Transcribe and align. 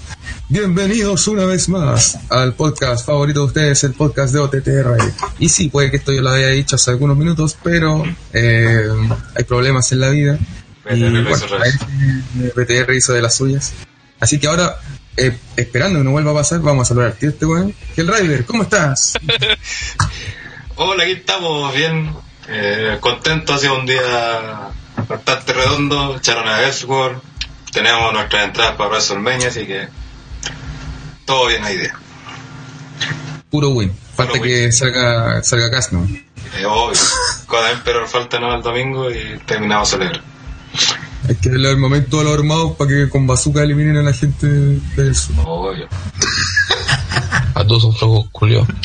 Bienvenidos 0.50 1.26
una 1.28 1.46
vez 1.46 1.66
más 1.70 2.18
al 2.28 2.52
podcast 2.52 3.06
favorito 3.06 3.40
de 3.40 3.46
ustedes, 3.46 3.84
el 3.84 3.94
podcast 3.94 4.34
de 4.34 4.40
OTTR. 4.40 4.98
Y 5.38 5.48
sí, 5.48 5.70
puede 5.70 5.90
que 5.90 5.96
esto 5.96 6.12
yo 6.12 6.20
lo 6.20 6.28
había 6.28 6.48
dicho 6.48 6.76
hace 6.76 6.90
algunos 6.90 7.16
minutos, 7.16 7.56
pero 7.62 8.04
eh, 8.34 8.86
hay 9.34 9.44
problemas 9.44 9.90
en 9.92 10.00
la 10.00 10.10
vida. 10.10 10.38
Y 10.90 11.00
PTR 11.00 11.10
lo 11.10 11.22
bueno, 12.50 12.92
hizo 12.94 13.14
de 13.14 13.22
las 13.22 13.34
suyas. 13.34 13.72
Así 14.20 14.38
que 14.38 14.46
ahora, 14.46 14.76
eh, 15.16 15.34
esperando 15.56 16.00
que 16.00 16.04
no 16.04 16.10
vuelva 16.10 16.32
a 16.32 16.34
pasar, 16.34 16.60
vamos 16.60 16.82
a 16.82 16.88
saludar 16.88 17.12
al 17.12 17.16
tío 17.16 17.30
este 17.30 17.46
weón. 17.46 17.74
El 17.96 18.08
Rider, 18.08 18.44
¿cómo 18.44 18.64
estás? 18.64 19.14
Hola, 20.76 21.04
aquí 21.04 21.12
estamos 21.12 21.74
bien. 21.74 22.14
Eh, 22.46 22.98
contento, 23.00 23.54
ha 23.54 23.58
sido 23.58 23.80
un 23.80 23.86
día 23.86 24.70
bastante 25.08 25.52
redondo. 25.52 26.16
Echaron 26.16 26.48
a 26.48 26.62
Ellsworth. 26.62 27.22
Tenemos 27.72 28.12
nuestras 28.12 28.44
entradas 28.44 28.76
para 28.76 28.90
WrestleMania, 28.90 29.48
así 29.48 29.66
que 29.66 29.88
todo 31.24 31.46
bien 31.46 31.64
ahí 31.64 31.76
día. 31.76 31.94
Puro 33.50 33.70
win. 33.70 33.92
Falta 34.14 34.34
Puro 34.34 34.44
que 34.44 34.70
salga, 34.72 35.42
salga 35.42 35.70
Casno. 35.70 36.06
Eh, 36.56 36.66
obvio. 36.66 37.00
Con 37.46 37.66
Emperor 37.66 38.06
falta 38.06 38.38
no 38.38 38.54
el 38.54 38.62
domingo 38.62 39.10
y 39.10 39.38
terminamos 39.46 39.92
alegre. 39.94 40.20
Hay 41.28 41.36
que 41.36 41.48
darle 41.48 41.70
el 41.70 41.78
momento 41.78 42.20
a 42.20 42.24
los 42.24 42.34
armados 42.34 42.76
para 42.76 42.90
que 42.90 43.08
con 43.08 43.26
bazooka 43.26 43.62
eliminen 43.62 43.96
a 43.96 44.02
la 44.02 44.12
gente 44.12 44.46
del 44.46 45.16
sur. 45.16 45.34
Obvio. 45.44 45.88
A 47.54 47.64
todos 47.64 47.82
son 47.82 47.94
flojos 47.94 48.28
culiados. 48.30 48.68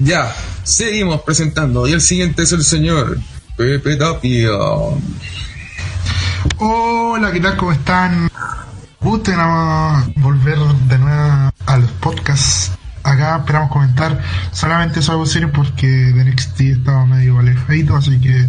Ya, 0.00 0.34
seguimos 0.64 1.20
presentando. 1.20 1.86
Y 1.86 1.92
el 1.92 2.00
siguiente 2.00 2.42
es 2.42 2.52
el 2.52 2.64
señor 2.64 3.18
Pepe 3.60 3.96
Tapia. 3.96 4.52
Hola, 6.56 7.30
¿qué 7.30 7.40
tal? 7.40 7.58
¿Cómo 7.58 7.72
están? 7.72 8.30
Gusten 9.00 9.34
a 9.36 10.10
volver 10.16 10.56
de 10.88 10.98
nuevo 10.98 11.52
a 11.66 11.76
los 11.76 11.90
podcasts. 12.00 12.70
Acá 13.02 13.36
esperamos 13.36 13.70
comentar 13.70 14.18
solamente 14.50 15.00
algo 15.06 15.26
serio 15.26 15.52
porque 15.52 15.86
de 15.86 16.24
NXT 16.24 16.60
estaba 16.60 17.04
medio 17.04 17.36
feito, 17.66 17.94
así 17.94 18.18
que 18.18 18.48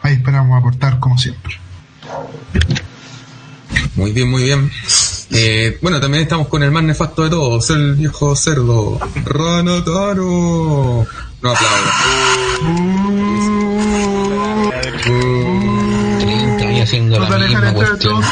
ahí 0.00 0.14
esperamos 0.14 0.58
aportar 0.58 0.98
como 0.98 1.18
siempre. 1.18 1.60
Muy 3.96 4.12
bien, 4.12 4.30
muy 4.30 4.44
bien. 4.44 4.70
Eh, 5.30 5.78
bueno, 5.82 6.00
también 6.00 6.22
estamos 6.22 6.48
con 6.48 6.62
el 6.62 6.70
más 6.70 6.84
nefasto 6.84 7.24
de 7.24 7.28
todos, 7.28 7.68
el 7.68 7.96
viejo 7.96 8.34
cerdo, 8.34 8.98
Ranataro. 9.26 11.06
No 11.42 11.50
aplaudan. 11.50 13.57
30 15.02 16.64
años 16.64 16.82
haciendo 16.84 17.18
la 17.18 17.38
misma 17.38 17.74
cuestión. 17.74 18.22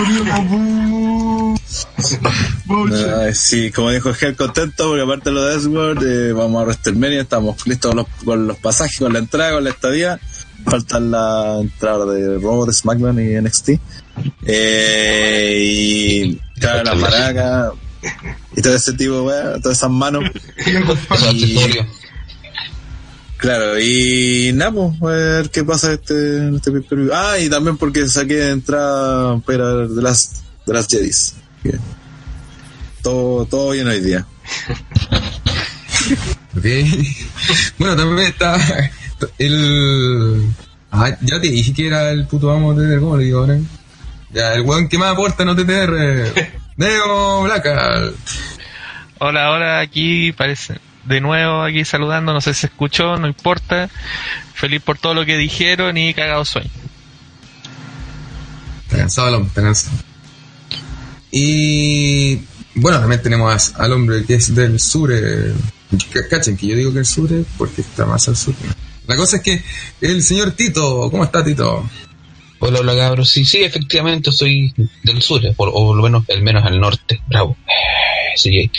Sí, 3.35 3.71
como 3.71 3.91
dijo 3.91 4.15
Gel, 4.15 4.37
contento 4.37 4.89
porque 4.89 5.03
aparte 5.03 5.31
de 5.31 5.35
lo 5.35 5.45
de 5.45 5.55
Edward, 5.55 6.03
eh, 6.05 6.33
vamos 6.33 6.61
a 6.61 6.65
WrestleMania, 6.65 7.23
estamos 7.23 7.67
listos 7.67 7.91
con 7.91 7.97
los, 7.99 8.07
con 8.25 8.47
los 8.47 8.59
pasajes, 8.59 8.99
con 8.99 9.13
la 9.13 9.19
entrada, 9.19 9.53
con 9.53 9.65
la 9.65 9.71
estadía. 9.71 10.21
Faltan 10.65 11.11
la 11.11 11.59
entrada 11.61 12.07
de 12.07 12.39
Raw, 12.39 12.67
de 12.67 12.73
SmackDown 12.73 13.21
y 13.21 13.41
NXT. 13.41 13.71
Eh, 14.47 15.59
y 15.63 16.37
claro, 16.59 16.85
las 16.85 16.97
maracas 16.97 17.73
y 18.57 18.63
todo 18.63 18.75
ese 18.75 18.93
tipo, 18.95 19.23
weá, 19.23 19.61
todas 19.61 19.79
esas 19.79 19.91
manos. 19.91 20.25
Claro, 23.37 23.79
y 23.79 24.53
nada, 24.55 24.73
pues, 24.73 25.03
a 25.03 25.07
ver 25.07 25.51
qué 25.51 25.63
pasa 25.63 25.93
este, 25.93 26.39
en 26.39 26.57
este 26.57 26.73
pay-per-view. 26.73 27.11
Ah, 27.13 27.39
y 27.39 27.51
también 27.51 27.77
porque 27.77 28.09
saqué 28.09 28.51
entrada 28.51 29.39
para 29.41 29.87
de 29.87 30.03
las, 30.03 30.45
de 30.67 30.73
las 30.73 30.87
Jedis. 30.87 31.35
Bien. 31.63 31.79
Todo, 33.03 33.45
todo 33.45 33.71
bien 33.71 33.87
hoy 33.89 34.01
día. 34.01 34.27
Ok. 36.57 36.65
Bueno, 37.79 37.97
también 37.97 38.29
está 38.29 38.57
el. 39.37 40.47
Ah, 40.91 41.11
ya 41.21 41.39
te 41.39 41.49
dije 41.49 41.75
que 41.75 41.87
era 41.89 42.11
el 42.11 42.27
puto 42.27 42.51
amo 42.51 42.73
de 42.73 42.99
¿cómo 42.99 43.19
le 43.19 43.25
digo 43.25 43.41
ahora? 43.41 43.59
Ya, 44.33 44.55
el 44.55 44.63
weón 44.63 44.89
que 44.89 44.97
más 44.97 45.13
aporta 45.13 45.43
en 45.43 45.51
OTTR. 45.51 46.49
Neo 46.77 47.43
Blackal. 47.43 48.15
Hola, 49.19 49.51
hola, 49.51 49.81
aquí 49.81 50.33
parece 50.33 50.79
de 51.07 51.21
nuevo 51.21 51.63
aquí 51.63 51.85
saludando, 51.85 52.33
no 52.33 52.41
sé 52.41 52.55
si 52.55 52.61
se 52.63 52.67
escuchó, 52.69 53.17
no 53.19 53.27
importa. 53.27 53.89
Feliz 54.55 54.81
por 54.83 54.99
todo 54.99 55.15
lo 55.15 55.25
que 55.27 55.37
dijeron 55.37 55.97
y 55.97 56.15
cagado 56.15 56.45
sueño. 56.45 56.71
Está 58.85 58.99
cansado 58.99 59.29
el 59.29 59.35
hombre, 59.35 59.49
está 59.49 59.63
cansado. 59.63 59.97
Y 61.31 62.37
bueno, 62.75 63.01
también 63.01 63.23
tenemos 63.23 63.75
al 63.77 63.93
hombre 63.93 64.25
que 64.25 64.35
es 64.35 64.55
del 64.55 64.81
sur. 64.81 65.11
eh, 65.13 65.53
cachen 66.31 66.57
que 66.57 66.67
yo 66.69 66.77
digo 66.77 66.93
que 66.93 67.01
el 67.01 67.07
sur 67.07 67.33
es 67.33 67.47
porque 67.59 67.81
está 67.83 68.07
más 68.07 68.29
al 68.29 68.37
sur. 68.37 68.55
La 69.07 69.17
cosa 69.17 69.37
es 69.37 69.43
que 69.43 69.63
el 70.01 70.23
señor 70.23 70.53
Tito, 70.53 71.09
¿cómo 71.11 71.25
está 71.25 71.45
Tito? 71.45 71.89
Hola, 72.59 72.81
hola 72.81 72.97
cabros. 72.97 73.29
Sí, 73.31 73.45
sí, 73.45 73.63
efectivamente 73.63 74.33
soy 74.33 74.73
del 75.03 75.21
sur, 75.23 75.45
eh, 75.45 75.53
por- 75.55 75.69
o 75.69 75.73
por 75.73 75.97
lo 75.97 76.03
menos, 76.03 76.25
el 76.29 76.43
menos 76.43 76.65
al 76.65 76.81
norte. 76.81 77.21
Bravo. 77.29 77.57
Sí. 78.35 78.71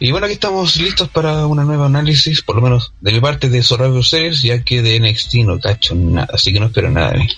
Y 0.00 0.12
bueno, 0.12 0.26
aquí 0.26 0.34
estamos 0.34 0.76
listos 0.76 1.08
para 1.08 1.46
una 1.46 1.64
nueva 1.64 1.86
análisis, 1.86 2.42
por 2.42 2.56
lo 2.56 2.62
menos 2.62 2.92
de 3.00 3.12
mi 3.12 3.20
parte 3.20 3.48
de 3.48 3.62
Survivor 3.62 4.04
Series, 4.04 4.42
ya 4.42 4.62
que 4.62 4.80
de 4.80 5.00
NXT 5.00 5.34
no 5.44 5.58
cacho 5.58 5.94
nada, 5.96 6.28
así 6.32 6.52
que 6.52 6.60
no 6.60 6.66
espero 6.66 6.90
nada 6.90 7.12
de 7.12 7.18
mí. 7.18 7.28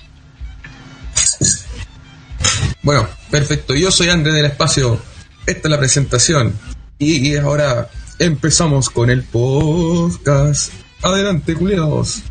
Bueno, 2.82 3.08
perfecto. 3.30 3.74
Yo 3.74 3.90
soy 3.90 4.08
André 4.08 4.32
del 4.32 4.46
Espacio. 4.46 5.00
Esta 5.46 5.68
es 5.68 5.70
la 5.70 5.78
presentación. 5.78 6.54
Y 6.98 7.36
ahora 7.36 7.90
empezamos 8.18 8.90
con 8.90 9.10
el 9.10 9.22
podcast. 9.24 10.72
Adelante, 11.02 11.54
culiados. 11.54 12.22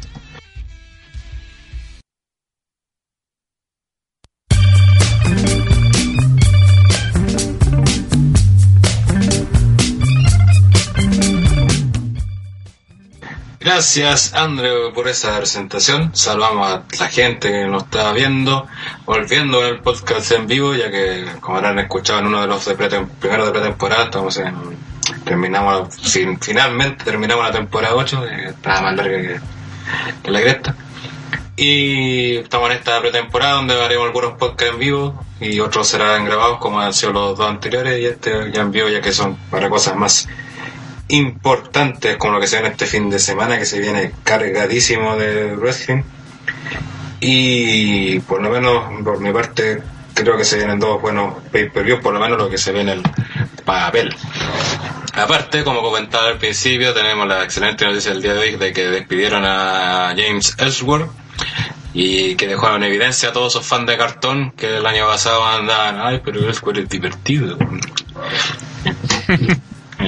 Gracias, 13.60 14.34
André, 14.36 14.70
por 14.96 15.10
esa 15.10 15.36
presentación. 15.38 16.16
Saludamos 16.16 16.66
a 16.72 16.84
la 16.98 17.08
gente 17.10 17.52
que 17.52 17.66
nos 17.68 17.84
está 17.84 18.14
viendo, 18.14 18.66
volviendo 19.06 19.62
al 19.62 19.82
podcast 19.82 20.32
en 20.32 20.48
vivo, 20.48 20.74
ya 20.76 20.90
que, 20.90 21.26
como 21.42 21.58
habrán 21.58 21.78
escuchado 21.80 22.20
en 22.20 22.28
uno 22.28 22.40
de 22.42 22.48
los 22.48 22.64
de 22.66 22.76
primeros 22.76 23.48
de 23.48 23.52
pretemporada, 23.52 24.06
estamos 24.06 24.38
en, 24.38 24.56
terminamos, 25.26 25.94
fin- 25.98 26.40
finalmente 26.40 27.04
terminamos 27.04 27.44
la 27.46 27.52
temporada 27.52 27.96
8, 27.96 28.24
que 28.24 28.46
estaba 28.50 28.82
más 28.82 28.96
larga 28.96 29.18
que, 29.22 29.40
que 30.24 30.32
la 30.32 30.40
cresta. 30.42 30.76
Y 31.58 32.38
estamos 32.38 32.70
en 32.72 32.78
esta 32.78 33.02
pretemporada 33.02 33.56
donde 33.56 33.84
haremos 33.84 34.06
algunos 34.08 34.38
podcasts 34.38 34.72
en 34.74 34.80
vivo 34.80 35.22
y 35.42 35.60
otros 35.60 35.86
serán 35.90 36.24
grabados 36.24 36.60
como 36.60 36.80
han 36.80 36.94
sido 36.94 37.12
los 37.12 37.38
dos 37.38 37.50
anteriores 37.50 38.00
y 38.00 38.06
este 38.06 38.54
ya 38.54 38.62
en 38.62 38.72
vivo 38.72 38.88
ya 38.88 39.02
que 39.02 39.12
son 39.12 39.36
para 39.52 39.68
cosas 39.70 39.98
más 39.98 40.30
importantes 41.10 42.18
como 42.18 42.34
lo 42.34 42.40
que 42.40 42.48
se 42.48 42.58
viene 42.58 42.70
este 42.70 42.86
fin 42.86 43.10
de 43.10 43.20
semana 43.20 43.58
que 43.58 43.66
se 43.66 43.80
viene 43.80 44.12
cargadísimo 44.24 45.18
de 45.18 45.56
wrestling. 45.56 46.04
Y 47.20 48.20
por 48.22 48.42
lo 48.42 48.50
menos 48.50 49.04
por 49.04 49.20
mi 49.20 49.34
parte 49.34 49.82
creo 50.14 50.38
que 50.38 50.46
se 50.46 50.58
vienen 50.58 50.80
dos 50.80 51.02
buenos 51.02 51.36
pay-per-views 51.52 52.02
por 52.02 52.14
lo 52.14 52.20
menos 52.20 52.38
lo 52.38 52.50
que 52.50 52.58
se 52.58 52.72
ve 52.72 52.82
en 52.82 52.90
el 52.90 53.02
papel. 53.66 54.16
Aparte 55.14 55.64
como 55.64 55.82
comentaba 55.82 56.28
al 56.28 56.38
principio 56.38 56.94
tenemos 56.94 57.28
la 57.28 57.44
excelente 57.44 57.86
noticia 57.86 58.12
del 58.12 58.22
día 58.22 58.34
de 58.34 58.40
hoy 58.40 58.56
de 58.56 58.72
que 58.72 58.88
despidieron 58.88 59.44
a 59.46 60.14
James 60.16 60.56
Ellsworth 60.60 61.10
y 61.94 62.36
que 62.36 62.48
dejó 62.48 62.74
en 62.76 62.84
evidencia 62.84 63.30
a 63.30 63.34
todos 63.34 63.54
esos 63.54 63.66
fans 63.66 63.88
de 63.88 63.98
cartón 63.98 64.52
que 64.52 64.78
el 64.78 64.86
año 64.86 65.08
pasado 65.08 65.46
andaban 65.46 66.00
ay 66.00 66.22
pero 66.24 66.40
Ellsworth 66.40 66.78
es 66.78 66.90
divertido 66.90 67.58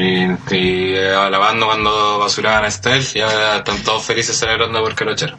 Y, 0.02 0.56
y 0.56 0.94
eh, 0.96 1.14
alabando 1.14 1.68
cuando 1.68 2.18
basuraban 2.20 2.66
a 2.66 2.72
Styles 2.72 3.16
y 3.16 3.22
ahora 3.22 3.58
están 3.58 3.78
todos 3.84 4.04
felices 4.04 4.36
celebrando 4.38 4.82
porque 4.82 5.06
lo 5.06 5.12
echaron. 5.12 5.38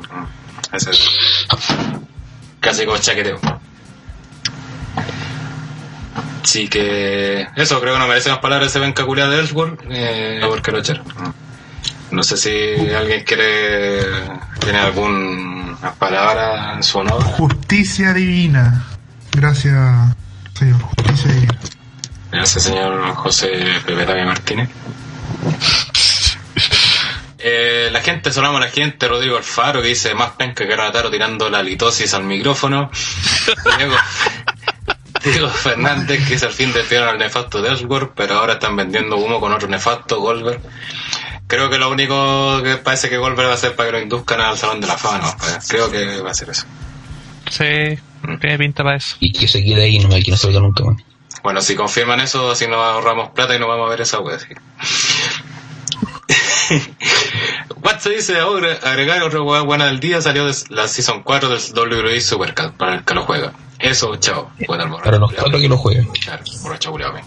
Ese 0.73 0.91
es 0.91 1.09
casi 2.61 2.85
como 2.87 2.99
chaqueteo. 2.99 3.41
Así 6.45 6.69
que 6.69 7.47
eso, 7.57 7.81
creo 7.81 7.95
que 7.95 7.99
no 7.99 8.07
merece 8.09 8.31
más 8.31 8.39
palabras 8.39 8.69
ese 8.69 8.79
venca 8.79 9.05
culiado 9.05 9.31
de 9.31 9.39
Ellsworth, 9.41 9.81
eh, 9.91 10.41
porque 10.47 10.71
lo 10.71 10.79
echaron. 10.79 11.05
No 12.11 12.23
sé 12.23 12.37
si 12.37 12.95
alguien 12.95 13.25
quiere, 13.25 14.03
tiene 14.61 14.79
alguna 14.79 15.95
palabra 15.99 16.75
en 16.75 16.83
su 16.83 16.99
honor. 16.99 17.23
Justicia 17.23 18.13
divina. 18.13 18.85
Gracias, 19.33 19.75
señor. 20.53 20.81
Justicia 20.83 21.33
divina. 21.33 21.59
Gracias, 22.33 22.65
señor 22.65 23.15
José 23.15 23.51
Pepe 23.85 24.07
Tavia 24.07 24.25
Martínez. 24.25 24.71
Eh, 27.39 27.91
la 27.93 28.01
gente, 28.01 28.33
sonamos 28.33 28.61
a 28.61 28.65
la 28.65 28.71
gente, 28.71 29.07
Rodrigo 29.07 29.37
Alfaro, 29.37 29.83
que 29.83 29.89
dice 29.89 30.15
más 30.15 30.31
penca 30.31 30.67
que 30.67 30.75
Rataro 30.75 31.11
tirando 31.11 31.51
la 31.51 31.63
litosis 31.63 32.15
al 32.15 32.25
micrófono. 32.25 32.91
Diego, 33.77 33.95
Diego 35.25 35.49
Fernández, 35.49 36.27
que 36.27 36.35
es 36.35 36.43
el 36.43 36.53
fin 36.53 36.73
de 36.73 36.99
al 36.99 37.19
nefasto 37.19 37.61
de 37.61 37.69
Ellsworth, 37.69 38.13
pero 38.15 38.39
ahora 38.39 38.55
están 38.55 38.77
vendiendo 38.77 39.17
humo 39.19 39.39
con 39.39 39.53
otro 39.53 39.69
nefasto, 39.69 40.21
Goldberg. 40.21 40.61
Creo 41.47 41.69
que 41.69 41.79
lo 41.79 41.91
único 41.91 42.63
que 42.63 42.77
parece 42.77 43.11
que 43.11 43.19
Goldberg 43.19 43.49
va 43.49 43.53
a 43.53 43.57
hacer 43.57 43.77
para 43.77 43.91
que 43.91 43.97
lo 43.97 44.03
induzcan 44.03 44.41
al 44.41 44.57
Salón 44.57 44.81
de 44.81 44.87
la 44.87 44.97
Fama, 44.97 45.19
¿no? 45.19 45.37
Pues, 45.37 45.69
creo 45.69 45.91
que 45.91 46.21
va 46.23 46.31
a 46.31 46.35
ser 46.35 46.49
eso. 46.49 46.65
Sí, 47.51 47.99
tiene 48.41 48.57
pinta 48.57 48.83
para 48.83 48.97
eso. 48.97 49.17
Y 49.21 49.33
que 49.33 49.47
se 49.47 49.63
quede 49.63 49.83
ahí, 49.83 49.99
no 49.99 50.09
me 50.09 50.23
que 50.23 50.31
no 50.31 50.37
salga 50.39 50.61
nunca 50.61 50.85
más. 50.85 51.12
Bueno, 51.43 51.61
si 51.61 51.75
confirman 51.75 52.21
eso, 52.21 52.51
así 52.51 52.67
nos 52.67 52.79
ahorramos 52.79 53.31
plata 53.31 53.55
y 53.55 53.59
nos 53.59 53.69
vamos 53.69 53.87
a 53.87 53.91
ver 53.91 54.01
esa 54.03 54.19
así. 54.19 54.55
Watts 57.83 58.05
dice 58.05 58.39
ahora 58.39 58.79
agregar 58.83 59.23
otra 59.23 59.43
wea 59.43 59.63
buena 59.63 59.87
del 59.87 59.99
día 60.01 60.21
salió 60.23 60.47
de 60.47 60.55
la 60.69 60.87
Season 60.87 61.23
4 61.23 61.49
del 61.49 61.61
WWE 61.75 62.21
Supercard 62.21 62.75
para 62.75 62.95
el 62.95 63.05
que 63.05 63.15
lo 63.15 63.25
juega. 63.25 63.53
Eso, 63.79 64.15
chao. 64.17 64.51
Buena 64.69 64.85
borracho. 64.85 65.05
Para 65.05 65.19
los 65.19 65.33
cuatro 65.33 65.59
que 65.59 65.69
lo 65.69 65.77
jueguen. 65.77 66.07
Claro, 66.07 66.45
borracho 66.63 66.93
culiao, 66.93 67.13
ven. 67.13 67.25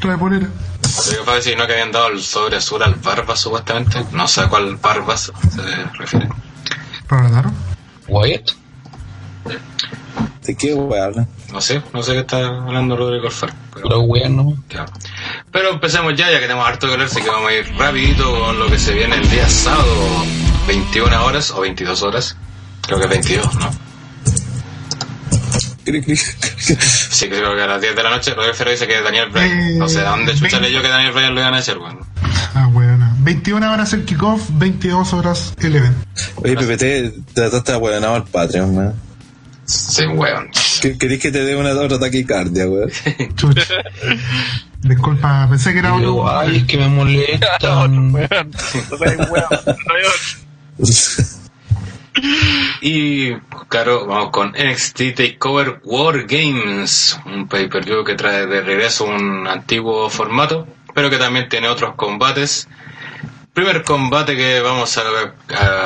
Trae 0.00 0.16
polera. 0.16 0.48
Así 0.82 1.10
que 1.14 1.22
fue 1.22 1.34
decir, 1.34 1.58
¿no? 1.58 1.66
Que 1.66 1.74
habían 1.74 1.92
dado 1.92 2.08
el 2.08 2.22
sobre 2.22 2.56
azul 2.56 2.82
al 2.82 2.94
Barbas 2.94 3.40
supuestamente. 3.40 4.02
No 4.12 4.26
sé 4.26 4.40
a 4.40 4.48
cuál 4.48 4.76
Barbas 4.76 5.30
se 5.50 5.84
refiere. 5.98 6.28
¿Para? 7.06 7.52
Wyatt. 8.08 8.59
¿De 10.46 10.56
qué 10.56 10.74
weá 10.74 11.04
hablan? 11.04 11.28
No 11.52 11.60
sé, 11.60 11.82
no 11.92 12.02
sé 12.02 12.12
qué 12.12 12.20
está 12.20 12.46
hablando 12.46 12.96
Rodrigo 12.96 13.26
Alfaro. 13.26 13.52
pero- 13.74 14.00
weas, 14.00 14.30
¿no? 14.30 14.56
Claro. 14.68 14.92
Pero 15.52 15.70
empecemos 15.70 16.14
ya, 16.16 16.30
ya 16.30 16.38
que 16.38 16.46
tenemos 16.46 16.66
harto 16.66 16.86
que 16.86 16.92
hablar, 16.94 17.08
así 17.08 17.20
que 17.20 17.28
vamos 17.28 17.50
a 17.50 17.54
ir 17.54 17.72
rapidito 17.76 18.38
con 18.40 18.58
lo 18.58 18.66
que 18.66 18.78
se 18.78 18.92
viene 18.94 19.16
el 19.16 19.28
día 19.30 19.48
sábado, 19.48 20.24
21 20.66 21.24
horas 21.24 21.50
o 21.50 21.60
22 21.60 22.02
horas. 22.02 22.36
Creo 22.86 23.00
que 23.00 23.06
22, 23.06 23.54
¿no? 23.56 23.70
Sí, 25.86 27.28
creo 27.28 27.56
que 27.56 27.62
a 27.62 27.66
las 27.66 27.80
10 27.80 27.96
de 27.96 28.02
la 28.02 28.10
noche. 28.10 28.32
Rodrigo 28.34 28.54
Ferro 28.54 28.70
dice 28.70 28.86
que 28.86 29.00
Daniel 29.02 29.30
Bryan. 29.30 29.78
No 29.78 29.88
sé 29.88 30.00
de 30.00 30.04
dónde 30.04 30.34
chucha 30.34 30.60
yo 30.68 30.82
que 30.82 30.88
Daniel 30.88 31.12
Bryan 31.12 31.34
lo 31.34 31.40
iban 31.40 31.54
a 31.54 31.58
hacer, 31.58 31.78
bueno. 31.78 32.00
Ah, 32.54 32.68
bueno. 32.70 33.12
21 33.20 33.72
horas 33.72 33.92
el 33.92 34.04
kickoff, 34.04 34.42
22 34.52 35.12
horas 35.12 35.54
el 35.58 35.76
event. 35.76 35.96
Oye, 36.36 36.56
PPT, 36.56 37.32
trataste 37.34 37.72
de 37.72 37.76
ahueonado 37.78 38.14
al 38.14 38.24
Patreon, 38.24 38.74
man. 38.74 38.94
Sí, 39.70 40.06
weón. 40.06 40.50
¿Qué- 40.82 40.98
¿Querés 40.98 41.20
que 41.20 41.30
te 41.30 41.44
dé 41.44 41.54
una 41.56 41.70
otro 41.70 41.98
taquicardia, 41.98 42.66
weón? 42.68 42.90
Chucha. 43.36 43.74
Disculpa, 44.82 45.46
pensé 45.48 45.72
que 45.74 45.78
era 45.80 45.94
otro. 45.94 46.28
ay, 46.28 46.56
es 46.58 46.64
que 46.64 46.78
me 46.78 46.88
molestan. 46.88 47.60
Weón. 48.12 48.50
No 48.90 48.96
weón. 48.96 49.46
Weón. 50.78 51.30
Y, 52.82 53.34
claro, 53.68 54.06
vamos 54.06 54.30
con 54.30 54.50
NXT 54.52 55.14
Takeover 55.14 55.80
War 55.84 56.24
Games, 56.26 57.18
un 57.26 57.46
pay-per-view 57.46 58.04
que 58.04 58.14
trae 58.14 58.46
de 58.46 58.60
regreso 58.62 59.04
un 59.04 59.46
antiguo 59.46 60.08
formato, 60.10 60.66
pero 60.94 61.08
que 61.10 61.18
también 61.18 61.48
tiene 61.48 61.68
otros 61.68 61.94
combates. 61.94 62.68
Primer 63.60 63.84
combate 63.84 64.36
que 64.38 64.60
vamos 64.60 64.96
a, 64.96 65.02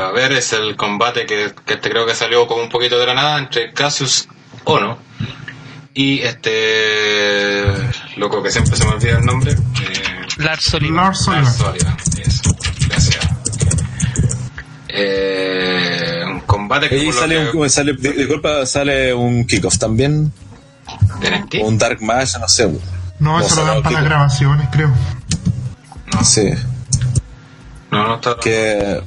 a 0.06 0.12
ver 0.12 0.30
es 0.30 0.52
el 0.52 0.76
combate 0.76 1.26
que, 1.26 1.52
que 1.66 1.74
este 1.74 1.90
creo 1.90 2.06
que 2.06 2.14
salió 2.14 2.46
como 2.46 2.62
un 2.62 2.68
poquito 2.68 2.96
de 3.00 3.06
la 3.06 3.14
nada 3.14 3.36
entre 3.36 3.72
Cassius 3.72 4.28
Ono 4.62 4.96
y 5.92 6.20
este 6.20 7.64
loco 8.16 8.44
que 8.44 8.52
siempre 8.52 8.76
se 8.76 8.84
me 8.84 8.92
olvida 8.92 9.18
el 9.18 9.24
nombre. 9.26 9.50
eh, 9.54 9.56
Lars 10.38 10.62
Sullivan. 10.70 10.96
Lars 11.06 11.18
Sullivan. 11.24 11.96
Eso. 12.24 12.42
Gracias. 12.88 13.28
Eh, 14.88 16.22
un 16.26 16.40
combate 16.42 16.88
que 16.88 17.02
lo 17.02 17.12
sale, 17.12 17.50
que- 17.50 17.56
un, 17.56 17.70
sale, 17.70 17.92
disculpa, 17.94 18.66
sale 18.66 19.12
un 19.12 19.44
kickoff 19.48 19.78
también. 19.78 20.32
de. 21.50 21.60
Un 21.60 21.76
Dark 21.76 22.00
Match, 22.02 22.36
no 22.38 22.46
sé. 22.46 22.70
No, 23.18 23.40
eso 23.40 23.56
lo 23.56 23.66
dan 23.66 23.82
para 23.82 23.96
las 23.96 24.04
grabaciones, 24.04 24.68
creo. 24.70 24.92
No, 26.12 26.22
Sí, 26.22 26.52
no, 27.94 28.08
no 28.08 28.14
está. 28.16 28.36
que. 28.40 29.00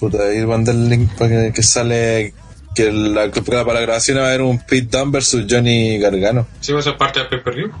Puta, 0.00 0.18
ahí 0.22 0.44
mandé 0.46 0.70
el 0.72 0.88
link 0.88 1.10
para 1.16 1.30
que, 1.30 1.52
que 1.54 1.62
sale. 1.62 2.34
Que 2.74 2.92
la, 2.92 3.30
para 3.64 3.64
la 3.74 3.80
grabación 3.80 4.18
va 4.18 4.22
a 4.22 4.26
haber 4.28 4.42
un 4.42 4.60
Pete 4.60 4.96
Dunne 4.96 5.10
versus 5.10 5.44
Johnny 5.48 5.98
Gargano. 5.98 6.46
Sí, 6.60 6.72
va 6.72 6.78
a 6.80 6.82
ser 6.82 6.96
parte 6.96 7.24
del. 7.24 7.72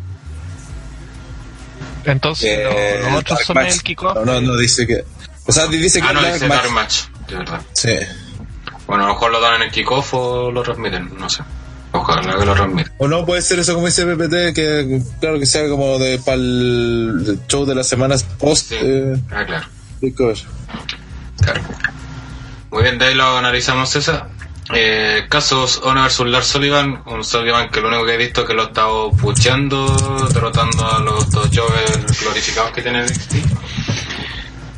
Entonces, 2.04 2.58
los 3.04 3.12
otros 3.18 3.38
Dark 3.38 3.44
son 3.46 3.56
Match- 3.56 3.74
el 3.74 3.82
kickoff. 3.82 4.14
No, 4.16 4.24
no, 4.24 4.40
no, 4.40 4.56
dice 4.56 4.86
que. 4.86 5.04
O 5.46 5.52
sea, 5.52 5.66
dice 5.66 6.00
que 6.00 6.06
Ah, 6.08 6.12
no, 6.12 6.22
Dark 6.22 6.34
dice 6.34 6.48
Match- 6.48 6.56
Dark 6.62 6.70
Match, 6.72 6.94
de 7.28 7.36
verdad. 7.36 7.60
Sí. 7.74 7.94
Bueno, 8.86 9.04
a 9.04 9.06
lo 9.08 9.12
mejor 9.14 9.30
lo 9.30 9.40
dan 9.40 9.56
en 9.56 9.62
el 9.62 9.70
kickoff 9.70 10.14
o 10.14 10.50
lo 10.50 10.62
transmiten, 10.62 11.10
no 11.18 11.28
sé. 11.28 11.42
Ojalá 11.92 12.38
que 12.38 12.44
lo 12.44 12.54
transmiten. 12.54 12.92
O 12.98 13.08
no 13.08 13.24
puede 13.24 13.42
ser 13.42 13.58
eso 13.58 13.74
como 13.74 13.86
dice 13.86 14.04
PPT, 14.04 14.54
que 14.54 15.00
claro 15.20 15.38
que 15.38 15.46
sea 15.46 15.68
como 15.68 15.98
de 15.98 16.18
para 16.18 16.34
el 16.36 17.38
show 17.48 17.64
de 17.64 17.74
las 17.74 17.88
semanas 17.88 18.24
post 18.24 18.68
Sí. 18.70 18.76
eh, 18.80 19.16
Ah, 19.30 19.44
claro. 19.46 19.66
Claro. 21.40 21.60
Muy 22.70 22.82
bien, 22.82 22.98
de 22.98 23.06
ahí 23.06 23.14
lo 23.14 23.36
analizamos 23.38 23.94
esa. 23.96 24.28
Eh, 24.74 25.24
casos 25.30 25.80
Ono 25.82 26.04
vs 26.04 26.20
Lars 26.26 26.46
Sullivan, 26.46 27.02
un 27.06 27.24
Sullivan 27.24 27.70
que 27.70 27.80
lo 27.80 27.88
único 27.88 28.04
que 28.04 28.14
he 28.14 28.18
visto 28.18 28.42
es 28.42 28.46
que 28.48 28.52
lo 28.54 28.64
ha 28.64 28.66
estado 28.66 29.10
puchando, 29.12 30.28
derrotando 30.34 30.86
a 30.86 31.00
los 31.00 31.30
dos 31.30 31.48
Jovers 31.54 32.20
glorificados 32.20 32.72
que 32.72 32.82
tiene 32.82 33.02
NXT. 33.04 33.34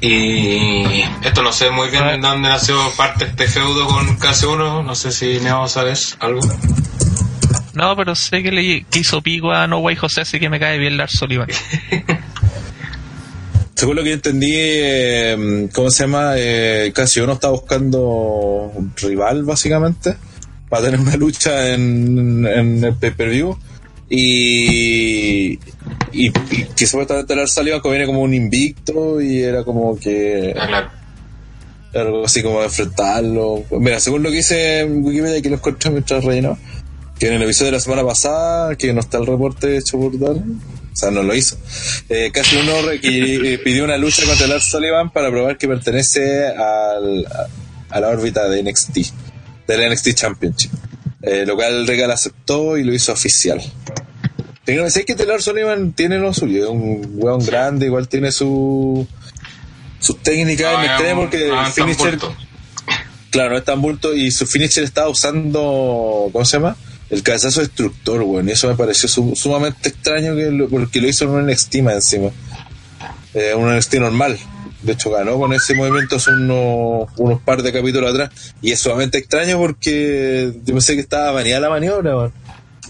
Y 0.00 1.02
esto 1.22 1.42
no 1.42 1.52
sé 1.52 1.70
muy 1.70 1.90
bien 1.90 2.06
de 2.06 2.18
dónde 2.18 2.48
nació 2.48 2.76
parte 2.96 3.26
este 3.26 3.46
feudo 3.48 3.86
con 3.86 4.16
casi 4.16 4.46
uno, 4.46 4.82
no 4.82 4.94
sé 4.94 5.12
si 5.12 5.40
Neo 5.40 5.68
sabes 5.68 6.16
algo. 6.20 6.40
No, 7.74 7.94
pero 7.96 8.14
sé 8.14 8.42
que 8.42 8.50
le 8.50 8.84
que 8.84 9.00
hizo 9.00 9.20
pico 9.20 9.52
a 9.52 9.66
No 9.66 9.78
Way 9.78 9.96
José, 9.96 10.22
así 10.22 10.40
que 10.40 10.48
me 10.48 10.58
cae 10.58 10.78
bien 10.78 10.96
Lars 10.96 11.12
Sullivan. 11.18 11.48
Según 13.74 13.96
lo 13.96 14.02
que 14.02 14.10
yo 14.10 14.14
entendí, 14.14 14.52
eh, 14.52 15.68
¿cómo 15.72 15.90
se 15.90 16.04
llama? 16.04 16.32
Eh, 16.36 16.92
casi 16.94 17.20
uno 17.20 17.34
está 17.34 17.48
buscando 17.48 18.00
un 18.74 18.92
rival, 18.96 19.44
básicamente, 19.44 20.16
para 20.68 20.84
tener 20.84 21.00
una 21.00 21.16
lucha 21.16 21.72
en, 21.72 22.46
en 22.46 22.84
el 22.84 22.94
pay-per-view. 22.94 23.56
Y, 24.12 25.52
y, 26.12 26.26
y 26.50 26.64
que 26.76 26.86
supuestamente 26.86 27.36
Lars 27.36 27.52
Sullivan 27.54 27.80
viene 27.84 28.06
como 28.06 28.22
un 28.22 28.34
invicto 28.34 29.20
y 29.20 29.40
era 29.40 29.62
como 29.62 29.96
que 29.96 30.52
Ah, 30.58 30.66
claro. 30.66 30.90
algo 31.94 32.24
así 32.24 32.42
como 32.42 32.62
enfrentarlo. 32.62 33.64
Mira, 33.70 34.00
según 34.00 34.24
lo 34.24 34.30
que 34.30 34.36
dice 34.38 34.80
en 34.80 35.04
Wikipedia, 35.04 35.40
que 35.40 35.48
lo 35.50 35.56
encontré 35.56 35.90
mientras 35.90 36.24
rellenó, 36.24 36.58
que 37.20 37.28
en 37.28 37.34
el 37.34 37.42
episodio 37.42 37.66
de 37.66 37.76
la 37.76 37.80
semana 37.80 38.04
pasada, 38.04 38.74
que 38.76 38.92
no 38.92 38.98
está 39.00 39.18
el 39.18 39.26
reporte 39.26 39.76
hecho 39.76 39.96
por 39.98 40.18
Dan, 40.18 40.60
o 40.92 40.96
sea, 40.96 41.12
no 41.12 41.22
lo 41.22 41.32
hizo, 41.34 41.56
eh, 42.08 42.30
casi 42.32 42.56
uno 42.56 42.72
eh, 42.90 43.60
pidió 43.62 43.84
una 43.84 43.96
lucha 43.96 44.24
contra 44.26 44.48
Lars 44.48 44.64
Sullivan 44.70 45.10
para 45.12 45.30
probar 45.30 45.56
que 45.56 45.68
pertenece 45.68 46.48
al, 46.48 47.26
a, 47.26 47.46
a 47.90 48.00
la 48.00 48.08
órbita 48.08 48.48
de 48.48 48.62
NXT, 48.64 48.98
del 49.68 49.92
NXT 49.92 50.14
Championship. 50.14 50.72
Eh, 51.22 51.44
lo 51.46 51.54
cual 51.54 51.86
Regal 51.86 52.10
aceptó 52.10 52.78
y 52.78 52.82
lo 52.82 52.94
hizo 52.94 53.12
oficial. 53.12 53.60
Tengo 54.64 54.80
que 54.80 54.84
decir 54.84 55.04
que 55.04 55.14
Lars 55.26 55.44
Sullivan 55.44 55.92
tiene 55.92 56.18
lo 56.18 56.32
suyo, 56.34 56.64
es 56.64 56.70
un 56.70 57.10
weón 57.14 57.44
grande, 57.44 57.86
igual 57.86 58.08
tiene 58.08 58.30
su 58.32 59.06
sus 59.98 60.22
técnicas, 60.22 60.72
No, 60.72 60.82
extraña 60.84 61.14
un- 61.14 61.20
porque 61.20 61.48
no, 61.48 61.60
el 61.66 61.72
finisher, 61.72 62.18
claro, 63.30 63.50
no 63.50 63.58
es 63.58 63.64
tan 63.64 63.80
bulto 63.82 64.14
y 64.14 64.30
su 64.30 64.46
finisher 64.46 64.84
estaba 64.84 65.08
usando, 65.08 66.28
¿cómo 66.32 66.44
se 66.44 66.56
llama? 66.58 66.76
El 67.10 67.22
cabezazo 67.22 67.60
destructor, 67.60 68.22
weón, 68.22 68.48
y 68.48 68.52
eso 68.52 68.68
me 68.68 68.74
pareció 68.76 69.08
su- 69.08 69.34
sumamente 69.34 69.88
extraño 69.88 70.34
que 70.36 70.50
lo, 70.50 70.68
porque 70.68 71.00
lo 71.00 71.08
hizo 71.08 71.24
en 71.24 71.30
un 71.30 71.46
NXT 71.50 71.74
encima, 71.76 72.30
eh, 73.34 73.54
un 73.54 73.68
NXT 73.74 73.94
normal. 73.94 74.38
De 74.82 74.92
hecho, 74.92 75.10
ganó 75.10 75.38
con 75.38 75.52
ese 75.52 75.74
movimiento 75.74 76.16
hace 76.16 76.30
unos, 76.30 77.08
unos 77.18 77.40
par 77.42 77.62
de 77.62 77.70
capítulos 77.70 78.10
atrás. 78.10 78.54
Y 78.62 78.72
es 78.72 78.80
sumamente 78.80 79.18
extraño 79.18 79.58
porque 79.58 80.54
yo 80.64 80.72
pensé 80.72 80.94
que 80.94 81.00
estaba 81.02 81.32
baneada 81.32 81.60
la 81.60 81.68
maniobra, 81.68 82.16
weón. 82.16 82.32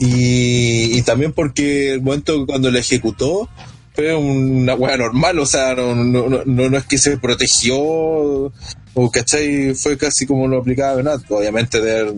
Y, 0.03 1.03
también 1.03 1.33
porque 1.35 1.93
el 1.93 2.01
momento 2.01 2.47
cuando 2.47 2.71
la 2.71 2.79
ejecutó, 2.79 3.51
fue 3.93 4.15
una 4.15 4.75
weá 4.75 4.97
normal, 4.97 5.39
o 5.39 5.45
sea, 5.45 5.75
no, 5.75 5.95
no, 5.95 6.27
no, 6.47 6.71
no 6.71 6.79
es 6.79 6.85
que 6.87 6.97
se 6.97 7.19
protegió, 7.19 7.77
o 7.79 9.11
cachai, 9.13 9.75
fue 9.75 9.99
casi 9.99 10.25
como 10.25 10.49
lo 10.49 10.59
aplicaba 10.59 10.95
Benoit, 10.95 11.21
obviamente 11.31 11.83
de, 11.83 12.15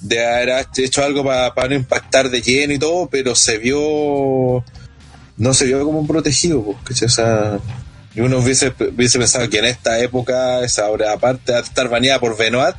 de 0.00 0.26
haber 0.26 0.66
hecho 0.78 1.04
algo 1.04 1.22
para 1.22 1.68
no 1.68 1.74
impactar 1.74 2.30
de 2.30 2.40
lleno 2.40 2.72
y 2.72 2.78
todo, 2.78 3.10
pero 3.10 3.34
se 3.34 3.58
vio, 3.58 4.64
no 5.36 5.52
se 5.52 5.66
vio 5.66 5.84
como 5.84 6.00
un 6.00 6.06
protegido, 6.06 6.62
pues, 6.62 6.78
¿cachai? 6.84 7.06
O 7.06 7.10
sea, 7.10 7.58
y 8.14 8.20
uno 8.20 8.38
hubiese, 8.38 8.72
hubiese 8.96 9.18
pensado 9.18 9.50
que 9.50 9.58
en 9.58 9.66
esta 9.66 10.00
época, 10.00 10.64
esa 10.64 10.88
obra, 10.88 11.12
aparte 11.12 11.52
de 11.52 11.60
estar 11.60 11.90
baneada 11.90 12.20
por 12.20 12.38
Benoit, 12.38 12.74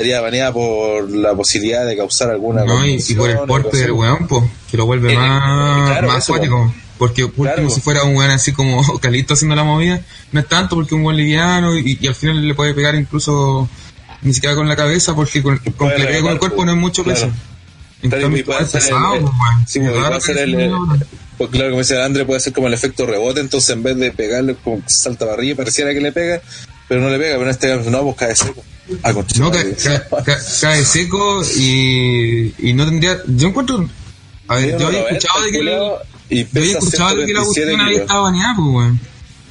estaría 0.00 0.20
baneada 0.20 0.52
por 0.52 1.10
la 1.10 1.34
posibilidad 1.34 1.84
de 1.86 1.96
causar 1.96 2.30
alguna 2.30 2.64
No, 2.64 2.84
y, 2.86 3.02
y 3.06 3.14
por 3.14 3.30
el 3.30 3.38
porte 3.40 3.76
del 3.76 3.92
weón, 3.92 4.26
po, 4.26 4.48
que 4.70 4.76
lo 4.76 4.86
vuelve 4.86 5.12
Eh, 5.12 5.16
más, 5.16 5.90
claro, 5.90 6.08
más 6.08 6.24
acuático. 6.24 6.74
Porque 6.98 7.26
por 7.28 7.46
Claro. 7.46 7.62
último, 7.62 7.70
si 7.74 7.80
fuera 7.80 8.02
un 8.04 8.14
weón 8.16 8.30
así 8.30 8.52
como 8.52 8.98
Calito 9.00 9.34
haciendo 9.34 9.56
la 9.56 9.64
movida, 9.64 10.00
no 10.32 10.40
es 10.40 10.46
tanto 10.48 10.76
porque 10.76 10.94
un 10.94 11.02
buen 11.02 11.16
liviano 11.16 11.76
y, 11.76 11.98
y 12.00 12.06
al 12.06 12.14
final 12.14 12.46
le 12.46 12.54
puede 12.54 12.74
pegar 12.74 12.94
incluso 12.94 13.68
ni 14.22 14.34
siquiera 14.34 14.54
con 14.54 14.68
la 14.68 14.76
cabeza 14.76 15.14
porque 15.14 15.42
con, 15.42 15.56
con 15.58 15.72
puede 15.72 15.94
que 15.96 15.98
le 16.02 16.06
pegue 16.08 16.20
con 16.22 16.32
el 16.32 16.38
cuerpo 16.38 16.56
po. 16.58 16.64
no 16.66 16.72
es 16.72 16.78
mucho 16.78 17.02
Claro. 17.04 17.20
peso. 17.20 17.32
En 18.02 18.08
Claro, 18.10 18.24
cambio, 18.24 18.40
y 18.40 18.42
puede 18.44 18.58
igual 18.62 18.64
es 18.64 18.70
ser 18.70 18.80
el- 18.82 18.88
pesado, 18.88 19.14
el- 19.14 19.24
weón. 19.24 19.66
sí, 19.66 19.78
puede 19.80 20.20
ser 20.20 20.48
mueva. 20.48 20.98
Pues 21.38 21.50
claro, 21.50 21.70
como 21.70 21.80
dice 21.80 22.02
André, 22.02 22.24
puede 22.26 22.40
ser 22.40 22.52
como 22.52 22.66
el 22.66 22.74
efecto 22.74 23.06
rebote, 23.06 23.40
entonces 23.40 23.70
en 23.70 23.82
vez 23.82 23.96
de 23.96 24.10
pegarle 24.10 24.56
como 24.62 24.76
que 24.76 24.90
salta 24.90 25.24
barrilla, 25.24 25.56
pareciera 25.56 25.94
que 25.94 26.00
le 26.02 26.12
pega, 26.12 26.42
pero 26.90 27.02
no 27.02 27.08
le 27.08 27.18
pega, 27.20 27.34
pero 27.34 27.44
en 27.44 27.50
este 27.50 27.68
caso 27.68 27.88
no, 27.88 28.02
pues 28.02 28.16
cae 28.16 28.34
seco. 28.34 28.64
Ah, 29.04 29.12
No, 29.12 29.52
cae 29.52 30.84
seco 30.84 31.40
y, 31.56 32.52
y 32.58 32.72
no 32.72 32.84
tendría. 32.84 33.16
Yo 33.28 33.46
encuentro. 33.46 33.88
A 34.48 34.56
ver, 34.56 34.76
yo 34.76 34.88
había 34.88 35.08
1.90, 35.08 35.12
escuchado 35.12 35.44
de 35.44 35.50
que. 35.52 35.58
y 36.34 36.42
Yo 36.42 36.60
había 36.60 36.72
escuchado 36.72 37.14
de 37.14 37.26
que 37.26 37.32
la 37.32 37.44
127 37.44 37.44
cuestión 37.44 37.80
había 37.80 38.00
estado 38.00 38.22
baneada, 38.24 38.56
pues, 38.56 38.68
weón. 38.68 39.00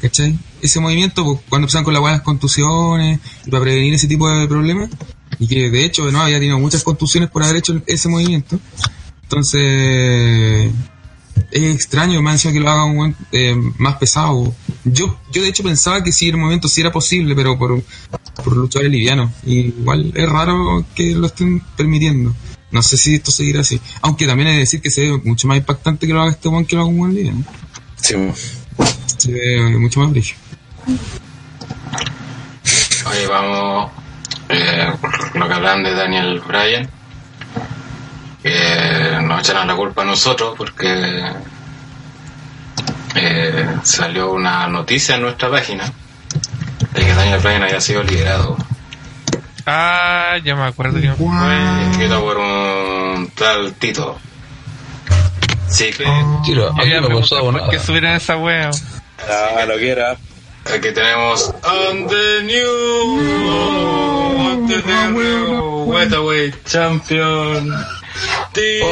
¿Cachai? 0.02 0.38
Ese 0.62 0.82
movimiento, 0.82 1.24
pues, 1.24 1.40
cuando 1.48 1.64
empezaron 1.64 1.86
con 1.86 1.94
las 1.94 2.02
buenas 2.02 2.22
contusiones, 2.24 3.22
para 3.50 3.64
prevenir 3.64 3.94
ese 3.94 4.10
tipo 4.10 4.30
de 4.30 4.46
problemas, 4.46 4.90
y 5.40 5.48
que 5.48 5.70
de 5.70 5.86
hecho, 5.86 6.12
no, 6.12 6.22
había 6.22 6.40
tenido 6.40 6.60
muchas 6.60 6.84
contusiones 6.84 7.30
por 7.30 7.42
haber 7.42 7.56
hecho 7.56 7.82
ese 7.88 8.10
movimiento. 8.10 8.60
Entonces, 9.24 10.74
es 11.52 11.64
extraño, 11.74 12.22
más 12.22 12.34
encima 12.34 12.54
que 12.54 12.60
lo 12.60 12.70
haga 12.70 12.84
un 12.84 12.98
buen, 12.98 13.16
eh, 13.32 13.56
más 13.78 13.96
pesado. 13.96 14.54
Yo, 14.94 15.20
yo 15.32 15.42
de 15.42 15.50
hecho 15.50 15.64
pensaba 15.64 16.04
que 16.04 16.12
sí, 16.12 16.30
el 16.30 16.38
movimiento 16.38 16.68
sí 16.68 16.82
era 16.82 16.92
posible, 16.92 17.36
pero 17.36 17.58
por, 17.58 17.82
por 18.44 18.56
luchadores 18.56 18.92
livianos. 18.92 19.32
Y 19.46 19.60
igual 19.60 20.12
es 20.16 20.30
raro 20.30 20.86
que 20.96 21.16
lo 21.16 21.28
estén 21.28 21.62
permitiendo. 21.76 22.34
No 22.72 22.84
sé 22.84 22.98
si 22.98 23.16
esto 23.16 23.32
seguirá 23.32 23.62
así. 23.62 23.82
Aunque 24.02 24.28
también 24.28 24.50
hay 24.50 24.56
que 24.56 24.60
decir 24.62 24.82
que 24.82 24.92
se 24.92 25.10
ve 25.10 25.22
mucho 25.24 25.48
más 25.48 25.58
impactante 25.58 26.06
que 26.06 26.14
lo 26.14 26.22
haga 26.22 26.32
este 26.32 26.48
one 26.48 26.66
que 26.66 26.76
lo 26.76 26.84
haga 26.84 26.92
un 26.92 26.98
buen 26.98 27.16
liviano. 27.16 27.44
Sí, 27.96 28.16
Se 29.18 29.32
ve 29.32 29.78
mucho 29.78 30.00
más 30.02 30.12
brillo. 30.12 30.36
Oye, 33.10 33.28
vamos. 33.28 33.92
Eh, 34.50 34.92
lo 35.34 35.48
que 35.48 35.54
hablan 35.54 35.84
de 35.84 35.94
Daniel 35.94 36.42
Bryan. 36.48 36.90
Que 38.44 39.20
nos 39.24 39.40
echaron 39.42 39.68
la 39.68 39.76
culpa 39.76 40.04
a 40.04 40.06
nosotros 40.06 40.56
porque 40.58 40.88
eh, 43.16 43.66
salió 43.84 44.32
una 44.32 44.68
noticia 44.68 45.16
en 45.16 45.22
nuestra 45.24 45.50
página 45.50 45.92
de 46.94 47.06
que 47.06 47.14
Daniel 47.14 47.40
Bryan 47.40 47.64
había 47.64 47.82
sido 47.82 48.04
liberado. 48.04 48.58
Ah, 49.66 50.38
ya 50.44 50.56
me 50.56 50.64
acuerdo 50.64 51.00
que 51.00 51.10
Guau. 51.12 51.46
fue. 51.46 51.90
Escrito 51.92 52.22
por 52.22 52.38
un 52.38 53.32
tal 53.36 53.74
Tito. 53.74 54.18
Sí, 55.68 55.92
que 55.92 56.06
Tiro, 56.44 56.74
pasó 56.76 57.06
preguntar 57.06 57.40
por 57.42 57.54
nada. 57.54 57.70
qué 57.70 57.80
subieron 57.80 58.12
esa 58.16 58.38
wea. 58.38 58.72
Ah, 59.30 59.66
lo 59.68 59.78
que 59.78 59.90
era. 59.92 60.14
aquí 60.66 60.92
tenemos 60.94 61.54
On 61.64 62.08
the 62.08 62.44
New 62.44 63.20
On 64.40 64.68
the 64.68 64.82
New 65.12 65.84
Welterweight 65.86 66.66
Champion 66.66 67.72
Tito. 68.54 68.88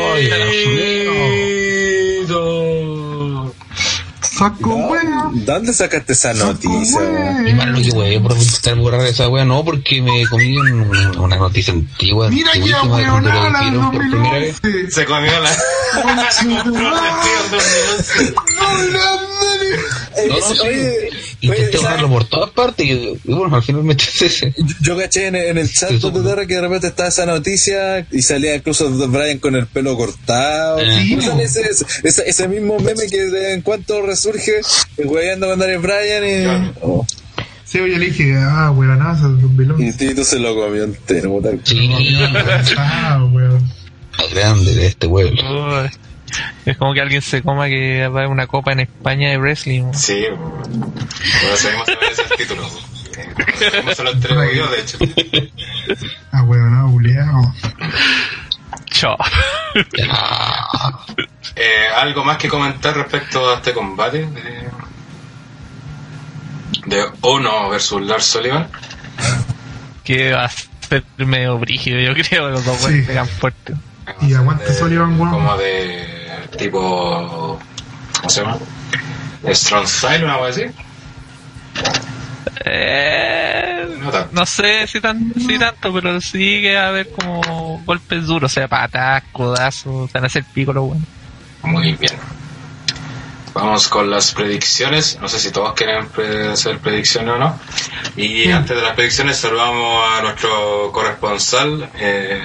Saco 4.37 4.75
wea. 4.75 5.29
¿Dónde 5.33 5.73
sacaste 5.73 6.13
esa 6.13 6.33
Saco 6.35 6.53
noticia? 6.53 6.99
wea. 6.99 7.49
Y 7.49 7.53
más 7.53 7.67
lo 7.67 7.81
que 7.81 7.89
wey, 7.91 8.19
por 8.19 8.37
intentar 8.37 8.75
borrar 8.75 9.05
esa 9.07 9.27
wea, 9.29 9.45
no, 9.45 9.63
porque 9.65 10.01
me 10.01 10.25
comí 10.27 10.57
un- 10.57 11.17
una 11.19 11.35
noticia 11.37 11.73
antigua, 11.73 12.29
Mira 12.29 12.51
que 12.53 12.59
weonada 12.87 13.71
lo 13.71 13.81
la 13.81 13.91
por 13.91 13.99
primera 14.09 14.39
vez. 14.39 14.61
2011. 14.61 14.91
Se 14.91 15.05
comió 15.05 15.31
la. 15.39 15.49
Se 15.49 16.45
compró 16.63 16.87
el 16.87 17.01
vestido 17.03 17.43
en 17.43 17.51
2011. 17.51 18.33
No, 18.57 18.83
no, 18.91 20.63
oye, 20.63 21.09
Intenté 21.39 21.77
borrarlo 21.77 22.09
por 22.09 22.25
todas 22.25 22.49
partes 22.49 22.85
y, 22.87 22.91
y 22.91 23.19
bueno, 23.33 23.55
al 23.55 23.61
final 23.63 23.83
me 23.83 23.93
ese. 23.93 24.53
Yo, 24.57 24.65
yo 24.81 24.97
caché 24.97 25.27
en, 25.27 25.35
en 25.35 25.57
el 25.59 25.71
chat 25.71 25.91
de 25.91 25.99
TTR 25.99 26.47
que 26.47 26.55
de 26.55 26.61
repente 26.61 26.87
estaba 26.87 27.09
esa 27.09 27.25
noticia 27.27 28.05
y 28.11 28.21
salía 28.23 28.55
incluso 28.55 28.89
Brian 29.07 29.37
con 29.37 29.55
el 29.55 29.67
pelo 29.67 29.95
cortado. 29.95 30.79
¿No 30.79 31.21
sale 31.21 31.43
ese, 31.43 31.61
ese, 32.03 32.23
ese 32.27 32.47
mismo 32.47 32.79
meme 32.79 33.05
que 33.07 33.17
de 33.25 33.53
en 33.53 33.61
cuanto 33.61 34.01
resurge, 34.31 34.61
hueveando 34.97 35.47
con 35.47 35.59
Daniel 35.59 35.79
Bryan 35.79 36.23
y, 36.25 36.43
Claro. 36.43 36.73
oh, 36.81 37.05
Sí, 37.65 37.79
yo 37.79 37.85
le 37.87 37.99
dije, 37.99 38.33
ah, 38.37 38.71
weonazo, 38.71 39.27
el 39.27 39.41
2011. 39.41 39.83
y 39.83 39.91
Tito 39.93 40.23
se 40.23 40.39
lo 40.39 40.55
comió 40.55 40.83
entero. 40.85 41.31
puta. 41.31 41.49
Sí, 41.63 41.89
Ah, 42.77 43.19
weón. 43.29 43.61
grande 44.33 44.73
de 44.73 44.87
este. 44.87 45.05
Uy. 45.07 45.37
Es 46.65 46.77
como 46.77 46.93
que 46.93 47.01
alguien 47.01 47.21
se 47.21 47.41
coma 47.41 47.67
que 47.67 48.01
va 48.07 48.19
a 48.19 48.23
haber 48.23 48.27
una 48.27 48.47
copa 48.47 48.71
en 48.71 48.81
España 48.81 49.29
de 49.31 49.37
wrestling. 49.37 49.91
Sí, 49.93 50.23
pero 51.41 51.57
seguimos 51.57 51.85
se 51.87 51.95
merece 51.95 52.21
el 52.23 52.37
título. 52.37 52.67
Eh, 53.17 53.81
No 53.85 53.95
se 53.95 54.03
lo 54.03 54.11
entrego 54.11 54.43
yo, 54.55 54.67
de 54.69 54.79
hecho. 54.81 54.97
Ah, 56.31 56.43
weonado, 56.43 56.87
buleado. 56.89 57.53
Chao. 58.85 59.15
Ah, 60.09 61.05
Eh, 61.55 61.87
¿Algo 61.95 62.23
más 62.23 62.37
que 62.37 62.47
comentar 62.49 62.95
respecto 62.95 63.49
a 63.49 63.55
este 63.55 63.73
combate? 63.73 64.27
De, 64.27 64.69
de 66.85 67.05
Ono 67.21 67.69
versus 67.69 68.01
Lars 68.03 68.25
Sullivan. 68.25 68.67
que 70.03 70.33
va 70.33 70.45
a 70.45 70.49
ser 70.49 71.03
medio 71.17 71.57
brígido, 71.57 71.99
yo 71.99 72.13
creo, 72.13 72.49
los 72.49 72.63
dos 72.63 72.77
Sí. 72.77 73.01
pegan 73.01 73.27
fuerte. 73.27 73.73
Y 74.21 74.33
aguanta 74.35 74.65
De- 74.65 74.73
Sullivan, 74.73 75.19
weón. 75.19 75.31
Como 75.33 75.57
de 75.57 76.07
tipo. 76.59 77.59
¿Cómo 78.19 78.29
se 78.29 78.41
llama? 78.41 78.57
Strong 79.51 79.87
Style, 79.87 80.23
una 80.25 80.37
cosa 80.37 80.49
así. 80.49 80.63
Eh, 82.65 83.87
No 84.31 84.45
sé 84.45 84.87
si, 84.87 84.99
tan, 85.01 85.33
si 85.35 85.57
tanto, 85.57 85.93
pero 85.93 86.19
sí 86.21 86.61
que 86.61 86.75
va 86.75 86.83
a 86.85 86.87
haber 86.89 87.09
como 87.09 87.81
golpes 87.85 88.25
duros, 88.25 88.51
o 88.51 88.53
sea, 88.53 88.67
patas, 88.67 89.23
codazos, 89.31 90.11
van 90.11 90.23
a 90.23 90.27
hacer 90.27 90.43
pico 90.53 90.73
los 90.73 90.85
buenos. 90.87 91.07
Muy 91.63 91.93
bien. 91.93 92.13
Vamos 93.53 93.87
con 93.87 94.09
las 94.09 94.33
predicciones. 94.33 95.17
No 95.19 95.27
sé 95.27 95.39
si 95.39 95.51
todos 95.51 95.73
quieren 95.73 96.07
pre- 96.09 96.49
hacer 96.49 96.77
predicciones 96.77 97.33
o 97.33 97.37
no. 97.39 97.59
Y 98.15 98.51
antes 98.51 98.75
de 98.77 98.83
las 98.83 98.93
predicciones 98.93 99.37
saludamos 99.37 100.03
a 100.11 100.21
nuestro 100.21 100.91
corresponsal, 100.91 101.89
eh, 101.97 102.39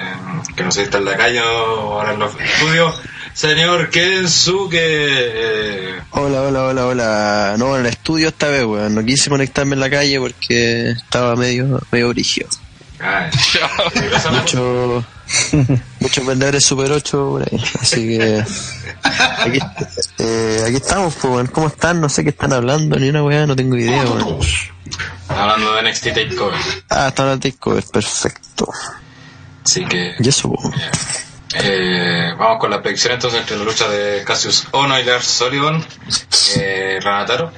que 0.57 0.65
no 0.65 0.71
sé 0.73 0.81
si 0.81 0.85
está 0.85 0.99
en 0.99 1.05
la 1.05 1.17
calle 1.17 1.41
o 1.43 1.99
ahora 2.01 2.15
en 2.15 2.19
los 2.19 2.35
estudios, 2.41 2.99
señor 3.35 3.91
Kensuke. 3.91 4.79
Eh, 4.81 6.01
Hola, 6.11 6.43
hola, 6.43 6.63
hola, 6.65 6.87
hola. 6.87 7.55
No, 7.59 7.75
en 7.77 7.87
el 7.87 7.93
estudio 7.93 8.29
esta 8.29 8.49
vez, 8.49 8.65
weón. 8.65 8.95
No 8.95 9.05
quise 9.05 9.31
conectarme 9.31 9.75
en 9.75 9.81
la 9.81 9.91
calle 9.91 10.19
porque 10.21 10.91
estaba 10.91 11.37
medio, 11.37 11.81
medio 11.91 12.09
brígido. 12.11 12.49
Mucho, 14.31 15.05
muchos 15.99 16.25
vendedores 16.27 16.65
Super 16.65 16.93
8 16.93 17.29
por 17.31 17.43
ahí. 17.43 17.65
Así 17.81 18.07
que. 18.19 18.45
Aquí, 19.03 19.59
eh, 20.19 20.63
aquí 20.67 20.77
estamos, 20.77 21.15
pues, 21.15 21.35
weón. 21.35 21.47
¿Cómo 21.49 21.67
están? 21.69 22.01
No 22.01 22.09
sé 22.09 22.23
qué 22.23 22.31
están 22.31 22.53
hablando, 22.53 22.97
ni 22.99 23.09
una 23.09 23.25
weá, 23.25 23.47
no 23.47 23.57
tengo 23.57 23.77
idea, 23.77 24.03
weón. 24.05 24.39
Hablando 25.29 25.75
de 25.75 25.83
NXT 25.91 26.05
Takeover. 26.15 26.61
Ah, 26.91 27.09
están 27.09 27.27
en 27.29 27.33
el 27.33 27.41
Takeover, 27.41 27.85
perfecto. 27.93 28.69
Así 29.65 29.85
que 29.87 30.15
Y 30.21 30.29
eso, 30.29 30.53
pues. 30.53 30.75
Eh, 31.55 32.35
vamos 32.39 32.59
con 32.59 32.71
la 32.71 32.83
predicción 32.83 33.15
entonces 33.15 33.41
entre 33.41 33.57
la 33.57 33.65
lucha 33.65 33.89
de 33.89 34.25
Cassius 34.25 34.67
Ono 34.73 34.99
y 34.99 35.05
Lars 35.05 35.27
Sullivan. 35.27 35.85
Eh, 36.57 36.99
Ranataro. 37.03 37.53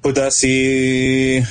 Puta, 0.00 0.30
sí. 0.30 1.42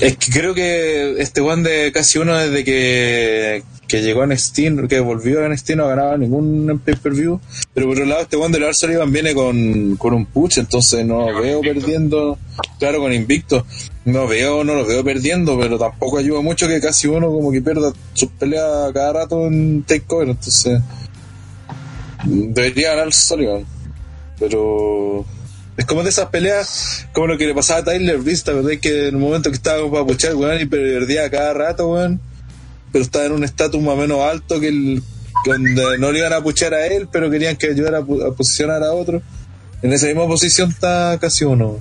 Es 0.00 0.16
que 0.16 0.30
creo 0.30 0.54
que 0.54 1.20
este 1.20 1.40
one 1.40 1.68
de 1.68 1.92
casi 1.92 2.18
uno 2.18 2.36
desde 2.36 2.64
que, 2.64 3.62
que 3.88 4.02
llegó 4.02 4.22
a 4.22 4.26
NXT, 4.26 4.88
que 4.88 5.00
volvió 5.00 5.44
a 5.44 5.48
NXT 5.48 5.70
no 5.70 5.84
ha 5.84 5.88
ganado 5.88 6.18
ningún 6.18 6.80
pay-per-view. 6.84 7.40
Pero 7.72 7.86
por 7.86 7.96
otro 7.96 8.06
lado, 8.06 8.22
este 8.22 8.36
one 8.36 8.52
de 8.52 8.60
Lars 8.60 8.78
Sullivan 8.78 9.12
viene 9.12 9.34
con, 9.34 9.96
con 9.96 10.14
un 10.14 10.26
push, 10.26 10.58
entonces 10.58 11.06
no 11.06 11.26
Con 11.26 11.42
veo 11.42 11.58
invicto. 11.58 11.80
perdiendo. 11.80 12.38
Claro, 12.78 13.00
con 13.00 13.12
invicto. 13.12 13.66
No 14.04 14.26
veo, 14.26 14.64
no 14.64 14.74
lo 14.74 14.86
veo 14.86 15.02
perdiendo, 15.04 15.58
pero 15.58 15.78
tampoco 15.78 16.18
ayuda 16.18 16.40
mucho 16.40 16.68
que 16.68 16.80
casi 16.80 17.08
uno 17.08 17.28
como 17.28 17.50
que 17.52 17.60
pierda 17.60 17.92
sus 18.12 18.28
peleas 18.30 18.92
cada 18.92 19.12
rato 19.12 19.46
en 19.46 19.82
takeover, 19.82 20.28
entonces. 20.30 20.80
Debería 22.24 22.94
ganar 22.94 23.12
Sullivan. 23.12 23.64
Pero 24.38 25.24
es 25.76 25.84
como 25.86 26.02
de 26.02 26.10
esas 26.10 26.26
peleas, 26.26 27.06
como 27.12 27.28
lo 27.28 27.38
que 27.38 27.46
le 27.46 27.54
pasaba 27.54 27.80
a 27.80 27.84
Tyler 27.84 28.18
Breeze, 28.18 28.52
¿verdad? 28.52 28.78
Que 28.80 29.08
en 29.08 29.14
el 29.14 29.20
momento 29.20 29.50
que 29.50 29.56
estaba 29.56 29.88
para 29.90 30.04
puchar, 30.04 30.34
weón, 30.34 30.60
y 30.60 30.66
perdía 30.66 31.30
cada 31.30 31.52
rato, 31.54 31.88
weón. 31.88 32.20
Pero 32.92 33.04
estaba 33.04 33.24
en 33.26 33.32
un 33.32 33.44
estatus 33.44 33.80
más 33.80 33.94
o 33.94 33.96
menos 33.96 34.20
alto 34.20 34.58
que 34.60 34.68
el 34.68 35.02
donde 35.44 35.98
no 35.98 36.10
le 36.10 36.18
iban 36.20 36.32
a 36.32 36.40
puchar 36.42 36.74
a 36.74 36.86
él, 36.86 37.08
pero 37.10 37.30
querían 37.30 37.56
que 37.56 37.68
ayudara 37.68 37.98
a, 37.98 38.00
pu- 38.02 38.26
a 38.26 38.34
posicionar 38.34 38.82
a 38.82 38.92
otro. 38.92 39.22
En 39.82 39.92
esa 39.92 40.06
misma 40.06 40.26
posición 40.26 40.70
está 40.70 41.18
casi 41.20 41.44
uno. 41.44 41.78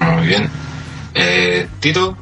Muy 0.00 0.26
bien. 0.26 0.50
Eh, 1.14 1.66
Tito. 1.80 2.16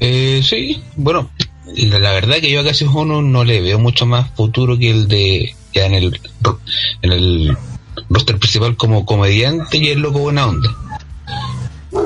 Eh, 0.00 0.42
sí, 0.44 0.82
bueno, 0.96 1.30
la, 1.66 1.98
la 1.98 2.12
verdad 2.12 2.36
que 2.40 2.50
yo 2.50 2.60
a 2.60 2.64
Cassius 2.64 2.90
Ono 2.94 3.22
no 3.22 3.44
le 3.44 3.60
veo 3.60 3.78
mucho 3.78 4.06
más 4.06 4.30
futuro 4.34 4.76
que 4.78 4.90
el 4.90 5.08
de 5.08 5.54
ya 5.72 5.86
en 5.86 5.94
el 5.94 6.20
en 7.02 7.12
el 7.12 7.56
roster 8.10 8.38
principal 8.38 8.76
como 8.76 9.06
comediante 9.06 9.78
y 9.78 9.88
el 9.88 10.00
loco 10.00 10.18
buena 10.20 10.46
onda. 10.46 10.68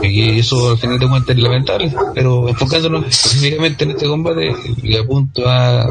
Y 0.02 0.38
eso 0.38 0.70
al 0.72 0.78
final 0.78 0.98
de 0.98 1.08
cuentas 1.08 1.36
es 1.36 1.42
lamentable, 1.42 1.94
pero 2.14 2.48
enfocándonos 2.48 3.06
específicamente 3.06 3.84
en 3.84 3.90
este 3.92 4.06
combate, 4.06 4.54
le 4.82 4.98
apunto 4.98 5.48
a 5.48 5.90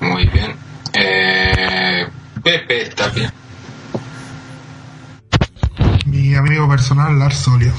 muy 0.00 0.26
bien. 0.26 0.54
Eh, 0.92 2.06
Pepe 2.42 2.82
está 2.82 3.08
bien. 3.08 3.30
Mi 6.06 6.34
amigo 6.34 6.68
personal, 6.68 7.18
Lars 7.18 7.36
Solio. 7.38 7.72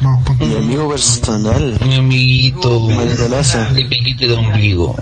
Vamos 0.00 0.24
con 0.24 0.38
Mi 0.38 0.54
amigo 0.56 0.88
personal. 0.88 1.76
mi 1.84 1.96
amiguito 1.96 2.80
Maldonado. 2.80 3.74
de 3.74 3.84
piquite 3.86 4.28
de 4.28 4.34
ombligo. 4.34 4.96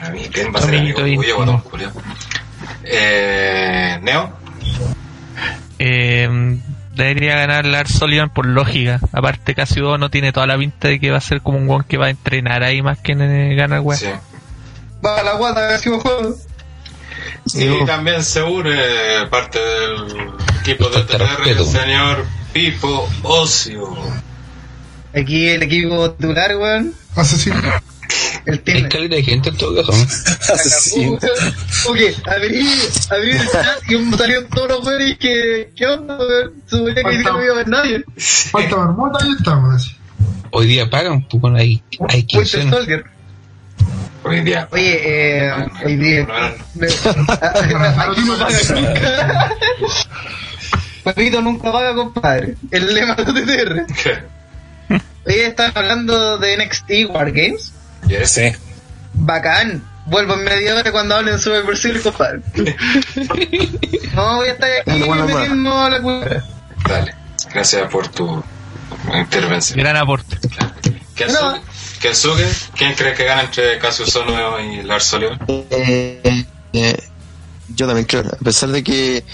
A 0.00 0.10
mí, 0.10 0.20
¿quién 0.32 0.52
va 0.54 0.58
a 0.58 0.62
ser 0.62 0.76
amigo 0.76 1.06
íntimo. 1.06 1.36
guatón 1.36 1.58
Julio? 1.60 1.90
Eh, 2.84 3.98
Neo, 4.02 4.32
Eh, 5.84 6.58
debería 6.94 7.34
ganar 7.34 7.66
Lars 7.66 7.94
Sullivan 7.94 8.30
por 8.30 8.46
lógica. 8.46 9.00
Aparte, 9.12 9.56
Casio 9.56 9.98
no 9.98 10.10
tiene 10.10 10.32
toda 10.32 10.46
la 10.46 10.56
pinta 10.56 10.86
de 10.86 11.00
que 11.00 11.10
va 11.10 11.18
a 11.18 11.20
ser 11.20 11.40
como 11.40 11.58
un 11.58 11.66
guan 11.66 11.82
que 11.82 11.96
va 11.98 12.06
a 12.06 12.10
entrenar 12.10 12.62
ahí 12.62 12.82
más 12.82 12.98
que 12.98 13.12
en 13.12 13.56
ganar 13.56 13.80
weón. 13.80 13.98
sí. 13.98 14.06
Va 15.04 15.20
la 15.24 15.32
guata, 15.32 15.66
Casio 15.68 15.98
juego. 15.98 16.36
Y 17.54 17.84
también 17.84 18.22
se 18.22 18.42
une 18.44 18.76
parte 19.28 19.58
del 19.58 20.30
equipo 20.60 20.88
de 20.88 21.02
TTR 21.02 21.48
el 21.48 21.64
señor 21.64 22.24
Pipo 22.52 23.08
Ocio. 23.24 23.96
Aquí 25.12 25.48
el 25.48 25.64
equipo 25.64 26.12
titular, 26.12 26.56
weón. 26.56 26.94
Asesino. 27.16 27.60
El 28.44 28.54
Hay 28.54 28.58
team. 28.60 28.88
calidad 28.88 29.16
de 29.16 29.22
gente 29.22 29.48
en 29.50 29.56
todo 29.56 29.74
caso. 29.76 29.92
¿no? 29.92 30.02
Asesino. 30.54 31.12
Ok, 31.14 31.98
abrí, 32.26 32.68
abrí 33.10 33.30
el 33.30 33.48
chat 33.48 33.78
y 33.88 34.16
salieron 34.16 34.48
todos 34.48 34.68
los 34.68 34.86
weones 34.86 35.18
que. 35.18 35.70
¿Qué 35.76 35.86
onda, 35.86 36.16
weón? 36.18 36.52
Suponía 36.66 36.94
que 36.94 37.18
no 37.18 37.42
iba 37.44 37.52
a 37.52 37.56
ver 37.56 37.68
nadie. 37.68 38.04
Falta 38.16 38.76
marmota 38.76 39.24
y 39.26 39.32
estamos. 39.32 39.96
Hoy 40.50 40.66
día 40.66 40.90
pagan, 40.90 41.26
pues 41.28 41.40
bueno, 41.40 41.56
hay, 41.58 41.82
hay 42.08 42.20
Winter 42.20 42.26
quincena. 42.26 42.70
Soldier. 42.72 43.04
Hoy 44.24 44.40
día. 44.40 44.68
Oye, 44.70 45.00
eh. 45.46 45.52
Hoy 45.84 45.96
día. 45.96 46.26
Papito 51.04 51.40
nunca 51.42 51.72
paga, 51.72 51.94
compadre. 51.94 52.56
El 52.70 52.94
lema 52.94 53.14
de 53.14 53.24
TTR. 53.24 53.86
Oye, 55.26 55.46
están 55.46 55.72
hablando 55.74 56.38
de 56.38 56.56
NXT 56.64 56.90
Wargames. 57.10 57.72
Yes. 58.08 58.30
Sí. 58.32 58.52
Bacán. 59.14 59.82
Vuelvo 60.06 60.34
en 60.34 60.44
media 60.44 60.74
hora 60.74 60.90
cuando 60.90 61.14
hablen 61.14 61.38
sobre 61.38 61.62
Brasil, 61.62 62.00
compadre. 62.02 62.40
No 64.14 64.36
voy 64.36 64.48
a 64.48 64.52
estar 64.52 64.68
aquí 64.70 64.90
Bueno, 64.90 65.06
bueno, 65.06 65.22
bueno. 65.24 65.38
metiendo 65.38 65.78
a 65.78 65.90
la 65.90 66.02
cuenta. 66.02 66.44
Dale. 66.88 67.14
Gracias 67.54 67.90
por 67.90 68.08
tu 68.08 68.42
intervención. 69.14 69.78
Gran 69.78 69.96
aporte. 69.96 70.36
Kensuke, 71.14 71.60
Kensuke, 72.00 72.46
¿quién 72.76 72.94
cree 72.94 73.14
que 73.14 73.24
gana 73.24 73.42
entre 73.42 73.78
Cassius 73.78 74.14
Ono 74.16 74.58
y 74.60 74.82
Lars 74.82 75.04
Sullivan? 75.04 75.38
Eh, 75.70 76.44
eh, 76.72 76.96
yo 77.74 77.86
también 77.86 78.06
creo, 78.06 78.22
a 78.22 78.44
pesar 78.44 78.70
de 78.70 78.82
que 78.82 79.24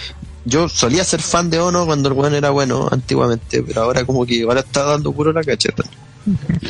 yo 0.44 0.68
solía 0.68 1.02
ser 1.04 1.22
fan 1.22 1.50
de 1.50 1.58
Ono 1.60 1.86
cuando 1.86 2.08
el 2.08 2.14
weón 2.14 2.34
era 2.34 2.50
bueno 2.50 2.88
antiguamente, 2.90 3.62
pero 3.62 3.82
ahora 3.82 4.04
como 4.04 4.26
que 4.26 4.42
ahora 4.42 4.60
está 4.60 4.82
dando 4.84 5.12
puro 5.12 5.32
la 5.32 5.42
cacheta. 5.42 5.84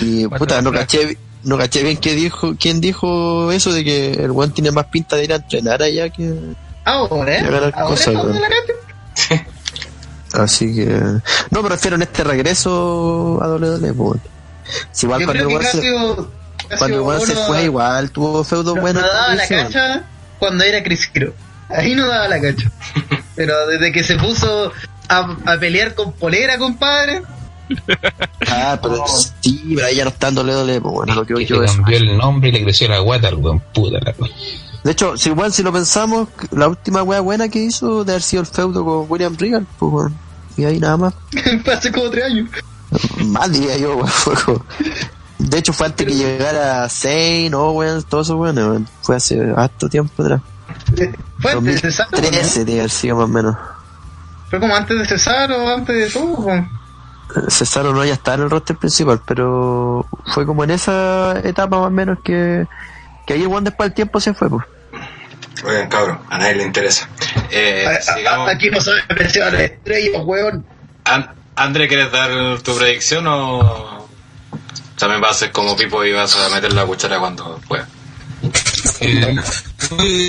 Y 0.00 0.26
puta, 0.28 0.62
no 0.62 0.72
caché, 0.72 1.16
no 1.44 1.56
caché 1.58 1.82
bien 1.82 1.96
qué 1.96 2.14
dijo, 2.14 2.54
quién 2.58 2.80
dijo 2.80 3.50
eso 3.52 3.72
de 3.72 3.84
que 3.84 4.10
el 4.12 4.30
weón 4.30 4.52
tiene 4.52 4.70
más 4.70 4.86
pinta 4.86 5.16
de 5.16 5.24
ir 5.24 5.32
a 5.32 5.36
entrenar 5.36 5.82
allá 5.82 6.08
que 6.10 6.32
Ahora, 6.84 7.36
¿eh? 7.36 7.44
Ahora 7.44 7.72
cosas, 7.72 8.14
la 8.14 8.48
así 10.32 10.74
que 10.74 10.86
no 11.50 11.62
me 11.62 11.68
refiero 11.68 11.96
en 11.96 12.02
este 12.02 12.24
regreso 12.24 13.38
a 13.42 13.48
WWE 13.48 13.92
pues. 13.94 14.20
Si 14.92 15.06
igual 15.06 15.20
Yo 15.20 15.26
cuando 15.26 15.58
el 15.58 15.66
se, 15.66 16.76
cuando 16.78 17.20
se 17.20 17.34
fue 17.34 17.64
igual 17.64 18.10
tuvo 18.10 18.44
feudo 18.44 18.74
no- 18.74 18.80
bueno 18.82 19.00
no 19.00 19.06
daba 19.06 19.34
la 19.34 19.48
cacha 19.48 20.02
cuando 20.38 20.64
era 20.64 20.82
Chris 20.82 21.10
Hero. 21.14 21.32
Ahí 21.68 21.94
no 21.94 22.06
daba 22.06 22.28
la 22.28 22.40
cacha. 22.40 22.70
Pero 23.34 23.66
desde 23.66 23.92
que 23.92 24.02
se 24.04 24.16
puso 24.16 24.72
a, 25.08 25.36
a 25.46 25.58
pelear 25.58 25.94
con 25.94 26.12
polera, 26.12 26.58
compadre. 26.58 27.22
Ah, 28.48 28.78
pero 28.82 29.04
sí, 29.40 29.72
pero 29.74 29.86
ahí 29.86 29.96
ya 29.96 30.04
no 30.04 30.10
está 30.10 30.28
en 30.28 30.38
WWE, 30.38 30.80
pues 30.80 30.94
bueno, 30.94 31.14
lo 31.14 31.24
creo 31.24 31.38
Que 31.38 31.46
yo 31.46 31.60
le 31.60 31.66
eso. 31.66 31.74
cambió 31.76 31.96
el 31.98 32.16
nombre 32.16 32.48
y 32.48 32.52
le 32.52 32.62
creció 32.62 32.88
la 32.88 32.98
guata 33.00 33.28
al 33.28 33.34
weón, 33.36 33.60
puta 33.72 33.98
la 34.00 34.14
weón. 34.18 34.32
De 34.84 34.92
hecho, 34.92 35.16
si 35.16 35.28
igual 35.30 35.52
si 35.52 35.62
lo 35.62 35.72
pensamos, 35.72 36.28
la 36.52 36.68
última 36.68 37.02
wea 37.02 37.20
buena 37.20 37.48
que 37.48 37.58
hizo 37.58 38.04
de 38.04 38.12
haber 38.12 38.22
sido 38.22 38.42
el 38.42 38.46
feudo 38.46 38.84
con 38.84 39.06
William 39.10 39.36
Regal, 39.36 39.66
pues 39.78 39.92
bueno. 39.92 40.14
Y 40.56 40.64
ahí 40.64 40.78
nada 40.78 40.96
más. 40.96 41.14
Hace 41.72 41.92
como 41.92 42.08
tres 42.10 42.24
años. 42.24 42.48
Más 43.26 43.50
diría 43.52 43.76
yo, 43.76 43.96
weón. 43.96 44.08
fue 44.08 44.34
como- 44.44 44.64
De 45.38 45.58
hecho, 45.58 45.72
fue 45.72 45.86
antes 45.86 46.06
que 46.06 46.14
llegara 46.14 46.88
Zane, 46.88 47.50
Owens, 47.54 48.06
todo 48.06 48.22
eso, 48.22 48.36
bueno, 48.36 48.60
weón. 48.70 48.88
Fue 49.02 49.16
hace 49.16 49.38
harto 49.56 49.88
tiempo 49.88 50.22
atrás. 50.22 50.40
Fue 51.40 51.52
antes 51.52 51.74
de 51.74 51.80
Cesaro. 51.80 52.10
¿no? 52.12 52.16
2013, 52.18 52.52
tiene 52.64 52.72
que 52.72 52.78
haber 52.80 52.90
sido 52.90 53.16
más 53.16 53.24
o 53.24 53.28
menos. 53.28 53.56
Fue 54.50 54.58
como 54.60 54.74
antes 54.74 54.98
de 54.98 55.04
Cesaro 55.06 55.64
o 55.64 55.68
antes 55.68 55.94
de 55.96 56.08
todo. 56.20 56.36
po. 56.36 56.50
Cesaro 57.48 57.92
no 57.92 58.04
ya 58.04 58.14
está 58.14 58.34
en 58.34 58.42
el 58.42 58.50
roster 58.50 58.76
principal, 58.76 59.20
pero 59.26 60.06
fue 60.32 60.46
como 60.46 60.64
en 60.64 60.70
esa 60.70 61.38
etapa 61.44 61.78
más 61.78 61.86
o 61.88 61.90
menos 61.90 62.18
que, 62.24 62.66
que 63.26 63.34
ahí 63.34 63.44
one 63.46 63.62
después 63.64 63.88
del 63.90 63.94
tiempo 63.94 64.20
se 64.20 64.34
fue, 64.34 64.48
pues. 64.48 64.64
Oigan, 65.64 65.88
cabrón, 65.88 66.20
a 66.30 66.38
nadie 66.38 66.54
le 66.56 66.62
interesa. 66.64 67.08
Eh, 67.50 67.84
A- 67.86 67.90
a- 67.90 68.00
sigamos. 68.16 68.48
Aquí 68.48 68.70
no 68.70 68.80
se 68.80 68.92
apreciar 69.08 69.52
las 69.52 69.62
estrellas, 69.62 70.22
weón. 70.24 70.64
An- 71.04 71.30
André, 71.56 71.88
¿quieres 71.88 72.12
dar 72.12 72.60
tu 72.62 72.76
predicción 72.76 73.26
o 73.26 74.06
también 74.96 75.20
vas 75.20 75.32
a 75.32 75.34
ser 75.34 75.52
como 75.52 75.76
Pipo 75.76 76.04
y 76.04 76.12
vas 76.12 76.36
a 76.36 76.48
meter 76.54 76.72
la 76.72 76.86
cuchara 76.86 77.18
cuando 77.18 77.60
pueda? 77.66 77.86
Eh, 79.00 79.36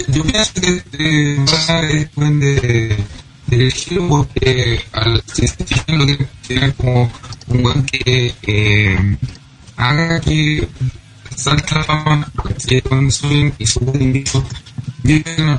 yo 0.08 0.24
pienso 0.24 0.52
que 0.60 0.84
eh, 0.94 1.46
va 1.70 1.78
a 1.78 1.82
elegirlo 3.52 4.08
porque 4.08 4.82
al 4.92 5.22
fijan 5.24 5.98
lo 5.98 6.06
que 6.06 6.28
tiene 6.48 6.74
como 6.74 7.12
un 7.48 7.64
buen 7.64 7.84
que 7.84 8.34
eh, 8.44 9.18
haga 9.78 10.20
que 10.20 10.68
salta 11.36 11.80
la 11.80 11.84
fama 11.84 12.32
que 12.68 12.82
cuando 12.82 13.12
suben 13.12 13.54
y 13.58 13.66
suben 13.66 14.02
invictos 14.02 14.44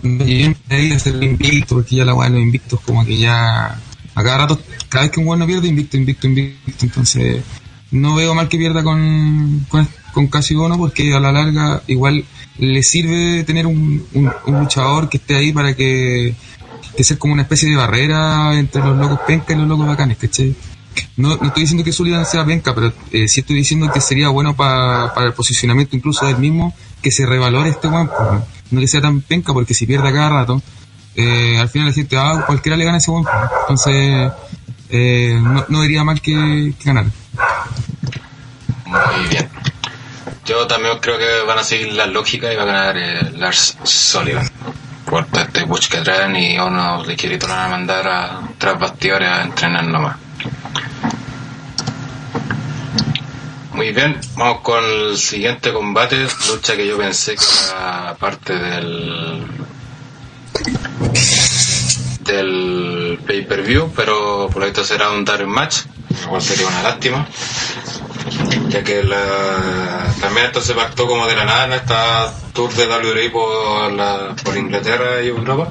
no 0.02 0.24
lleguen 0.24 0.56
ahí 0.68 0.92
a 0.92 0.98
ser 0.98 1.22
invicto 1.22 1.76
porque 1.76 1.96
ya 1.96 2.04
la 2.04 2.14
weá 2.14 2.28
los 2.28 2.42
invictos 2.42 2.80
como 2.80 3.04
que 3.04 3.16
ya 3.16 3.80
a 4.14 4.22
cada 4.22 4.38
rato 4.38 4.60
cada 4.88 5.04
vez 5.04 5.12
que 5.12 5.20
un 5.20 5.26
weón 5.26 5.38
no 5.40 5.46
pierde 5.46 5.68
invicto 5.68 5.96
invicto 5.96 6.26
invicto 6.26 6.84
entonces 6.84 7.42
no 7.90 8.14
veo 8.14 8.34
mal 8.34 8.48
que 8.48 8.58
pierda 8.58 8.84
con, 8.84 9.66
con, 9.68 9.88
con 10.12 10.28
Casi 10.28 10.54
Bono 10.54 10.78
porque 10.78 11.12
a 11.12 11.20
la 11.20 11.32
larga 11.32 11.82
igual 11.88 12.24
le 12.58 12.82
sirve 12.82 13.42
tener 13.44 13.66
un, 13.66 14.04
un 14.14 14.60
luchador 14.60 15.08
que 15.08 15.16
esté 15.16 15.34
ahí 15.34 15.52
para 15.52 15.74
que, 15.74 16.34
que 17.00 17.04
ser 17.04 17.18
como 17.18 17.32
una 17.32 17.42
especie 17.42 17.68
de 17.70 17.76
barrera 17.76 18.54
entre 18.58 18.82
los 18.82 18.96
locos 18.96 19.20
penca 19.26 19.52
y 19.52 19.56
los 19.56 19.66
locos 19.68 19.86
bacanes, 19.86 20.18
¿cachai? 20.18 20.54
No, 21.16 21.36
no 21.36 21.46
estoy 21.48 21.62
diciendo 21.62 21.84
que 21.84 21.92
Sullivan 21.92 22.26
sea 22.26 22.44
penca, 22.44 22.74
pero 22.74 22.92
eh, 23.12 23.26
sí 23.28 23.40
estoy 23.40 23.56
diciendo 23.56 23.90
que 23.92 24.00
sería 24.00 24.28
bueno 24.28 24.54
pa- 24.56 25.12
para 25.14 25.28
el 25.28 25.32
posicionamiento 25.32 25.96
incluso 25.96 26.26
del 26.26 26.36
mismo 26.38 26.74
que 27.00 27.10
se 27.10 27.24
revalore 27.26 27.70
este 27.70 27.88
weón, 27.88 28.08
pues, 28.08 28.42
no 28.70 28.80
que 28.80 28.88
sea 28.88 29.00
tan 29.00 29.20
penca 29.22 29.52
porque 29.52 29.72
si 29.72 29.86
pierde 29.86 30.12
cada 30.12 30.28
rato, 30.30 30.60
eh, 31.14 31.58
al 31.58 31.68
final 31.68 31.88
la 31.88 31.94
gente, 31.94 32.16
ah, 32.18 32.44
cualquiera 32.46 32.76
le 32.76 32.84
gana 32.84 32.98
ese 32.98 33.10
weón, 33.10 33.24
pues. 33.24 33.34
entonces 33.62 34.32
eh, 34.90 35.38
no, 35.40 35.64
no 35.68 35.82
diría 35.82 36.02
mal 36.04 36.20
que, 36.20 36.74
que 36.78 36.84
ganar. 36.84 37.06
Muy 38.86 39.28
bien. 39.30 39.48
Yo 40.44 40.66
también 40.66 40.98
creo 41.00 41.16
que 41.18 41.46
van 41.46 41.58
a 41.58 41.62
seguir 41.62 41.92
la 41.92 42.06
lógica 42.06 42.52
y 42.52 42.56
va 42.56 42.62
a 42.62 42.66
ganar 42.66 42.96
eh, 42.98 43.30
Lars 43.36 43.76
Sullivan. 43.84 44.48
Que 45.90 45.98
traen 46.02 46.36
y 46.36 46.56
liquiritos 47.06 47.48
lo 47.48 47.54
van 47.56 47.64
a 47.64 47.68
mandar 47.68 48.06
a 48.06 48.40
tras 48.58 48.78
bastidores 48.78 49.28
a 49.28 49.42
entrenar 49.42 49.84
nomás. 49.84 50.16
Muy 53.72 53.92
bien, 53.92 54.20
vamos 54.36 54.60
con 54.60 54.84
el 54.84 55.16
siguiente 55.16 55.72
combate, 55.72 56.28
lucha 56.48 56.76
que 56.76 56.86
yo 56.86 56.96
pensé 56.96 57.34
que 57.34 57.44
era 57.66 58.14
parte 58.20 58.54
del 58.56 59.46
del 62.24 63.18
pay-per-view, 63.26 63.92
pero 63.96 64.48
por 64.52 64.60
lo 64.60 64.66
visto 64.66 64.84
será 64.84 65.10
un 65.10 65.24
dark 65.24 65.46
match, 65.48 65.78
lo 66.22 66.28
cual 66.28 66.42
sería 66.42 66.68
una 66.68 66.82
lástima, 66.82 67.26
ya 68.68 68.82
que 68.84 69.02
la, 69.02 70.06
también 70.20 70.46
esto 70.46 70.60
se 70.60 70.74
pactó 70.74 71.06
como 71.06 71.26
de 71.26 71.36
la 71.36 71.44
nada 71.44 71.64
en 71.66 71.72
esta 71.74 72.32
tour 72.52 72.72
de 72.72 72.86
WWE 72.86 73.30
por, 73.30 73.92
la, 73.92 74.34
por 74.44 74.56
Inglaterra 74.56 75.22
y 75.22 75.28
Europa, 75.28 75.68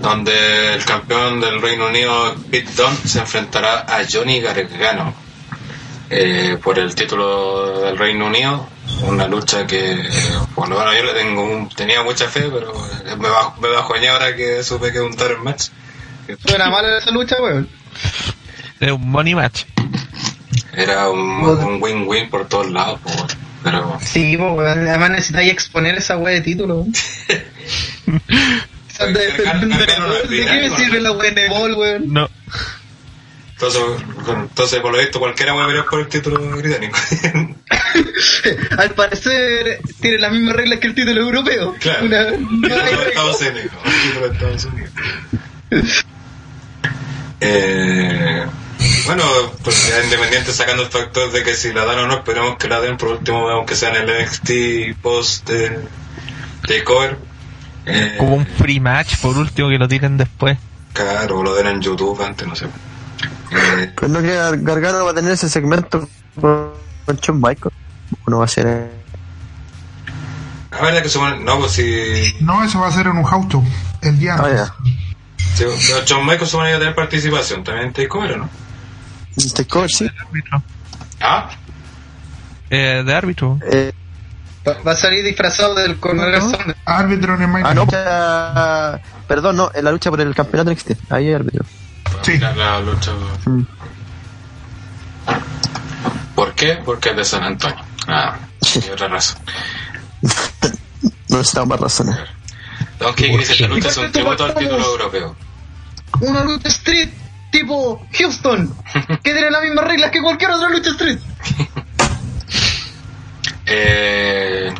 donde 0.00 0.74
el 0.74 0.84
campeón 0.84 1.40
del 1.40 1.60
Reino 1.60 1.86
Unido, 1.86 2.34
Pete 2.50 2.70
Dunne, 2.76 2.96
se 3.04 3.18
enfrentará 3.20 3.80
a 3.80 4.00
Johnny 4.10 4.40
Gargano 4.40 5.14
eh, 6.10 6.58
por 6.62 6.78
el 6.78 6.94
título 6.94 7.80
del 7.80 7.98
Reino 7.98 8.26
Unido. 8.26 8.68
Una 9.02 9.26
lucha 9.26 9.66
que, 9.66 9.98
bueno, 10.54 10.76
bueno 10.76 10.94
yo 10.94 11.02
le 11.02 11.12
tengo 11.12 11.42
un- 11.42 11.68
tenía 11.68 12.02
mucha 12.04 12.28
fe, 12.28 12.42
pero 12.52 12.72
me, 13.18 13.28
baj- 13.28 13.56
me 13.60 13.68
bajoñé 13.68 14.08
ahora 14.08 14.34
que 14.36 14.62
supe 14.62 14.92
que 14.92 14.98
es 14.98 15.04
un 15.04 15.16
dark 15.16 15.42
match. 15.42 15.64
Suena 16.46 16.70
mal 16.70 16.84
esa 16.96 17.10
lucha, 17.10 17.36
weón. 17.40 17.68
Es 18.80 18.90
un 18.92 19.10
money 19.10 19.34
match. 19.34 19.64
Era 20.76 21.08
un 21.10 21.20
un 21.42 21.82
win-win 21.82 22.28
por 22.30 22.46
todos 22.48 22.70
lados, 22.70 23.00
po, 23.00 23.10
pero 23.64 23.98
Sí, 24.00 24.36
pues, 24.36 24.52
weón. 24.52 24.86
Además 24.88 25.10
necesitáis 25.10 25.50
exponer 25.52 25.96
esa 25.96 26.16
weá 26.18 26.34
de 26.34 26.40
título, 26.42 26.84
de, 28.06 29.12
de- 29.12 29.12
de- 29.16 30.36
¿De 30.36 30.44
qué 30.44 30.68
me 30.68 30.76
sirve 30.76 31.00
la 31.00 31.12
weá 31.12 31.30
de 31.32 31.48
ball, 31.48 31.74
weón? 31.74 32.12
No. 32.12 32.28
entonces, 33.52 33.82
entonces 34.28 34.80
por 34.80 34.92
lo 34.92 34.98
visto 34.98 35.18
cualquiera 35.18 35.54
puede 35.54 35.66
pelear 35.68 35.86
por 35.86 36.00
el 36.00 36.08
título 36.08 36.38
británico. 36.56 36.98
Al 38.78 38.90
parecer 38.90 39.80
tiene 40.00 40.18
las 40.18 40.30
mismas 40.32 40.54
reglas 40.56 40.78
que 40.78 40.86
el 40.88 40.94
título 40.94 41.20
europeo. 41.22 41.74
Claro. 41.80 42.04
Una- 42.04 42.28
El 42.28 42.42
no 42.60 42.66
hay 42.82 42.94
de. 42.96 43.08
Estados 43.08 43.40
Unidos. 43.40 43.72
el 43.84 44.02
título 44.02 44.28
de 44.28 44.32
Estados 44.34 44.64
Unidos. 44.66 46.04
Eh, 47.40 48.46
bueno, 49.06 49.24
pues 49.62 49.88
ya 49.88 50.02
Independiente 50.04 50.52
sacando 50.52 50.82
el 50.82 50.88
factor 50.88 51.30
de 51.32 51.42
que 51.42 51.54
si 51.54 51.72
la 51.72 51.84
dan 51.84 51.98
o 52.00 52.06
no, 52.06 52.14
esperemos 52.14 52.56
que 52.56 52.68
la 52.68 52.80
den. 52.80 52.96
Por 52.96 53.08
último, 53.10 53.48
aunque 53.48 53.74
sea 53.76 53.90
en 53.94 54.08
el 54.08 54.22
NXT 54.24 55.00
post 55.02 55.48
de 55.48 55.78
Takeover. 56.66 57.18
Eh, 57.86 58.16
Como 58.18 58.34
un 58.36 58.46
free 58.46 58.80
match, 58.80 59.16
por 59.20 59.36
último, 59.38 59.68
que 59.68 59.78
lo 59.78 59.86
tiren 59.88 60.16
después. 60.16 60.58
Claro, 60.92 61.42
lo 61.42 61.54
den 61.54 61.68
en 61.68 61.80
YouTube 61.80 62.20
antes, 62.22 62.46
no 62.48 62.56
sé. 62.56 62.66
Eh, 63.52 63.92
no 64.08 64.20
que 64.20 64.34
Gar- 64.36 64.60
Gargano 64.62 65.04
va 65.04 65.12
a 65.12 65.14
tener 65.14 65.32
ese 65.32 65.48
segmento 65.48 66.08
con 66.40 66.72
Shawn 67.22 67.40
Michaels. 67.40 67.76
Uno 68.26 68.38
va 68.38 68.44
a 68.44 68.48
ser. 68.48 68.66
eh, 68.66 68.90
a 70.72 70.82
ver, 70.84 71.02
que 71.02 71.08
se 71.08 71.18
pone- 71.18 71.38
No, 71.38 71.58
pues 71.60 71.72
si. 71.72 72.34
No, 72.40 72.62
eso 72.64 72.80
va 72.80 72.88
a 72.88 72.92
ser 72.92 73.06
en 73.06 73.18
un 73.18 73.26
auto 73.26 73.62
el 74.02 74.18
día 74.18 74.34
Ah, 74.34 74.44
antes. 74.44 74.60
ya. 74.60 74.74
si 75.54 75.64
pero 75.88 76.02
John 76.08 76.26
Michael 76.26 76.46
supone 76.46 76.68
que 76.68 76.72
va 76.72 76.76
a 76.76 76.80
tener 76.80 76.94
participación 76.94 77.62
también 77.64 77.86
en 77.88 77.92
Takeover, 77.92 78.32
¿o 78.40 78.48
no? 79.36 79.52
Takeover, 79.54 79.90
sí. 79.90 80.06
Árbitro. 80.26 80.62
Ah, 81.20 81.50
Eh, 82.70 83.02
de 83.04 83.14
árbitro. 83.14 83.58
Eh, 83.70 83.92
Va 84.84 84.92
a 84.92 84.96
salir 84.96 85.24
disfrazado 85.24 85.76
del 85.76 85.98
Cornel 86.00 86.40
Sanders. 86.40 86.76
Árbitro 86.84 87.34
en 87.36 87.42
el 87.42 87.64
ah, 87.64 87.72
no, 87.74 87.82
event. 87.82 87.92
ya- 87.92 89.00
perdón, 89.28 89.56
no, 89.56 89.70
en 89.72 89.84
la 89.84 89.92
lucha 89.92 90.10
por 90.10 90.20
el 90.20 90.34
campeonato 90.34 90.70
NXT. 90.72 90.90
Ahí 91.10 91.28
hay 91.28 91.34
árbitro. 91.34 91.64
Sí. 92.22 92.36
la, 92.38 92.52
la 92.56 92.80
lucha. 92.80 93.12
Mm. 93.44 93.62
¿Por 96.34 96.52
qué? 96.54 96.78
Porque 96.84 97.10
es 97.10 97.16
de 97.16 97.24
San 97.24 97.44
Antonio. 97.44 97.78
Ah, 98.08 98.36
y 98.74 98.90
otra 98.90 99.08
razón. 99.08 99.38
No 101.28 101.38
necesitamos 101.38 101.68
más 101.70 101.80
razones. 101.80 102.16
Don 103.00 103.14
King 103.14 103.36
dice 103.38 103.52
esta 103.54 103.66
lucha 103.66 103.88
es 103.88 103.96
un 103.96 104.12
tributo 104.12 104.44
al 104.44 104.54
título 104.54 104.84
europeo. 104.84 105.36
Una 106.20 106.44
lucha 106.44 106.68
street 106.68 107.10
tipo 107.50 108.06
Houston, 108.12 108.74
que 109.22 109.32
tiene 109.32 109.50
las 109.50 109.62
mismas 109.62 109.84
reglas 109.86 110.10
que 110.10 110.20
cualquier 110.22 110.50
otra 110.52 110.68
lucha 110.68 110.90
street. 110.90 111.18
Eh, 113.68 114.72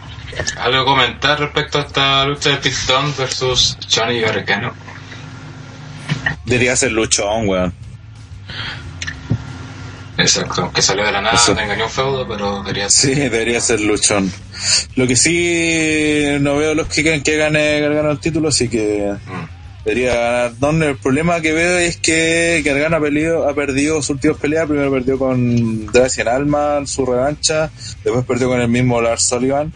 ¿Algo 0.58 0.78
que 0.78 0.84
comentar 0.84 1.40
respecto 1.40 1.78
a 1.78 1.82
esta 1.82 2.24
lucha 2.24 2.50
de 2.50 2.56
Pistón 2.58 3.12
versus 3.18 3.76
Johnny 3.92 4.20
Gargano? 4.20 4.72
Debería 6.44 6.76
ser 6.76 6.92
luchón, 6.92 7.48
weón. 7.48 7.74
Exacto, 10.18 10.62
aunque 10.62 10.80
salió 10.82 11.04
de 11.04 11.12
la 11.12 11.20
nada, 11.20 11.34
Eso. 11.34 11.54
te 11.54 11.62
engañó 11.62 11.84
un 11.86 11.90
feudo, 11.90 12.26
pero 12.28 12.62
debería 12.62 12.88
ser. 12.88 13.14
Sí, 13.14 13.20
debería 13.20 13.60
ser 13.60 13.80
luchón. 13.80 14.32
Lo 14.94 15.06
que 15.06 15.16
sí 15.16 16.38
no 16.40 16.56
veo 16.56 16.74
los 16.74 16.86
que 16.88 17.02
quieren 17.02 17.22
que 17.22 17.36
gane 17.36 17.80
Gargano 17.80 18.12
el 18.12 18.20
título, 18.20 18.48
así 18.48 18.68
que 18.68 19.14
Mm. 19.26 19.55
Debería 19.86 20.52
ganar. 20.60 20.88
El 20.88 20.96
problema 20.96 21.40
que 21.40 21.52
veo 21.52 21.78
es 21.78 21.96
que 21.96 22.60
Gargano 22.64 22.96
ha 22.96 23.00
perdido, 23.00 23.48
ha 23.48 23.54
perdido 23.54 24.02
sus 24.02 24.10
últimas 24.10 24.38
peleas. 24.38 24.66
Primero 24.66 24.90
perdió 24.90 25.18
con 25.18 25.86
Dracian 25.86 26.28
Alma 26.28 26.78
en 26.78 26.86
su 26.88 27.06
revancha, 27.06 27.70
después 28.04 28.24
perdió 28.26 28.48
con 28.48 28.60
el 28.60 28.68
mismo 28.68 29.00
Lars 29.00 29.22
Sullivan. 29.22 29.72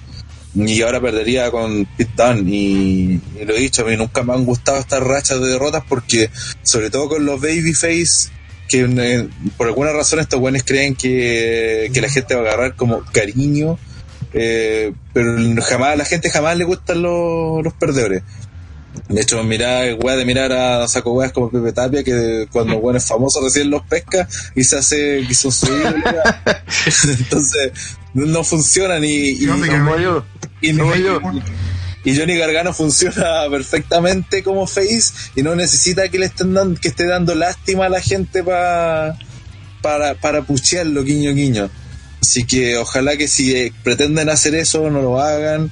Y 0.52 0.82
ahora 0.82 1.00
perdería 1.00 1.48
con 1.52 1.86
Pete 1.96 2.10
Dunne 2.16 2.50
y, 2.50 3.20
y 3.40 3.44
lo 3.44 3.54
he 3.54 3.60
dicho, 3.60 3.82
a 3.82 3.84
mí 3.84 3.96
nunca 3.96 4.24
me 4.24 4.32
han 4.32 4.44
gustado 4.44 4.80
estas 4.80 5.00
rachas 5.00 5.40
de 5.40 5.46
derrotas 5.46 5.84
porque, 5.88 6.28
sobre 6.64 6.90
todo 6.90 7.08
con 7.08 7.24
los 7.24 7.40
babyface, 7.40 8.30
que 8.68 8.80
eh, 8.80 9.28
por 9.56 9.68
alguna 9.68 9.92
razón 9.92 10.18
estos 10.18 10.40
buenos 10.40 10.64
creen 10.64 10.96
que, 10.96 11.88
que 11.94 12.00
la 12.00 12.08
gente 12.08 12.34
va 12.34 12.40
a 12.40 12.44
agarrar 12.46 12.74
como 12.74 13.04
cariño, 13.12 13.78
eh, 14.32 14.92
pero 15.12 15.36
jamás 15.62 15.90
a 15.90 15.96
la 15.96 16.04
gente 16.04 16.30
jamás 16.30 16.56
le 16.56 16.64
gustan 16.64 17.00
los, 17.00 17.62
los 17.62 17.72
perdedores. 17.74 18.24
De 19.08 19.20
hecho, 19.20 19.42
mirar, 19.44 19.94
weá 20.02 20.16
de 20.16 20.24
mirar 20.24 20.52
a 20.52 20.86
saco 20.88 21.12
weas 21.12 21.32
como 21.32 21.50
Pepe 21.50 21.72
Tapia, 21.72 22.02
que 22.04 22.46
cuando 22.52 22.78
bueno 22.80 22.98
es 22.98 23.06
famoso 23.06 23.40
recién 23.42 23.70
los 23.70 23.82
pesca 23.82 24.28
y 24.54 24.64
se 24.64 24.76
hace 24.78 25.20
y 25.20 25.34
son. 25.34 25.52
Entonces, 27.18 27.72
no 28.14 28.44
funcionan 28.44 29.04
y, 29.04 29.08
y, 29.08 29.46
yo. 30.02 30.24
y, 30.60 30.76
Como 30.76 30.94
y- 30.96 31.02
yo. 31.02 31.20
y 32.04 32.16
Johnny 32.16 32.36
Gargano 32.36 32.72
funciona 32.72 33.42
perfectamente 33.50 34.42
como 34.42 34.66
face 34.66 35.12
y 35.36 35.42
no 35.42 35.54
necesita 35.54 36.08
que 36.08 36.18
le 36.18 36.26
estén 36.26 36.54
dando, 36.54 36.80
que 36.80 36.88
esté 36.88 37.06
dando 37.06 37.34
lástima 37.34 37.86
a 37.86 37.88
la 37.88 38.00
gente 38.00 38.42
pa- 38.42 39.16
para, 39.82 40.14
para 40.14 40.42
puchearlo, 40.42 41.02
guiño, 41.04 41.32
guiño. 41.34 41.70
Así 42.22 42.44
que 42.44 42.76
ojalá 42.76 43.16
que 43.16 43.28
si 43.28 43.54
eh, 43.56 43.72
pretenden 43.82 44.28
hacer 44.28 44.54
eso, 44.54 44.90
no 44.90 45.00
lo 45.02 45.20
hagan. 45.20 45.70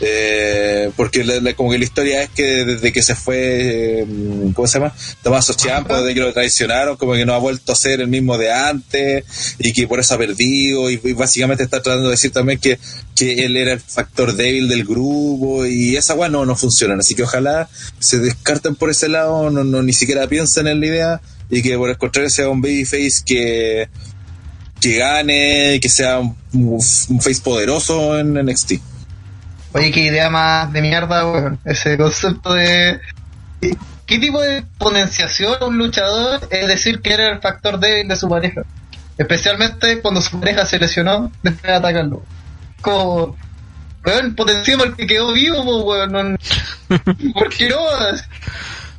Eh, 0.00 0.90
porque 0.96 1.24
la- 1.24 1.40
la- 1.40 1.54
como 1.54 1.70
que 1.70 1.78
la 1.78 1.84
historia 1.84 2.22
es 2.22 2.30
que 2.30 2.42
desde 2.66 2.92
que 2.92 3.02
se 3.02 3.14
fue, 3.14 4.00
eh, 4.02 4.06
¿cómo 4.54 4.66
se 4.68 4.78
llama? 4.78 4.94
Tomás 5.22 5.56
Champo, 5.56 5.96
desde 5.96 6.12
que 6.14 6.20
lo 6.20 6.32
traicionaron, 6.34 6.96
como 6.96 7.14
que 7.14 7.24
no 7.24 7.32
ha 7.34 7.38
vuelto 7.38 7.72
a 7.72 7.76
ser 7.76 8.00
el 8.02 8.08
mismo 8.08 8.36
de 8.36 8.52
antes 8.52 9.24
y 9.58 9.72
que 9.72 9.86
por 9.88 9.98
eso 10.00 10.14
ha 10.14 10.18
perdido 10.18 10.90
y, 10.90 11.00
y 11.02 11.12
básicamente 11.14 11.64
está 11.64 11.80
tratando 11.82 12.08
de 12.08 12.12
decir 12.12 12.30
también 12.30 12.58
que, 12.58 12.78
que 13.14 13.44
él 13.46 13.56
era 13.56 13.72
el 13.72 13.80
factor 13.80 14.34
débil 14.34 14.68
del 14.68 14.84
grupo 14.84 15.64
y 15.64 15.96
esa 15.96 16.14
weá 16.14 16.28
no, 16.28 16.44
no 16.44 16.56
funcionan. 16.56 17.00
Así 17.00 17.14
que 17.14 17.22
ojalá 17.22 17.68
se 17.98 18.18
descarten 18.18 18.74
por 18.74 18.90
ese 18.90 19.08
lado, 19.08 19.50
no, 19.50 19.64
no 19.64 19.82
ni 19.82 19.94
siquiera 19.94 20.26
piensen 20.28 20.66
en 20.66 20.80
la 20.80 20.86
idea 20.86 21.20
y 21.48 21.62
que 21.62 21.76
por 21.78 21.88
el 21.88 21.96
contrario 21.96 22.28
sea 22.28 22.48
un 22.50 22.60
babyface 22.60 23.22
que, 23.24 23.88
que 24.80 24.96
gane, 24.98 25.78
que 25.80 25.88
sea 25.88 26.18
un, 26.18 26.36
un 26.52 27.20
face 27.22 27.40
poderoso 27.42 28.18
en 28.18 28.34
NXT. 28.34 28.72
Oye, 29.76 29.90
qué 29.92 30.00
idea 30.00 30.30
más 30.30 30.72
de 30.72 30.80
mierda, 30.80 31.30
weón. 31.30 31.58
Ese 31.66 31.98
concepto 31.98 32.54
de. 32.54 32.98
¿Qué 34.06 34.18
tipo 34.18 34.40
de 34.40 34.64
potenciación 34.78 35.54
a 35.60 35.66
un 35.66 35.76
luchador 35.76 36.40
es 36.50 36.66
decir 36.66 37.02
que 37.02 37.12
era 37.12 37.28
el 37.28 37.40
factor 37.40 37.78
débil 37.78 38.08
de 38.08 38.16
su 38.16 38.26
pareja? 38.26 38.62
Especialmente 39.18 40.00
cuando 40.00 40.22
su 40.22 40.40
pareja 40.40 40.64
se 40.64 40.78
lesionó 40.78 41.30
después 41.42 41.64
de 41.64 41.74
atacarlo. 41.74 42.24
Como. 42.80 43.36
Weón, 44.02 44.34
potenciamos 44.34 44.86
al 44.86 44.96
que 44.96 45.06
quedó 45.06 45.34
vivo, 45.34 45.84
weón. 45.84 46.38
¿Por 47.34 47.50
qué 47.50 47.68
no? 47.68 47.76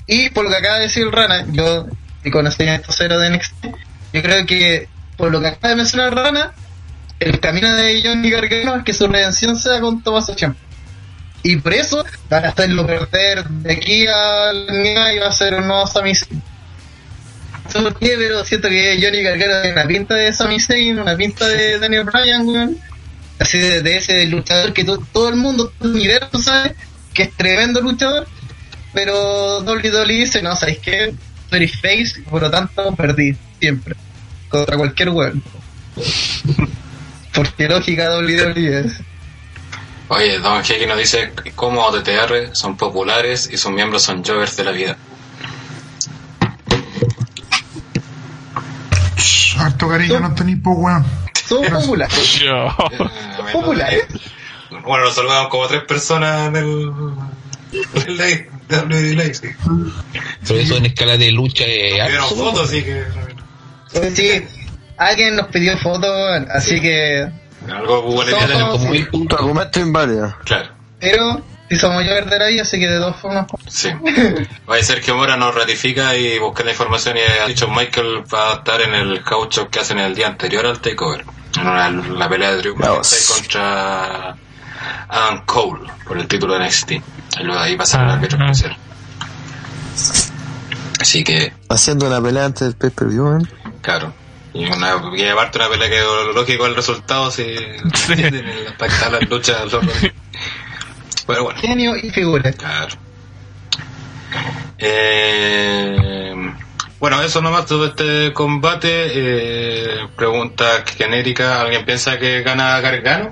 Y 0.06 0.30
por 0.30 0.44
lo 0.44 0.52
que 0.52 0.58
acaba 0.58 0.76
de 0.76 0.84
decir 0.84 1.08
el 1.08 1.12
Rana, 1.12 1.44
yo, 1.54 1.88
y 2.24 2.30
conocimiento 2.30 2.92
cero 2.92 3.18
de 3.18 3.32
NXT, 3.32 3.66
yo 4.14 4.22
creo 4.22 4.46
que 4.46 4.90
por 5.18 5.32
lo 5.32 5.42
que 5.42 5.48
acaba 5.48 5.70
de 5.70 5.76
mencionar 5.78 6.14
Rana, 6.14 6.54
el 7.20 7.40
camino 7.40 7.74
de 7.74 8.00
Johnny 8.04 8.30
Gargano 8.30 8.76
es 8.76 8.84
que 8.84 8.94
su 8.94 9.08
redención 9.08 9.56
sea 9.56 9.82
con 9.82 10.04
Tomás 10.04 10.36
Champ. 10.36 10.56
Y 11.50 11.56
por 11.58 11.74
eso 11.74 12.04
van 12.30 12.44
a 12.46 12.50
hacerlo 12.50 12.86
perder 12.86 13.48
de 13.48 13.72
aquí 13.74 14.06
al 14.06 14.68
y 15.16 15.20
va 15.20 15.28
a 15.28 15.32
ser 15.32 15.54
un 15.56 15.68
nuevo 15.68 15.88
Sami 15.88 16.14
Zayn. 16.14 16.42
Por 17.72 17.98
qué, 18.00 18.16
pero 18.18 18.44
siento 18.44 18.68
que 18.70 19.00
Johnny 19.02 19.22
Gargano 19.24 19.62
tiene 19.62 19.74
una 19.80 19.88
pinta 19.88 20.16
de 20.16 20.34
Sami 20.34 20.60
Zayn, 20.60 21.00
una 21.00 21.16
pinta 21.16 21.48
de 21.48 21.80
Daniel 21.80 22.04
Bryan, 22.04 22.46
weón. 22.48 22.78
Así 23.40 23.58
de, 23.60 23.82
de 23.82 23.98
ese 23.98 24.26
luchador 24.26 24.74
que 24.74 24.84
to- 24.84 25.06
todo 25.14 25.30
el 25.30 25.36
mundo, 25.36 25.72
todo 25.78 25.90
el 25.90 25.96
universo 25.96 26.38
sabe 26.40 26.76
que 27.14 27.24
es 27.24 27.32
tremendo 27.34 27.80
luchador. 27.82 28.28
Pero 28.94 29.60
WWE 29.60 30.06
dice, 30.14 30.42
no, 30.42 30.56
¿sabéis 30.56 30.80
qué? 30.80 31.14
Eres 31.52 31.74
face, 31.76 32.24
por 32.30 32.42
lo 32.42 32.50
tanto 32.52 32.94
perdí, 32.96 33.38
siempre. 33.60 33.96
Contra 34.50 34.76
cualquier 34.76 35.10
weón. 35.10 35.42
Porque 37.34 37.68
lógica 37.68 38.18
WWE 38.18 38.80
es. 38.80 38.94
Oye, 40.10 40.40
Don 40.40 40.62
Heki 40.64 40.86
nos 40.86 40.98
dice 40.98 41.32
cómo 41.56 41.82
OTTR 41.86 42.56
son 42.56 42.78
populares 42.78 43.50
y 43.52 43.58
sus 43.58 43.72
miembros 43.72 44.04
son 44.04 44.24
jovers 44.24 44.56
de 44.56 44.64
la 44.64 44.72
vida. 44.72 44.98
Harto 49.60 49.90
cariño, 49.90 50.20
no 50.20 50.36
tenéis 50.36 50.60
po, 50.64 50.72
weón. 50.72 51.04
Son 51.48 51.64
populares. 51.66 52.42
Eh, 52.48 52.98
bueno, 52.98 53.52
Populares. 53.52 54.04
eh, 54.10 54.76
Bueno, 54.84 55.06
nos 55.06 55.16
saludamos 55.16 55.50
como 55.50 55.68
tres 55.68 55.84
personas 55.84 56.48
en 56.50 56.56
el... 56.58 56.92
En 57.94 58.08
el 58.08 58.18
live, 58.18 58.50
Live, 59.16 59.34
sí. 59.34 59.48
Pero 60.48 60.60
eso 60.60 60.78
en 60.78 60.86
escala 60.88 61.18
de 61.18 61.32
lucha 61.32 61.64
es 61.66 62.00
harto, 62.02 62.36
fotos, 62.36 62.70
así 62.70 62.84
que... 62.84 63.04
Sí, 64.14 64.46
alguien 64.98 65.36
nos 65.38 65.48
pidió 65.48 65.78
fotos, 65.78 66.12
así 66.52 66.82
que. 66.82 67.30
Algo 67.72 68.02
Somos- 68.04 68.26
tiene 68.26 68.62
como 68.62 68.90
mil 68.90 69.08
puntos. 69.08 69.40
argumento 69.40 69.80
inválido. 69.80 70.36
Claro, 70.46 70.70
Pero, 71.00 71.42
si 71.70 71.76
somos 71.78 72.04
yo 72.06 72.12
verdadera, 72.14 72.46
así 72.62 72.80
que 72.80 72.88
de 72.88 72.96
dos 72.98 73.16
formas. 73.18 73.46
sí. 73.68 73.90
Oye, 74.68 74.84
Sergio 74.84 75.16
Mora 75.16 75.36
nos 75.38 75.54
ratifica 75.54 76.16
y 76.16 76.40
busca 76.40 76.64
la 76.64 76.72
información 76.72 77.18
y 77.18 77.20
ha 77.42 77.46
dicho 77.48 77.68
Michael 77.68 78.24
va 78.34 78.52
a 78.52 78.56
estar 78.56 78.82
en 78.82 78.94
el 78.96 79.24
caucho 79.24 79.70
que 79.70 79.80
hacen 79.80 80.00
el 80.00 80.16
día 80.16 80.28
anterior 80.28 80.66
al 80.66 80.80
takeover. 80.80 81.26
En 81.60 81.68
una- 81.68 81.90
la 81.90 82.30
pelea 82.30 82.52
de 82.52 82.58
Drew. 82.58 82.76
McIntyre 82.76 83.18
contra 83.36 84.36
Adam 85.10 85.46
Cole 85.46 85.92
por 86.08 86.18
el 86.18 86.28
título 86.28 86.54
de 86.54 86.60
NXT. 86.60 86.92
Y 87.40 87.44
luego 87.44 87.60
ahí 87.62 87.76
va 87.76 87.84
a 87.84 87.88
ser 87.88 88.02
el 88.02 88.10
Ah, 88.10 88.14
árbitro 88.14 88.38
ah. 88.42 88.52
especial. 88.52 88.78
Así 91.00 91.24
que, 91.24 91.54
Haciendo 91.70 92.08
una 92.08 92.22
pelea 92.22 92.46
antes 92.46 92.62
del 92.68 92.76
pay-per-view, 92.76 93.24
weón. 93.24 93.50
claro. 93.82 94.14
Y, 94.58 94.66
una, 94.66 95.12
y 95.16 95.26
aparte 95.28 95.58
una 95.60 95.70
pelea 95.70 95.90
que 95.90 96.02
lógico 96.34 96.66
el 96.66 96.76
resultado 96.76 97.30
si 97.32 97.44
para 98.78 98.92
quitar 98.94 99.12
las 99.12 99.30
luchas. 99.30 99.64
Pero 101.28 101.44
bueno. 101.44 101.60
Genio 101.60 101.96
y 101.96 102.10
figura. 102.10 102.52
Claro. 102.54 102.96
Eh, 104.80 106.36
bueno, 107.00 107.22
eso 107.22 107.42
nomás 107.42 107.66
todo 107.66 107.88
este 107.88 108.34
combate. 108.34 108.88
Eh, 108.92 110.08
pregunta 110.16 110.84
genérica: 110.98 111.62
¿alguien 111.62 111.86
piensa 111.86 112.18
que 112.18 112.42
gana 112.44 112.80
Gargano? 112.82 113.32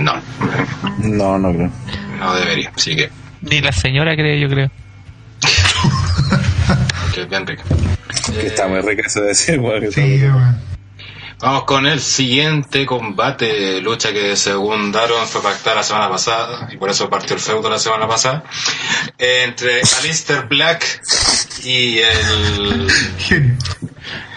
No, 0.00 0.14
No, 0.98 1.38
no 1.38 1.52
creo. 1.52 1.70
no 2.18 2.34
debería. 2.34 2.72
Así 2.74 2.96
que, 2.96 3.10
Ni 3.42 3.60
la 3.60 3.72
señora 3.72 4.14
cree, 4.14 4.40
yo 4.40 4.48
creo. 4.48 4.70
Que 7.12 7.22
es 7.22 7.28
bien 7.28 7.46
rico. 7.46 7.62
Que 8.32 8.46
está 8.46 8.66
muy 8.68 8.80
rica 8.80 9.02
eso 9.06 9.20
de 9.20 9.28
decir, 9.28 9.58
weón. 9.58 9.80
que 9.80 9.92
Sí, 9.92 10.22
weón. 10.22 10.70
Vamos 11.42 11.64
con 11.64 11.86
el 11.86 12.00
siguiente 12.00 12.84
combate, 12.84 13.80
lucha 13.80 14.12
que 14.12 14.36
según 14.36 14.92
Daron 14.92 15.26
fue 15.26 15.42
pactada 15.42 15.76
la 15.76 15.82
semana 15.82 16.10
pasada, 16.10 16.68
y 16.70 16.76
por 16.76 16.90
eso 16.90 17.08
partió 17.08 17.34
el 17.34 17.40
feudo 17.40 17.70
la 17.70 17.78
semana 17.78 18.06
pasada, 18.06 18.44
entre 19.16 19.80
Alistair 20.00 20.42
Black 20.48 21.00
y 21.64 21.96
el 22.00 22.88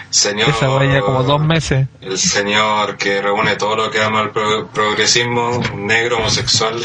señor... 0.08 0.48
Esa 0.48 0.68
vaya 0.68 1.00
como 1.02 1.22
dos 1.24 1.42
meses. 1.42 1.86
El 2.00 2.16
señor 2.18 2.96
que 2.96 3.20
reúne 3.20 3.56
todo 3.56 3.76
lo 3.76 3.90
que 3.90 4.02
ama 4.02 4.22
el 4.22 4.30
pro- 4.30 4.68
progresismo, 4.68 5.60
negro, 5.76 6.16
homosexual, 6.16 6.82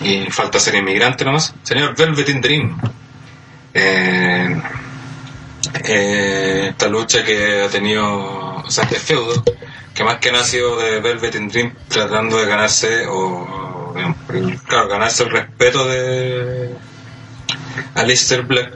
y 0.00 0.30
falta 0.30 0.60
ser 0.60 0.76
inmigrante 0.76 1.24
nomás. 1.24 1.54
Señor 1.64 1.96
Velvet 1.96 2.28
in 2.28 2.40
Dream. 2.40 2.80
Eh, 3.74 4.62
eh, 5.84 6.66
esta 6.70 6.88
lucha 6.88 7.24
que 7.24 7.62
ha 7.62 7.68
tenido, 7.68 8.04
o 8.56 8.70
sea, 8.70 8.84
este 8.84 8.96
feudo, 8.98 9.42
que 9.94 10.04
más 10.04 10.16
que 10.18 10.32
nada 10.32 10.44
ha 10.44 10.46
sido 10.46 10.76
de 10.78 11.00
Velvet 11.00 11.34
in 11.34 11.48
Dream 11.48 11.74
tratando 11.88 12.38
de 12.38 12.46
ganarse, 12.46 13.06
o, 13.08 13.94
claro, 14.66 14.88
ganarse 14.88 15.24
el 15.24 15.30
respeto 15.30 15.86
de 15.86 16.74
Alistair 17.94 18.42
Black. 18.42 18.72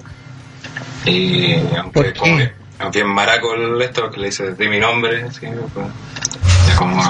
Y 1.04 1.54
aunque 1.76 2.14
como 2.14 2.36
que, 2.36 2.52
aunque 2.78 3.00
es 3.00 3.06
maraco 3.06 3.54
el 3.54 3.80
esto, 3.82 4.02
porque 4.02 4.20
le 4.20 4.26
dice 4.26 4.52
de 4.54 4.68
mi 4.68 4.78
nombre, 4.78 5.24
así, 5.24 5.46
pues, 5.74 6.76
como, 6.76 7.02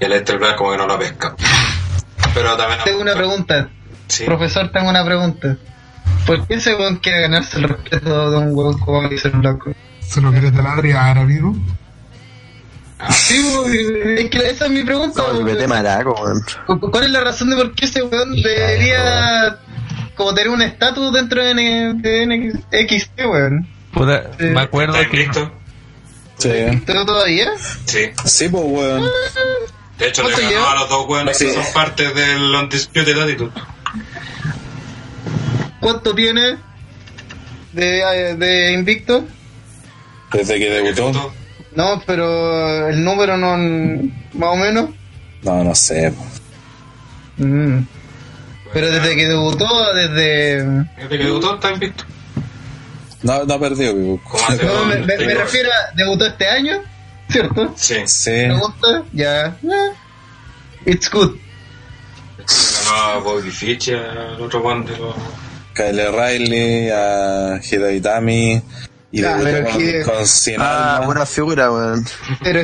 y 0.00 0.04
Alistair 0.04 0.38
Black 0.38 0.56
como 0.56 0.72
que 0.72 0.78
no 0.78 0.86
lo 0.86 0.98
pesca. 0.98 1.34
Pero 2.34 2.56
también, 2.56 2.80
Tengo 2.84 3.00
una 3.02 3.14
pregunta. 3.14 3.68
sí, 4.08 4.24
Profesor, 4.24 4.70
tengo 4.72 4.88
una 4.88 5.04
pregunta. 5.04 5.56
¿Por 6.26 6.46
qué 6.46 6.54
ese 6.54 6.74
weón 6.74 6.96
quiere 6.96 7.22
ganarse 7.22 7.58
el 7.58 7.64
respeto 7.68 8.30
de 8.30 8.36
un 8.38 8.54
weón 8.54 8.78
como 8.78 9.08
dice 9.08 9.28
el 9.28 9.34
blanco? 9.40 9.72
¿Se 10.00 10.20
lo 10.20 10.30
querés 10.32 10.52
taladrar, 10.52 11.18
amigo? 11.18 11.54
Sí, 13.10 13.40
weón, 13.52 13.72
es 14.18 14.30
que 14.30 14.38
esa 14.50 14.66
es 14.66 14.70
mi 14.70 14.84
pregunta. 14.84 15.22
No, 15.22 15.32
weón. 15.34 15.44
vete 15.44 15.66
maraco, 15.66 16.14
weón. 16.22 16.40
¿Cu- 16.78 16.90
¿Cuál 16.90 17.04
es 17.04 17.10
la 17.10 17.20
razón 17.24 17.50
de 17.50 17.56
por 17.56 17.74
qué 17.74 17.86
ese 17.86 18.02
weón 18.02 18.32
debería 18.40 19.58
como 20.14 20.32
tener 20.34 20.50
un 20.50 20.62
estatus 20.62 21.12
dentro 21.12 21.42
de, 21.42 21.50
N- 21.50 21.94
de 22.02 22.26
NXT, 22.70 23.20
weón? 23.26 23.66
Puta, 23.92 24.30
Sí. 24.38 24.44
me 24.46 24.60
acuerdo 24.60 24.94
¿Estás 24.94 25.10
que. 25.10 25.16
listo? 25.16 25.52
Sí. 26.38 26.50
¿Todo 26.86 27.04
todavía? 27.06 27.50
Sí. 27.84 28.10
Sí, 28.24 28.48
pues, 28.48 28.64
weón. 28.66 29.02
De 29.98 30.08
hecho, 30.08 30.22
le 30.22 30.32
¿Cuánto 30.32 30.50
ganó 30.54 30.68
a 30.70 30.74
los 30.76 30.88
dos 30.88 31.06
buenos 31.06 31.38
que 31.38 31.52
son 31.52 31.64
parte 31.74 32.12
del 32.14 32.42
Undisputed 32.54 33.18
Attitude. 33.20 33.50
¿Cuánto 35.82 36.14
tiene 36.14 36.58
de, 37.72 38.36
de 38.36 38.72
invicto? 38.72 39.26
Desde 40.32 40.58
que 40.60 40.70
debutó. 40.70 41.32
No, 41.74 42.00
pero 42.06 42.88
el 42.88 43.02
número 43.02 43.36
no... 43.36 43.56
Más 44.34 44.50
o 44.50 44.56
menos. 44.56 44.90
No, 45.42 45.64
no 45.64 45.74
sé. 45.74 46.14
Mm. 47.36 47.80
Pero 48.72 48.90
desde 48.92 49.16
que 49.16 49.26
debutó, 49.26 49.66
desde... 49.92 50.64
Desde 50.64 51.18
que 51.18 51.24
debutó 51.24 51.56
está 51.56 51.72
invicto. 51.72 52.04
No, 53.22 53.44
no 53.44 53.54
ha 53.54 53.58
perdido. 53.58 53.92
¿Cómo 54.22 54.44
hace? 54.48 54.64
No, 54.64 54.84
me, 54.84 54.96
me- 54.98 55.16
me 55.18 55.34
refiero 55.34 55.68
a... 55.70 55.94
¿Debutó 55.96 56.26
este 56.26 56.46
año? 56.46 56.80
¿Cierto? 57.28 57.74
Sí. 57.76 57.96
Sí. 58.06 58.30
¿Me 58.30 58.54
gusta? 58.56 59.02
Ya. 59.12 59.56
It's 60.86 61.10
good. 61.10 61.36
Ganó 62.38 62.96
a 62.96 63.18
Bobby 63.18 63.50
al 63.94 64.40
otro 64.40 64.62
one 64.62 64.86
de 64.88 64.96
los... 64.96 65.16
Kyle 65.74 66.10
Riley, 66.12 66.90
a 66.90 67.60
Hideo 67.62 67.90
Itami. 67.90 68.62
Y 69.10 69.20
debutó 69.20 69.44
pero 69.44 69.64
con, 69.70 69.80
Hideo- 69.80 70.04
con 70.04 70.26
Sin 70.26 70.56
Ah, 70.60 70.94
Alma. 70.96 71.06
buena 71.06 71.26
figura, 71.26 71.70
weón. 71.70 72.04
Pero 72.42 72.60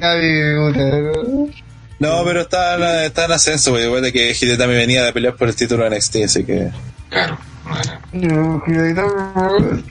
Cavi, 0.00 0.56
puta. 0.56 1.52
No, 2.00 2.24
pero 2.24 2.40
está, 2.42 2.74
en- 2.74 3.04
está 3.06 3.24
en 3.26 3.32
ascenso, 3.32 3.70
porque 3.70 3.84
igual 3.86 4.02
de 4.02 4.12
que 4.12 4.32
Hideo 4.32 4.54
Itami 4.54 4.74
venía 4.74 5.04
de 5.04 5.12
pelear 5.12 5.36
por 5.36 5.48
el 5.48 5.54
título 5.54 5.84
de 5.84 5.90
NXT, 5.90 6.16
así 6.24 6.44
que. 6.44 6.70
Claro. 7.10 7.38
Bueno. 7.64 8.00
No, 8.12 8.62
Hideo 8.66 8.90
Itami. 8.90 9.84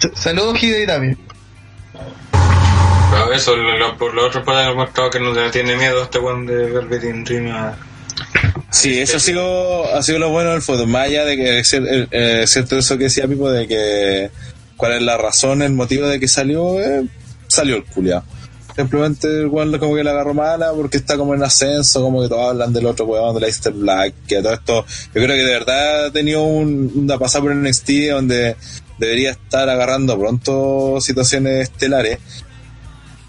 Sa- 0.00 0.10
Saludos, 0.14 0.62
Hideo 0.62 0.82
Itami. 0.82 1.16
Pero 3.10 3.32
eso, 3.32 3.56
lo, 3.56 3.78
lo- 3.78 3.96
por 3.96 4.12
lo 4.14 4.26
otro 4.26 4.42
haber 4.64 4.74
mostrado 4.76 5.10
que 5.10 5.20
no 5.20 5.32
tiene 5.50 5.76
miedo 5.76 6.02
este 6.02 6.18
one 6.18 6.50
de 6.52 6.70
Velvet 6.70 7.02
Dream 7.24 7.48
a- 7.54 7.76
Sí, 8.70 8.98
eso 8.98 9.16
ha 9.16 9.20
sido, 9.20 9.94
ha 9.94 10.02
sido 10.02 10.18
lo 10.18 10.30
bueno 10.30 10.50
del 10.50 10.62
fútbol. 10.62 10.86
Más 10.88 11.06
allá 11.06 11.24
de 11.24 11.36
que 11.36 11.58
es 11.60 11.72
cier- 11.72 11.86
eh, 11.90 12.06
eh, 12.10 12.44
cierto 12.46 12.76
eso 12.76 12.98
que 12.98 13.04
decía 13.04 13.26
Pipo, 13.26 13.50
de 13.50 13.66
que 13.66 14.30
cuál 14.76 14.92
es 14.92 15.02
la 15.02 15.16
razón, 15.16 15.62
el 15.62 15.72
motivo 15.72 16.06
de 16.06 16.20
que 16.20 16.28
salió, 16.28 16.78
eh, 16.80 17.04
salió 17.48 17.76
el 17.76 17.84
culiao. 17.84 18.22
Simplemente 18.76 19.26
el 19.26 19.46
weón 19.48 19.76
como 19.78 19.96
que 19.96 20.04
la 20.04 20.12
agarró 20.12 20.34
mala 20.34 20.72
porque 20.72 20.98
está 20.98 21.16
como 21.16 21.34
en 21.34 21.42
ascenso, 21.42 22.00
como 22.02 22.22
que 22.22 22.28
todos 22.28 22.50
hablan 22.50 22.72
del 22.72 22.86
otro 22.86 23.06
weón, 23.06 23.34
de 23.34 23.40
Leicester 23.40 23.72
Black, 23.72 24.14
que 24.28 24.40
todo 24.40 24.52
esto, 24.54 24.84
yo 24.86 25.12
creo 25.22 25.28
que 25.28 25.42
de 25.42 25.50
verdad 25.50 26.04
ha 26.06 26.12
tenido 26.12 26.42
un, 26.42 26.92
una 26.94 27.18
pasada 27.18 27.42
por 27.42 27.54
NXT 27.56 27.90
donde 28.12 28.54
debería 28.98 29.30
estar 29.32 29.68
agarrando 29.68 30.16
pronto 30.18 31.00
situaciones 31.00 31.70
estelares. 31.70 32.18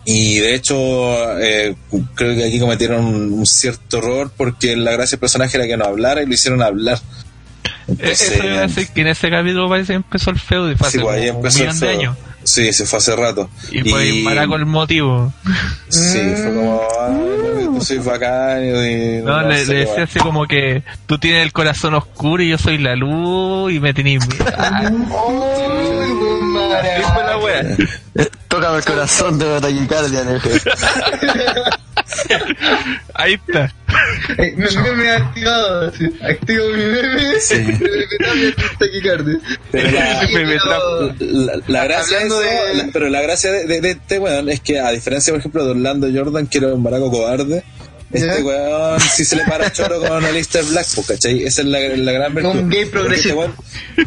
Y 0.06 0.40
de 0.40 0.56
hecho, 0.56 1.40
eh, 1.40 1.76
creo 2.16 2.36
que 2.36 2.46
aquí 2.46 2.60
cometieron 2.60 3.06
un, 3.06 3.46
cierto 3.46 3.98
error 3.98 4.32
porque 4.36 4.76
la 4.76 4.92
gracia 4.92 5.16
del 5.16 5.20
personaje 5.20 5.58
era 5.58 5.68
que 5.68 5.78
no 5.78 5.86
hablara 5.86 6.24
y 6.24 6.26
lo 6.26 6.34
hicieron 6.34 6.62
hablar. 6.62 6.98
Eh, 6.98 7.72
Entonces, 7.90 8.32
Eso 8.32 8.46
iba 8.46 8.60
a 8.60 8.68
decir 8.68 8.88
que 8.90 9.02
en 9.02 9.08
ese 9.08 9.30
capítulo 9.30 9.70
parece 9.70 9.94
que 9.94 9.98
empezó 9.98 10.32
el 10.32 10.40
feudo 10.40 10.72
y 10.72 10.76
fue 10.76 10.90
sí, 10.90 10.98
hace 10.98 11.04
pues 11.04 11.16
ahí 11.16 11.28
como 11.28 11.40
un 11.40 11.46
empezó 11.46 11.60
el 11.60 11.68
millón 11.68 11.80
de 11.80 11.90
años. 11.90 12.18
Sí, 12.44 12.74
se 12.74 12.86
fue 12.86 12.98
hace 12.98 13.16
rato. 13.16 13.50
Y 13.72 13.90
por 13.90 14.00
ahí 14.00 14.24
maraco 14.24 14.56
el 14.56 14.66
motivo. 14.66 15.32
Sí, 15.90 16.20
fue 16.36 16.56
como, 16.56 16.82
ay, 17.00 17.14
no, 17.14 17.76
yo 17.76 17.82
soy 17.82 17.98
bacán 18.00 18.64
y... 18.64 19.22
No, 19.22 19.42
le, 19.44 19.66
sé, 19.66 19.74
le 19.74 19.80
decía 19.86 20.04
así 20.04 20.20
como 20.20 20.48
que 20.48 20.84
tú 21.06 21.20
tienes 21.20 21.44
el 21.44 21.52
corazón 21.52 21.94
oscuro 21.94 22.42
y 22.42 22.50
yo 22.50 22.58
soy 22.58 22.78
la 22.78 22.96
luz 22.96 23.74
y 23.74 23.80
me 23.80 23.94
tenés 23.94 24.26
miedo. 24.28 24.46
Uy, 27.50 27.64
buen 27.66 27.78
mara. 27.78 27.78
¿Qué 27.78 27.86
fue 27.88 28.16
la 28.16 28.24
wea? 28.24 28.30
Tócame 28.48 28.78
el 28.78 28.84
corazón 28.86 29.40
de 29.40 29.62
taquicardia. 29.62 30.24
Ahí 33.14 33.34
está. 33.34 33.72
Eh, 34.38 34.54
Mi 34.56 34.76
meme 34.78 35.10
activado. 35.12 35.92
sí. 35.94 36.06
Activo 36.22 36.66
mi 36.70 36.84
meme. 36.86 37.40
Sí. 37.40 37.56
Meme 38.20 38.54
taquicardia. 38.80 39.40
Pero 39.72 39.92
la, 39.92 40.28
Pero- 40.34 41.16
la, 41.20 41.54
la 41.68 41.84
gracia 41.86 42.20
de 42.20 42.74
la- 42.76 42.90
pero 42.94 43.10
la 43.10 43.22
gracia 43.22 43.52
de, 43.52 43.66
de- 43.66 43.82
de 43.82 43.92
este 43.92 44.20
weón 44.20 44.50
es 44.50 44.60
que 44.62 44.80
a 44.80 44.92
diferencia 44.92 45.34
por 45.34 45.40
ejemplo 45.40 45.64
de 45.66 45.72
Orlando 45.72 46.08
Jordan 46.14 46.48
que 46.48 46.58
era 46.60 46.74
un 46.74 46.84
baraco 46.84 47.12
cobarde 47.12 47.64
este 48.12 48.42
weón 48.44 49.00
sí 49.00 49.24
se 49.24 49.36
le 49.36 49.44
para 49.46 49.72
choro 49.72 50.00
con 50.00 50.24
Alistair 50.26 50.66
Black 50.66 50.88
pues, 50.96 51.08
¿cachai? 51.08 51.44
esa 51.44 51.62
es 51.62 51.68
la, 51.68 51.80
la 51.80 52.12
gran 52.12 52.34
virtud 52.34 52.52
Un 52.52 52.70
gay 52.70 52.86
Porque 52.86 52.92
progresista. 53.00 53.30
este 53.30 53.38
weón, 53.40 53.56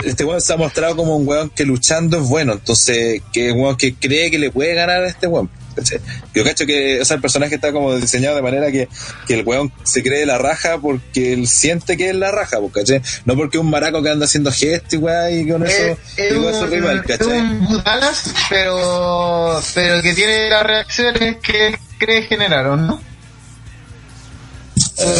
este 0.04 0.24
weón 0.24 0.40
se 0.40 0.52
ha 0.52 0.56
mostrado 0.56 0.96
como 0.96 1.16
un 1.16 1.26
weón 1.26 1.50
que 1.50 1.64
luchando 1.64 2.18
es 2.18 2.24
bueno 2.28 2.52
entonces 2.54 3.22
que 3.32 3.52
un 3.52 3.60
weón 3.60 3.76
que 3.76 3.94
cree 3.94 4.30
que 4.30 4.38
le 4.38 4.50
puede 4.50 4.74
ganar 4.74 5.02
a 5.02 5.06
este 5.06 5.26
weón 5.28 5.48
¿cachai? 5.76 6.00
yo 6.34 6.44
cacho 6.44 6.66
que 6.66 7.00
o 7.00 7.04
sea, 7.04 7.14
el 7.16 7.22
personaje 7.22 7.54
está 7.54 7.72
como 7.72 7.94
diseñado 7.96 8.36
de 8.36 8.42
manera 8.42 8.70
que, 8.72 8.88
que 9.26 9.34
el 9.34 9.44
weón 9.46 9.72
se 9.84 10.02
cree 10.02 10.26
la 10.26 10.36
raja 10.36 10.78
porque 10.78 11.32
él 11.32 11.46
siente 11.46 11.96
que 11.96 12.10
es 12.10 12.14
la 12.16 12.30
raja 12.32 12.58
pues, 12.60 12.72
¿cachai? 12.72 13.00
no 13.24 13.36
porque 13.36 13.58
un 13.58 13.70
maraco 13.70 14.02
que 14.02 14.10
anda 14.10 14.26
haciendo 14.26 14.50
gestos 14.50 14.94
y 14.94 14.96
weón 14.96 15.32
y 15.38 15.48
con 15.48 15.64
eso 15.66 15.96
Es, 16.16 16.32
digo, 16.34 16.50
es 16.50 16.56
su 16.56 16.64
un, 16.64 16.70
rival 16.70 17.04
¿cachai? 17.04 17.38
un 17.38 17.66
Budalas, 17.68 18.34
pero, 18.50 19.60
pero 19.74 20.02
que 20.02 20.12
tiene 20.12 20.50
las 20.50 20.62
reacciones 20.64 21.36
que 21.36 21.78
cree 21.98 22.22
generaron, 22.22 22.86
¿no? 22.86 23.12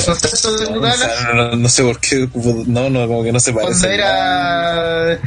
Concepto 0.05 0.57
de 0.57 0.71
no, 0.71 1.35
no- 1.35 1.57
no 1.57 1.69
sé 1.69 1.83
por 1.83 1.99
qué, 2.01 2.29
no, 2.67 2.91
no, 2.91 3.07
como 3.07 3.23
que 3.23 3.33
no 3.33 3.41
se 3.41 3.53
parece. 3.53 3.73
cuando 3.73 3.89
era. 3.89 5.19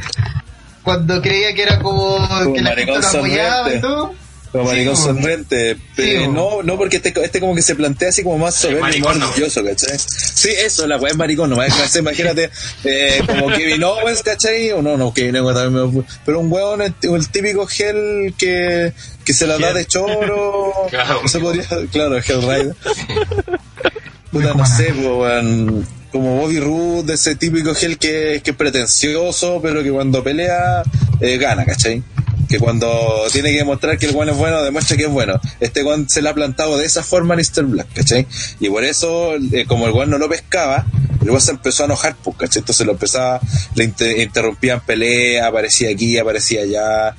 Cuando 0.82 1.20
creía 1.20 1.52
que 1.54 1.62
era 1.62 1.78
como, 1.80 2.16
que 2.54 2.60
la 2.62 2.70
gente 2.74 2.92
maricón 2.92 3.00
lo 3.00 3.06
apoyaba 3.08 3.56
sonriente. 3.64 3.78
y 3.78 3.80
todo. 3.80 4.14
Como 4.52 4.64
maricón 4.64 4.96
Sí, 4.96 5.02
sonriente. 5.02 5.76
Pero 5.96 6.20
Sí, 6.22 6.28
no, 6.28 6.62
no, 6.62 6.76
porque 6.78 6.96
este, 6.96 7.12
este 7.22 7.40
como 7.40 7.54
que 7.56 7.62
se 7.62 7.74
plantea 7.74 8.10
así 8.10 8.22
como 8.22 8.38
más 8.38 8.54
soberbio 8.54 9.04
más 9.04 9.16
¿no? 9.16 9.26
orgulloso, 9.26 9.64
¿cachai? 9.64 9.98
Sí, 9.98 10.50
eso, 10.50 10.86
la 10.86 10.96
weá 10.96 11.10
es 11.10 11.16
maricón, 11.18 11.50
no 11.50 11.58
imagínate, 11.98 12.50
eh, 12.84 13.20
como 13.26 13.48
Kevin 13.48 13.82
Owens, 13.82 14.22
¿cachai? 14.22 14.70
O 14.70 14.80
no, 14.80 14.96
no, 14.96 15.12
Kevin 15.12 15.36
Owens 15.38 15.58
también 15.58 15.96
me- 15.98 16.04
Pero 16.24 16.38
un 16.40 16.50
weón, 16.52 16.80
el, 16.80 16.94
el 17.02 17.28
típico 17.28 17.66
gel 17.66 18.32
que, 18.38 18.92
que 19.24 19.32
se 19.34 19.46
la 19.48 19.58
da 19.58 19.72
de 19.72 19.84
choro. 19.86 20.72
Claro. 20.90 21.20
No 21.22 21.28
se 21.28 21.40
podría, 21.40 21.64
claro, 21.90 22.16
Hell 22.18 22.42
Rider. 22.42 22.76
Puta, 24.30 24.54
no 24.54 24.66
sé, 24.66 24.92
weón, 24.92 25.86
como 26.12 26.36
Bobby 26.38 26.58
Roode, 26.60 27.14
ese 27.14 27.36
típico 27.36 27.74
gel 27.74 27.98
que, 27.98 28.40
que 28.44 28.50
es 28.50 28.56
pretencioso, 28.56 29.60
pero 29.62 29.82
que 29.82 29.90
cuando 29.90 30.22
pelea 30.22 30.82
eh, 31.20 31.38
gana, 31.38 31.64
¿cachai? 31.64 32.02
Que 32.48 32.58
cuando 32.58 32.88
tiene 33.32 33.50
que 33.50 33.58
demostrar 33.58 33.98
que 33.98 34.06
el 34.06 34.12
guan 34.12 34.28
es 34.28 34.36
bueno, 34.36 34.62
demuestra 34.62 34.96
que 34.96 35.04
es 35.04 35.10
bueno. 35.10 35.40
Este 35.60 35.82
guan 35.82 36.08
se 36.08 36.22
le 36.22 36.28
ha 36.28 36.34
plantado 36.34 36.76
de 36.78 36.84
esa 36.84 37.02
forma 37.02 37.34
a 37.34 37.36
Mr. 37.36 37.64
Black, 37.64 37.88
¿cachai? 37.94 38.26
Y 38.60 38.68
por 38.68 38.84
eso, 38.84 39.34
eh, 39.52 39.64
como 39.66 39.86
el 39.86 39.92
guan 39.92 40.10
no 40.10 40.18
lo 40.18 40.28
pescaba, 40.28 40.86
el 41.22 41.28
guan 41.30 41.40
se 41.40 41.50
empezó 41.52 41.82
a 41.82 41.86
enojar, 41.86 42.16
pues, 42.22 42.36
¿cachai? 42.36 42.60
Entonces 42.60 42.86
lo 42.86 42.92
empezaba, 42.92 43.40
le 43.74 43.84
inter- 43.84 44.18
interrumpían 44.20 44.80
pelea, 44.84 45.46
aparecía 45.48 45.90
aquí, 45.90 46.18
aparecía 46.18 46.62
allá. 46.62 47.16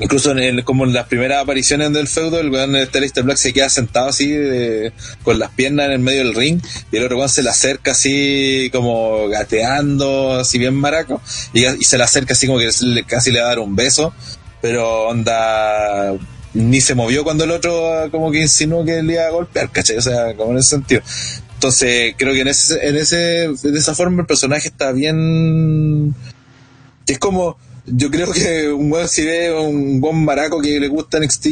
Incluso 0.00 0.32
en 0.32 0.38
el, 0.38 0.64
como 0.64 0.84
en 0.84 0.92
las 0.92 1.06
primeras 1.06 1.42
apariciones 1.42 1.92
del 1.92 2.08
feudo, 2.08 2.40
el 2.40 2.50
weón 2.50 2.74
este 2.74 2.98
Aleister 2.98 3.22
Black 3.22 3.36
se 3.36 3.52
queda 3.52 3.68
sentado 3.68 4.08
así 4.08 4.32
eh, 4.32 4.92
con 5.22 5.38
las 5.38 5.50
piernas 5.50 5.86
en 5.86 5.92
el 5.92 5.98
medio 6.00 6.24
del 6.24 6.34
ring 6.34 6.60
y 6.90 6.96
el 6.96 7.04
otro 7.04 7.16
weón 7.16 7.28
se 7.28 7.42
le 7.42 7.50
acerca 7.50 7.92
así 7.92 8.70
como 8.72 9.28
gateando, 9.28 10.34
así 10.40 10.58
bien 10.58 10.74
maraco, 10.74 11.22
y, 11.52 11.62
se 11.84 11.96
le 11.96 12.04
acerca 12.04 12.32
así 12.32 12.46
como 12.46 12.58
que 12.58 12.70
casi 13.06 13.30
le 13.30 13.40
va 13.40 13.46
a 13.46 13.48
dar 13.50 13.60
un 13.60 13.76
beso, 13.76 14.12
pero 14.60 15.08
onda 15.08 16.12
ni 16.54 16.80
se 16.80 16.94
movió 16.94 17.24
cuando 17.24 17.44
el 17.44 17.50
otro 17.50 17.92
ah, 17.92 18.08
como 18.10 18.30
que 18.30 18.40
insinuó 18.40 18.84
que 18.84 19.02
le 19.02 19.14
iba 19.14 19.26
a 19.26 19.30
golpear, 19.30 19.70
¿cachai? 19.70 19.96
O 19.96 20.02
sea, 20.02 20.34
como 20.34 20.52
en 20.52 20.58
ese 20.58 20.70
sentido. 20.70 21.02
Entonces, 21.54 22.14
creo 22.16 22.32
que 22.32 22.40
en 22.40 22.48
ese, 22.48 22.88
en 22.88 22.96
ese, 22.96 23.16
de 23.16 23.78
esa 23.78 23.94
forma 23.94 24.20
el 24.20 24.26
personaje 24.26 24.68
está 24.68 24.92
bien 24.92 26.14
es 27.06 27.18
como 27.18 27.58
yo 27.86 28.10
creo 28.10 28.32
que 28.32 28.68
un 28.68 28.90
buen 28.90 29.08
si 29.08 29.24
ve 29.24 29.52
un 29.52 30.00
buen 30.00 30.24
maraco 30.24 30.60
que 30.60 30.80
le 30.80 30.88
gusta 30.88 31.18
NXT 31.20 31.46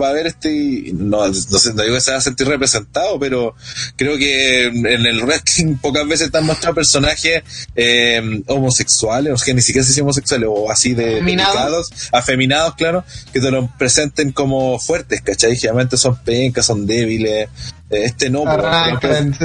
va 0.00 0.10
a 0.10 0.12
ver 0.12 0.26
este 0.28 0.92
no, 0.94 1.26
no, 1.26 1.34
sé, 1.34 1.74
no 1.74 1.82
digo 1.82 1.94
que 1.94 2.00
se 2.00 2.12
va 2.12 2.18
a 2.18 2.20
sentir 2.20 2.46
representado 2.46 3.18
pero 3.18 3.54
creo 3.96 4.16
que 4.16 4.66
en 4.66 5.06
el 5.06 5.22
wrestling 5.22 5.76
pocas 5.76 6.06
veces 6.06 6.26
están 6.26 6.46
mostrados 6.46 6.76
personajes 6.76 7.42
eh, 7.74 8.42
homosexuales 8.46 9.32
o 9.40 9.44
que 9.44 9.54
ni 9.54 9.62
siquiera 9.62 9.84
se 9.84 9.90
dicen 9.90 10.04
homosexuales 10.04 10.48
o 10.50 10.70
así 10.70 10.94
de 10.94 11.16
Afeminados. 11.16 11.90
afeminados 12.12 12.74
claro 12.76 13.04
que 13.32 13.40
te 13.40 13.50
lo 13.50 13.68
presenten 13.76 14.32
como 14.32 14.78
fuertes 14.78 15.20
¿cachai? 15.22 15.56
generalmente 15.56 15.96
son 15.96 16.16
pencas 16.22 16.66
son 16.66 16.86
débiles 16.86 17.48
Eh, 17.92 18.04
este 18.04 18.30
no 18.30 18.44
pues, 18.44 18.56
Arrancan. 18.56 19.36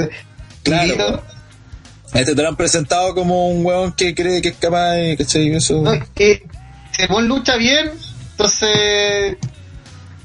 Claro. 0.62 1.22
A 1.22 1.37
este 2.14 2.34
te 2.34 2.42
lo 2.42 2.48
han 2.48 2.56
presentado 2.56 3.14
como 3.14 3.50
un 3.50 3.64
weón 3.64 3.92
que 3.92 4.14
cree 4.14 4.40
que 4.42 4.48
es 4.48 4.56
capaz, 4.56 4.92
de- 4.92 5.16
¿cachai? 5.16 5.52
Eso. 5.54 5.80
No, 5.82 5.92
que 6.14 6.42
Sebón 6.92 7.28
lucha 7.28 7.56
bien, 7.56 7.90
entonces. 8.32 9.36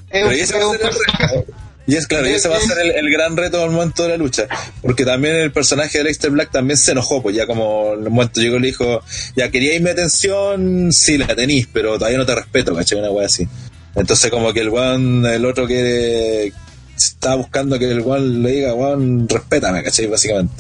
Es 0.10 0.22
Pero 0.22 0.32
y 0.34 0.39
es 0.39 0.52
un 0.52 0.78
personaje. 0.78 1.46
Y 1.86 1.96
es 1.98 2.08
claro, 2.08 2.26
y 2.30 2.32
ese 2.32 2.48
va 2.48 2.56
a 2.56 2.62
ser 2.62 2.78
el, 2.80 2.91
el 2.91 3.12
gran 3.12 3.36
reto 3.36 3.62
al 3.62 3.72
momento 3.72 4.04
de 4.04 4.10
la 4.10 4.17
lucha. 4.17 4.48
Porque 4.82 5.04
también 5.04 5.36
el 5.36 5.52
personaje 5.52 5.98
de 5.98 6.06
Leicester 6.06 6.32
Black 6.32 6.50
también 6.50 6.78
se 6.78 6.93
enojó, 6.93 7.22
pues 7.22 7.36
ya 7.36 7.46
como 7.46 7.93
en 7.93 8.06
el 8.06 8.10
momento 8.10 8.39
llegó 8.39 8.58
le 8.58 8.67
dijo, 8.67 9.02
ya 9.36 9.50
queríais 9.52 9.82
mi 9.82 9.89
atención, 9.89 10.93
sí 10.93 11.17
la 11.17 11.28
tenéis, 11.36 11.67
pero 11.74 11.98
todavía 11.98 12.17
no 12.19 12.26
te 12.26 12.36
respeto, 12.36 12.74
¿cachai? 12.74 13.00
Una 13.00 13.12
wea 13.12 13.26
así. 13.26 13.48
Entonces 13.96 14.32
como 14.32 14.54
que 14.54 14.62
el 14.62 14.69
weón, 14.69 15.26
el 15.26 15.46
otro 15.46 15.67
que 15.67 16.54
está 16.96 17.36
buscando 17.36 17.78
que 17.78 17.91
el 17.91 18.00
weón 18.00 18.41
le 18.43 18.52
diga, 18.52 18.74
weón, 18.74 19.28
respétame, 19.28 19.84
¿cachai? 19.84 20.08
Básicamente. 20.08 20.54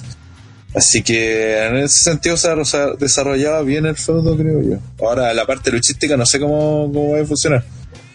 Así 0.75 1.03
que 1.03 1.65
en 1.67 1.77
ese 1.77 2.03
sentido 2.03 2.35
se 2.35 2.47
ha 2.49 2.55
desarrollado 2.97 3.63
bien 3.63 3.85
el 3.85 3.95
feudo, 3.95 4.35
creo 4.35 4.61
yo. 4.61 4.77
Ahora, 5.05 5.33
la 5.33 5.45
parte 5.45 5.71
luchística 5.71 6.17
no 6.17 6.25
sé 6.25 6.39
cómo, 6.39 6.89
cómo 6.91 7.11
va 7.11 7.21
a 7.21 7.25
funcionar. 7.25 7.63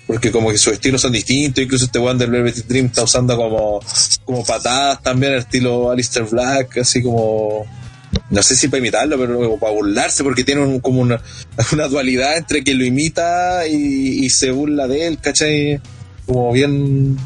Porque 0.08 0.32
como 0.32 0.50
que 0.50 0.58
sus 0.58 0.72
estilos 0.72 1.02
son 1.02 1.12
distintos, 1.12 1.62
incluso 1.62 1.84
este 1.84 1.98
one 1.98 2.18
del 2.18 2.30
Velvet 2.30 2.66
Dream 2.66 2.86
está 2.86 3.02
usando 3.02 3.36
como, 3.36 3.80
como 4.24 4.42
patadas 4.44 5.02
también, 5.02 5.32
el 5.34 5.40
estilo 5.40 5.90
Alistair 5.90 6.26
Black, 6.26 6.78
así 6.78 7.02
como... 7.02 7.66
No 8.30 8.42
sé 8.42 8.56
si 8.56 8.68
para 8.68 8.78
imitarlo, 8.78 9.18
pero 9.18 9.56
para 9.58 9.72
burlarse, 9.72 10.24
porque 10.24 10.42
tiene 10.42 10.62
un- 10.62 10.80
como 10.80 11.02
una, 11.02 11.20
una 11.72 11.88
dualidad 11.88 12.38
entre 12.38 12.64
que 12.64 12.74
lo 12.74 12.84
imita 12.84 13.66
y, 13.68 14.28
se 14.30 14.50
burla 14.50 14.88
de 14.88 15.06
él, 15.06 15.18
¿cachai? 15.20 15.80
Como 16.26 16.52
bien... 16.52 17.18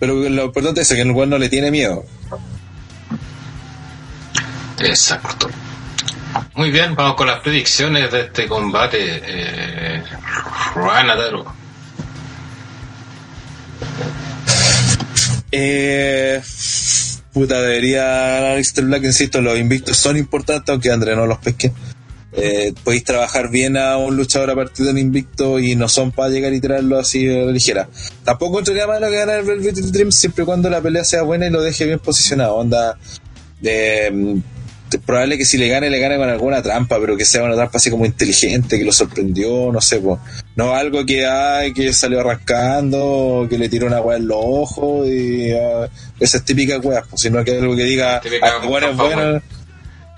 Pero 0.00 0.28
lo 0.28 0.44
importante 0.46 0.80
es 0.80 0.88
que 0.88 1.00
el 1.00 1.10
weón 1.10 1.30
no 1.30 1.38
le 1.38 1.48
tiene 1.50 1.70
miedo. 1.70 2.04
Exacto. 4.84 5.48
Muy 6.54 6.70
bien, 6.70 6.94
vamos 6.94 7.16
con 7.16 7.26
las 7.26 7.40
predicciones 7.40 8.10
de 8.10 8.20
este 8.22 8.46
combate. 8.46 8.98
Eh, 9.00 10.02
Juan 10.74 11.10
Ataro. 11.10 11.44
Eh, 15.50 16.42
puta, 17.32 17.60
debería 17.60 18.04
ganar 18.04 18.58
Mr. 18.58 18.84
Black, 18.84 19.04
insisto, 19.04 19.40
los 19.40 19.58
invictos 19.58 19.96
son 19.96 20.16
importantes, 20.16 20.68
aunque 20.70 20.90
André 20.90 21.14
no 21.14 21.26
los 21.26 21.38
pesque. 21.38 21.72
Eh, 22.36 22.74
podéis 22.82 23.04
trabajar 23.04 23.48
bien 23.48 23.76
a 23.76 23.96
un 23.96 24.16
luchador 24.16 24.50
a 24.50 24.56
partir 24.56 24.84
del 24.86 24.98
invicto 24.98 25.60
y 25.60 25.76
no 25.76 25.88
son 25.88 26.10
para 26.10 26.30
llegar 26.30 26.52
y 26.52 26.60
tirarlo 26.60 26.98
así 26.98 27.28
a 27.28 27.44
la 27.44 27.52
ligera. 27.52 27.88
Tampoco 28.24 28.54
encontraría 28.54 28.88
malo 28.88 29.08
que 29.08 29.16
ganar 29.16 29.40
el 29.40 29.46
Velvet 29.46 29.76
Dream 29.76 30.10
siempre 30.10 30.42
y 30.42 30.46
cuando 30.46 30.68
la 30.68 30.80
pelea 30.80 31.04
sea 31.04 31.22
buena 31.22 31.46
y 31.46 31.50
lo 31.50 31.62
deje 31.62 31.84
bien 31.84 32.00
posicionado. 32.00 32.56
Onda, 32.56 32.98
eh, 33.62 34.40
probable 35.04 35.38
que 35.38 35.44
si 35.44 35.58
le 35.58 35.68
gane, 35.68 35.90
le 35.90 35.98
gane 35.98 36.16
con 36.16 36.28
alguna 36.28 36.62
trampa, 36.62 36.98
pero 37.00 37.16
que 37.16 37.24
sea 37.24 37.42
una 37.42 37.54
trampa 37.54 37.78
así 37.78 37.90
como 37.90 38.06
inteligente, 38.06 38.78
que 38.78 38.84
lo 38.84 38.92
sorprendió, 38.92 39.72
no 39.72 39.80
sé, 39.80 39.98
po. 39.98 40.20
no 40.56 40.74
algo 40.74 41.04
que 41.04 41.26
ay, 41.26 41.72
que 41.72 41.92
salió 41.92 42.20
arrancando, 42.20 43.46
que 43.48 43.58
le 43.58 43.68
tiró 43.68 43.86
una 43.86 44.00
weá 44.00 44.18
en 44.18 44.28
los 44.28 44.38
ojos 44.40 45.08
y 45.08 45.52
ah, 45.52 45.88
esas 46.20 46.44
típicas 46.44 46.84
weas, 46.84 47.04
pues, 47.08 47.22
sino 47.22 47.42
que 47.44 47.58
algo 47.58 47.76
que 47.76 47.84
diga, 47.84 48.20
ah, 48.42 48.66
bueno, 48.66 48.90
es 48.90 48.96
bueno, 48.96 49.42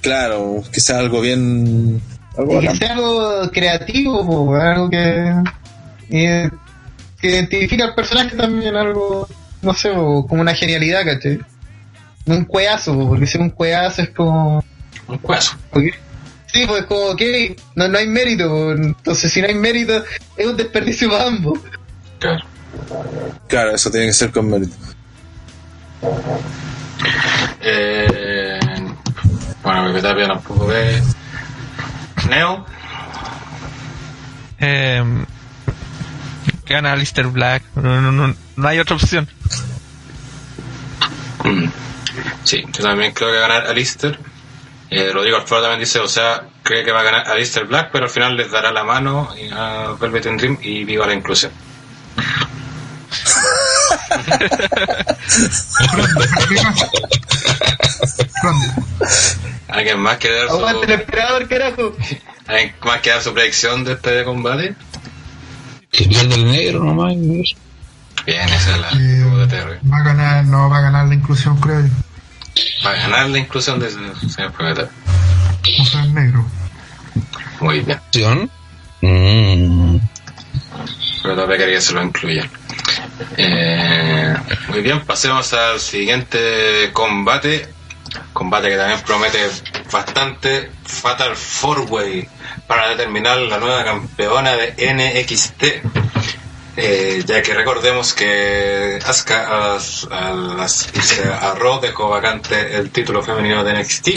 claro, 0.02 0.62
que 0.72 0.80
sea 0.80 0.98
algo 0.98 1.20
bien, 1.20 2.00
algo 2.36 2.62
Y 2.62 2.66
que 2.66 2.76
sea 2.76 2.92
algo 2.94 3.50
creativo, 3.50 4.26
po, 4.26 4.54
algo 4.54 4.90
que, 4.90 5.32
eh, 6.10 6.50
que 7.20 7.28
identifica 7.28 7.84
al 7.84 7.94
personaje 7.94 8.36
también, 8.36 8.76
algo, 8.76 9.28
no 9.62 9.74
sé, 9.74 9.90
po, 9.90 10.26
como 10.26 10.42
una 10.42 10.54
genialidad, 10.54 11.04
¿cachai? 11.04 11.38
Un 12.26 12.44
cueazo, 12.44 12.94
po, 12.94 13.08
porque 13.08 13.26
si 13.26 13.38
un 13.38 13.50
cueazo 13.50 14.02
es 14.02 14.10
como... 14.10 14.64
Un 15.08 15.18
cuazo. 15.18 15.56
porque- 15.70 15.94
Sí, 16.52 16.64
pues 16.66 16.84
como 16.86 17.14
que 17.16 17.54
no, 17.74 17.86
no 17.88 17.98
hay 17.98 18.06
mérito, 18.06 18.72
entonces 18.72 19.30
si 19.30 19.42
no 19.42 19.48
hay 19.48 19.54
mérito 19.54 20.02
es 20.36 20.46
un 20.46 20.56
desperdicio 20.56 21.10
para 21.10 21.26
ambos. 21.26 21.58
Claro. 22.18 22.44
Claro, 23.48 23.70
eso 23.74 23.90
tiene 23.90 24.06
que 24.06 24.12
ser 24.14 24.30
con 24.30 24.48
mérito. 24.48 24.74
Eh, 27.60 28.58
bueno, 29.62 29.86
Pepe 29.88 30.02
Tapia 30.02 30.26
tampoco 30.28 30.66
ve. 30.66 31.02
Neo. 32.30 32.64
Eh, 34.60 35.04
gana 36.66 36.92
Alistair 36.92 37.26
Black. 37.26 37.62
No, 37.74 38.00
no, 38.00 38.12
no, 38.12 38.34
no 38.56 38.68
hay 38.68 38.78
otra 38.78 38.96
opción. 38.96 39.28
Sí, 42.44 42.64
yo 42.72 42.82
también 42.84 43.12
creo 43.12 43.30
que 43.32 43.38
va 43.38 43.46
a 43.46 43.48
ganar 43.48 43.66
Alistair. 43.68 44.18
Eh, 44.90 45.10
Rodrigo 45.12 45.36
Alfaro 45.36 45.62
también 45.62 45.80
dice, 45.80 45.98
o 45.98 46.08
sea, 46.08 46.44
cree 46.62 46.84
que 46.84 46.92
va 46.92 47.00
a 47.00 47.04
ganar 47.04 47.28
Alistair 47.28 47.66
Black, 47.66 47.90
pero 47.92 48.04
al 48.04 48.10
final 48.10 48.36
les 48.36 48.50
dará 48.50 48.70
la 48.72 48.84
mano 48.84 49.28
a 49.52 49.94
Velvet 50.00 50.26
and 50.26 50.38
Dream 50.40 50.58
y 50.62 50.84
viva 50.84 51.06
la 51.06 51.14
inclusión. 51.14 51.52
¿Alguien 59.68 60.00
más 60.00 60.16
quiere 60.18 60.36
dar 60.36 60.44
el 60.44 60.50
su, 60.86 60.92
emperador, 60.92 61.48
carajo. 61.48 61.96
¿alguien 62.46 62.74
más 62.84 63.00
quiere 63.00 63.16
dar 63.16 63.22
su 63.22 63.34
predicción 63.34 63.84
de 63.84 63.92
este 63.94 64.24
combate? 64.24 64.74
Que 65.90 66.04
pierde 66.04 66.34
el 66.34 66.44
negro 66.46 66.84
nomás. 66.84 67.14
Bien, 68.26 68.48
esa 68.48 68.70
es 68.74 68.80
la 68.80 68.90
Eh, 68.92 69.24
UDTR. 69.24 69.80
va 69.92 69.98
a 69.98 70.02
ganar, 70.02 70.44
no 70.44 70.68
va 70.70 70.78
a 70.78 70.82
ganar 70.82 71.06
la 71.06 71.14
inclusión, 71.14 71.58
creo 71.60 71.80
yo. 71.80 71.88
Va 72.84 72.90
a 72.90 72.94
ganar 72.94 73.28
la 73.30 73.38
inclusión 73.38 73.78
de 73.78 73.88
ese 73.88 73.98
señor 74.28 74.52
Prometeo. 74.52 74.88
O 75.80 75.84
sea, 75.84 76.02
el 76.02 76.14
negro. 76.14 76.44
Muy 77.60 77.80
bien. 77.80 78.50
Mm. 79.02 79.98
pero 81.22 81.34
todavía 81.34 81.58
quería 81.58 81.74
que 81.76 81.80
se 81.80 81.92
lo 81.92 82.02
incluyan. 82.02 82.48
Eh, 83.36 84.34
muy 84.68 84.80
bien, 84.80 85.04
pasemos 85.04 85.52
al 85.52 85.80
siguiente 85.80 86.90
combate. 86.92 87.68
Combate 88.32 88.68
que 88.68 88.76
también 88.76 89.00
promete 89.00 89.38
bastante. 89.90 90.70
Fatal 90.84 91.36
Four 91.36 91.86
Way 91.90 92.28
para 92.66 92.88
determinar 92.88 93.38
la 93.38 93.58
nueva 93.58 93.84
campeona 93.84 94.52
de 94.54 94.74
NXT. 94.78 95.64
Eh, 96.78 97.22
ya 97.26 97.40
que 97.42 97.54
recordemos 97.54 98.12
que 98.12 98.98
Asuka 99.04 99.46
a, 99.48 99.74
las- 99.74 100.88
a, 101.40 101.54
Raw 101.54 101.80
dejó 101.80 102.10
vacante 102.10 102.76
el 102.76 102.90
título 102.90 103.22
femenino 103.22 103.64
de 103.64 103.72
NXT 103.82 104.08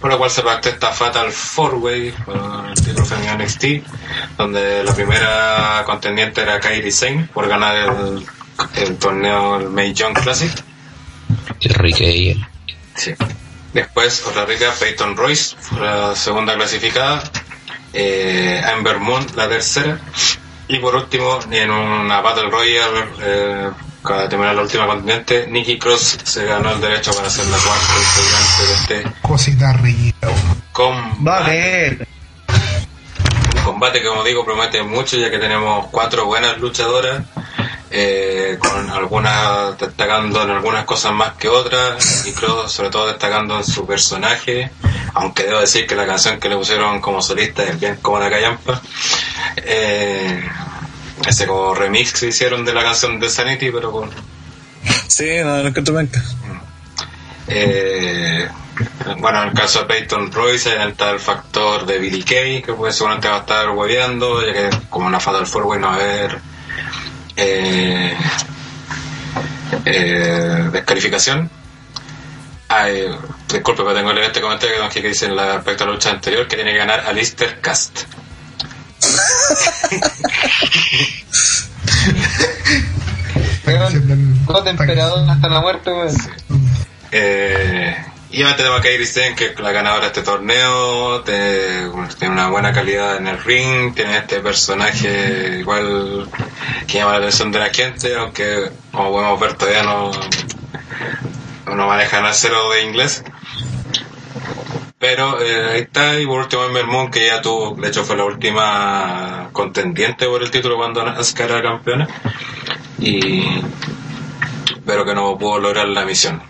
por 0.00 0.10
lo 0.10 0.18
cual 0.18 0.30
se 0.30 0.42
pactó 0.42 0.68
esta 0.68 0.92
Fatal 0.92 1.32
Four 1.32 1.74
Way 1.76 2.12
por 2.24 2.36
el 2.68 2.74
título 2.84 3.04
femenino 3.04 3.34
NXT, 3.36 3.64
donde 4.36 4.84
la 4.84 4.94
primera 4.94 5.82
contendiente 5.86 6.40
era 6.42 6.60
Kairi 6.60 6.92
Sane 6.92 7.28
por 7.34 7.48
ganar 7.48 7.74
el, 7.76 8.24
el 8.76 8.96
torneo 8.96 9.56
el 9.56 9.70
May 9.70 9.92
Young 9.94 10.14
Classic. 10.16 10.52
Qué 11.58 11.68
rica 11.70 12.04
ella. 12.04 12.48
Sí. 12.94 13.12
Después, 13.72 14.24
otra 14.24 14.44
rica, 14.46 14.72
Peyton 14.78 15.16
Royce 15.16 15.56
fue 15.58 15.80
la 15.80 16.14
segunda 16.14 16.54
clasificada, 16.54 17.20
eh, 17.92 18.62
Amber 18.72 18.98
Moon 19.00 19.26
la 19.34 19.48
tercera, 19.48 19.98
y 20.68 20.78
por 20.78 20.94
último, 20.94 21.38
en 21.50 21.70
una 21.70 22.20
Battle 22.20 22.50
Royale, 22.50 23.04
eh, 23.20 23.70
para 24.02 24.28
terminar 24.28 24.54
la 24.54 24.62
última 24.62 24.86
contendiente, 24.86 25.46
Nikki 25.48 25.78
Cross 25.78 26.18
se 26.24 26.44
ganó 26.44 26.70
el 26.72 26.80
derecho 26.80 27.12
para 27.14 27.28
ser 27.28 27.46
la 27.46 27.58
cuarta 27.58 27.94
integrante 27.98 28.62
de 28.66 29.04
este 29.04 29.20
Cosita 29.22 29.72
rica. 29.74 30.28
combate. 30.72 32.06
Un 33.56 33.62
combate 33.64 34.00
que 34.00 34.08
como 34.08 34.24
digo 34.24 34.44
promete 34.44 34.82
mucho 34.82 35.16
ya 35.16 35.30
que 35.30 35.38
tenemos 35.38 35.86
cuatro 35.90 36.26
buenas 36.26 36.58
luchadoras 36.58 37.22
eh, 37.90 38.56
con 38.58 38.90
algunas 38.90 39.78
destacando 39.78 40.42
en 40.42 40.50
algunas 40.50 40.84
cosas 40.84 41.12
más 41.12 41.32
que 41.34 41.48
otras 41.48 42.26
y 42.26 42.32
creo 42.32 42.68
sobre 42.68 42.90
todo 42.90 43.06
destacando 43.08 43.56
en 43.56 43.64
su 43.64 43.86
personaje 43.86 44.70
aunque 45.14 45.44
debo 45.44 45.60
decir 45.60 45.86
que 45.86 45.94
la 45.94 46.06
canción 46.06 46.38
que 46.38 46.48
le 46.48 46.56
pusieron 46.56 47.00
como 47.00 47.22
solista 47.22 47.62
es 47.64 47.78
bien 47.78 47.96
como 48.02 48.18
la 48.18 48.30
callampa 48.30 48.80
eh, 49.56 50.42
ese 51.26 51.46
como 51.46 51.74
remix 51.74 52.12
que 52.12 52.26
hicieron 52.26 52.64
de 52.64 52.72
la 52.74 52.82
canción 52.82 53.18
de 53.18 53.28
Sanity 53.28 53.70
pero 53.70 53.90
con 53.92 54.10
Sí, 55.08 55.38
no, 55.42 55.62
no 55.62 55.68
encuentro 55.68 55.94
penca. 55.94 56.22
Eh, 57.48 58.46
bueno, 59.18 59.42
en 59.42 59.48
el 59.48 59.54
caso 59.54 59.80
de 59.80 59.86
Peyton 59.86 60.30
Royce 60.30 60.76
está 60.86 61.10
el 61.10 61.18
factor 61.18 61.86
de 61.86 61.98
Billy 61.98 62.22
Kay, 62.22 62.62
que 62.62 62.74
pues 62.74 62.94
seguramente 62.94 63.28
va 63.28 63.36
a 63.36 63.40
estar 63.40 63.70
hueveando, 63.70 64.46
ya 64.46 64.52
que 64.52 64.70
como 64.88 65.06
una 65.06 65.18
Fatal 65.18 65.46
Four 65.46 65.64
Way 65.64 65.80
no 65.80 65.86
va 65.88 65.94
a 65.94 65.96
haber 65.96 66.38
eh, 67.36 68.16
eh, 69.84 70.68
descalificación. 70.72 71.50
Ay, 72.68 73.08
disculpe, 73.50 73.82
pero 73.82 73.94
tengo 73.94 74.08
que 74.10 74.14
leer 74.14 74.26
este 74.26 74.40
comentario 74.40 74.88
que 74.90 75.00
que 75.02 75.08
dice 75.08 75.26
en 75.26 75.36
la 75.36 75.54
respecto 75.56 75.84
a 75.84 75.86
la 75.86 75.92
lucha 75.94 76.10
anterior 76.10 76.46
que 76.46 76.56
tiene 76.56 76.72
que 76.72 76.78
ganar 76.78 77.00
Alistair 77.06 77.60
Cast. 77.60 78.00
God 84.46 84.66
emperador 84.68 85.28
hasta 85.28 85.48
la 85.48 85.60
muerte, 85.60 85.90
weón. 85.90 86.14
Eh, 87.12 87.96
y 88.30 88.36
además 88.42 88.56
tenemos 88.56 88.80
a 88.80 88.82
Kairi 88.82 89.06
Sane, 89.06 89.34
que 89.34 89.46
es 89.46 89.60
la 89.60 89.72
ganadora 89.72 90.02
de 90.02 90.06
este 90.08 90.22
torneo, 90.22 91.20
te- 91.22 91.88
tiene 92.18 92.34
una 92.34 92.48
buena 92.48 92.72
calidad 92.72 93.16
en 93.16 93.26
el 93.28 93.42
ring, 93.42 93.94
tiene 93.94 94.18
este 94.18 94.40
personaje 94.40 95.58
igual 95.60 96.28
que 96.86 96.98
llama 96.98 97.12
la 97.12 97.18
atención 97.18 97.50
de 97.52 97.58
la 97.58 97.70
gente, 97.70 98.14
aunque 98.16 98.70
como 98.92 99.10
podemos 99.12 99.40
ver 99.40 99.54
todavía 99.54 99.82
no, 99.82 100.10
no 101.74 101.86
maneja 101.86 102.20
nada 102.20 102.32
cero 102.32 102.70
de 102.70 102.82
inglés. 102.82 103.24
Pero 104.98 105.40
eh, 105.40 105.70
ahí 105.72 105.80
está, 105.82 106.18
y 106.18 106.26
por 106.26 106.40
último 106.40 106.64
Ember 106.64 106.86
Moon, 106.86 107.10
que 107.10 107.26
ya 107.26 107.40
tuvo, 107.40 107.74
de 107.80 107.88
hecho 107.88 108.04
fue 108.04 108.16
la 108.16 108.24
última 108.24 109.48
contendiente 109.52 110.26
por 110.26 110.42
el 110.42 110.50
título 110.50 110.76
cuando 110.76 111.02
Asuka 111.02 111.44
era 111.44 111.62
campeona, 111.62 112.08
y 112.98 113.44
pero 114.84 115.04
que 115.04 115.14
no 115.14 115.38
pudo 115.38 115.60
lograr 115.60 115.86
la 115.88 116.04
misión 116.04 116.42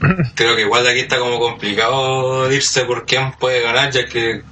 creo 0.34 0.56
que 0.56 0.62
igual 0.62 0.84
de 0.84 0.90
aquí 0.90 1.00
está 1.00 1.18
como 1.18 1.38
complicado 1.38 2.50
irse 2.52 2.84
por 2.84 3.06
quién 3.06 3.32
puede 3.32 3.62
ganar, 3.62 3.90
ya 3.90 4.06
que 4.06 4.42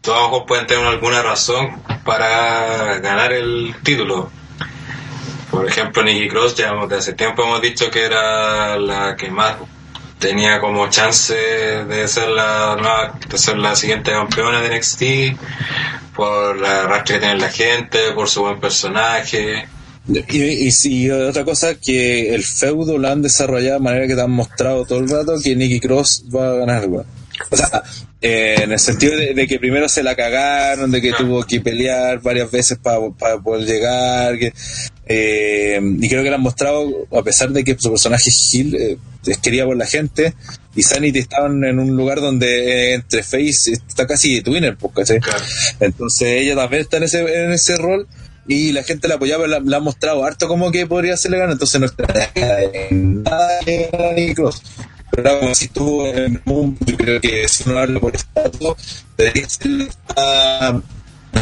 todos 0.00 0.44
pueden 0.46 0.66
tener 0.66 0.84
alguna 0.84 1.22
razón 1.22 1.80
para 2.04 2.98
ganar 2.98 3.32
el 3.32 3.74
título. 3.82 4.30
Por 5.52 5.68
ejemplo, 5.68 6.02
Nikki 6.02 6.28
Cross, 6.28 6.56
ya 6.56 6.72
desde 6.72 6.96
hace 6.96 7.12
tiempo 7.12 7.44
hemos 7.44 7.60
dicho 7.62 7.90
que 7.90 8.04
era 8.06 8.76
la 8.78 9.14
que 9.16 9.30
más 9.30 9.56
tenía 10.18 10.58
como 10.60 10.88
chance 10.88 11.34
de 11.34 12.08
ser 12.08 12.30
la 12.30 12.74
nueva- 12.80 13.18
de 13.28 13.38
ser 13.38 13.58
la 13.58 13.76
siguiente 13.76 14.10
campeona 14.12 14.60
de 14.62 14.68
NXT, 14.68 15.36
por 16.16 16.56
la 16.58 16.84
rastre 16.84 17.16
que 17.16 17.20
tiene 17.20 17.38
la 17.40 17.50
gente, 17.50 17.98
por 18.14 18.28
su 18.28 18.40
buen 18.40 18.58
personaje. 18.60 19.68
Y, 20.08 20.38
y, 20.66 20.70
sí, 20.72 21.08
otra 21.10 21.44
cosa, 21.44 21.74
que 21.76 22.34
el 22.34 22.42
feudo 22.42 22.98
lo 22.98 23.08
han 23.08 23.22
desarrollado 23.22 23.74
de 23.78 23.84
manera 23.84 24.06
que 24.06 24.14
te 24.14 24.22
han 24.22 24.30
mostrado 24.32 24.84
todo 24.84 24.98
el 24.98 25.08
rato 25.08 25.34
que 25.42 25.54
Nicky 25.54 25.80
Cross 25.80 26.24
va 26.34 26.50
a 26.50 26.54
ganar, 26.54 26.86
weón. 26.88 27.06
O 27.50 27.56
sea, 27.56 27.82
eh, 28.20 28.56
en 28.62 28.72
el 28.72 28.78
sentido 28.78 29.16
de, 29.16 29.34
de 29.34 29.46
que 29.46 29.58
primero 29.58 29.88
se 29.88 30.02
la 30.02 30.14
cagaron, 30.14 30.90
de 30.90 31.00
que 31.00 31.12
tuvo 31.12 31.44
que 31.44 31.60
pelear 31.60 32.20
varias 32.20 32.50
veces 32.50 32.78
para 32.78 33.38
poder 33.38 33.66
llegar, 33.66 34.38
que, 34.38 34.52
eh, 35.06 35.80
y 36.00 36.08
creo 36.08 36.22
que 36.22 36.30
lo 36.30 36.36
han 36.36 36.42
mostrado, 36.42 37.06
a 37.12 37.22
pesar 37.22 37.50
de 37.50 37.64
que 37.64 37.76
su 37.78 37.90
personaje 37.90 38.30
Gil 38.30 38.74
eh, 38.74 38.96
es 39.26 39.38
querido 39.38 39.66
por 39.66 39.76
la 39.76 39.86
gente, 39.86 40.34
y 40.74 40.82
Sanity 40.82 41.18
estaban 41.18 41.64
en 41.64 41.78
un 41.78 41.96
lugar 41.96 42.20
donde 42.20 42.92
eh, 42.92 42.94
entre 42.94 43.22
Face 43.22 43.72
está 43.72 44.06
casi 44.06 44.40
Twinner, 44.40 44.76
pues, 44.76 44.94
¿cachai? 44.94 45.20
Claro. 45.20 45.44
Entonces 45.80 46.28
ella 46.28 46.54
también 46.54 46.82
está 46.82 46.96
en 46.98 47.02
ese, 47.02 47.20
en 47.20 47.52
ese 47.52 47.76
rol 47.76 48.06
y 48.46 48.72
la 48.72 48.82
gente 48.82 49.08
la 49.08 49.16
apoyaba, 49.16 49.46
la, 49.46 49.60
la 49.60 49.76
ha 49.76 49.80
mostrado 49.80 50.24
harto 50.24 50.48
como 50.48 50.70
que 50.70 50.86
podría 50.86 51.14
hacerle 51.14 51.38
ganar, 51.38 51.52
entonces 51.52 51.80
no 51.80 51.86
está 51.86 52.30
en 52.34 53.22
nada 53.22 53.60
de 53.66 54.32
Cross. 54.34 54.62
Como 55.14 55.54
si 55.54 55.68
tú 55.68 56.06
en 56.06 56.18
el 56.18 56.42
mundo, 56.44 56.78
yo 56.86 56.96
creo 56.96 57.20
que 57.20 57.46
si 57.46 57.68
uno 57.68 57.80
habla 57.80 58.00
por 58.00 58.16
estatus, 58.16 59.04
debería 59.16 59.48
ser 59.48 59.70
la 60.16 60.82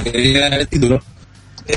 debería 0.05 0.41
ganar 0.41 0.61
el 0.61 0.69
título. 0.69 1.01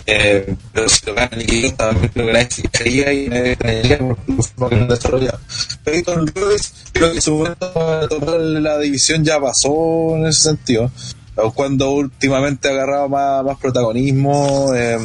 Eh, 0.08 0.56
pero 0.74 0.90
si 0.90 1.06
lo 1.06 1.14
gana 1.14 1.38
Nikki 1.38 1.62
Cross, 1.62 1.78
también 1.78 2.52
se 2.52 2.62
quejaría 2.64 3.14
y 3.14 3.30
nadie 3.30 3.52
extrañaría 3.52 3.98
por 4.00 4.18
forma 4.44 4.70
que 4.70 4.76
no 4.76 4.88
desarrollado. 4.88 5.40
Pero 5.84 6.04
con 6.04 6.28
Royce, 6.28 6.70
creo 6.94 7.14
que 7.14 7.22
su 7.22 7.36
momento 7.36 7.74
para 7.74 8.08
tomar 8.08 8.40
la 8.40 8.80
división 8.80 9.24
ya 9.24 9.40
pasó 9.40 10.16
en 10.16 10.26
ese 10.26 10.42
sentido 10.42 10.92
cuando 11.54 11.92
últimamente 11.92 12.68
ha 12.68 12.72
agarrado 12.72 13.10
más, 13.10 13.44
más 13.44 13.58
protagonismo, 13.58 14.74
eh, 14.76 14.98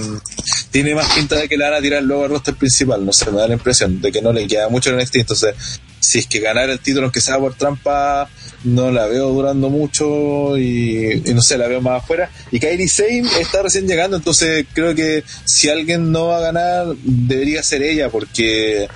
tiene 0.70 0.95
más 0.95 1.12
pinta 1.14 1.37
de 1.37 1.49
que 1.49 1.57
le 1.57 1.64
van 1.64 1.74
a 1.74 1.81
tirar 1.81 2.03
luego 2.03 2.24
al 2.24 2.31
roster 2.31 2.55
principal, 2.55 3.05
no 3.05 3.12
sé, 3.12 3.31
me 3.31 3.39
da 3.39 3.49
la 3.49 3.55
impresión 3.55 4.01
de 4.01 4.12
que 4.12 4.20
no 4.20 4.33
le 4.33 4.47
queda 4.47 4.68
mucho 4.68 4.91
en 4.91 4.99
NXT, 4.99 5.16
entonces 5.16 5.55
si 6.01 6.20
es 6.20 6.26
que 6.26 6.41
ganar 6.41 6.70
el 6.70 6.79
título 6.81 7.07
aunque 7.07 7.20
sea 7.20 7.39
por 7.39 7.55
trampa, 7.55 8.29
no 8.64 8.91
la 8.91 9.07
veo 9.07 9.31
durando 9.31 9.68
mucho 9.68 10.57
y, 10.57 11.22
y 11.24 11.35
no 11.35 11.43
sé, 11.43 11.59
la 11.59 11.68
veo 11.68 11.81
más 11.81 12.03
afuera. 12.03 12.31
Y 12.51 12.61
Kairi 12.61 12.89
Sane 12.89 13.24
está 13.41 13.62
recién 13.62 13.87
llegando, 13.87 14.16
entonces 14.16 14.66
creo 14.72 14.95
que 14.95 15.24
si 15.45 15.68
alguien 15.68 16.12
no 16.12 16.26
va 16.26 16.39
a 16.39 16.53
ganar, 16.53 16.87
debería 17.03 17.62
ser 17.62 17.83
ella, 17.83 18.09
porque 18.11 18.89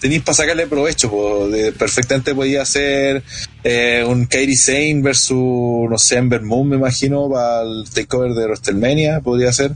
tenéis 0.00 0.22
para 0.22 0.34
sacarle 0.34 0.66
provecho, 0.66 1.10
po, 1.10 1.48
de- 1.48 1.72
perfectamente 1.72 2.34
podía 2.34 2.64
ser 2.64 3.22
eh, 3.62 4.04
un 4.06 4.26
Kairi 4.26 4.56
Sane 4.56 5.00
versus, 5.02 5.88
no 5.90 5.98
sé, 5.98 6.16
Ember 6.16 6.42
Moon, 6.42 6.68
me 6.68 6.76
imagino, 6.76 7.28
para 7.30 7.62
el 7.62 7.84
takeover 7.92 8.32
de 8.32 8.44
WrestleMania, 8.46 9.20
podría 9.20 9.52
ser. 9.52 9.72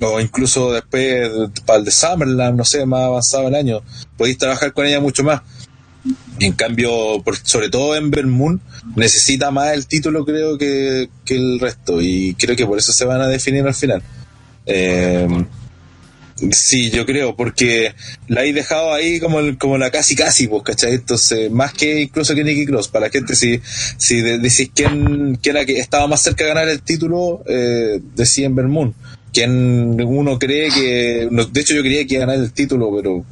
o 0.00 0.20
incluso 0.20 0.72
después 0.72 1.30
para 1.64 1.78
el 1.78 1.84
de 1.84 1.90
Summerland, 1.90 2.58
no 2.58 2.64
sé, 2.64 2.84
más 2.84 3.02
avanzado 3.04 3.48
el 3.48 3.54
año, 3.54 3.80
podéis 4.18 4.36
trabajar 4.38 4.72
con 4.72 4.84
ella 4.86 5.00
mucho 5.00 5.22
más. 5.22 5.40
En 6.40 6.52
cambio, 6.52 7.22
por- 7.24 7.36
sobre 7.36 7.70
todo 7.70 7.94
Ember 7.96 8.26
Moon 8.26 8.60
necesita 8.96 9.50
más 9.50 9.72
el 9.72 9.86
título 9.86 10.24
creo 10.26 10.58
que, 10.58 11.08
que 11.24 11.36
el 11.36 11.58
resto 11.60 12.02
y 12.02 12.34
creo 12.34 12.54
que 12.56 12.66
por 12.66 12.76
eso 12.76 12.92
se 12.92 13.04
van 13.06 13.20
a 13.22 13.28
definir 13.28 13.64
al 13.66 13.72
final. 13.74 14.02
Eh, 14.66 15.26
sí, 16.52 16.90
yo 16.90 17.04
creo, 17.06 17.34
porque 17.36 17.94
la 18.28 18.44
he 18.44 18.52
dejado 18.52 18.92
ahí 18.92 19.20
como, 19.20 19.40
el- 19.40 19.58
como 19.58 19.78
la 19.78 19.90
casi 19.90 20.14
casi, 20.16 20.46
pues, 20.48 20.62
¿cachai? 20.62 20.94
Entonces, 20.94 21.50
más 21.50 21.72
que 21.72 22.02
incluso 22.02 22.34
que 22.34 22.44
Nicky 22.44 22.66
Cross, 22.66 22.88
para 22.88 23.06
la 23.06 23.10
gente, 23.12 23.34
si, 23.34 23.60
si 23.98 24.20
de- 24.20 24.38
decís 24.38 24.70
quién, 24.74 25.38
quién 25.42 25.56
era 25.56 25.64
que 25.66 25.78
estaba 25.78 26.06
más 26.06 26.22
cerca 26.22 26.44
de 26.44 26.50
ganar 26.50 26.68
el 26.68 26.82
título, 26.82 27.42
eh, 27.46 28.00
decía 28.14 28.46
Ember 28.46 28.66
Moon. 28.66 28.94
Quien 29.32 30.00
uno 30.00 30.38
cree 30.38 30.68
que, 30.70 31.28
de 31.30 31.60
hecho 31.60 31.74
yo 31.74 31.82
creía 31.82 32.06
que 32.06 32.14
iba 32.14 32.24
a 32.24 32.26
ganar 32.26 32.42
el 32.44 32.52
título, 32.52 32.94
pero 32.96 33.24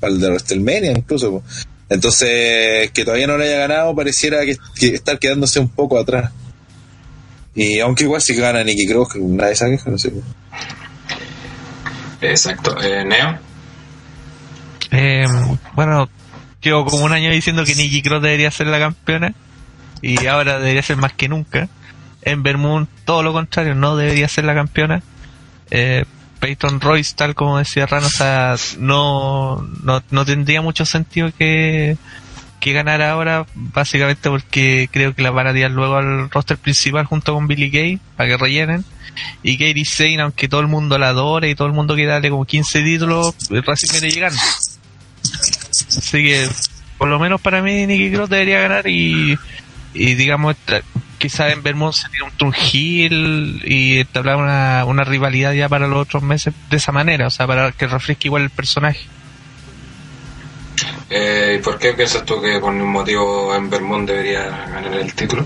para 0.00 0.12
el 0.12 0.20
de 0.20 0.28
WrestleMania 0.28 0.92
incluso. 0.92 1.32
pues. 1.42 1.66
Entonces, 1.90 2.90
que 2.92 3.04
todavía 3.04 3.26
no 3.26 3.36
lo 3.36 3.42
haya 3.44 3.58
ganado, 3.58 3.94
pareciera 3.94 4.38
que, 4.46 4.56
estar 4.94 5.18
quedándose 5.18 5.58
un 5.60 5.68
poco 5.68 5.98
atrás. 5.98 6.30
Y 7.54 7.80
aunque 7.80 8.04
igual 8.04 8.22
si 8.22 8.34
gana 8.34 8.62
Nicky 8.62 8.86
Cross, 8.86 9.16
nadie 9.16 9.56
sabe, 9.56 9.78
no 9.84 9.98
sé. 9.98 10.10
pues. 10.10 10.24
Exacto. 12.20 12.80
Eh, 12.82 13.04
Neo. 13.04 13.38
Eh, 14.90 15.26
bueno, 15.74 16.08
llevo 16.60 16.84
como 16.84 17.04
un 17.04 17.12
año 17.12 17.30
diciendo 17.30 17.64
que 17.64 17.74
Nikki 17.74 18.02
Cross 18.02 18.22
debería 18.22 18.50
ser 18.50 18.66
la 18.66 18.78
campeona 18.78 19.34
y 20.02 20.26
ahora 20.26 20.58
debería 20.58 20.82
ser 20.82 20.96
más 20.96 21.12
que 21.12 21.28
nunca. 21.28 21.68
Ember 22.22 22.58
Moon, 22.58 22.88
todo 23.04 23.22
lo 23.22 23.32
contrario, 23.32 23.74
no 23.74 23.96
debería 23.96 24.28
ser 24.28 24.44
la 24.44 24.54
campeona. 24.54 25.02
Eh, 25.70 26.04
Peyton 26.40 26.80
Royce, 26.80 27.14
tal 27.14 27.34
como 27.34 27.58
decía 27.58 27.86
Rano, 27.86 28.06
o 28.06 28.10
sea, 28.10 28.56
no, 28.78 29.62
no, 29.82 30.02
no 30.10 30.24
tendría 30.24 30.62
mucho 30.62 30.86
sentido 30.86 31.30
que, 31.38 31.98
que 32.60 32.72
ganara 32.72 33.12
ahora, 33.12 33.46
básicamente 33.54 34.28
porque 34.28 34.88
creo 34.92 35.14
que 35.14 35.22
la 35.22 35.30
van 35.30 35.48
a 35.48 35.54
tirar 35.54 35.70
luego 35.70 35.96
al 35.96 36.30
roster 36.30 36.58
principal 36.58 37.06
junto 37.06 37.34
con 37.34 37.48
Billy 37.48 37.70
Gay 37.70 37.98
para 38.16 38.28
que 38.28 38.36
rellenen. 38.36 38.84
Y 39.42 39.58
Kairi 39.58 39.84
Sane, 39.84 40.20
aunque 40.20 40.48
todo 40.48 40.60
el 40.60 40.68
mundo 40.68 40.98
la 40.98 41.08
adore 41.08 41.50
y 41.50 41.54
todo 41.54 41.66
el 41.66 41.74
mundo 41.74 41.94
quiere 41.94 42.12
darle 42.12 42.30
como 42.30 42.44
15 42.44 42.82
títulos, 42.82 43.34
recién 43.48 43.92
viene 43.92 44.10
llegando. 44.10 44.38
Así 44.40 46.22
que, 46.22 46.48
por 46.98 47.08
lo 47.08 47.18
menos 47.18 47.40
para 47.40 47.62
mí, 47.62 47.86
Nicky 47.86 48.12
Cross 48.12 48.30
debería 48.30 48.60
ganar 48.60 48.86
y, 48.86 49.36
y 49.94 50.14
digamos, 50.14 50.56
quizás 51.18 51.52
en 51.52 51.62
Vermont 51.62 51.94
se 51.94 52.08
tira 52.08 52.24
un 52.24 52.30
turn 52.32 52.54
heel 52.54 53.62
y 53.64 53.98
entablar 54.00 54.36
una, 54.36 54.84
una 54.86 55.04
rivalidad 55.04 55.52
ya 55.52 55.68
para 55.68 55.88
los 55.88 55.98
otros 55.98 56.22
meses 56.22 56.54
de 56.70 56.76
esa 56.76 56.92
manera, 56.92 57.26
o 57.26 57.30
sea, 57.30 57.46
para 57.46 57.72
que 57.72 57.86
refresque 57.86 58.28
igual 58.28 58.42
el 58.42 58.50
personaje. 58.50 59.00
Eh, 61.10 61.56
¿Y 61.58 61.62
por 61.62 61.78
qué 61.78 61.92
piensas 61.92 62.24
tú 62.24 62.40
que 62.40 62.60
por 62.60 62.72
ningún 62.72 62.92
motivo 62.92 63.54
Ember 63.54 63.80
Moon 63.82 64.06
debería 64.06 64.44
ganar 64.44 64.94
el 64.94 65.12
título? 65.12 65.44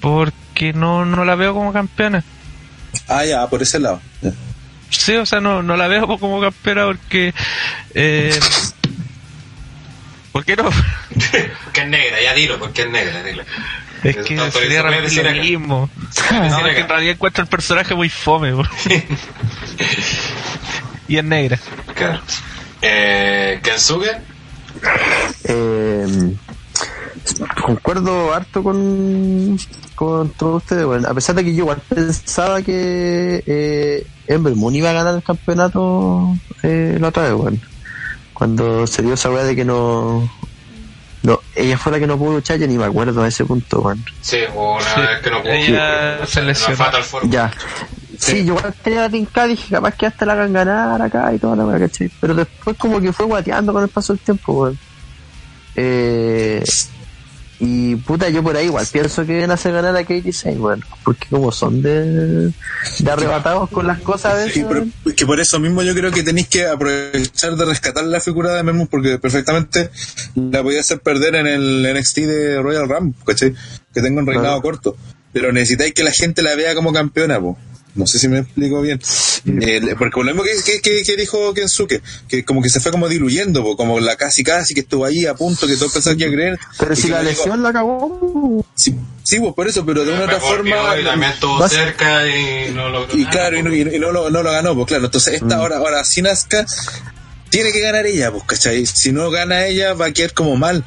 Porque 0.00 0.72
no, 0.72 1.04
no 1.04 1.24
la 1.24 1.34
veo 1.34 1.52
como 1.52 1.72
campeona. 1.72 2.22
Ah, 3.08 3.24
ya, 3.24 3.46
por 3.48 3.60
ese 3.60 3.80
lado. 3.80 4.00
Ya. 4.22 4.30
Sí, 4.90 5.16
o 5.16 5.26
sea, 5.26 5.40
no, 5.40 5.62
no 5.62 5.76
la 5.76 5.88
veo 5.88 6.06
como 6.18 6.40
campeona 6.40 6.86
porque... 6.86 7.34
Eh, 7.94 8.38
¿Por 10.30 10.44
qué 10.44 10.56
no? 10.56 10.64
Porque 11.64 11.80
es 11.80 11.88
negra, 11.88 12.20
ya 12.20 12.34
dilo, 12.34 12.58
porque 12.58 12.82
es 12.82 12.90
negra, 12.90 13.22
dilo. 13.22 13.44
Es 14.02 14.16
que 14.16 14.34
Tanto 14.34 14.58
sería 14.58 14.82
decir 14.82 15.24
lo 15.24 15.30
mismo. 15.30 15.90
No, 16.32 16.66
es 16.66 16.74
que 16.74 16.80
en 16.80 16.88
realidad 16.88 17.12
encuentro 17.14 17.42
el 17.42 17.48
personaje 17.48 17.94
muy 17.94 18.08
fome. 18.08 18.52
y 21.08 21.16
es 21.16 21.24
negra. 21.24 21.58
Claro. 21.94 22.20
Eh, 22.86 23.60
Kensuke. 23.62 24.10
Eh, 25.44 26.34
concuerdo 27.64 28.34
harto 28.34 28.62
con, 28.62 29.58
con 29.94 30.28
todos 30.30 30.62
ustedes. 30.62 30.84
Bueno, 30.84 31.08
a 31.08 31.14
pesar 31.14 31.34
de 31.36 31.44
que 31.44 31.52
yo 31.54 31.60
igual 31.62 31.80
pensaba 31.88 32.60
que 32.62 33.42
eh, 33.46 34.06
Ember 34.26 34.54
Moon 34.54 34.74
iba 34.74 34.90
a 34.90 34.94
ganar 34.94 35.14
el 35.14 35.22
campeonato 35.22 36.36
eh, 36.62 36.98
la 37.00 37.08
otra 37.08 37.22
vez, 37.24 37.32
bueno. 37.32 37.58
Cuando 38.34 38.86
se 38.86 39.02
dio 39.02 39.14
esa 39.14 39.30
weá 39.30 39.44
de 39.44 39.56
que 39.56 39.64
no. 39.64 40.28
No, 41.22 41.40
ella 41.54 41.78
fue 41.78 41.90
la 41.92 41.98
que 41.98 42.06
no 42.06 42.18
pudo 42.18 42.34
luchar, 42.34 42.58
yo 42.58 42.66
ni 42.66 42.76
me 42.76 42.84
acuerdo 42.84 43.22
a 43.22 43.28
ese 43.28 43.46
punto, 43.46 43.80
weón. 43.80 44.04
Sí, 44.20 44.40
hubo 44.54 44.74
una 44.76 44.94
Sí, 44.94 45.00
vez 45.00 45.20
que 45.22 45.30
no 45.30 45.40
pudo. 45.40 45.52
ella 45.52 46.26
se 46.26 46.40
Una 46.40 46.48
lesionó. 46.48 46.76
Fatal. 46.76 47.02
Ya. 47.30 47.50
Sí, 48.24 48.44
yo 48.44 48.54
igual 48.56 48.74
tenía 48.82 49.00
la 49.02 49.10
tincada 49.10 49.46
y 49.46 49.50
dije, 49.50 49.74
capaz 49.74 49.94
que 49.96 50.06
hasta 50.06 50.24
la 50.26 50.32
hagan 50.34 50.52
ganar 50.52 51.00
acá 51.02 51.32
y 51.34 51.38
toda 51.38 51.56
la 51.56 51.66
weá, 51.66 51.78
¿cachai? 51.78 52.10
Pero 52.20 52.34
después 52.34 52.76
como 52.78 53.00
que 53.00 53.12
fue 53.12 53.26
guateando 53.26 53.72
con 53.72 53.82
el 53.82 53.88
paso 53.88 54.12
del 54.14 54.20
tiempo, 54.20 54.52
weón. 54.62 54.78
Eh, 55.76 56.62
y 57.60 57.94
puta, 57.96 58.28
yo 58.30 58.42
por 58.42 58.56
ahí 58.56 58.66
igual 58.66 58.84
pienso 58.90 59.24
que 59.24 59.40
van 59.40 59.50
a 59.50 59.54
hacer 59.54 59.72
ganar 59.72 59.96
a 59.96 60.00
Katie 60.04 60.32
Sane, 60.32 60.56
weón. 60.58 60.84
Porque 61.04 61.26
como 61.30 61.52
son 61.52 61.82
de, 61.82 62.48
de 62.98 63.10
arrebatados 63.10 63.70
con 63.70 63.86
las 63.86 64.00
cosas 64.00 64.50
Sí, 64.52 64.64
pero 64.68 64.84
es 65.06 65.14
que 65.14 65.24
por 65.26 65.38
eso 65.40 65.60
mismo 65.60 65.82
yo 65.82 65.94
creo 65.94 66.10
que 66.10 66.22
tenéis 66.22 66.48
que 66.48 66.66
aprovechar 66.66 67.56
de 67.56 67.64
rescatar 67.64 68.04
la 68.04 68.20
figura 68.20 68.54
de 68.54 68.62
Mermund 68.62 68.88
porque 68.90 69.18
perfectamente 69.18 69.90
la 70.34 70.62
podía 70.62 70.80
hacer 70.80 71.00
perder 71.00 71.36
en 71.36 71.46
el 71.46 71.94
NXT 71.96 72.16
de 72.18 72.62
Royal 72.62 72.88
Rumble, 72.88 73.14
¿cachai? 73.24 73.54
Que 73.92 74.02
tenga 74.02 74.20
un 74.20 74.26
reinado 74.26 74.60
Claro. 74.60 74.62
corto. 74.62 74.96
Pero 75.32 75.52
necesitáis 75.52 75.94
que 75.94 76.02
la 76.04 76.12
gente 76.12 76.42
la 76.42 76.54
vea 76.56 76.74
como 76.74 76.92
campeona, 76.92 77.40
po. 77.40 77.56
No 77.94 78.06
sé 78.06 78.18
si 78.18 78.26
me 78.28 78.40
explico 78.40 78.80
bien. 78.80 79.00
Eh, 79.46 79.80
porque 79.98 80.14
por 80.14 80.24
lo 80.24 80.32
mismo 80.34 80.42
que, 80.42 80.50
que, 80.64 80.80
que- 80.80 81.02
que 81.04 81.16
dijo 81.16 81.54
Kensuke, 81.54 82.02
que 82.28 82.44
como 82.44 82.60
que 82.62 82.68
se 82.68 82.80
fue 82.80 82.90
como 82.90 83.08
diluyendo, 83.08 83.62
po, 83.62 83.76
como 83.76 84.00
la 84.00 84.16
casi 84.16 84.42
casi 84.42 84.74
que 84.74 84.80
estuvo 84.80 85.04
ahí 85.04 85.26
a 85.26 85.34
punto 85.34 85.66
que 85.68 85.76
todos 85.76 85.92
pensaban 85.92 86.18
que 86.18 86.24
iba 86.24 86.32
a 86.32 86.34
creer. 86.36 86.58
Pero 86.78 86.92
y 86.92 86.96
si 86.96 87.08
la 87.08 87.22
lesión 87.22 87.62
la 87.62 87.72
cagó. 87.72 88.64
Sí, 88.74 88.96
sí, 89.22 89.38
pues 89.38 89.54
por 89.54 89.68
eso, 89.68 89.86
pero 89.86 90.04
de 90.04 90.12
una 90.12 90.24
otra 90.24 90.40
forma. 90.40 90.90
hoy 90.90 91.04
también 91.04 91.32
estuvo 91.32 91.58
vas- 91.58 91.70
cerca 91.72 92.26
y 92.28 92.72
no 92.72 92.88
logró 92.88 93.14
y 93.16 93.18
nada, 93.20 93.30
claro, 93.30 93.58
y 93.58 93.62
no, 93.62 93.74
y 93.74 93.98
no 94.00 94.10
lo, 94.12 94.28
no 94.30 94.42
lo 94.42 94.50
ganó, 94.50 94.74
pues 94.74 94.86
claro. 94.88 95.04
Entonces, 95.04 95.34
esta 95.34 95.60
hora, 95.60 95.76
ahora 95.76 96.02
sin 96.04 96.26
Asuka, 96.26 96.66
tiene 97.50 97.70
que 97.70 97.80
ganar 97.80 98.06
ella, 98.06 98.32
pues, 98.32 98.42
¿cachai? 98.44 98.84
Si 98.86 99.12
no 99.12 99.30
gana 99.30 99.66
ella, 99.66 99.94
va 99.94 100.06
a 100.06 100.12
quedar 100.12 100.32
como 100.34 100.56
mal. 100.56 100.84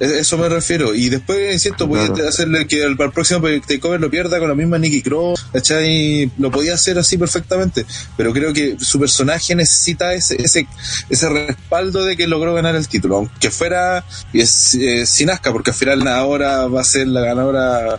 Eso 0.00 0.38
me 0.38 0.48
refiero. 0.48 0.94
Y 0.94 1.08
después, 1.08 1.52
insisto, 1.52 1.88
podía 1.88 2.06
Claro. 2.12 2.28
hacerle 2.28 2.66
que 2.66 2.82
el, 2.84 2.96
el 3.00 3.10
próximo 3.12 3.40
takeover 3.66 4.00
lo 4.00 4.08
pierda 4.10 4.38
con 4.38 4.48
la 4.48 4.54
misma 4.54 4.78
Nikki 4.78 5.02
Cross, 5.02 5.46
¿cachai? 5.52 6.30
Lo 6.38 6.50
podía 6.52 6.74
hacer 6.74 6.98
así 6.98 7.18
perfectamente. 7.18 7.84
Pero 8.16 8.32
creo 8.32 8.52
que 8.52 8.76
su 8.78 9.00
personaje 9.00 9.54
necesita 9.56 10.14
ese, 10.14 10.40
ese, 10.40 10.66
ese 11.10 11.28
respaldo 11.28 12.04
de 12.04 12.16
que 12.16 12.26
logró 12.28 12.54
ganar 12.54 12.76
el 12.76 12.86
título. 12.86 13.16
Aunque 13.16 13.50
fuera 13.50 14.04
eh, 14.32 14.44
eh, 14.44 15.04
sin 15.06 15.30
Asuka, 15.30 15.52
porque 15.52 15.70
al 15.70 15.76
final 15.76 16.06
ahora 16.06 16.66
va 16.68 16.80
a 16.80 16.84
ser 16.84 17.08
la 17.08 17.22
ganadora 17.22 17.98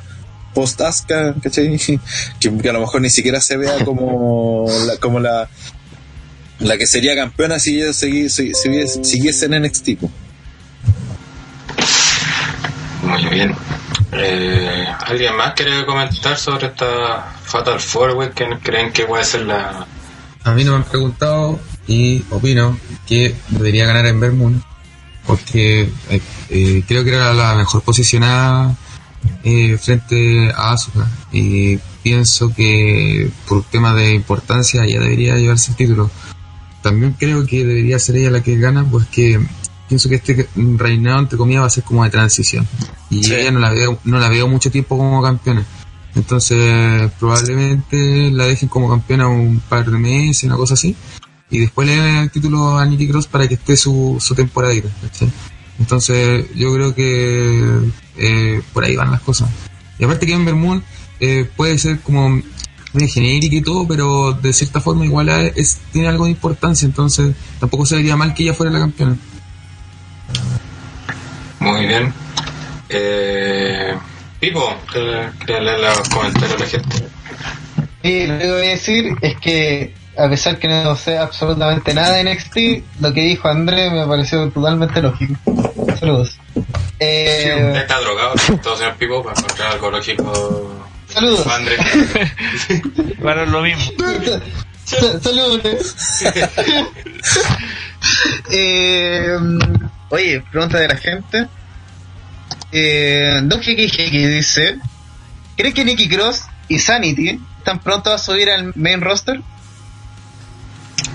post 0.54 0.80
Asuka, 0.82 1.36
¿cachai? 1.44 1.78
Que, 2.40 2.58
que 2.58 2.70
a 2.70 2.74
lo 2.74 2.80
mejor 2.80 3.02
ni 3.02 3.10
siquiera 3.10 3.42
se 3.42 3.58
vea 3.58 3.84
como 3.84 4.66
la, 4.88 4.96
como 4.98 5.20
la, 5.20 5.50
la 6.60 6.78
que 6.78 6.88
sería 6.88 7.14
campeona 7.16 7.60
si 7.60 7.82
ella 7.82 7.90
segui- 7.92 8.30
si- 8.30 8.54
si 8.54 9.04
siguiese 9.04 9.48
en 9.48 9.62
NXT. 9.64 9.90
Muy 13.04 13.26
bien. 13.26 13.56
Eh, 14.12 14.88
¿Alguien 15.06 15.36
más 15.36 15.54
quiere 15.54 15.86
comentar 15.86 16.38
sobre 16.38 16.68
esta 16.68 17.34
Fatal 17.44 17.80
Four 17.80 18.12
Way 18.12 18.30
que 18.32 18.58
creen 18.62 18.92
que 18.92 19.06
puede 19.06 19.24
ser 19.24 19.42
la... 19.42 19.86
A 20.44 20.52
mí 20.52 20.64
no 20.64 20.72
me 20.72 20.78
han 20.78 20.84
preguntado 20.84 21.60
y 21.88 22.24
opino 22.30 22.78
que 23.08 23.36
debería 23.50 23.86
ganar 23.86 24.06
en 24.06 24.38
Moon 24.38 24.64
porque 25.26 25.82
eh, 26.10 26.22
eh, 26.50 26.84
creo 26.88 27.04
que 27.04 27.14
era 27.14 27.34
la 27.34 27.54
mejor 27.56 27.84
posicionada 27.84 28.76
eh, 29.44 29.78
frente 29.78 30.52
a 30.56 30.72
Asuka 30.72 31.08
y 31.32 31.78
pienso 32.02 32.54
que 32.54 33.30
por 33.48 33.64
tema 33.64 33.94
de 33.94 34.14
importancia 34.14 34.86
ella 34.86 35.02
debería 35.02 35.38
llevarse 35.38 35.72
el 35.72 35.78
título. 35.78 36.10
También 36.82 37.16
creo 37.20 37.46
que 37.46 37.64
debería 37.64 38.00
ser 38.00 38.16
ella 38.18 38.32
la 38.32 38.42
que 38.42 38.58
gana 38.58 38.86
porque 38.90 39.40
pienso 39.90 40.08
que 40.08 40.16
este 40.16 40.48
reinado 40.56 41.20
entre 41.20 41.38
comillas 41.38 41.64
va 41.64 41.68
a 41.68 41.72
ser 41.72 41.84
como 41.84 42.06
de 42.06 42.10
transición 42.12 42.66
y 43.10 43.24
Sí. 43.24 43.34
ella 43.34 43.52
no 43.52 43.60
la 43.60 43.72
veo 43.72 44.00
no 44.06 44.20
la 44.20 44.30
veo 44.30 44.48
mucho 44.48 44.72
tiempo 44.72 44.98
como 44.98 45.22
campeona. 45.22 45.66
Entonces, 46.16 47.12
probablemente 47.20 48.32
la 48.32 48.46
dejen 48.46 48.70
como 48.70 48.90
campeona 48.90 49.28
un 49.28 49.60
par 49.60 49.90
de 49.90 49.98
meses, 49.98 50.44
una 50.46 50.56
cosa 50.58 50.74
así. 50.74 50.96
Y 51.52 51.60
después 51.60 51.88
le 51.88 51.96
den 51.96 52.16
el 52.18 52.32
título 52.32 52.78
a 52.78 52.86
Nikki 52.86 53.08
Cross 53.08 53.28
para 53.28 53.48
que 53.48 53.56
esté 53.56 53.76
su, 53.78 54.18
su 54.20 54.34
temporadita. 54.36 54.90
Entonces, 55.80 56.46
yo 56.56 56.74
creo 56.74 56.94
que 56.96 57.64
eh, 58.18 58.62
por 58.74 58.84
ahí 58.84 58.96
van 58.96 59.12
las 59.12 59.22
cosas. 59.22 59.50
Y 59.98 60.04
aparte 60.04 60.26
que 60.26 60.34
Ember 60.34 60.56
Moon 60.56 60.84
eh, 61.20 61.48
puede 61.56 61.78
ser 61.78 62.00
como 62.02 62.42
muy 62.92 63.08
genérica 63.08 63.56
y 63.56 63.62
todo, 63.62 63.88
pero 63.88 64.34
de 64.34 64.52
cierta 64.52 64.82
forma 64.82 65.06
igual 65.06 65.30
es, 65.30 65.78
tiene 65.92 66.08
algo 66.08 66.26
de 66.26 66.32
importancia. 66.32 66.86
Entonces, 66.86 67.36
tampoco 67.60 67.86
se 67.86 67.96
vería 67.96 68.16
mal 68.16 68.34
que 68.34 68.44
ella 68.44 68.54
fuera 68.54 68.72
la 68.72 68.80
campeona. 68.80 69.16
Muy 71.60 71.86
bien. 71.86 72.14
Eh, 72.90 73.94
Pipo, 74.40 74.74
¿qué- 74.94 75.30
quería 75.46 75.60
leer 75.60 75.80
los 75.98 76.10
comentarios 76.10 76.52
de 76.54 76.60
la 76.60 76.66
gente. 76.66 76.96
Y 78.04 78.26
lo 78.28 78.40
que 78.40 78.52
voy 78.52 78.66
a 78.68 78.70
decir 78.70 79.14
es 79.22 79.38
que, 79.40 79.94
a 80.18 80.30
pesar 80.30 80.58
que 80.58 80.68
no 80.70 80.96
sé 80.96 81.18
absolutamente 81.18 81.94
nada 81.94 82.14
de 82.16 82.24
NXT, 82.24 82.84
lo 83.02 83.14
que 83.14 83.22
dijo 83.22 83.50
André 83.50 83.90
me 83.92 84.08
pareció 84.08 84.50
totalmente 84.50 85.02
lógico. 85.02 85.36
Saludos. 86.00 86.38
Eh, 87.00 87.74
Está 87.76 88.00
drogado, 88.00 88.34
todo 88.64 88.78
señor 88.78 88.96
Pipo, 88.96 89.22
para 89.24 89.38
encontrar 89.40 89.72
algo 89.74 89.92
lógico. 89.92 90.84
saludos. 91.08 91.46
André. 91.48 91.76
Bueno, 93.20 93.44
es 93.44 93.50
lo 93.50 93.62
mismo. 93.62 93.84
Sa- 94.86 95.20
Saludos. 95.20 95.86
eh, 98.52 99.38
oye, 100.10 100.42
pregunta 100.52 100.80
de 100.80 100.88
la 100.88 100.96
gente. 100.98 101.48
Eh, 102.72 103.40
Don 103.44 103.60
dice: 103.62 104.78
¿Cree 105.58 105.74
que 105.74 105.86
Nicky 105.86 106.08
Cross 106.10 106.44
y 106.68 106.80
Sanity 106.80 107.40
están 107.58 107.80
pronto 107.80 108.12
a 108.12 108.18
subir 108.18 108.50
al 108.50 108.72
main 108.76 109.02
roster? 109.02 109.42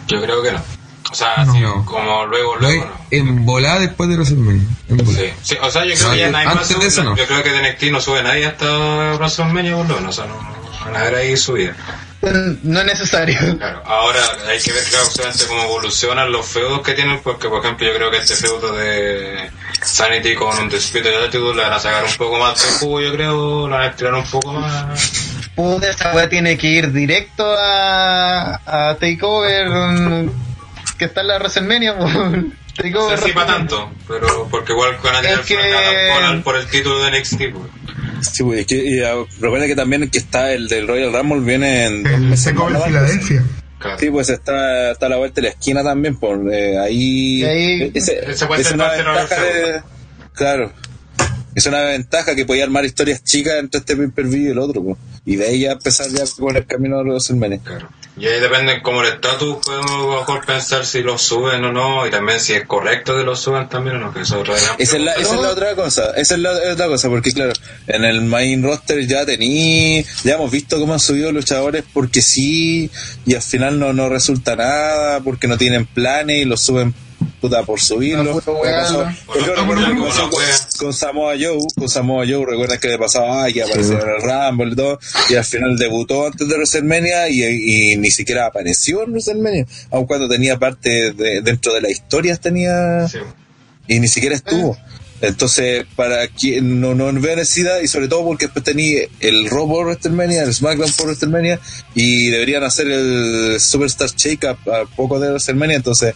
Yo 0.09 0.21
creo 0.23 0.43
que 0.43 0.53
no. 0.53 0.63
O 1.11 1.15
sea, 1.15 1.45
No. 1.45 1.85
como 1.85 2.27
luego, 2.27 2.57
luego 2.57 2.85
no. 2.87 2.93
en 3.11 3.45
volada 3.47 3.79
después 3.79 4.09
de 4.09 4.17
WrestleMania. 4.17 4.67
En. 4.89 5.07
Sí, 5.07 5.27
sí, 5.43 5.57
o 5.63 5.71
sea, 5.71 5.85
yo 5.85 5.95
creo 5.95 6.11
que 6.11 6.19
ya 6.19 6.31
nadie 6.31 6.47
más 6.47 6.55
antes 6.57 6.69
de 6.71 6.75
sube- 6.77 6.87
eso 6.89 7.05
no. 7.05 7.17
Yo 7.17 7.27
creo 7.27 7.43
que 7.43 7.51
de 7.53 7.61
NXT 7.71 7.83
no 7.93 8.01
sube 8.01 8.23
nadie 8.23 8.47
hasta 8.47 9.15
WrestleMania, 9.17 9.77
por 9.77 9.89
lo 9.89 9.95
menos. 9.97 10.19
O 10.19 10.23
sea, 10.23 10.27
no, 10.31 10.43
no 10.43 10.85
van 10.85 10.97
a 10.97 11.05
ver 11.05 11.15
ahí 11.15 11.37
subida. 11.37 11.75
No 12.63 12.81
es 12.81 12.87
necesario. 12.87 13.39
Claro, 13.59 13.83
ahora 13.85 14.21
hay 14.49 14.61
que 14.61 14.73
ver 14.73 14.83
claro, 14.85 15.07
obviamente, 15.15 15.45
cómo 15.47 15.63
evolucionan 15.65 16.33
los 16.33 16.47
feudos 16.47 16.81
que 16.83 16.93
tienen, 16.95 17.21
porque 17.23 17.49
por 17.49 17.61
ejemplo 17.65 17.87
yo 17.87 17.95
creo 17.95 18.11
que 18.11 18.19
este 18.19 18.35
feudo 18.35 18.73
de 18.73 19.51
Sanity 19.83 20.35
con 20.35 20.59
un 20.59 20.69
Disputed 20.69 21.25
Attitude 21.25 21.55
le 21.57 21.63
van 21.63 21.73
a 21.73 21.79
sacar 21.79 22.05
un 22.05 22.15
poco 22.17 22.39
más 22.39 22.63
de 22.63 22.79
jugo, 22.79 23.01
yo 23.01 23.13
creo, 23.13 23.69
le 23.69 23.75
van 23.75 23.83
a 23.83 23.87
estirar 23.89 24.15
un 24.15 24.25
poco 24.31 24.53
más. 24.53 25.13
Puta, 25.55 25.91
esa 25.91 26.13
weá 26.15 26.29
tiene 26.29 26.59
que 26.59 26.67
ir 26.67 26.91
directo 26.93 27.45
a, 27.59 28.61
a 28.91 28.95
Takeover 28.97 30.29
que 30.99 31.05
está 31.07 31.21
en 31.21 31.27
la 31.29 31.39
WrestleMania. 31.39 31.97
po. 31.99 32.07
No 32.77 32.83
Takeover. 32.83 33.19
sé 33.21 33.27
si 33.27 33.33
para 33.33 33.47
tanto, 33.47 33.93
pero 34.09 34.49
porque 34.51 34.73
igual 34.73 34.99
van 35.01 35.15
a 35.15 35.21
tirar 35.21 36.43
por 36.43 36.57
el 36.57 36.67
título 36.67 37.05
de 37.05 37.21
NXT. 37.21 37.37
pues. 37.53 37.71
Sí, 38.33 38.43
pues, 38.43 38.61
es 38.61 38.67
que, 38.67 38.77
y, 38.77 39.01
ah, 39.03 39.15
recuerda 39.41 39.67
que 39.67 39.77
también 39.77 40.09
que 40.11 40.19
está 40.19 40.53
el 40.53 40.69
del 40.69 40.87
Royal 40.89 41.13
Rumble 41.13 41.41
viene 41.41 41.87
en 41.87 42.07
El 42.07 42.37
Seco 42.39 42.69
de. 42.71 42.81
Filadelfia. 42.81 43.45
Claro. 43.79 43.99
Sí, 43.99 44.11
pues 44.11 44.31
está, 44.31 44.93
está 44.93 45.07
a 45.07 45.09
la 45.11 45.17
vuelta 45.17 45.37
de 45.41 45.49
la 45.49 45.49
esquina 45.51 45.83
también, 45.83 46.17
por 46.17 46.41
eh, 46.53 46.79
ahí. 46.79 47.45
Ahí- 47.45 47.91
ese- 47.95 48.31
Ese 48.31 48.47
puede 48.47 48.63
es 48.63 48.69
ser 48.69 48.77
una 48.77 48.89
ventaja 48.93 49.43
de. 49.43 49.83
Claro. 50.35 50.73
Es 51.55 51.67
una 51.67 51.83
ventaja 51.83 52.35
que 52.35 52.45
podía 52.45 52.65
armar 52.65 52.85
historias 52.85 53.23
chicas 53.25 53.55
entre 53.59 53.81
este 53.81 53.97
pay-per-view 53.97 54.49
y 54.49 54.51
el 54.51 54.59
otro, 54.59 54.83
pues. 54.83 54.97
Y 55.25 55.37
de 55.37 55.47
ahí 55.47 55.61
ya 55.61 55.73
empezar 55.73 56.09
ya 56.09 56.25
con 56.39 56.57
el 56.57 56.67
camino 56.67 56.99
de 56.99 57.05
los 57.05 57.15
WrestleMania. 57.15 57.61
Claro. 57.65 57.89
Y 58.17 58.27
ahí 58.27 58.39
depende 58.39 58.81
como 58.81 59.03
el 59.03 59.13
estatus, 59.13 59.57
podemos 59.65 59.91
lo 59.91 60.19
mejor 60.21 60.47
pensar 60.47 60.87
si 60.87 61.03
lo 61.03 61.19
suben 61.19 61.65
o 61.65 61.73
no, 61.73 62.07
y 62.07 62.11
también 62.11 62.39
si 62.39 62.53
es 62.53 62.65
correcto 62.65 63.17
que 63.17 63.25
lo 63.25 63.35
suban 63.35 63.69
también 63.69 63.97
o 63.97 63.99
no, 63.99 64.15
que 64.15 64.21
eso 64.21 64.37
es 64.37 64.41
otra 64.43 64.55
Esa 64.79 64.97
es, 64.97 65.03
la, 65.03 65.13
esa 65.15 65.35
es 65.35 65.41
la 65.41 65.49
otra 65.49 65.75
cosa, 65.75 66.11
esa 66.17 66.35
es 66.35 66.41
la 66.41 66.53
otra 66.73 66.87
cosa, 66.87 67.09
porque 67.09 67.33
claro, 67.33 67.53
en 67.89 68.05
el 68.05 68.21
main 68.23 68.63
roster 68.63 69.05
ya 69.05 69.27
tení, 69.27 70.05
ya 70.23 70.35
hemos 70.35 70.49
visto 70.53 70.79
cómo 70.79 70.93
han 70.93 71.01
subido 71.01 71.33
luchadores 71.33 71.83
porque 71.93 72.23
sí, 72.23 72.89
y 73.27 73.35
al 73.35 73.43
final 73.43 73.81
no, 73.81 73.93
no 73.93 74.09
resulta 74.09 74.55
nada, 74.55 75.19
porque 75.19 75.49
no 75.49 75.59
tienen 75.59 75.85
planes 75.85 76.37
y 76.37 76.45
los 76.45 76.61
suben 76.61 76.95
puta 77.45 77.63
por 77.63 77.79
subirlo. 77.79 78.41
Con 80.79 80.93
Samoa 80.95 81.35
Joe, 81.39 81.59
con 81.77 81.89
Samoa 81.89 82.25
Joe, 82.27 82.47
recuerdan 82.47 82.79
que 82.79 82.89
le 82.89 82.99
pasaba, 82.99 83.45
ah, 83.45 83.53
que 83.53 83.63
apareció 83.63 84.01
en 84.01 84.09
el 84.09 84.23
Rumble 84.23 84.73
y 84.73 84.77
todo, 84.77 84.99
y 85.29 85.35
al 85.35 85.45
final 85.45 85.77
debutó 85.77 86.27
antes 86.27 86.49
de 86.49 86.55
WrestleMania 86.55 87.29
y, 87.29 87.43
y 87.93 87.97
ni 87.97 88.11
siquiera 88.11 88.47
apareció 88.47 89.03
en 89.03 89.11
WrestleMania, 89.11 89.67
aun 89.91 90.07
cuando 90.07 90.29
tenía 90.29 90.59
parte 90.59 91.13
de, 91.13 91.43
dentro 91.43 91.75
de 91.75 91.83
las 91.83 91.91
historias 91.93 92.41
tenía 92.41 93.07
Sí. 93.09 93.19
y 93.89 94.01
ni 94.01 94.09
siquiera 94.09 94.35
estuvo. 94.35 94.77
Entonces, 95.21 95.87
para 95.97 96.27
quien 96.29 96.81
no, 96.81 96.95
no 96.95 97.13
veo 97.21 97.37
necesidad, 97.37 97.81
y 97.81 97.89
sobre 97.89 98.09
todo 98.09 98.25
porque 98.25 98.47
después 98.47 98.65
tenía 98.65 99.03
el 99.21 99.49
Raw 99.49 99.69
por 99.69 99.87
WrestleMania, 99.87 100.43
el 100.43 100.53
SmackDown 100.55 100.93
por 100.93 101.07
WrestleMania, 101.07 101.61
y 101.95 102.27
deberían 102.31 102.63
hacer 102.65 102.89
el 102.91 103.59
Superstar 103.61 104.11
Shake-Up 104.11 104.59
a 104.71 104.85
poco 104.97 105.21
de 105.21 105.29
WrestleMania, 105.29 105.77
entonces, 105.77 106.15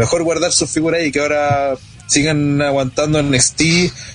mejor 0.00 0.22
guardar 0.24 0.50
sus 0.52 0.70
figuras 0.70 1.02
y 1.04 1.12
que 1.12 1.20
ahora 1.20 1.74
sigan 2.06 2.60
aguantando 2.62 3.18
en 3.20 3.30
NXT, 3.30 3.62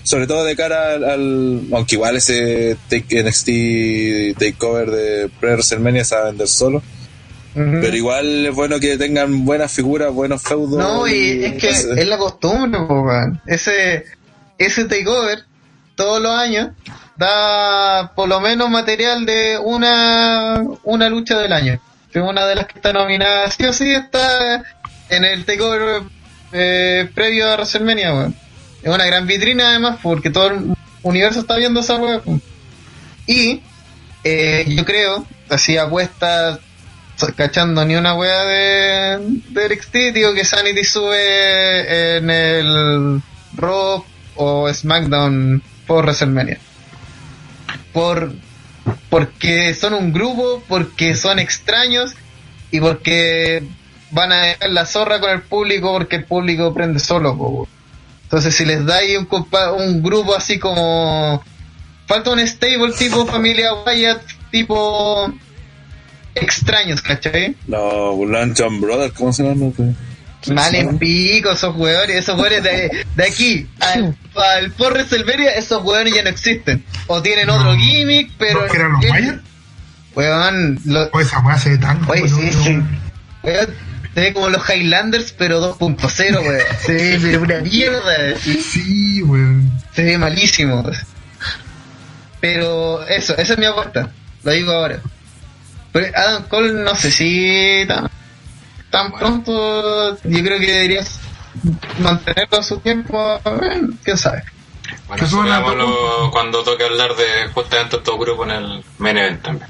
sobre 0.03 0.27
todo 0.27 0.43
de 0.43 0.55
cara 0.55 0.95
al, 0.95 1.03
al- 1.05 1.61
aunque 1.71 1.95
igual 1.95 2.17
ese 2.17 2.75
take, 2.89 3.23
NXT 3.23 4.37
Takeover 4.37 4.89
de 4.91 5.29
pre-WrestleMania 5.39 6.03
se 6.03 6.15
va 6.15 6.21
a 6.21 6.25
vender 6.25 6.47
solo, 6.47 6.81
pero 7.53 7.95
igual 7.95 8.45
es 8.47 8.53
bueno 8.53 8.79
que 8.81 8.97
tengan 8.97 9.45
buenas 9.45 9.71
figuras, 9.71 10.11
buenos 10.11 10.41
feudos. 10.43 10.77
No, 10.77 11.07
y 11.07 11.45
es 11.45 11.53
que 11.53 11.69
ese- 11.69 11.93
es 12.01 12.07
la 12.07 12.17
costumbre, 12.17 12.79
po. 12.85 13.05
Ese, 13.47 14.03
ese 14.57 14.83
takeover, 14.85 15.39
todos 15.95 16.21
los 16.21 16.35
años, 16.35 16.71
da 17.15 18.11
por 18.13 18.27
lo 18.27 18.41
menos 18.41 18.69
material 18.69 19.25
de 19.25 19.57
una, 19.63 20.65
una 20.83 21.07
lucha 21.09 21.39
del 21.39 21.53
año. 21.53 21.79
Una 22.15 22.45
de 22.47 22.55
las 22.55 22.67
que 22.67 22.73
está 22.79 22.93
nominada, 22.93 23.49
sí 23.51 23.65
o 23.65 23.73
sí, 23.73 23.89
está 23.91 24.63
en 25.09 25.23
el 25.25 25.45
takeover 25.45 26.03
eh, 26.51 27.09
previo 27.13 27.49
a 27.49 27.55
WrestleMania, 27.55 28.13
weón. 28.13 28.35
Es 28.81 28.93
una 28.93 29.05
gran 29.05 29.25
vitrina 29.27 29.69
además, 29.69 29.99
porque 30.01 30.29
todo 30.29 30.47
el 30.47 30.75
universo 31.03 31.39
está 31.39 31.55
viendo 31.57 31.79
esa 31.79 31.95
weón. 31.95 32.41
Y 33.27 33.61
eh, 34.23 34.65
yo 34.67 34.85
creo, 34.85 35.25
así 35.49 35.77
apuesta 35.77 36.59
cachando 37.35 37.85
ni 37.85 37.95
una 37.95 38.13
wea 38.13 38.43
de, 38.43 39.39
de 39.49 39.75
NXT, 39.75 39.95
digo 40.13 40.33
que 40.33 40.43
Sanity 40.43 40.83
sube 40.83 42.17
en 42.17 42.29
el 42.29 43.21
Raw 43.55 44.03
o 44.35 44.73
SmackDown 44.73 45.63
por 45.87 46.05
WrestleMania. 46.05 46.59
Por, 47.93 48.33
porque 49.09 49.73
son 49.73 49.93
un 49.93 50.11
grupo, 50.11 50.63
porque 50.67 51.15
son 51.15 51.39
extraños 51.39 52.13
y 52.71 52.79
porque 52.79 53.63
van 54.15 54.31
a 54.31 54.41
dejar 54.41 54.69
la 54.71 54.85
zorra 54.85 55.19
con 55.19 55.29
el 55.29 55.41
público 55.41 55.91
porque 55.93 56.15
el 56.15 56.23
público 56.25 56.73
prende 56.73 56.99
solo. 56.99 57.37
po. 57.37 57.67
Entonces 58.23 58.55
si 58.55 58.65
les 58.65 58.83
dais 58.85 59.17
un, 59.17 59.27
compa- 59.27 59.71
un 59.73 60.01
grupo 60.01 60.35
así 60.35 60.57
como... 60.57 61.43
Falta 62.07 62.31
un 62.31 62.39
stable 62.47 62.93
tipo 62.97 63.25
familia 63.25 63.73
Wyatt, 63.85 64.21
tipo 64.51 65.31
extraños, 66.35 67.01
¿cachai? 67.01 67.55
Los 67.67 68.17
Luncheon 68.19 68.79
Brothers, 68.81 69.13
¿cómo 69.13 69.33
se 69.33 69.43
llaman? 69.43 69.73
Mal 70.53 70.75
en 70.75 70.99
pico 70.99 71.51
esos 71.51 71.75
hueones, 71.75 72.17
esos 72.17 72.39
hueones 72.39 72.61
de, 72.61 73.05
de 73.15 73.23
aquí 73.23 73.67
al, 73.79 74.15
al 74.35 74.71
por 74.73 74.93
WrestleMania, 74.93 75.51
esos 75.55 75.83
hueones 75.83 76.13
ya 76.13 76.21
no 76.21 76.29
existen. 76.29 76.83
O 77.07 77.21
tienen 77.23 77.49
otro 77.49 77.73
No. 77.73 77.79
gimmick, 77.79 78.31
pero... 78.37 78.61
¿No 78.61 78.67
que 78.71 78.77
eran 78.77 78.91
los 78.91 79.05
Mayas? 79.09 79.35
Hueón, 80.13 80.79
lo- 80.85 81.09
O 81.11 81.19
esa 81.19 81.39
weá 81.39 81.57
se 81.57 81.69
ve 81.71 81.77
tan 81.79 82.07
oye, 82.07 82.27
sí, 82.27 82.51
sí. 82.51 82.79
Hueón, 83.41 83.75
se 84.15 84.21
ve 84.21 84.33
como 84.33 84.47
los 84.47 84.67
Highlanders, 84.69 85.33
pero 85.37 85.77
2.0, 85.77 86.39
weón. 86.39 86.61
Se 86.79 86.93
ve 86.93 87.19
pero 87.21 87.41
una 87.41 87.59
mierda. 87.59 88.39
sí. 88.39 89.21
Weón. 89.21 89.71
Se 89.93 90.03
ve 90.03 90.17
malísimo. 90.17 90.89
Pero 92.39 93.05
eso, 93.07 93.35
esa 93.37 93.53
es 93.53 93.59
mi 93.59 93.65
apuesta. 93.65 94.09
Lo 94.43 94.51
digo 94.51 94.71
ahora. 94.71 94.99
Pero 95.91 96.07
Adam 96.15 96.43
Cole 96.47 96.73
no 96.73 96.95
sé 96.95 97.11
si 97.11 97.83
tan, 97.87 98.09
tan 98.89 99.11
pronto 99.11 100.17
yo 100.23 100.43
creo 100.43 100.59
que 100.59 100.71
deberías 100.71 101.19
mantenerlo 101.99 102.59
a 102.59 102.63
su 102.63 102.79
tiempo. 102.79 103.39
eh, 103.45 103.81
¿Quién 104.03 104.17
sabe? 104.17 104.43
Bueno, 105.07 106.31
cuando 106.31 106.63
toque 106.63 106.83
hablar 106.85 107.15
de 107.15 107.49
justamente 107.53 107.97
estos 107.97 108.17
grupos 108.17 108.47
en 108.47 108.55
el 108.55 108.83
main 108.97 109.17
event 109.17 109.41
también. 109.41 109.69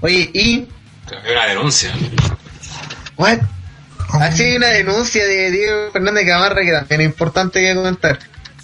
Oye, 0.00 0.30
y... 0.32 0.68
Hay 1.10 1.32
una 1.32 1.46
denuncia. 1.46 1.92
¿What? 3.18 3.38
Así 4.20 4.42
hay 4.44 4.56
una 4.56 4.68
denuncia 4.68 5.26
de 5.26 5.50
Diego 5.50 5.90
Fernández 5.92 6.26
Camarra 6.26 6.62
que 6.62 6.72
también 6.72 7.02
es 7.02 7.06
importante 7.08 7.60
que 7.60 7.74
comentar. 7.74 8.18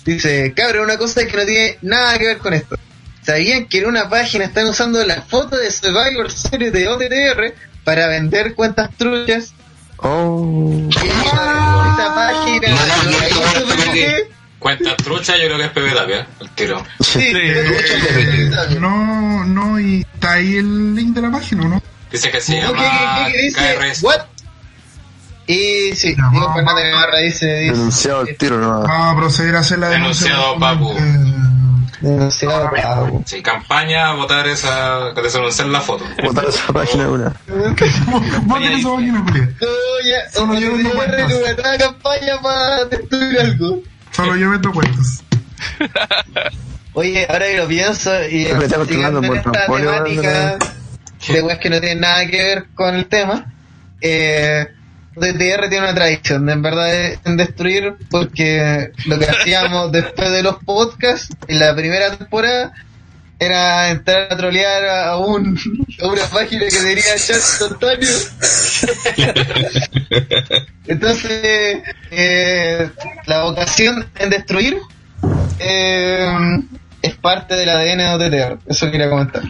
Dice, 0.05 0.53
cabrón, 0.57 0.85
una 0.85 0.97
cosa 0.97 1.27
que 1.27 1.37
no 1.37 1.45
tiene 1.45 1.79
nada 1.83 2.19
que 2.19 2.27
ver 2.27 2.39
con 2.39 2.55
esto. 2.55 2.77
¿Sabían 3.23 3.67
que 3.67 3.79
en 3.79 3.87
una 3.87 4.09
página 4.09 4.45
están 4.45 4.67
usando 4.67 5.05
la 5.05 5.23
foto 5.23 5.57
de 5.57 5.71
Survivor 5.71 6.31
Series 6.31 6.73
de 6.73 6.89
OTTR 6.89 7.55
para 7.85 8.07
vender 8.07 8.55
cuentas 8.55 8.91
truchas? 8.97 9.53
Oh. 9.99 10.89
Esta 10.91 12.15
página... 12.15 12.69
no, 12.69 14.35
Cuenta 14.59 14.97
trucha, 14.97 15.37
yo 15.37 15.45
creo 15.45 15.59
que 15.59 15.65
es 15.65 15.71
Pepe 15.73 15.91
Tapia, 15.91 16.27
el 16.41 16.49
tiro. 16.51 16.83
Sí, 17.01 17.33
Eh, 17.35 18.51
no, 18.81 19.45
no, 19.45 19.79
y 19.79 20.01
está 20.15 20.33
ahí 20.35 20.57
el 20.57 20.95
link 20.95 21.15
de 21.15 21.21
la 21.21 21.31
página, 21.31 21.67
¿o 21.67 21.69
¿no? 21.69 21.83
Dice 22.11 22.31
que 22.31 22.41
se 22.41 22.55
¿Qué, 22.55 22.61
llama 22.63 23.27
qué, 23.27 23.33
qué, 23.33 23.33
qué 23.33 23.43
dice? 23.43 23.77
KRS. 23.79 24.03
What? 24.03 24.21
Y 25.47 25.93
sí, 25.95 26.15
No, 26.17 26.31
Diego 26.31 26.55
Fernández 26.55 26.85
no. 26.87 26.91
Camarra 26.93 27.19
dice, 27.19 27.47
dice 27.61 27.73
Denunciado 27.73 28.23
el 28.23 28.37
tiro, 28.37 28.59
no. 28.59 28.83
Va 28.83 29.11
a 29.11 29.17
proceder 29.17 29.57
a 29.57 29.61
hacer 29.61 29.79
la 29.79 29.89
denuncia. 29.91 30.29
Denunciado, 30.29 30.59
papu. 30.59 30.93
eh, 30.93 31.35
Demasiado 32.01 32.71
pago. 32.71 33.23
Sí, 33.25 33.43
campaña 33.43 34.11
a 34.11 34.15
votar 34.15 34.47
esa, 34.47 35.13
que 35.15 35.23
desanunciar 35.23 35.69
la 35.69 35.81
foto. 35.81 36.05
Botar 36.23 36.45
esa 36.47 36.73
página 36.73 37.09
una. 37.09 37.33
Voten 38.45 38.73
esa 38.73 38.89
Julia. 38.89 39.25
Oye, 39.61 40.17
Solo 40.33 40.59
yo 40.61 40.77
no 40.77 40.91
cuentas. 40.91 41.33
una 41.59 41.79
campaña 41.79 42.41
para 42.43 42.85
destruir 42.87 43.41
algo. 43.41 43.79
Solo 44.11 44.37
yo 44.37 44.49
meto 44.51 44.71
cuentos. 44.73 45.23
Oye, 46.93 47.27
ahora 47.29 47.47
que 47.47 47.57
lo 47.59 47.67
pienso 47.69 48.11
y 48.29 48.45
Me 48.53 48.65
está 48.65 48.77
por 48.79 48.91
esta 48.93 49.67
temática 49.67 50.59
de 51.29 51.43
weas 51.43 51.59
que 51.59 51.71
no 51.71 51.81
tienen 51.81 52.01
nada 52.01 52.27
que 52.27 52.37
ver 52.37 52.67
con 52.75 52.95
el 52.95 53.07
tema, 53.07 53.53
eh, 54.01 54.67
DTR 55.17 55.69
tiene 55.69 55.81
una 55.81 55.95
tradición, 55.95 56.49
en 56.49 56.63
verdad, 56.63 57.19
en 57.25 57.37
destruir, 57.37 57.95
porque 58.11 58.91
lo 59.07 59.19
que 59.19 59.27
hacíamos 59.27 59.93
después 59.93 60.31
de 60.31 60.43
los 60.43 60.57
podcasts, 60.65 61.29
en 61.49 61.59
la 61.61 61.75
primera 61.75 62.17
temporada, 62.17 62.73
era 63.39 63.91
entrar 63.91 64.33
a 64.33 64.37
trolear 64.37 64.85
a, 64.85 65.17
un, 65.19 65.59
a 66.03 66.07
una 66.07 66.25
página 66.27 66.65
que 66.67 66.77
tenía 66.77 67.17
chat 67.17 67.37
instantáneo. 67.37 68.09
Entonces, 70.87 71.83
eh, 72.11 72.91
la 73.27 73.43
vocación 73.43 74.09
en 74.19 74.31
destruir 74.31 74.79
eh, 75.59 76.27
es 77.03 77.15
parte 77.17 77.55
del 77.55 77.69
ADN 77.69 77.99
de 77.99 78.09
OTTR. 78.09 78.59
Eso 78.67 78.91
quería 78.91 79.11
comentar. 79.11 79.43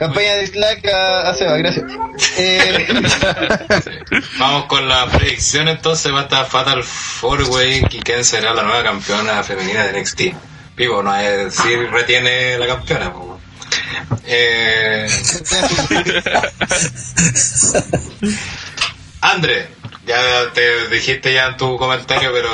Campaña 0.00 0.36
de 0.36 0.40
dislike 0.40 0.88
a, 0.88 1.28
a 1.28 1.34
Seba, 1.34 1.58
gracias. 1.58 1.84
Eh, 2.38 2.86
Vamos 4.38 4.64
con 4.66 4.88
la 4.88 5.06
predicción 5.06 5.68
entonces, 5.68 6.12
va 6.12 6.20
a 6.20 6.22
estar 6.22 6.46
Fatal 6.46 6.82
Four 6.82 7.42
Way 7.50 7.84
y 7.90 7.98
quién 8.00 8.24
será 8.24 8.54
la 8.54 8.62
nueva 8.62 8.82
campeona 8.82 9.42
femenina 9.42 9.86
de 9.86 10.00
NXT. 10.00 10.20
Vivo, 10.76 11.02
no 11.02 11.14
es 11.16 11.54
si 11.54 11.76
retiene 11.76 12.58
la 12.58 12.66
campeona. 12.66 13.12
Eh... 14.24 15.06
André, 19.20 19.68
ya 20.06 20.50
te 20.54 20.88
dijiste 20.88 21.34
ya 21.34 21.48
en 21.48 21.58
tu 21.58 21.76
comentario, 21.76 22.32
pero 22.32 22.48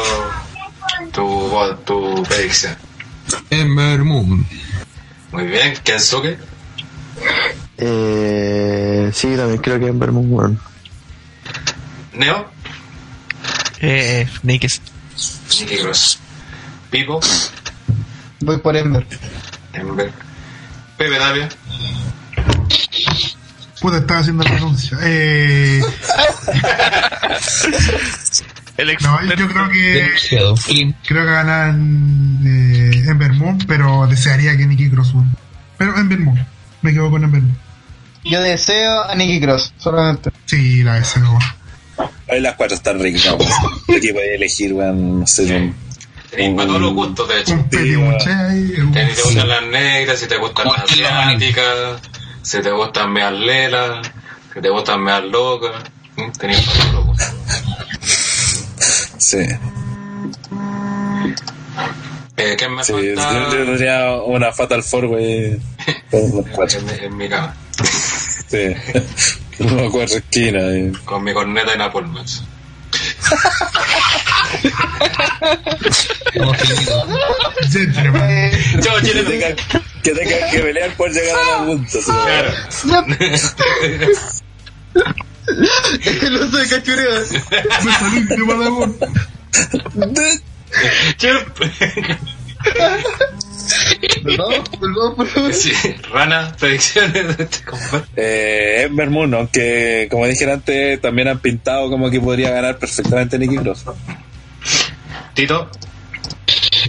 tu, 1.12 1.76
tu 1.84 2.24
predicción. 2.24 2.76
Ember 3.50 4.00
Moon. 4.00 4.44
Muy 5.30 5.44
bien, 5.44 5.76
Kensuke. 5.84 6.38
Eh, 7.78 9.10
sí, 9.12 9.36
también 9.36 9.60
creo 9.60 9.78
que 9.78 9.86
en 9.86 9.98
Vermont, 9.98 10.26
weón. 10.30 10.60
Neo. 12.14 12.50
Eh, 13.80 14.26
Naked. 14.42 14.70
Nicky 15.60 15.76
Cross. 15.78 16.18
Pipo. 16.90 17.20
voy 18.40 18.58
por 18.58 18.76
Ember. 18.76 19.06
Ember. 19.72 20.12
Pepe 20.96 21.18
Davia. 21.18 21.48
Puta, 23.80 23.98
estaba 23.98 24.20
haciendo 24.20 24.44
el 24.44 24.52
anuncio. 24.52 24.98
Eh, 25.02 25.82
El 28.76 28.94
no, 29.00 29.34
yo 29.34 29.48
creo 29.48 29.70
que 29.70 30.92
creo 31.06 31.24
que 31.24 31.32
ganan 31.32 32.40
eh, 32.44 33.04
Ember 33.08 33.32
Moon, 33.32 33.58
pero 33.66 34.06
desearía 34.06 34.54
que 34.56 34.66
Nikki 34.66 34.90
Cross 34.90 35.14
win. 35.14 35.30
Pero 35.78 35.96
Ember 35.96 36.18
Moon, 36.18 36.46
me 36.86 36.92
quedo 36.92 37.10
con. 37.10 37.56
Yo 38.24 38.40
deseo 38.40 39.02
a 39.04 39.14
Nicky 39.14 39.40
Cross, 39.40 39.74
solamente. 39.78 40.30
Sí, 40.46 40.82
la 40.82 40.94
deseo. 40.94 41.38
Hoy 42.28 42.40
las 42.40 42.54
cuatro 42.54 42.76
están 42.76 43.00
ricas. 43.00 43.24
weón. 43.26 43.96
Aquí 43.96 44.12
podéis 44.12 44.34
elegir, 44.34 44.72
weón, 44.72 45.20
no 45.20 45.26
sé. 45.26 45.42
un- 45.56 45.74
Tenéis 46.30 46.54
para 46.56 46.66
todos 46.68 46.80
los 46.80 46.92
gustos, 46.94 47.28
de 47.28 47.40
hecho. 47.40 47.52
Un 47.54 47.68
petit 47.68 47.96
muché 47.98 48.32
ahí. 48.32 48.68
Si 48.76 48.90
te 48.92 49.22
gustan 49.22 49.48
las 49.48 49.62
negras, 49.66 50.18
si 50.18 50.26
te 50.26 50.36
gustan 50.36 50.66
las 50.66 50.82
asiáticas, 50.84 52.00
si 52.42 52.60
te 52.60 52.70
gustan 52.72 53.12
meas 53.12 53.32
lelas, 53.32 54.06
si 54.54 54.60
te 54.60 54.68
gustan 54.68 55.02
meas 55.02 55.22
locas. 55.24 55.72
¿Mm? 56.16 56.30
Tenéis 56.38 56.60
para 56.62 56.78
todos 56.78 56.94
los 56.94 57.06
gustos. 57.06 57.34
Sí. 59.18 59.38
Eh, 62.38 62.54
¿Quién 62.58 62.74
me 62.74 62.84
Sí, 62.84 62.92
yo, 62.92 63.14
falta? 63.20 63.50
yo 63.50 63.64
tendría 63.64 64.12
una 64.16 64.52
Fatal 64.52 64.82
Four, 64.82 65.08
cuatro. 66.52 66.78
En, 66.80 66.84
mi- 66.86 66.92
en 67.06 67.16
mi 67.16 67.28
cama. 67.28 67.54
Sí. 68.48 68.74
Unos 69.58 69.90
cuatro 69.90 70.16
esquinas. 70.18 70.62
eh. 70.64 70.92
Con 71.04 71.24
mi 71.24 71.32
corneta 71.32 71.72
finito. 76.54 77.06
Gentleman. 77.70 78.30
Eh, 78.30 78.50
Chao, 78.80 78.96
Que 79.00 79.06
Chile. 79.06 79.22
tengan 79.24 79.56
que, 80.02 80.10
tengan 80.12 80.50
que 80.50 80.58
pelear 80.60 80.90
por 80.96 81.10
llegar 81.12 81.36
a 81.36 81.60
la 81.60 81.66
punta. 81.66 81.90
sí. 81.90 82.12
el 86.26 86.36
oso 86.36 86.56
de 86.56 86.68
cachureo. 86.68 87.20
Me 87.84 87.92
salí 87.92 88.22
de 88.24 88.42
Badabun. 88.42 88.96
Volvamos, 94.22 94.70
volvamos. 94.80 95.28
Sí, 95.56 95.72
Rana, 96.12 96.54
predicciones 96.58 97.36
de 97.36 97.44
este 97.44 97.64
combate. 97.64 98.06
Eh, 98.16 98.82
Ember 98.82 99.10
Moon, 99.10 99.34
aunque 99.34 100.08
como 100.10 100.26
dije 100.26 100.50
antes, 100.50 101.00
también 101.00 101.28
han 101.28 101.38
pintado 101.38 101.88
como 101.90 102.10
que 102.10 102.20
podría 102.20 102.50
ganar 102.50 102.78
perfectamente 102.78 103.38
Nicky 103.38 103.56
Cross. 103.58 103.84
Tito, 105.34 105.70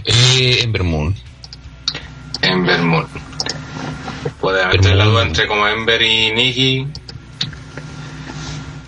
Eh, 0.04 0.60
Ember 0.62 0.82
Moon. 0.84 1.14
Ember 2.42 2.80
Moon. 2.82 3.06
Puede 4.40 4.62
haber 4.62 4.76
Ember 4.76 4.96
la 4.96 5.04
duda 5.04 5.22
entre 5.24 5.46
como 5.46 5.66
Ember 5.66 6.00
y 6.02 6.32
Nikki. 6.32 6.86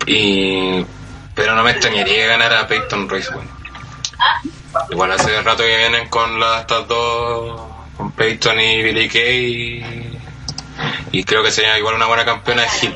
Y. 0.07 0.85
Pero 1.35 1.55
no 1.55 1.63
me 1.63 1.71
extrañaría 1.71 2.15
que 2.15 2.27
ganara 2.27 2.67
Peyton 2.67 3.07
Royce, 3.09 3.31
bueno. 3.33 3.49
Igual 4.89 5.11
hace 5.11 5.41
rato 5.41 5.63
que 5.63 5.77
vienen 5.77 6.07
con 6.09 6.39
las, 6.39 6.61
estas 6.61 6.87
dos. 6.87 7.61
Con 7.97 8.11
Peyton 8.11 8.59
y 8.59 8.83
Billy 8.83 9.09
Kay. 9.09 10.19
Y 11.11 11.23
creo 11.23 11.43
que 11.43 11.51
sería 11.51 11.77
igual 11.77 11.95
una 11.95 12.07
buena 12.07 12.25
campeona 12.25 12.63
de 12.63 12.69
Hill. 12.81 12.95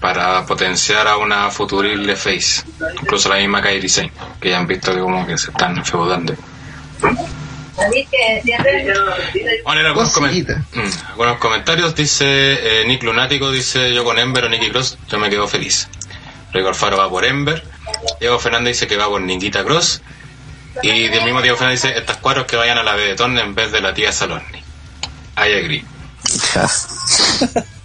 Para 0.00 0.44
potenciar 0.46 1.08
a 1.08 1.16
una 1.16 1.50
futurible 1.50 2.16
face. 2.16 2.62
Incluso 3.00 3.28
la 3.28 3.36
misma 3.36 3.62
Kairi 3.62 3.88
Sane. 3.88 4.12
Que 4.40 4.50
ya 4.50 4.58
han 4.58 4.66
visto 4.66 4.94
que 4.94 5.00
como 5.00 5.26
que 5.26 5.38
se 5.38 5.50
están 5.50 5.84
feudando. 5.84 6.34
Bueno, 9.64 9.80
algunos. 9.86 10.12
Mm, 10.74 11.10
algunos 11.10 11.38
comentarios. 11.38 11.94
Dice 11.94 12.24
eh, 12.26 12.84
Nick 12.86 13.02
Lunático, 13.04 13.50
dice 13.50 13.94
yo 13.94 14.04
con 14.04 14.18
Ember 14.18 14.44
o 14.44 14.48
Nicky 14.48 14.70
Cross, 14.70 14.98
yo 15.08 15.18
me 15.18 15.30
quedo 15.30 15.46
feliz. 15.46 15.88
Rico 16.52 16.68
Alfaro 16.68 16.96
va 16.96 17.08
por 17.08 17.24
Ember. 17.24 17.62
Diego 18.20 18.38
Fernández 18.38 18.74
dice 18.76 18.86
que 18.86 18.96
va 18.96 19.06
por 19.08 19.20
Nikita 19.20 19.64
Cross. 19.64 20.02
Y 20.82 21.08
del 21.08 21.24
mismo 21.24 21.42
Diego 21.42 21.56
Fernández 21.56 21.82
dice 21.82 21.98
estas 21.98 22.18
cuatro 22.18 22.46
que 22.46 22.56
vayan 22.56 22.78
a 22.78 22.82
la 22.82 22.94
Benetton 22.94 23.36
en 23.38 23.54
vez 23.54 23.72
de 23.72 23.80
la 23.80 23.92
tía 23.94 24.12
Saloni. 24.12 24.44
I 25.36 25.52
agree. 25.64 25.84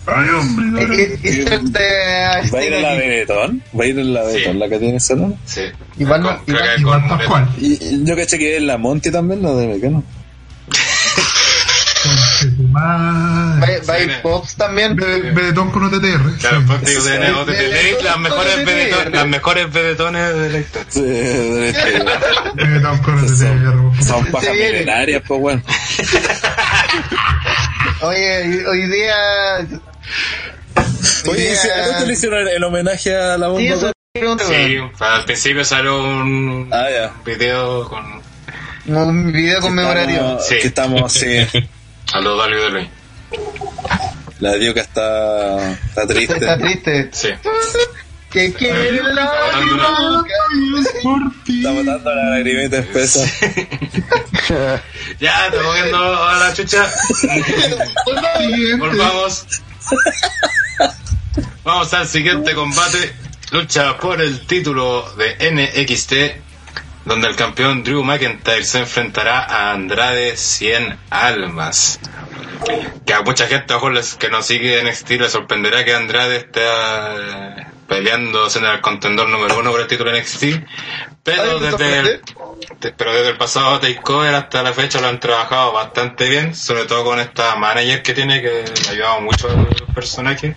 Eh, 0.06 1.20
eh, 1.24 1.46
este, 1.50 2.50
¿Va 2.54 2.60
a 2.60 2.64
ir 2.66 2.74
a 2.74 2.80
la 2.82 2.94
este, 2.96 3.08
Benetton? 3.08 3.64
¿Va 3.80 3.84
a 3.84 3.88
ir 3.88 4.00
a 4.00 4.04
la 4.04 4.24
Benetton, 4.24 4.54
Sí. 4.54 4.60
la 4.60 4.70
que 4.70 4.80
tiene 4.80 5.00
salón? 5.00 5.38
Sí. 5.46 5.62
Igual 5.98 6.22
no- 6.24 6.36
Con- 6.36 6.46
creo 6.46 6.58
igual- 6.58 6.76
que 6.76 6.82
Igual 6.82 7.00
con 7.08 7.18
Pascual. 7.18 7.50
Y 7.60 7.74
y 7.84 8.04
yo 8.04 8.16
caché 8.16 8.38
que 8.38 8.58
es 8.58 8.64
Va, 12.76 13.58
a 13.94 14.00
ir 14.00 14.22
Pops 14.22 14.56
también. 14.56 14.96
Benetton 14.96 15.72
con 15.72 15.84
OTTR. 15.86 16.38
Claro, 16.40 16.62
de- 17.46 17.54
de- 17.54 17.70
tenéis 17.70 18.04
las 18.04 18.18
mejores. 18.20 18.66
Benetton- 18.66 19.10
las 19.12 19.28
mejores 19.28 19.74
de 19.74 20.50
la 20.50 20.58
historia. 20.60 20.88
Sí, 20.90 21.02
de 21.02 21.74
Benetton 22.56 22.98
con 23.00 23.20
OTTR. 23.20 24.04
son, 24.04 24.26
pajas 24.28 24.50
milenarias, 24.52 25.22
pues 25.28 25.40
bueno. 25.40 25.62
Oye, 28.02 28.66
hoy 28.68 28.82
día. 28.88 29.16
hoy 31.26 31.30
Oye, 31.32 31.42
día- 31.42 31.56
¿sí, 31.56 31.68
¿a 31.70 31.88
dónde 31.88 32.08
le 32.08 32.14
hicieron 32.14 32.48
el 32.48 32.64
homenaje 32.64 33.16
a 33.16 33.38
la 33.38 33.48
bomba? 33.48 33.62
Sí, 34.16 34.26
Sí, 34.48 34.78
al 35.00 35.26
principio 35.26 35.66
salió 35.66 36.04
un 36.04 36.70
Ah, 36.72 37.12
video 37.26 37.90
con 37.90 38.22
Un 38.86 39.32
video 39.32 39.60
conmemorativo. 39.62 40.40
Sí. 40.40 40.56
que 40.62 40.68
estamos, 40.68 41.12
sí. 41.14 41.28
a 42.14 42.22
los 42.22 42.38
WWE. 42.38 42.90
La 44.40 44.54
Dioca 44.54 44.82
está, 44.82 45.72
está 45.72 46.08
triste. 46.08 46.36
Está 46.36 46.58
triste. 46.58 47.10
Sí. 47.12 47.30
Que 48.30 48.54
quiere 48.54 48.92
la 49.14 50.24
Por 51.02 51.20
ti. 51.44 51.60
Está 51.60 51.72
botando 51.72 52.16
la 52.16 52.30
lagrimita 52.30 52.80
espesa. 52.80 53.20
Ya, 55.20 55.48
estamos 55.48 55.74
viendo 55.76 56.24
a 56.24 56.38
la 56.38 56.54
chucha. 56.54 56.92
Volvamos. 58.78 59.46
Vamos 61.64 61.94
al 61.94 62.08
siguiente 62.08 62.54
combate. 62.54 63.14
Lucha 63.52 63.98
por 63.98 64.22
el 64.22 64.46
título 64.46 65.10
de 65.16 65.52
NXT. 65.52 66.43
Donde 67.06 67.28
el 67.28 67.36
campeón 67.36 67.84
Drew 67.84 68.04
McIntyre 68.04 68.64
se 68.64 68.80
enfrentará 68.80 69.40
a 69.44 69.72
Andrade 69.74 70.38
100 70.38 70.98
Almas. 71.10 72.00
Que 73.06 73.14
a 73.14 73.22
mucha 73.22 73.48
gente, 73.48 73.74
ojo, 73.74 73.90
les- 73.90 74.16
que 74.16 74.30
nos 74.30 74.46
sigue 74.46 74.80
en 74.80 74.88
NXT 74.88 75.12
le 75.20 75.30
sorprenderá 75.30 75.84
que 75.84 75.94
Andrade 75.94 76.38
esté 76.38 76.62
eh, 76.64 77.66
peleando, 77.88 78.50
siendo 78.50 78.72
el 78.72 78.80
contendor 78.80 79.28
número 79.28 79.60
uno 79.60 79.72
por 79.72 79.82
el 79.82 79.88
título 79.88 80.12
NXT. 80.18 80.44
Pero 81.24 81.42
Ay, 81.44 81.60
¿te 81.60 81.66
desde, 81.66 82.00
el, 82.00 82.22
pero 82.98 83.14
desde 83.14 83.30
el 83.32 83.38
pasado 83.38 83.80
Takeover 83.80 84.34
hasta 84.36 84.64
la 84.64 84.74
fecha 84.74 85.00
lo 85.02 85.08
han 85.08 85.20
trabajado 85.20 85.74
bastante 85.74 86.28
bien, 86.30 86.56
sobre 86.56 86.86
todo 86.86 87.04
con 87.04 87.20
esta 87.20 87.56
manager 87.58 88.02
que 88.02 88.14
tiene, 88.14 88.42
que 88.42 88.64
ha 88.88 88.92
ayudado 88.92 89.22
mucho 89.22 89.50
al 89.50 89.68
personaje 89.94 90.56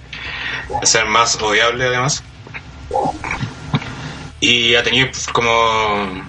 a 0.80 0.86
ser 0.86 1.06
más 1.06 1.40
odiable 1.42 1.86
además. 1.86 2.22
Y 4.40 4.74
ha 4.74 4.82
tenido 4.82 5.08
como 5.32 6.24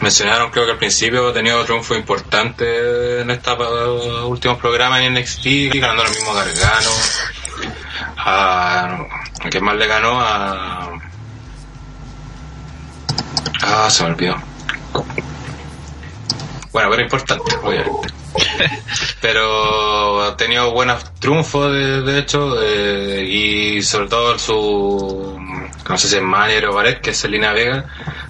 mencionaron 0.00 0.50
creo 0.50 0.66
que 0.66 0.72
al 0.72 0.78
principio 0.78 1.28
ha 1.28 1.32
tenido 1.32 1.64
triunfo 1.64 1.94
importante 1.94 3.20
en 3.20 3.30
estos 3.30 3.58
últimos 4.24 4.58
programas 4.58 5.02
en 5.02 5.14
NXT, 5.14 5.74
ganando 5.74 6.02
al 6.02 6.10
mismo 6.10 6.34
Gargano. 6.34 6.90
A, 8.18 8.98
¿a 9.42 9.60
más 9.60 9.76
le 9.76 9.86
ganó? 9.86 10.20
A. 10.20 10.90
Ah, 13.62 13.88
se 13.90 14.04
me 14.04 14.10
olvidó. 14.10 14.36
Bueno, 16.72 16.90
pero 16.90 17.02
importante, 17.02 17.56
obviamente. 17.62 18.08
Pero 19.22 20.22
ha 20.22 20.36
tenido 20.36 20.72
buenos 20.72 21.10
triunfos, 21.14 21.72
de, 21.72 22.02
de 22.02 22.18
hecho, 22.18 22.62
eh, 22.62 23.24
y 23.24 23.82
sobre 23.82 24.08
todo 24.08 24.38
su, 24.38 25.38
no 25.88 25.98
sé 25.98 26.08
si 26.08 26.16
es 26.16 26.22
manager 26.22 26.66
o 26.66 26.74
Baret, 26.74 27.00
que 27.00 27.10
es 27.10 27.16
Selena 27.16 27.52
Vega, 27.52 27.86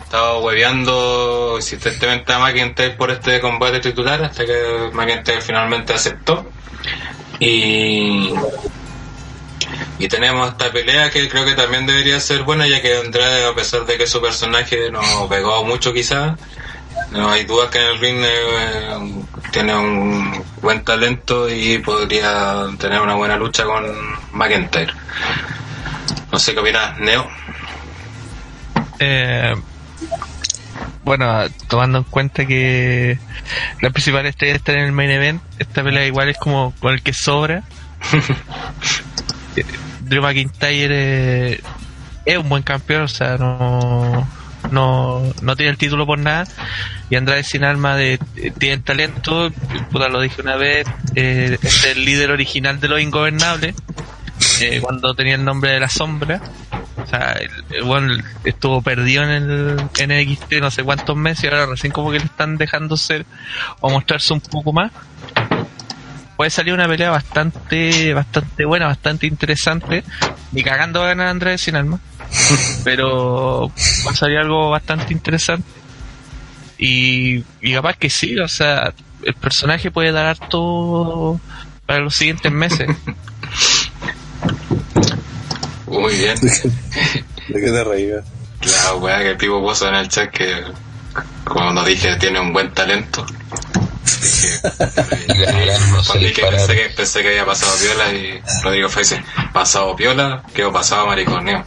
estaba 0.07 0.39
hueveando 0.39 1.55
insistentemente 1.57 2.33
a 2.33 2.39
McIntyre 2.39 2.91
por 2.91 3.11
este 3.11 3.41
combate 3.41 3.81
titular 3.81 4.23
hasta 4.23 4.47
que 4.47 4.91
McIntyre 4.93 5.41
finalmente 5.41 5.95
aceptó. 5.95 6.49
Y, 7.41 8.33
y 9.99 10.09
tenemos 10.09 10.49
esta 10.49 10.71
pelea 10.71 11.11
que 11.11 11.29
creo 11.29 11.45
que 11.45 11.55
también 11.55 11.87
debería 11.87 12.21
ser 12.21 12.45
buena, 12.45 12.69
ya 12.69 12.81
que 12.81 12.99
Andrade, 12.99 13.47
a 13.47 13.55
pesar 13.55 13.85
de 13.85 13.99
que 13.99 14.07
su 14.07 14.21
personaje 14.23 14.93
no 14.93 15.29
pegó 15.29 15.65
mucho 15.65 15.93
quizás, 15.93 16.39
no 17.11 17.29
hay 17.29 17.45
duda 17.45 17.69
que 17.69 17.79
en 17.79 17.87
el 17.87 17.99
ring 17.99 18.19
eh, 18.23 19.25
tiene 19.51 19.75
un 19.75 20.45
buen 20.63 20.85
talento 20.85 21.49
y 21.49 21.79
podría 21.79 22.67
tener 22.79 23.01
una 23.01 23.15
buena 23.17 23.37
lucha 23.37 23.65
con 23.65 23.85
McIntyre. 24.33 24.93
No 26.31 26.39
sé 26.39 26.55
qué 26.55 26.61
opinas, 26.61 26.97
Neo. 27.01 27.29
Eh, 29.01 29.55
bueno, 31.05 31.45
tomando 31.69 31.99
en 31.99 32.05
cuenta 32.05 32.47
que 32.47 33.19
la 33.81 33.91
principal 33.91 34.27
estrella 34.27 34.57
está 34.57 34.73
en 34.73 34.81
el 34.81 34.93
main 34.93 35.11
event, 35.11 35.43
esta 35.59 35.83
pelea 35.83 36.07
igual 36.07 36.29
es 36.29 36.37
como 36.37 36.73
con 36.81 36.93
el 36.95 37.03
que 37.03 37.13
sobra. 37.13 37.63
Drew 40.01 40.23
McIntyre 40.23 41.61
es 42.25 42.39
un 42.39 42.49
buen 42.49 42.63
campeón, 42.63 43.03
o 43.03 43.09
sea, 43.09 43.37
no, 43.39 44.27
no, 44.71 45.23
no 45.43 45.57
tiene 45.57 45.71
el 45.71 45.79
título 45.79 46.07
por 46.07 46.19
nada. 46.19 46.45
Y 47.09 47.15
Andrade 47.15 47.45
sin 47.45 47.65
alma 47.65 47.97
de, 47.97 48.19
eh, 48.37 48.53
tiene 48.59 48.79
talento, 48.79 49.51
puta, 49.91 50.09
lo 50.09 50.21
dije 50.21 50.43
una 50.43 50.57
vez, 50.57 50.87
eh, 51.15 51.57
es 51.63 51.85
el 51.85 52.05
líder 52.05 52.33
original 52.33 52.81
de 52.81 52.89
los 52.89 53.01
ingobernables, 53.01 53.77
eh, 54.61 54.81
cuando 54.81 55.15
tenía 55.15 55.37
el 55.37 55.45
nombre 55.45 55.71
de 55.71 55.81
la 55.81 55.89
sombra. 55.89 56.41
O 57.07 57.09
sea, 57.09 57.33
el, 57.33 57.51
el 57.71 57.83
weón 57.85 58.25
estuvo 58.45 58.83
perdido 58.83 59.23
en 59.23 59.31
el 59.31 59.77
NXT 59.77 60.55
no 60.61 60.71
sé 60.73 60.83
cuántos 60.83 61.17
meses 61.17 61.45
y 61.45 61.47
ahora 61.47 61.67
recién 61.67 61.93
como 61.93 62.11
que 62.11 62.19
le 62.19 62.25
están 62.25 62.57
dejando 62.57 62.97
ser 62.97 63.25
o 63.81 63.91
mostrarse 63.91 64.33
un 64.33 64.41
poco 64.41 64.73
más. 64.73 64.91
Puede 66.37 66.51
salir 66.51 66.75
una 66.75 66.89
pelea 66.89 67.11
bastante 67.11 68.13
bastante 68.13 68.65
buena, 68.65 68.87
bastante 68.87 69.27
interesante. 69.27 70.05
Ni 70.53 70.63
cagando 70.63 71.01
va 71.01 71.07
a 71.07 71.09
ganar 71.11 71.29
Andrés 71.29 71.63
sin 71.63 71.77
alma. 71.77 72.01
Pero 72.85 73.73
va 74.07 74.11
a 74.11 74.15
salir 74.15 74.39
algo 74.39 74.71
bastante 74.71 75.13
interesante. 75.13 75.67
Y, 76.79 77.43
y 77.63 77.73
capaz 77.73 77.97
que 77.97 78.11
sí, 78.11 78.39
o 78.39 78.49
sea, 78.49 78.93
el 79.23 79.35
personaje 79.35 79.91
puede 79.91 80.13
dar 80.13 80.27
harto 80.27 81.41
para 81.87 82.01
los 82.01 82.15
siguientes 82.15 82.53
meses. 82.53 82.89
Muy 86.07 86.15
bien. 86.19 86.39
¿De 87.49 87.61
qué 87.61 87.71
te 87.73 87.83
reías? 87.83 88.25
La 88.85 88.95
weá 88.95 89.25
que 89.25 89.35
Pipo 89.35 89.61
puso 89.61 89.89
en 89.89 89.97
el 89.97 90.09
chat 90.09 90.31
que 90.31 90.63
cuando 91.45 91.83
dije 91.83 92.15
tiene 92.15 92.39
un 92.39 92.53
buen 92.53 92.73
talento. 92.73 93.27
Dije, 94.23 94.61
disparar. 96.21 96.53
pensé, 96.53 96.77
que, 96.77 96.91
pensé 96.91 97.23
que 97.23 97.29
había 97.31 97.45
pasado 97.45 97.73
piola 97.81 98.13
y 98.13 98.41
Rodrigo 98.63 98.89
Fue 98.89 99.03
dice, 99.03 99.21
pasado 99.53 99.97
piola, 99.97 100.45
quedó 100.55 100.73
pasado 100.73 101.09
mariconeo. 101.09 101.65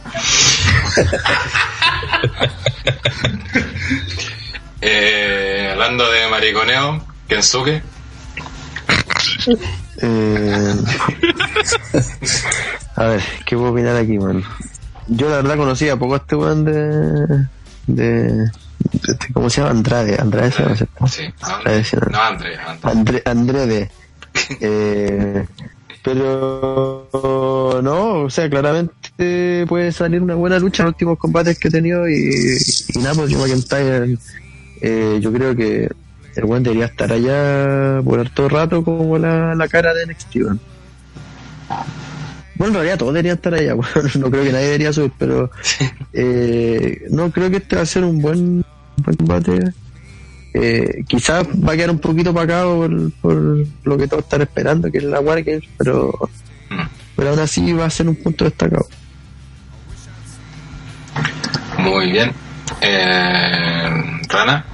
eh, 4.80 5.68
hablando 5.72 6.10
de 6.10 6.28
mariconeo, 6.28 7.06
Kensuke, 7.28 7.82
Eh, 10.02 10.74
a 12.96 13.04
ver, 13.04 13.22
¿qué 13.46 13.56
puedo 13.56 13.72
opinar 13.72 13.96
aquí, 13.96 14.18
man? 14.18 14.42
Yo 15.08 15.28
la 15.28 15.36
verdad 15.36 15.56
conocía 15.56 15.96
poco 15.96 16.14
a 16.14 16.18
este 16.18 16.36
weón 16.36 16.64
de, 16.64 17.46
de, 17.86 18.50
este, 19.08 19.32
¿Cómo 19.32 19.50
se 19.50 19.60
llama? 19.60 19.72
Andrade. 19.72 20.16
Andrade 20.18 20.52
se 20.52 20.86
sí, 21.08 21.22
Andrade, 21.40 21.84
no, 22.10 22.20
André, 22.20 22.56
André. 22.56 22.90
Andre, 22.90 23.22
Andrede. 23.24 23.90
Eh, 24.60 25.44
pero 26.02 27.80
no, 27.82 28.22
o 28.22 28.30
sea, 28.30 28.48
claramente 28.48 29.66
puede 29.68 29.92
salir 29.92 30.22
una 30.22 30.34
buena 30.34 30.58
lucha 30.58 30.82
en 30.82 30.86
los 30.86 30.94
últimos 30.94 31.18
combates 31.18 31.58
que 31.58 31.68
he 31.68 31.70
tenido 31.70 32.08
y, 32.08 32.56
y 32.94 32.98
nada, 32.98 33.14
pues 33.14 33.36
McIntyre, 33.36 34.16
eh, 34.80 35.18
yo 35.20 35.32
creo 35.32 35.54
que 35.54 35.90
el 36.40 36.46
buen 36.46 36.62
debería 36.62 36.86
estar 36.86 37.12
allá 37.12 38.00
por 38.02 38.18
harto 38.20 38.48
rato 38.48 38.82
como 38.84 39.18
la, 39.18 39.54
la 39.54 39.68
cara 39.68 39.92
de 39.94 40.06
NXT, 40.06 40.36
weón. 40.36 40.60
Bueno, 42.56 42.72
en 42.72 42.74
realidad 42.74 42.98
todos 42.98 43.14
deberían 43.14 43.36
estar 43.36 43.54
allá, 43.54 43.74
weón. 43.76 44.10
no 44.18 44.30
creo 44.30 44.44
que 44.44 44.52
nadie 44.52 44.66
debería 44.66 44.92
subir, 44.92 45.12
pero 45.18 45.50
eh, 46.12 47.02
no 47.10 47.30
creo 47.30 47.50
que 47.50 47.56
este 47.58 47.76
va 47.76 47.82
a 47.82 47.86
ser 47.86 48.04
un 48.04 48.20
buen, 48.20 48.38
un 48.38 48.64
buen 49.04 49.16
combate. 49.16 49.72
Eh, 50.52 51.04
quizás 51.06 51.46
va 51.46 51.72
a 51.72 51.76
quedar 51.76 51.90
un 51.90 52.00
poquito 52.00 52.34
pagado 52.34 52.76
por, 52.78 53.12
por 53.20 53.66
lo 53.84 53.96
que 53.96 54.08
todos 54.08 54.24
están 54.24 54.42
esperando, 54.42 54.90
que 54.90 54.98
es 54.98 55.04
la 55.04 55.20
Wargames, 55.20 55.62
pero, 55.78 56.12
Mm. 56.70 56.86
pero 57.16 57.30
aún 57.30 57.38
así 57.40 57.72
va 57.72 57.86
a 57.86 57.90
ser 57.90 58.08
un 58.08 58.14
punto 58.14 58.44
destacado. 58.44 58.86
Muy 61.78 62.12
bien. 62.12 62.32
Eh, 62.80 64.20
Rana, 64.28 64.64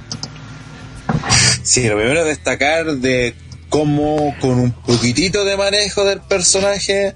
Sí, 1.67 1.85
lo 1.85 1.97
primero 1.97 2.21
es 2.21 2.27
destacar 2.27 2.85
de 2.85 3.35
cómo 3.67 4.33
con 4.39 4.57
un 4.57 4.71
poquitito 4.71 5.43
de 5.43 5.57
manejo 5.57 6.05
del 6.05 6.21
personaje, 6.21 7.13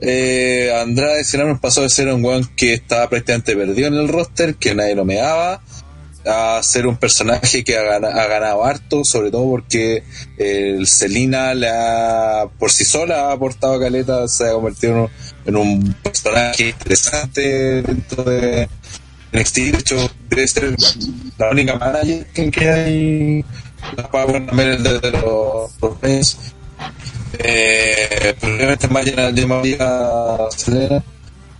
eh, 0.00 0.72
Andrade 0.80 1.22
Sinal 1.22 1.48
nos 1.48 1.60
pasó 1.60 1.82
de 1.82 1.90
ser 1.90 2.08
un 2.08 2.24
weón 2.24 2.48
que 2.56 2.72
estaba 2.72 3.10
prácticamente 3.10 3.54
perdido 3.54 3.88
en 3.88 3.94
el 3.96 4.08
roster, 4.08 4.54
que 4.54 4.74
nadie 4.74 4.94
lo 4.94 5.04
meaba, 5.04 5.60
a 6.24 6.60
ser 6.62 6.86
un 6.86 6.96
personaje 6.96 7.62
que 7.62 7.76
ha, 7.76 7.82
gana- 7.82 8.08
ha 8.08 8.26
ganado 8.26 8.64
harto, 8.64 9.04
sobre 9.04 9.30
todo 9.30 9.44
porque 9.50 10.02
eh, 10.38 10.76
el 10.78 10.86
Selina 10.86 11.52
le 11.52 11.68
ha, 11.68 12.46
por 12.58 12.72
sí 12.72 12.86
sola 12.86 13.28
ha 13.28 13.32
aportado 13.32 13.78
caleta, 13.78 14.26
se 14.28 14.48
ha 14.48 14.52
convertido 14.52 15.10
en 15.44 15.56
un, 15.56 15.92
personaje 16.02 16.70
interesante 16.70 17.82
dentro 17.82 18.24
de 18.24 18.66
NXT, 19.32 19.56
de 19.58 19.78
hecho 19.78 20.10
debe 20.30 20.48
ser 20.48 20.74
la 21.36 21.50
única 21.50 21.76
manager 21.76 22.26
que 22.50 22.68
hay 22.68 23.44
la 23.96 24.08
Power 24.10 24.46
también 24.46 24.82
de, 24.82 24.98
de 25.00 25.10
los, 25.12 25.70
los 25.80 26.36
eh, 27.38 28.34
probablemente 28.40 28.88
más 28.88 29.04
llena 29.04 29.30
de 29.32 29.46
María 29.46 30.36
Selena 30.56 31.02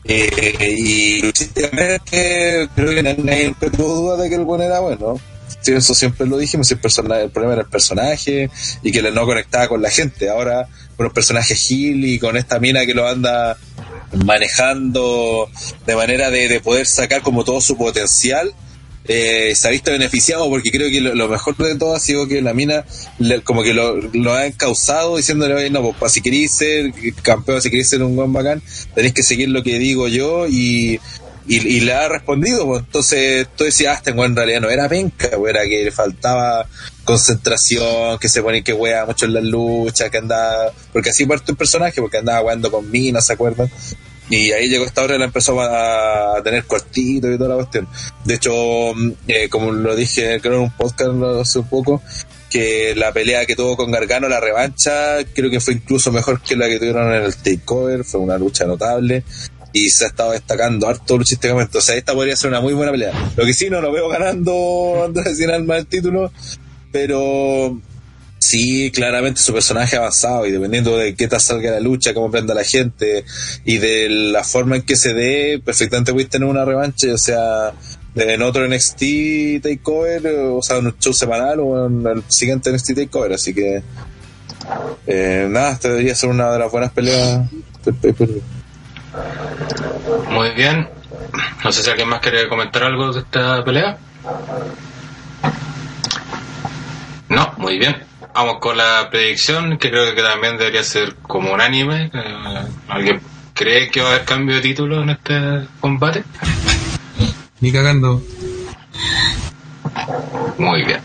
eh, 0.04 0.74
y 0.78 1.22
luchísticamente 1.22 2.68
creo 2.74 2.90
que 2.94 3.02
nadie 3.02 3.54
tuvo 3.76 3.94
duda 3.94 4.16
de 4.22 4.28
que 4.28 4.34
el 4.36 4.44
bueno 4.44 4.64
era 4.64 4.80
bueno. 4.80 5.20
Sí, 5.60 5.72
eso 5.72 5.94
siempre 5.94 6.26
lo 6.26 6.38
dijimos 6.38 6.70
el, 6.70 6.78
persona- 6.78 7.20
el 7.20 7.30
problema 7.30 7.52
era 7.54 7.62
el 7.62 7.68
personaje 7.68 8.48
y 8.82 8.92
que 8.92 9.02
no 9.02 9.26
conectaba 9.26 9.68
con 9.68 9.82
la 9.82 9.90
gente. 9.90 10.30
Ahora 10.30 10.66
con 10.96 11.06
un 11.06 11.12
personaje 11.12 11.54
Gil 11.54 12.04
y 12.04 12.18
con 12.18 12.36
esta 12.36 12.58
mina 12.58 12.86
que 12.86 12.94
lo 12.94 13.06
anda 13.06 13.56
manejando 14.24 15.48
de 15.86 15.96
manera 15.96 16.30
de, 16.30 16.48
de 16.48 16.60
poder 16.60 16.86
sacar 16.86 17.22
como 17.22 17.44
todo 17.44 17.60
su 17.60 17.76
potencial 17.76 18.52
eh, 19.08 19.54
se 19.54 19.66
ha 19.66 19.70
visto 19.70 19.90
beneficiado 19.90 20.48
porque 20.48 20.70
creo 20.70 20.90
que 20.90 21.00
lo, 21.00 21.28
mejor 21.28 21.56
de 21.56 21.74
todo 21.76 21.94
ha 21.94 22.00
sido 22.00 22.28
que 22.28 22.42
la 22.42 22.52
mina 22.54 22.84
le- 23.18 23.40
como 23.42 23.62
que 23.62 23.72
lo, 23.74 23.96
lo 23.96 24.34
ha 24.34 24.46
encausado 24.46 25.16
diciéndole 25.16 25.54
"Oye, 25.54 25.70
no 25.70 25.92
pues 25.92 26.12
si 26.12 26.20
queréis 26.20 26.52
ser 26.52 26.92
campeón 27.22 27.62
si 27.62 27.70
queréis 27.70 27.88
ser 27.88 28.02
un 28.02 28.14
buen 28.14 28.32
bacán 28.32 28.62
tenéis 28.94 29.14
que 29.14 29.22
seguir 29.22 29.48
lo 29.48 29.62
que 29.62 29.78
digo 29.78 30.06
yo 30.08 30.46
y 30.46 31.00
y, 31.46 31.80
le 31.80 31.92
ha 31.92 32.08
respondido, 32.08 32.64
pues, 32.64 32.84
entonces 32.84 33.48
tú 33.56 33.64
decías, 33.64 33.94
ah, 33.94 33.96
este 33.96 34.10
en 34.10 34.36
realidad 34.36 34.60
no 34.60 34.70
era 34.70 34.88
penca, 34.88 35.30
pues, 35.36 35.50
era 35.52 35.64
que 35.64 35.82
le 35.84 35.90
faltaba 35.90 36.64
concentración, 37.02 38.18
que 38.20 38.28
se 38.28 38.42
ponía 38.42 38.62
que 38.62 38.72
wea 38.72 39.04
mucho 39.04 39.26
en 39.26 39.34
las 39.34 39.44
luchas, 39.44 40.10
que 40.10 40.18
andaba, 40.18 40.70
porque 40.92 41.10
así 41.10 41.26
parte 41.26 41.50
un 41.50 41.56
personaje, 41.56 42.00
porque 42.00 42.18
andaba 42.18 42.40
jugando 42.40 42.70
con 42.70 42.88
minas, 42.90 43.26
¿se 43.26 43.32
acuerdan? 43.32 43.68
Y 44.30 44.52
ahí 44.52 44.68
llegó 44.68 44.84
esta 44.84 45.02
hora 45.02 45.16
y 45.16 45.18
la 45.18 45.24
empezó 45.24 45.60
a 45.60 46.40
tener 46.42 46.64
cortito 46.64 47.30
y 47.30 47.36
toda 47.36 47.50
la 47.50 47.56
cuestión. 47.56 47.88
De 48.24 48.34
hecho, 48.34 48.52
mm, 48.94 49.10
eh, 49.26 49.48
como 49.48 49.72
lo 49.72 49.96
dije 49.96 50.40
creo 50.40 50.54
en 50.54 50.60
un 50.62 50.70
podcast 50.70 51.10
hace 51.40 51.58
un 51.58 51.68
poco, 51.68 52.00
que 52.48 52.94
la 52.96 53.12
pelea 53.12 53.44
que 53.44 53.56
tuvo 53.56 53.76
con 53.76 53.90
Gargano, 53.90 54.28
la 54.28 54.40
revancha, 54.40 55.24
creo 55.34 55.50
que 55.50 55.60
fue 55.60 55.74
incluso 55.74 56.12
mejor 56.12 56.40
que 56.40 56.56
la 56.56 56.68
que 56.68 56.78
tuvieron 56.78 57.12
en 57.12 57.24
el 57.24 57.36
Takeover, 57.36 58.04
fue 58.04 58.20
una 58.20 58.38
lucha 58.38 58.64
notable 58.64 59.24
y 59.72 59.88
se 59.90 60.04
ha 60.04 60.08
estado 60.08 60.32
destacando 60.32 60.88
harto 60.88 61.18
luchísticamente. 61.18 61.78
O 61.78 61.80
sea, 61.80 61.96
esta 61.96 62.14
podría 62.14 62.36
ser 62.36 62.50
una 62.50 62.60
muy 62.60 62.74
buena 62.74 62.92
pelea. 62.92 63.12
Lo 63.36 63.44
que 63.44 63.52
sí, 63.52 63.68
no 63.68 63.80
lo 63.80 63.92
veo 63.92 64.08
ganando 64.08 65.02
Andrés 65.06 65.38
Sin 65.38 65.50
Alma 65.50 65.78
el 65.78 65.86
título, 65.86 66.32
pero 66.92 67.80
sí, 68.50 68.90
claramente 68.90 69.40
su 69.40 69.52
personaje 69.52 69.96
ha 69.96 70.00
avanzado 70.00 70.44
y 70.46 70.50
dependiendo 70.50 70.96
de 70.96 71.14
qué 71.14 71.28
tal 71.28 71.40
salga 71.40 71.70
la 71.70 71.80
lucha, 71.80 72.12
cómo 72.14 72.30
prenda 72.30 72.52
la 72.52 72.64
gente 72.64 73.24
y 73.64 73.78
de 73.78 74.08
la 74.10 74.42
forma 74.42 74.76
en 74.76 74.82
que 74.82 74.96
se 74.96 75.14
dé, 75.14 75.60
perfectamente 75.64 76.12
puedes 76.12 76.28
tener 76.28 76.48
una 76.48 76.64
revancha, 76.64 77.12
o 77.14 77.18
sea, 77.18 77.72
en 78.16 78.42
otro 78.42 78.66
NXT 78.66 79.62
Takeover, 79.62 80.26
o 80.26 80.62
sea, 80.62 80.78
en 80.78 80.86
un 80.86 80.98
show 80.98 81.12
semanal 81.12 81.60
o 81.60 81.86
en 81.86 82.04
el 82.06 82.24
siguiente 82.26 82.72
NXT 82.72 82.94
Takeover, 82.94 83.34
así 83.34 83.54
que 83.54 83.82
eh, 85.06 85.46
nada, 85.48 85.72
esta 85.72 85.88
debería 85.88 86.14
ser 86.16 86.30
una 86.30 86.50
de 86.50 86.58
las 86.58 86.72
buenas 86.72 86.90
peleas 86.90 87.48
del 87.84 87.94
pay-per-view. 87.94 88.42
Muy 90.30 90.50
bien. 90.50 90.88
No 91.64 91.70
sé 91.70 91.82
si 91.82 91.90
alguien 91.90 92.08
más 92.08 92.20
quiere 92.20 92.48
comentar 92.48 92.82
algo 92.82 93.12
de 93.12 93.20
esta 93.20 93.62
pelea. 93.64 93.96
No, 97.28 97.54
muy 97.58 97.78
bien. 97.78 98.09
Vamos 98.34 98.58
con 98.60 98.76
la 98.76 99.08
predicción, 99.10 99.76
que 99.78 99.90
creo 99.90 100.14
que 100.14 100.22
también 100.22 100.56
debería 100.56 100.82
ser 100.82 101.16
como 101.16 101.52
unánime. 101.52 102.10
Eh, 102.14 102.66
¿Alguien 102.88 103.20
cree 103.54 103.90
que 103.90 104.00
va 104.00 104.08
a 104.08 104.14
haber 104.14 104.24
cambio 104.24 104.56
de 104.56 104.62
título 104.62 105.02
en 105.02 105.10
este 105.10 105.66
combate? 105.80 106.24
Ni 107.60 107.72
cagando. 107.72 108.22
Muy 110.58 110.84
bien. 110.84 111.00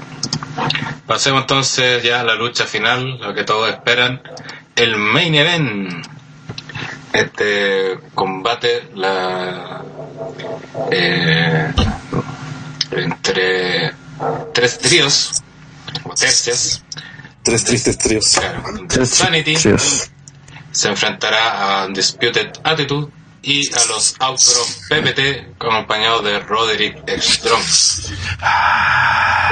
Pasemos 1.05 1.41
entonces 1.41 2.03
ya 2.03 2.21
a 2.21 2.23
la 2.23 2.35
lucha 2.35 2.65
final, 2.65 3.19
lo 3.19 3.33
que 3.33 3.43
todos 3.43 3.69
esperan. 3.69 4.21
El 4.75 4.95
main 4.97 5.35
event. 5.35 6.05
Este 7.13 7.97
combate 8.13 8.89
la 8.95 9.81
eh, 10.91 11.73
entre 12.91 13.93
tres 14.53 14.77
tríos 14.79 15.43
o 16.03 16.13
tercias. 16.13 16.83
Tres 17.45 17.63
tristes 17.63 17.97
tríos. 17.97 18.33
Claro, 18.33 19.05
Sanity 19.05 19.55
se 20.71 20.89
enfrentará 20.89 21.83
a 21.83 21.85
Undisputed 21.85 22.51
Attitude 22.63 23.11
y 23.43 23.61
a 23.71 23.85
los 23.85 24.15
of 24.19 24.89
PPT 24.89 25.53
acompañados 25.59 26.23
de 26.23 26.39
Roderick 26.39 27.07
Strong. 27.19 27.63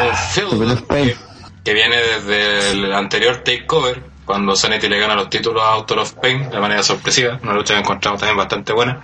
Un 0.02 0.16
feud 0.34 0.88
que, 0.90 1.16
que 1.64 1.74
viene 1.74 1.96
desde 1.98 2.72
el 2.72 2.92
anterior 2.92 3.44
takeover 3.44 4.12
cuando 4.26 4.56
Sanity 4.56 4.90
le 4.90 5.00
gana 5.00 5.16
los 5.16 5.30
títulos 5.30 5.62
a 5.62 5.74
Author 5.74 6.00
of 6.00 6.14
Pain 6.14 6.50
de 6.50 6.60
manera 6.60 6.82
sorpresiva, 6.82 7.40
una 7.44 7.54
lucha 7.54 7.76
que 7.76 7.82
encontramos 7.82 8.20
también 8.20 8.38
bastante 8.38 8.74
buena. 8.74 9.04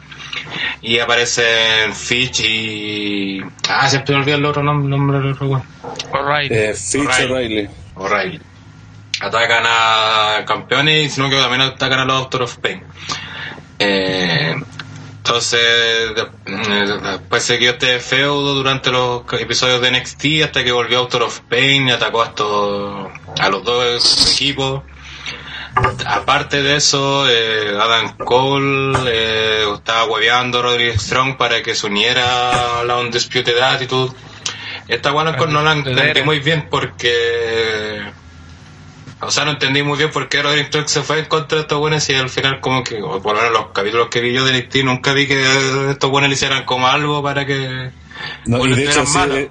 Y 0.81 0.97
aparecen 0.99 1.93
Fitch 1.93 2.39
y. 2.41 3.41
Ah, 3.69 3.87
siempre 3.89 4.15
me 4.15 4.21
olvidé 4.21 4.37
el 4.37 4.45
otro 4.45 4.63
nombre, 4.63 4.89
nombre 4.89 5.19
del 5.19 5.33
otro 5.33 5.47
weón. 5.47 5.63
Alright. 6.13 6.51
Eh, 6.51 6.73
Fitch 6.73 7.29
O'Reilly. 7.29 7.69
O'Reilly. 7.95 8.41
Atacan 9.21 9.63
a 9.65 10.45
campeones 10.45 11.05
y 11.05 11.09
sino 11.09 11.29
que 11.29 11.35
también 11.35 11.61
atacan 11.61 11.99
a 11.99 12.05
los 12.05 12.23
Author 12.23 12.43
of 12.43 12.57
Pain. 12.57 12.83
Eh, 13.79 14.55
entonces, 15.29 15.59
eh, 15.61 16.99
después 17.03 17.43
siguió 17.43 17.71
este 17.71 17.99
feudo 17.99 18.55
durante 18.55 18.89
los 18.89 19.21
episodios 19.33 19.79
de 19.81 19.91
NXT 19.91 20.25
hasta 20.43 20.63
que 20.63 20.71
volvió 20.71 20.99
Author 20.99 21.23
of 21.23 21.41
Pain 21.41 21.87
y 21.87 21.91
atacó 21.91 22.23
a, 22.23 22.25
estos, 22.25 23.09
a 23.39 23.49
los 23.49 23.63
dos 23.63 24.33
equipos. 24.33 24.81
Aparte 26.07 26.63
de 26.63 26.77
eso, 26.77 27.29
eh, 27.29 27.77
Adam 27.79 28.17
Cole 28.17 28.97
eh, 29.07 29.65
estaba 29.75 30.05
hueveando 30.05 30.59
a 30.59 30.61
Roderick 30.63 30.97
Strong 30.97 31.37
para 31.37 31.61
que 31.61 31.75
se 31.75 31.85
uniera 31.85 32.79
a 32.79 32.83
la 32.83 32.97
Undisputed 32.97 33.57
Attitude. 33.59 34.15
Esta 34.87 35.11
bueno 35.11 35.33
no 35.33 35.61
la 35.61 35.73
entendí 35.73 36.23
muy 36.23 36.39
bien 36.39 36.67
porque... 36.71 38.01
O 39.21 39.31
sea, 39.31 39.45
no 39.45 39.51
entendí 39.51 39.83
muy 39.83 39.97
bien 39.97 40.11
por 40.11 40.29
qué 40.29 40.41
Roderick 40.41 40.67
Strong 40.67 40.87
se 40.87 41.01
fue 41.01 41.19
en 41.19 41.25
contra 41.25 41.57
de 41.57 41.61
estos 41.63 41.79
buenos 41.79 42.07
y 42.09 42.13
al 42.13 42.29
final 42.29 42.61
como 42.61 42.83
que, 42.83 43.01
o 43.01 43.21
por 43.21 43.35
lo 43.35 43.41
menos 43.41 43.57
los 43.57 43.71
capítulos 43.71 44.07
que 44.09 44.21
vi 44.21 44.33
yo 44.33 44.45
de 44.45 44.57
NXT, 44.57 44.77
nunca 44.83 45.13
vi 45.13 45.27
que 45.27 45.91
estos 45.91 46.09
buenos 46.09 46.29
le 46.29 46.35
hicieran 46.35 46.65
como 46.65 46.87
algo 46.87 47.21
para 47.21 47.45
que... 47.45 47.91
No, 48.45 48.65
y, 48.65 48.73
de 48.73 48.85
hecho, 48.85 49.05
sí, 49.05 49.49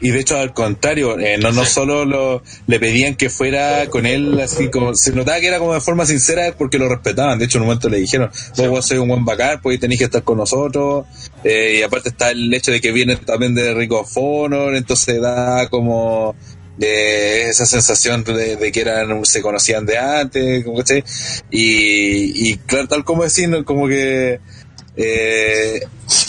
y 0.00 0.10
de 0.10 0.20
hecho 0.20 0.36
al 0.36 0.52
contrario, 0.52 1.18
eh, 1.18 1.38
no, 1.38 1.52
no 1.52 1.64
solo 1.64 2.04
lo, 2.04 2.42
le 2.66 2.80
pedían 2.80 3.14
que 3.14 3.30
fuera 3.30 3.86
con 3.88 4.06
él 4.06 4.38
así 4.40 4.68
como, 4.68 4.94
se 4.94 5.12
notaba 5.12 5.40
que 5.40 5.46
era 5.46 5.58
como 5.58 5.74
de 5.74 5.80
forma 5.80 6.04
sincera 6.04 6.54
porque 6.56 6.78
lo 6.78 6.88
respetaban, 6.88 7.38
de 7.38 7.46
hecho 7.46 7.58
en 7.58 7.62
un 7.62 7.68
momento 7.68 7.88
le 7.88 7.98
dijeron, 7.98 8.30
vos 8.56 8.68
vos 8.68 8.86
sois 8.86 9.00
un 9.00 9.08
buen 9.08 9.24
bacán, 9.24 9.60
pues 9.62 9.80
tenés 9.80 9.98
que 9.98 10.04
estar 10.04 10.22
con 10.22 10.38
nosotros, 10.38 11.06
eh, 11.42 11.76
y 11.78 11.82
aparte 11.82 12.10
está 12.10 12.30
el 12.30 12.52
hecho 12.52 12.70
de 12.70 12.80
que 12.80 12.92
viene 12.92 13.16
también 13.16 13.54
de 13.54 13.72
Rico 13.74 14.00
of 14.00 14.12
Honor, 14.16 14.74
entonces 14.74 15.20
da 15.20 15.68
como 15.68 16.34
de 16.76 17.48
esa 17.48 17.66
sensación 17.66 18.24
de, 18.24 18.72
que 18.72 18.80
eran 18.80 19.24
se 19.24 19.42
conocían 19.42 19.86
de 19.86 19.98
antes, 19.98 20.64
y, 21.50 22.56
claro, 22.58 22.88
tal 22.88 23.04
como 23.04 23.24
¿no? 23.24 23.64
como 23.64 23.88
que 23.88 24.40
eh, 24.96 25.80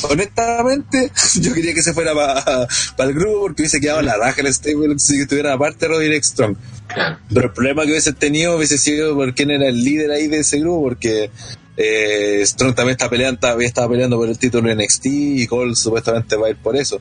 honestamente, 0.10 1.12
yo 1.40 1.54
quería 1.54 1.74
que 1.74 1.84
se 1.84 1.94
fuera 1.94 2.14
para 2.14 3.10
el 3.10 3.16
grupo 3.16 3.42
porque 3.42 3.62
hubiese 3.62 3.80
quedado 3.80 4.00
en 4.00 4.08
la 4.08 4.18
raja 4.18 4.42
el 4.42 4.54
stable 4.54 4.96
si 4.98 5.22
estuviera 5.22 5.54
aparte 5.54 5.88
Roderick 5.88 6.24
Strong. 6.24 6.56
Pero 7.30 7.48
el 7.48 7.54
problema 7.54 7.84
que 7.84 7.92
hubiese 7.92 8.14
tenido 8.14 8.56
hubiese 8.56 8.78
sido 8.78 9.16
por 9.16 9.34
quién 9.34 9.52
era 9.52 9.68
el 9.68 9.84
líder 9.84 10.12
ahí 10.12 10.28
de 10.28 10.40
ese 10.40 10.60
grupo, 10.60 10.84
porque 10.84 11.30
eh, 11.78 12.42
Strong 12.44 12.74
también 12.74 12.94
está 12.94 13.10
peleando, 13.10 13.40
todavía 13.40 13.68
estaba 13.68 13.90
peleando 13.90 14.18
por 14.18 14.30
el 14.30 14.38
título 14.38 14.74
NXT 14.74 15.06
y 15.06 15.48
Cole 15.48 15.76
supuestamente 15.76 16.36
va 16.36 16.48
a 16.48 16.50
ir 16.52 16.58
por 16.58 16.76
eso. 16.76 17.00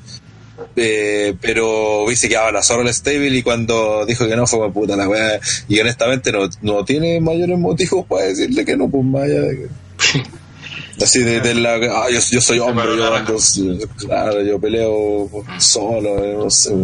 Eh, 0.76 1.36
pero 1.40 2.02
hubiese 2.02 2.28
quedado 2.28 2.50
la 2.50 2.62
zorra 2.62 2.82
el 2.82 2.92
stable 2.92 3.28
y 3.28 3.42
cuando 3.42 4.04
dijo 4.06 4.26
que 4.26 4.34
no 4.34 4.44
fue 4.46 4.72
puta 4.72 4.96
la 4.96 5.08
weá 5.08 5.38
y 5.68 5.78
honestamente 5.78 6.32
no, 6.32 6.48
no 6.62 6.84
tiene 6.84 7.20
mayores 7.20 7.56
motivos 7.58 8.04
para 8.06 8.24
decirle 8.24 8.64
que 8.64 8.76
no 8.76 8.88
pues 8.88 9.04
más 9.04 9.22
allá 9.22 9.40
de 9.42 9.56
que 9.56 10.22
así 11.04 11.20
de, 11.20 11.40
de 11.40 11.54
la 11.54 11.74
ah, 11.74 12.10
yo, 12.10 12.18
yo 12.28 12.40
soy 12.40 12.58
hombre 12.58 12.96
yo 12.96 13.14
ando 13.14 13.36
claro 13.98 14.42
yo 14.42 14.58
peleo 14.58 15.30
solo 15.58 16.24
eh, 16.24 16.34
no 16.36 16.50
sé 16.50 16.74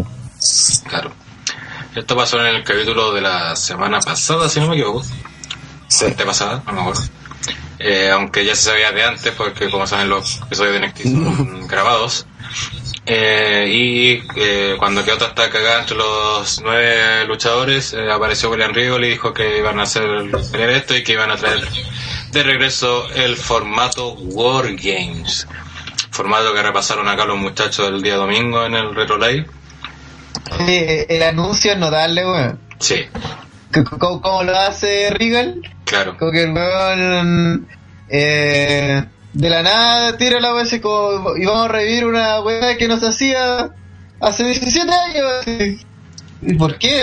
Claro. 0.88 1.12
Esto 1.94 2.16
pasó 2.16 2.40
en 2.40 2.56
el 2.56 2.64
capítulo 2.64 3.12
de 3.12 3.20
la 3.20 3.54
semana 3.56 4.00
pasada, 4.00 4.48
si 4.48 4.60
no 4.60 4.68
me 4.68 4.76
equivoco. 4.76 5.04
sí. 5.88 6.04
Antepasada, 6.06 6.62
a 6.64 6.72
lo 6.72 6.84
mejor. 6.84 6.96
Eh, 7.78 8.10
aunque 8.10 8.44
ya 8.44 8.54
se 8.54 8.70
sabía 8.70 8.92
de 8.92 9.02
antes, 9.02 9.32
porque 9.32 9.70
como 9.70 9.86
saben 9.86 10.08
los 10.08 10.40
episodios 10.42 10.80
de 10.80 10.86
NXT 10.86 11.02
son 11.02 11.66
grabados. 11.66 12.26
Eh, 13.12 13.66
y 13.68 14.22
eh, 14.36 14.76
cuando 14.78 15.02
Kyoto 15.04 15.26
está 15.26 15.50
cagada 15.50 15.80
entre 15.80 15.96
los 15.96 16.60
nueve 16.62 17.24
luchadores, 17.26 17.92
eh, 17.92 18.08
apareció 18.08 18.50
William 18.50 18.72
Regal 18.72 19.04
y 19.04 19.08
dijo 19.08 19.32
que 19.34 19.58
iban 19.58 19.80
a 19.80 19.82
hacer 19.82 20.04
pelear 20.52 20.70
esto 20.70 20.96
y 20.96 21.02
que 21.02 21.14
iban 21.14 21.28
a 21.32 21.36
traer 21.36 21.58
de 22.30 22.42
regreso 22.44 23.08
el 23.16 23.34
formato 23.36 24.12
War 24.12 24.66
Games. 24.76 25.48
Formato 26.12 26.54
que 26.54 26.62
repasaron 26.62 27.08
acá 27.08 27.24
los 27.24 27.36
muchachos 27.38 27.88
el 27.88 28.00
día 28.00 28.14
domingo 28.14 28.64
en 28.64 28.74
el 28.74 28.94
Retro 28.94 29.18
Live. 29.18 29.46
El 30.60 31.22
anuncio 31.24 31.72
es 31.72 31.78
notable, 31.78 32.24
weón. 32.24 32.60
Sí, 32.78 33.06
C- 33.74 33.84
¿Cómo, 33.98 34.20
cómo 34.22 34.44
lo 34.44 34.56
hace 34.56 35.10
Regal? 35.10 35.60
claro. 35.84 36.16
Como 36.16 36.30
que 36.30 36.42
el 36.42 36.52
weón 36.52 37.66
eh, 38.08 39.04
de 39.32 39.50
la 39.50 39.62
nada 39.62 40.16
tira 40.16 40.40
la 40.40 40.52
como 40.80 41.36
y 41.36 41.44
vamos 41.44 41.66
a 41.66 41.68
revivir 41.68 42.06
una 42.06 42.40
weá 42.40 42.76
que 42.76 42.88
nos 42.88 43.02
hacía 43.02 43.70
hace 44.20 44.44
17 44.44 44.90
años. 44.92 45.80
¿Y 46.42 46.54
por 46.54 46.76
qué? 46.78 47.02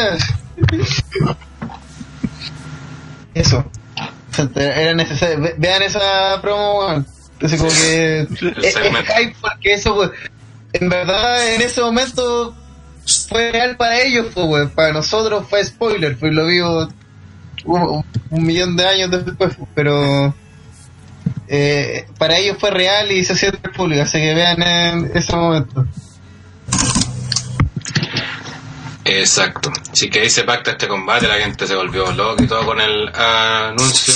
Eso. 3.34 3.64
Era 4.56 4.94
necesario. 4.94 5.42
Ve- 5.42 5.56
Vean 5.58 5.82
esa 5.84 6.40
promo, 6.42 6.80
weón. 6.80 7.08
Entonces 7.34 7.60
como 7.60 7.72
que 7.72 8.22
es, 8.22 8.30
es 8.64 8.74
segmento. 8.74 9.14
hype 9.16 9.36
porque 9.42 9.74
eso, 9.74 9.94
weón, 9.96 10.12
en 10.74 10.90
verdad 10.90 11.54
en 11.54 11.62
ese 11.62 11.82
momento 11.82 12.56
fue 13.30 13.52
real 13.52 13.78
para 13.78 14.02
ellos, 14.02 14.28
pues. 14.34 14.70
Para 14.72 14.92
nosotros 14.94 15.46
fue 15.50 15.64
spoiler, 15.64 16.18
pues 16.18 16.34
lo 16.34 16.48
vivo 16.48 16.88
un, 17.66 18.04
un 18.32 18.44
millón 18.46 18.76
de 18.76 18.88
años 18.88 19.12
después, 19.12 19.56
pero 19.76 20.34
eh, 21.48 22.08
para 22.18 22.38
ellos 22.38 22.58
fue 22.60 22.72
real 22.72 23.12
y 23.12 23.24
se 23.24 23.34
hacía 23.34 23.52
público, 23.52 24.02
así 24.02 24.20
que 24.20 24.34
vean 24.34 24.62
en 24.62 25.12
ese 25.14 25.36
momento. 25.36 25.86
Exacto. 29.06 29.72
Así 29.92 30.10
que 30.10 30.22
ahí 30.22 30.30
se 30.30 30.44
pacta 30.44 30.72
este 30.72 30.88
combate, 30.88 31.28
la 31.28 31.38
gente 31.38 31.66
se 31.66 31.76
volvió 31.76 32.12
loca 32.12 32.44
y 32.44 32.48
todo 32.48 32.66
con 32.66 32.82
el 32.82 33.08
anuncio. 33.16 34.14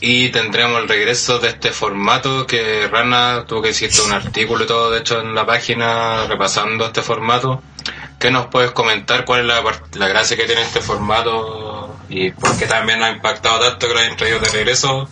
Y 0.00 0.30
tendremos 0.30 0.82
el 0.82 0.88
regreso 0.88 1.38
de 1.38 1.48
este 1.48 1.70
formato 1.70 2.46
que 2.46 2.88
Rana 2.88 3.44
tuvo 3.46 3.62
que 3.62 3.68
decir 3.68 3.90
un 4.04 4.12
artículo 4.12 4.64
y 4.64 4.66
todo, 4.66 4.90
de 4.90 5.00
hecho, 5.00 5.20
en 5.20 5.34
la 5.34 5.46
página 5.46 6.26
repasando 6.26 6.86
este 6.86 7.02
formato. 7.02 7.62
¿Qué 8.18 8.30
nos 8.30 8.46
puedes 8.46 8.70
comentar? 8.72 9.24
¿Cuál 9.24 9.40
es 9.40 9.46
la, 9.46 9.62
la 9.94 10.08
gracia 10.08 10.36
que 10.36 10.44
tiene 10.44 10.62
este 10.62 10.80
formato? 10.80 11.91
Y 12.14 12.30
por 12.30 12.56
qué 12.58 12.66
también 12.66 13.02
ha 13.02 13.10
impactado 13.10 13.58
tanto 13.58 13.88
que 13.88 13.94
lo 13.94 14.00
hayan 14.00 14.16
traído 14.16 14.38
de 14.38 14.48
regreso. 14.50 15.08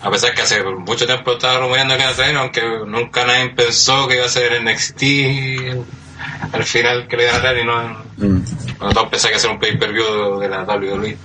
A 0.00 0.10
pesar 0.10 0.34
que 0.34 0.40
hace 0.40 0.62
mucho 0.64 1.04
tiempo 1.04 1.32
estaba 1.32 1.58
rumoreando 1.58 1.94
que 1.94 2.02
iba 2.02 2.10
a 2.10 2.14
traer, 2.14 2.36
aunque 2.36 2.62
nunca 2.86 3.26
nadie 3.26 3.50
pensó 3.50 4.08
que 4.08 4.16
iba 4.16 4.24
a 4.24 4.30
ser 4.30 4.62
NXT 4.62 5.02
al 6.52 6.64
final 6.64 7.06
que 7.08 7.16
lo 7.16 7.22
iban 7.22 7.36
a 7.36 7.40
traer 7.40 7.58
y 7.58 7.64
no. 7.64 8.04
Mm. 8.16 8.44
Todos 8.78 9.08
pensaban 9.10 9.32
que 9.32 9.36
hacer 9.36 9.50
un 9.50 9.58
pay-per-view 9.58 10.38
de 10.38 10.48
la 10.48 10.64
WWE. 10.64 11.16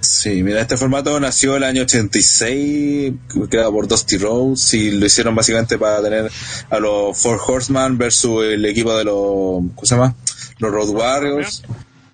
Sí, 0.00 0.42
mira, 0.42 0.62
este 0.62 0.78
formato 0.78 1.20
nació 1.20 1.56
el 1.56 1.64
año 1.64 1.82
86, 1.82 3.12
creado 3.50 3.72
por 3.72 3.86
Dusty 3.86 4.16
Rhodes, 4.16 4.72
y 4.74 4.92
lo 4.92 5.04
hicieron 5.04 5.34
básicamente 5.34 5.76
para 5.76 6.02
tener 6.02 6.30
a 6.70 6.78
los 6.78 7.20
Four 7.20 7.38
Horsemen 7.46 7.98
versus 7.98 8.44
el 8.44 8.64
equipo 8.64 8.96
de 8.96 9.04
los, 9.04 9.14
¿cómo 9.14 9.84
se 9.84 9.94
llama? 9.94 10.14
Los 10.58 10.72
Road 10.72 10.88
Warriors. 10.88 11.62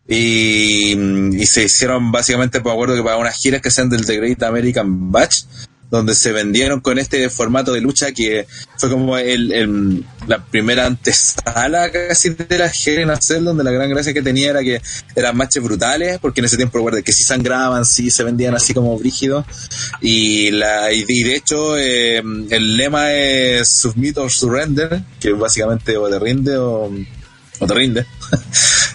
Y, 0.08 0.92
y 1.36 1.46
se 1.46 1.64
hicieron 1.64 2.12
básicamente, 2.12 2.60
me 2.60 2.70
acuerdo 2.70 2.94
que 2.94 3.02
para 3.02 3.16
unas 3.16 3.36
giras 3.36 3.60
que 3.60 3.70
sean 3.70 3.88
del 3.90 4.06
The 4.06 4.16
Great 4.16 4.42
American 4.42 5.10
Batch, 5.10 5.44
donde 5.90 6.14
se 6.14 6.32
vendieron 6.32 6.80
con 6.80 6.98
este 6.98 7.28
formato 7.30 7.72
de 7.72 7.80
lucha 7.80 8.12
que 8.12 8.46
fue 8.76 8.90
como 8.90 9.16
el, 9.16 10.04
la 10.26 10.44
primera 10.44 10.86
antesala 10.86 11.90
casi 11.90 12.30
de 12.30 12.58
la 12.58 12.72
Cell, 12.72 13.44
donde 13.44 13.64
la 13.64 13.70
gran 13.70 13.88
gracia 13.88 14.12
que 14.12 14.22
tenía 14.22 14.50
era 14.50 14.62
que 14.62 14.80
eran 15.14 15.36
matches 15.36 15.62
brutales, 15.62 16.18
porque 16.18 16.40
en 16.40 16.46
ese 16.46 16.56
tiempo 16.56 16.78
recuerdo 16.78 17.02
que 17.02 17.12
sí 17.12 17.22
sangraban, 17.22 17.84
sí 17.84 18.10
se 18.10 18.24
vendían 18.24 18.54
así 18.54 18.74
como 18.74 18.98
brígidos, 18.98 19.46
y, 20.00 20.50
la, 20.50 20.92
y 20.92 21.22
de 21.22 21.36
hecho 21.36 21.78
eh, 21.78 22.18
el 22.18 22.76
lema 22.76 23.12
es 23.12 23.68
Submit 23.68 24.18
or 24.18 24.30
Surrender, 24.30 25.02
que 25.20 25.32
básicamente 25.32 25.96
o 25.96 26.08
te 26.08 26.18
rinde 26.18 26.56
o, 26.56 26.90
o 27.60 27.66
te 27.66 27.74
rinde. 27.74 28.06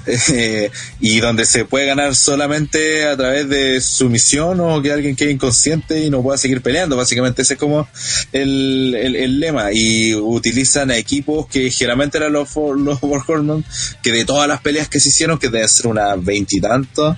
Eh, 0.07 0.71
y 0.99 1.19
donde 1.19 1.45
se 1.45 1.63
puede 1.63 1.85
ganar 1.85 2.15
solamente 2.15 3.05
a 3.05 3.15
través 3.15 3.47
de 3.47 3.79
sumisión 3.81 4.59
o 4.59 4.81
que 4.81 4.91
alguien 4.91 5.15
quede 5.15 5.31
inconsciente 5.31 6.03
y 6.03 6.09
no 6.09 6.23
pueda 6.23 6.39
seguir 6.39 6.61
peleando. 6.61 6.97
Básicamente 6.97 7.43
ese 7.43 7.53
es 7.53 7.59
como 7.59 7.87
el, 8.31 8.95
el, 8.95 9.39
lema. 9.39 9.71
Y 9.71 10.15
utilizan 10.15 10.89
a 10.89 10.97
equipos 10.97 11.45
que 11.47 11.69
generalmente 11.69 12.17
eran 12.17 12.33
los, 12.33 12.49
los 12.55 12.97
War 13.03 13.21
Horsemen, 13.25 13.63
que 14.01 14.11
de 14.11 14.25
todas 14.25 14.47
las 14.47 14.61
peleas 14.61 14.89
que 14.89 14.99
se 14.99 15.09
hicieron, 15.09 15.37
que 15.37 15.49
deben 15.49 15.69
ser 15.69 15.87
unas 15.87 16.23
veintitantos, 16.23 17.15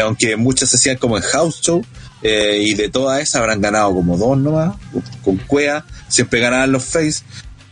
aunque 0.00 0.36
muchas 0.36 0.70
se 0.70 0.76
hacían 0.76 0.96
como 0.96 1.16
en 1.16 1.22
house 1.24 1.60
show, 1.60 1.84
eh, 2.22 2.62
y 2.64 2.74
de 2.74 2.88
todas 2.88 3.20
esas 3.20 3.40
habrán 3.40 3.60
ganado 3.60 3.92
como 3.94 4.16
dos 4.16 4.38
nomás, 4.38 4.76
con 5.24 5.36
Cuea, 5.38 5.84
siempre 6.08 6.40
ganaban 6.40 6.70
los 6.70 6.84
face, 6.84 7.24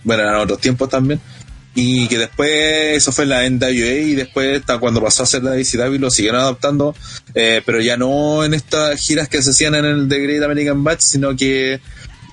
bueno, 0.03 0.29
en 0.29 0.35
otros 0.35 0.61
tiempos 0.61 0.89
también, 0.89 1.21
y 1.75 2.09
que 2.09 2.19
después 2.19 2.51
eso 2.97 3.13
fue 3.13 3.27
la 3.27 3.49
NWA 3.49 3.71
y 3.93 4.15
después 4.15 4.63
cuando 4.81 5.01
pasó 5.03 5.23
a 5.23 5.27
ser 5.27 5.43
la 5.45 5.53
WCW 5.53 5.99
lo 6.01 6.11
siguieron 6.11 6.41
adaptando, 6.41 6.95
eh, 7.35 7.63
pero 7.65 7.81
ya 7.81 7.97
no 7.97 8.45
en 8.45 8.55
estas 8.55 9.01
giras 9.01 9.29
que 9.29 9.41
se 9.43 9.51
hacían 9.51 9.75
en 9.77 9.85
el 9.85 10.09
The 10.09 10.19
Great 10.19 10.43
American 10.43 10.83
Batch, 10.83 11.01
sino 11.03 11.35
que 11.37 11.81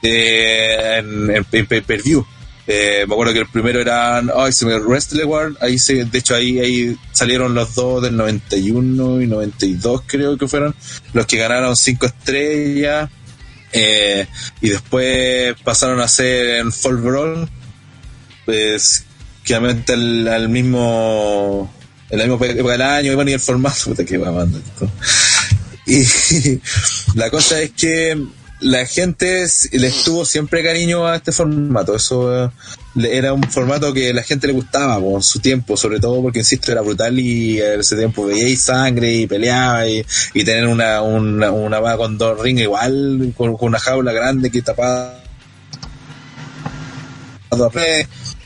eh, 0.02 0.96
en, 0.98 1.30
en 1.36 1.44
pay- 1.46 1.64
pay-per-view. 1.68 2.26
Eh, 2.70 3.06
me 3.08 3.14
acuerdo 3.14 3.32
que 3.32 3.40
el 3.40 3.48
primero 3.48 3.80
era 3.80 4.18
ay, 4.18 4.52
se 4.52 4.66
ahí 5.62 5.80
se, 5.80 6.04
de 6.04 6.18
hecho 6.18 6.36
ahí, 6.36 6.60
ahí 6.60 6.98
salieron 7.14 7.54
los 7.54 7.74
dos 7.76 8.04
del 8.04 8.18
91 8.18 9.22
y 9.22 9.28
92 9.28 10.02
creo 10.06 10.38
que 10.38 10.50
fueron 10.50 10.76
los 11.14 11.26
que 11.26 11.38
ganaron 11.38 11.78
cinco 11.78 12.08
estrellas 12.08 13.10
eh, 13.72 14.28
y 14.60 14.70
después 14.70 15.56
pasaron 15.64 16.02
a 16.02 16.10
ser 16.10 16.58
en 16.58 16.74
Fall 16.74 16.98
Brawl 16.98 17.50
pues 18.46 19.06
que 19.48 19.56
al, 19.94 20.28
al 20.28 20.50
mismo 20.50 21.72
en 22.10 22.22
año 22.82 23.12
y 23.12 23.16
bueno 23.16 23.32
y 23.32 23.34
el 23.34 23.40
formato 23.40 23.86
puta 23.86 24.04
que 24.06 24.18
va 24.18 24.44
esto. 24.44 24.90
y 25.88 26.60
la 27.18 27.30
cosa 27.30 27.62
es 27.62 27.72
que 27.72 28.22
la 28.60 28.86
gente 28.86 29.44
s- 29.44 29.70
les 29.78 30.04
tuvo 30.04 30.26
siempre 30.26 30.64
cariño 30.64 31.06
a 31.06 31.16
este 31.18 31.32
formato 31.32 31.96
eso 31.96 32.46
eh, 32.46 32.50
le- 32.96 33.16
era 33.18 33.32
un 33.34 33.44
formato 33.44 33.94
que 33.94 34.14
la 34.14 34.24
gente 34.24 34.48
le 34.48 34.54
gustaba 34.54 35.00
por 35.00 35.24
su 35.24 35.40
tiempo 35.40 35.78
sobre 35.78 36.00
todo 36.00 36.22
porque 36.22 36.40
insisto 36.40 36.72
era 36.72 36.82
brutal 36.82 37.20
y 37.20 37.60
ese 37.60 37.96
tiempo 37.96 38.26
veía 38.26 38.58
sangre 38.58 39.14
y 39.14 39.28
peleaba 39.28 39.88
y, 39.88 40.04
tener 40.34 40.68
una 40.68 41.02
una, 41.02 41.52
una 41.52 41.80
con 41.98 42.18
dos 42.18 42.40
rings 42.42 42.62
igual 42.62 43.34
con, 43.38 43.56
con 43.58 43.68
una 43.70 43.80
jaula 43.80 44.12
grande 44.12 44.50
que 44.50 44.62
tapaba 44.62 45.22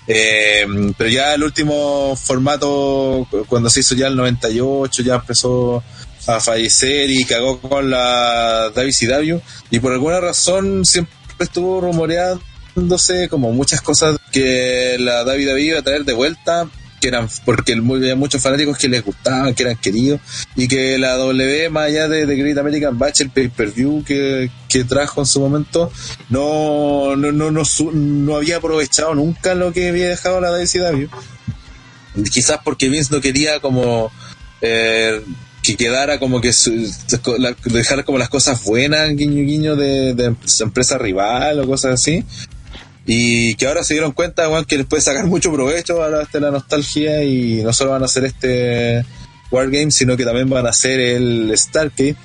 eh, 0.08 0.66
pero 0.98 1.10
ya 1.10 1.34
el 1.34 1.44
último 1.44 2.16
formato, 2.16 3.28
cu- 3.30 3.46
cuando 3.48 3.70
se 3.70 3.82
hizo 3.82 3.96
ya 3.96 4.08
el 4.08 4.16
98, 4.16 5.02
ya 5.04 5.16
empezó 5.16 5.84
a 6.28 6.40
fallecer 6.40 7.10
y 7.10 7.24
cagó 7.26 7.60
con 7.60 7.90
la 7.90 8.72
WCW. 8.76 9.40
Y 9.70 9.80
por 9.80 9.94
alguna 9.94 10.20
razón 10.20 10.86
siempre 10.86 11.14
estuvo 11.40 11.82
rumoreándose 11.82 13.28
como 13.30 13.52
muchas 13.52 13.82
cosas 13.82 14.18
que 14.32 14.98
la 15.00 15.24
WWE 15.24 15.62
iba 15.62 15.80
a 15.80 15.84
traer 15.84 16.06
de 16.06 16.14
vuelta, 16.14 16.68
que 17.02 17.10
eran 17.10 17.28
porque 17.44 17.74
el- 17.74 17.80
había 17.92 18.16
muchos 18.16 18.42
fanáticos 18.42 18.78
que 18.78 18.88
les 18.88 19.04
gustaban, 19.04 19.54
que 19.54 19.64
eran 19.64 19.76
queridos, 19.76 20.22
y 20.56 20.68
que 20.70 20.98
la 20.98 21.18
W, 21.18 21.70
más 21.70 21.88
allá 21.88 22.08
de, 22.08 22.26
Great 22.38 22.58
American 22.58 22.98
Batch, 22.98 23.22
el 23.22 23.32
pay-per-view 23.32 24.04
que, 24.06 24.50
que 24.70 24.86
trajo 24.86 25.20
en 25.22 25.26
su 25.26 25.42
momento, 25.42 25.92
no, 26.30 27.16
no, 27.18 27.32
no, 27.34 27.52
no, 27.52 27.64
no 27.94 28.36
había 28.38 28.58
aprovechado 28.58 29.14
nunca 29.16 29.56
lo 29.56 29.74
que 29.74 29.90
había 29.90 30.08
dejado 30.08 30.40
la 30.40 30.50
WCW. 30.52 31.08
Quizás 32.32 32.60
porque 32.64 32.90
Vince 32.90 33.14
no 33.14 33.22
quería 33.22 33.60
como 33.62 34.12
eh, 34.62 35.22
que 35.64 35.76
quedara 35.78 36.20
como 36.20 36.42
que 36.42 36.52
su, 36.54 36.72
la- 37.38 37.56
dejar 37.66 38.04
como 38.04 38.18
las 38.18 38.30
cosas 38.30 38.64
buenas, 38.64 39.10
guiño 39.16 39.44
guiño 39.44 39.76
de, 39.76 40.14
de 40.14 40.36
su 40.46 40.64
empresa 40.64 40.98
rival 40.98 41.60
o 41.62 41.68
cosas 41.68 41.94
así. 41.94 42.24
Y 43.06 43.56
que 43.56 43.66
ahora 43.68 43.84
se 43.84 43.96
dieron 43.96 44.12
cuenta, 44.12 44.48
que 44.68 44.78
les 44.78 44.86
puede 44.86 45.02
sacar 45.02 45.26
mucho 45.26 45.52
provecho 45.52 46.02
ahora 46.02 46.28
de 46.32 46.40
la 46.40 46.52
nostalgia 46.52 47.24
y 47.24 47.64
no 47.64 47.74
solo 47.74 47.92
van 47.92 48.04
a 48.04 48.06
hacer 48.06 48.26
este 48.26 49.04
Wargame, 49.50 49.92
sino 49.92 50.16
que 50.16 50.24
también 50.24 50.50
van 50.50 50.66
a 50.68 50.70
hacer 50.70 51.00
el 51.00 51.52
Starcade. 51.56 52.16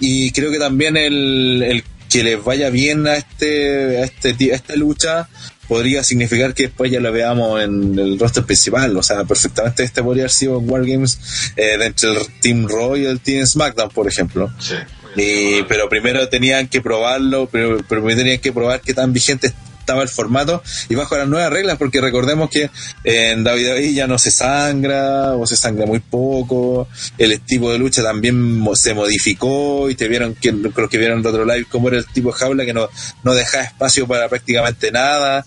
Y 0.00 0.30
creo 0.30 0.50
que 0.52 0.58
también 0.58 0.96
el, 0.96 1.62
el 1.62 1.84
que 2.08 2.22
les 2.22 2.42
vaya 2.42 2.70
bien 2.70 3.06
a 3.06 3.16
este 3.16 3.98
a 3.98 4.04
este 4.04 4.52
a 4.52 4.54
esta 4.54 4.76
lucha 4.76 5.28
podría 5.68 6.04
significar 6.04 6.52
que 6.54 6.64
después 6.64 6.90
ya 6.90 7.00
lo 7.00 7.10
veamos 7.12 7.62
en 7.62 7.98
el 7.98 8.18
roster 8.18 8.44
principal. 8.44 8.96
O 8.96 9.02
sea, 9.02 9.24
perfectamente 9.24 9.82
este 9.82 10.02
podría 10.02 10.24
haber 10.24 10.30
sido 10.30 10.58
Wargames 10.60 11.18
eh, 11.56 11.76
dentro 11.78 12.12
del 12.14 12.26
Team 12.40 12.68
Raw 12.68 12.96
y 12.96 13.06
el 13.06 13.20
Team 13.20 13.46
SmackDown, 13.46 13.88
por 13.90 14.06
ejemplo. 14.06 14.50
Sí. 14.60 14.74
Y- 15.16 15.62
pero 15.64 15.88
primero 15.88 16.28
tenían 16.28 16.68
que 16.68 16.80
probarlo, 16.80 17.48
pero 17.50 17.78
primero 17.86 18.16
tenían 18.16 18.38
que 18.38 18.52
probar 18.52 18.80
qué 18.82 18.94
tan 18.94 19.12
vigente 19.12 19.52
estaba 19.82 20.02
el 20.02 20.08
formato 20.08 20.62
y 20.88 20.94
bajo 20.94 21.16
las 21.16 21.28
nuevas 21.28 21.52
reglas, 21.52 21.76
porque 21.76 22.00
recordemos 22.00 22.48
que 22.48 22.70
en 23.04 23.44
WWE 23.44 23.92
ya 23.92 24.06
no 24.06 24.18
se 24.18 24.30
sangra 24.30 25.36
o 25.36 25.46
se 25.46 25.56
sangra 25.56 25.86
muy 25.86 26.00
poco, 26.00 26.88
el 27.18 27.40
tipo 27.40 27.70
de 27.70 27.78
lucha 27.78 28.02
también 28.02 28.64
se 28.74 28.94
modificó 28.94 29.90
y 29.90 29.94
te 29.94 30.08
vieron 30.08 30.34
que 30.34 30.52
creo 30.72 30.88
que 30.88 30.98
vieron 30.98 31.20
en 31.20 31.26
otro 31.26 31.44
live 31.44 31.66
cómo 31.68 31.88
era 31.88 31.98
el 31.98 32.06
tipo 32.06 32.30
de 32.30 32.38
jaula 32.38 32.64
que 32.64 32.72
no, 32.72 32.88
no 33.24 33.34
dejaba 33.34 33.64
espacio 33.64 34.06
para 34.06 34.28
prácticamente 34.28 34.90
nada 34.90 35.44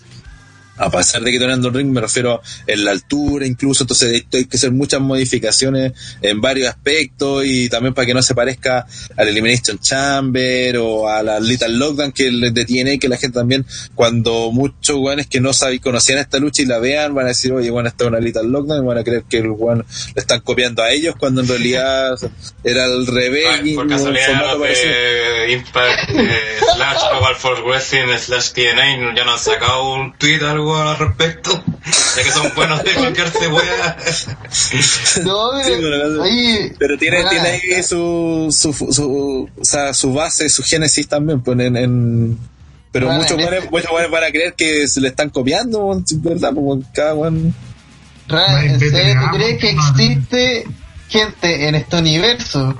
a 0.76 0.90
pesar 0.90 1.22
de 1.22 1.30
que 1.32 1.38
teniendo 1.38 1.68
el 1.68 1.74
ring 1.74 1.90
me 1.90 2.00
refiero 2.00 2.40
en 2.66 2.84
la 2.84 2.92
altura 2.92 3.46
incluso 3.46 3.84
entonces 3.84 4.24
hay 4.32 4.44
que 4.44 4.56
hacer 4.56 4.72
muchas 4.72 5.00
modificaciones 5.00 5.92
en 6.22 6.40
varios 6.40 6.68
aspectos 6.68 7.44
y 7.46 7.68
también 7.68 7.94
para 7.94 8.06
que 8.06 8.14
no 8.14 8.22
se 8.22 8.34
parezca 8.34 8.86
al 9.16 9.28
Elimination 9.28 9.78
Chamber 9.78 10.76
o 10.78 11.08
a 11.08 11.22
la 11.22 11.40
Little 11.40 11.68
Lockdown 11.68 12.12
que 12.12 12.30
les 12.30 12.52
detiene 12.52 12.98
que 12.98 13.08
la 13.08 13.16
gente 13.16 13.38
también 13.38 13.64
cuando 13.94 14.50
muchos 14.52 14.96
guanes 14.96 15.26
que 15.26 15.40
no 15.40 15.52
sabían 15.52 15.80
conocían 15.80 16.18
esta 16.18 16.38
lucha 16.38 16.62
y 16.62 16.66
la 16.66 16.78
vean 16.78 17.14
van 17.14 17.26
a 17.26 17.28
decir 17.28 17.52
oye 17.52 17.70
bueno 17.70 17.88
esta 17.88 18.04
es 18.04 18.08
una 18.08 18.20
Little 18.20 18.44
Lockdown 18.44 18.84
y 18.84 18.86
van 18.86 18.98
a 18.98 19.04
creer 19.04 19.24
que 19.28 19.38
el 19.38 19.50
guan 19.50 19.78
le 19.78 20.20
están 20.20 20.40
copiando 20.40 20.82
a 20.82 20.90
ellos 20.90 21.14
cuando 21.18 21.40
en 21.40 21.48
realidad 21.48 22.18
era 22.64 22.84
al 22.84 23.06
revés 23.06 23.46
Ah, 23.48 23.60
y 23.62 23.74
por 23.74 23.88
casualidad 23.88 24.58
de 24.58 25.52
Impact 25.52 26.10
eh, 26.10 26.58
slash 26.74 27.02
Global 27.10 27.34
Force 27.36 27.62
Wrestling 27.62 28.18
slash 28.18 28.52
TNA 28.52 29.14
ya 29.14 29.24
nos 29.24 29.46
han 29.46 29.54
sacado 29.54 29.94
un 29.94 30.12
tweet 30.18 30.40
algo 30.42 30.65
al 30.74 30.98
respecto 30.98 31.62
ya 32.16 32.22
que 32.24 32.30
son 32.32 32.50
buenos 32.56 32.82
de 32.82 32.90
explicarse 32.90 33.46
weá 33.48 33.96
No, 35.24 35.62
Sí, 35.62 35.72
pero- 35.80 36.22
ahí, 36.22 36.72
Pero 36.78 36.98
tiene, 36.98 37.18
ah, 37.18 37.28
tiene 37.30 37.48
ahí 37.48 37.82
su, 37.82 38.48
su, 38.50 38.72
su, 38.72 39.48
o 39.60 39.64
sea, 39.64 39.92
su 39.94 40.12
base, 40.12 40.48
su 40.48 40.62
génesis 40.62 41.06
también, 41.08 41.40
pues 41.42 41.58
en, 41.60 41.76
en, 41.76 42.38
Pero 42.92 43.06
Bueno, 43.06 43.20
muchos 43.22 43.32
en 43.38 43.44
buenos, 43.44 43.58
este- 43.64 43.70
muchos 43.70 43.90
buenos 43.90 44.10
van 44.10 44.24
a 44.24 44.30
creer 44.30 44.54
que 44.54 44.88
se 44.88 45.00
le 45.00 45.08
están 45.08 45.30
copiando, 45.30 46.02
¿verdad? 46.16 46.52
Porque 46.54 46.84
cada 46.94 47.14
weón. 47.14 47.54
Ra, 48.28 48.50
No 48.52 48.56
hay 48.58 48.68
¿En 48.68 48.80
serio 48.80 49.14
tú 49.20 49.36
crees 49.36 49.58
que 49.60 49.70
existe 49.70 50.64
gente 51.08 51.68
en 51.68 51.74
este 51.76 51.96
universo 51.96 52.74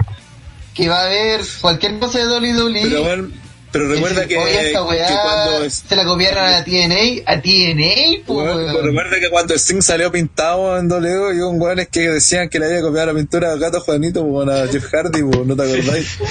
que 0.74 0.88
va 0.88 1.02
a 1.02 1.06
ver 1.08 1.40
cualquier 1.60 1.98
cosa 1.98 2.18
de 2.18 2.26
WWE? 2.26 2.80
Pero, 2.82 3.02
weón, 3.04 3.32
pero 3.78 3.88
recuerda 3.88 4.26
que, 4.26 4.34
decir, 4.34 4.38
"Oye, 4.38 4.66
esta 4.68 5.06
que 5.08 5.14
cuando 5.22 5.64
es- 5.64 5.84
se 5.88 5.96
la 5.96 6.04
copiaron 6.04 6.44
a 6.44 6.64
TNA, 6.64 7.22
a 7.26 7.40
TNA, 7.40 8.22
Weón, 8.26 8.56
weón. 8.56 8.72
pues 8.72 8.84
recuerda 8.84 9.20
que 9.20 9.28
cuando 9.30 9.54
Sting 9.54 9.82
salió 9.82 10.10
pintado 10.12 10.78
en 10.78 10.88
W, 10.88 11.36
y 11.36 11.40
un 11.40 11.60
weones 11.60 11.88
que 11.88 12.08
decían 12.10 12.48
que 12.48 12.58
le 12.58 12.66
había 12.66 12.80
copiado 12.82 13.06
la 13.08 13.14
pintura 13.14 13.52
a 13.52 13.56
Gato 13.56 13.80
Juanito, 13.80 14.26
pues, 14.26 14.48
a 14.48 14.66
Jeff 14.68 14.84
Hardy, 14.92 15.22
pues, 15.22 15.46
¿no 15.46 15.56
te 15.56 15.62
acordáis? 15.62 16.06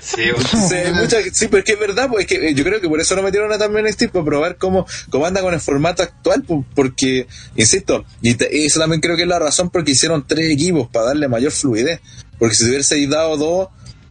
Sí, 0.00 0.22
Sí, 0.50 0.76
mucha- 0.94 1.18
sí, 1.30 1.46
pero 1.48 1.58
es 1.58 1.64
que 1.64 1.72
es 1.72 1.78
verdad, 1.78 2.08
pues 2.08 2.22
es 2.24 2.26
que 2.26 2.48
eh, 2.48 2.54
yo 2.54 2.64
creo 2.64 2.80
que 2.80 2.88
por 2.88 3.00
eso 3.02 3.14
lo 3.14 3.22
metieron 3.22 3.52
a 3.52 3.58
también 3.58 3.92
Steve, 3.92 4.10
para 4.10 4.24
probar 4.24 4.56
cómo, 4.56 4.86
cómo 5.10 5.26
anda 5.26 5.42
con 5.42 5.52
el 5.52 5.60
formato 5.60 6.02
actual, 6.02 6.42
pues, 6.46 6.64
porque, 6.74 7.26
insisto, 7.54 8.06
y 8.22 8.34
te- 8.34 8.48
y 8.50 8.64
eso 8.64 8.80
también 8.80 9.02
creo 9.02 9.14
que 9.14 9.22
es 9.24 9.28
la 9.28 9.38
razón 9.38 9.68
porque 9.68 9.90
hicieron 9.90 10.26
tres 10.26 10.50
equipos 10.50 10.88
para 10.90 11.08
darle 11.08 11.28
mayor 11.28 11.52
fluidez, 11.52 12.00
porque 12.38 12.54
si 12.54 12.64
hubiese 12.64 13.06
dado 13.08 13.36
dos, 13.36 13.68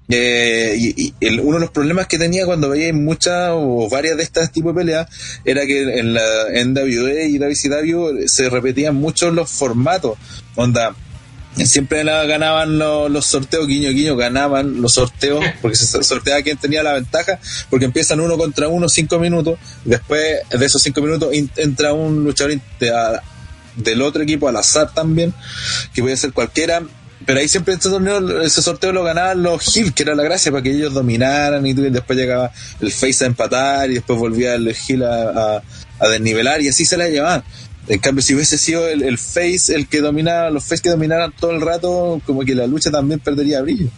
eh, 0.10 0.76
y, 0.78 1.08
y 1.08 1.14
el- 1.20 1.40
uno 1.42 1.56
de 1.56 1.62
los 1.62 1.72
problemas 1.72 2.08
que 2.08 2.18
tenía 2.18 2.46
cuando 2.46 2.70
veía 2.70 2.94
muchas 2.94 3.50
o 3.54 3.90
varias 3.90 4.18
de 4.18 4.24
estas 4.24 4.52
tipos 4.52 4.74
de 4.74 4.82
peleas 4.82 5.08
era 5.44 5.66
que 5.66 6.00
en 6.00 6.14
la 6.14 6.22
NWA 6.64 7.24
y 7.26 7.38
WCW 7.38 8.28
se 8.28 8.50
repetían 8.50 8.96
mucho 8.96 9.32
los 9.32 9.50
formatos. 9.52 10.18
Onda, 10.56 10.96
siempre 11.66 12.04
ganaban 12.04 12.78
los, 12.78 13.10
los 13.12 13.26
sorteos, 13.26 13.68
guiño 13.68 13.90
guiño, 13.90 14.16
ganaban 14.16 14.82
los 14.82 14.94
sorteos, 14.94 15.44
porque 15.62 15.76
se 15.76 16.02
sorteaba 16.04 16.42
quien 16.42 16.58
tenía 16.58 16.84
la 16.84 16.94
ventaja, 16.94 17.40
porque 17.70 17.86
empiezan 17.86 18.20
uno 18.20 18.38
contra 18.38 18.68
uno 18.68 18.88
cinco 18.88 19.20
minutos, 19.20 19.58
después 19.84 20.22
de 20.58 20.66
esos 20.66 20.82
cinco 20.82 21.02
minutos 21.02 21.34
in- 21.34 21.50
entra 21.58 21.94
un 21.94 22.24
luchador 22.24 22.54
in- 22.54 22.62
de- 22.80 22.92
a- 22.92 23.22
del 23.76 24.02
otro 24.02 24.24
equipo 24.24 24.48
al 24.48 24.56
azar 24.58 24.94
también, 24.94 25.34
que 25.94 26.02
puede 26.02 26.16
ser 26.18 26.32
cualquiera, 26.32 26.82
pero 27.28 27.40
ahí 27.42 27.48
siempre 27.48 27.76
ese, 27.76 27.90
torneo, 27.90 28.42
ese 28.42 28.62
sorteo 28.62 28.92
lo 28.94 29.04
ganaban 29.04 29.44
los 29.44 29.76
Hill, 29.78 29.94
que 29.94 30.02
era 30.04 30.16
la 30.16 30.24
gracia 30.24 30.50
para 30.52 30.64
que 30.64 30.72
ellos 30.72 30.94
dominaran 30.94 31.64
y, 31.68 31.74
después 31.74 32.18
llegaba 32.18 32.52
el 32.80 32.92
Face 32.92 33.24
a 33.24 33.28
empatar 33.28 33.92
y 33.92 33.96
después 33.96 34.18
volvía 34.18 34.56
el 34.56 34.74
Hill 34.88 35.04
a, 35.04 35.58
a- 35.58 36.08
desnivelar 36.10 36.62
y 36.62 36.70
así 36.70 36.86
se 36.86 36.96
la 36.98 37.10
llevaban. 37.10 37.44
En 37.90 38.00
cambio, 38.00 38.22
si 38.22 38.34
hubiese 38.34 38.58
sido 38.58 38.88
el, 38.88 39.18
Face 39.18 39.76
el 39.76 39.88
que 39.88 40.02
dominaba, 40.02 40.50
los 40.50 40.64
Face 40.64 40.82
que 40.82 40.90
dominaran 40.90 41.32
todo 41.38 41.52
el 41.52 41.62
rato, 41.62 42.22
como 42.26 42.42
que 42.42 42.56
la 42.56 42.66
lucha 42.66 42.92
también 42.92 43.20
perdería 43.20 43.62
brillo. 43.62 43.90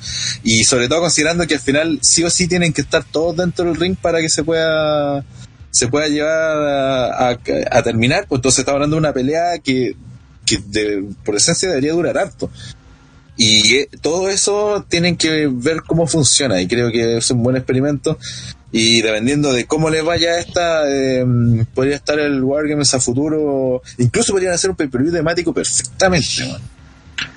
Y 0.44 0.64
sobre 0.64 0.88
todo 0.90 1.00
considerando 1.02 1.46
que 1.48 1.54
al 1.56 1.60
final 1.60 2.00
sí 2.02 2.24
o 2.24 2.30
sí 2.32 2.48
tienen 2.48 2.74
que 2.74 2.82
estar 2.82 3.04
todos 3.04 3.38
dentro 3.38 3.66
del 3.66 3.76
ring 3.76 3.96
para 3.96 4.20
que 4.22 4.30
se 4.30 4.44
pueda 4.44 5.24
se 5.72 5.88
pueda 5.88 6.08
llevar 6.08 6.32
a, 6.34 7.30
a- 7.30 7.84
terminar, 7.84 8.26
pues 8.28 8.40
entonces 8.40 8.60
estamos 8.60 8.78
hablando 8.78 8.96
de 8.96 9.00
una 9.02 9.14
pelea 9.14 9.60
que, 9.64 9.96
que 10.46 10.58
de- 10.66 11.04
por 11.24 11.36
esencia 11.36 11.70
debería 11.70 11.94
durar 11.94 12.18
harto. 12.18 12.50
Y 13.42 13.76
eh, 13.78 13.90
todo 14.02 14.28
eso 14.30 14.86
tienen 14.90 15.16
que 15.16 15.48
ver 15.50 15.78
cómo 15.88 16.08
funciona 16.08 16.60
y 16.62 16.68
creo 16.68 16.92
que 16.92 17.18
es 17.18 17.32
un 17.32 17.42
buen 17.42 17.56
experimento 17.56 18.20
y 18.70 19.02
dependiendo 19.02 19.54
de 19.54 19.66
cómo 19.66 19.90
les 19.90 20.04
vaya 20.04 20.32
a 20.32 20.40
esta, 20.40 20.82
eh, 20.92 21.26
podría 21.74 21.96
estar 21.96 22.20
el 22.20 22.44
Wargames 22.44 22.94
a 22.94 23.00
futuro, 23.00 23.82
incluso 23.98 24.34
podrían 24.34 24.52
hacer 24.52 24.70
un 24.72 24.76
pay-per-view 24.76 25.14
temático 25.14 25.54
perfectamente. 25.54 26.46
man. 26.52 26.62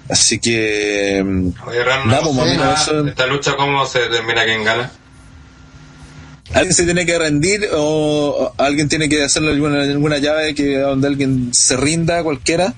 Así 0.08 0.40
que... 0.40 1.24
Oye, 1.66 1.84
Ran, 1.84 2.10
Vamos, 2.10 2.34
no 2.34 2.44
sé, 2.46 2.56
mami, 2.58 2.72
eso- 2.74 3.06
esta 3.06 3.26
lucha, 3.28 3.54
¿cómo 3.56 3.86
se 3.86 4.00
determina 4.00 4.44
quién 4.44 4.64
gana? 4.64 4.90
alguien 6.54 6.74
se 6.74 6.84
tiene 6.84 7.06
que 7.06 7.18
rendir 7.18 7.66
o 7.72 8.52
alguien 8.58 8.88
tiene 8.88 9.08
que 9.08 9.22
hacerle 9.22 9.52
alguna, 9.52 9.82
alguna 9.84 10.18
llave 10.18 10.54
que 10.54 10.76
donde 10.78 11.06
alguien 11.08 11.48
se 11.54 11.76
rinda 11.78 12.22
cualquiera 12.22 12.74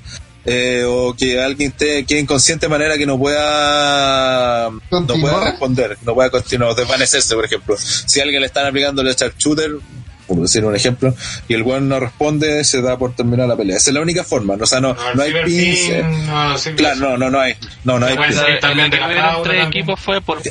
eh, 0.47 0.85
o 0.87 1.15
que 1.15 1.41
alguien 1.41 1.71
esté 1.71 2.05
quede 2.05 2.21
inconsciente 2.21 2.67
de 2.67 2.71
manera 2.71 2.99
que 2.99 3.07
no 3.07 3.19
pueda 3.19 4.71
no 4.91 5.07
pueda 5.07 5.45
responder 5.51 5.97
no 6.03 6.15
pueda 6.15 6.31
continuar 6.31 6.75
desvanecerse 6.75 7.35
por 7.35 7.45
ejemplo. 7.45 7.77
Si 7.79 8.21
a 8.21 8.25
alguien 8.25 8.41
le 8.41 8.47
están 8.47 8.67
aplicando 8.67 9.03
el 9.03 9.15
shooter 9.15 9.73
por 10.27 10.39
decir 10.41 10.65
un 10.65 10.75
ejemplo 10.75 11.15
y 11.49 11.55
el 11.55 11.63
weón 11.63 11.89
no 11.89 12.01
responde 12.01 12.65
se 12.65 12.81
da 12.83 12.99
por 12.99 13.15
terminar 13.15 13.49
la 13.49 13.57
pelea. 13.57 13.77
Esa 13.77 13.91
es 13.91 13.95
la 13.95 14.01
única 14.01 14.25
forma 14.25 14.57
no, 14.57 14.65
o 14.65 14.67
sea 14.67 14.81
no, 14.81 14.95
No, 14.95 15.11
el 15.11 15.17
no 15.17 15.23
hay 15.23 15.33
pins 15.45 15.79
Pin, 15.81 16.27
no, 16.27 16.77
claro 16.77 16.97
no 17.01 17.17
no 17.19 17.31
no 17.31 17.41
hay 17.41 17.57
no 17.85 17.99
no 17.99 18.07
hay 18.07 18.17
Bueno, 18.17 18.43
pins. 18.43 18.61
también 18.61 18.91
de 18.91 18.99
Jaula 18.99 19.43
tres 19.43 19.67
equipos 19.67 20.01
fue 20.01 20.21
por 20.21 20.43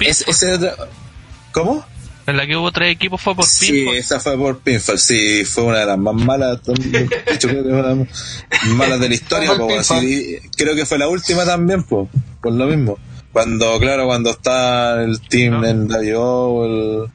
¿cómo? 1.51 1.85
En 2.25 2.37
la 2.37 2.47
que 2.47 2.55
hubo 2.55 2.71
tres 2.71 2.91
equipos 2.93 3.21
fue 3.21 3.35
por 3.35 3.45
Sí, 3.45 3.83
pin. 3.85 3.95
esa 3.95 4.19
fue 4.19 4.37
por 4.37 4.59
Pinfall, 4.59 4.97
sí, 4.97 5.43
fue 5.45 5.63
una 5.65 5.79
de 5.79 5.85
las 5.87 5.97
más 5.97 6.13
malas, 6.15 6.59
de 6.65 7.09
hecho 7.27 7.49
creo 7.49 7.63
que 7.63 7.69
fue 7.69 7.79
una 7.79 7.89
de 7.89 7.95
las 7.95 8.07
más 8.07 8.77
malas 8.77 8.99
de 9.01 9.09
la 9.09 9.15
historia, 9.15 9.49
po, 9.57 9.67
pinfall. 9.67 9.97
así, 9.97 10.37
creo 10.57 10.73
que 10.75 10.85
fue 10.85 10.97
la 10.97 11.07
última 11.09 11.43
también, 11.45 11.83
pues, 11.83 12.07
por 12.41 12.53
lo 12.53 12.65
mismo. 12.67 12.97
Cuando, 13.33 13.79
claro, 13.79 14.05
cuando 14.05 14.29
está 14.29 15.03
el 15.03 15.19
team 15.21 15.61
No. 15.61 15.65
en 15.67 15.87
WO, 15.89 16.65
el... 16.65 17.09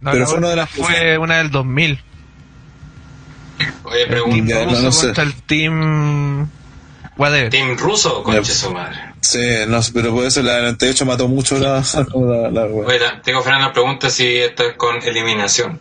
No, 0.00 0.10
pero 0.10 0.26
fue 0.26 0.38
una 0.38 0.48
de 0.50 0.56
las 0.56 0.70
Fue 0.70 1.16
una 1.18 1.38
del 1.38 1.50
2000. 1.52 2.00
Oye, 3.84 3.98
Team 4.06 4.08
pregunta. 4.08 4.64
Ruso 4.64 4.82
no 4.82 4.92
sé. 4.92 5.06
contra 5.06 5.22
el 5.24 5.34
team... 5.42 6.48
Whatever. 7.16 7.50
¿Team 7.50 7.76
ruso? 7.78 8.22
Conche 8.24 8.52
su 8.52 8.72
madre. 8.72 8.98
Sí, 9.22 9.38
no, 9.68 9.80
pero 9.94 10.12
por 10.12 10.24
eso 10.26 10.42
la 10.42 10.60
98 10.62 11.06
mató 11.06 11.28
mucho 11.28 11.56
la... 11.58 11.82
la, 12.14 12.50
la- 12.50 12.98
ta- 12.98 13.22
tengo 13.22 13.40
Fernando 13.42 13.72
pregunta 13.72 14.10
si 14.10 14.26
esto 14.36 14.64
es 14.64 14.76
con 14.76 15.00
eliminación. 15.02 15.78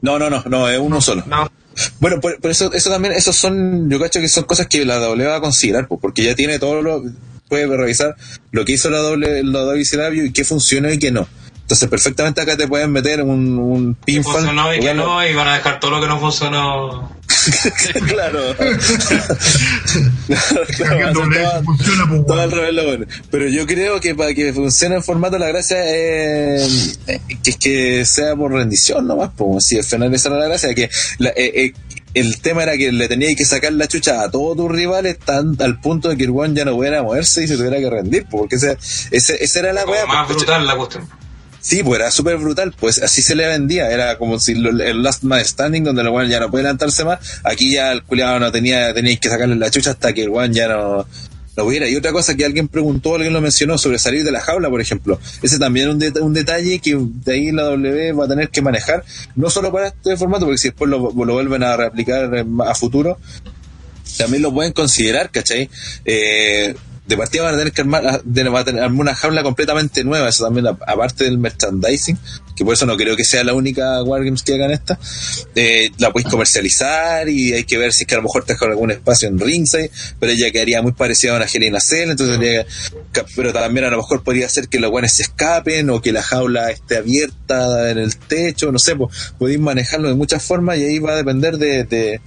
No, 0.00 0.18
no, 0.18 0.30
no, 0.30 0.42
no, 0.46 0.68
es 0.68 0.78
uno 0.78 1.00
solo. 1.00 1.24
No, 1.26 1.50
Bueno, 1.98 2.20
por, 2.20 2.40
por 2.40 2.50
eso, 2.50 2.72
eso 2.72 2.88
también, 2.90 3.14
esos 3.14 3.34
son, 3.36 3.90
yo 3.90 3.98
cacho 3.98 4.20
que 4.20 4.28
son 4.28 4.44
cosas 4.44 4.68
que 4.68 4.84
la 4.84 4.96
W 4.98 5.26
va 5.28 5.36
a 5.36 5.40
considerar, 5.40 5.88
pues, 5.88 6.00
porque 6.00 6.22
ya 6.22 6.34
tiene 6.36 6.58
todo 6.60 6.82
lo, 6.82 7.02
puede 7.48 7.66
revisar 7.66 8.14
lo 8.52 8.64
que 8.64 8.72
hizo 8.72 8.90
la 8.90 8.98
W, 8.98 9.42
la 9.42 9.60
WCW 9.62 10.26
y 10.26 10.32
qué 10.32 10.44
funcionó 10.44 10.90
y 10.90 10.98
qué 10.98 11.10
no. 11.10 11.28
Entonces, 11.66 11.88
perfectamente 11.88 12.40
acá 12.40 12.56
te 12.56 12.68
pueden 12.68 12.92
meter 12.92 13.22
un, 13.22 13.58
un 13.58 13.94
Que 13.96 14.00
pinfall. 14.04 14.34
funcionó 14.34 14.72
y 14.72 14.78
que 14.78 14.94
no, 14.94 15.26
y 15.26 15.34
van 15.34 15.48
a 15.48 15.54
dejar 15.56 15.80
todo 15.80 15.90
lo 15.90 16.00
que 16.00 16.06
no 16.06 16.20
funcionó. 16.20 17.10
claro. 18.06 18.56
Que 18.56 18.66
claro, 20.76 21.12
doble 21.12 21.40
todo- 21.42 21.62
funciona, 21.64 22.04
pues, 22.08 22.26
todo 22.26 22.40
al 22.40 22.52
revés 22.52 22.72
lo 22.74 22.84
bueno. 22.84 23.06
Pero 23.32 23.48
yo 23.48 23.66
creo 23.66 24.00
que 24.00 24.14
para 24.14 24.32
que 24.32 24.52
funcione 24.52 24.94
el 24.96 25.02
formato, 25.02 25.38
la 25.38 25.48
gracia 25.48 25.78
es 25.84 27.00
eh, 27.08 27.20
que, 27.42 27.50
es 27.50 27.56
que 27.56 28.04
sea 28.04 28.36
por 28.36 28.52
rendición 28.52 29.04
nomás. 29.06 29.30
Pues, 29.36 29.64
si 29.64 29.76
al 29.78 29.84
final 29.84 30.14
esa 30.14 30.28
era 30.28 30.38
la 30.38 30.46
gracia, 30.46 30.72
que 30.74 30.88
la- 31.18 31.30
eh, 31.30 31.52
eh, 31.66 31.72
el 32.14 32.40
tema 32.40 32.62
era 32.62 32.76
que 32.76 32.92
le 32.92 33.08
tenías 33.08 33.34
que 33.36 33.44
sacar 33.44 33.72
la 33.72 33.88
chucha 33.88 34.22
a 34.22 34.30
todos 34.30 34.56
tus 34.56 34.70
rivales 34.70 35.18
tan, 35.18 35.56
al 35.60 35.80
punto 35.80 36.08
de 36.10 36.16
que 36.16 36.24
el 36.24 36.30
one 36.30 36.54
ya 36.54 36.64
no 36.64 36.74
pudiera 36.76 37.02
moverse 37.02 37.42
y 37.44 37.48
se 37.48 37.56
tuviera 37.56 37.78
que 37.78 37.90
rendir. 37.90 38.24
pues, 38.30 38.40
Porque 38.42 38.56
ese, 38.56 38.78
ese, 39.10 39.42
esa 39.42 39.58
era 39.58 39.72
la 39.72 39.84
wea. 39.84 40.06
más 40.06 40.26
pues, 40.26 40.36
brutal 40.38 40.64
la 40.66 40.76
cuestión. 40.76 41.08
Sí, 41.66 41.82
pues 41.82 41.98
era 41.98 42.12
súper 42.12 42.36
brutal, 42.36 42.72
pues 42.78 43.02
así 43.02 43.22
se 43.22 43.34
le 43.34 43.44
vendía, 43.48 43.90
era 43.90 44.18
como 44.18 44.38
si 44.38 44.54
lo- 44.54 44.70
el 44.84 45.02
Last 45.02 45.24
Man 45.24 45.44
Standing, 45.44 45.82
donde 45.82 46.02
el 46.02 46.10
weón 46.10 46.28
ya 46.30 46.38
no 46.38 46.48
puede 46.48 46.62
levantarse 46.62 47.04
más, 47.04 47.18
aquí 47.42 47.72
ya 47.72 47.90
el 47.90 48.04
culiado 48.04 48.38
no 48.38 48.52
tenía, 48.52 48.94
teníais 48.94 49.18
que 49.18 49.28
sacarle 49.28 49.56
la 49.56 49.68
chucha 49.68 49.90
hasta 49.90 50.12
que 50.12 50.22
el 50.22 50.28
weón 50.28 50.52
ya 50.52 50.68
no, 50.68 50.98
no 51.56 51.64
pudiera. 51.64 51.88
Y 51.88 51.96
otra 51.96 52.12
cosa 52.12 52.36
que 52.36 52.44
alguien 52.44 52.68
preguntó, 52.68 53.16
alguien 53.16 53.32
lo 53.32 53.40
mencionó, 53.40 53.78
sobre 53.78 53.98
salir 53.98 54.22
de 54.22 54.30
la 54.30 54.40
jaula, 54.42 54.70
por 54.70 54.80
ejemplo, 54.80 55.18
ese 55.42 55.58
también 55.58 56.00
es 56.00 56.12
un, 56.14 56.22
un 56.22 56.32
detalle 56.34 56.78
que 56.78 56.96
de 57.00 57.32
ahí 57.32 57.50
la 57.50 57.64
W 57.64 58.12
va 58.12 58.26
a 58.26 58.28
tener 58.28 58.48
que 58.50 58.62
manejar, 58.62 59.02
no 59.34 59.50
solo 59.50 59.72
para 59.72 59.88
este 59.88 60.16
formato, 60.16 60.44
porque 60.44 60.58
si 60.58 60.68
después 60.68 60.88
lo, 60.88 60.98
lo 61.12 61.32
vuelven 61.34 61.64
a 61.64 61.76
reaplicar 61.76 62.30
a 62.64 62.74
futuro, 62.76 63.18
también 64.18 64.42
lo 64.44 64.54
pueden 64.54 64.72
considerar, 64.72 65.30
¿cachai? 65.32 65.68
Eh, 66.04 66.76
de 67.06 67.16
partida 67.16 67.42
van 67.44 67.54
a 67.54 67.58
tener 67.58 67.72
que 67.72 67.80
armar, 67.82 68.20
de- 68.24 68.42
van 68.48 68.62
a 68.62 68.64
tener- 68.64 68.82
armar 68.82 69.00
una 69.00 69.14
jaula 69.14 69.42
completamente 69.42 70.02
nueva, 70.04 70.28
eso 70.28 70.44
también, 70.44 70.66
aparte 70.66 71.24
del 71.24 71.38
merchandising, 71.38 72.18
que 72.56 72.64
por 72.64 72.74
eso 72.74 72.84
no 72.86 72.96
creo 72.96 73.14
que 73.16 73.24
sea 73.24 73.44
la 73.44 73.54
única 73.54 74.02
Wargames 74.02 74.42
que 74.42 74.54
hagan 74.54 74.70
esta, 74.72 74.98
eh, 75.54 75.90
la 75.98 76.10
podéis 76.10 76.28
comercializar 76.30 77.28
y 77.28 77.52
hay 77.52 77.64
que 77.64 77.78
ver 77.78 77.92
si 77.92 78.02
es 78.04 78.06
que 78.08 78.14
a 78.14 78.18
lo 78.18 78.24
mejor 78.24 78.44
te 78.44 78.54
dejan 78.54 78.70
algún 78.70 78.90
espacio 78.90 79.28
en 79.28 79.38
ringside, 79.38 79.90
pero 80.18 80.32
ella 80.32 80.50
quedaría 80.50 80.82
muy 80.82 80.92
parecida 80.92 81.32
a 81.32 81.36
una 81.36 81.44
Angelina 81.44 81.80
Cell, 81.80 82.10
entonces 82.10 82.38
que- 82.38 83.24
pero 83.36 83.52
también 83.52 83.86
a 83.86 83.90
lo 83.90 83.98
mejor 83.98 84.24
podría 84.24 84.48
ser 84.48 84.68
que 84.68 84.80
los 84.80 84.90
guanes 84.90 85.12
se 85.12 85.22
escapen 85.22 85.88
o 85.90 86.00
que 86.00 86.12
la 86.12 86.22
jaula 86.22 86.70
esté 86.70 86.96
abierta 86.96 87.90
en 87.90 87.98
el 87.98 88.16
techo, 88.16 88.72
no 88.72 88.78
sé, 88.78 88.96
pues 88.96 89.32
podéis 89.38 89.60
manejarlo 89.60 90.08
de 90.08 90.14
muchas 90.14 90.42
formas 90.42 90.78
y 90.78 90.84
ahí 90.84 90.98
va 90.98 91.12
a 91.12 91.16
depender 91.16 91.58
de, 91.58 91.84
de, 91.84 92.20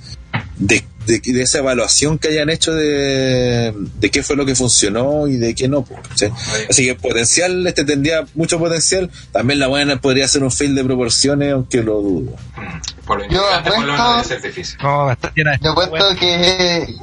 de, 0.57 0.83
de- 1.05 1.19
de 1.19 1.41
esa 1.41 1.59
evaluación 1.59 2.17
que 2.19 2.27
hayan 2.27 2.49
hecho 2.49 2.73
de, 2.73 3.73
de 3.99 4.11
qué 4.11 4.21
fue 4.23 4.35
lo 4.35 4.45
que 4.45 4.55
funcionó 4.55 5.27
y 5.27 5.37
de 5.37 5.55
qué 5.55 5.67
no. 5.67 5.83
pues, 5.83 5.99
¿sí? 6.15 6.27
Así 6.69 6.85
que 6.85 6.95
potencial, 6.95 7.65
este 7.65 7.83
tendría 7.85 8.25
mucho 8.35 8.59
potencial. 8.59 9.09
También 9.31 9.59
la 9.59 9.67
buena 9.67 9.99
podría 9.99 10.27
ser 10.27 10.43
un 10.43 10.51
fail 10.51 10.75
de 10.75 10.83
proporciones, 10.83 11.53
aunque 11.53 11.81
lo 11.81 12.01
dudo. 12.01 12.35
Mm. 12.57 13.05
Por 13.07 13.19
lo 13.21 13.29
Yo 13.29 13.41
apuesto- 13.53 14.23
ser 14.23 14.41
difícil. 14.41 14.77
no, 14.83 15.15
Yo 15.61 15.71
apuesto 15.71 16.15
que 16.19 16.93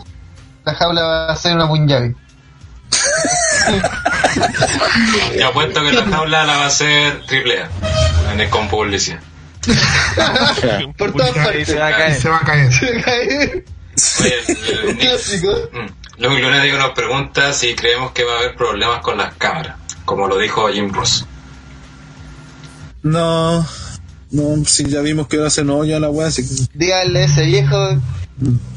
la 0.64 0.74
jaula 0.74 1.02
va 1.02 1.32
a 1.32 1.36
ser 1.36 1.54
una 1.54 1.66
punjabi. 1.66 2.14
Yo 5.38 5.48
apuesto 5.48 5.82
que 5.82 5.92
la 5.92 6.04
jaula 6.04 6.44
la 6.44 6.56
va 6.56 6.64
a 6.64 6.66
hacer 6.66 7.22
triple 7.26 7.62
A 7.62 8.32
en 8.32 8.40
el 8.40 8.50
con 8.50 8.68
publicidad. 8.68 9.18
Por 10.98 11.12
todas 11.12 11.30
partes. 11.32 11.68
se 11.68 11.76
va 11.78 11.86
a 11.86 11.90
Y 11.90 11.94
caer. 11.94 12.14
se 12.20 12.28
va 12.28 12.36
a 12.38 12.40
caer. 12.40 12.72
Se 12.72 12.92
va 12.92 12.98
a 13.00 13.02
caer. 13.02 13.64
Oye, 14.20 14.96
Clásico. 14.98 15.52
Luego 16.18 16.38
Lunático 16.38 16.76
nos 16.78 16.90
pregunta 16.92 17.52
si 17.52 17.74
creemos 17.74 18.12
que 18.12 18.24
va 18.24 18.34
a 18.34 18.38
haber 18.38 18.54
problemas 18.56 19.00
con 19.00 19.18
las 19.18 19.34
cámaras, 19.34 19.76
como 20.04 20.26
lo 20.28 20.38
dijo 20.38 20.68
Jim 20.68 20.92
Ross. 20.92 21.26
No, 23.02 23.66
no, 24.30 24.64
si 24.64 24.84
ya 24.86 25.00
vimos 25.00 25.28
que 25.28 25.44
hace 25.44 25.62
no 25.64 25.84
ya 25.84 26.00
la 26.00 26.10
weá, 26.10 26.28
así 26.28 26.42
que. 26.46 26.54
Díganle 26.74 27.20
a 27.20 27.24
ese 27.24 27.42
viejo 27.44 27.98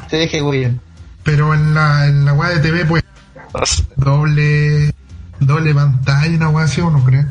se 0.10 0.18
deje 0.18 0.42
güey. 0.42 0.72
Pero 1.24 1.54
en 1.54 1.74
la, 1.74 2.06
en 2.08 2.26
la 2.26 2.34
weá 2.34 2.50
de 2.50 2.60
TV, 2.60 2.86
pues, 2.86 3.04
doble, 3.96 4.94
doble 5.40 5.74
pantalla, 5.74 6.36
una 6.36 6.50
weá 6.50 6.66
así, 6.66 6.82
¿o 6.82 6.90
no 6.90 7.04
crees? 7.04 7.26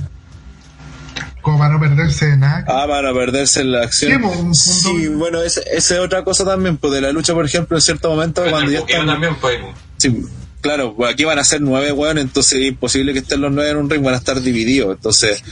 Como 1.49 1.61
para 1.61 1.73
no 1.73 1.81
perderse 1.81 2.27
de 2.27 2.37
nada. 2.37 2.63
Ah, 2.69 2.85
para 2.87 3.15
perderse 3.15 3.63
en 3.63 3.73
la 3.73 3.85
acción. 3.85 4.13
Sí, 4.55 4.91
pues, 4.93 5.17
bueno, 5.17 5.41
esa 5.41 5.63
es 5.63 5.91
otra 5.93 6.23
cosa 6.23 6.45
también, 6.45 6.77
pues 6.77 6.93
de 6.93 7.01
la 7.01 7.11
lucha, 7.11 7.33
por 7.33 7.47
ejemplo, 7.47 7.75
en 7.79 7.81
cierto 7.81 8.11
momento, 8.11 8.43
Pero 8.43 8.51
cuando 8.55 8.71
ya 8.71 8.81
están. 8.81 9.07
también, 9.07 9.35
pues, 9.41 9.59
Sí, 9.97 10.27
claro, 10.61 10.95
pues 10.95 11.11
aquí 11.11 11.25
van 11.25 11.39
a 11.39 11.45
ser 11.45 11.63
nueve 11.63 11.91
weones, 11.91 12.25
entonces 12.25 12.61
es 12.61 12.69
imposible 12.69 13.15
que 13.15 13.21
estén 13.21 13.41
los 13.41 13.51
nueve 13.51 13.71
en 13.71 13.79
un 13.79 13.89
ring, 13.89 14.05
van 14.05 14.13
a 14.13 14.19
estar 14.19 14.39
divididos. 14.43 14.95
Entonces, 14.97 15.43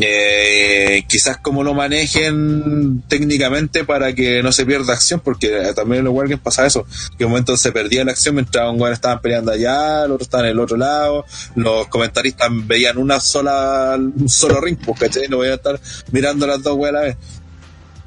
eh, 0.00 1.04
quizás 1.08 1.38
como 1.38 1.64
lo 1.64 1.74
manejen 1.74 3.02
técnicamente 3.08 3.84
para 3.84 4.12
que 4.14 4.42
no 4.42 4.52
se 4.52 4.64
pierda 4.64 4.92
acción, 4.92 5.20
porque 5.20 5.72
también 5.74 6.00
en 6.00 6.04
los 6.04 6.14
Wargames 6.14 6.40
pasa 6.42 6.66
eso, 6.66 6.86
que 7.16 7.24
un 7.24 7.30
momento 7.30 7.56
se 7.56 7.72
perdía 7.72 8.04
la 8.04 8.12
acción 8.12 8.34
mientras 8.34 8.72
un 8.72 8.86
estaban 8.92 9.20
peleando 9.20 9.52
allá, 9.52 10.04
el 10.04 10.12
otro 10.12 10.22
estaba 10.24 10.44
en 10.44 10.50
el 10.50 10.60
otro 10.60 10.76
lado, 10.76 11.24
los 11.56 11.88
comentaristas 11.88 12.48
veían 12.66 12.98
una 12.98 13.20
sola, 13.20 13.96
un 13.98 14.28
solo 14.28 14.60
ring, 14.60 14.78
pues, 14.84 14.98
¿cachai? 14.98 15.28
No 15.28 15.38
voy 15.38 15.48
a 15.48 15.54
estar 15.54 15.80
mirando 16.12 16.46
las 16.46 16.62
dos 16.62 16.76
weas 16.76 16.94
a 16.94 16.98
la 16.98 17.04
vez. 17.04 17.16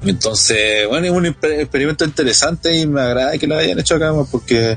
Entonces, 0.04 0.88
bueno, 0.88 1.06
es 1.06 1.12
un 1.12 1.24
exper- 1.24 1.60
experimento 1.60 2.04
interesante 2.04 2.76
y 2.76 2.86
me 2.86 3.00
agrada 3.00 3.38
que 3.38 3.46
lo 3.46 3.56
hayan 3.56 3.78
hecho 3.78 3.94
acá, 3.94 4.12
porque 4.30 4.76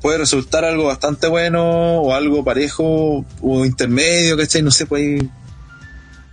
puede 0.00 0.18
resultar 0.18 0.64
algo 0.64 0.84
bastante 0.84 1.28
bueno 1.28 2.00
o 2.00 2.14
algo 2.14 2.44
parejo 2.44 3.24
o 3.40 3.64
intermedio, 3.64 4.36
¿cachai? 4.36 4.62
No 4.62 4.70
sé, 4.70 4.86
pues 4.86 5.22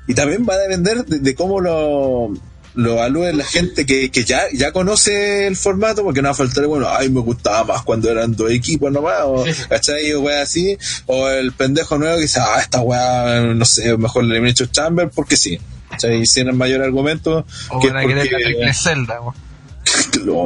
Y 0.08 0.14
también 0.14 0.46
va 0.48 0.54
a 0.56 0.58
depender 0.58 1.06
de, 1.06 1.20
de 1.20 1.36
cómo 1.36 1.62
lo, 1.62 2.34
lo 2.76 2.92
evalúe 2.94 3.32
la 3.34 3.46
gente 3.46 3.86
que, 3.86 4.10
que 4.12 4.24
ya, 4.26 4.42
ya 4.54 4.72
conoce 4.72 5.48
el 5.48 5.56
formato, 5.56 6.04
porque 6.04 6.22
no 6.22 6.28
va 6.28 6.32
a 6.34 6.36
faltar, 6.36 6.66
bueno, 6.68 6.88
ay, 6.90 7.10
me 7.10 7.22
gustaba 7.22 7.64
más 7.64 7.84
cuando 7.84 8.10
eran 8.12 8.36
dos 8.36 8.52
equipos 8.52 8.92
nomás, 8.92 9.20
o, 9.24 9.46
¿cachai? 9.70 10.12
O 10.14 10.22
wea 10.22 10.42
así, 10.42 10.78
o 11.06 11.30
el 11.30 11.52
pendejo 11.54 11.98
nuevo 11.98 12.16
que 12.18 12.24
dice, 12.24 12.40
ah, 12.42 12.60
esta 12.60 12.82
wea, 12.82 13.42
no 13.56 13.66
sé, 13.66 13.96
mejor 13.98 14.24
le 14.26 14.40
he 14.40 14.50
hecho 14.50 14.66
Chamber 14.66 15.10
porque 15.14 15.38
sí. 15.38 15.60
¿cachai? 15.90 16.22
Y 16.22 16.26
sin 16.26 16.48
el 16.48 16.56
mayor 16.56 16.82
argumento, 16.82 17.46
O 17.70 17.80
que 17.80 17.88
van 17.90 17.98
a 17.98 18.02
querer 18.08 18.26
la 18.26 18.32
porque- 18.32 18.44
triple 18.46 18.74
celda, 18.74 19.22
weón. 19.22 19.36
No, 20.26 20.34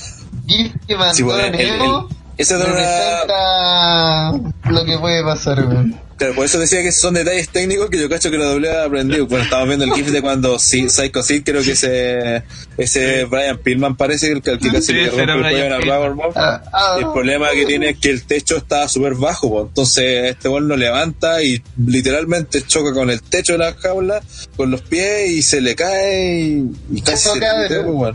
Mandó 0.98 1.14
Sí, 1.14 1.24
bueno, 1.24 1.44
el- 1.46 1.52
Nemo 1.54 2.08
el- 2.38 2.46
una- 2.56 2.66
representa 2.66 4.32
lo 4.72 4.86
que 4.86 4.98
puede 4.98 5.24
pasar, 5.24 5.66
weón. 5.66 6.00
Claro, 6.18 6.36
por 6.36 6.46
eso 6.46 6.60
decía 6.60 6.82
que 6.84 6.92
son 6.92 7.16
detalles 7.16 7.50
técnicos 7.50 7.90
que 7.90 8.00
yo 8.00 8.10
cacho 8.10 8.30
que 8.30 8.38
W 8.38 8.70
ha 8.70 8.86
aprendido. 8.86 9.28
Cuando 9.34 9.44
estábamos 9.44 9.76
viendo 9.76 9.86
el 9.86 9.94
GIF 9.94 10.12
de 10.12 10.22
cuando 10.22 10.60
sí, 10.60 10.90
Psycho 10.90 11.24
Sid, 11.24 11.44
creo 11.44 11.64
que 11.64 11.72
ese, 11.72 12.44
ese 12.78 13.26
Brian 13.26 13.58
Pillman 13.58 13.96
parece 13.96 14.32
el 14.32 14.42
que, 14.42 14.52
el 14.52 14.60
que 14.60 14.72
casi 14.72 14.88
Sí, 14.88 14.94
le 14.94 15.10
rompe 15.10 15.34
el 15.34 15.42
cuello 15.42 16.32
a. 16.32 16.34
Ah, 16.36 16.64
ah, 16.72 16.96
el 17.00 17.12
problema 17.12 17.50
que 17.52 17.66
tiene 17.66 17.90
es 17.90 17.98
que 17.98 18.10
el 18.10 18.24
techo 18.24 18.58
está 18.58 18.88
súper 18.88 19.16
bajo, 19.16 19.50
po. 19.50 19.62
entonces 19.68 20.32
este 20.32 20.50
gol 20.50 20.68
lo 20.68 20.78
levanta 20.78 21.42
y 21.44 21.62
literalmente 21.86 22.62
choca 22.66 22.94
con 22.94 23.10
el 23.10 23.22
techo 23.22 23.54
de 23.54 23.60
la 23.60 23.74
jaula, 23.74 24.22
con 24.56 24.72
los 24.72 24.82
pies 24.82 25.32
y 25.32 25.42
se 25.42 25.62
le 25.62 25.76
cae 25.76 26.42
y, 26.42 26.72
y 26.92 27.02
casi 27.02 27.30
se 27.30 27.40
le 27.40 27.84
¿no? 27.84 28.12
De 28.12 28.14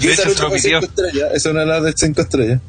Y 0.00 0.08
esa 0.08 0.28
lucha 0.28 0.48
fue. 0.48 0.58
5 0.58 0.78
estrellas, 0.78 1.28
esa 1.34 1.36
es 1.36 1.46
una 1.46 1.60
de 1.60 1.66
las 1.66 1.82
de 1.84 1.92
5 1.94 2.20
estrellas. 2.20 2.60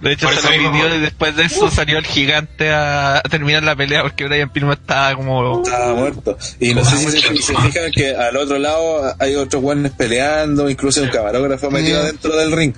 De 0.00 0.12
hecho, 0.12 0.28
se 0.28 0.58
lo 0.58 0.72
pidió 0.72 0.94
y 0.94 1.00
después 1.00 1.36
de 1.36 1.44
eso 1.44 1.70
salió 1.70 1.98
el 1.98 2.06
gigante 2.06 2.70
a, 2.70 3.18
a 3.18 3.22
terminar 3.22 3.62
la 3.62 3.74
pelea 3.76 4.04
porque 4.08 4.24
Brian 4.24 4.50
Pillman 4.50 4.78
estaba 4.78 5.14
como... 5.14 5.62
Estaba 5.62 5.94
muerto. 5.94 6.38
Y 6.60 6.74
no 6.74 6.84
sé 6.84 6.96
si 6.96 7.10
se, 7.42 7.54
fijan 7.54 7.90
que 7.92 8.14
al 8.14 8.36
otro 8.36 8.58
lado 8.58 9.14
hay 9.18 9.34
otros 9.34 9.62
guanes 9.62 9.92
peleando, 9.92 10.68
incluso 10.70 11.02
un 11.02 11.08
camarógrafo 11.08 11.70
metido 11.70 12.02
dentro 12.04 12.34
del 12.36 12.52
ring. 12.52 12.74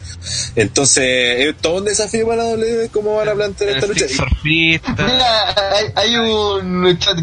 Entonces, 0.56 1.46
es 1.46 1.56
todo 1.58 1.78
un 1.78 1.84
desafío 1.84 2.26
para 2.26 2.44
la 2.44 2.50
WWE 2.54 2.88
cómo 2.92 3.16
van 3.16 3.28
a 3.28 3.34
plantear 3.34 3.70
esta 3.70 3.86
lucha. 3.86 4.08
surfista. 4.08 4.92
Mira, 4.92 5.54
hay, 5.76 5.86
hay 5.94 6.16
un 6.16 6.98
chat. 6.98 7.18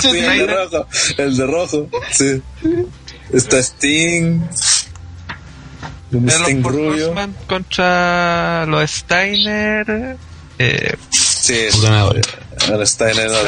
Sí, 0.00 0.18
el 0.18 0.38
de 0.38 0.46
rojo. 0.46 0.86
El 1.16 1.36
de 1.36 1.46
rojo, 1.46 1.88
sí. 2.12 2.42
Está 3.32 3.62
Sting. 3.62 4.40
Un 6.12 6.28
Sting 6.30 6.62
los 6.62 6.72
rubio. 6.72 7.14
Contra 7.48 8.64
los 8.66 8.90
Steiner, 8.90 10.16
eh, 10.58 10.94
Sí, 11.10 11.66
ganadores. 11.82 12.26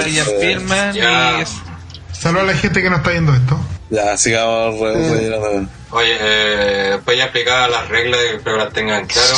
Brian 0.05 0.27
Pillman 0.41 0.95
Ya. 0.95 1.43
y 1.43 2.15
Saludos 2.15 2.43
a 2.45 2.47
la 2.53 2.55
gente 2.59 2.83
que 2.83 2.91
no 2.91 2.97
está 2.97 3.11
viendo 3.11 3.33
esto. 3.35 3.59
Ya, 3.91 4.17
sigamos 4.17 4.79
re- 4.81 5.11
rellenando. 5.11 5.71
Oye, 5.91 6.17
eh, 6.21 6.91
después 6.95 7.17
ya 7.17 7.25
explicaba 7.25 7.69
las 7.69 7.89
reglas 7.89 8.21
y 8.33 8.37
espero 8.37 8.59
que 8.59 8.65
las 8.65 8.73
tengan 8.73 9.07
claro. 9.07 9.37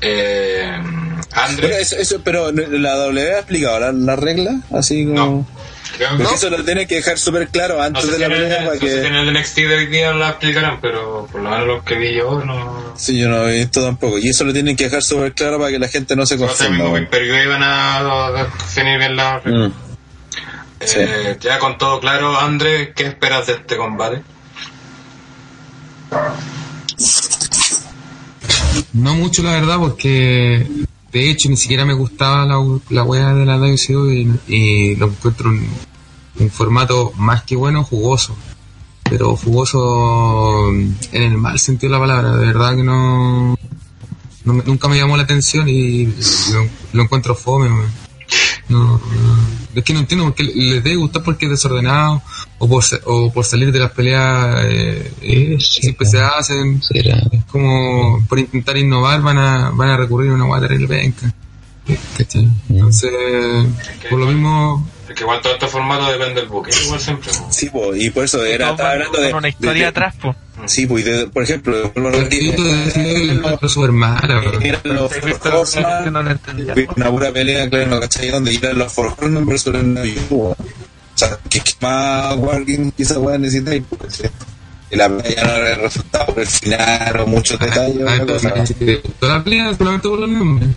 Eh, 0.00 0.72
Bueno, 0.82 1.20
Andrés, 1.32 1.92
eso, 1.92 1.96
eso, 1.96 2.20
pero 2.24 2.50
la 2.52 2.94
W 2.96 3.34
ha 3.34 3.38
explicado 3.38 3.78
la, 3.80 3.92
la 3.92 4.16
regla, 4.16 4.56
así 4.74 5.04
como. 5.06 5.14
No. 5.16 5.46
Creo 5.96 6.10
que 6.10 6.22
Porque 6.22 6.34
eso 6.34 6.50
lo 6.50 6.64
tiene 6.64 6.86
que 6.86 6.96
dejar 6.96 7.18
súper 7.18 7.48
claro 7.48 7.76
No 7.76 7.82
antes 7.82 8.04
sé 8.04 8.10
de 8.12 8.16
si 8.16 8.20
la 8.20 8.26
en 8.26 8.32
el, 8.32 8.38
pelea 8.42 8.60
no 8.60 8.66
para 8.68 8.80
sé 8.80 8.88
si 9.00 9.06
en 9.06 9.12
que. 9.12 9.18
el 9.20 9.32
NXT 9.34 9.56
de 9.56 9.74
hoy 9.76 9.86
día 9.86 10.12
la 10.12 10.28
explicarán, 10.30 10.80
pero 10.80 11.28
por 11.30 11.40
lo 11.42 11.50
menos 11.50 11.66
lo 11.66 11.84
que 11.84 11.94
vi 11.96 12.14
yo 12.14 12.42
no... 12.44 12.94
Sí, 12.96 13.18
yo 13.18 13.28
no 13.28 13.48
he 13.48 13.56
visto 13.58 13.82
tampoco. 13.82 14.18
Y 14.18 14.28
eso 14.28 14.44
lo 14.44 14.52
tienen 14.52 14.76
que 14.76 14.84
dejar 14.84 15.02
súper 15.02 15.32
claro 15.32 15.58
para 15.58 15.70
que 15.70 15.78
la 15.78 15.88
gente 15.88 16.14
no 16.16 16.26
se 16.26 16.36
No 16.36 16.46
confunda. 16.46 16.84
weón. 16.88 17.08
pero 17.10 17.24
iban 17.24 17.62
a 17.62 18.30
definir 18.32 18.98
bien 18.98 19.16
las 19.16 19.42
reglas. 19.44 19.70
Mm. 19.70 20.84
sí. 20.84 20.96
Eh, 20.98 21.36
ya 21.40 21.58
con 21.58 21.78
todo 21.78 22.00
claro, 22.00 22.38
Andrés, 22.38 22.90
¿qué 22.94 23.04
esperas 23.06 23.46
de 23.46 23.54
este 23.54 23.76
combate? 23.76 24.22
No 28.92 29.14
mucho, 29.14 29.42
la 29.42 29.52
verdad, 29.52 29.76
porque 29.78 30.66
de 31.12 31.30
hecho 31.30 31.48
ni 31.48 31.56
siquiera 31.56 31.84
me 31.84 31.94
gustaba 31.94 32.46
la, 32.46 32.56
la 32.90 33.34
de 33.34 33.44
la 33.44 33.58
WCW 33.58 34.38
y, 34.48 34.94
lo 34.96 35.06
encuentro 35.06 35.50
un, 35.50 35.66
un 36.38 36.50
formato 36.50 37.12
más 37.16 37.42
que 37.42 37.56
bueno, 37.56 37.84
jugoso. 37.84 38.36
Pero 39.04 39.34
jugoso 39.34 40.68
en 40.70 40.96
el 41.12 41.36
mal 41.36 41.58
sentido 41.58 41.92
de 41.92 41.98
la 41.98 42.06
palabra, 42.06 42.36
de 42.36 42.46
verdad 42.46 42.76
que 42.76 42.84
no. 42.84 43.56
nunca 44.44 44.88
me 44.88 44.96
llamó 44.96 45.16
la 45.16 45.24
atención 45.24 45.68
y 45.68 46.06
lo, 46.06 46.68
lo 46.92 47.02
encuentro 47.02 47.34
fome. 47.34 47.68
no, 48.68 49.00
es 49.74 49.84
que 49.84 49.92
no 49.92 50.00
entiendo 50.00 50.24
por 50.26 50.34
qué 50.34 50.44
les 50.44 50.82
debe 50.82 50.96
gustar 50.96 51.22
porque 51.22 51.46
es 51.46 51.50
desordenado 51.50 52.22
o 52.58 52.68
por, 52.68 52.82
o 53.04 53.32
por 53.32 53.44
salir 53.44 53.70
de 53.72 53.78
las 53.78 53.92
peleas 53.92 54.56
eh, 54.64 55.12
eh, 55.22 55.56
Sí, 55.60 55.82
siempre 55.82 56.06
se 56.06 56.20
hacen 56.20 56.82
Será. 56.82 57.18
es 57.32 57.44
como 57.44 58.24
por 58.28 58.38
intentar 58.38 58.76
innovar 58.76 59.20
van 59.22 59.38
a 59.38 59.70
van 59.70 59.90
a 59.90 59.96
recurrir 59.96 60.30
a 60.30 60.34
una 60.34 60.60
terrible 60.60 60.88
penca 60.88 61.32
¿cachai? 62.16 62.48
entonces 62.68 63.10
por 64.08 64.18
lo 64.18 64.26
mismo 64.26 64.88
Es 65.08 65.14
que 65.14 65.22
igual 65.24 65.40
todo 65.40 65.52
este 65.54 65.66
formato 65.66 66.06
depende 66.10 66.40
del 66.40 66.48
buque, 66.48 66.70
igual 66.84 67.00
siempre. 67.00 67.30
Sí, 67.50 67.68
po, 67.70 67.94
y 67.96 68.10
por 68.10 68.24
eso 68.24 68.44
era, 68.44 68.70
estaba 68.70 68.92
hablando 68.92 69.20
de. 69.20 69.34
una 69.34 69.48
historia 69.48 69.72
de- 69.72 69.78
de- 69.80 69.86
atrás, 69.86 70.14
pues. 70.22 70.36
Sí, 70.66 70.86
pues, 70.86 71.04
de- 71.04 71.26
por 71.28 71.42
ejemplo, 71.42 71.92
encuentro 73.30 73.68
súper 73.68 73.92
mala 73.92 74.40
los 74.40 75.12
una 77.10 77.30
pelea, 77.32 77.68
claro, 77.68 77.86
¿no? 77.86 78.00
¿cachai? 78.00 78.30
Donde 78.30 78.54
eran 78.54 78.78
los 78.78 78.92
Four 78.92 79.14
Horsemen 79.18 79.46
versus 79.46 79.74
el 79.74 79.94
New 79.94 80.04
O 80.44 80.56
sea, 81.14 81.38
que, 81.48 81.60
que 81.60 81.72
más 81.80 82.36
Wargames 82.36 82.92
que 82.96 83.02
esa 83.02 83.18
weá 83.18 83.38
necesita 83.38 83.74
y 83.74 83.80
pues, 83.80 84.20
eh, 84.20 84.30
y 84.90 84.96
la 84.96 85.08
pelea 85.08 85.44
no 85.44 85.52
era 85.52 85.74
el 85.74 85.80
resultado 85.82 86.26
por 86.26 86.40
el 86.40 86.46
final 86.46 87.20
o 87.20 87.26
muchos 87.26 87.58
detalles. 87.58 88.02
Ah, 88.06 88.16
la 89.20 89.44
pelea 89.44 89.74
solamente 89.74 90.08
por 90.08 90.18
los 90.18 90.28
nombres 90.30 90.70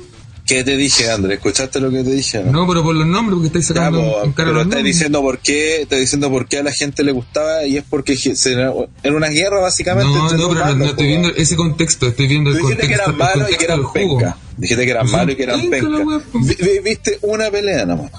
¿Qué 0.46 0.62
te 0.66 0.76
dije, 0.76 1.10
Andrés? 1.10 1.38
¿Escuchaste 1.38 1.80
lo 1.80 1.90
que 1.90 2.04
te 2.04 2.12
dije? 2.12 2.44
no 2.44 2.68
pero 2.68 2.84
por 2.84 2.94
los 2.94 3.08
nombres 3.08 3.36
porque 3.36 3.48
estáis 3.48 3.68
Ya, 3.70 3.74
sacando 3.76 4.00
po, 4.02 4.24
en 4.26 4.34
cara 4.34 4.48
pero 4.50 4.54
los 4.54 4.64
nombres 4.66 4.84
diciendo 4.84 5.22
por 5.22 5.40
qué, 5.40 5.82
estás 5.84 6.00
diciendo 6.00 6.30
por 6.30 6.48
qué 6.50 6.58
a 6.58 6.64
la 6.64 6.74
gente 6.74 7.02
le 7.04 7.14
gustaba 7.14 7.66
y 7.66 7.78
es 7.78 7.84
porque 7.90 8.18
se- 8.18 8.52
era 8.52 8.74
una 9.16 9.30
guerra 9.30 9.62
básicamente. 9.62 10.12
no, 10.14 10.30
no, 10.32 10.50
pero 10.50 10.76
no, 10.76 10.86
estoy 10.86 11.06
po, 11.06 11.08
viendo 11.10 11.30
ese 11.30 11.56
contexto, 11.56 12.08
estoy 12.08 12.28
viendo 12.28 12.50
el 12.50 12.58
Tú 12.58 12.68
dijiste 12.68 12.88
que 12.90 12.96
contexto, 12.98 13.12
eran 13.12 13.30
el 13.30 13.36
malos 13.38 13.50
y 13.52 13.58
que 13.58 13.66
contexto 13.68 14.00
eran 14.02 14.20
penca. 14.20 14.38
Dijiste 14.58 14.86
que 14.86 14.92
eran 14.92 15.02
Pues 15.04 15.14
malos 15.14 15.34
y 15.34 15.38
que 15.38 15.44
eran 15.44 15.70
penca 15.70 16.80
¿Viste 16.84 17.20
una 17.22 17.50
pelea 17.50 17.86
nomás? 17.86 18.12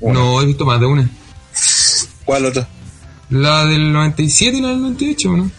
Una. 0.00 0.14
No, 0.18 0.42
he 0.42 0.46
visto 0.46 0.64
más 0.66 0.80
de 0.80 0.86
una. 0.86 1.08
¿Cuál 2.24 2.46
otra? 2.46 2.68
La 3.30 3.66
del 3.66 3.92
97 3.92 4.56
y 4.56 4.60
la 4.62 4.68
del 4.68 4.80
98, 4.80 5.30
¿no? 5.36 5.50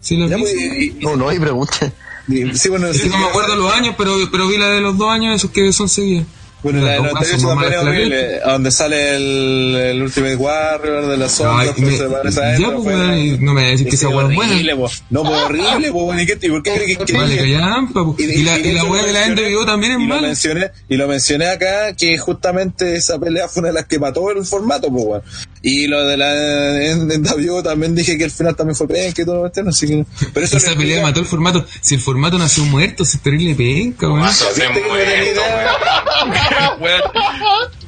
Sí, 0.00 0.16
la 0.16 0.26
Ya, 0.26 0.38
pues, 0.38 0.50
sí. 0.50 0.96
y- 1.00 1.04
No, 1.04 1.14
no 1.16 1.28
hay 1.28 1.38
pregunta. 1.38 1.92
Y- 2.28 2.54
sí, 2.56 2.68
bueno, 2.68 2.92
sí, 2.92 3.08
no 3.08 3.18
me 3.18 3.26
acuerdo 3.26 3.56
los 3.56 3.72
años, 3.72 3.94
pero, 3.98 4.14
pero 4.30 4.48
vi 4.48 4.56
la 4.58 4.68
de 4.68 4.80
los 4.80 4.96
dos 4.98 5.10
años, 5.10 5.36
esos 5.36 5.50
que 5.50 5.72
son 5.72 5.88
seguidas. 5.88 6.24
Bueno, 6.62 6.80
la 6.80 6.92
de 6.92 6.98
Las 7.00 7.06
dos 7.06 7.12
98 7.14 7.40
son 7.40 7.50
también 7.58 7.72
es 7.72 7.78
horrible, 7.88 8.40
donde 8.46 8.70
sale 8.70 9.16
el, 9.16 9.74
el 9.76 10.02
Ultimate 10.02 10.36
Warrior 10.36 11.06
de 11.08 11.16
la 11.16 11.28
sombra, 11.28 11.72
pues 11.72 11.78
me- 11.80 11.96
se 11.96 12.04
parece 12.04 12.40
a 12.40 12.56
ya, 12.56 12.70
pues, 12.76 12.96
y 13.18 13.30
no 13.40 13.52
me 13.52 13.62
voy 13.62 13.64
a 13.64 13.66
decir 13.72 13.88
que 13.88 13.96
es 13.96 14.04
buena. 14.04 14.28
horrible. 14.38 14.76
No, 15.10 15.22
pues 15.24 15.42
horrible, 15.42 15.90
pues, 15.90 16.04
bueno, 16.04 16.22
¿y 16.22 16.26
qué- 16.26 16.38
y 16.40 16.48
por 16.50 16.62
qué 16.62 16.74
crees 16.74 16.98
que- 16.98 17.04
que- 17.04 17.12
Vale, 17.14 17.36
callampa, 17.36 18.04
po. 18.04 18.14
de- 18.16 18.24
Y 18.32 18.42
la, 18.44 18.58
de 18.58 18.68
y 18.68 18.72
la 18.74 18.84
weá 18.84 19.02
de 19.04 19.12
la 19.12 19.26
mencioné- 19.26 19.50
NWO 19.50 19.66
también 19.66 19.92
es 19.94 19.98
y 19.98 20.02
lo 20.02 20.08
mala. 20.14 20.26
mencioné 20.28 20.70
y 20.88 20.96
lo 20.96 21.08
mencioné 21.08 21.48
acá 21.48 21.96
que 21.96 22.16
justamente 22.16 22.94
esa 22.94 23.18
pelea 23.18 23.48
fue 23.48 23.58
una 23.62 23.68
de 23.70 23.74
las 23.74 23.86
que 23.86 23.98
mató 23.98 24.30
el 24.30 24.44
formato 24.46 24.88
pues 24.88 25.04
weón. 25.04 25.22
Y 25.62 25.86
lo 25.86 26.04
de 26.06 26.16
la 26.16 26.84
en, 26.84 27.10
en 27.10 27.22
WO 27.22 27.62
también 27.62 27.94
dije 27.94 28.18
que 28.18 28.24
el 28.24 28.30
final 28.32 28.56
también 28.56 28.74
fue 28.76 28.88
penca 28.88 29.22
y 29.22 29.24
todo 29.24 29.36
lo 29.36 29.40
cuestión, 29.42 29.68
así 29.68 29.86
que 29.86 30.04
pero 30.34 30.44
eso 30.44 30.56
Esa 30.56 30.74
pelea 30.74 31.02
mató 31.02 31.20
el 31.20 31.26
formato. 31.26 31.64
Si 31.80 31.94
el 31.94 32.00
formato 32.00 32.36
nació 32.38 32.64
muerto, 32.64 33.04
si 33.04 33.16
es 33.16 33.22
terrible 33.22 33.54
penca, 33.54 34.06
weón. 34.08 34.20
Mazo 34.20 34.46
se 34.52 34.60
¿Viste 34.68 34.82
que. 34.82 35.34
Dos 35.34 37.00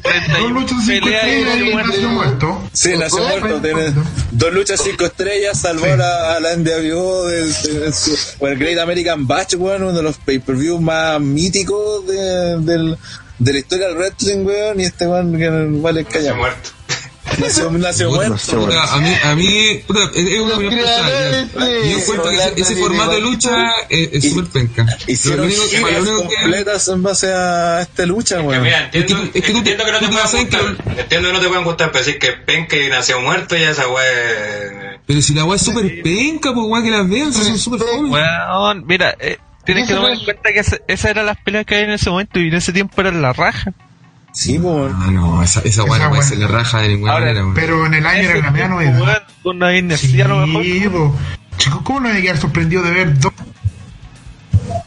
31 0.02 0.60
luchas 0.60 0.78
cinco 0.84 1.08
estrellas 1.08 1.56
y 1.56 1.74
nació 1.74 2.08
muerto. 2.10 2.62
Sí, 2.72 2.90
nació 2.96 3.18
muerto, 3.26 3.60
tiene 3.60 3.74
muertos. 3.74 4.04
dos 4.32 4.52
luchas 4.52 4.80
cinco 4.84 5.04
estrellas, 5.06 5.60
salvó 5.60 5.86
a 5.86 5.96
la, 5.96 6.36
a 6.36 6.40
la 6.40 6.56
NWO 6.56 7.24
de, 7.26 7.46
de- 7.46 7.80
de 7.80 7.92
su, 7.92 8.16
o 8.38 8.46
el 8.48 8.58
Great 8.58 8.78
American 8.78 9.26
Batch, 9.26 9.54
weón, 9.54 9.82
uno 9.82 9.92
de 9.92 10.02
los 10.02 10.16
pay-per-view 10.18 10.78
más 10.80 11.20
míticos 11.20 12.06
de, 12.06 12.16
del, 12.60 12.98
de 13.38 13.52
la 13.52 13.58
historia 13.58 13.86
del 13.88 13.96
wrestling, 13.96 14.44
weón, 14.44 14.80
y 14.80 14.84
este 14.84 15.06
weón 15.06 15.38
que 15.38 15.48
vale 15.80 16.04
calla. 16.04 16.34
muerto. 16.34 16.70
Nació, 17.38 17.70
nació 17.72 18.08
Puta, 18.10 18.28
muerto. 18.28 18.60
puta, 18.60 18.94
a 18.94 18.98
mí, 18.98 19.08
a 19.22 19.34
mí, 19.34 19.80
puta, 19.86 20.00
es, 20.14 20.26
es 20.28 20.40
una 20.40 20.54
opinión 20.54 20.74
personal. 20.74 21.50
Yo 21.54 21.98
encuentro 21.98 22.30
que 22.30 22.36
ese, 22.36 22.52
ese 22.56 22.76
formato 22.76 23.10
de 23.12 23.20
lucha 23.20 23.50
es 23.88 24.28
súper 24.30 24.44
penca. 24.50 24.84
Lo 24.84 25.12
Hicieron 25.12 25.46
único, 25.46 25.62
lo 25.90 26.00
único 26.02 26.28
que, 26.28 26.34
completas 26.36 26.88
en 26.88 27.02
base 27.02 27.32
a 27.32 27.80
esta 27.82 28.06
lucha, 28.06 28.40
weón. 28.40 28.66
entiendo, 28.66 28.88
Es 28.92 29.04
que 29.04 29.14
tú- 29.14 29.30
es 29.38 29.44
que 29.44 29.52
tú- 29.52 29.58
entiendo 29.58 29.84
que 29.84 29.92
no 29.92 29.98
te 30.00 30.08
puedan 30.08 30.30
gustar. 30.30 30.76
Entiendo 30.98 31.28
que 31.28 31.34
no 31.34 31.40
te 31.40 31.48
puedan 31.48 31.64
gustar, 31.64 31.92
pero 31.92 32.04
decir 32.04 32.18
que 32.18 32.32
penca 32.32 32.76
y 32.76 32.88
nació 32.88 33.20
muerto 33.20 33.56
ya 33.56 33.70
esa 33.70 33.88
weá 33.88 35.00
pero 35.06 35.20
si 35.20 35.34
la 35.34 35.44
weá 35.44 35.56
es 35.56 35.62
súper 35.62 36.02
penca, 36.02 36.54
pues 36.54 36.66
weá 36.66 36.82
que 36.82 36.90
las 36.90 37.08
vean, 37.08 37.32
son 37.32 37.58
súper 37.58 37.80
fome. 37.80 38.08
Weón, 38.08 38.84
mira, 38.86 39.14
eh, 39.20 39.36
tienes 39.66 39.86
que 39.86 39.92
tomar 39.94 40.12
en 40.12 40.24
cuenta 40.24 40.50
que 40.52 40.60
esa- 40.60 40.78
esas 40.88 41.10
eran 41.10 41.26
las 41.26 41.36
peleas 41.44 41.66
que 41.66 41.74
había 41.74 41.86
en 41.88 41.92
ese 41.92 42.08
momento 42.08 42.40
y 42.40 42.48
en 42.48 42.54
ese 42.54 42.72
tiempo 42.72 42.98
eran 43.02 43.20
la 43.20 43.32
raja. 43.34 43.72
Sí, 44.34 44.58
pues, 44.58 44.64
weón. 44.64 44.92
Ah, 45.00 45.10
no, 45.10 45.42
esa, 45.42 45.60
esa 45.60 45.84
weá 45.84 45.96
Esa 45.96 46.04
no 46.04 46.10
puede 46.10 46.20
weá. 46.20 46.28
ser 46.28 46.38
la 46.38 46.48
raja 46.48 46.80
de 46.82 46.88
ninguna 46.88 47.12
Ahora, 47.12 47.26
manera, 47.26 47.42
weón. 47.44 47.54
Pero 47.54 47.86
en 47.86 47.94
el 47.94 48.06
año 48.06 48.28
era 48.30 48.40
la 48.40 48.50
media 48.50 48.68
novedad. 48.68 49.00
weón, 49.00 49.18
Con 49.42 49.56
una 49.56 49.76
energía 49.76 50.24
a 50.26 50.28
lo 50.28 50.46
mejor. 50.46 50.64
Sí. 50.64 50.82
Chicos, 51.56 51.80
¿cómo 51.84 52.00
no 52.00 52.12
me 52.12 52.20
quedar 52.20 52.36
sorprendido 52.36 52.82
de 52.82 52.90
ver 52.90 53.18
dos? 53.18 53.32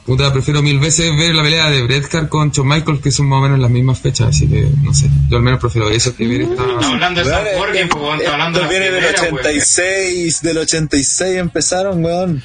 Puta, 0.06 0.32
prefiero 0.32 0.62
mil 0.62 0.80
veces 0.80 1.16
ver 1.18 1.36
la 1.36 1.44
pelea 1.44 1.70
de 1.70 1.84
Bret 1.84 2.14
Hart 2.16 2.30
con 2.30 2.50
Shawn 2.52 2.68
Michaels, 2.68 3.02
que 3.02 3.12
son 3.12 3.28
más 3.28 3.40
o 3.40 3.42
menos 3.42 3.60
las 3.60 3.70
mismas 3.70 4.00
fechas, 4.00 4.30
así 4.30 4.48
que, 4.48 4.68
no 4.82 4.94
sé. 4.94 5.10
Yo 5.30 5.38
al 5.38 5.44
menos 5.44 5.60
prefiero 5.60 5.90
eso 5.90 6.16
que 6.16 6.26
ver 6.28 6.42
esta... 6.42 6.64
Hablando 6.64 7.24
de 7.24 7.30
San 7.30 7.44
Jorge, 7.58 7.88
pues, 7.88 8.02
weón, 8.04 8.18
estamos 8.20 8.34
hablando 8.34 8.60
de 8.62 8.68
viene 8.70 8.86
del 8.92 9.04
primera, 9.04 9.22
weón. 9.24 9.34
86, 9.40 10.42
del 10.42 10.58
86 10.60 11.38
empezaron, 11.38 12.04
weón. 12.04 12.44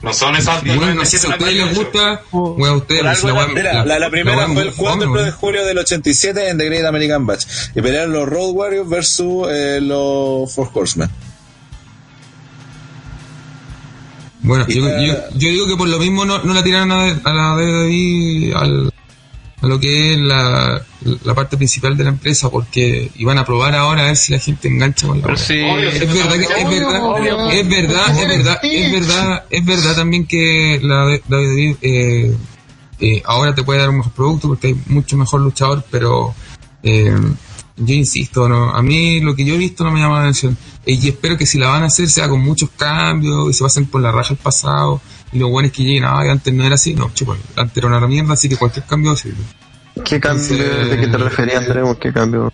No 0.00 0.12
son 0.12 0.36
esas 0.36 0.62
bueno, 0.64 1.04
si 1.04 1.16
a 1.16 1.30
ustedes 1.30 1.54
les 1.54 1.74
gusta, 1.76 2.22
a 2.32 2.72
ustedes, 2.76 3.00
si 3.00 3.04
la 3.04 3.10
algo 3.10 3.28
weá- 3.40 3.48
Mira, 3.54 3.84
la, 3.84 3.98
la 3.98 4.10
primera 4.10 4.46
fue 4.46 4.62
el 4.62 4.64
muy 4.68 4.72
fome, 4.74 5.04
4 5.06 5.24
de 5.24 5.30
julio 5.32 5.66
del 5.66 5.78
87 5.78 6.48
en 6.50 6.56
The 6.58 6.64
Great 6.66 6.84
American 6.86 7.26
Batch. 7.26 7.46
Y 7.74 7.82
pelearon 7.82 8.12
los 8.12 8.28
Road 8.28 8.50
Warriors 8.52 8.88
versus 8.88 9.48
eh, 9.50 9.80
los 9.82 10.52
Four 10.54 10.70
Horsemen. 10.72 11.10
Bueno, 14.40 14.66
yo, 14.68 14.82
para- 14.84 15.02
yo, 15.04 15.14
yo 15.34 15.48
digo 15.50 15.66
que 15.66 15.76
por 15.76 15.88
lo 15.88 15.98
mismo 15.98 16.24
no, 16.24 16.38
no 16.44 16.54
la 16.54 16.62
tiraron 16.62 16.92
a, 16.92 17.02
a 17.24 17.32
la 17.34 17.54
WWE 17.56 18.52
al, 18.54 18.92
a 19.60 19.66
lo 19.66 19.80
que 19.80 20.12
es 20.12 20.18
la, 20.18 20.82
la 21.24 21.34
parte 21.34 21.56
principal 21.56 21.96
de 21.96 22.04
la 22.04 22.10
empresa, 22.10 22.48
porque 22.48 23.10
iban 23.16 23.38
a 23.38 23.44
probar 23.44 23.74
ahora 23.74 24.02
a 24.02 24.06
ver 24.06 24.16
si 24.16 24.32
la 24.32 24.38
gente 24.38 24.68
engancha 24.68 25.06
con 25.06 25.20
la 25.20 25.36
sí, 25.36 25.60
Obvio, 25.60 25.88
Es 25.88 26.14
verdad, 26.14 26.32
que, 26.32 26.62
es 26.62 26.70
verdad, 26.70 27.04
Obvio. 27.04 27.50
es 27.50 27.68
verdad, 27.68 28.20
es 28.20 28.28
verdad, 28.28 28.60
es 28.62 28.92
verdad, 28.92 29.44
es 29.50 29.64
verdad 29.64 29.96
también 29.96 30.26
que 30.26 30.78
la 30.82 31.06
WWE 31.28 31.76
eh, 31.82 32.36
eh, 33.00 33.22
ahora 33.24 33.54
te 33.54 33.64
puede 33.64 33.80
dar 33.80 33.90
un 33.90 33.98
mejor 33.98 34.12
producto 34.12 34.48
porque 34.48 34.68
hay 34.68 34.76
mucho 34.86 35.16
mejor 35.16 35.40
luchador, 35.40 35.84
pero 35.90 36.34
eh, 36.82 37.16
yo 37.76 37.94
insisto, 37.94 38.48
no, 38.48 38.70
a 38.70 38.82
mí 38.82 39.20
lo 39.20 39.34
que 39.34 39.44
yo 39.44 39.54
he 39.54 39.58
visto 39.58 39.84
no 39.84 39.90
me 39.90 40.00
llama 40.00 40.16
la 40.16 40.22
atención. 40.22 40.56
Y 40.84 41.08
espero 41.08 41.36
que 41.36 41.46
si 41.46 41.58
la 41.58 41.68
van 41.68 41.82
a 41.82 41.86
hacer 41.86 42.08
sea 42.08 42.28
con 42.28 42.40
muchos 42.40 42.70
cambios 42.70 43.50
y 43.50 43.52
se 43.52 43.62
pasen 43.62 43.86
por 43.86 44.00
la 44.00 44.10
raja 44.10 44.34
el 44.34 44.38
pasado 44.38 45.00
y 45.32 45.38
lo 45.38 45.48
bueno 45.48 45.66
es 45.66 45.72
que 45.72 45.82
lleguen, 45.84 46.04
ah, 46.04 46.20
antes 46.30 46.52
no 46.54 46.64
era 46.64 46.74
así, 46.76 46.94
no, 46.94 47.10
chupa, 47.14 47.36
antes 47.56 47.76
era 47.76 47.86
una 47.86 48.06
mierda, 48.06 48.34
así 48.34 48.48
que 48.48 48.56
cualquier 48.56 48.84
cambio 48.86 49.14
sirve. 49.16 49.42
¿Qué 50.04 50.20
cambio? 50.20 50.44
Entonces- 50.56 50.90
¿De 50.90 51.00
qué 51.00 51.06
te 51.08 51.16
referías, 51.18 51.64
Andrés? 51.64 51.84
¿Qué 52.00 52.12
cambio? 52.12 52.52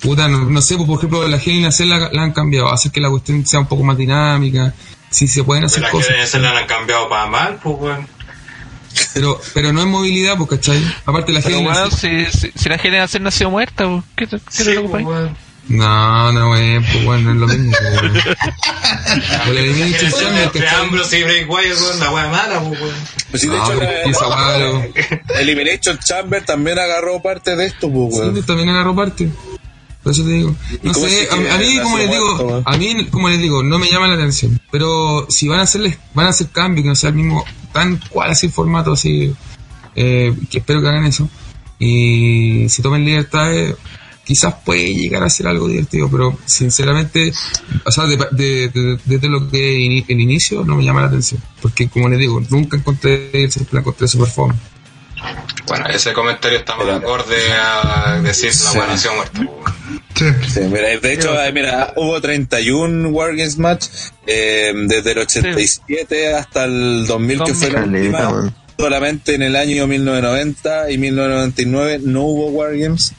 Puta, 0.00 0.28
no, 0.28 0.44
no 0.44 0.60
sé, 0.60 0.76
pues, 0.76 0.86
por 0.88 0.98
ejemplo, 0.98 1.26
la 1.28 1.36
a 1.36 1.72
Cell 1.72 1.88
la, 1.88 2.10
la 2.12 2.22
han 2.24 2.32
cambiado, 2.32 2.70
hacer 2.72 2.90
que 2.92 3.00
la 3.00 3.08
cuestión 3.08 3.46
sea 3.46 3.60
un 3.60 3.66
poco 3.66 3.84
más 3.84 3.96
dinámica, 3.96 4.74
si 5.08 5.26
se 5.28 5.44
pueden 5.44 5.64
hacer 5.64 5.82
La 5.82 5.90
cosas. 5.90 6.14
que 6.14 6.26
se 6.26 6.38
la 6.40 6.58
han 6.58 6.66
cambiado 6.66 7.08
para 7.08 7.26
mal, 7.26 7.58
pues, 7.62 7.76
weón. 7.78 8.06
Pero, 9.12 9.40
pero 9.54 9.72
no 9.72 9.80
es 9.80 9.86
movilidad, 9.86 10.36
pues, 10.36 10.50
¿cachai? 10.50 10.80
Aparte 11.06 11.32
la 11.32 11.40
Pero 11.40 11.58
Cell- 11.58 11.90
si, 12.30 12.38
si, 12.38 12.52
si 12.54 12.68
la 12.68 12.78
generación 12.78 13.22
nació 13.22 13.50
muerta, 13.50 13.84
pues, 13.88 14.04
¿qué 14.14 14.26
te, 14.26 14.38
qué 14.38 14.64
te 14.64 14.64
preocupa 14.64 14.98
ahí? 14.98 15.04
pues. 15.04 15.30
No, 15.68 16.30
no, 16.32 16.48
güey, 16.48 16.78
pues 16.80 17.04
bueno, 17.04 17.30
es 17.32 17.36
lo 17.38 17.46
mismo, 17.48 17.72
weón. 17.90 18.12
O 19.48 19.52
la 19.52 19.62
Wyatt, 21.48 21.80
weón, 21.80 22.00
la 22.00 22.10
weá 22.12 22.28
mala, 22.28 22.60
pues, 22.60 22.80
weón. 22.80 22.94
Pues 23.30 23.42
sí, 23.42 23.48
de 23.48 23.56
No, 23.56 23.70
hecho, 23.70 24.28
la- 24.28 25.40
Elimination 25.40 25.98
Chamber 25.98 26.44
también 26.44 26.78
agarró 26.78 27.20
parte 27.22 27.56
de 27.56 27.66
esto, 27.66 27.90
pues, 27.90 28.14
Sí, 28.14 28.20
weón. 28.20 28.32
pues, 28.34 28.46
también 28.46 28.68
agarró 28.68 28.94
parte. 28.94 29.28
Por 30.02 30.12
eso 30.12 30.22
te 30.22 30.30
digo. 30.32 30.54
No 30.82 30.92
sé, 30.92 31.28
a, 31.30 31.54
a 31.54 31.58
mí, 31.58 31.78
como 31.82 31.96
les 31.96 32.10
digo, 32.10 32.62
a 32.66 32.76
mí, 32.76 33.06
como 33.10 33.28
les 33.30 33.38
digo, 33.38 33.62
no 33.62 33.78
me 33.78 33.90
llama 33.90 34.06
la 34.08 34.14
atención. 34.14 34.60
Pero 34.70 35.26
si 35.30 35.48
van 35.48 35.60
a 35.60 35.62
hacerles, 35.62 35.96
van 36.12 36.26
a 36.26 36.30
hacer 36.30 36.48
cambios, 36.48 36.82
que 36.82 36.88
no 36.90 36.94
sea 36.94 37.08
el 37.08 37.16
mismo, 37.16 37.42
tan 37.72 37.98
cual 38.10 38.30
así 38.30 38.46
el 38.46 38.52
formato, 38.52 38.92
así, 38.92 39.34
eh, 39.96 40.34
que 40.50 40.58
espero 40.58 40.82
que 40.82 40.88
hagan 40.88 41.06
eso. 41.06 41.26
Y 41.78 42.66
si 42.68 42.82
tomen 42.82 43.04
libertades, 43.04 43.74
quizás 44.24 44.54
puede 44.64 44.94
llegar 44.94 45.22
a 45.22 45.28
ser 45.30 45.46
algo 45.46 45.68
divertido, 45.68 46.10
pero 46.10 46.38
sinceramente, 46.46 47.32
o 47.84 47.90
sea, 47.90 48.04
de- 48.06 48.16
de- 48.32 48.68
de- 48.68 48.98
desde 49.04 49.28
lo 49.28 49.50
que 49.50 49.78
ini- 49.78 50.04
el 50.08 50.20
inicio 50.20 50.64
no 50.64 50.76
me 50.76 50.84
llama 50.84 51.02
la 51.02 51.08
atención. 51.08 51.40
Porque 51.60 51.88
como 51.88 52.08
les 52.08 52.18
digo, 52.18 52.40
nunca 52.50 52.76
encontré, 52.76 53.30
siempre 53.50 53.74
la 53.74 53.80
encontré 53.80 54.08
super 54.08 54.28
fome. 54.28 54.54
Bueno, 55.66 55.86
ese 55.88 56.12
comentario 56.12 56.58
estamos 56.58 56.86
de 56.86 56.92
acorde 56.92 57.36
a 57.52 58.20
decir 58.22 58.48
la 58.50 58.52
Sí. 58.54 58.76
muerta. 58.76 58.96
Sí. 60.14 60.24
Sí, 60.52 60.60
mira, 60.70 60.88
de 61.00 61.12
hecho, 61.12 61.34
mira, 61.52 61.92
hubo 61.96 62.20
31 62.20 63.08
Wargames 63.08 63.58
Match 63.58 63.86
eh, 64.26 64.72
desde 64.86 65.12
el 65.12 65.18
87 65.18 66.34
hasta 66.34 66.64
el 66.64 67.04
2000, 67.06 67.42
que 67.44 67.54
fue 67.54 67.70
la 67.70 67.82
última. 67.84 68.54
Solamente 68.78 69.34
en 69.34 69.42
el 69.42 69.56
año 69.56 69.86
1990 69.86 70.90
y 70.90 70.98
1999 70.98 72.00
no 72.04 72.22
hubo 72.22 72.48
Wargames. 72.50 73.12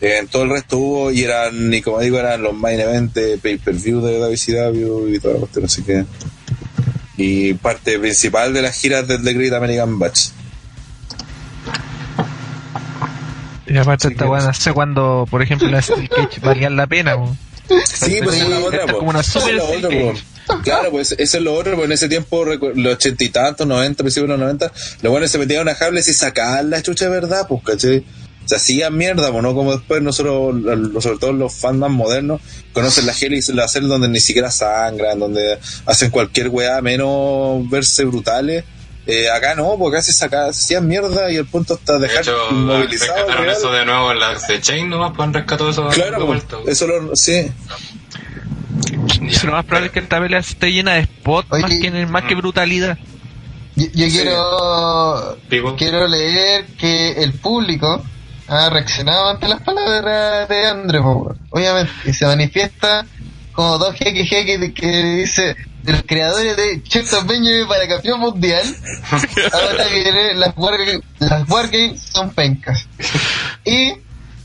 Eh, 0.00 0.18
en 0.18 0.28
todo 0.28 0.42
el 0.42 0.50
resto 0.50 0.78
hubo 0.78 1.10
y 1.10 1.22
eran, 1.22 1.72
y 1.72 1.80
como 1.80 2.00
digo, 2.00 2.18
eran 2.18 2.42
los 2.42 2.54
main 2.54 2.80
event 2.80 3.14
de 3.14 3.38
pay-per-view 3.38 4.00
de 4.00 4.18
WCW 4.18 5.14
y 5.14 5.18
toda 5.20 5.34
la 5.34 5.40
cuestión, 5.40 5.64
así 5.64 5.82
que. 5.82 6.04
Y 7.16 7.54
parte 7.54 7.98
principal 7.98 8.52
de 8.52 8.62
las 8.62 8.74
giras 8.76 9.06
del 9.06 9.22
The 9.22 9.32
Great 9.32 9.52
American 9.52 9.98
Batch. 9.98 10.30
Y 13.66 13.76
aparte 13.76 14.08
esta 14.08 14.28
weá 14.28 14.42
nació 14.42 14.74
cuando, 14.74 15.26
por 15.30 15.42
ejemplo, 15.42 15.68
las 15.68 15.86
Steel 15.86 16.08
Cage 16.08 16.40
valían 16.40 16.76
la 16.76 16.86
pena. 16.86 17.16
Sí, 17.86 18.18
pues 18.22 18.36
es 18.36 18.44
otra, 18.44 18.92
como 18.92 19.10
una 19.10 19.20
es 19.20 19.26
super 19.26 19.58
otra. 19.60 19.90
Claro, 20.62 20.90
pues 20.90 21.12
eso 21.12 21.38
es 21.38 21.42
lo 21.42 21.54
otro, 21.54 21.74
pues 21.74 21.86
en 21.86 21.92
ese 21.92 22.08
tiempo, 22.08 22.44
los 22.44 22.94
ochenta 22.94 23.24
y 23.24 23.30
tantos, 23.30 23.66
noventa, 23.66 24.02
principios 24.02 24.28
de 24.28 24.36
los 24.36 24.38
noventa, 24.38 24.70
los 25.00 25.10
buenos 25.10 25.30
se 25.30 25.38
metían 25.38 25.66
a 25.68 25.74
cables 25.74 26.06
y 26.08 26.12
sacaban 26.12 26.68
la 26.68 26.82
chucha 26.82 27.06
de 27.06 27.10
verdad, 27.12 27.46
pues, 27.48 27.62
¿cachai? 27.64 28.04
Se 28.46 28.56
hacían 28.56 28.96
mierda, 28.96 29.30
pues, 29.30 29.42
¿no? 29.42 29.54
Como 29.54 29.72
después 29.72 30.02
nosotros, 30.02 30.54
los- 30.54 31.02
sobre 31.02 31.18
todo 31.18 31.32
los 31.32 31.54
fans 31.54 31.78
más 31.78 31.90
modernos, 31.90 32.40
conocen 32.72 33.06
la 33.06 33.14
gel 33.14 33.32
y 33.34 33.40
la 33.52 33.64
hacen 33.64 33.88
donde 33.88 34.08
ni 34.08 34.20
siquiera 34.20 34.50
sangran, 34.50 35.18
donde 35.18 35.58
hacen 35.86 36.10
cualquier 36.10 36.48
weá 36.48 36.80
menos 36.82 37.68
verse 37.70 38.04
brutales. 38.04 38.64
Eh, 39.06 39.28
acá 39.30 39.54
no, 39.54 39.76
porque 39.78 39.98
acá 39.98 40.02
se 40.04 40.12
saca- 40.14 40.46
hacían 40.48 40.86
mierda 40.88 41.30
y 41.30 41.36
el 41.36 41.44
punto 41.46 41.74
está 41.74 41.94
De 41.98 42.06
dejar 42.08 42.22
hecho, 42.22 42.36
inmovilizado. 42.50 43.44
eso 43.44 43.70
de 43.70 43.84
nuevo 43.84 44.12
en 44.12 44.18
la 44.18 44.34
de 44.38 44.60
Chain 44.62 44.88
nomás, 44.88 45.12
pues 45.14 45.26
han 45.26 45.34
rescatado 45.34 45.68
eso 45.70 45.86
Claro, 45.88 46.18
de 46.18 46.24
vuelta, 46.24 46.56
eso 46.66 46.86
lo, 46.86 47.14
sí. 47.14 47.46
Si 49.30 49.46
lo 49.46 49.52
más 49.52 49.64
probable 49.64 49.86
es 49.88 49.92
que 49.92 50.00
esta 50.00 50.20
pelea 50.20 50.38
esté 50.40 50.72
llena 50.72 50.94
de 50.94 51.04
spots 51.04 51.48
Oye, 51.50 51.62
más 51.62 51.70
que, 51.80 52.06
más 52.06 52.24
que 52.24 52.34
brutalidad. 52.34 52.98
Yo, 53.76 53.86
yo 53.92 54.06
quiero 54.08 55.38
quiero 55.76 56.08
leer 56.08 56.66
que 56.78 57.22
el 57.22 57.32
público 57.34 58.02
ha 58.48 58.70
reaccionado 58.70 59.30
ante 59.30 59.48
las 59.48 59.62
palabras 59.62 60.48
de 60.48 61.00
weón. 61.00 61.38
obviamente, 61.50 61.92
y 62.04 62.12
se 62.12 62.26
manifiesta 62.26 63.06
como 63.52 63.78
dos 63.78 63.94
jeques 63.94 64.28
jeques 64.28 64.72
que 64.74 64.86
dice 64.86 65.56
de 65.82 65.92
los 65.92 66.02
creadores 66.02 66.56
de 66.56 66.82
Chetos 66.82 67.26
Benjamin 67.26 67.68
para 67.68 67.86
campeón 67.86 68.20
mundial. 68.20 68.64
Ahora 69.52 69.86
viene 69.88 70.34
las 70.34 70.56
Wargames, 70.56 71.00
las 71.18 71.48
Wargames 71.48 72.00
son 72.00 72.30
pencas. 72.30 72.86
Y 73.64 73.94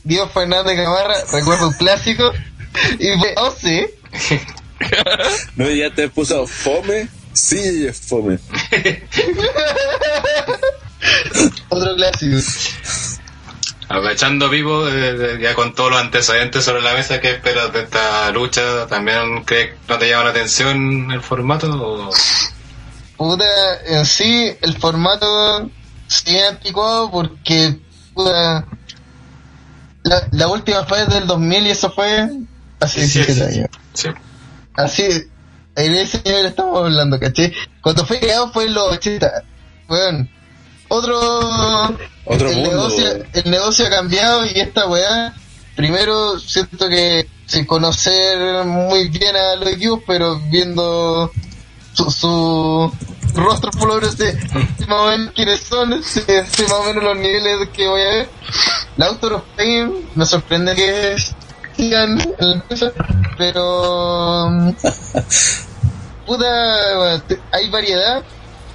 Dios 0.03 0.29
Fernández 0.31 0.77
Gamarra 0.77 1.15
recuerda 1.31 1.67
un 1.67 1.73
clásico 1.73 2.31
y 2.99 3.17
fue, 3.17 3.33
oh 3.37 3.55
sí, 3.59 3.85
No, 5.55 5.69
ya 5.69 5.93
te 5.93 6.09
puso 6.09 6.45
fome. 6.45 7.07
Sí, 7.33 7.87
es 7.87 7.99
fome. 8.01 8.37
otro 11.69 11.95
clásico. 11.95 12.37
Aprovechando 13.89 14.49
vivo, 14.49 14.87
eh, 14.87 15.39
ya 15.41 15.55
con 15.55 15.73
todos 15.73 15.89
los 15.89 15.99
antecedentes 15.99 16.63
sobre 16.63 16.83
la 16.83 16.93
mesa, 16.93 17.19
¿qué 17.19 17.31
esperas 17.31 17.73
de 17.73 17.81
esta 17.81 18.29
lucha? 18.29 18.85
¿También 18.85 19.43
crees 19.45 19.71
que 19.71 19.77
no 19.87 19.97
te 19.97 20.07
llama 20.07 20.25
la 20.25 20.29
atención 20.29 21.09
el 21.09 21.21
formato? 21.21 21.71
O... 21.71 22.11
Puta, 23.17 23.45
en 23.87 24.05
sí, 24.05 24.55
el 24.61 24.77
formato 24.77 25.71
sigue 26.05 26.45
anticuado 26.45 27.09
porque, 27.09 27.79
puta, 28.13 28.67
la, 30.03 30.27
la 30.33 30.47
última 30.49 30.85
fue 30.85 31.07
del 31.07 31.25
2000 31.25 31.65
y 31.65 31.69
eso 31.71 31.89
fue 31.89 32.29
hace 32.79 33.07
sí, 33.07 33.19
17 33.19 33.33
sí. 33.33 33.59
años. 33.59 33.69
Sí. 33.95 34.09
Así, 34.75 35.03
en 35.75 35.93
ese 35.95 36.21
nivel 36.23 36.45
estamos 36.45 36.77
hablando, 36.77 37.19
¿caché? 37.19 37.53
Cuando 37.81 38.05
fue 38.05 38.19
creado 38.19 38.51
fue 38.51 38.65
en 38.65 38.75
los 38.75 38.93
80. 38.93 39.43
Bueno, 39.87 40.27
otro... 40.89 41.17
Otro 42.25 42.49
el, 42.49 42.55
mundo. 42.57 42.71
negocio, 42.71 43.25
el 43.33 43.49
negocio 43.49 43.87
ha 43.87 43.89
cambiado 43.89 44.45
y 44.45 44.59
esta 44.59 44.87
weá, 44.87 45.33
primero 45.75 46.37
siento 46.39 46.87
que 46.89 47.27
sin 47.47 47.65
conocer 47.65 48.65
muy 48.65 49.09
bien 49.09 49.35
a 49.35 49.55
los 49.55 49.69
equipos, 49.69 50.01
pero 50.05 50.39
viendo 50.51 51.31
su, 51.93 52.11
su 52.11 52.91
rostro 53.33 53.71
por 53.71 53.87
lo 53.87 53.95
menos 53.95 54.15
sé, 54.15 54.37
más 54.87 54.99
o 54.99 55.07
menos 55.07 55.33
quiénes 55.33 55.61
son, 55.61 56.03
sé, 56.03 56.21
sé 56.21 56.63
más 56.63 56.73
o 56.73 56.83
menos 56.83 57.03
los 57.03 57.17
niveles 57.17 57.69
que 57.69 57.87
voy 57.87 58.01
a 58.01 58.09
ver. 58.09 58.29
La 58.97 59.07
Autor 59.07 59.33
of 59.33 59.43
Pain 59.55 60.09
me 60.15 60.25
sorprende 60.25 60.75
que 60.75 61.15
sigan 61.75 62.19
en 62.19 62.49
la 62.49 62.55
empresa, 62.55 62.91
pero 63.37 64.49
puta, 66.25 67.23
hay 67.51 67.69
variedad 67.69 68.23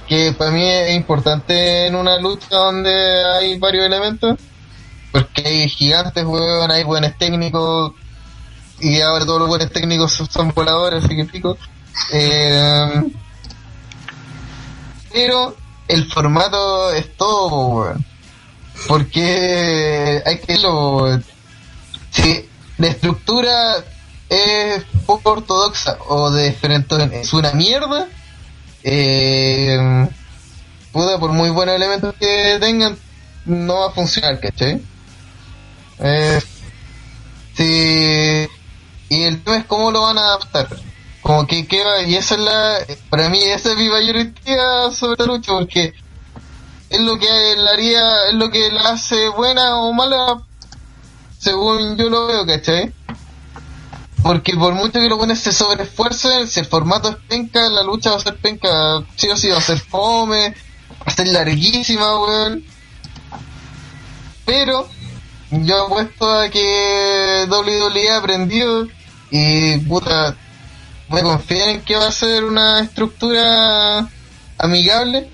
que 0.07 0.33
para 0.33 0.51
mí 0.51 0.63
es 0.63 0.95
importante 0.95 1.87
en 1.87 1.95
una 1.95 2.17
lucha 2.19 2.55
donde 2.55 2.91
hay 3.25 3.57
varios 3.59 3.85
elementos 3.85 4.37
porque 5.11 5.43
hay 5.47 5.69
gigantes, 5.69 6.25
weón, 6.25 6.69
hay 6.71 6.83
buenos 6.83 7.17
técnicos 7.17 7.93
y 8.81 8.99
ahora 8.99 9.25
todos 9.25 9.39
los 9.39 9.47
buenos 9.47 9.71
técnicos 9.71 10.11
son- 10.11 10.51
voladores, 10.53 11.05
así 11.05 11.15
que 11.15 11.23
pico. 11.25 11.57
Eh, 12.11 13.01
pero 15.13 15.55
el 15.87 16.11
formato 16.11 16.91
es 16.91 17.15
todo, 17.15 17.49
weón. 17.67 18.05
Porque 18.87 20.21
hay 20.25 20.39
que 20.39 20.57
weón. 20.67 21.23
Si 22.11 22.49
la 22.77 22.87
estructura 22.87 23.75
es 24.27 24.83
poco 25.05 25.31
ortodoxa 25.31 25.97
o 26.09 26.29
de 26.31 26.51
frente 26.51 26.95
es 27.21 27.31
una 27.33 27.51
mierda, 27.53 28.07
eh, 28.85 30.07
puta, 30.91 31.19
por 31.19 31.31
muy 31.33 31.49
buenos 31.49 31.75
elementos 31.75 32.13
que 32.19 32.57
tengan, 32.59 32.97
no 33.45 33.79
va 33.81 33.87
a 33.87 33.91
funcionar, 33.91 34.39
¿cachai? 34.39 34.81
Eh, 35.99 36.39
sí, 37.55 38.47
y 39.09 39.23
el 39.23 39.43
tema 39.43 39.57
es 39.57 39.65
cómo 39.65 39.91
lo 39.91 40.01
van 40.01 40.17
a 40.17 40.21
adaptar. 40.21 40.67
Como 41.21 41.47
que, 41.47 41.67
que 41.67 41.83
va- 41.83 42.03
y 42.03 42.15
esa 42.15 42.35
es 42.35 42.41
la, 42.41 42.77
para 43.09 43.29
mí 43.29 43.39
esa 43.43 43.71
es 43.71 43.77
mi 43.77 43.89
mayor 43.89 44.15
intriga 44.17 44.91
sobre 44.91 45.25
la 45.25 45.25
lucha, 45.33 45.53
porque 45.53 45.93
es 46.89 46.99
lo 47.01 47.17
que 47.17 47.55
la 47.57 47.71
haría, 47.71 48.27
es 48.29 48.35
lo 48.35 48.49
que 48.51 48.71
la 48.71 48.81
hace 48.91 49.29
buena 49.29 49.77
o 49.77 49.93
mala, 49.93 50.43
según 51.39 51.97
yo 51.97 52.09
lo 52.09 52.27
veo, 52.27 52.45
¿cachai? 52.45 52.93
Porque 54.25 54.55
por 54.55 54.73
mucho 54.73 54.93
que 54.93 55.07
los 55.07 55.19
buenos 55.19 55.37
se 55.37 55.51
sobreesfuercen, 55.51 56.47
si 56.47 56.59
el 56.59 56.65
formato 56.65 57.09
es 57.09 57.15
penca, 57.27 57.69
la 57.69 57.83
lucha 57.83 58.09
va 58.09 58.15
a 58.15 58.21
ser 58.21 58.35
penca, 58.37 59.03
sí 59.15 59.29
o 59.29 59.37
sí, 59.37 59.49
va 59.49 59.59
a 59.59 59.61
ser 59.61 59.77
fome, 59.77 60.49
va 60.49 61.05
a 61.05 61.11
ser 61.11 61.27
larguísima, 61.27 62.19
weón. 62.19 62.63
Pero, 64.43 64.89
yo 65.51 65.85
apuesto 65.85 66.27
a 66.27 66.49
que 66.49 67.45
WWE 67.47 68.09
ha 68.09 68.17
aprendido 68.17 68.87
y, 69.29 69.77
puta, 69.81 70.29
a 70.29 71.21
confiar 71.21 71.69
en 71.69 71.81
que 71.81 71.95
va 71.95 72.07
a 72.07 72.11
ser 72.11 72.45
una 72.45 72.79
estructura 72.79 74.09
amigable. 74.57 75.29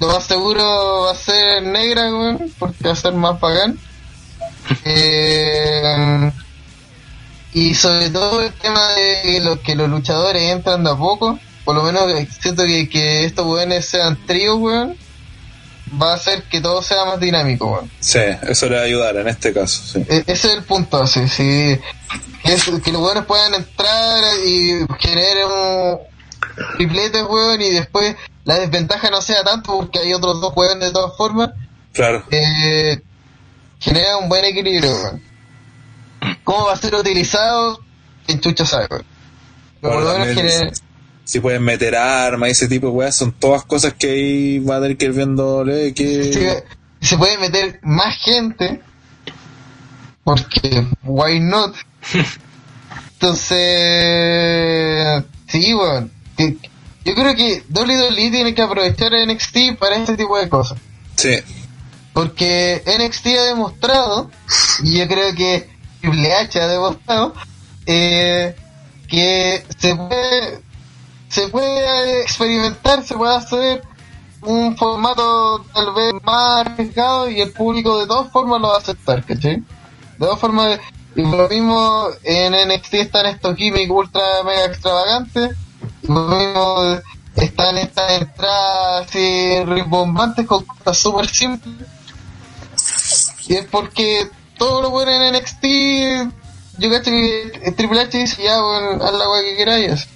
Lo 0.00 0.06
más 0.06 0.24
seguro 0.24 1.02
va 1.02 1.12
a 1.12 1.14
ser 1.14 1.62
negra, 1.62 2.04
weón, 2.04 2.50
porque 2.58 2.84
va 2.84 2.92
a 2.92 2.96
ser 2.96 3.12
más 3.12 3.38
bacán. 3.38 3.78
Eh, 4.84 6.32
y 7.54 7.74
sobre 7.74 8.10
todo 8.10 8.42
el 8.42 8.52
tema 8.54 8.88
de 8.94 9.40
los 9.40 9.58
que 9.60 9.74
los 9.74 9.88
luchadores 9.88 10.42
entran 10.42 10.84
de 10.84 10.90
a 10.90 10.96
poco, 10.96 11.38
por 11.64 11.74
lo 11.76 11.82
menos 11.82 12.04
siento 12.40 12.64
que, 12.64 12.88
que 12.88 13.24
estos 13.24 13.46
weones 13.46 13.84
sean 13.86 14.16
tríos, 14.26 14.58
weón, 14.58 14.96
va 16.00 16.12
a 16.12 16.14
hacer 16.14 16.44
que 16.44 16.60
todo 16.60 16.80
sea 16.82 17.04
más 17.04 17.20
dinámico, 17.20 17.66
weón. 17.72 17.90
Sí, 18.00 18.20
eso 18.48 18.68
le 18.68 18.76
va 18.76 18.82
a 18.82 18.84
ayudar 18.84 19.16
en 19.16 19.28
este 19.28 19.52
caso. 19.52 19.82
Sí. 19.92 19.98
E- 20.08 20.24
ese 20.26 20.32
es 20.48 20.54
el 20.54 20.62
punto, 20.64 21.06
sí. 21.06 21.20
Que, 21.36 21.80
es- 22.44 22.70
que 22.82 22.90
los 22.92 23.02
weones 23.02 23.24
puedan 23.26 23.54
entrar 23.54 24.22
y 24.46 24.84
generen 24.98 25.46
un 25.48 25.98
tripletes, 26.76 27.22
weón, 27.28 27.60
y 27.60 27.70
después 27.70 28.16
la 28.44 28.58
desventaja 28.58 29.10
no 29.10 29.20
sea 29.22 29.44
tanto 29.44 29.76
porque 29.76 29.98
hay 30.00 30.14
otros 30.14 30.40
dos 30.40 30.52
weones 30.56 30.80
de 30.88 30.92
todas 30.92 31.16
formas, 31.16 31.50
Claro. 31.92 32.24
eh, 32.30 33.00
genera 33.78 34.16
un 34.16 34.28
buen 34.28 34.44
equilibrio, 34.44 34.90
weón. 34.90 35.22
¿Cómo 36.44 36.66
va 36.66 36.74
a 36.74 36.76
ser 36.76 36.94
utilizado? 36.94 37.80
En 38.28 38.40
chucha 38.40 38.64
sabe, 38.64 38.86
Si 41.24 41.40
pueden 41.40 41.62
meter 41.62 41.96
armas 41.96 42.48
y 42.48 42.52
ese 42.52 42.68
tipo 42.68 42.86
de 42.88 42.92
weas, 42.92 43.16
son 43.16 43.32
todas 43.32 43.64
cosas 43.64 43.94
que 43.94 44.10
ahí 44.10 44.58
va 44.60 44.76
a 44.76 44.80
tener 44.80 44.96
que 44.96 45.06
ir 45.06 45.12
viéndole 45.12 45.92
que... 45.94 46.62
si 47.00 47.06
se 47.06 47.18
puede 47.18 47.38
meter 47.38 47.80
más 47.82 48.16
gente 48.18 48.80
porque 50.22 50.86
why 51.02 51.40
not 51.40 51.74
entonces 53.14 53.50
sí 55.48 55.72
bueno 55.72 56.08
yo 57.04 57.14
creo 57.14 57.34
que 57.34 57.64
WWE 57.74 58.30
tiene 58.30 58.54
que 58.54 58.62
aprovechar 58.62 59.14
a 59.14 59.26
NXT 59.26 59.78
para 59.78 59.96
este 59.96 60.16
tipo 60.16 60.38
de 60.38 60.48
cosas. 60.48 60.78
Sí, 61.16 61.36
porque 62.12 62.82
NXT 62.86 63.26
ha 63.26 63.44
demostrado 63.44 64.30
y 64.82 64.98
yo 64.98 65.08
creo 65.08 65.34
que 65.34 65.68
Triple 66.02 66.34
H 66.34 66.60
ha 66.60 66.66
demostrado 66.66 67.32
eh, 67.86 68.56
que 69.08 69.64
se 69.78 69.94
puede 69.94 70.62
se 71.28 71.48
puede 71.48 72.22
experimentar 72.22 73.04
se 73.04 73.14
puede 73.14 73.36
hacer 73.36 73.82
un 74.42 74.76
formato 74.76 75.64
tal 75.72 75.94
vez 75.94 76.12
más 76.24 76.66
arriesgado 76.66 77.30
y 77.30 77.40
el 77.40 77.52
público 77.52 78.00
de 78.00 78.06
todas 78.06 78.30
formas 78.32 78.60
lo 78.60 78.68
va 78.68 78.74
a 78.74 78.78
aceptar 78.78 79.24
¿cachai? 79.24 79.56
de 79.56 79.64
todas 80.18 80.40
formas 80.40 80.80
y 81.14 81.22
lo 81.22 81.48
mismo 81.48 82.08
en 82.24 82.52
NXT 82.52 82.94
están 82.94 83.26
estos 83.26 83.56
gimmicks 83.56 83.90
ultra 83.90 84.22
mega 84.44 84.64
extravagantes 84.66 85.56
lo 86.02 86.22
mismo 86.26 86.98
están 87.36 87.78
estas 87.78 88.20
entradas 88.20 89.06
así 89.06 89.64
rimbombantes 89.64 90.46
con 90.46 90.64
cosas 90.64 90.98
súper 90.98 91.28
simples 91.28 91.86
y 93.46 93.54
es 93.54 93.66
porque 93.66 94.28
todo 94.62 94.82
lo 94.82 94.90
bueno 94.90 95.10
en 95.12 95.34
NXT 95.34 95.64
yo 96.78 96.90
cacho 96.90 97.10
que 97.10 97.72
Triple 97.76 98.00
H 98.00 98.16
dice 98.18 98.42
ya 98.44 98.60
bueno, 98.62 99.04
haz 99.04 99.12
la 99.12 99.28
weá 99.30 99.42
que 99.42 99.56
queráis 99.56 100.06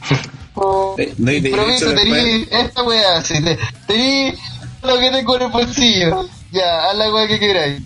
o 0.54 0.96
no, 1.18 1.32
y 1.32 1.40
de 1.40 1.48
improviso, 1.48 1.86
hecho 1.90 1.94
tení 1.94 2.46
esta 2.50 2.82
weá 2.84 3.18
así, 3.18 3.42
te- 3.42 3.58
tení 3.88 4.32
lo 4.82 4.98
que 5.00 5.10
tengo 5.10 5.36
en 5.36 5.42
el 5.42 5.48
bolsillo. 5.48 6.28
Ya 6.52 6.84
haz 6.90 6.96
la 6.96 7.12
weá 7.12 7.26
que 7.26 7.38
queráis 7.40 7.82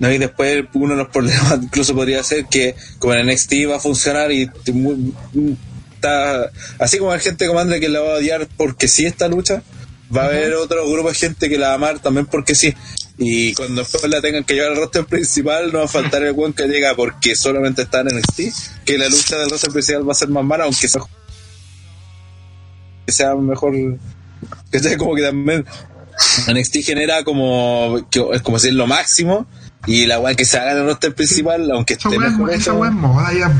No, 0.00 0.10
y 0.10 0.18
después 0.18 0.64
uno 0.74 0.94
de 0.94 1.02
los 1.04 1.08
problemas 1.08 1.58
incluso 1.62 1.94
podría 1.94 2.22
ser 2.24 2.46
que 2.46 2.74
como 2.98 3.14
en 3.14 3.26
NXT 3.28 3.52
va 3.70 3.76
a 3.76 3.80
funcionar 3.80 4.32
y 4.32 4.50
mu- 4.72 5.12
está 5.94 6.50
así 6.80 6.98
como 6.98 7.12
hay 7.12 7.20
gente 7.20 7.46
como 7.46 7.60
Andre 7.60 7.78
que 7.78 7.88
la 7.88 8.00
va 8.00 8.14
a 8.14 8.16
odiar 8.18 8.48
porque 8.56 8.88
sí 8.88 9.06
esta 9.06 9.28
lucha, 9.28 9.62
va 10.14 10.22
a 10.22 10.26
haber 10.26 10.54
otro 10.54 10.84
grupo 10.90 11.08
de 11.10 11.14
gente 11.14 11.48
que 11.48 11.58
la 11.58 11.68
va 11.68 11.72
a 11.72 11.76
amar 11.76 11.98
también 12.00 12.26
porque 12.26 12.54
sí. 12.56 12.74
Y 13.22 13.52
cuando 13.52 13.82
después 13.82 14.02
la 14.08 14.22
tengan 14.22 14.44
que 14.44 14.54
llevar 14.54 14.70
al 14.70 14.78
roster 14.78 15.04
principal, 15.04 15.70
no 15.70 15.80
va 15.80 15.84
a 15.84 15.88
faltar 15.88 16.22
el 16.22 16.32
buen 16.32 16.54
que 16.54 16.66
llega 16.66 16.94
porque 16.94 17.36
solamente 17.36 17.82
está 17.82 18.00
en 18.00 18.06
NXT, 18.16 18.40
que 18.86 18.96
la 18.96 19.10
lucha 19.10 19.36
del 19.36 19.50
roster 19.50 19.70
principal 19.70 20.08
va 20.08 20.12
a 20.12 20.14
ser 20.14 20.30
más 20.30 20.42
mala, 20.42 20.64
aunque 20.64 20.88
sea, 20.88 21.02
que 23.04 23.12
sea 23.12 23.34
mejor, 23.34 23.74
que 24.72 24.78
sea 24.78 24.96
como 24.96 25.14
que 25.14 25.20
también 25.20 25.66
NXT 26.50 26.76
genera 26.82 27.22
como, 27.22 28.08
que 28.10 28.24
es 28.32 28.40
como 28.40 28.56
decir 28.56 28.72
lo 28.72 28.86
máximo, 28.86 29.46
Y 29.86 30.06
la 30.06 30.18
weá 30.18 30.34
que 30.34 30.46
se 30.46 30.56
haga 30.58 30.72
en 30.72 30.78
el 30.78 30.86
roster 30.86 31.14
principal, 31.14 31.70
aunque 31.72 31.94
Esa 31.94 32.08
esté 32.08 32.18
weá 32.18 32.28
es 32.28 32.38
mejor 32.38 32.54
esa 32.54 32.72
moda 32.72 33.34
ya. 33.34 33.52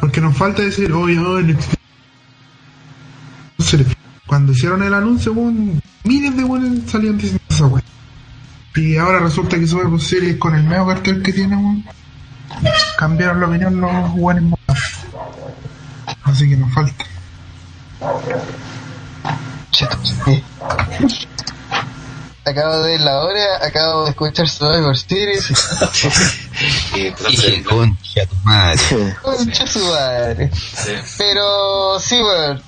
Porque 0.00 0.22
nos 0.22 0.34
falta 0.34 0.62
decir, 0.62 0.90
oye, 0.92 1.18
oye, 1.18 1.52
NXT. 1.52 1.74
Cuando 4.26 4.52
hicieron 4.52 4.82
el 4.82 4.94
anuncio, 4.94 5.34
miles 5.34 6.34
de 6.34 6.44
weones 6.44 6.90
salían 6.90 7.18
diciendo 7.18 7.42
esa 7.50 7.66
weá. 7.66 7.84
Y 8.78 8.96
ahora 8.96 9.18
resulta 9.18 9.58
que 9.58 9.66
Survivor 9.66 10.00
Series 10.00 10.36
con 10.36 10.54
el 10.54 10.62
medio 10.62 10.86
cartel 10.86 11.20
que 11.20 11.32
tiene, 11.32 11.56
weón, 11.56 11.84
cambiaron 12.96 13.40
la 13.40 13.48
opinión 13.48 13.80
los 13.80 14.10
weones. 14.14 14.54
Así 16.22 16.48
que 16.48 16.56
nos 16.56 16.72
falta. 16.72 17.04
Acabo 22.44 22.78
de 22.78 22.92
ver 22.92 23.00
la 23.00 23.18
hora, 23.18 23.66
acabo 23.66 24.04
de 24.04 24.10
escuchar 24.10 24.48
Survivor 24.48 24.96
Series. 24.96 25.50
Y 26.94 27.10
concha 27.64 28.26
tu 28.26 28.36
madre. 28.44 29.16
Concha 29.22 29.66
su 29.66 29.84
madre. 29.86 30.50
sí. 30.54 30.92
Pero 31.18 31.98
sí, 31.98 32.22
weón. 32.22 32.67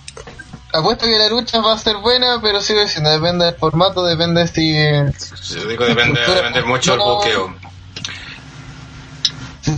Apuesto 0.72 1.06
que 1.06 1.18
la 1.18 1.28
lucha 1.28 1.60
va 1.60 1.74
a 1.74 1.78
ser 1.78 1.96
buena, 1.96 2.38
pero 2.40 2.60
sigo 2.60 2.80
diciendo, 2.80 3.10
depende 3.10 3.44
del 3.46 3.54
formato, 3.54 4.04
depende 4.04 4.46
si. 4.46 4.72
Yo 4.74 5.66
digo, 5.68 5.84
depende, 5.84 6.20
depende 6.20 6.62
mucho 6.62 6.92
del 6.92 7.00
No. 7.00 7.16
buqueo. 7.16 7.54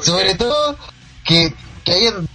Sobre 0.03 0.35
todo, 0.35 0.77
que, 1.25 1.55
que 1.85 1.93
hayan 1.93 2.29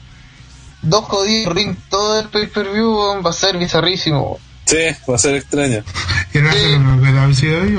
dos 0.82 1.06
jodidos 1.06 1.54
ring 1.56 1.76
todo 1.90 2.20
el 2.20 2.30
pay-per-view 2.30 3.22
va 3.24 3.30
a 3.30 3.34
ser 3.34 3.58
bizarrísimo. 3.58 4.40
sí, 4.66 4.78
va 5.10 5.16
a 5.16 5.20
ser 5.20 5.36
extraño. 5.36 5.84
¿Quieren 6.32 6.50
hacer 6.50 6.80
lo 6.80 7.02
que 7.02 7.12
la 7.12 7.24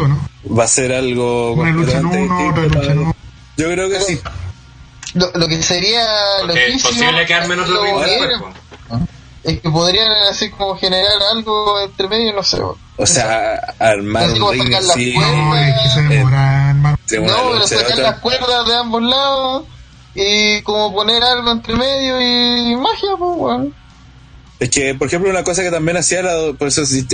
o 0.02 0.08
no? 0.08 0.28
Va 0.56 0.64
a 0.64 0.68
ser 0.68 0.92
algo 0.92 1.52
Una 1.52 1.70
lucha 1.70 1.98
en 1.98 2.02
completamente 2.02 2.34
uno, 2.34 2.50
otra 2.50 2.62
lucha 2.62 2.94
otro. 2.94 3.16
Yo 3.56 3.70
creo 3.70 3.90
que 3.90 4.00
sí. 4.00 4.20
Lo, 5.14 5.30
lo 5.34 5.48
que 5.48 5.62
sería 5.62 6.06
Porque 6.40 6.66
es 6.68 6.82
posible 6.82 7.26
que 7.26 7.34
armen 7.34 7.60
otro 7.60 7.74
lo 7.74 7.82
ring 7.82 7.94
que 7.94 8.10
después, 8.10 8.30
era, 8.30 8.38
po. 8.38 9.08
Es 9.44 9.60
que 9.60 9.70
podrían 9.70 10.10
así 10.30 10.50
como 10.50 10.76
generar 10.76 11.22
algo 11.32 11.80
entre 11.80 12.08
medio, 12.08 12.32
no 12.32 12.42
sé. 12.42 12.58
O 12.96 13.06
sea, 13.06 13.74
armar 13.78 14.30
un 14.30 14.52
ring 14.52 14.70
la 14.70 14.78
así 14.78 15.14
cuerda. 15.14 15.32
No, 15.32 15.56
es 15.56 15.82
que 15.82 15.88
se 15.88 16.02
demora, 16.02 16.70
hermano. 16.70 16.98
entre 17.00 17.18
una 17.20 17.32
No, 17.32 17.50
pero 17.52 17.66
sacar 17.66 17.98
las 17.98 18.18
cuerdas 18.20 18.66
de 18.66 18.74
ambos 18.74 19.02
lados 19.02 19.64
y 20.14 20.62
como 20.62 20.92
poner 20.92 21.22
algo 21.22 21.52
entre 21.52 21.74
medio 21.74 22.20
y 22.20 22.76
magia, 22.76 23.10
pues, 23.18 23.30
weón. 23.36 23.74
Es 24.58 24.70
que, 24.70 24.94
por 24.94 25.06
ejemplo, 25.06 25.30
una 25.30 25.44
cosa 25.44 25.62
que 25.62 25.70
también 25.70 25.96
hacía 25.96 26.18
era, 26.18 26.34
por 26.58 26.68
eso 26.68 26.84
si 26.84 27.06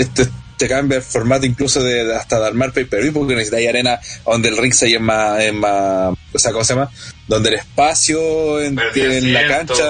te, 0.56 0.68
cambia 0.68 0.98
el 0.98 1.02
formato 1.02 1.46
incluso 1.46 1.82
de, 1.82 2.04
de 2.04 2.16
hasta 2.16 2.38
de 2.38 2.46
armar 2.46 2.72
pay-per-view, 2.72 3.12
porque 3.12 3.34
necesitáis 3.34 3.68
arena 3.68 3.98
donde 4.24 4.48
el 4.48 4.56
ring 4.56 4.72
se 4.72 4.86
es 4.94 5.00
más, 5.00 5.42
es 5.42 5.52
más, 5.52 6.14
o 6.32 6.38
sea, 6.38 6.52
¿cómo 6.52 6.64
se 6.64 6.74
llama? 6.74 6.90
Donde 7.26 7.50
el 7.50 7.54
espacio 7.56 8.60
en, 8.60 8.78
en 8.94 9.32
la 9.32 9.46
cancha, 9.46 9.84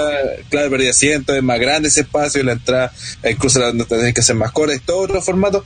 claro, 0.49 0.70
perdí 0.70 0.89
asiento, 0.89 1.35
es 1.35 1.43
más 1.43 1.59
grande 1.59 1.89
ese 1.89 2.03
espacio, 2.03 2.41
y 2.41 2.45
la 2.45 2.53
entrada, 2.53 2.93
eh, 3.23 3.32
incluso 3.32 3.59
la 3.59 3.66
donde 3.66 3.85
tenés 3.85 4.15
que 4.15 4.20
hacer 4.20 4.36
más 4.36 4.53
corta, 4.53 4.74
y 4.74 4.78
todo 4.78 4.99
otro 4.99 5.20
formato. 5.20 5.65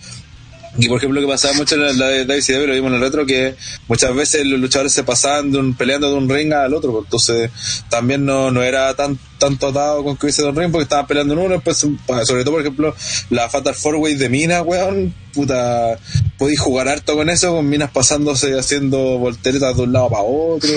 Y 0.77 0.89
por 0.89 0.99
ejemplo, 0.99 1.21
lo 1.21 1.27
que 1.27 1.33
pasaba 1.33 1.55
mucho 1.55 1.75
en 1.77 1.99
la, 1.99 2.07
de 2.09 2.25
WCW, 2.25 2.67
lo 2.67 2.75
vimos 2.75 2.91
en 2.91 2.97
el 2.99 3.03
otro, 3.03 3.25
que 3.25 3.55
muchas 3.89 4.15
veces 4.15 4.45
los 4.47 4.61
luchadores 4.61 4.93
se 4.93 5.03
pasaban 5.03 5.51
de 5.51 5.59
un, 5.59 5.75
peleando 5.75 6.09
de 6.11 6.15
un 6.17 6.29
ring 6.29 6.53
al 6.53 6.75
otro, 6.75 6.93
pues, 6.93 7.05
entonces 7.05 7.51
también 7.89 8.25
no, 8.25 8.51
no 8.51 8.63
era 8.63 8.95
tan 8.95 9.19
tanto 9.39 9.69
atado 9.69 10.03
con 10.05 10.17
que 10.17 10.27
hubiese 10.27 10.43
de 10.43 10.49
un 10.49 10.57
ring, 10.57 10.71
porque 10.71 10.83
estaban 10.83 11.07
peleando 11.07 11.35
en 11.35 11.41
uno, 11.41 11.61
pues, 11.61 11.79
sobre 11.79 12.45
todo, 12.45 12.53
por 12.53 12.61
ejemplo, 12.61 12.95
la 13.31 13.49
Fatal 13.49 13.75
Four 13.75 13.97
Way 13.97 14.15
de 14.17 14.29
Minas, 14.29 14.63
weón, 14.67 15.15
puta, 15.33 15.99
podéis 16.37 16.61
jugar 16.61 16.89
harto 16.89 17.17
con 17.17 17.31
eso, 17.31 17.55
con 17.55 17.69
Minas 17.69 17.91
pasándose, 17.91 18.59
haciendo 18.59 18.99
volteretas 19.19 19.77
de 19.77 19.83
un 19.83 19.93
lado 19.93 20.11
para 20.11 20.23
otro, 20.23 20.69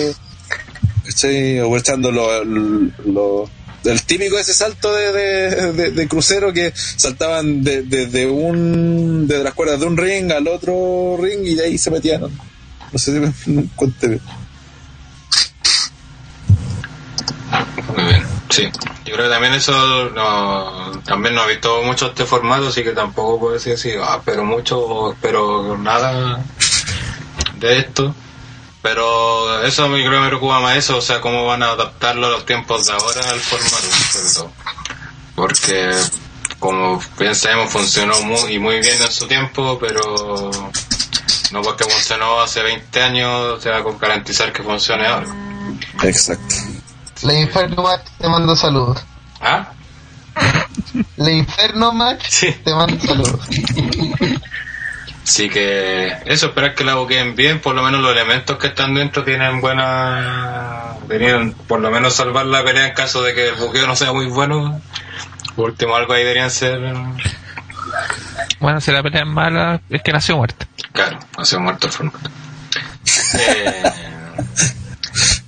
¿cachai? 1.05 1.59
O 1.59 1.76
echando 1.77 2.11
lo, 2.11 2.43
lo- 2.43 3.49
el 3.84 4.02
típico 4.03 4.38
ese 4.38 4.53
salto 4.53 4.94
de, 4.94 5.12
de, 5.74 5.91
de- 5.91 6.08
crucero 6.08 6.53
que 6.53 6.72
saltaban 6.76 7.64
de, 7.64 8.28
un 8.28 9.28
de 9.28 9.44
las 9.44 9.53
cuerdas 9.53 9.80
de 9.80 9.86
un 9.88 9.98
ring 9.98 10.32
al 10.32 10.48
otro 10.48 11.18
ring 11.20 11.40
y 11.45 11.56
de 11.56 11.66
ahí 11.66 11.78
se 11.78 11.91
metían. 11.91 12.22
No 12.22 12.99
sé 12.99 13.32
si 13.32 13.49
me 13.52 13.66
cuente 13.76 14.08
bien. 14.08 14.22
Muy 17.95 18.03
bien, 18.06 18.24
sí. 18.49 18.64
Yo 19.06 19.14
creo 19.16 19.26
que 19.28 19.34
también 19.34 19.53
eso 19.53 20.10
no, 20.12 20.91
también 21.02 21.36
no 21.36 21.44
he 21.45 21.49
visto 21.53 21.82
mucho 21.84 22.08
este 22.08 22.26
formato, 22.26 22.68
así 22.68 22.84
que 22.84 22.91
tampoco 22.91 23.40
puedo 23.40 23.53
decir 23.56 23.74
así, 23.74 23.91
ah, 24.02 24.22
pero 24.24 24.45
mucho, 24.45 24.80
o 24.80 25.12
espero 25.14 25.78
nada 25.78 26.44
de 27.60 27.80
esto. 27.80 28.16
Pero 28.82 29.64
eso 29.64 29.88
me 29.90 29.99
creo 29.99 30.12
que 30.14 30.20
me 30.20 30.28
preocupa 30.28 30.60
más 30.60 30.78
eso, 30.78 30.98
o 30.98 31.02
sea, 31.02 31.22
cómo 31.22 31.45
van 31.45 31.62
a 31.64 31.72
adaptarlo 31.72 32.28
a 32.28 32.30
los 32.32 32.45
tiempos 32.45 32.86
de 32.88 32.94
ahora 32.94 33.30
al 33.30 33.40
formato, 33.40 33.78
sobre 34.12 34.34
todo. 34.34 34.52
Porque, 35.36 35.91
como 36.60 36.99
bien 37.20 37.36
sabemos, 37.36 37.72
funcionó 37.72 38.20
muy, 38.22 38.53
y 38.53 38.60
muy 38.60 38.80
bien 38.80 38.99
en 39.02 39.12
su 39.12 39.28
tiempo, 39.28 39.78
pero 39.80 40.49
no 41.52 41.62
porque 41.62 41.84
funcionó 41.84 42.41
hace 42.41 42.62
20 42.64 43.02
años, 43.03 43.62
se 43.62 43.70
va 43.70 43.78
a 43.78 43.84
garantizar 43.99 44.52
que 44.52 44.64
funcione 44.64 45.06
ahora. 45.06 45.28
Exacto. 46.03 46.56
La 47.22 47.34
Inferno 47.40 47.84
Match 47.84 48.06
te 48.20 48.28
manda 48.28 48.56
saludos. 48.56 48.99
¿Ah? 49.41 49.70
La 51.18 51.30
Inferno 51.32 51.91
Match 51.91 52.24
Sí. 52.30 52.52
te 52.64 52.74
manda 52.74 52.99
saludos. 53.06 53.40
Así 55.23 55.49
que 55.49 56.18
eso, 56.26 56.48
esperar 56.48 56.73
que 56.73 56.84
la 56.84 56.95
buqueen 56.95 57.35
bien, 57.35 57.60
por 57.60 57.76
lo 57.76 57.84
menos 57.84 58.02
los 58.02 58.11
elementos 58.11 58.57
que 58.57 58.68
están 58.68 58.93
dentro 58.95 59.23
tienen 59.23 59.61
buena... 59.61 60.95
Deberían 61.07 61.53
por 61.53 61.80
lo 61.80 61.91
menos 61.91 62.15
salvar 62.15 62.45
la 62.45 62.64
pelea 62.64 62.88
en 62.88 62.93
caso 62.93 63.22
de 63.22 63.34
que 63.34 63.49
el 63.49 63.56
buqueo 63.56 63.85
no 63.85 63.95
sea 63.95 64.14
muy 64.14 64.27
bueno. 64.27 64.81
Por 65.56 65.72
último, 65.72 65.95
algo 65.95 66.14
ahí 66.14 66.23
deberían 66.23 66.49
ser... 66.49 66.80
Bueno, 68.60 68.81
si 68.81 68.91
la 68.91 69.03
pelea 69.03 69.22
es 69.22 69.27
mala, 69.27 69.81
es 69.89 70.02
que 70.02 70.11
nació 70.11 70.38
muerta. 70.38 70.65
Claro, 70.91 71.19
sido 71.43 71.61
muerto 71.61 71.88
el 71.88 71.93
formato. 71.93 72.30
Eh, 73.34 73.84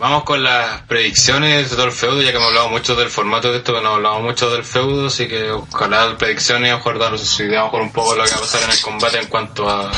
vamos 0.03 0.25
con 0.25 0.43
las 0.43 0.81
predicciones 0.81 1.69
de 1.69 1.75
todo 1.77 1.85
el 1.85 1.93
feudo, 1.93 2.21
ya 2.21 2.31
que 2.31 2.35
hemos 2.35 2.49
hablado 2.49 2.67
mucho 2.67 2.93
del 2.93 3.07
formato 3.07 3.53
de 3.53 3.59
esto, 3.59 3.73
que 3.73 3.80
no 3.80 3.85
hemos 3.85 3.95
hablado 3.95 4.19
mucho 4.19 4.51
del 4.51 4.65
feudo, 4.65 5.07
así 5.07 5.30
que 5.30 5.49
ojalá 5.49 6.07
las 6.07 6.15
predicciones, 6.15 6.73
a 6.73 6.93
dar 6.99 7.17
sus 7.17 7.39
ideas 7.39 7.69
por 7.69 7.81
un 7.81 7.89
poco 7.89 8.13
lo 8.13 8.25
que 8.25 8.31
va 8.31 8.35
a 8.35 8.39
pasar 8.41 8.63
en 8.63 8.71
el 8.71 8.81
combate 8.81 9.19
en 9.19 9.27
cuanto 9.27 9.69
a 9.69 9.89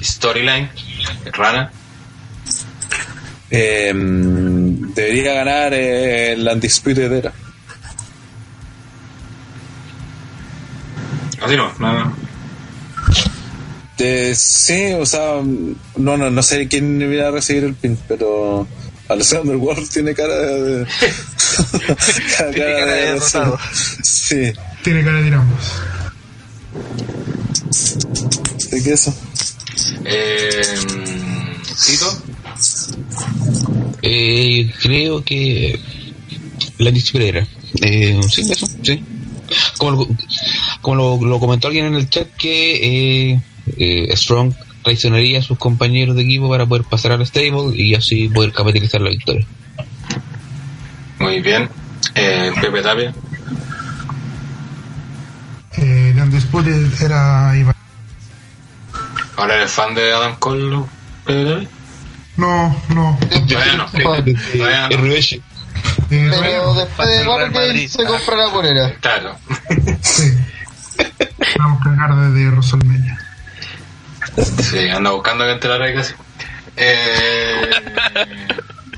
storyline. 0.00 0.70
Rana. 1.32 1.72
Eh, 3.50 3.92
debería 3.92 5.34
ganar 5.34 5.74
eh, 5.74 6.34
el 6.34 6.46
Undisputed 6.46 7.10
Era. 7.10 7.32
Así 11.42 11.56
no, 11.56 11.72
no. 11.80 12.16
Eh, 13.98 14.34
sí, 14.36 14.92
o 14.92 15.04
sea, 15.04 15.42
no, 15.96 16.16
no, 16.16 16.30
no 16.30 16.42
sé 16.44 16.68
quién 16.68 17.00
debería 17.00 17.32
recibir 17.32 17.64
el 17.64 17.74
pin, 17.74 17.98
pero 18.06 18.68
Alexander 19.08 19.56
Ward 19.56 19.88
tiene 19.88 20.14
cara 20.14 20.34
de. 20.34 20.86
cara, 22.36 22.50
Tiene 22.52 22.70
cara 22.70 22.86
de 22.86 23.00
derrotado. 23.06 23.58
Sí, 24.02 24.52
Tiene 24.82 25.04
cara 25.04 25.20
de 25.20 25.26
ir 25.28 25.34
ambos. 25.34 25.64
¿de 28.70 28.82
qué 28.82 28.92
eso? 28.92 29.14
Eh, 30.04 30.62
Tito. 31.86 32.22
Eh, 34.02 34.72
creo 34.80 35.24
que 35.24 35.78
la 36.78 36.90
disciplina. 36.90 37.46
Eh, 37.82 38.20
sí, 38.30 38.42
eso, 38.50 38.66
sí. 38.82 39.02
Como, 39.78 39.92
lo, 39.92 40.08
como 40.80 40.96
lo, 40.96 41.26
lo 41.26 41.40
comentó 41.40 41.68
alguien 41.68 41.86
en 41.86 41.94
el 41.94 42.10
chat 42.10 42.28
que 42.36 43.32
eh, 43.32 43.40
eh, 43.78 44.16
Strong 44.16 44.54
traicionaría 44.88 45.40
a 45.40 45.42
sus 45.42 45.58
compañeros 45.58 46.16
de 46.16 46.22
equipo 46.22 46.48
para 46.48 46.64
poder 46.64 46.84
pasar 46.84 47.12
al 47.12 47.26
stable 47.26 47.76
y 47.76 47.94
así 47.94 48.28
poder 48.28 48.52
capitalizar 48.52 49.02
la 49.02 49.10
victoria. 49.10 49.46
Muy 51.18 51.40
bien. 51.40 51.68
Eh, 52.14 52.50
Pepe 52.58 52.80
Tapia. 52.80 53.12
Eh, 55.76 56.14
Undisputed 56.16 57.02
era 57.02 57.54
Iván. 57.54 57.74
Ahora 59.36 59.56
eres 59.56 59.70
fan 59.70 59.94
de 59.94 60.10
Adam 60.10 60.36
Cole, 60.38 60.84
Pepe 61.26 61.44
Tapia. 61.44 61.68
No, 62.38 62.82
no. 62.94 63.18
Todavía 63.28 63.76
no. 63.76 63.90
Todavía 63.90 64.88
no. 64.88 64.96
Pero 66.08 66.74
después 66.74 67.08
de 67.08 67.24
Madrid. 67.50 67.88
se 67.88 68.04
compra 68.06 68.36
la 68.36 68.50
polera. 68.50 68.94
Claro. 69.00 69.36
sí. 70.00 70.32
Vamos 71.58 71.80
a 71.82 71.84
cagar 71.84 72.16
desde 72.16 72.50
WrestleMania. 72.50 73.17
Sí, 74.44 74.88
anda 74.88 75.10
buscando 75.10 75.44
que 75.44 75.52
enterar 75.52 75.82
ahí 75.82 75.94
casi. 75.94 76.14
Eh, 76.76 77.70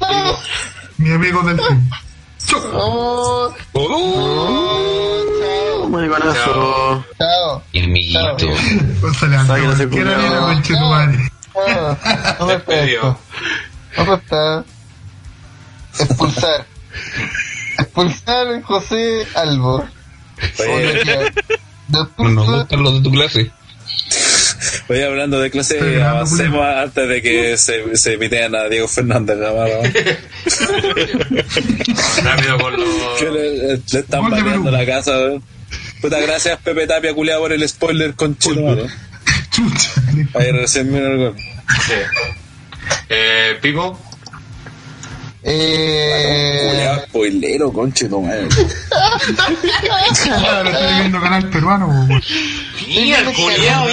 Mi 0.99 1.11
amigo 1.13 1.43
del 1.43 1.57
team. 1.57 1.91
Oh, 2.75 3.55
Mariconazo. 5.89 7.05
chao. 7.19 7.63
La. 8.13 8.37
Chao. 8.37 8.49
No 12.39 12.47
me 12.47 12.53
despedido. 12.55 13.19
pesco. 13.19 13.19
Otro 13.99 14.15
está. 14.15 14.65
Expulsar. 15.99 16.67
Expulsar 17.79 18.63
José 18.63 19.27
Albo. 19.35 19.85
Oye, 20.59 21.33
No 21.89 22.29
nos 22.29 22.47
gustan 22.47 22.83
los 22.83 22.95
de 22.95 23.01
tu 23.03 23.11
clase. 23.11 23.51
Oye, 24.89 25.05
hablando 25.05 25.41
de 25.41 25.51
clase, 25.51 25.77
grabando, 25.79 26.09
avancemos 26.19 26.67
antes 26.67 27.09
de 27.09 27.23
que 27.23 27.57
se, 27.57 27.97
se 27.97 28.19
piten 28.19 28.55
a 28.55 28.69
Diego 28.69 28.89
Fernández 28.89 29.39
Gamarra. 29.39 29.81
Rápido 32.23 32.59
con 32.61 32.73
los. 32.77 33.19
que 33.19 33.31
le, 33.31 33.57
le 33.57 33.75
están 33.75 34.31
Perú. 34.31 34.71
la 34.71 34.87
casa, 34.87 35.13
weón. 35.19 35.43
Puta, 36.01 36.19
gracias 36.21 36.59
Pepe 36.61 36.87
Tapia, 36.87 37.13
culiado, 37.15 37.43
por 37.43 37.53
el 37.53 37.69
spoiler 37.69 38.15
con 38.15 38.37
Chucha. 38.39 38.61
Ahí 40.35 40.51
recién 40.53 40.93
vino 40.93 41.07
el 41.07 41.17
gol. 41.19 41.37
Sí. 41.87 41.93
Eh, 43.09 43.59
Pipo. 43.61 43.99
Eh. 45.43 46.97
Spoilero, 47.09 47.73
conche, 47.73 48.09
no 48.09 48.21
madre. 48.21 48.47
Ahora 50.31 50.63
lo 50.65 50.71
estoy 50.71 50.95
viendo 51.01 51.21
canal 51.21 51.49
peruano. 51.51 52.09
Mira, 52.87 53.19
el 53.21 53.33
culiao, 53.35 53.87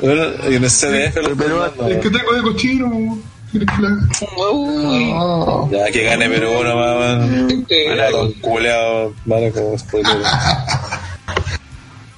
Bueno, 0.00 0.22
y 0.50 0.54
en 0.56 0.64
el 0.64 0.70
CDF 0.70 1.16
lo 1.16 1.36
Pero- 1.36 1.66
Es 1.88 1.98
que 1.98 2.10
tengo 2.10 2.32
de 2.32 2.42
cochino, 2.42 2.90
po, 2.90 2.96
weón. 2.96 3.22
¿Quieres 3.50 3.68
que 3.76 3.82
la- 3.82 3.88
No. 4.36 5.68
Ya 5.72 5.90
que 5.90 6.04
gane 6.04 6.28
Perú 6.28 6.62
nomás, 6.62 6.96
man. 6.98 7.66
Gana 7.68 8.10
con 8.12 8.32
culeado, 8.34 9.12
vale, 9.24 9.50
como 9.52 9.78
spoiler. 9.78 10.16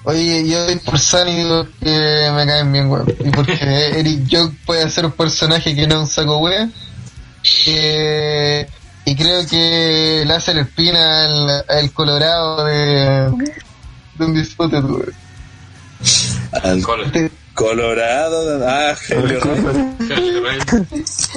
Oye, 0.04 0.48
yo 0.48 0.64
doy 0.64 0.76
por 0.80 0.98
San 0.98 1.28
y 1.28 1.36
digo 1.36 1.64
que 1.80 2.30
me 2.34 2.44
caen 2.46 2.72
bien, 2.72 2.90
weón. 2.90 3.06
Y 3.24 3.30
porque 3.30 3.56
Eric 3.98 4.26
Joke 4.30 4.54
puede 4.66 4.88
ser 4.90 5.06
un 5.06 5.12
personaje 5.12 5.74
que 5.74 5.86
no 5.86 5.94
es 5.96 6.00
un 6.00 6.06
saco 6.08 6.38
weón. 6.38 6.72
Eh, 7.66 8.66
y 9.04 9.16
creo 9.16 9.46
que 9.46 10.24
le 10.26 10.34
hace 10.34 10.52
el 10.52 10.58
espina 10.58 11.24
al, 11.24 11.64
al 11.68 11.92
Colorado 11.92 12.64
de, 12.64 13.30
de 14.18 14.24
un 14.24 14.34
disfrute, 14.34 14.78
weón. 14.80 15.12
Al 16.62 16.82
Cole. 16.82 17.30
Colorado, 17.54 18.66
ah, 18.66 18.94
Helio. 19.08 19.38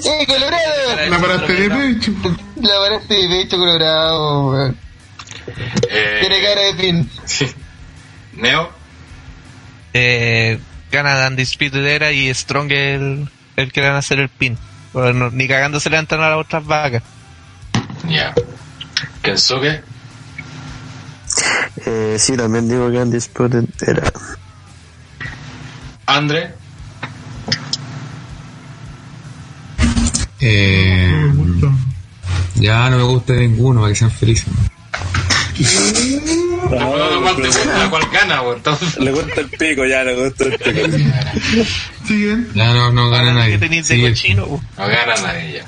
¡Eh, 0.05 0.25
Colorado! 0.27 1.09
La 1.09 1.19
paraste 1.19 1.53
de 1.53 1.69
pecho. 1.69 2.11
La 2.61 2.77
paraste 2.79 3.13
de 3.15 3.27
pecho, 3.27 3.57
Colorado, 3.57 4.49
weón. 4.49 4.77
Tiene 6.21 6.41
cara 6.41 6.61
Eh, 6.61 6.73
de 6.73 6.81
pin. 6.81 7.09
Neo. 8.35 8.69
Eh, 9.93 10.59
gana 10.91 11.27
Undisputed 11.27 11.85
Era 11.85 12.11
y 12.11 12.33
Strong 12.33 12.71
el, 12.71 13.29
el 13.55 13.71
que 13.71 13.81
le 13.81 13.87
van 13.87 13.95
a 13.95 13.99
hacer 13.99 14.19
el 14.19 14.29
pin. 14.29 14.57
Bueno, 14.93 15.29
ni 15.31 15.47
cagando 15.47 15.79
se 15.79 15.89
le 15.89 15.97
entran 15.97 16.21
a 16.21 16.29
las 16.29 16.39
otras 16.39 16.65
vacas. 16.65 17.03
Ya. 18.07 18.33
Kensuke. 19.21 19.81
Eh, 21.85 22.15
sí, 22.19 22.37
también 22.37 22.69
digo 22.69 22.89
que 22.91 22.97
Undisputed 22.97 23.65
era. 23.85 24.11
Andre. 26.05 26.53
Eh, 30.39 31.09
Me 31.11 31.33
gusta. 31.33 31.67
ya 32.55 32.89
no 32.89 32.97
me 32.97 33.03
gusta 33.03 33.33
ninguno, 33.33 33.81
para 33.81 33.91
que 33.93 33.99
sean 33.99 34.11
felices. 34.11 34.47
No, 34.47 35.34
no. 36.69 37.89
¿Cuál 37.89 38.03
gana, 38.11 38.41
Le 38.99 39.11
gusta 39.11 39.41
el 39.41 39.49
pico, 39.49 39.85
ya, 39.85 40.03
le 40.03 40.15
gusta 40.15 40.45
el 40.45 40.57
pico. 40.57 40.97
Siguen. 42.07 42.49
Ya 42.53 42.73
no, 42.73 42.91
no 42.91 43.09
gana 43.09 43.33
nadie. 43.33 43.59
cochino. 44.09 44.45
No 44.77 44.87
gana 44.87 45.15
nadie 45.23 45.53
ya. 45.53 45.65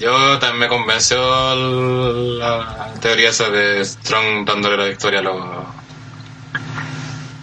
Yo 0.00 0.38
también 0.38 0.60
me 0.60 0.68
convenció 0.68 1.54
la 2.38 2.92
teoría 3.00 3.30
esa 3.30 3.50
de 3.50 3.84
Strong 3.84 4.46
dándole 4.46 4.76
la 4.76 4.84
victoria 4.86 5.20
a 5.20 5.22
los. 5.22 5.64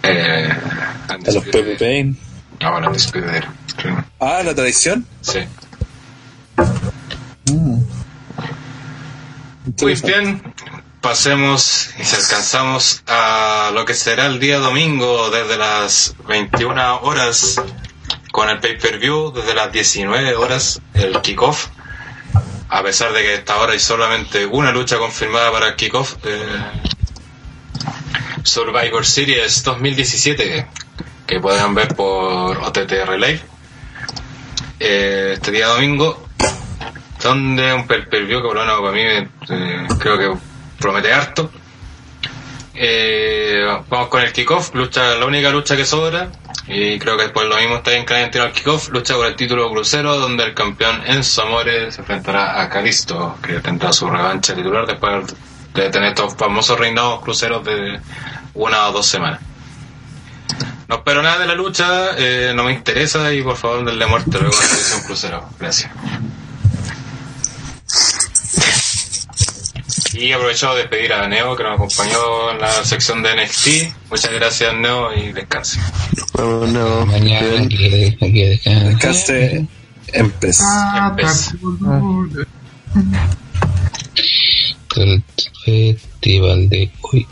Eh, 0.02 0.48
A 1.08 1.16
los 1.32 1.44
Pepe 1.44 1.76
Payne. 1.76 2.14
No, 2.60 2.72
bueno. 2.72 2.92
Ah, 4.20 4.42
la 4.44 4.54
tradición. 4.54 5.06
Sí. 5.20 5.40
Muy 9.80 9.94
bien, 10.02 10.42
pasemos 11.00 11.90
y 11.98 12.02
alcanzamos 12.14 13.02
a 13.06 13.70
lo 13.72 13.84
que 13.84 13.94
será 13.94 14.26
el 14.26 14.40
día 14.40 14.58
domingo 14.58 15.30
desde 15.30 15.56
las 15.56 16.14
21 16.26 17.00
horas 17.02 17.60
con 18.32 18.48
el 18.48 18.58
pay-per-view, 18.60 19.32
desde 19.32 19.54
las 19.54 19.72
19 19.72 20.36
horas 20.36 20.80
el 20.94 21.20
kickoff. 21.20 21.68
A 22.68 22.82
pesar 22.82 23.12
de 23.12 23.22
que 23.22 23.34
hasta 23.36 23.54
ahora 23.54 23.72
hay 23.72 23.80
solamente 23.80 24.44
una 24.44 24.72
lucha 24.72 24.98
confirmada 24.98 25.50
para 25.50 25.68
el 25.68 25.76
kickoff, 25.76 26.16
eh, 26.24 26.38
Survivor 28.42 29.04
Series 29.06 29.62
2017, 29.64 30.66
que 31.26 31.40
pueden 31.40 31.74
ver 31.74 31.94
por 31.94 32.58
OTTR 32.58 33.18
Live. 33.18 33.40
Eh, 34.80 35.32
este 35.34 35.50
día 35.50 35.66
domingo 35.68 36.28
donde 37.22 37.72
un 37.74 37.86
per 37.86 38.08
per 38.08 38.24
view 38.26 38.40
que 38.40 38.46
por 38.46 38.54
lo 38.56 38.60
menos 38.64 38.80
para 38.80 38.92
mí 38.92 39.00
eh, 39.02 39.86
creo 39.98 40.18
que 40.18 40.47
promete 40.78 41.12
harto. 41.12 41.50
Eh, 42.74 43.60
vamos 43.88 44.08
con 44.08 44.22
el 44.22 44.32
kickoff, 44.32 44.72
lucha, 44.74 45.16
la 45.16 45.26
única 45.26 45.50
lucha 45.50 45.76
que 45.76 45.84
sobra, 45.84 46.30
y 46.68 46.98
creo 46.98 47.16
que 47.16 47.24
después 47.24 47.48
lo 47.48 47.56
mismo 47.56 47.76
está 47.76 47.90
bien 47.90 48.04
caliente 48.04 48.38
al 48.38 48.52
kickoff, 48.52 48.90
lucha 48.90 49.14
por 49.14 49.26
el 49.26 49.34
título 49.34 49.68
crucero, 49.70 50.16
donde 50.18 50.44
el 50.44 50.54
campeón 50.54 51.02
Enzo 51.06 51.42
Amore 51.42 51.90
se 51.90 52.02
enfrentará 52.02 52.62
a 52.62 52.68
Calisto, 52.68 53.36
que 53.42 53.54
tendrá 53.54 53.92
su 53.92 54.08
revancha 54.08 54.54
titular 54.54 54.86
después 54.86 55.34
de 55.74 55.90
tener 55.90 56.10
estos 56.10 56.36
famosos 56.36 56.78
reinados 56.78 57.20
cruceros 57.22 57.64
de 57.64 58.00
una 58.54 58.88
o 58.88 58.92
dos 58.92 59.06
semanas. 59.06 59.40
No 60.88 60.96
espero 60.96 61.20
nada 61.22 61.40
de 61.40 61.46
la 61.46 61.54
lucha, 61.54 62.10
eh, 62.16 62.52
no 62.54 62.64
me 62.64 62.72
interesa 62.72 63.32
y 63.32 63.42
por 63.42 63.56
favor 63.56 63.84
denle 63.84 64.06
muerte 64.06 64.38
luego 64.38 64.56
a 64.56 64.60
la 64.60 64.70
edición 64.72 65.02
crucero. 65.04 65.48
Gracias. 65.58 65.90
Y 70.18 70.32
aprovecho 70.32 70.72
de 70.74 70.80
despedir 70.80 71.12
a 71.12 71.28
Neo 71.28 71.54
que 71.56 71.62
nos 71.62 71.74
acompañó 71.74 72.50
en 72.50 72.60
la 72.60 72.72
sección 72.84 73.22
de 73.22 73.34
NXT. 73.36 73.68
Muchas 74.10 74.32
gracias 74.32 74.74
Neo 74.74 75.14
y 75.14 75.32
descanse. 75.32 75.78
Vamos, 76.34 76.68
no. 76.70 77.06
Mañana. 77.06 77.68
Caste 79.00 79.66
empezó. 80.12 80.64
Ah, 80.66 81.08
Empez. 81.10 81.52
tarde, 81.54 82.46
El 84.96 85.22
festival 85.64 86.68
de 86.68 86.90
hoy. 87.02 87.26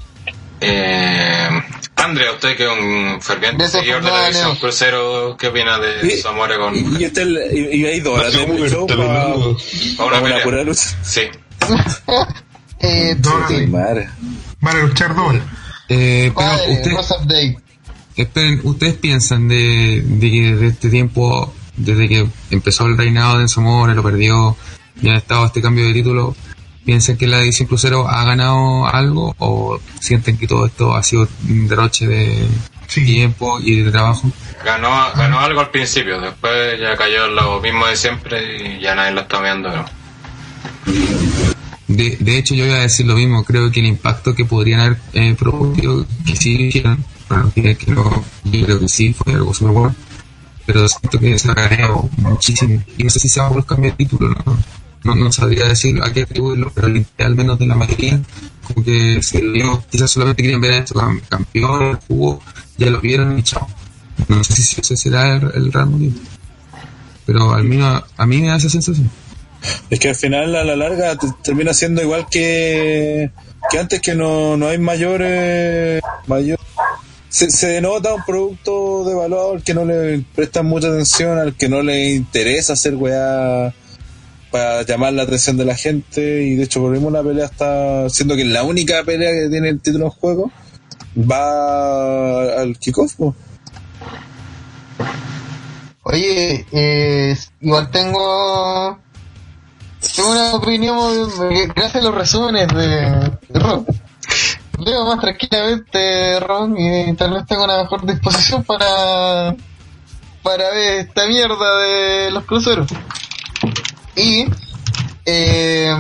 Eh, 0.61 1.49
Andrea, 1.97 2.33
usted 2.33 2.57
que 2.57 2.65
es 2.65 2.71
un 2.71 3.21
ferviente 3.21 3.69
seguidor 3.69 4.03
de 4.05 4.11
la 4.11 4.31
Neo. 4.31 4.59
crucero, 4.59 5.37
¿qué 5.39 5.49
opina 5.49 5.79
de 5.79 6.07
Y- 6.07 6.19
su 6.21 6.29
amor 6.29 6.57
con 6.59 6.75
Y, 7.01 7.07
usted 7.07 7.27
le- 7.27 7.59
y, 7.59 7.81
y 7.83 7.87
hay 7.87 8.01
dos 8.01 8.19
horas 8.19 8.33
de 8.33 8.69
show 8.71 8.87
para, 8.87 9.05
para 9.07 9.35
una 9.35 9.57
para 9.97 10.09
una 10.11 10.23
pelea? 10.23 10.43
pura 10.45 10.63
lucha. 10.63 10.97
Sí. 11.03 11.23
Eh, 12.89 13.17
a 14.63 14.75
luchar 14.75 15.15
doble. 15.15 15.43
Eh, 15.89 16.33
pero 16.35 16.49
Padre, 16.49 16.73
usted, 16.73 16.91
Rosa 16.93 17.15
Day. 17.25 17.57
esperen, 18.17 18.61
¿ustedes 18.65 18.95
piensan 18.95 19.49
de, 19.49 20.03
de 20.05 20.31
que 20.31 20.55
de 20.57 20.67
este 20.69 20.89
tiempo, 20.89 21.53
desde 21.77 22.09
que 22.09 22.27
empezó 22.51 22.87
el 22.87 22.97
reinado 22.97 23.37
de 23.37 23.43
Enzo 23.43 23.61
More, 23.61 23.95
lo 23.95 24.03
perdió, 24.03 24.57
y 25.01 25.09
ha 25.09 25.15
estado 25.15 25.47
este 25.47 25.63
cambio 25.63 25.85
de 25.87 25.93
título, 25.93 26.35
piensan 26.85 27.17
que 27.17 27.27
la 27.27 27.39
edición 27.41 27.69
crucero 27.69 28.09
ha 28.09 28.25
ganado 28.25 28.87
algo 28.87 29.35
o 29.39 29.79
sienten 30.01 30.39
que 30.39 30.47
todo 30.47 30.67
esto 30.67 30.95
ha 30.97 31.03
sido 31.03 31.29
un 31.49 31.69
derroche 31.69 32.07
de 32.07 32.47
Sí. 32.89 33.05
tiempo 33.05 33.59
y 33.61 33.83
de 33.83 33.91
trabajo? 33.91 34.31
Ganó, 34.65 34.91
ganó 35.17 35.41
algo 35.41 35.61
al 35.61 35.71
principio, 35.71 36.21
después 36.21 36.81
ya 36.81 36.97
cayó 36.97 37.27
lo 37.29 37.61
mismo 37.61 37.87
de 37.87 37.97
siempre 37.97 38.77
y 38.77 38.81
ya 38.81 38.95
nadie 38.95 39.11
lo 39.13 39.23
está 39.23 39.41
viendo. 39.41 39.69
¿no? 39.71 39.85
De, 41.89 42.17
de 42.19 42.39
hecho, 42.39 42.55
yo 42.55 42.67
iba 42.67 42.77
a 42.77 42.81
decir 42.83 43.07
lo 43.07 43.15
mismo. 43.15 43.45
Creo 43.45 43.71
que 43.71 43.81
el 43.81 43.87
impacto 43.87 44.35
que 44.35 44.45
podrían 44.45 44.81
haber 44.81 44.99
eh, 45.13 45.37
producido, 45.39 46.05
que 46.27 46.35
sí 46.37 46.53
hicieron, 46.63 47.05
bueno, 47.29 47.53
que, 47.55 47.77
no, 47.89 48.25
yo 48.45 48.65
creo 48.65 48.81
que 48.81 48.89
sí 48.89 49.13
fue 49.13 49.35
algo 49.35 49.55
súper 49.55 49.73
bueno, 49.73 49.95
pero 50.67 50.89
siento 50.89 51.19
que 51.19 51.39
se 51.39 51.51
ha 51.51 51.55
ganado 51.55 52.09
muchísimo. 52.19 52.83
Y 52.99 53.05
no 53.05 53.11
sé 53.11 53.21
si 53.21 53.29
se 53.29 53.41
va 53.41 53.51
los 53.51 53.65
cambios 53.65 53.97
de 53.97 54.05
título, 54.05 54.35
no, 55.05 55.15
no, 55.15 55.31
sabría 55.33 55.69
decir 55.69 56.01
a 56.03 56.13
qué 56.13 56.23
atribuirlo, 56.23 56.73
pero 56.75 56.89
al 56.89 57.37
menos 57.37 57.59
de 57.59 57.67
la 57.67 57.77
mayoría, 57.77 58.21
como 58.65 58.85
que 58.85 59.21
se 59.23 59.41
lo 59.41 59.81
quizás 59.89 60.11
solamente 60.11 60.43
querían 60.43 60.61
ver 60.61 60.73
a 60.73 60.79
esto 60.79 60.95
cam- 60.95 61.21
campeón, 61.29 61.83
el 61.85 61.97
jugo, 61.97 62.43
ya 62.77 62.91
lo 62.91 63.01
vieron 63.01 63.39
y 63.39 63.43
chao. 63.45 63.67
No 64.29 64.43
sé 64.43 64.55
si 64.61 64.81
ese 64.81 64.97
será 64.97 65.37
el, 65.37 65.51
el 65.55 65.73
real 65.73 65.91
motivo. 65.91 66.15
Pero 67.27 67.53
al 67.53 67.63
menos 67.65 68.03
a 68.17 68.27
mí 68.27 68.41
me 68.41 68.49
da 68.49 68.57
esa 68.57 68.69
sensación. 68.69 69.09
Es 69.91 69.99
que 70.01 70.09
al 70.11 70.15
final, 70.17 70.55
a 70.57 70.65
la 70.65 70.77
larga, 70.77 71.17
te- 71.17 71.27
termina 71.43 71.73
siendo 71.75 72.03
igual 72.03 72.27
que, 72.31 73.31
que 73.71 73.79
antes, 73.79 74.01
que 74.01 74.15
no, 74.15 74.57
no 74.57 74.69
hay 74.69 74.79
mayor, 74.79 75.21
eh, 75.25 76.01
mayor 76.27 76.59
se, 77.29 77.51
se 77.51 77.67
denota 77.69 78.15
un 78.15 78.23
producto 78.25 79.05
devaluado 79.05 79.53
al 79.55 79.63
que 79.63 79.75
no 79.75 79.85
le 79.85 80.25
prestan 80.35 80.67
mucha 80.67 80.89
atención, 80.89 81.39
al 81.39 81.55
que 81.55 81.69
no 81.69 81.83
le 81.83 82.15
interesa 82.15 82.73
hacer 82.73 82.95
weá 82.97 83.75
para 84.51 84.83
llamar 84.83 85.13
la 85.13 85.23
atención 85.25 85.57
de 85.57 85.65
la 85.67 85.75
gente. 85.77 86.43
Y 86.45 86.57
de 86.57 86.65
hecho, 86.65 86.81
por 86.81 86.93
mismo 86.93 87.11
la 87.11 87.23
pelea 87.23 87.47
está 87.47 88.09
siendo 88.09 88.37
que 88.37 88.45
la 88.45 88.63
única 88.63 89.05
pelea 89.05 89.33
que 89.33 89.49
tiene 89.51 89.69
el 89.69 89.81
título 89.81 90.07
en 90.07 90.11
juego 90.11 90.51
va 91.31 92.61
al 92.61 92.79
kickoff. 92.79 93.15
Oye, 96.05 96.65
eh, 96.73 97.37
igual 97.61 97.91
tengo, 97.91 98.99
tengo 100.15 100.31
una 100.31 100.55
opinión 100.55 101.29
eh, 101.51 101.69
gracias 101.75 101.97
a 101.97 102.07
los 102.07 102.15
resúmenes 102.15 102.69
de, 102.69 103.39
Ron. 103.51 103.87
Leo 104.79 105.07
más 105.07 105.21
tranquilamente 105.21 106.39
Ron 106.41 106.79
y 106.79 107.15
tal 107.15 107.33
vez 107.33 107.47
tengo 107.47 107.65
una 107.65 107.83
mejor 107.83 108.05
disposición 108.05 108.63
para 108.65 109.57
para 110.43 110.71
ver 110.71 111.07
esta 111.07 111.27
mierda 111.27 111.79
de 111.79 112.31
los 112.31 112.45
cruceros. 112.45 112.87
Y 114.15 114.47
eh, 115.25 115.93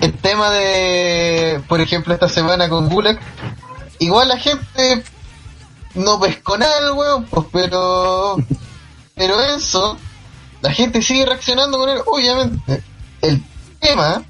el 0.00 0.12
tema 0.14 0.50
de, 0.50 1.62
por 1.68 1.80
ejemplo, 1.80 2.12
esta 2.14 2.28
semana 2.28 2.68
con 2.68 2.88
Gulag, 2.88 3.18
igual 3.98 4.28
la 4.28 4.38
gente 4.38 5.04
no 5.94 6.18
pescó 6.20 6.58
nada 6.58 6.78
el 6.80 6.92
weón, 6.92 7.24
pues, 7.24 7.46
pero 7.52 8.36
pero 9.14 9.40
eso, 9.40 9.96
la 10.66 10.72
gente 10.72 11.00
sigue 11.00 11.24
reaccionando 11.24 11.78
con 11.78 11.88
él, 11.88 11.98
obviamente. 12.06 12.82
El 13.22 13.40
tema 13.78 14.24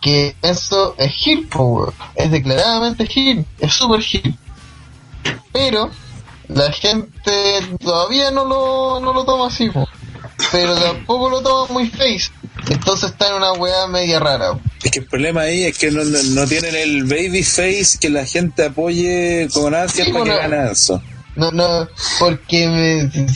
que 0.00 0.34
eso 0.40 0.94
es 0.96 1.12
Gil, 1.12 1.46
es 2.14 2.30
declaradamente 2.30 3.06
Gil, 3.06 3.44
es 3.60 3.74
super 3.74 4.00
Gil. 4.00 4.34
Pero 5.52 5.90
la 6.48 6.72
gente 6.72 7.32
todavía 7.80 8.30
no 8.30 8.46
lo, 8.46 8.98
no 9.00 9.12
lo 9.12 9.26
toma 9.26 9.48
así, 9.48 9.68
po. 9.68 9.86
pero 10.50 10.74
tampoco 10.74 11.28
lo 11.28 11.42
toma 11.42 11.70
muy 11.74 11.88
face. 11.90 12.30
Entonces 12.70 13.10
está 13.10 13.28
en 13.28 13.34
una 13.34 13.52
weá 13.52 13.86
media 13.86 14.20
rara. 14.20 14.58
Es 14.82 14.90
que 14.90 15.00
el 15.00 15.06
problema 15.06 15.42
ahí 15.42 15.64
es 15.64 15.76
que 15.76 15.90
no, 15.90 16.02
no, 16.02 16.22
no 16.22 16.46
tienen 16.46 16.74
el 16.76 17.04
baby 17.04 17.42
face 17.42 17.98
que 18.00 18.08
la 18.08 18.24
gente 18.24 18.64
apoye 18.64 19.50
con 19.52 19.74
ansias 19.74 20.06
Sí, 20.06 20.12
para 20.14 20.24
que 20.24 20.30
gane 20.30 20.72
eso. 20.72 21.02
No, 21.36 21.50
no, 21.50 21.86
porque 22.18 22.68
me. 22.68 23.26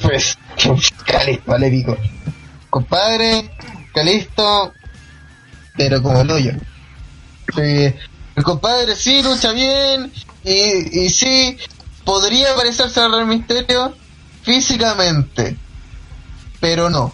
Pues. 0.00 0.38
Calisto, 1.04 1.50
vale, 1.50 1.70
pico. 1.70 1.96
Compadre, 2.70 3.50
Calisto, 3.94 4.72
pero 5.76 6.02
como 6.02 6.20
el 6.20 6.30
hoyo. 6.30 6.52
El 7.56 8.44
compadre 8.44 8.94
sí 8.94 9.22
lucha 9.22 9.52
bien, 9.52 10.12
y, 10.44 11.04
y 11.04 11.08
sí, 11.08 11.56
podría 12.04 12.54
parecerse 12.54 13.00
al 13.00 13.12
Rey 13.12 13.24
Misterio 13.24 13.94
físicamente, 14.42 15.56
pero 16.60 16.88
no, 16.88 17.12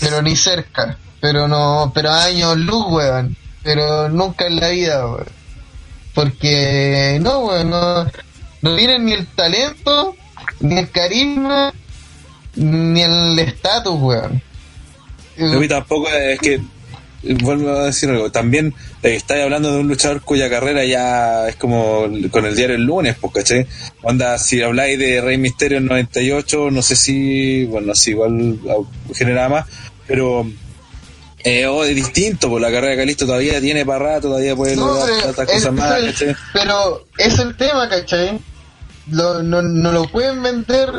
pero 0.00 0.22
ni 0.22 0.36
cerca, 0.36 0.96
pero 1.20 1.48
no, 1.48 1.90
pero 1.94 2.10
años 2.12 2.56
luz, 2.56 2.84
weón, 2.88 3.36
pero 3.62 4.08
nunca 4.08 4.46
en 4.46 4.60
la 4.60 4.68
vida, 4.68 5.06
weón. 5.06 5.26
Porque 6.14 7.18
no, 7.20 7.40
weón, 7.40 7.70
no, 7.70 8.04
no 8.62 8.76
tienen 8.76 9.04
ni 9.04 9.12
el 9.12 9.26
talento, 9.26 10.14
ni 10.60 10.78
el 10.78 10.90
carisma, 10.90 11.72
ni 12.58 13.02
el 13.02 13.38
estatus, 13.38 13.94
weón. 14.00 14.42
No, 15.36 15.62
y 15.62 15.68
tampoco 15.68 16.08
es 16.10 16.38
que, 16.40 16.60
vuelvo 17.42 17.70
a 17.70 17.84
decir 17.86 18.10
algo, 18.10 18.30
también 18.30 18.74
eh, 19.02 19.14
estáis 19.14 19.44
hablando 19.44 19.72
de 19.72 19.78
un 19.78 19.88
luchador 19.88 20.20
cuya 20.22 20.50
carrera 20.50 20.84
ya 20.84 21.48
es 21.48 21.56
como 21.56 22.08
con 22.30 22.44
el 22.44 22.56
diario 22.56 22.76
el 22.76 22.82
lunes, 22.82 23.16
pues, 23.20 23.32
¿cachai? 23.32 23.66
Onda, 24.02 24.36
si 24.38 24.60
habláis 24.60 24.98
de 24.98 25.20
Rey 25.20 25.38
Misterio 25.38 25.78
en 25.78 25.86
98, 25.86 26.70
no 26.72 26.82
sé 26.82 26.96
si, 26.96 27.64
bueno, 27.66 27.94
si 27.94 28.10
igual 28.10 28.58
ah, 28.68 28.82
genera 29.14 29.48
más, 29.48 29.66
pero 30.06 30.44
eh, 31.44 31.66
oh, 31.66 31.84
es 31.84 31.94
distinto, 31.94 32.50
pues 32.50 32.60
la 32.60 32.70
carrera 32.72 32.92
de 32.92 32.96
Calisto 32.98 33.26
todavía 33.26 33.60
tiene 33.60 33.86
para 33.86 34.14
rato, 34.14 34.28
todavía 34.28 34.56
puede 34.56 34.74
No, 34.74 34.88
lograr 34.88 35.22
tantas 35.22 35.46
cosas 35.46 35.72
más, 35.72 36.02
¿cachai? 36.02 36.36
pero 36.52 37.06
es 37.16 37.38
el 37.38 37.56
tema, 37.56 37.88
¿cachai? 37.88 38.40
Lo, 39.10 39.42
no, 39.42 39.62
no 39.62 39.92
lo 39.92 40.06
pueden 40.08 40.42
vender 40.42 40.90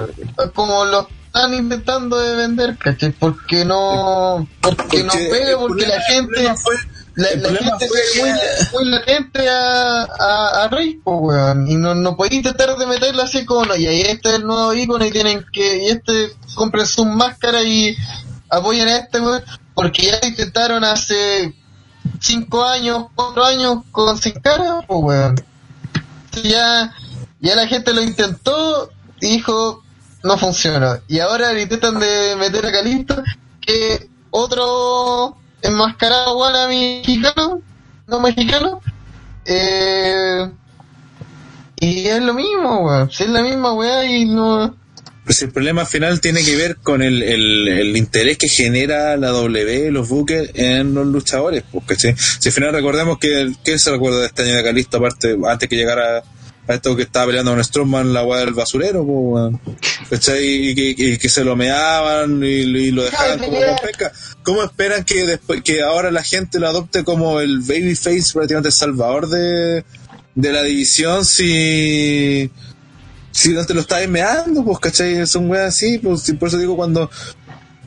como 0.53 0.85
lo 0.85 1.07
están 1.33 1.53
intentando 1.53 2.17
de 2.17 2.35
vender, 2.35 2.77
¿cachai? 2.77 3.11
Porque 3.11 3.63
no, 3.65 4.47
porque, 4.61 5.03
no 5.03 5.11
Porque 5.13 5.41
el 5.51 5.57
porque 5.57 5.85
problema- 5.85 5.95
la 5.95 6.01
gente, 6.01 6.55
fue- 6.55 6.75
la, 7.15 7.29
la 7.35 7.49
gente 7.59 7.87
fue 7.87 7.99
que- 8.13 8.67
muy 8.73 8.85
latente 8.85 9.49
a, 9.49 10.03
a, 10.03 10.63
a 10.63 10.67
Rey, 10.69 10.95
po, 11.03 11.17
weón. 11.17 11.67
Y 11.67 11.75
no, 11.75 11.93
no 11.93 12.15
podéis 12.15 12.35
intentar 12.37 12.75
de 12.77 12.85
meterla 12.87 13.23
así 13.23 13.45
como, 13.45 13.65
no, 13.65 13.75
y 13.75 13.85
ahí 13.87 14.01
este 14.01 14.29
es 14.29 14.35
el 14.35 14.45
nuevo 14.47 14.73
icono 14.73 15.05
y 15.05 15.11
tienen 15.11 15.45
que, 15.51 15.83
y 15.83 15.87
este 15.89 16.31
compren 16.55 16.87
su 16.87 17.05
máscara 17.05 17.61
y 17.63 17.95
apoyen 18.49 18.87
a 18.87 18.97
este, 18.97 19.19
weón. 19.21 19.43
Porque 19.75 20.07
ya 20.07 20.27
intentaron 20.27 20.83
hace 20.83 21.53
cinco 22.19 22.63
años, 22.65 23.05
cuatro 23.15 23.45
años 23.45 23.77
con 23.91 24.17
Sin 24.17 24.33
Cara, 24.39 24.81
pues 24.87 24.99
weón. 25.03 25.35
Ya, 26.43 26.93
ya 27.39 27.55
la 27.55 27.67
gente 27.67 27.93
lo 27.93 28.01
intentó 28.01 28.89
y 29.21 29.29
dijo, 29.37 29.83
no 30.23 30.37
funcionó. 30.37 30.99
Y 31.07 31.19
ahora 31.19 31.53
le 31.53 31.63
intentan 31.63 31.99
de 31.99 32.35
meter 32.37 32.65
a 32.65 32.71
Calisto, 32.71 33.23
que 33.61 34.09
otro 34.31 35.37
enmascarado 35.61 36.35
guana 36.35 36.67
mexicano, 36.67 37.61
no 38.07 38.19
mexicano, 38.19 38.81
eh, 39.45 40.49
y 41.79 42.07
es 42.07 42.21
lo 42.21 42.33
mismo. 42.33 43.09
Si 43.11 43.23
es 43.23 43.29
la 43.29 43.41
misma 43.41 43.73
weá 43.73 44.05
y 44.05 44.25
no... 44.25 44.75
Pues 45.25 45.43
el 45.43 45.51
problema 45.51 45.85
final 45.85 46.21
tiene 46.21 46.43
que 46.43 46.55
ver 46.55 46.77
con 46.77 47.03
el, 47.03 47.21
el, 47.21 47.67
el 47.67 47.95
interés 47.95 48.37
que 48.39 48.49
genera 48.49 49.15
la 49.15 49.29
W, 49.29 49.91
los 49.91 50.09
buques 50.09 50.49
en 50.55 50.95
los 50.95 51.05
luchadores. 51.05 51.63
Pues, 51.71 51.85
¿cachai? 51.85 52.15
Si 52.17 52.49
al 52.49 52.53
final 52.53 52.73
recordemos 52.73 53.19
que, 53.19 53.51
¿qué 53.63 53.77
se 53.77 53.91
recuerda 53.91 54.21
de 54.21 54.25
este 54.25 54.41
año 54.41 54.55
de 54.55 54.63
Calisto, 54.63 54.97
aparte, 54.97 55.37
antes 55.47 55.69
que 55.69 55.75
llegara 55.75 56.23
a 56.69 56.75
esto 56.75 56.95
que 56.95 57.01
estaba 57.01 57.25
peleando 57.25 57.51
con 57.51 57.63
Strongman, 57.63 58.13
la 58.13 58.23
weá 58.23 58.41
del 58.41 58.53
basurero, 58.53 59.03
pues. 59.03 60.29
Y 60.39 60.75
que, 60.75 60.95
y 60.95 61.17
que 61.17 61.29
se 61.29 61.43
lo 61.43 61.55
meaban 61.55 62.43
y, 62.43 62.47
y 62.47 62.91
lo 62.91 63.03
dejaban 63.03 63.39
como 63.39 63.59
con 63.59 63.75
pesca. 63.81 64.11
¿Cómo 64.43 64.63
esperan 64.63 65.03
que 65.03 65.25
después 65.25 65.63
que 65.63 65.81
ahora 65.81 66.11
la 66.11 66.23
gente 66.23 66.59
lo 66.59 66.67
adopte 66.67 67.03
como 67.03 67.39
el 67.39 67.59
babyface 67.59 68.33
prácticamente 68.33 68.69
el 68.69 68.73
salvador 68.73 69.29
de, 69.29 69.83
de 70.35 70.53
la 70.53 70.61
división 70.61 71.25
si 71.25 72.51
si 73.31 73.49
no 73.53 73.65
te 73.65 73.73
lo 73.73 73.81
estás 73.81 74.07
meando, 74.07 74.63
pues, 74.63 74.79
¿cachai? 74.79 75.25
Son 75.25 75.49
weas 75.49 75.75
así, 75.75 75.97
pues, 75.97 76.27
y 76.29 76.33
por 76.33 76.49
eso 76.49 76.57
digo 76.57 76.75
cuando 76.75 77.09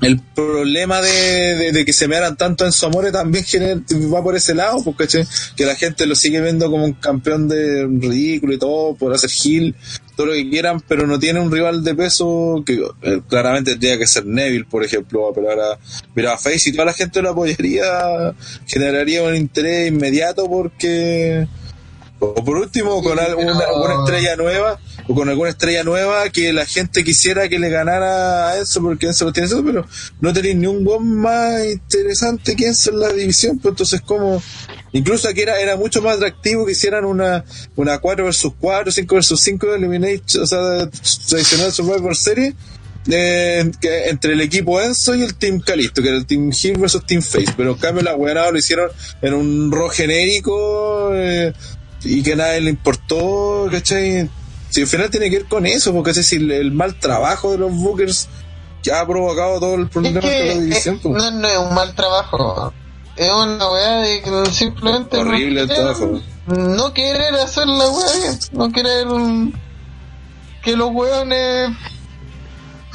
el 0.03 0.21
problema 0.21 1.01
de, 1.01 1.11
de, 1.57 1.73
de 1.73 1.85
que 1.85 1.93
se 1.93 2.09
mearan 2.09 2.37
tanto 2.37 2.65
en 2.65 2.73
su 2.73 2.87
amor 2.87 3.11
también 3.13 3.45
va 4.13 4.23
por 4.23 4.37
ese 4.37 4.55
lado, 4.55 4.79
¿cachai? 4.97 5.27
Que 5.57 5.65
la 5.65 5.75
gente 5.77 6.07
lo 6.07 6.15
sigue 6.15 6.41
viendo 6.41 6.71
como 6.71 6.85
un 6.85 6.95
campeón 6.95 7.49
de 7.49 7.85
ridículo 7.87 8.53
y 8.53 8.59
todo, 8.59 8.95
por 8.95 9.13
hacer 9.15 9.31
heel, 9.31 9.75
todo 10.17 10.27
lo 10.27 10.33
que 10.33 10.51
quieran, 10.51 10.81
pero 10.87 11.07
no 11.07 11.19
tiene 11.19 11.41
un 11.41 11.51
rival 11.51 11.83
de 11.85 11.95
peso 11.95 12.63
que 12.67 12.85
eh, 13.03 13.21
claramente 13.29 13.73
tendría 13.73 13.97
que 13.97 14.07
ser 14.07 14.27
Neville, 14.27 14.65
por 14.65 14.85
ejemplo, 14.85 15.29
a 15.29 15.33
pelear 15.35 15.59
a, 15.61 15.79
mira, 16.15 16.35
a 16.35 16.39
Face 16.39 16.71
y 16.71 16.73
toda 16.73 16.85
la 16.87 16.93
gente 16.95 17.23
lo 17.23 17.31
apoyaría, 17.31 18.35
generaría 18.67 19.23
un 19.23 19.37
interés 19.37 19.89
inmediato 19.89 20.47
porque 20.49 21.47
o 22.19 22.35
por 22.35 22.57
último 22.57 23.03
con 23.03 23.17
pero- 23.17 23.39
alguna 23.39 24.01
estrella 24.05 24.37
nueva 24.37 24.79
o 25.13 25.15
con 25.15 25.29
alguna 25.29 25.51
estrella 25.51 25.85
nueva 25.85 26.31
que 26.31 26.53
la 26.53 26.65
gente 26.65 27.05
quisiera 27.05 27.49
que 27.49 27.59
le 27.59 27.69
ganara 27.69 28.49
a 28.49 28.59
Enzo 28.59 28.81
porque 28.81 29.07
Enzo 29.07 29.27
lo 29.27 29.33
tiene 29.33 29.47
eso, 29.47 29.63
pero 29.63 29.87
no 30.21 30.33
tenéis 30.33 30.57
ni 30.57 30.67
un 30.67 30.85
gol 30.85 31.05
más 31.05 31.65
interesante 31.67 32.57
que 32.57 32.69
Enzo 32.69 32.91
en 32.91 33.01
la 33.01 33.13
división, 33.13 33.59
pues 33.59 33.73
entonces 33.73 34.01
como 34.01 34.43
incluso 34.93 35.29
aquí 35.29 35.43
era, 35.43 35.61
era 35.61 35.77
mucho 35.77 36.01
más 36.01 36.17
atractivo 36.17 36.65
que 36.65 36.73
hicieran 36.73 37.05
una, 37.05 37.45
una 37.77 37.99
4 37.99 38.25
versus 38.25 38.53
4, 38.59 38.91
5 38.91 39.15
versus 39.15 39.41
5 39.41 39.67
de 39.67 39.77
Elimination, 39.77 40.43
o 40.45 40.47
sea, 40.47 40.89
tradicional 41.29 41.73
Survivor 41.73 42.17
Series 42.17 42.55
eh, 43.11 43.71
que 43.81 44.09
entre 44.09 44.35
el 44.35 44.41
equipo 44.41 44.81
Enzo 44.81 45.15
y 45.15 45.23
el 45.23 45.35
Team 45.35 45.61
Calisto, 45.61 46.01
que 46.01 46.09
era 46.09 46.17
el 46.17 46.27
Team 46.27 46.53
Hill 46.53 46.79
versus 46.79 47.05
Team 47.05 47.21
Face, 47.21 47.53
pero 47.57 47.73
en 47.73 47.79
cambio 47.79 48.03
la 48.03 48.15
weá 48.15 48.51
lo 48.51 48.57
hicieron 48.57 48.91
en 49.21 49.35
un 49.35 49.73
rol 49.73 49.91
genérico 49.91 51.11
eh, 51.13 51.53
y 52.05 52.23
que 52.23 52.37
nadie 52.37 52.61
le 52.61 52.71
importó, 52.71 53.69
¿cachai? 53.71 54.31
Si 54.73 54.81
al 54.81 54.87
final 54.89 55.11
tiene 55.11 55.29
que 55.31 55.39
ver 55.39 55.47
con 55.49 55.67
eso, 55.67 55.93
porque 55.93 56.15
si 56.15 56.37
el, 56.37 56.73
mal 56.73 56.99
trabajo 56.99 57.53
de 57.53 57.59
los 57.59 57.73
Bookers 57.75 58.29
ya 58.83 59.01
ha 59.01 59.07
provocado 59.07 59.61
todo 59.61 59.75
el 59.75 59.83
Es 59.83 59.89
problema 59.91 60.21
de 60.21 60.27
la 60.27 60.55
que 60.55 60.61
división. 60.61 61.01
no, 61.05 61.31
no 61.31 61.49
es 61.49 61.59
un 61.59 61.75
mal 61.75 61.95
trabajo. 61.95 62.73
Es 63.15 63.31
una 63.31 63.71
weá 63.71 63.97
de 63.99 64.23
que 64.23 64.47
simplemente 64.51 65.23
no 65.23 65.35
el 65.35 65.55
querer- 65.55 65.69
trabajo. 65.69 66.21
No 66.47 66.93
querer 66.95 67.35
hacer 67.35 67.67
la 67.69 67.89
weá 67.89 68.07
bien. 68.23 68.39
No 68.53 68.73
querer 68.73 69.07
que 70.63 70.75
los 70.77 70.91
weones. 70.91 71.71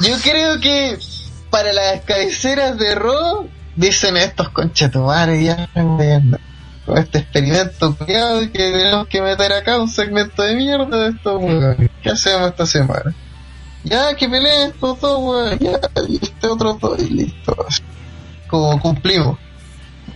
Yo 0.00 0.16
creo 0.22 0.60
que 0.60 0.98
para 1.50 1.72
las 1.72 2.00
cabeceras 2.02 2.76
de 2.78 2.94
Raw 2.96 3.48
dicen 3.76 4.16
estos 4.16 4.48
conchetumares 4.50 5.44
ya. 5.44 5.68
Con 6.88 6.98
este 6.98 7.18
experimento 7.18 7.96
cuidado 7.96 8.40
que 8.40 8.48
tenemos 8.58 9.06
que 9.08 9.20
meter 9.22 9.52
acá 9.52 9.78
un 9.78 9.88
segmento 9.88 10.42
de 10.42 10.54
mierda 10.56 11.04
de 11.04 11.10
estos 11.10 11.42
weones. 11.42 11.90
¿Qué 12.02 12.10
hacemos 12.10 12.48
esta 12.50 12.66
semana? 12.66 13.14
Ya 13.84 14.14
que 14.16 14.28
peleen 14.28 14.70
estos 14.70 15.00
dos 15.00 15.18
weones, 15.22 15.58
ya, 15.60 15.78
y 16.08 16.16
este 16.22 16.46
otro 16.48 16.78
dos, 16.80 16.98
y 17.00 17.10
listo. 17.10 17.54
Como 18.48 18.80
cumplimos. 18.80 19.38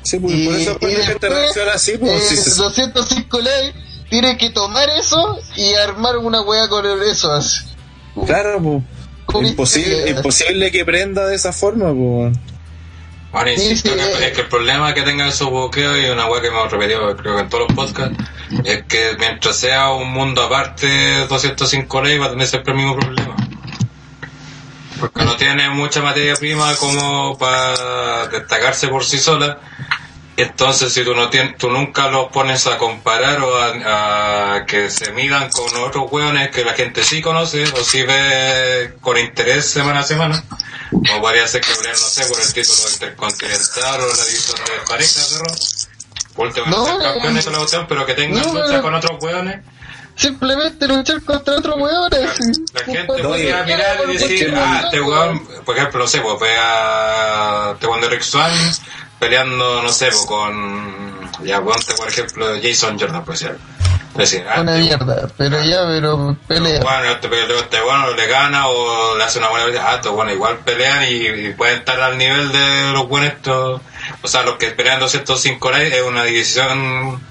Sí, 0.03 0.19
pues, 0.19 0.33
por 0.33 0.41
Y- 0.59 0.63
eso 0.63 0.79
y 0.81 0.87
después, 0.87 1.57
así, 1.75 1.93
pues, 1.99 2.11
eh, 2.33 2.37
si 2.37 2.37
se- 2.37 2.55
205 2.63 3.39
likes 3.41 3.79
tiene 4.11 4.37
que 4.37 4.51
tomar 4.51 4.89
eso 4.99 5.39
y 5.57 5.75
armar 5.75 6.17
una 6.19 6.41
wea 6.41 6.69
con 6.69 6.85
eso 7.03 7.33
así. 7.33 7.61
Claro, 8.27 8.61
pues. 8.63 9.51
Imposible, 9.51 10.11
imposible 10.11 10.71
que 10.71 10.85
prenda 10.85 11.27
de 11.27 11.35
esa 11.37 11.53
forma, 11.53 11.93
pues. 11.95 12.37
Bueno, 13.33 13.51
insisto 13.51 13.89
Sí, 13.89 13.95
sí, 13.99 14.05
que, 14.05 14.25
eh. 14.25 14.29
es 14.29 14.33
que 14.35 14.41
el 14.43 14.49
problema 14.49 14.93
que 14.93 15.03
tengan 15.03 15.29
esos 15.29 15.51
bloqueos 15.51 15.99
y 15.99 16.05
una 16.11 16.27
weá 16.27 16.43
que 16.43 16.49
hemos 16.49 16.71
repetido 16.71 17.17
creo 17.17 17.37
que 17.37 17.41
en 17.41 17.49
todos 17.49 17.67
los 17.67 17.77
podcasts 17.77 18.17
es 18.65 18.83
que 18.85 19.17
mientras 19.19 19.57
sea 19.57 19.91
un 19.93 20.13
mundo 20.13 20.43
aparte 20.43 21.27
205 21.27 22.03
ley 22.03 22.19
va 22.19 22.27
a 22.27 22.31
tener 22.31 22.47
siempre 22.47 22.73
el 22.73 22.79
mismo 22.79 22.97
problema. 22.99 23.35
Porque 25.01 25.25
no 25.25 25.35
tiene 25.37 25.71
mucha 25.71 26.03
materia 26.03 26.35
prima 26.37 26.77
como 26.77 27.37
para 27.39 28.29
destacarse 28.29 28.89
por 28.89 29.05
sí 29.05 29.19
sola. 29.19 29.59
Entonces, 30.37 30.93
si 30.93 31.05
tú 31.05 31.15
no 31.15 31.29
tienes, 31.29 31.59
tú 31.59 31.69
nunca 31.71 32.09
los 32.09 32.29
pones 32.29 32.67
a 32.67 32.79
comparar 32.79 33.41
o 33.43 33.55
a, 33.55 34.55
a 34.57 34.67
que 34.67 34.89
se 34.89 35.13
midan 35.13 35.51
con 35.51 35.77
otros 35.83 36.11
hueones 36.11 36.51
que 36.51 36.65
la 36.65 36.73
gente 36.73 37.05
sí 37.05 37.21
conoce 37.21 37.65
o 37.65 37.85
sí 37.85 38.03
ve 38.03 38.95
con 39.03 39.19
interés 39.19 39.67
semana 39.67 40.01
a 40.01 40.03
semana, 40.05 40.43
como 40.91 41.21
podría 41.21 41.47
ser 41.47 41.61
que 41.61 41.69
no 41.71 41.95
sé, 41.95 42.25
por 42.27 42.41
el 42.41 42.53
título 42.53 42.91
intercontinental 42.93 44.01
o 44.01 44.09
la 44.09 44.25
división 44.25 44.57
de 44.65 44.89
parejas. 44.89 45.89
Por 46.35 46.47
último, 46.47 46.67
no, 46.67 46.87
ser 46.87 46.95
no, 46.95 47.03
campeones 47.03 47.45
de 47.45 47.51
la 47.51 47.59
cuestión, 47.59 47.87
pero 47.87 48.07
que 48.07 48.15
tengan 48.15 48.43
no, 48.43 48.55
lucha 48.55 48.77
no. 48.79 48.83
con 48.83 48.95
otros 48.95 49.23
hueones. 49.23 49.61
Simplemente 50.15 50.87
luchar 50.89 51.23
contra 51.23 51.57
otros 51.57 51.77
así. 52.13 52.53
La 52.73 52.85
gente 52.85 53.05
podría 53.05 53.63
mirar 53.65 53.99
y 54.09 54.13
decir, 54.13 54.55
ah, 54.57 54.83
este 54.85 55.01
weón, 55.01 55.47
por 55.65 55.77
ejemplo, 55.77 56.01
no 56.01 56.07
sé, 56.07 56.21
pues 56.21 56.41
ve 56.41 56.55
a 56.59 57.75
de 57.81 58.09
Rick 58.09 58.23
Swan 58.23 58.53
peleando, 59.23 59.81
no 59.81 59.89
sé, 59.89 60.07
pues 60.07 60.27
con, 60.27 61.31
ya 61.45 61.63
ponte 61.63 61.95
por 61.95 62.09
ejemplo 62.09 62.47
Jason 62.61 62.99
Jordan, 62.99 63.25
pues 63.25 63.39
ya. 63.39 63.55
Decir, 64.17 64.45
ah, 64.47 64.61
Una 64.61 64.77
este 64.77 64.83
mierda, 64.83 65.29
pero 65.39 65.63
ya, 65.63 65.87
pero 65.87 66.37
pelea. 66.49 66.81
bueno, 66.83 67.13
este, 67.13 67.29
este 67.57 67.81
bueno 67.81 68.11
le 68.11 68.27
gana 68.27 68.67
o 68.67 69.17
le 69.17 69.23
hace 69.25 69.39
una 69.39 69.49
buena 69.49 69.67
pelea, 69.67 69.91
ah, 69.91 69.95
estos 69.95 70.13
bueno, 70.13 70.33
igual 70.33 70.59
pelean 70.59 71.05
y, 71.05 71.47
y 71.49 71.55
pueden 71.55 71.79
estar 71.79 71.99
al 72.01 72.19
nivel 72.19 72.51
de 72.51 72.93
los 72.93 73.09
buenos 73.09 73.33
estos, 73.33 73.81
o 74.23 74.29
sea, 74.29 74.43
los 74.43 74.57
que 74.57 74.73
pelean 74.73 74.99
205 74.99 75.71
likes 75.71 75.97
es 75.97 76.03
una 76.03 76.25
división 76.25 77.23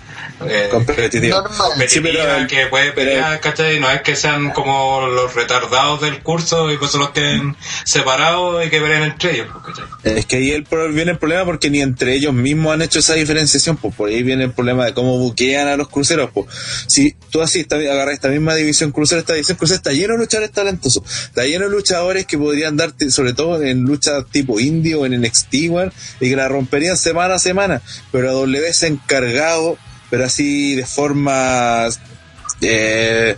eh. 0.48 0.68
Normal. 0.72 0.86
competitiva 0.86 1.44
Sí, 1.88 2.00
pero- 2.02 2.48
que 2.48 2.68
puede 2.68 2.92
pelear, 2.92 3.40
¿cachai? 3.40 3.80
No 3.80 3.90
es 3.92 4.02
que 4.02 4.16
sean 4.16 4.52
como 4.52 5.08
los 5.08 5.34
retardados 5.36 6.02
del 6.02 6.22
curso 6.22 6.72
y 6.72 6.78
pues 6.78 6.94
los 6.96 7.08
estén 7.08 7.56
separados 7.86 8.66
y 8.66 8.70
que 8.70 8.80
peleen 8.82 9.04
entre 9.04 9.34
ellos, 9.36 9.48
pues, 9.52 9.76
¿cachai? 9.76 10.18
Es 10.18 10.26
que 10.26 10.38
ahí 10.38 10.52
el, 10.52 10.64
pro- 10.64 10.90
viene 10.90 11.12
el 11.12 11.18
problema 11.18 11.46
porque 11.46 11.70
ni 11.70 11.82
entre 11.82 12.14
ellos 12.16 12.34
mismos 12.34 12.74
han 12.74 12.82
hecho 12.82 13.00
esa 13.00 13.14
diferenciación, 13.16 13.78
pues 13.78 13.94
por 13.96 14.10
ahí 14.10 14.24
viene 14.24 14.46
el 14.46 14.52
problema 14.52 14.86
de 14.86 14.94
cómo 14.94 15.18
buquean 15.18 15.68
a 15.68 15.78
los 15.78 15.90
cruceros. 15.90 16.30
Pues. 16.34 16.48
Si 16.88 17.16
tú 17.30 17.42
así 17.42 17.66
agarras 17.72 18.14
esta 18.14 18.30
misma 18.30 18.56
división 18.56 18.92
crucero, 18.92 19.20
esta 19.22 19.34
división 19.34 19.58
crucero 19.58 19.78
está 19.78 19.92
lleno 19.92 20.14
de 20.14 20.20
luchadores 20.20 20.52
talentosos, 20.52 21.04
está 21.26 21.44
lleno 21.46 21.66
de 21.66 21.72
luchadores 21.72 22.26
que 22.26 22.38
podrían 22.38 22.78
darte, 22.78 23.12
sobre 23.12 23.34
todo 23.34 23.62
en 23.62 23.84
lucha 23.84 24.24
tipo 24.24 24.60
indio 24.60 25.02
o 25.02 25.06
en 25.06 25.20
NXT, 25.22 25.54
weón, 25.70 25.94
y 26.20 26.30
que 26.30 26.36
la 26.36 26.48
romperían 26.48 26.98
semana 26.98 27.36
a 27.36 27.40
semana, 27.40 27.82
pero 28.12 28.30
a 28.30 28.34
W 28.34 28.74
se 28.74 28.86
ha 28.86 28.90
encargado, 28.90 29.78
pero 30.12 30.26
así 30.26 30.76
de 30.76 30.86
forma... 30.86 31.88
Eh, 32.62 33.36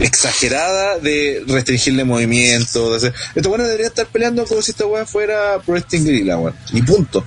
exagerada 0.00 0.98
de 0.98 1.42
restringirle 1.46 2.04
movimiento. 2.04 2.90
De 2.90 2.96
hacer... 2.96 3.14
Esto 3.34 3.48
bueno 3.48 3.64
debería 3.64 3.88
estar 3.88 4.06
peleando 4.06 4.44
como 4.44 4.62
si 4.62 4.70
esta 4.70 4.86
weá 4.86 5.06
fuera 5.06 5.60
Pro 5.64 5.74
Wrestling 5.74 6.04
Guerrilla, 6.04 6.38
weón. 6.38 6.54
Y 6.72 6.82
punto. 6.82 7.24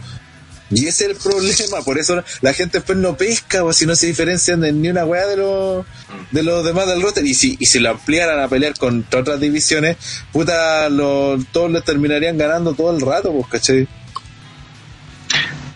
Y 0.69 0.87
ese 0.87 1.05
es 1.05 1.11
el 1.11 1.15
problema, 1.17 1.83
por 1.83 1.99
eso 1.99 2.23
la 2.41 2.53
gente 2.53 2.79
después 2.79 2.97
no 2.97 3.15
pesca, 3.15 3.63
o 3.63 3.71
si 3.73 3.85
no 3.85 3.95
se 3.95 4.07
diferencian 4.07 4.63
en 4.63 4.81
ni 4.81 4.89
una 4.89 5.05
weá 5.05 5.27
de 5.27 5.37
los 5.37 5.85
de 6.31 6.41
los 6.41 6.65
demás 6.65 6.87
del 6.87 7.01
roster. 7.01 7.25
Y 7.25 7.35
si, 7.35 7.57
y 7.59 7.65
si 7.67 7.79
lo 7.79 7.91
ampliaran 7.91 8.39
a 8.39 8.47
pelear 8.47 8.73
contra 8.77 9.19
otras 9.19 9.39
divisiones, 9.39 9.97
puta, 10.31 10.89
los, 10.89 11.45
todos 11.51 11.71
les 11.71 11.83
terminarían 11.83 12.37
ganando 12.37 12.73
todo 12.73 12.95
el 12.95 13.01
rato, 13.01 13.31
pues, 13.31 13.47
¿cachai? 13.47 13.87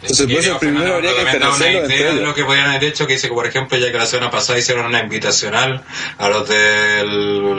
Eso 0.09 0.23
Y, 0.23 0.27
primero 0.59 0.95
habría 0.95 1.11
que 1.11 1.37
una 1.47 1.69
idea 1.71 2.13
de 2.13 2.21
lo 2.21 2.33
que 2.33 2.43
podrían 2.43 2.69
haber 2.71 2.83
hecho, 2.85 3.05
que 3.07 3.13
dice 3.13 3.27
que, 3.27 3.33
por 3.33 3.45
ejemplo, 3.47 3.77
ya 3.77 3.91
que 3.91 3.97
la 3.97 4.05
semana 4.05 4.31
pasada 4.31 4.59
hicieron 4.59 4.85
una 4.85 4.99
invitacional 5.01 5.83
a 6.17 6.29
los 6.29 6.47
de 6.49 7.03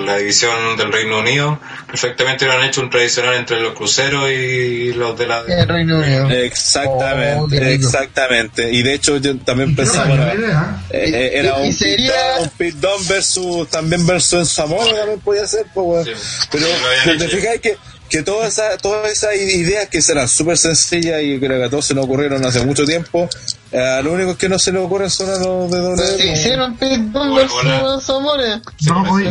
la 0.06 0.16
división 0.18 0.76
del 0.76 0.92
Reino 0.92 1.18
Unido, 1.18 1.60
perfectamente 1.86 2.44
hubieran 2.44 2.64
hecho 2.66 2.80
un 2.80 2.90
tradicional 2.90 3.34
entre 3.34 3.60
los 3.60 3.72
cruceros 3.74 4.30
y 4.30 4.92
los 4.94 5.18
de 5.18 5.26
la... 5.26 5.42
El 5.46 5.68
Reino 5.68 5.98
Unido. 5.98 6.28
Exactamente, 6.30 7.38
Oh, 7.38 7.48
exactamente. 7.70 8.70
Y 8.72 8.82
de 8.82 8.94
hecho 8.94 9.16
yo 9.18 9.36
también 9.38 9.70
No, 9.70 9.76
pensaba... 9.76 10.14
idea. 10.34 10.82
Eh, 10.90 11.30
era 11.34 11.54
un, 11.56 11.72
sería- 11.72 12.12
pit- 12.36 12.42
un 12.42 12.48
pit 12.50 12.74
down 12.76 13.08
versus 13.08 13.68
también 13.68 14.06
versus 14.06 14.38
en 14.40 14.46
Samoa 14.46 14.84
también 14.84 15.20
podía 15.20 15.46
ser 15.46 15.66
pues, 15.74 15.86
weón. 15.86 16.04
Sí. 16.04 16.48
pero 16.50 16.66
lo 17.06 17.18
te 17.18 17.28
fijáis 17.28 17.60
que 17.60 17.76
que 18.08 18.22
todas 18.22 18.48
esas 18.54 18.78
todas 18.80 19.10
esas 19.10 19.34
ideas 19.36 19.88
que 19.88 20.00
serán 20.02 20.28
súper 20.28 20.56
sencillas 20.56 21.22
y 21.22 21.38
creo 21.38 21.58
que 21.58 21.64
a 21.64 21.70
todos 21.70 21.84
se 21.86 21.94
nos 21.94 22.04
ocurrieron 22.06 22.44
hace 22.44 22.64
mucho 22.64 22.84
tiempo 22.84 23.28
eh, 23.70 24.00
lo 24.02 24.12
único 24.12 24.36
que 24.38 24.48
no 24.48 24.58
se 24.58 24.72
nos 24.72 24.86
ocurren 24.86 25.10
son 25.10 25.28
a 25.28 25.38
los 25.38 25.70
de 25.70 25.78
doble 25.78 26.06
Se 26.06 26.26
hicieron 26.32 26.76
Pitbull 26.76 27.34
versus 27.34 28.08
Amores. 28.10 28.60
Pues, 28.64 29.26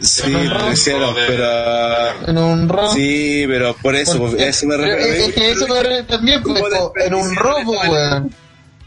sí 0.00 0.30
lo 0.30 0.72
hicieron 0.72 1.14
pero 1.14 2.26
En 2.28 2.38
un 2.38 2.68
round. 2.68 2.94
sí 2.94 3.44
pero 3.46 3.76
por 3.82 3.94
eso 3.94 4.16
pues, 4.18 4.30
Porque- 4.30 4.48
eso 4.48 4.66
me 4.66 4.76
pero 4.76 4.96
es 4.96 5.06
refiero 5.06 5.34
que 5.34 5.50
eso 5.50 5.66
me 5.68 6.02
también, 6.04 6.42
pues, 6.42 6.62
¿Cómo 6.62 6.92
po, 6.92 6.92
en 6.98 7.14
un 7.14 7.34
robo, 7.36 7.72
weón. 7.88 8.34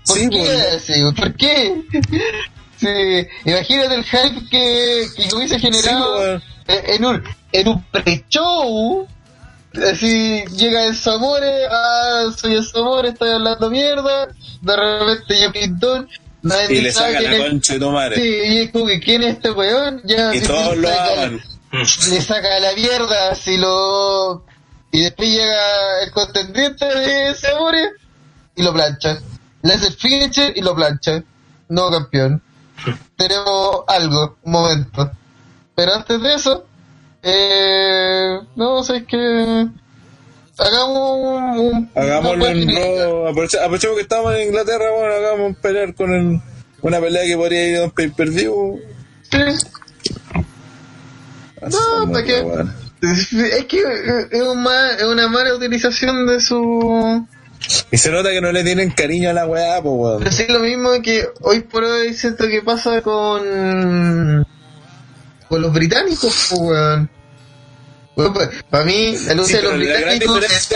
¿Por 0.06 0.18
Sí, 0.18 0.30
qué? 0.30 0.38
pues. 0.40 1.14
¿Por 1.16 1.34
qué? 1.36 1.82
Sí, 2.78 2.88
imagínate 3.46 3.96
el 3.96 4.04
hype 4.04 4.50
que, 4.52 5.06
que 5.16 5.34
hubiese 5.36 5.58
generado 5.60 6.36
eh, 6.36 6.42
en 6.68 7.06
un, 7.06 7.24
en 7.54 7.68
un 7.70 7.82
pre-show. 7.86 9.08
Así 9.84 10.44
llega 10.56 10.86
el 10.86 10.96
Zamore, 10.96 11.66
ah, 11.70 12.26
soy 12.36 12.56
el 12.56 12.66
Zamore, 12.66 13.10
estoy 13.10 13.32
hablando 13.32 13.70
mierda. 13.70 14.28
De 14.62 14.76
repente 14.76 15.42
yo 15.42 15.52
Pintón, 15.52 16.10
nadie 16.42 16.78
y 16.78 16.82
le 16.82 16.94
quién 16.94 17.24
la 17.24 17.38
es. 17.38 17.50
concha 17.50 17.74
de 17.74 17.80
tu 17.80 17.92
madre 17.92 18.16
Sí, 18.16 18.22
y 18.54 18.58
es 18.64 18.72
como 18.72 18.86
que 18.88 19.00
quién 19.00 19.24
es 19.24 19.36
este 19.36 19.52
weón, 19.52 20.02
ya 20.06 20.34
y 20.36 20.42
todos 20.42 20.78
lo 20.78 20.88
saca- 20.88 21.14
aman 21.24 21.42
le 21.72 22.22
saca 22.22 22.60
la 22.62 22.72
mierda, 22.74 23.32
así 23.32 23.58
lo. 23.58 24.46
Y 24.92 25.02
después 25.02 25.30
llega 25.30 26.04
el 26.04 26.12
contendiente 26.12 26.86
de 26.86 27.36
Zamore 27.36 27.90
y 28.56 28.64
lo 28.64 28.72
plancha. 28.74 29.20
Le 29.62 29.74
hace 29.74 29.88
el 29.88 29.94
finisher 29.94 30.54
y 30.56 30.62
lo 30.62 30.74
plancha. 30.74 31.22
No 31.68 31.90
campeón. 31.92 32.42
Tenemos 33.18 33.82
algo, 33.88 34.38
un 34.44 34.52
momento. 34.54 35.12
Pero 35.76 35.94
antes 35.96 36.22
de 36.22 36.36
eso, 36.36 36.66
eh, 37.26 38.40
no 38.56 38.84
sé 38.84 39.04
que. 39.06 39.68
Hagamos 40.58 41.18
un. 41.18 41.60
un 41.60 41.92
Hagámoslo 41.96 42.46
una 42.46 42.52
en 42.52 42.70
Raw. 42.76 43.28
Aprovechemos 43.28 43.96
que 43.98 44.02
estamos 44.02 44.34
en 44.36 44.48
Inglaterra, 44.48 44.86
bueno, 44.98 45.14
hagamos 45.16 45.48
un 45.48 45.56
pelear 45.56 45.94
con 45.96 46.14
el, 46.14 46.40
una 46.82 47.00
pelea 47.02 47.24
que 47.26 47.36
podría 47.36 47.68
ir 47.68 47.78
a 47.78 47.84
un 47.84 47.92
pay-per-view. 47.92 48.80
Sí. 49.30 49.38
Hacemos, 51.62 52.10
¿para 52.12 52.24
qué? 52.24 52.42
bueno. 52.42 52.74
Es 53.02 53.66
que 53.66 53.84
es, 54.32 54.42
un 54.42 54.64
ma- 54.64 54.92
es 54.98 55.04
una 55.04 55.28
mala 55.28 55.54
utilización 55.56 56.26
de 56.28 56.40
su. 56.40 57.26
Y 57.92 57.98
se 57.98 58.12
nota 58.12 58.30
que 58.30 58.42
no 58.42 58.52
le 58.52 58.64
tienen 58.64 58.92
cariño 58.92 59.30
a 59.30 59.34
la 59.34 59.46
weá, 59.46 59.82
pues 59.82 59.94
weón. 59.96 60.20
Pero 60.20 60.32
sí, 60.32 60.46
lo 60.48 60.60
mismo 60.60 60.90
que 61.04 61.28
hoy 61.42 61.62
por 61.62 61.84
hoy 61.84 62.14
siento 62.14 62.48
que 62.48 62.62
pasa 62.62 63.02
con. 63.02 64.46
Con 65.50 65.62
los 65.62 65.74
británicos, 65.74 66.48
pues, 66.50 66.62
weón. 66.62 67.10
para 68.70 68.86
mí, 68.86 69.16
la 69.28 69.34
lucha 69.34 69.48
Sí, 69.50 69.54
de 69.58 69.62
los 69.64 69.78
británicos 69.78 70.44
es- 70.44 70.70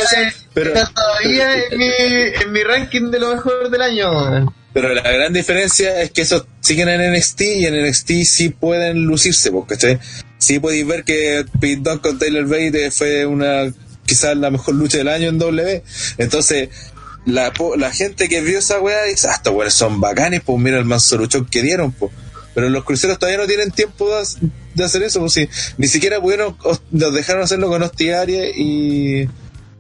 pero- 0.54 0.74
está 0.74 0.92
todavía 0.94 1.54
en 1.72 1.78
mi, 1.78 1.86
en 1.88 2.52
mi 2.52 2.64
ranking 2.64 3.12
de 3.12 3.20
lo 3.20 3.34
mejor 3.36 3.70
del 3.70 3.82
año, 3.82 4.12
weón. 4.12 4.54
Pero 4.74 4.94
la 4.94 5.02
gran 5.02 5.34
diferencia 5.34 6.02
es 6.02 6.12
que 6.12 6.22
esos 6.22 6.46
siguen 6.60 6.90
en 6.90 7.02
NXT 7.14 7.42
y 7.42 7.66
en 7.66 7.76
NXT 7.76 8.24
sí 8.26 8.50
pueden 8.50 9.04
lucirse, 9.06 9.52
pues, 9.52 9.66
¿cachai? 9.68 10.00
Sí 10.38 10.60
podéis 10.60 10.86
ver 10.86 11.04
que 11.04 11.44
Pete 11.60 11.82
Dunne 11.82 12.02
con 12.02 12.20
Taylor 12.20 12.46
Bate 12.46 12.92
fue 12.92 13.26
una 13.26 13.72
quizás 14.06 14.36
la 14.38 14.50
mejor 14.52 14.76
lucha 14.76 14.98
del 15.00 15.08
año 15.08 15.30
en 15.30 15.38
W. 15.40 15.84
Entonces, 16.18 16.70
la, 17.26 17.52
la 17.78 17.92
gente 17.92 18.28
que 18.30 18.42
vio 18.42 18.60
esa 18.60 18.80
weá 18.80 19.04
dice, 19.04 19.28
ah, 19.30 19.34
estos 19.36 19.54
weones 19.54 19.74
son 19.74 20.00
bacanes, 20.02 20.42
pues 20.46 20.60
mira 20.60 20.78
el 20.78 20.86
manso 20.86 21.18
luchón 21.18 21.46
que 21.46 21.62
dieron, 21.62 21.92
pues. 21.92 22.12
Pero 22.56 22.70
los 22.70 22.84
cruceros 22.84 23.20
todavía 23.20 23.40
no 23.40 23.48
tienen 23.48 23.72
tiempo 23.72 24.10
de, 24.10 24.24
de 24.76 24.84
hacer 24.84 25.04
eso, 25.04 25.20
pues 25.20 25.34
sí. 25.34 25.48
Ni 25.78 25.88
siquiera 25.88 26.20
pudieron, 26.22 26.56
os- 26.64 26.82
los 26.92 27.14
dejaron 27.14 27.44
hacerlo 27.44 27.68
con 27.70 27.82
Hostiaria 27.84 28.50
y, 28.50 29.30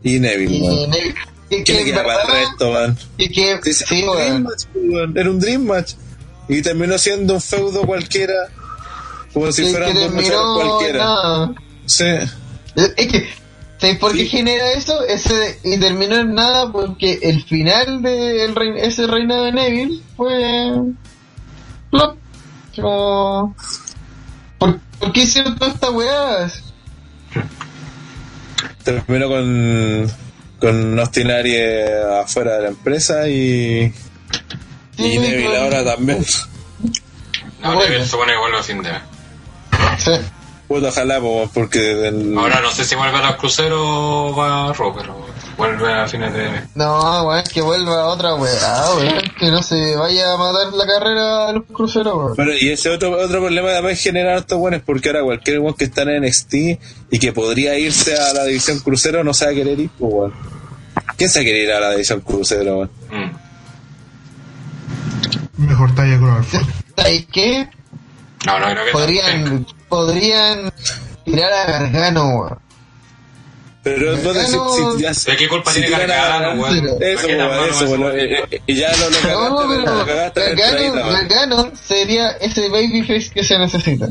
y 0.03 0.19
Neville, 0.19 0.55
Y 1.49 1.57
que, 1.57 1.63
¿Qué 1.63 1.73
le 1.73 1.79
que 1.79 1.85
queda 1.91 2.03
para 2.03 2.21
el 2.21 2.27
resto, 2.31 2.71
weón? 2.71 2.97
y 3.17 3.29
que 3.29 3.59
Sí, 3.63 3.73
sí, 3.73 3.85
sí, 3.87 4.03
un. 4.03 4.43
Match. 4.43 4.63
Era 5.15 5.29
un 5.31 5.39
Dream 5.39 5.63
Match. 5.63 5.93
Y 6.47 6.61
terminó 6.61 6.97
siendo 6.97 7.35
un 7.35 7.41
feudo 7.41 7.81
cualquiera. 7.81 8.33
Como 9.33 9.51
si 9.51 9.65
fueran 9.65 9.93
dos 9.93 10.11
luchadores 10.13 10.67
cualquiera. 10.67 11.51
Sí. 11.85 12.05
Es 12.97 13.07
que, 13.07 13.27
¿sabes 13.79 13.97
por 13.97 14.11
qué 14.13 14.19
Sí. 14.19 14.27
genera 14.29 14.71
eso? 14.73 15.03
Ese, 15.05 15.59
y 15.63 15.79
terminó 15.79 16.15
en 16.17 16.33
nada 16.33 16.71
porque 16.71 17.19
el 17.21 17.43
final 17.43 18.01
de 18.03 18.45
el 18.45 18.55
rei- 18.55 18.79
ese 18.81 19.05
reinado 19.07 19.45
de 19.45 19.51
Neville 19.51 20.01
fue. 20.17 20.71
Como. 22.81 23.56
¿Por, 24.57 24.80
¿por 24.99 25.11
qué 25.14 25.22
hicieron 25.22 25.57
todas 25.57 25.76
estas 25.76 25.89
weas? 25.91 26.64
Terminó 28.84 29.27
con, 29.30 30.11
con 30.60 30.99
Austin 30.99 31.31
Aries 31.31 31.89
afuera 32.23 32.56
de 32.57 32.61
la 32.64 32.68
empresa 32.69 33.27
y, 33.27 33.93
Sí, 34.97 35.03
y 35.14 35.18
Neville 35.19 35.45
con- 35.47 35.56
ahora 35.57 35.85
también. 35.85 36.26
No, 37.61 37.73
Bueno. 37.73 37.81
Neville 37.84 38.06
supone 38.06 38.34
que 38.34 38.38
vuelve 38.39 38.57
a 38.60 38.64
fin 38.64 38.81
de 38.81 38.91
mes. 38.91 39.01
Sí. 39.97 40.11
Puta, 40.68 40.89
ojalá, 40.89 41.19
po, 41.19 41.49
porque 41.53 42.07
el- 42.07 42.38
Ahora 42.38 42.61
no 42.61 42.72
sé 42.72 42.84
si 42.85 42.95
vuelve 42.95 43.18
a 43.18 43.27
los 43.27 43.35
cruceros 43.38 43.80
o 43.81 44.35
va 44.35 44.69
a 44.69 44.73
Raw, 44.73 44.93
pero 44.95 45.26
vuelve 45.60 45.94
a 45.94 46.07
fines 46.07 46.34
de. 46.34 46.49
No, 46.76 47.23
weón, 47.23 47.44
que 47.53 47.61
vuelva 47.61 48.06
otra 48.06 48.36
weá, 48.36 48.95
weón. 48.95 49.22
Que 49.38 49.52
no 49.52 49.61
se 49.61 49.95
vaya 49.95 50.34
a 50.34 50.38
matar 50.38 50.73
la 50.73 50.86
carrera 50.88 51.49
a 51.49 51.53
los 51.53 51.65
cruceros, 51.65 52.15
weón. 52.15 52.36
Bueno, 52.36 52.52
y 52.60 52.69
ese 52.69 52.90
otro 52.90 53.11
otro 53.11 53.41
problema 53.41 53.72
también 53.73 53.98
generar 53.98 54.38
estos 54.38 54.57
buenos 54.57 54.81
porque 54.84 55.10
ahora 55.10 55.23
cualquier 55.23 55.60
weón 55.60 55.76
que 55.76 55.84
está 55.86 56.03
en 56.03 56.23
NXT 56.23 56.53
y 57.11 57.19
que 57.19 57.34
podría 57.34 57.77
irse 57.77 58.18
a 58.18 58.34
la 58.34 58.45
división 58.45 58.80
crucero 58.80 59.23
no 59.23 59.34
se 59.34 59.45
va 59.45 59.52
a 59.52 59.53
querer 59.53 59.80
ir, 59.80 59.90
pues 59.99 60.14
weón. 60.14 60.34
¿Quién 61.18 61.30
se 61.30 61.40
va 61.40 61.41
a 61.41 61.45
querer 61.45 61.64
ir 61.64 61.72
a 61.73 61.80
la 61.81 61.91
división 61.91 62.22
crucero, 62.22 62.77
weón? 62.77 62.91
Mm. 63.11 63.49
Mejor 65.68 65.94
talla 65.94 66.18
Cloverfield. 66.18 66.68
¿Sabes 66.95 67.27
qué? 67.31 67.69
No, 68.45 68.60
no 68.60 68.65
creo 68.68 68.86
que 68.86 68.91
Podrían, 68.91 69.68
podrían 69.90 70.72
tirar 71.26 71.52
a 71.52 71.65
Gargano, 71.65 72.30
weón. 72.30 72.68
Pero 73.81 74.11
Gargano- 74.18 74.95
si, 74.97 75.01
ya, 75.03 75.11
¿De 75.31 75.38
qué 75.38 75.47
culpa 75.47 75.72
si 75.72 75.80
tiene 75.81 75.95
tiran 75.95 76.11
a 76.11 76.15
Gargano, 76.15 76.61
weón? 76.61 76.77
Eso, 76.77 76.97
¿Para 76.99 77.27
qué 77.27 77.35
tan 77.38 77.38
weón, 77.38 77.49
malo 77.49 77.65
eso? 77.65 78.10
Eh, 78.11 78.43
eh, 78.51 78.61
Y 78.68 78.76
ya 78.76 78.91
lo, 78.91 79.10
lo 79.10 79.18
cagaste, 79.18 79.31
No, 79.34 79.64
lo 79.64 79.69
pero 79.85 80.06
cagaste 80.06 80.56
Gargano, 80.56 81.72
sería 81.88 82.30
ese 82.31 82.68
babyface 82.69 83.30
que 83.34 83.43
se 83.43 83.57
necesita. 83.57 84.10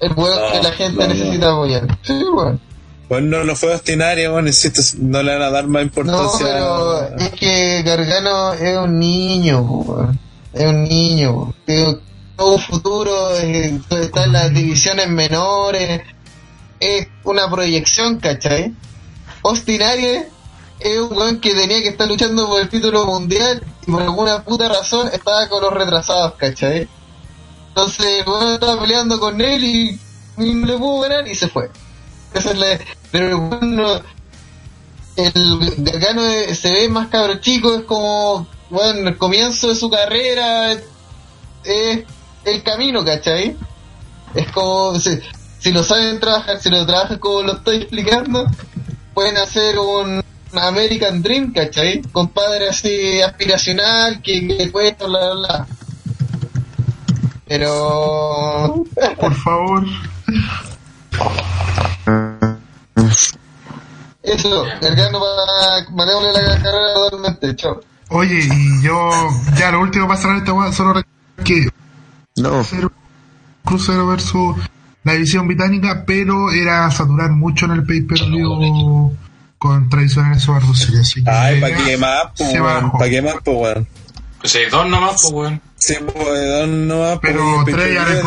El 0.00 0.12
weón 0.12 0.40
No, 0.40 0.52
que 0.52 0.62
la 0.62 0.72
gente 0.72 1.02
no, 1.02 1.08
no. 1.08 1.14
necesita 1.14 1.52
apoyar. 1.52 1.98
Sí, 2.02 2.12
weón. 2.32 2.60
Pues 3.08 3.22
no, 3.22 3.44
no 3.44 3.54
fue 3.56 3.74
Ostinaria, 3.74 4.30
weón, 4.30 4.46
insisto, 4.46 4.80
no 4.98 5.22
le 5.22 5.32
van 5.32 5.42
a 5.42 5.50
dar 5.50 5.66
más 5.66 5.82
No, 5.82 5.86
importancia. 5.88 6.46
pero 6.46 7.16
es 7.18 7.30
que 7.32 7.82
Gargano 7.82 8.52
es 8.54 8.78
un 8.78 8.98
niño, 8.98 9.60
weón. 9.62 10.18
Es 10.52 10.64
un 10.66 10.84
niño, 10.84 11.52
weón. 11.66 12.00
Todo 12.36 12.58
futuro 12.58 13.36
eh, 13.38 13.78
está 14.00 14.24
en 14.24 14.32
las 14.32 14.52
divisiones 14.54 15.08
menores. 15.08 16.00
Es 16.80 17.06
una 17.24 17.50
proyección, 17.50 18.18
¿cachai? 18.18 18.74
Austin 19.42 19.82
Aries 19.82 20.24
es 20.80 20.98
un 20.98 21.16
weón 21.16 21.40
que 21.40 21.54
tenía 21.54 21.80
que 21.82 21.88
estar 21.88 22.08
luchando 22.08 22.46
por 22.48 22.60
el 22.60 22.68
título 22.68 23.06
mundial 23.06 23.62
y 23.86 23.90
por 23.90 24.02
alguna 24.02 24.42
puta 24.42 24.68
razón 24.68 25.08
estaba 25.12 25.48
con 25.48 25.62
los 25.62 25.72
retrasados, 25.72 26.34
¿cachai? 26.34 26.88
Entonces 27.68 28.06
el 28.20 28.28
weón 28.28 28.54
estaba 28.54 28.80
peleando 28.80 29.18
con 29.20 29.40
él 29.40 29.64
y, 29.64 30.00
y 30.38 30.54
le 30.54 30.76
pudo 30.76 31.00
ganar 31.02 31.26
y 31.28 31.34
se 31.34 31.48
fue. 31.48 31.70
Esa 32.34 32.50
es 32.50 32.58
la- 32.58 32.78
pero 33.12 33.28
el 33.28 33.34
weón 33.34 33.76
no, 33.76 34.00
el 35.16 35.74
Gargano 35.78 36.22
se 36.54 36.72
ve 36.72 36.88
más 36.88 37.08
cabro 37.08 37.36
chico, 37.40 37.74
es 37.74 37.84
como, 37.84 38.46
bueno, 38.70 39.08
el 39.08 39.16
comienzo 39.16 39.68
de 39.68 39.76
su 39.76 39.88
carrera 39.88 40.72
es, 40.72 42.04
el 42.44 42.62
camino, 42.62 43.04
¿cachai? 43.04 43.56
Es 44.34 44.50
como, 44.50 44.98
si 45.64 45.72
lo 45.72 45.82
saben 45.82 46.20
trabajar, 46.20 46.60
si 46.60 46.68
lo 46.68 46.84
trabajan 46.84 47.18
como 47.18 47.40
lo 47.40 47.54
estoy 47.54 47.76
explicando, 47.76 48.46
pueden 49.14 49.38
hacer 49.38 49.78
un 49.78 50.22
American 50.52 51.22
Dream, 51.22 51.54
¿cachai? 51.54 52.02
Compadre 52.12 52.68
así 52.68 53.22
aspiracional, 53.22 54.20
que, 54.20 54.46
que 54.46 54.70
cuesta, 54.70 55.06
bla, 55.06 55.20
bla, 55.20 55.34
bla. 55.34 55.66
Pero... 57.48 58.84
Por 59.18 59.34
favor. 59.36 59.84
Eso, 64.22 64.64
Gargano 64.82 65.18
para 65.18 65.90
mandémosle 65.92 66.42
la 66.42 66.62
carrera 66.62 66.94
totalmente, 66.94 67.56
chao. 67.56 67.80
Oye, 68.10 68.38
y 68.52 68.82
yo, 68.82 69.08
ya 69.56 69.70
lo 69.70 69.80
último 69.80 70.06
para 70.08 70.20
cerrar 70.20 70.36
esta 70.36 70.72
solo 70.74 71.02
que 71.42 71.66
No, 72.36 72.62
Crucero 73.64 74.06
versus 74.06 74.56
la 75.04 75.12
división 75.12 75.46
británica, 75.46 76.04
pero 76.06 76.50
era 76.50 76.90
saturar 76.90 77.30
mucho 77.30 77.66
en 77.66 77.72
el 77.72 77.84
pay-per-view 77.84 79.16
con 79.58 79.88
tradicionales 79.88 80.42
Survivor 80.42 80.76
Series. 80.76 81.00
Así 81.00 81.24
que 81.24 81.30
Ay, 81.30 81.60
¿para 81.60 81.76
qué 81.76 81.96
más, 81.96 82.24
po, 82.36 82.44
se 82.44 82.60
weón? 82.60 82.84
bajó. 82.84 82.98
¿Para 82.98 83.10
qué 83.10 83.22
más, 83.22 83.34
po, 83.44 83.52
weón? 83.52 83.86
Pues 84.40 84.52
si 84.52 84.58
hay 84.58 84.70
dos 84.70 84.86
nomás, 84.88 85.22
pues, 85.22 85.32
weón. 85.32 85.60
Sí, 85.76 85.94
pues, 86.12 86.68
no 86.68 86.98
más, 87.00 87.18
Pero 87.22 87.64
tres 87.64 87.94
ya 87.94 88.06
le 88.06 88.22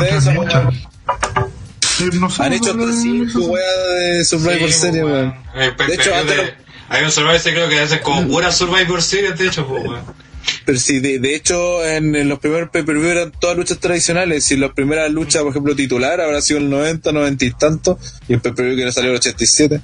No 2.20 2.28
Han 2.40 2.54
hecho 2.54 2.72
hasta 2.72 2.94
cinco 2.94 3.40
weas 3.46 3.66
de 4.00 4.26
Survivor 4.26 4.72
Sí, 4.72 4.80
Series, 4.80 5.04
weón. 5.04 5.36
Eh, 5.56 5.74
De 5.88 5.94
hecho, 5.96 6.16
antes 6.16 6.54
Hay 6.90 7.04
un 7.04 7.12
Survivor 7.12 7.40
Series 7.40 7.60
creo 7.60 7.70
que 7.70 7.80
hacen 7.80 8.00
como 8.04 8.28
pura 8.28 8.52
Survivor 8.52 9.02
Series, 9.02 9.38
de 9.38 9.48
hecho, 9.48 9.68
pues, 9.68 9.84
weón. 9.84 10.02
Pero 10.66 10.78
sí, 10.80 11.00
de, 11.00 11.20
de 11.20 11.36
hecho, 11.36 11.86
en, 11.86 12.16
en 12.16 12.30
los 12.30 12.40
primeros 12.40 12.70
pay-per-view 12.70 13.10
eran 13.10 13.32
todas 13.32 13.56
luchas 13.56 13.80
tradicionales. 13.80 14.52
Y 14.52 14.58
las 14.58 14.72
primeras 14.72 15.12
luchas, 15.12 15.42
por 15.42 15.52
ejemplo, 15.52 15.76
titular, 15.76 16.20
habrá 16.20 16.42
sido 16.42 16.60
el 16.60 16.70
90, 16.70 17.12
90 17.12 17.46
y 17.46 17.52
tanto. 17.52 18.00
Y 18.28 18.34
el 18.34 18.42
pay-per-view 18.42 18.78
que 18.78 18.86
no 18.86 18.92
salió 18.92 19.12
el 19.12 19.18
87. 19.18 19.82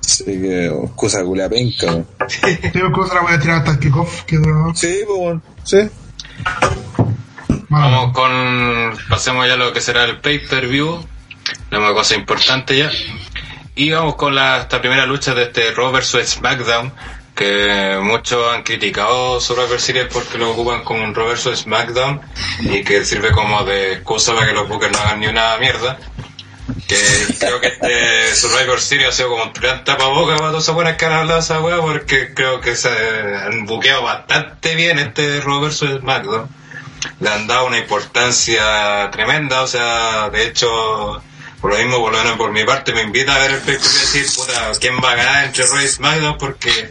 Así 0.00 0.24
que, 0.24 0.68
oh, 0.68 0.92
cosa 0.94 1.22
culea 1.24 1.48
penca, 1.48 1.86
weón. 1.86 2.06
Tengo 2.72 2.92
cosas 2.92 3.16
la 3.16 3.22
voy 3.22 3.32
a 3.32 3.40
tirar 3.40 3.58
hasta 3.58 3.72
el 3.72 3.78
kickoff. 3.80 4.22
Que 4.22 4.38
no, 4.38 4.74
Sí, 4.74 5.00
pues, 5.06 5.18
weón. 5.18 5.42
Sí. 5.64 5.78
Vamos 7.68 8.12
con. 8.12 8.96
Pasemos 9.08 9.46
ya 9.46 9.54
a 9.54 9.56
lo 9.56 9.72
que 9.72 9.80
será 9.80 10.04
el 10.04 10.20
pay-per-view. 10.20 11.04
Una 11.72 11.92
cosa 11.92 12.14
importante 12.14 12.78
ya. 12.78 12.90
Y 13.74 13.90
vamos 13.90 14.14
con 14.14 14.34
la, 14.34 14.62
esta 14.62 14.80
primera 14.80 15.06
lucha 15.06 15.34
de 15.34 15.44
este 15.44 15.72
Raw 15.72 15.92
vs 15.92 16.16
SmackDown. 16.24 16.92
Que 17.36 17.98
muchos 18.02 18.52
han 18.52 18.64
criticado 18.64 19.40
Survivor 19.40 19.80
Series 19.80 20.06
porque 20.12 20.38
lo 20.38 20.50
ocupan 20.50 20.82
como 20.82 21.04
un 21.04 21.14
Raw 21.14 21.28
vs 21.28 21.60
SmackDown. 21.60 22.20
Y 22.60 22.82
que 22.82 23.04
sirve 23.04 23.30
como 23.30 23.62
de 23.64 23.92
excusa 23.92 24.34
para 24.34 24.46
que 24.46 24.52
los 24.52 24.68
bookers 24.68 24.92
no 24.92 24.98
hagan 24.98 25.20
ni 25.20 25.28
una 25.28 25.56
mierda. 25.58 25.98
Que 26.88 26.98
creo 27.38 27.60
que 27.60 27.68
este 27.68 28.34
Survivor 28.34 28.80
Series 28.80 29.10
ha 29.10 29.12
sido 29.12 29.28
como 29.28 29.44
un 29.44 29.52
gran 29.52 29.84
tapabocas 29.84 30.38
para 30.38 30.48
todas 30.48 30.64
esas 30.64 30.74
buenas 30.74 30.96
que 30.96 31.04
han 31.04 31.12
hablado 31.12 31.34
de 31.34 31.44
esa 31.44 31.60
wea. 31.60 31.80
Porque 31.80 32.34
creo 32.34 32.60
que 32.60 32.74
se 32.74 32.88
han 32.88 33.66
buqueado 33.66 34.02
bastante 34.02 34.74
bien 34.74 34.98
este 34.98 35.40
Raw 35.42 35.60
vs 35.60 36.00
SmackDown 36.00 36.48
le 37.20 37.28
han 37.28 37.46
dado 37.46 37.66
una 37.66 37.78
importancia 37.78 39.08
tremenda, 39.10 39.62
o 39.62 39.66
sea, 39.66 40.30
de 40.30 40.46
hecho, 40.46 41.22
por 41.60 41.70
lo 41.70 41.78
mismo, 41.78 41.98
por 42.00 42.12
lo 42.12 42.18
menos 42.18 42.36
por 42.36 42.52
mi 42.52 42.64
parte, 42.64 42.92
me 42.92 43.02
invita 43.02 43.34
a 43.34 43.38
ver 43.38 43.52
el 43.52 43.60
pay 43.60 43.74
decir, 43.74 44.26
puta, 44.34 44.72
¿quién 44.80 44.96
va 45.02 45.12
a 45.12 45.16
ganar 45.16 45.44
entre 45.44 45.66
Roy 45.66 45.84
y 45.84 45.88
SmackDown? 45.88 46.38
Porque 46.38 46.90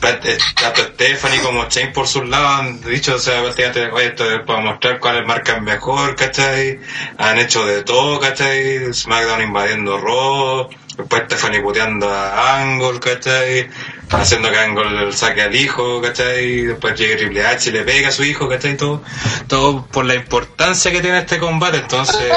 tanto 0.00 0.82
Stephanie 0.94 1.40
como 1.40 1.68
Shane 1.68 1.92
por 1.92 2.06
sus 2.06 2.28
lados 2.28 2.60
han 2.60 2.80
dicho, 2.82 3.14
o 3.14 3.18
sea, 3.18 3.42
prácticamente, 3.42 3.90
oye, 3.90 4.06
esto 4.06 4.30
es 4.30 4.40
para 4.46 4.60
mostrar 4.60 4.98
cuáles 4.98 5.26
marcan 5.26 5.64
mejor, 5.64 6.16
¿cachai? 6.16 6.80
Han 7.18 7.38
hecho 7.38 7.64
de 7.66 7.82
todo, 7.82 8.20
¿cachai? 8.20 8.92
SmackDown 8.92 9.42
invadiendo 9.42 9.98
Raw, 9.98 10.68
después 10.96 11.22
Stephanie 11.26 11.60
puteando 11.60 12.08
a 12.10 12.60
Angle, 12.60 13.00
¿cachai? 13.00 13.68
Haciendo 14.10 14.50
que 14.50 14.58
Angle 14.58 15.12
saque 15.12 15.42
al 15.42 15.54
hijo, 15.54 16.00
¿cachai? 16.00 16.62
Después 16.62 16.98
llega 16.98 17.16
Triple 17.16 17.46
H 17.46 17.68
y 17.68 17.72
le 17.72 17.82
pega 17.82 18.08
a 18.08 18.12
su 18.12 18.24
hijo, 18.24 18.48
¿cachai? 18.48 18.76
Todo, 18.76 19.02
todo 19.46 19.86
por 19.86 20.04
la 20.04 20.14
importancia 20.14 20.90
que 20.90 21.00
tiene 21.00 21.18
este 21.18 21.38
combate, 21.38 21.78
entonces... 21.78 22.32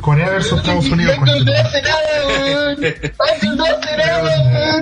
Corea 0.00 0.30
versus 0.30 0.58
Estados 0.60 0.86
Unidos. 0.88 1.16
No 1.18 1.32
hace 1.52 1.82
nada, 1.82 2.26
weón. 2.26 2.80
No 2.80 3.64
hace 3.64 3.96
nada, 3.96 4.22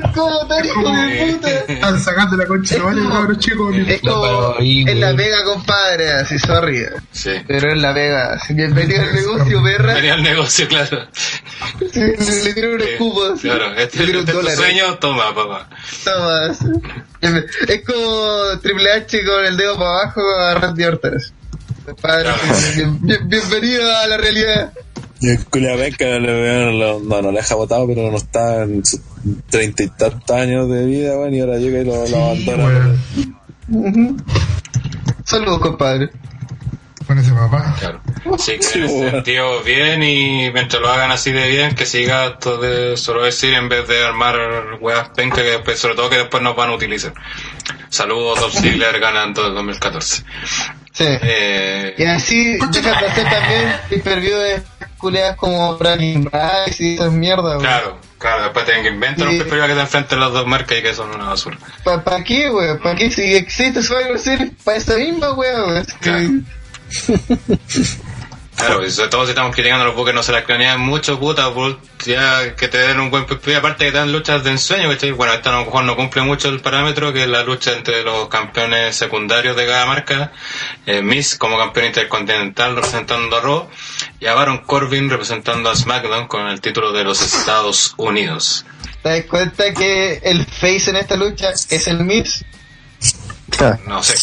weón. 0.02 0.12
¿Cómo 0.14 0.46
tan 0.46 0.64
hijo 0.66 0.80
de 0.82 1.32
puta? 1.32 1.50
Están 1.72 2.00
sacando 2.00 2.36
la 2.36 2.46
concha 2.46 2.74
de 2.76 2.80
varios 2.82 3.08
cabros 3.08 3.38
chicos. 3.38 3.74
Es 3.76 4.00
como, 4.00 4.54
es 4.58 4.96
la 4.98 5.14
pega, 5.14 5.44
compadre, 5.44 6.12
así, 6.12 6.38
sorry. 6.38 6.86
Sí. 7.12 7.32
Pero 7.46 7.72
es 7.72 7.78
la 7.78 7.94
pega. 7.94 8.34
así, 8.34 8.54
Bienvenido 8.54 9.02
al 9.02 9.14
negocio, 9.14 9.62
perra. 9.62 9.94
Venía 9.94 10.14
al 10.14 10.22
negocio, 10.22 10.68
claro. 10.68 11.06
Le, 11.94 12.16
le 12.16 12.54
tiró 12.54 12.74
un 12.74 12.80
escupo 12.80 13.24
así. 13.34 13.42
Claro, 13.48 13.66
este, 13.76 14.02
este 14.04 14.18
es 14.18 14.26
tu 14.26 14.50
sueño, 14.50 14.94
toma, 14.98 15.34
papá. 15.34 15.68
Toma. 16.04 16.54
Es 17.68 17.82
como 17.86 18.58
Triple 18.62 18.92
H 18.92 19.24
con 19.24 19.44
el 19.44 19.56
dedo 19.56 19.76
para 19.76 19.90
abajo 19.90 20.20
a 20.38 20.54
Randy 20.54 20.84
Orton. 20.84 21.18
bien- 22.76 22.98
bien- 23.02 23.28
bienvenido 23.28 23.96
a 23.96 24.06
la 24.06 24.16
realidad. 24.16 24.72
Y 25.20 25.28
el 25.28 25.44
Culiabeca 25.46 26.18
no, 26.18 27.00
no, 27.00 27.22
no 27.22 27.30
le 27.32 27.38
deja 27.38 27.54
votado, 27.54 27.86
pero 27.86 28.10
no 28.10 28.16
está 28.16 28.62
en 28.62 28.84
sus 28.84 29.00
treinta 29.50 29.82
y 29.82 29.88
tantos 29.88 30.30
años 30.36 30.68
de 30.70 30.86
vida, 30.86 31.18
weón, 31.18 31.34
y 31.34 31.40
ahora 31.40 31.58
llega 31.58 31.80
y 31.80 31.84
lo, 31.84 32.06
lo 32.08 32.16
abandona. 32.24 32.96
Saludos, 35.24 35.58
compadre. 35.60 36.10
Con 37.06 37.18
ese 37.18 37.32
papá. 37.32 37.74
Claro. 37.78 38.00
Sí, 38.38 38.52
que 38.52 38.62
Sí, 38.62 38.80
bueno. 38.80 39.10
sentido 39.10 39.62
bien 39.62 40.02
y 40.02 40.50
mientras 40.52 40.80
lo 40.80 40.88
hagan 40.88 41.10
así 41.10 41.32
de 41.32 41.48
bien, 41.48 41.74
que 41.74 41.84
siga 41.84 42.26
esto 42.26 42.58
de 42.58 42.96
solo 42.96 43.24
decir 43.24 43.52
en 43.54 43.68
vez 43.68 43.88
de 43.88 44.04
armar 44.04 44.36
weas 44.80 45.08
penca 45.10 45.36
que 45.42 45.50
después, 45.50 45.78
sobre 45.78 45.96
todo 45.96 46.08
que 46.08 46.18
después 46.18 46.42
nos 46.42 46.54
van 46.54 46.70
a 46.70 46.74
utilizar. 46.74 47.12
Saludos, 47.88 48.38
Ziggler 48.60 49.00
ganando 49.00 49.46
el 49.46 49.54
2014. 49.54 50.22
Sí. 50.92 51.04
Eh, 51.06 51.94
Y 51.98 52.04
así 52.04 52.52
dejan 52.54 52.70
de 53.00 53.06
hacer 53.06 53.28
también 53.28 53.72
pay-per-view 53.88 54.38
de 54.38 54.62
culeadas 55.00 55.36
como 55.36 55.76
Brandon 55.78 56.30
Rice 56.30 56.84
y 56.84 56.94
esas 56.94 57.12
mierdas, 57.12 57.44
weón. 57.46 57.60
claro, 57.60 57.98
claro, 58.18 58.42
después 58.44 58.64
tienen 58.66 58.82
que 58.84 58.90
inventar 58.90 59.26
un 59.28 59.34
Sí. 59.34 59.40
preferido 59.40 59.66
que 59.66 59.74
te 59.74 59.80
enfrenten 59.80 60.20
las 60.20 60.32
dos 60.32 60.46
marcas 60.46 60.78
y 60.78 60.82
que 60.82 60.94
son 60.94 61.10
una 61.14 61.24
basura. 61.30 61.58
¿Para 62.04 62.22
qué, 62.24 62.50
weón? 62.50 62.78
¿Para 62.78 62.94
qué 62.96 63.10
si 63.10 63.34
existe 63.34 63.82
Survivor 63.82 64.18
Series? 64.18 64.52
Para 64.64 64.76
esa 64.78 64.96
misma, 64.96 65.32
weón. 65.32 65.76
Es 65.78 65.92
que- 65.94 65.98
Claro. 66.10 66.28
Claro, 68.60 68.86
y 68.86 68.90
sobre 68.90 69.08
todo 69.08 69.24
si 69.24 69.30
estamos 69.30 69.54
criticando 69.54 69.84
a 69.84 69.86
los 69.86 69.96
buques, 69.96 70.14
no 70.14 70.22
se 70.22 70.32
las 70.32 70.44
cranean 70.44 70.80
mucho, 70.80 71.18
puta, 71.18 71.52
por 71.52 71.78
ya 72.04 72.54
que 72.54 72.68
te 72.68 72.78
den 72.78 73.00
un 73.00 73.10
buen 73.10 73.26
PPV, 73.26 73.56
aparte 73.56 73.86
que 73.86 73.92
te 73.92 73.98
dan 73.98 74.12
luchas 74.12 74.44
de 74.44 74.50
ensueño, 74.50 74.88
¿cachai? 74.88 75.12
Bueno, 75.12 75.32
esta 75.32 75.50
a 75.50 75.58
lo 75.58 75.64
mejor 75.66 75.84
no 75.84 75.96
cumple 75.96 76.22
mucho 76.22 76.48
el 76.48 76.60
parámetro, 76.60 77.12
que 77.12 77.22
es 77.22 77.28
la 77.28 77.42
lucha 77.42 77.72
entre 77.72 78.02
los 78.02 78.28
campeones 78.28 78.96
secundarios 78.96 79.56
de 79.56 79.66
cada 79.66 79.86
marca, 79.86 80.32
eh, 80.86 81.02
Miss 81.02 81.36
como 81.36 81.58
campeón 81.58 81.86
intercontinental 81.86 82.76
representando 82.76 83.36
a 83.36 83.40
Raw, 83.40 83.68
y 84.18 84.26
a 84.26 84.34
Baron 84.34 84.58
Corbin 84.58 85.08
representando 85.08 85.70
a 85.70 85.76
SmackDown 85.76 86.26
con 86.26 86.46
el 86.46 86.60
título 86.60 86.92
de 86.92 87.04
los 87.04 87.22
Estados 87.22 87.94
Unidos. 87.96 88.64
¿Te 89.02 89.08
das 89.08 89.24
cuenta 89.24 89.72
que 89.72 90.20
el 90.22 90.44
face 90.44 90.90
en 90.90 90.96
esta 90.96 91.16
lucha 91.16 91.50
es 91.50 91.86
el 91.88 92.04
Miz? 92.04 92.44
No 93.86 94.02
sé, 94.02 94.14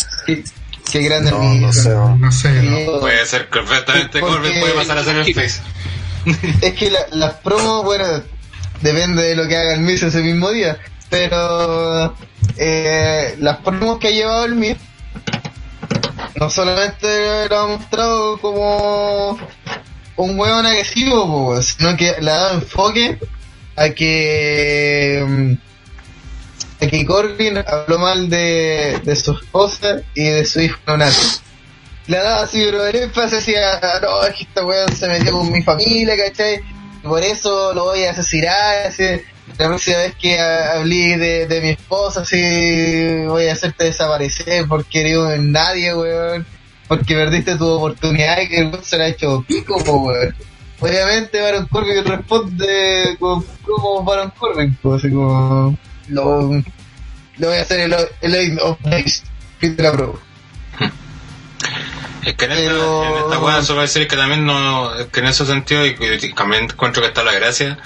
qué 0.92 1.02
grande 1.02 1.32
No, 1.32 1.42
el 1.52 1.62
no 1.62 1.74
sé. 1.74 1.90
No 1.90 2.32
sé, 2.32 2.50
¿no? 2.64 3.00
puede 3.00 3.26
ser 3.26 3.50
perfectamente 3.50 4.20
Porque- 4.20 4.36
Corbin, 4.36 4.60
puede 4.60 4.74
pasar 4.74 4.98
a 4.98 5.04
ser 5.04 5.16
el 5.18 5.34
face. 5.34 5.62
Es 6.62 6.74
que 6.74 6.92
la- 6.92 7.08
las 7.12 7.34
promos, 7.36 7.84
bueno, 7.86 8.06
depende 8.82 9.24
de 9.24 9.36
lo 9.36 9.48
que 9.48 9.56
haga 9.58 9.74
el 9.74 9.80
Miz 9.82 10.04
ese 10.04 10.22
mismo 10.22 10.52
día. 10.52 10.78
Pero 11.10 12.14
eh, 12.58 13.36
las 13.40 13.58
promos 13.60 13.98
que 14.00 14.08
ha 14.10 14.12
llevado 14.12 14.46
el 14.46 14.56
Miz 14.56 14.78
no 16.36 16.50
solamente 16.50 17.48
lo 17.50 17.58
ha 17.60 17.68
mostrado 17.68 18.38
como 18.40 19.40
un 20.18 20.40
hueón 20.40 20.66
agresivo, 20.66 21.62
sino 21.62 21.96
que 21.96 22.16
le 22.20 22.30
ha 22.32 22.36
dado 22.36 22.56
enfoque 22.56 23.20
a 23.76 23.90
que 23.90 25.24
mm, 25.28 25.54
que 26.80 27.06
Corbin 27.06 27.58
habló 27.58 27.98
mal 28.00 28.30
de, 28.30 29.00
de 29.04 29.16
su 29.16 29.32
esposa 29.32 30.02
y 30.14 30.24
de 30.26 30.46
su 30.46 30.62
hijo. 30.62 30.78
Le 32.08 32.18
ha 32.18 32.24
dado 32.24 32.44
así, 32.44 32.62
pero 32.66 32.86
el 32.86 32.96
énfasis 32.96 33.32
decía, 33.46 33.80
no, 34.02 34.24
es 34.24 34.36
que 34.36 34.44
esta 34.44 34.66
weón 34.66 34.96
se 34.96 35.08
metió 35.08 35.34
con 35.34 35.52
mi 35.52 35.62
familia, 35.62 36.16
¿cachai? 36.16 36.62
Y 37.04 37.08
por 37.08 37.22
eso 37.22 37.74
lo 37.74 37.86
voy 37.86 38.04
a 38.06 38.12
asesinar, 38.12 38.88
así. 38.88 39.04
La 39.58 39.68
próxima 39.68 39.98
vez 39.98 40.16
que 40.16 40.40
ha- 40.40 40.74
hablé 40.74 41.18
de, 41.18 41.48
de 41.48 41.62
mi 41.62 41.70
esposa, 41.70 42.22
así, 42.22 43.26
voy 43.28 43.48
a 43.48 43.54
hacerte 43.54 43.86
desaparecer 43.86 44.66
porque 44.68 45.02
eres 45.02 45.18
un 45.18 45.52
nadie, 45.52 45.94
weón. 45.96 46.46
Porque 46.88 47.16
perdiste 47.16 47.58
tu 47.58 47.68
oportunidad 47.68 48.40
y 48.42 48.48
que 48.48 48.60
el 48.60 48.84
se 48.84 48.98
la 48.98 49.06
ha 49.06 49.08
hecho 49.08 49.44
pico, 49.46 49.78
po, 49.84 50.04
weón. 50.04 50.34
Obviamente 50.80 51.42
Baron 51.42 51.66
Corbin 51.68 52.06
responde 52.06 53.18
como, 53.20 53.44
como 53.64 54.04
Baron 54.04 54.32
Corbin, 54.38 54.78
pues, 54.82 55.04
así 55.04 55.14
como, 55.14 55.78
lo, 56.10 56.52
lo 57.38 57.48
voy 57.48 57.58
a 57.58 57.62
hacer 57.62 57.80
el, 57.82 57.96
el 58.22 58.60
of 58.60 58.80
next, 58.86 59.26
fin 59.60 59.76
de 59.76 59.84
la 59.84 59.92
prueba. 59.92 60.14
Es 62.26 62.34
que 62.36 62.46
en 62.46 62.52
esta, 62.52 62.72
Pero- 62.74 63.04
en 63.06 63.24
esta 63.24 63.40
weá 63.40 63.64
solo 63.64 63.82
decir 63.82 64.08
que 64.08 64.18
también 64.18 64.46
no, 64.46 64.94
es 64.96 65.08
que 65.08 65.20
en 65.22 65.28
ese 65.28 65.46
sentido, 65.46 65.86
y, 65.86 65.96
y 66.00 66.34
también 66.34 66.66
encuentro 66.66 67.02
que 67.02 67.08
está 67.08 67.24
la 67.24 67.32
gracia, 67.34 67.78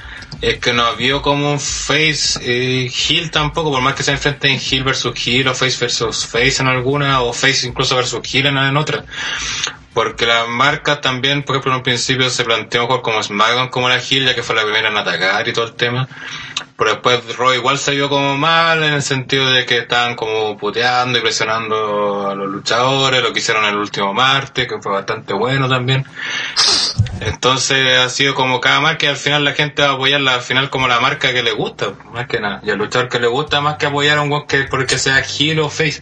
es 0.42 0.58
que 0.58 0.74
no 0.74 0.96
vio 0.96 1.22
como 1.22 1.52
un 1.52 1.60
face 1.60 2.40
eh, 2.42 2.90
heel 2.90 3.30
tampoco, 3.30 3.70
por 3.72 3.82
más 3.82 3.94
que 3.94 4.02
se 4.02 4.12
enfrenten 4.14 4.60
heel 4.60 4.84
versus 4.84 5.14
heel 5.28 5.48
o 5.48 5.54
face 5.54 5.78
versus 5.80 6.26
face 6.26 6.62
en 6.62 6.68
alguna, 6.68 7.22
o 7.22 7.34
face 7.34 7.68
incluso 7.68 7.96
versus 7.96 8.20
heel 8.34 8.48
en, 8.48 8.58
en 8.58 8.78
otra. 8.78 9.06
Porque 9.94 10.26
la 10.26 10.46
marca 10.46 11.02
también, 11.02 11.44
por 11.44 11.56
ejemplo, 11.56 11.72
en 11.72 11.78
un 11.78 11.84
principio 11.84 12.30
se 12.30 12.46
planteó 12.46 12.84
mejor 12.84 13.02
como 13.02 13.22
SmackDown 13.22 13.70
como 13.70 13.90
la 13.90 13.98
heel, 13.98 14.26
ya 14.26 14.34
que 14.34 14.42
fue 14.42 14.56
la 14.56 14.64
primera 14.64 14.88
en 14.88 14.96
atacar 14.96 15.48
y 15.48 15.54
todo 15.54 15.66
el 15.66 15.74
tema. 15.74 16.08
Pero 16.78 16.92
después 16.92 17.38
Raw 17.38 17.54
igual 17.54 17.80
vio 17.92 18.10
como 18.10 18.38
mal 18.38 18.84
en 18.84 18.94
el 18.94 19.04
sentido 19.04 19.52
de 19.52 19.66
que 19.66 19.80
estaban 19.80 20.16
como 20.16 20.58
puteando 20.58 21.20
y 21.20 21.22
presionando 21.22 22.28
a 22.28 22.34
los 22.34 22.50
luchadores, 22.50 23.22
lo 23.22 23.34
que 23.34 23.40
hicieron 23.40 23.66
el 23.66 23.76
último 23.76 24.14
martes, 24.14 24.68
que 24.68 24.82
fue 24.82 24.92
bastante 24.92 25.34
bueno 25.34 25.70
también. 25.70 26.06
Entonces 27.20 28.00
ha 28.00 28.10
sido 28.10 28.34
como 28.34 28.60
cada 28.60 28.80
marca 28.80 29.06
y 29.06 29.10
al 29.10 29.18
final 29.18 29.44
la 29.44 29.52
gente 29.54 29.84
va 29.84 29.90
a 29.90 29.94
apoyarla 29.94 30.34
al 30.34 30.42
final 30.42 30.72
como 30.72 30.88
la 30.88 31.00
marca 31.00 31.32
que 31.32 31.44
le 31.44 31.52
gusta, 31.52 31.94
más 32.12 32.26
que 32.28 32.40
nada. 32.40 32.62
Y 32.64 32.72
al 32.72 32.80
luchador 32.80 33.10
que 33.10 33.20
le 33.20 33.28
gusta 33.28 33.62
más 33.62 33.76
que 33.76 33.86
apoyar 33.86 34.18
a 34.18 34.22
un 34.22 34.48
que 34.48 34.64
porque 34.64 34.98
sea 34.98 35.20
heel 35.20 35.60
o 35.60 35.70
face. 35.70 36.02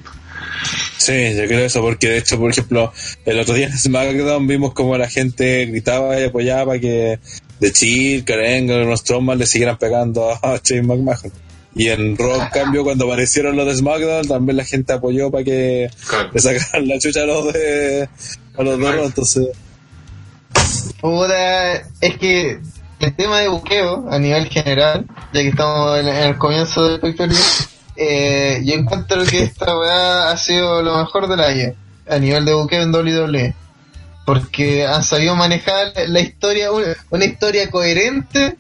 Sí, 0.98 1.36
yo 1.36 1.48
creo 1.48 1.66
eso, 1.66 1.82
porque 1.82 2.10
de 2.10 2.18
hecho, 2.20 2.38
por 2.38 2.52
ejemplo, 2.52 2.92
el 3.26 3.40
otro 3.40 3.54
día 3.54 3.68
en 3.68 3.78
SmackDown 3.78 4.46
vimos 4.48 4.74
como 4.74 4.98
la 4.98 5.10
gente 5.10 5.66
gritaba 5.68 6.20
y 6.20 6.26
apoyaba 6.26 6.66
para 6.68 6.80
que 6.80 7.20
de 7.60 7.72
Chill, 7.74 8.24
Karen, 8.26 8.68
los 8.88 9.00
Strowman 9.02 9.38
le 9.38 9.46
siguieran 9.46 9.78
pegando 9.78 10.30
a 10.32 10.60
Shane 10.64 10.84
McMahon. 10.84 11.32
Y 11.76 11.88
en 11.90 12.18
Raw, 12.18 12.42
en 12.42 12.48
cambio, 12.50 12.84
cuando 12.84 13.06
aparecieron 13.06 13.56
los 13.56 13.66
de 13.68 13.76
SmackDown, 13.76 14.28
también 14.28 14.58
la 14.58 14.66
gente 14.66 14.92
apoyó 14.94 15.30
para 15.32 15.44
que 15.44 15.90
Claro. 16.08 16.30
le 16.34 16.40
sacaran 16.40 16.88
la 16.88 17.00
chucha 17.00 17.22
a 17.22 17.26
los 17.26 17.54
de, 17.54 18.10
a 18.58 18.64
los 18.64 18.80
de 18.80 18.92
Raw, 18.92 19.06
entonces... 19.06 19.48
Puta, 21.00 21.74
es 22.02 22.18
que 22.20 22.60
el 23.00 23.16
tema 23.16 23.40
de 23.40 23.48
buqueo 23.48 24.08
a 24.10 24.20
nivel 24.20 24.48
general, 24.50 25.06
ya 25.34 25.42
que 25.42 25.50
estamos 25.50 26.00
en, 26.00 26.08
en 26.10 26.16
el 26.16 26.38
comienzo 26.38 26.86
del 26.90 27.00
pay 27.00 27.16
eh, 28.02 28.62
yo 28.64 28.76
encuentro 28.76 29.26
que 29.26 29.44
esta 29.44 29.78
weá 29.78 30.32
ha 30.32 30.38
sido 30.38 30.82
lo 30.82 30.98
mejor 31.00 31.28
del 31.28 31.42
año 31.42 31.74
a 32.08 32.18
nivel 32.18 32.46
de 32.46 32.54
buqueo 32.54 32.82
en 32.82 32.96
WWE. 32.96 33.54
Porque 34.26 34.86
han 34.86 35.04
sabido 35.04 35.36
manejar 35.36 35.92
la 36.08 36.22
historia, 36.22 36.72
una, 36.72 36.96
una 37.10 37.26
historia 37.26 37.70
coherente 37.70 38.58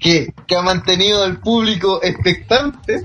que, 0.00 0.34
que 0.48 0.56
ha 0.56 0.62
mantenido 0.62 1.22
al 1.22 1.38
público 1.38 2.02
expectante 2.02 3.02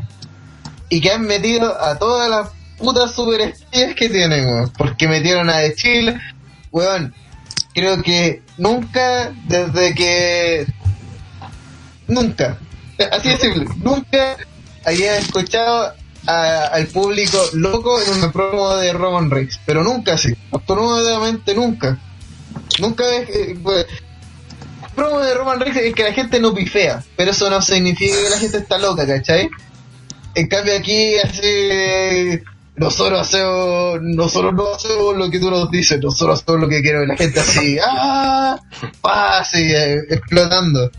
y 0.89 0.99
que 0.99 1.11
han 1.11 1.27
metido 1.27 1.79
a 1.79 1.99
todas 1.99 2.27
las 2.27 2.49
putas 2.79 3.13
superestrellas 3.13 3.93
que 3.95 4.09
tienen, 4.09 4.47
weón. 4.47 4.73
Porque 4.75 5.07
metieron 5.07 5.47
a 5.51 5.57
De 5.57 5.75
Chile, 5.75 6.19
weón, 6.71 7.13
creo 7.75 8.01
que 8.01 8.41
nunca, 8.57 9.31
desde 9.45 9.93
que. 9.93 10.65
Nunca, 12.07 12.57
así 13.11 13.29
de 13.29 13.37
simple, 13.37 13.65
nunca 13.83 14.37
había 14.88 15.18
escuchado 15.18 15.93
a- 16.26 16.64
al 16.73 16.88
público 16.88 17.38
loco 17.53 18.01
en 18.01 18.18
una 18.18 18.31
promo 18.31 18.76
de 18.77 18.93
Roman 18.93 19.30
Reigns, 19.30 19.59
pero 19.65 19.84
nunca 19.84 20.14
así, 20.14 20.34
absolutamente 20.51 21.53
nunca. 21.53 21.99
Nunca 22.80 23.05
ves. 23.07 23.30
eh, 23.30 23.59
pues, 23.61 23.85
promo 24.95 25.19
de 25.19 25.34
Roman 25.35 25.59
Reigns 25.59 25.77
es 25.77 25.93
que 25.93 26.03
la 26.03 26.14
gente 26.14 26.39
no 26.39 26.53
pifea, 26.53 27.03
pero 27.15 27.31
eso 27.31 27.49
no 27.49 27.61
significa 27.61 28.15
que 28.15 28.30
la 28.30 28.39
gente 28.39 28.57
está 28.57 28.77
loca, 28.77 29.05
¿cachai? 29.05 29.49
En 30.35 30.47
cambio 30.47 30.76
aquí 30.77 31.15
así 31.18 32.39
nosotros 32.76 33.22
hacemos, 33.22 33.99
nosotros 34.03 34.53
no 34.53 34.73
hacemos 34.76 35.18
lo 35.18 35.31
que 35.31 35.39
tú 35.39 35.49
nos 35.49 35.69
dices, 35.72 35.99
nosotros 36.01 36.41
hacemos 36.41 36.61
lo 36.61 36.69
que 36.69 36.81
quiero 36.81 37.05
la 37.07 37.15
gente 37.18 37.39
así, 37.39 37.77
¡ah! 37.84 38.55
Así, 39.03 39.57
eh, 39.73 39.97
explotando. 40.09 40.91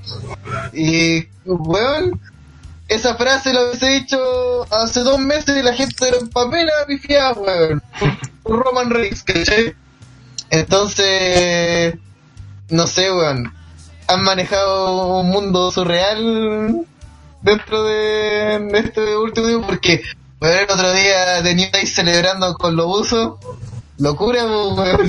Y, 0.73 1.25
weón, 1.45 2.21
esa 2.89 3.15
frase 3.17 3.53
la 3.53 3.65
hubiese 3.65 3.87
dicho 3.87 4.67
hace 4.73 5.01
dos 5.01 5.19
meses 5.19 5.57
y 5.57 5.63
la 5.63 5.75
gente 5.75 6.09
era 6.09 6.19
en 6.19 6.29
papel 6.31 6.69
pifiada, 6.87 7.33
weón. 7.35 7.83
Roman 8.45 8.91
Reigns, 8.91 9.23
¿cachai? 9.23 9.75
Entonces, 10.51 11.95
no 12.71 12.87
sé, 12.87 13.13
weón. 13.13 13.53
Han 14.07 14.23
manejado 14.23 15.19
un 15.21 15.29
mundo 15.29 15.71
surreal 15.71 16.87
dentro 17.43 17.85
de, 17.85 18.71
este 18.75 19.17
último 19.17 19.67
porque 19.67 20.03
weón, 20.41 20.59
el 20.59 20.71
otro 20.71 20.93
día 20.93 21.43
tenía 21.43 21.69
ahí 21.75 21.87
celebrando 21.87 22.55
con 22.55 22.75
los 22.75 22.87
buzos. 22.87 23.35
Locura, 23.99 24.47
weón. 24.47 25.09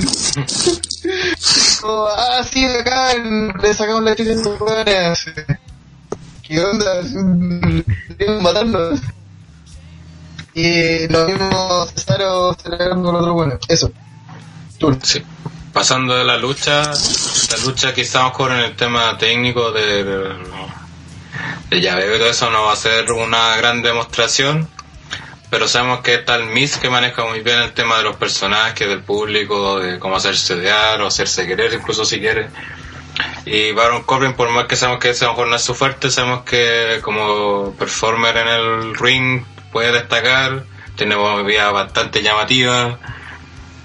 Como, 1.80 2.06
ah, 2.08 2.42
sí, 2.44 2.62
acá 2.66 3.14
le 3.14 3.72
sacamos 3.72 4.02
la 4.02 4.14
chica 4.14 4.32
estos 4.32 4.60
weones. 4.60 5.24
¿Qué 6.50 6.58
onda? 6.58 7.00
Querían 8.18 8.42
matarnos. 8.42 8.98
Y 10.52 11.06
lo 11.06 11.28
mismo 11.28 11.86
Cesaro 11.94 12.56
celebrando 12.60 13.04
con 13.04 13.14
otro 13.14 13.34
bueno. 13.34 13.56
Eso. 13.68 13.92
Tú. 14.76 14.98
Sí. 15.00 15.22
pasando 15.72 16.16
de 16.16 16.24
la 16.24 16.36
lucha, 16.38 16.82
la 16.82 17.56
lucha 17.64 17.94
que 17.94 18.00
estamos 18.00 18.32
con 18.32 18.52
el 18.52 18.74
tema 18.74 19.16
técnico 19.16 19.70
de, 19.70 20.02
de, 21.70 21.80
llaveo 21.80 22.16
y 22.16 22.18
todo 22.18 22.30
eso 22.30 22.50
no 22.50 22.64
va 22.64 22.72
a 22.72 22.76
ser 22.76 23.12
una 23.12 23.54
gran 23.56 23.80
demostración, 23.80 24.68
pero 25.50 25.68
sabemos 25.68 26.00
que 26.00 26.14
está 26.14 26.34
el 26.34 26.46
Miz 26.46 26.78
que 26.78 26.90
maneja 26.90 27.26
muy 27.26 27.42
bien 27.42 27.60
el 27.60 27.74
tema 27.74 27.98
de 27.98 28.02
los 28.02 28.16
personajes, 28.16 28.88
del 28.88 29.04
público, 29.04 29.78
de 29.78 30.00
cómo 30.00 30.16
hacerse 30.16 30.54
odiar 30.54 31.00
o 31.00 31.06
hacerse 31.06 31.46
querer, 31.46 31.74
incluso 31.74 32.04
si 32.04 32.18
quiere. 32.18 32.48
Y 33.44 33.72
Baron 33.72 34.02
Corbin, 34.02 34.34
por 34.34 34.50
más 34.50 34.66
que 34.66 34.76
sabemos 34.76 35.00
que 35.00 35.10
ese 35.10 35.24
a 35.24 35.28
lo 35.28 35.34
mejor 35.34 35.48
no 35.48 35.56
es 35.56 35.62
su 35.62 35.74
fuerte, 35.74 36.10
sabemos 36.10 36.44
que 36.44 37.00
como 37.02 37.74
performer 37.78 38.36
en 38.36 38.48
el 38.48 38.94
ring 38.96 39.44
puede 39.72 39.92
destacar, 39.92 40.64
tiene 40.96 41.16
una 41.16 41.42
vida 41.42 41.70
bastante 41.70 42.22
llamativa 42.22 42.98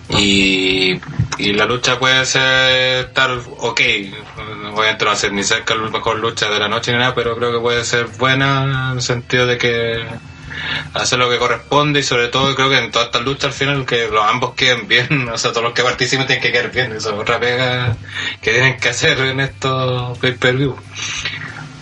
y, 0.09 0.99
y 1.37 1.53
la 1.53 1.65
lucha 1.65 1.97
puede 1.97 2.25
ser 2.25 3.05
estar 3.05 3.31
ok. 3.31 3.81
Obviamente 4.73 5.05
no 5.05 5.09
va 5.09 5.13
a 5.13 5.15
ser 5.15 5.33
ni 5.33 5.43
cerca 5.43 5.75
la 5.75 5.89
mejor 5.89 6.19
lucha 6.19 6.49
de 6.49 6.59
la 6.59 6.67
noche 6.67 6.91
ni 6.91 6.97
nada, 6.97 7.15
pero 7.15 7.35
creo 7.35 7.51
que 7.51 7.59
puede 7.59 7.83
ser 7.85 8.05
buena 8.05 8.89
en 8.91 8.97
el 8.97 9.01
sentido 9.01 9.45
de 9.45 9.57
que 9.57 10.05
hace 10.93 11.17
lo 11.17 11.29
que 11.29 11.37
corresponde 11.37 11.99
y 11.99 12.03
sobre 12.03 12.27
todo 12.27 12.55
creo 12.55 12.69
que 12.69 12.77
en 12.77 12.91
todas 12.91 13.07
estas 13.07 13.23
luchas 13.23 13.45
al 13.45 13.53
final 13.53 13.85
que 13.85 14.07
los 14.07 14.23
ambos 14.23 14.53
queden 14.55 14.87
bien, 14.87 15.29
o 15.33 15.37
sea, 15.37 15.51
todos 15.51 15.63
los 15.63 15.73
que 15.73 15.83
participen 15.83 16.27
tienen 16.27 16.43
que 16.43 16.51
quedar 16.51 16.71
bien, 16.71 16.91
eso 16.93 17.13
es 17.13 17.19
otra 17.19 17.39
pega 17.39 17.95
que 18.41 18.51
tienen 18.51 18.77
que 18.79 18.89
hacer 18.89 19.19
en 19.19 19.39
estos 19.39 20.17
pay-per-view. 20.19 20.75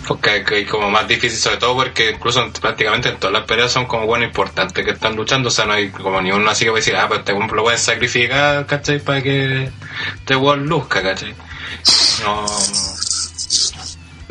Porque 0.06 0.44
es 0.46 0.70
como 0.70 0.92
más 0.92 1.08
difícil, 1.08 1.40
sobre 1.40 1.56
todo 1.56 1.76
porque 1.76 2.12
incluso 2.12 2.46
prácticamente 2.60 3.08
en 3.08 3.18
todas 3.18 3.34
las 3.34 3.44
peleas 3.46 3.72
son 3.72 3.86
como 3.86 4.06
bueno 4.06 4.26
importantes 4.26 4.84
que 4.84 4.92
están 4.92 5.16
luchando, 5.16 5.48
o 5.48 5.52
sea, 5.52 5.64
no 5.64 5.74
hay 5.74 5.92
como 5.92 6.22
ni 6.22 6.30
uno 6.30 6.50
así 6.50 6.66
que 6.66 6.72
va 6.72 6.76
a 6.76 6.80
decir, 6.80 6.96
ah, 6.98 7.08
pues 7.08 7.22
este 7.22 7.32
lo 7.32 7.64
pueden 7.64 7.80
sacrificar, 7.80 8.66
¿cachai? 8.66 9.00
Para 9.00 9.22
que 9.22 9.72
este 10.18 10.36
weón 10.36 10.66
luzca, 10.66 11.02
¿cachai? 11.02 11.34
No, 12.24 12.46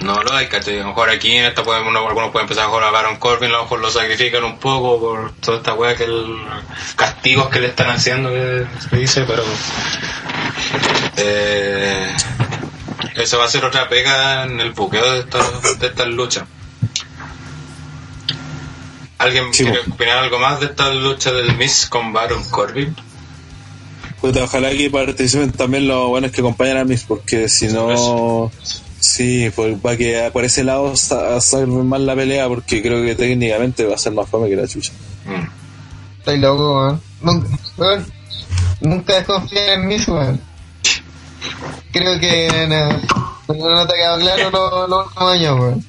no 0.02 0.22
lo 0.22 0.32
hay, 0.32 0.48
¿cachai? 0.48 0.78
A 0.78 0.82
lo 0.82 0.88
mejor 0.88 1.10
aquí 1.10 1.32
en 1.32 1.46
esta 1.46 1.62
uno, 1.62 2.06
algunos 2.06 2.30
pueden 2.30 2.44
empezar 2.44 2.64
a 2.64 2.68
jugar 2.68 2.84
a 2.84 2.90
Baron 2.90 3.16
Corbin, 3.16 3.50
a 3.50 3.58
lo 3.58 3.62
mejor 3.62 3.80
lo 3.80 3.90
sacrifican 3.90 4.44
un 4.44 4.58
poco 4.58 5.00
por 5.00 5.32
toda 5.36 5.58
esta 5.58 5.74
weá 5.74 5.96
que 5.96 6.04
el 6.04 6.36
castigos 6.96 7.48
que 7.48 7.60
le 7.60 7.68
están 7.68 7.90
haciendo, 7.90 8.30
que 8.30 8.66
se 8.90 8.96
dice, 8.96 9.24
pero 9.26 9.42
eh, 11.16 12.14
eso 13.16 13.38
va 13.38 13.44
a 13.44 13.48
ser 13.48 13.64
otra 13.64 13.88
pega 13.88 14.44
en 14.44 14.60
el 14.60 14.72
buqueo 14.72 15.12
de 15.12 15.20
estas 15.20 15.78
de 15.78 15.86
estas 15.86 16.08
luchas. 16.08 16.44
¿Alguien 19.18 19.54
Sí, 19.54 19.64
quiere 19.64 19.80
opinar 19.88 20.18
algo 20.18 20.38
más 20.40 20.58
de 20.58 20.66
esta 20.66 20.92
lucha 20.92 21.32
del 21.32 21.56
Miss 21.56 21.86
con 21.86 22.12
Baron 22.12 22.42
Corbin? 22.50 22.94
Puta, 24.20 24.44
ojalá 24.44 24.70
que 24.70 24.90
participen 24.90 25.52
también 25.52 25.86
los 25.86 26.08
buenos 26.08 26.32
que 26.32 26.40
acompañan 26.40 26.78
a 26.78 26.84
Miss, 26.84 27.04
porque 27.04 27.48
si 27.48 27.68
no. 27.68 28.50
Sí, 29.02 29.50
pues 29.56 29.74
va 29.84 29.96
que 29.96 30.30
por 30.32 30.44
ese 30.44 30.62
lado 30.62 30.94
sa- 30.96 31.40
salve 31.40 31.66
más 31.82 32.00
la 32.00 32.14
pelea, 32.14 32.46
porque 32.46 32.80
creo 32.80 33.04
que 33.04 33.16
técnicamente 33.16 33.84
va 33.84 33.96
a 33.96 33.98
ser 33.98 34.12
más 34.12 34.28
fome 34.28 34.48
que 34.48 34.54
la 34.54 34.68
chucha. 34.68 34.92
Mm. 35.26 36.18
Estoy 36.20 36.38
loco, 36.38 36.76
weón. 36.76 37.02
Nunca, 37.20 37.48
weón, 37.78 38.06
nunca 38.80 39.14
desconfié 39.16 39.72
en 39.74 39.86
mí, 39.88 39.96
weón. 40.06 40.40
Creo 41.92 42.20
que 42.20 42.48
no, 42.68 43.54
no 43.54 43.86
te 43.86 43.92
ha 43.92 43.96
quedado 43.96 44.20
claro 44.20 44.50
los 44.50 44.88
los 44.88 45.06
últimos 45.06 45.32
años, 45.34 45.58
weón. 45.58 45.86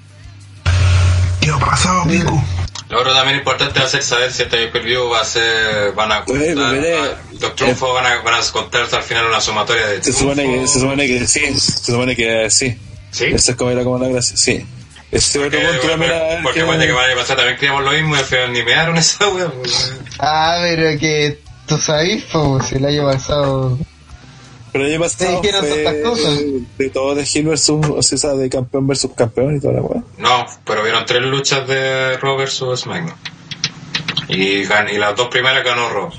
¿Qué 1.40 1.49
ha 1.52 1.57
pasado, 1.60 2.06
Miku? 2.06 2.41
Lo 2.90 2.99
otro 2.99 3.14
también 3.14 3.38
importante 3.38 3.80
va 3.80 3.85
a 3.85 3.90
ser 3.90 4.02
saber 4.02 4.31
si 4.31 4.41
este 4.44 4.57
pay-per-view 4.57 5.07
va 5.10 5.22
a 5.22 5.26
ser, 5.26 5.94
van 5.94 6.11
a 6.11 6.23
contar, 6.26 6.57
ah, 6.57 7.15
los 7.40 7.56
triunfos 7.56 7.94
van 7.94 8.06
a, 8.06 8.22
van 8.22 8.34
a 8.35 8.52
contar 8.52 8.88
al 8.91 9.03
final 9.03 9.26
una 9.27 9.40
sumatoria 9.41 9.85
de 9.88 10.03
Se 10.03 10.14
supone 10.14 10.44
que, 10.44 10.68
se 10.68 10.80
supone 10.80 11.07
que 11.07 11.27
sí, 11.27 11.60
se 11.60 11.91
supone 11.91 12.15
que 12.15 12.49
sí. 12.49 12.76
¿Sí? 13.14 13.26
Esa 13.26 13.52
es 13.52 13.57
como 13.57 13.72
era 13.72 13.84
como 13.85 13.98
la 13.99 14.10
gracia, 14.10 14.35
sí. 14.35 14.65
Ese 15.11 15.38
otro 15.40 15.52
Porque, 15.52 15.65
punto 15.68 15.88
también 15.88 16.11
era 16.11 16.41
porque 16.44 16.60
que- 16.61 16.65
puede 16.65 16.85
que 16.88 16.91
vaya 16.91 17.14
a 17.14 17.18
pasar 17.18 17.38
también 17.38 17.56
creíamos 17.57 17.84
lo 17.85 17.91
mismo 17.91 18.15
y 18.15 18.19
al 18.19 18.26
final 18.26 18.52
ni 18.52 18.64
mearon 18.64 18.98
esa 18.98 19.27
wea. 19.30 19.48
pues. 19.52 19.94
Ah, 20.19 20.57
pero 20.61 20.99
que 20.99 21.40
tú 21.68 21.77
sabes, 21.77 22.23
pues, 22.34 22.65
si 22.65 22.76
el 22.76 22.85
año 22.85 23.06
pasado. 23.06 23.77
Pero 24.72 24.85
el 24.85 24.91
año 24.94 25.02
pasado 25.02 25.40
dijeron 25.40 25.64
fue 25.65 25.84
tantas 25.84 26.03
cosas. 26.10 26.40
de 26.80 26.90
todo 26.90 27.14
de 27.14 27.27
Hill 27.31 27.45
versus, 27.48 27.85
o 27.88 28.02
sea, 28.02 28.31
de 28.31 28.49
campeón 28.49 28.88
versus 28.88 29.11
campeón 29.15 29.56
y 29.57 29.60
toda 29.61 29.73
la 29.76 29.81
weá. 29.84 30.02
No, 30.18 30.48
pero 30.65 30.81
vieron 30.84 31.06
tres 31.06 31.22
luchas 31.22 31.68
de 31.68 32.18
Raw 32.18 32.35
versus 32.35 32.80
SmackDown. 32.81 33.14
Y, 34.30 34.64
gan- 34.65 34.91
y 34.91 34.98
las 34.98 35.15
dos 35.15 35.27
primeras 35.27 35.64
ganó 35.64 35.90
Raw. 35.90 36.10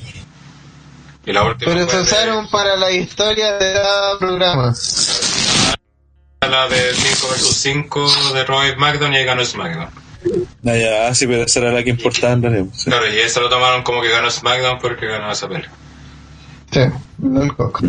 Y 1.26 1.32
la 1.32 1.42
última 1.42 1.72
Pero 1.72 1.88
se 1.88 1.96
de- 1.96 2.02
usaron 2.02 2.48
para 2.50 2.76
la 2.76 2.92
historia 2.92 3.54
de 3.54 3.72
cada 3.72 4.18
programa. 4.20 4.72
La 6.48 6.68
de 6.68 6.94
5 6.94 7.28
versus 7.30 7.56
5 7.56 8.32
de 8.34 8.44
Raw 8.44 8.64
y 8.64 8.72
SmackDown 8.72 9.12
y 9.12 9.16
ahí 9.16 9.24
ganó 9.24 9.44
SmackDown. 9.44 9.88
Ah, 10.66 10.76
ya, 10.76 11.08
ah, 11.08 11.14
sí, 11.14 11.26
pero 11.26 11.42
esa 11.42 11.60
era 11.60 11.72
la 11.72 11.82
que 11.82 11.90
importaba 11.90 12.32
en 12.32 12.42
realidad. 12.42 12.64
sí. 12.74 12.90
Claro, 12.90 13.12
y 13.12 13.18
eso 13.18 13.40
lo 13.40 13.48
tomaron 13.48 13.82
como 13.82 14.00
que 14.00 14.08
ganó 14.08 14.30
SmackDown 14.30 14.78
porque 14.78 15.06
ganó 15.06 15.30
esa 15.30 15.48
pelea. 15.48 15.70
Sí, 16.70 16.80
el 16.80 17.54
coco. 17.54 17.80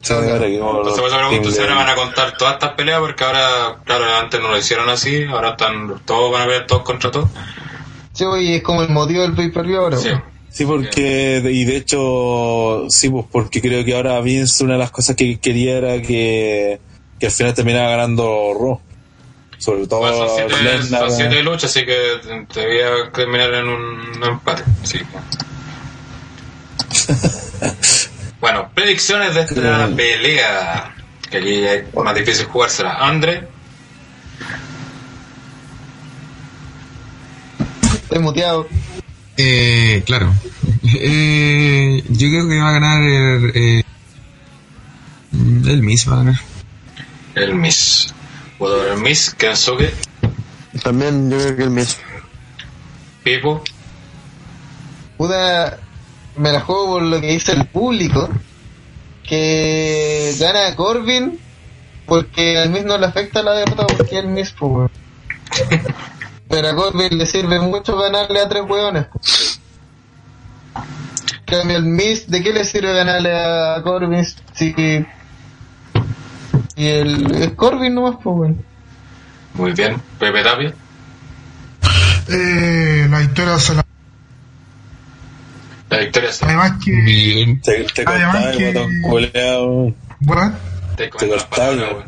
Sí, 0.00 0.12
ahora 0.12 0.46
que 0.46 0.58
como 0.58 0.78
Entonces, 0.78 1.54
si 1.54 1.62
ahora 1.62 1.76
van 1.76 1.88
a 1.88 1.94
contar 1.94 2.36
todas 2.36 2.54
estas 2.54 2.72
peleas 2.72 3.00
porque 3.00 3.24
ahora, 3.24 3.78
claro, 3.84 4.04
antes 4.20 4.38
no 4.40 4.48
lo 4.48 4.58
hicieron 4.58 4.88
así, 4.90 5.24
ahora 5.24 5.50
están 5.50 6.02
todos 6.04 6.30
van 6.30 6.42
a 6.42 6.44
pelear 6.44 6.66
todos 6.66 6.82
contra 6.82 7.10
todos. 7.10 7.30
Sí, 8.12 8.24
pues, 8.24 8.42
y 8.42 8.54
es 8.54 8.62
como 8.62 8.82
el 8.82 8.90
motivo 8.90 9.22
del 9.22 9.34
pay-per-view 9.34 9.78
ahora. 9.78 9.96
Sí. 9.96 10.08
weón. 10.08 10.34
Sí, 10.50 10.66
porque, 10.66 11.42
y 11.44 11.64
de 11.64 11.76
hecho, 11.76 12.86
sí, 12.88 13.08
pues 13.10 13.24
porque 13.32 13.60
creo 13.60 13.84
que 13.84 13.96
ahora 13.96 14.20
Vince 14.20 14.62
una 14.62 14.74
de 14.74 14.78
las 14.78 14.92
cosas 14.92 15.16
que 15.16 15.40
quería 15.40 15.78
era 15.78 16.00
que, 16.00 16.78
que 17.18 17.26
al 17.26 17.32
final 17.32 17.54
terminaba 17.54 17.90
ganando 17.90 18.54
Raw. 18.58 18.80
Sobre 19.58 19.86
todo 19.86 20.00
Igual 20.00 20.28
son 20.28 20.36
siete, 20.36 20.62
Lesnar, 20.62 21.00
son 21.08 21.16
siete 21.16 21.42
luchas, 21.42 21.70
así 21.70 21.86
que 21.86 22.20
debía 22.54 23.10
terminar 23.12 23.54
en 23.54 23.68
un 23.68 24.22
empate. 24.22 24.62
Sí. 24.82 24.98
bueno, 28.40 28.70
predicciones 28.74 29.34
de 29.34 29.42
esta 29.42 29.88
pelea. 29.94 30.94
Que 31.30 31.38
aquí 31.38 31.64
es 31.64 31.94
más 31.94 32.14
difícil 32.14 32.46
jugársela. 32.46 32.94
Andre, 32.94 33.48
Estoy 38.14 38.18
muteado. 38.18 38.68
Eh, 39.36 40.02
claro. 40.06 40.32
Eh, 40.84 42.04
yo 42.08 42.28
creo 42.28 42.48
que 42.48 42.58
va 42.58 42.68
a 42.68 42.72
ganar 42.72 43.02
el, 43.02 43.52
eh, 43.54 43.82
el 45.32 45.82
Miss, 45.82 46.08
va 46.08 46.12
a 46.12 46.16
ganar. 46.18 46.40
El 47.34 47.54
Miss. 47.54 48.14
Puedo 48.58 48.82
ver 48.82 48.92
el 48.92 48.98
Miss, 48.98 49.34
Kensuke, 49.34 49.92
También 50.82 51.30
yo 51.30 51.38
creo 51.38 51.56
que 51.56 51.62
el 51.64 51.70
mismo. 51.70 52.02
Pipo, 53.22 53.62
Puta, 55.16 55.78
me 56.36 56.52
la 56.52 56.60
juego 56.60 56.94
por 56.94 57.02
lo 57.02 57.20
que 57.20 57.28
dice 57.28 57.52
el 57.52 57.66
público. 57.66 58.28
Que 59.22 60.34
gana 60.38 60.76
Corbin 60.76 61.40
porque 62.06 62.58
al 62.58 62.70
mismo 62.70 62.88
no 62.88 62.98
le 62.98 63.06
afecta 63.06 63.42
la 63.42 63.52
derrota 63.52 63.86
porque 63.86 64.18
es 64.18 64.24
el 64.24 64.28
mismo, 64.28 64.66
weón. 64.68 64.90
Pero 66.48 66.68
a 66.68 66.74
Corbin 66.74 67.16
le 67.16 67.26
sirve 67.26 67.58
mucho 67.60 67.96
ganarle 67.96 68.40
a 68.40 68.48
tres. 68.48 68.62
En 68.62 69.08
Cambio 71.46 71.76
el 71.76 71.84
Miss, 71.84 72.30
¿de 72.30 72.42
qué 72.42 72.52
le 72.52 72.64
sirve 72.64 72.92
ganarle 72.92 73.32
a 73.32 73.80
Corbin 73.82 74.24
si 74.52 74.74
y 76.76 76.86
el 76.86 77.30
es 77.36 77.50
Corbin 77.52 77.94
nomás, 77.94 78.16
pues 78.22 78.36
weón? 78.36 78.64
muy 79.54 79.72
bien. 79.72 80.00
Pepe 80.18 80.42
Tapia, 80.42 80.74
Eh, 82.28 83.06
la 83.10 83.22
historia 83.22 83.58
se 83.58 83.74
la... 83.74 83.84
la 85.90 85.98
victoria 85.98 86.32
se 86.32 86.44
Además 86.46 86.72
que... 86.84 86.90
Bien. 86.92 87.60
Te, 87.60 87.84
te 87.84 88.02
Además 88.06 88.44
el 88.46 88.56
que- 88.58 88.66
botón 88.72 88.90
culeado. 89.02 89.94
Bueno, 90.20 90.52
te 90.96 91.08
te 91.08 91.28
cortaba, 91.28 91.70
weón. 91.74 92.04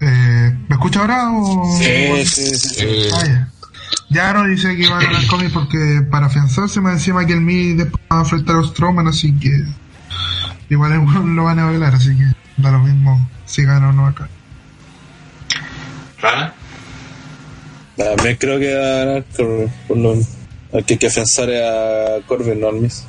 eh, 0.00 0.56
¿me 0.68 0.74
escucha 0.74 1.00
ahora 1.00 1.30
o...? 1.32 1.76
Sí, 1.78 2.26
sí, 2.26 2.46
sí. 2.54 2.84
Eh, 2.84 3.10
Ah, 3.14 3.24
ya. 3.26 3.48
Ya 4.08 4.32
no 4.34 4.44
dice 4.44 4.74
que 4.76 4.82
iba 4.84 4.98
a 4.98 5.02
ganar 5.02 5.26
cómic 5.26 5.52
porque 5.52 6.02
para 6.10 6.26
afianzarse 6.26 6.80
más 6.82 6.94
encima 6.94 7.24
que 7.26 7.32
el 7.32 7.40
Mi 7.40 7.72
después 7.74 8.02
va 8.12 8.18
a 8.18 8.20
enfrentar 8.22 8.56
a 8.56 8.58
los 8.58 8.68
Strowman, 8.70 9.08
así 9.08 9.32
que 9.38 9.50
igual 10.72 11.34
lo 11.34 11.44
van 11.44 11.58
a 11.58 11.66
bailar, 11.66 11.94
así 11.94 12.16
que 12.16 12.24
da 12.56 12.70
lo 12.70 12.80
mismo 12.80 13.28
si 13.44 13.64
gana 13.64 13.90
o 13.90 13.92
no 13.92 14.06
acá. 14.06 14.28
Rana, 16.20 16.54
También 17.96 18.36
creo 18.36 18.58
que 18.58 18.74
va 18.74 18.80
a 18.80 19.04
ganar 19.04 19.22
por, 19.24 19.68
por 19.88 19.96
lo 19.96 20.14
que 20.86 20.94
hay 20.94 20.98
que 20.98 21.06
afianzar 21.08 21.50
es 21.50 21.62
a 21.62 22.26
Corbin, 22.26 22.60
no 22.60 22.68
al 22.68 22.76
Miss. 22.76 23.04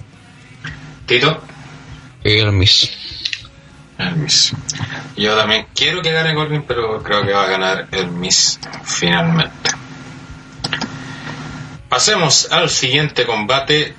Tito. 1.06 1.42
el 2.24 2.52
Miss. 2.52 2.92
El 3.98 4.16
Miss. 4.18 4.54
Yo 5.16 5.38
también 5.38 5.68
quiero 5.74 6.02
que 6.02 6.12
gane 6.12 6.34
Corbin, 6.34 6.64
pero 6.68 7.02
creo 7.04 7.26
que 7.26 7.32
va 7.32 7.44
a 7.44 7.48
ganar 7.48 7.88
el 7.92 8.08
Miss 8.10 8.60
finalmente. 8.84 9.70
Pasemos 11.88 12.52
al 12.52 12.70
siguiente 12.70 13.26
combate. 13.26 13.94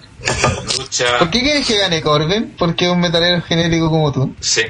Lucha. 0.78 1.18
¿Por 1.18 1.30
qué 1.30 1.40
quieres 1.42 1.66
que 1.66 1.78
gane 1.78 2.00
Corbin? 2.02 2.54
Porque 2.58 2.86
es 2.86 2.90
un 2.90 3.00
metalero 3.00 3.42
genérico 3.42 3.90
como 3.90 4.12
tú. 4.12 4.34
Sí. 4.40 4.62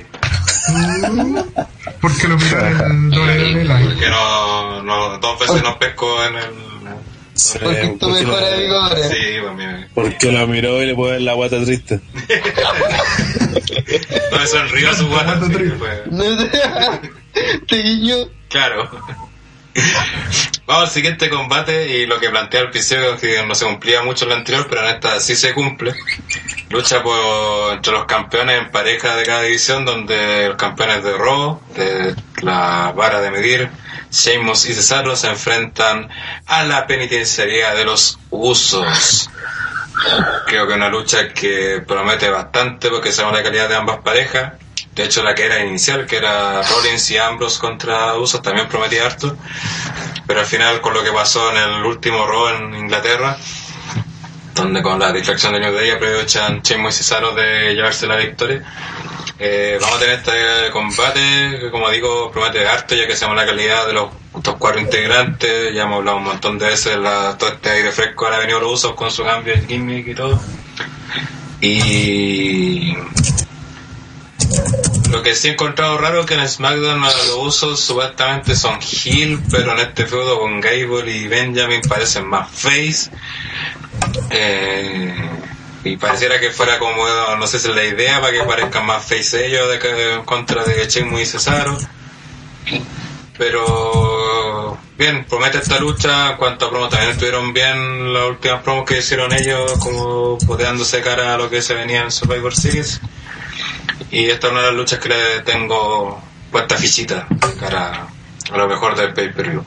Porque 2.01 2.29
lo 2.29 2.37
miró 2.37 2.61
en 2.67 3.13
el 3.13 3.19
WWE 3.19 3.65
Live. 3.65 3.85
Porque 3.85 4.09
no, 4.11 4.83
no, 4.83 5.19
dos 5.19 5.39
veces 5.41 5.63
nos 5.63 5.77
pescó 5.77 6.25
en 6.25 6.35
el. 6.37 6.45
Porque 7.63 7.81
es 7.83 7.99
tu 7.99 8.09
porque 8.09 8.25
mejor 8.25 8.41
lo- 8.41 8.47
amigo 8.47 8.77
ahora. 8.77 9.09
Sí, 9.09 9.17
pues 9.43 9.55
mira. 9.57 9.89
Porque 9.95 10.33
lo 10.33 10.47
miró 10.47 10.83
y 10.83 10.87
le 10.87 10.95
ver 10.95 11.21
la 11.21 11.35
guata 11.35 11.63
triste. 11.65 12.01
No 14.31 14.39
me 14.39 14.47
sonrió 14.47 14.91
a 14.91 14.95
su 14.95 15.07
guata. 15.09 15.35
Guata 15.37 15.47
sí, 15.47 15.53
triste. 15.53 15.79
sé. 16.51 17.61
Te 17.69 17.77
guiñó. 17.83 18.17
Claro. 18.49 18.89
Vamos 20.67 20.85
al 20.85 20.91
siguiente 20.91 21.29
combate 21.29 21.99
y 21.99 22.07
lo 22.07 22.19
que 22.19 22.31
plantea 22.31 22.63
al 22.63 22.71
principio 22.71 23.19
que 23.19 23.45
no 23.45 23.55
se 23.55 23.67
cumplía 23.67 24.03
mucho 24.03 24.25
en 24.25 24.31
la 24.31 24.37
anterior, 24.37 24.67
pero 24.69 24.83
en 24.83 24.95
esta 24.95 25.21
sí 25.21 25.37
se 25.37 25.53
cumple. 25.53 25.95
Lucha 26.71 27.03
por, 27.03 27.75
entre 27.75 27.93
los 27.93 28.07
campeones 28.07 28.63
en 28.63 28.71
pareja 28.71 29.15
de 29.15 29.25
cada 29.25 29.43
división, 29.43 29.85
donde 29.85 30.49
los 30.49 30.57
campeones 30.57 31.05
de 31.05 31.17
Raw, 31.19 31.61
de 31.75 32.15
la 32.41 32.93
vara 32.97 33.21
de 33.21 33.31
medir, 33.31 33.71
Sheamus 34.11 34.67
y 34.67 34.75
Cesaro 34.75 35.17
se 35.17 35.29
enfrentan 35.29 36.09
a 36.47 36.65
la 36.65 36.87
penitenciaría 36.87 37.75
de 37.75 37.85
los 37.85 38.19
usos. 38.31 39.29
Creo 40.47 40.67
que 40.67 40.75
una 40.75 40.89
lucha 40.89 41.33
que 41.33 41.83
promete 41.87 42.29
bastante 42.31 42.89
porque 42.91 43.13
sabemos 43.13 43.39
la 43.39 43.45
calidad 43.45 43.69
de 43.69 43.77
ambas 43.77 43.99
parejas. 43.99 44.55
De 44.95 45.05
hecho, 45.05 45.23
la 45.23 45.35
que 45.35 45.47
era 45.47 45.65
inicial, 45.65 46.07
que 46.07 46.17
era 46.17 46.63
Rollins 46.63 47.11
y 47.11 47.17
Ambrose 47.17 47.59
contra 47.59 48.15
Usos, 48.15 48.43
también 48.43 48.69
prometía 48.69 49.07
harto. 49.07 49.37
Pero 50.27 50.41
al 50.41 50.47
final, 50.47 50.81
con 50.81 50.95
lo 50.95 51.03
que 51.03 51.11
pasó 51.11 51.51
en 51.51 51.57
el 51.57 51.85
último 51.85 52.27
Raw 52.27 52.49
en 52.49 52.75
Inglaterra, 52.75 53.37
donde 54.55 54.83
con 54.83 54.99
la 54.99 55.13
distracción 55.13 55.53
de 55.53 55.61
New 55.61 55.75
Day 55.75 55.91
aprovechan 55.91 56.63
Sheamus 56.63 56.95
y 56.95 56.99
Cesaro 56.99 57.35
de 57.35 57.75
llevarse 57.75 58.07
la 58.07 58.17
victoria, 58.17 58.63
eh, 59.39 59.79
vamos 59.81 59.97
a 59.97 59.99
tener 59.99 60.19
este 60.19 60.71
combate 60.71 61.59
que, 61.61 61.71
como 61.71 61.91
digo, 61.91 62.31
promete 62.31 62.67
harto, 62.67 62.95
ya 62.95 63.07
que 63.07 63.17
sabemos 63.17 63.43
la 63.43 63.47
calidad 63.47 63.87
de 63.87 63.93
los 63.93 64.11
estos 64.37 64.57
cuatro 64.57 64.81
integrantes. 64.81 65.75
Ya 65.75 65.83
hemos 65.83 65.99
hablado 65.99 66.19
un 66.19 66.25
montón 66.25 66.59
de 66.59 66.67
veces, 66.67 66.97
la, 66.97 67.37
todo 67.39 67.51
este 67.51 67.71
aire 67.71 67.93
fresco 67.93 68.25
ahora 68.25 68.37
ha 68.37 68.41
venido 68.41 68.61
los 68.61 68.73
usos 68.73 68.95
con 68.95 69.11
su 69.11 69.25
cambio 69.25 69.55
de 69.55 69.67
gimmick 69.67 70.09
y 70.09 70.15
todo. 70.15 70.41
Y 71.61 72.95
lo 75.11 75.23
que 75.23 75.35
sí 75.35 75.49
he 75.49 75.53
encontrado 75.53 75.97
raro 75.99 76.21
es 76.21 76.27
que 76.27 76.35
en 76.35 76.49
SmackDown 76.49 77.01
los 77.01 77.37
usos 77.37 77.81
supuestamente 77.81 78.57
son 78.57 78.79
heel, 78.81 79.41
pero 79.51 79.73
en 79.73 79.79
este 79.79 80.07
feudo 80.07 80.41
con 80.41 80.61
Gable 80.61 81.11
y 81.11 81.29
Benjamin 81.29 81.83
parecen 81.83 82.27
más 82.27 82.51
face. 82.51 83.11
Eh, 84.31 85.15
y 85.85 85.97
pareciera 85.99 86.41
que 86.41 86.51
fuera 86.51 86.79
como, 86.79 87.05
no 87.37 87.47
sé 87.47 87.59
si 87.59 87.69
es 87.69 87.75
la 87.75 87.85
idea, 87.85 88.21
para 88.21 88.33
que 88.33 88.43
parezcan 88.43 88.87
más 88.87 89.05
face 89.05 89.47
ellos 89.47 89.69
de 89.71 89.79
que, 89.79 90.21
contra 90.25 90.65
de 90.65 90.89
Chemo 90.89 91.21
y 91.21 91.27
Cesaro. 91.27 91.77
Pero 93.37 94.79
bien, 94.97 95.27
promete 95.29 95.59
esta 95.59 95.79
lucha. 95.79 96.31
En 96.31 96.37
cuanto 96.39 96.67
a 96.67 96.71
promos, 96.71 96.91
también 96.91 97.13
estuvieron 97.13 97.53
bien 97.53 98.13
las 98.13 98.31
últimas 98.31 98.63
promos 98.63 98.85
que 98.85 98.99
hicieron 98.99 99.33
ellos, 99.33 99.73
como 99.79 100.39
poteándose 100.39 101.03
cara 101.03 101.35
a 101.35 101.39
lo 101.39 101.51
que 101.51 101.61
se 101.63 101.75
venía 101.75 102.03
en 102.03 102.11
Survivor 102.11 102.55
Series. 102.55 103.01
Y 104.11 104.25
esta 104.27 104.47
es 104.49 104.53
una 104.53 104.63
de 104.63 104.67
las 104.69 104.77
luchas 104.77 104.99
que 104.99 105.09
le 105.09 105.41
tengo 105.45 106.21
puesta 106.51 106.77
fichita 106.77 107.27
cara 107.59 108.07
a 108.51 108.57
lo 108.57 108.69
mejor 108.69 108.97
del 108.97 109.13
pay-per-view. 109.13 109.63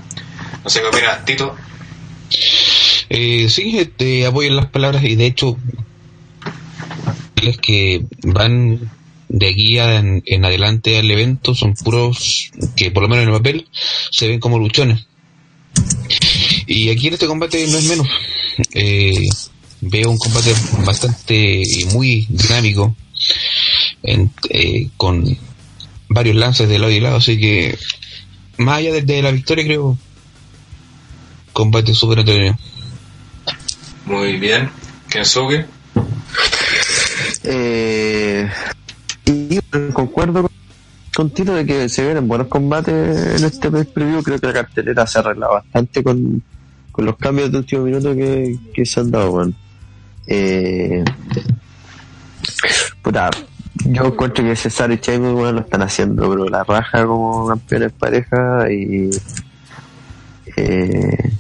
No 0.64 0.70
sé 0.70 0.82
qué 0.82 0.88
opinas, 0.88 1.26
Tito. 1.26 1.56
Eh, 3.10 3.48
sí, 3.50 3.78
este, 3.80 4.26
apoyo 4.26 4.52
las 4.52 4.68
palabras 4.68 5.04
y 5.04 5.16
de 5.16 5.26
hecho 5.26 5.58
los 7.42 7.58
que 7.58 8.06
van 8.24 8.92
de 9.30 9.50
aquí 9.50 9.78
a- 9.80 9.96
en, 9.98 10.24
en 10.26 10.46
adelante 10.46 10.98
al 10.98 11.10
evento 11.12 11.54
son 11.56 11.74
puros 11.76 12.52
que 12.76 12.92
por 12.92 13.04
lo 13.04 13.10
menos 13.10 13.24
en 13.24 13.30
el 13.30 13.36
papel 13.38 13.68
se 14.12 14.28
ven 14.28 14.40
como 14.40 14.60
luchones. 14.60 15.06
Y 16.66 16.90
aquí 16.90 17.08
en 17.08 17.14
este 17.14 17.28
combate 17.28 17.66
no 17.68 17.78
es 17.78 17.84
menos. 17.86 18.08
Eh, 18.74 19.28
veo 19.82 20.10
un 20.10 20.18
combate 20.18 20.54
bastante 20.86 21.62
y 21.64 21.86
muy 21.94 22.26
dinámico 22.30 22.96
en- 24.04 24.32
eh, 24.50 24.90
con 24.98 25.24
varios 26.10 26.36
lances 26.36 26.70
de 26.70 26.80
lado 26.80 26.92
y 26.92 27.00
lado, 27.00 27.18
así 27.18 27.40
que 27.40 27.78
más 28.58 28.78
allá 28.78 28.94
de, 28.94 29.02
de 29.02 29.22
la 29.22 29.32
victoria 29.32 29.66
creo 29.66 29.98
combate 31.54 31.94
súper 31.94 32.20
entretenido. 32.20 32.56
Muy 34.06 34.38
bien. 34.38 34.70
Kensuke. 35.10 35.66
Eh, 37.44 38.50
y 39.26 39.60
concuerdo 39.92 40.44
con, 40.44 40.52
con 41.16 41.30
Tito 41.32 41.56
de 41.56 41.66
que 41.66 41.90
se 41.90 42.04
vienen 42.04 42.28
buenos 42.28 42.48
combates 42.48 43.40
en 43.40 43.44
este 43.46 43.70
preview. 43.70 44.22
Creo 44.24 44.40
que 44.40 44.48
la 44.48 44.54
cartelera 44.54 45.08
se 45.08 45.20
arregla 45.20 45.48
bastante 45.48 46.04
con, 46.04 46.42
con 46.92 47.06
los 47.06 47.18
cambios 47.18 47.52
de 47.52 47.58
último 47.58 47.84
minuto 47.84 48.16
que, 48.16 48.56
que 48.74 48.86
se 48.86 49.00
han 49.00 49.12
dado. 49.12 49.32
Bueno. 49.32 49.54
Eh, 50.28 51.04
puta, 53.02 53.30
yo 53.86 54.06
encuentro 54.06 54.44
que 54.44 54.56
César 54.56 54.92
y 54.92 54.98
bueno, 55.34 55.52
lo 55.54 55.60
están 55.62 55.82
haciendo, 55.82 56.30
pero 56.30 56.48
la 56.50 56.64
raja 56.64 57.06
como 57.06 57.48
campeones 57.48 57.92
pareja 57.94 58.72
y. 58.72 59.10
Eh, 60.56 61.32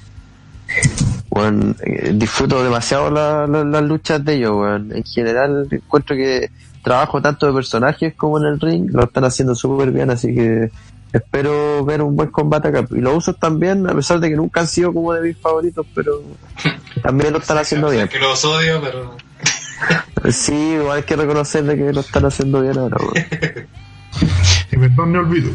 bueno, 1.29 1.75
eh, 1.83 2.11
disfruto 2.13 2.63
demasiado 2.63 3.09
la- 3.11 3.47
la- 3.47 3.63
las 3.63 3.83
luchas 3.83 4.23
de 4.23 4.35
ellos, 4.35 4.51
weón. 4.55 4.91
En 4.95 5.03
general, 5.03 5.67
encuentro 5.71 6.15
que 6.15 6.49
trabajo 6.83 7.21
tanto 7.21 7.47
de 7.47 7.53
personajes 7.53 8.13
como 8.15 8.37
en 8.39 8.45
el 8.45 8.59
ring, 8.59 8.89
lo 8.91 9.03
están 9.03 9.25
haciendo 9.25 9.55
súper 9.55 9.91
bien, 9.91 10.09
así 10.09 10.33
que 10.33 10.69
espero 11.11 11.83
ver 11.85 12.01
un 12.01 12.15
buen 12.15 12.29
combate 12.29 12.67
acá. 12.69 12.85
Y 12.91 12.99
los 13.01 13.15
usos 13.17 13.37
también, 13.39 13.89
a 13.89 13.93
pesar 13.93 14.19
de 14.19 14.29
que 14.29 14.35
nunca 14.35 14.61
han 14.61 14.67
sido 14.67 14.93
como 14.93 15.13
de 15.13 15.21
mis 15.21 15.37
favoritos, 15.37 15.85
pero 15.93 16.21
también 17.03 17.33
lo 17.33 17.39
están 17.39 17.57
haciendo 17.57 17.89
bien. 17.89 18.07
que 18.07 18.19
los 18.19 18.43
odio, 18.45 18.79
pero 18.81 19.15
Sí, 20.31 20.53
igual 20.53 20.97
hay 20.97 21.03
que 21.03 21.15
reconocerle 21.15 21.77
que 21.77 21.93
lo 21.93 22.01
están 22.01 22.25
haciendo 22.25 22.61
bien 22.61 22.77
ahora, 22.77 22.97
weón. 22.99 23.13
Y 24.71 24.77
perdón, 24.77 25.11
me 25.11 25.19
olvido. 25.19 25.51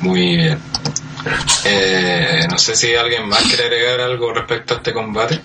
muy 0.00 0.36
bien. 0.36 0.58
Eh, 1.64 2.46
no 2.50 2.58
sé 2.58 2.74
si 2.74 2.94
alguien 2.94 3.28
más 3.28 3.42
quiere 3.42 3.64
agregar 3.64 4.00
algo 4.00 4.32
respecto 4.32 4.74
a 4.74 4.76
este 4.78 4.92
combate. 4.94 5.40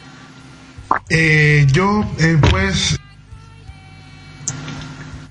Eh, 1.09 1.67
yo, 1.71 2.05
eh, 2.19 2.37
pues, 2.49 2.97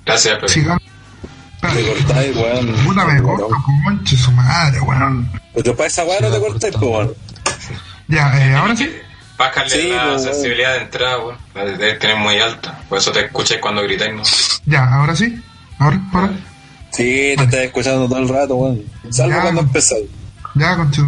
Gracias, 0.05 0.35
Pepe. 0.37 0.49
sigamos. 0.49 0.83
Te 1.61 1.87
cortáis, 1.87 2.37
weón. 2.37 2.75
Puta, 2.85 3.05
me 3.07 3.23
corto, 3.23 3.49
conche 3.85 4.17
su 4.17 4.31
madre, 4.33 4.81
weón. 4.81 5.31
Pero 5.55 5.75
para 5.75 5.87
esa 5.87 6.05
weá 6.05 6.21
no 6.21 6.31
te 6.31 6.39
cortáis, 6.41 6.75
pues, 6.75 6.85
weón. 6.91 7.15
Ya, 8.09 8.39
eh, 8.39 8.55
ahora 8.55 8.77
sí. 8.77 8.91
Bájale 9.37 9.69
Sí, 9.71 9.89
la 9.89 10.11
pues, 10.11 10.23
sensibilidad 10.23 10.75
de 10.75 10.83
entrada, 10.83 11.19
weón. 11.19 11.37
La 11.55 11.65
debes 11.65 11.99
tener 11.99 12.17
muy 12.17 12.39
alta. 12.39 12.81
Por 12.89 12.99
eso 12.99 13.11
te 13.13 13.25
escucháis 13.27 13.61
cuando 13.61 13.83
gritáis, 13.83 14.15
¿no? 14.15 14.23
Ya, 14.67 14.85
ahora 14.95 15.17
sí. 15.17 15.43
Ahora, 15.79 16.01
ahora. 16.13 16.31
Sí, 16.93 17.35
te 17.37 17.43
estás 17.45 17.61
escuchando 17.61 18.09
todo 18.09 18.19
el 18.21 18.29
rato, 18.29 18.55
weón. 18.55 18.83
Salvo 19.11 19.35
Ya. 19.35 19.43
cuando 19.43 19.61
empezáis. 19.63 20.05
Ya, 20.55 20.77
concho. 20.77 21.07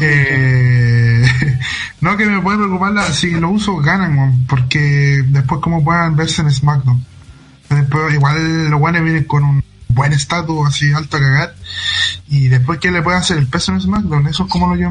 Eh, 0.00 1.24
no, 2.00 2.16
que 2.16 2.26
me 2.26 2.40
puede 2.42 2.58
preocupar 2.58 2.92
la, 2.92 3.04
si 3.12 3.30
lo 3.30 3.48
uso, 3.50 3.76
ganan, 3.78 4.18
weón, 4.18 4.46
porque 4.46 5.22
después 5.28 5.60
como 5.62 5.82
puedan 5.82 6.14
verse 6.16 6.42
en 6.42 6.50
SmackDown. 6.52 7.04
Después, 7.70 8.12
igual 8.14 8.68
los 8.70 8.78
guanes 8.78 9.02
vienen 9.02 9.24
con 9.24 9.42
un 9.44 9.64
buen 9.88 10.12
estatus 10.12 10.68
así 10.68 10.92
alto 10.92 11.16
a 11.16 11.20
cagar. 11.20 11.54
Y 12.28 12.48
después 12.48 12.78
que 12.78 12.90
le 12.90 13.00
puede 13.02 13.16
hacer 13.16 13.38
el 13.38 13.46
peso 13.48 13.72
en 13.72 13.80
SmackDown, 13.80 14.26
eso 14.26 14.44
es 14.44 14.50
como 14.50 14.68
lo 14.74 14.78
que 14.78 14.86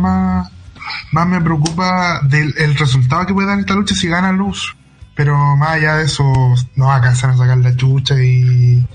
más, 1.12 1.28
me 1.28 1.41
preocupa 1.41 2.22
del 2.24 2.53
el 2.57 2.76
resultado 2.76 3.26
que 3.26 3.34
puede 3.34 3.48
dar 3.48 3.60
esta 3.60 3.74
lucha 3.74 3.95
si 3.95 4.07
gana 4.07 4.32
luz. 4.32 4.76
Pero 5.18 5.38
más 5.56 5.70
allá 5.70 5.95
de 5.95 6.06
eso, 6.06 6.24
no 6.76 6.88
va 6.88 6.94
a 6.94 6.95
alcanzar 6.98 7.30
a 7.30 7.38
sacar 7.38 7.57
la 7.60 7.74
chucha 7.74 8.16
y 8.22 8.86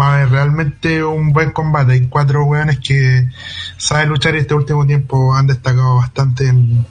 va 0.00 0.06
a 0.08 0.14
haber 0.14 0.30
realmente 0.30 1.04
un 1.04 1.34
buen 1.34 1.50
combate. 1.50 1.92
Hay 1.92 2.06
cuatro 2.08 2.44
weones 2.44 2.78
que 2.78 3.28
saben 3.76 4.08
luchar 4.08 4.34
y 4.34 4.38
este 4.38 4.54
último 4.54 4.86
tiempo 4.86 5.34
han 5.34 5.46
destacado 5.46 5.96
bastante 5.96 6.48
en, 6.48 6.86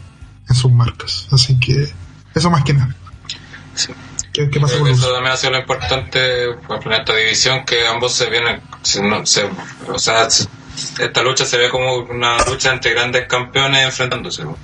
en 0.47 0.55
sus 0.55 0.71
marcas. 0.71 1.27
Así 1.31 1.59
que 1.59 1.91
eso 2.35 2.51
más 2.51 2.63
que 2.63 2.73
nada. 2.75 2.95
Sí. 3.73 3.93
¿Qué, 4.31 4.47
qué 4.51 4.59
pasa 4.59 4.77
con 4.77 4.89
los 4.89 4.99
eso 4.99 5.11
también 5.11 5.33
ha 5.33 5.37
sido 5.37 5.53
lo 5.53 5.59
importante 5.59 6.19
por 6.67 6.77
ejemplo, 6.77 6.93
en 6.93 6.99
esta 6.99 7.15
división, 7.15 7.65
que 7.65 7.87
ambos 7.87 8.13
se 8.13 8.29
vienen, 8.29 8.61
se- 8.83 9.01
no- 9.01 9.25
se- 9.25 9.49
o 9.87 9.97
sea, 9.97 10.29
se- 10.29 10.47
esta 10.99 11.23
lucha 11.23 11.45
se 11.45 11.57
ve 11.57 11.69
como 11.69 11.95
una 11.95 12.37
lucha 12.45 12.71
entre 12.71 12.91
grandes 12.93 13.27
campeones 13.27 13.85
enfrentándose. 13.85 14.43
¿no? 14.43 14.57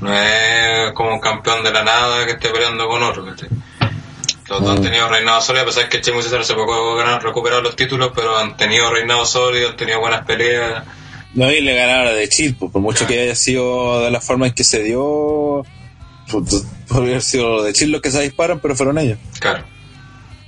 No 0.00 0.12
es 0.12 0.92
como 0.92 1.14
un 1.14 1.20
campeón 1.20 1.62
de 1.64 1.72
la 1.72 1.82
nada 1.82 2.24
que 2.24 2.32
esté 2.32 2.50
peleando 2.50 2.88
con 2.88 3.02
otro. 3.02 3.24
Los 3.24 4.60
dos 4.60 4.76
han 4.76 4.82
tenido 4.82 5.08
reinados 5.08 5.44
sólidos, 5.46 5.64
a 5.64 5.66
pesar 5.66 5.88
que 5.88 6.00
Chemo 6.00 6.20
y 6.20 6.22
César 6.22 6.44
se 6.44 6.54
poco 6.54 7.00
han 7.00 7.20
recuperado 7.20 7.62
los 7.62 7.76
títulos, 7.76 8.12
pero 8.14 8.36
han 8.36 8.56
tenido 8.56 8.90
reinados 8.90 9.30
sólidos, 9.30 9.70
han 9.70 9.76
tenido 9.76 10.00
buenas 10.00 10.26
peleas. 10.26 10.84
No, 11.34 11.50
y 11.50 11.60
le 11.60 11.74
ganaron 11.74 12.08
a 12.08 12.10
de 12.10 12.28
pues, 12.58 12.72
por 12.72 12.82
mucho 12.82 13.06
que 13.06 13.20
haya 13.20 13.34
sido 13.34 14.02
de 14.02 14.10
la 14.10 14.20
forma 14.20 14.48
en 14.48 14.52
que 14.52 14.64
se 14.64 14.82
dio, 14.82 15.64
podría 16.30 16.60
haber 16.90 17.22
sido 17.22 17.62
de 17.62 17.72
Chile 17.72 17.92
los 17.92 18.02
que 18.02 18.10
se 18.10 18.20
disparan, 18.20 18.60
pero 18.60 18.76
fueron 18.76 18.98
ellos. 18.98 19.18
Claro. 19.40 19.64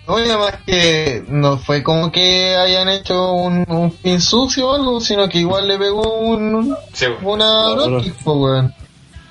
No, 0.07 0.19
y 0.19 0.29
además 0.29 0.55
que 0.67 1.25
no 1.29 1.57
fue 1.59 1.83
como 1.83 2.13
que 2.13 2.55
hayan 2.57 2.89
hecho 2.91 3.33
un, 3.33 3.65
un 3.69 3.91
fin 3.93 4.21
sucio 4.21 4.69
o 4.69 4.75
algo, 4.75 5.01
sino 5.01 5.29
que 5.29 5.39
igual 5.39 5.67
le 5.67 5.79
pegó 5.79 6.19
un, 6.21 6.77
Sí, 6.93 7.07
una 7.23 7.75
po, 8.23 8.35
weón. 8.35 8.75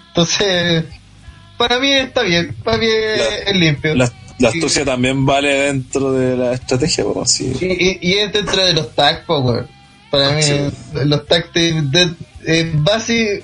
Entonces, 0.08 0.86
para 1.58 1.80
mí 1.80 1.92
está 1.92 2.24
bien, 2.24 2.56
para 2.64 2.78
mí 2.78 2.86
La- 2.88 3.36
es 3.52 3.56
limpio. 3.56 3.96
La, 3.96 4.12
la 4.40 4.50
astucia 4.50 4.84
también 4.84 5.26
vale 5.26 5.54
dentro 5.54 6.12
de 6.12 6.36
la 6.38 6.54
estrategia, 6.54 7.04
pues, 7.06 7.32
sí. 7.32 7.54
Y, 7.62 7.66
y, 7.66 8.00
y 8.02 8.14
es 8.16 8.34
dentro 8.34 8.66
de 8.66 8.74
los 8.74 8.94
tags, 8.96 9.26
po, 9.26 9.40
weón. 9.40 9.68
Para 10.10 10.32
mí, 10.32 10.42
Sí. 10.44 10.56
los 11.06 11.26
tags 11.28 11.54
de, 11.54 11.82
de- 11.84 12.14
eh, 12.46 12.72
base, 12.76 13.44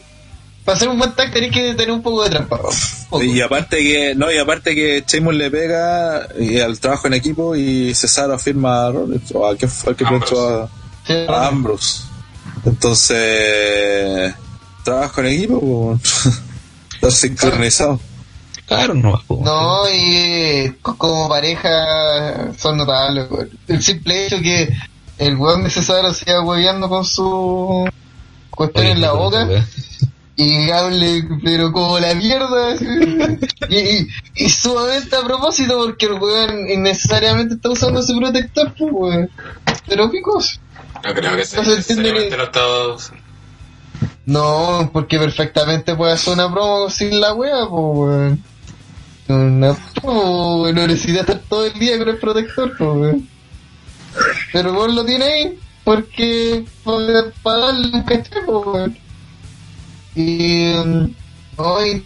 para 0.69 0.77
hacer 0.77 0.89
un 0.89 0.99
buen 0.99 1.11
tag 1.13 1.31
tenés 1.33 1.51
que 1.51 1.73
tener 1.73 1.91
un 1.91 2.01
poco 2.03 2.23
de 2.23 2.29
trampa. 2.29 2.57
poco. 3.09 3.23
Y 3.23 3.41
aparte 3.41 3.77
que, 3.77 4.13
no, 4.15 4.31
y 4.31 4.37
aparte 4.37 4.75
que 4.75 5.03
Sheamus 5.07 5.33
le 5.33 5.49
pega 5.49 6.27
y 6.39 6.59
al 6.59 6.79
trabajo 6.79 7.07
en 7.07 7.13
equipo 7.13 7.55
y 7.55 7.93
Cesaro 7.95 8.37
firma 8.37 8.85
a 8.85 8.91
Rollins, 8.91 9.31
o 9.33 9.47
a 9.47 9.57
que 9.57 9.67
fue 9.67 9.91
el 9.91 9.97
que 9.97 10.05
Ambrose. 10.05 10.35
planchó 10.35 11.29
a, 11.29 11.35
a 11.43 11.47
Ambrose. 11.47 12.01
Entonces, 12.65 14.33
trabajo 14.83 15.21
en 15.21 15.27
equipo, 15.27 15.99
está 16.93 17.11
sincronizado. 17.11 17.99
Claro, 18.67 18.93
no. 18.93 19.19
No, 19.29 19.81
y 19.91 20.71
co- 20.81 20.95
como 20.97 21.27
pareja 21.27 22.51
son 22.57 22.77
notables. 22.77 23.25
El 23.67 23.81
simple 23.81 24.27
hecho 24.27 24.39
que 24.41 24.69
el 25.17 25.35
weón 25.37 25.63
de 25.63 25.71
Cesaro 25.71 26.13
siga 26.13 26.41
hueveando 26.43 26.87
con 26.87 27.03
su 27.03 27.89
cuestión 28.51 28.85
Oye, 28.85 28.91
en 28.93 29.01
la 29.01 29.11
boca. 29.13 29.47
Y 30.39 30.71
hable, 30.71 31.27
pero 31.43 31.69
como 31.73 31.99
la 31.99 32.15
mierda. 32.15 32.73
y, 33.69 33.75
y, 33.75 34.07
y 34.35 34.49
sumamente 34.49 35.13
a 35.17 35.21
propósito, 35.21 35.77
porque 35.85 36.05
el 36.05 36.13
weón 36.13 36.69
innecesariamente 36.69 37.55
está 37.55 37.69
usando 37.69 38.01
su 38.01 38.17
protector, 38.17 38.73
pues, 38.77 38.89
weón. 38.93 39.29
Pero 39.85 40.09
picos. 40.09 40.61
No 41.03 41.13
creo 41.13 41.35
que 41.35 41.45
sea 41.45 41.61
No 41.61 41.71
se 41.71 41.93
entiende 41.93 42.37
lo 42.37 42.97
No, 44.25 44.89
porque 44.93 45.19
perfectamente 45.19 45.95
puede 45.95 46.13
hacer 46.13 46.35
una 46.35 46.49
promo 46.49 46.89
sin 46.89 47.19
la 47.19 47.33
wea, 47.33 47.67
pues, 47.67 47.97
weón. 47.97 48.43
Una 49.27 49.73
promo, 49.93 50.61
weón, 50.61 50.75
no 50.75 50.87
necesita 50.87 51.19
estar 51.19 51.39
todo 51.49 51.65
el 51.65 51.73
día 51.73 51.97
con 51.97 52.07
el 52.07 52.17
protector, 52.17 52.77
pues, 52.77 52.89
weón. 52.89 53.29
Pero 54.53 54.71
vos 54.71 54.93
lo 54.93 55.03
tiene 55.03 55.25
ahí, 55.25 55.59
porque 55.83 56.63
para 57.43 57.57
darle 57.57 57.89
un 57.93 58.03
caché, 58.03 58.39
pues, 58.45 58.65
weón. 58.65 59.08
Y 60.19 60.73
mm, 60.73 61.15
hoy 61.55 62.03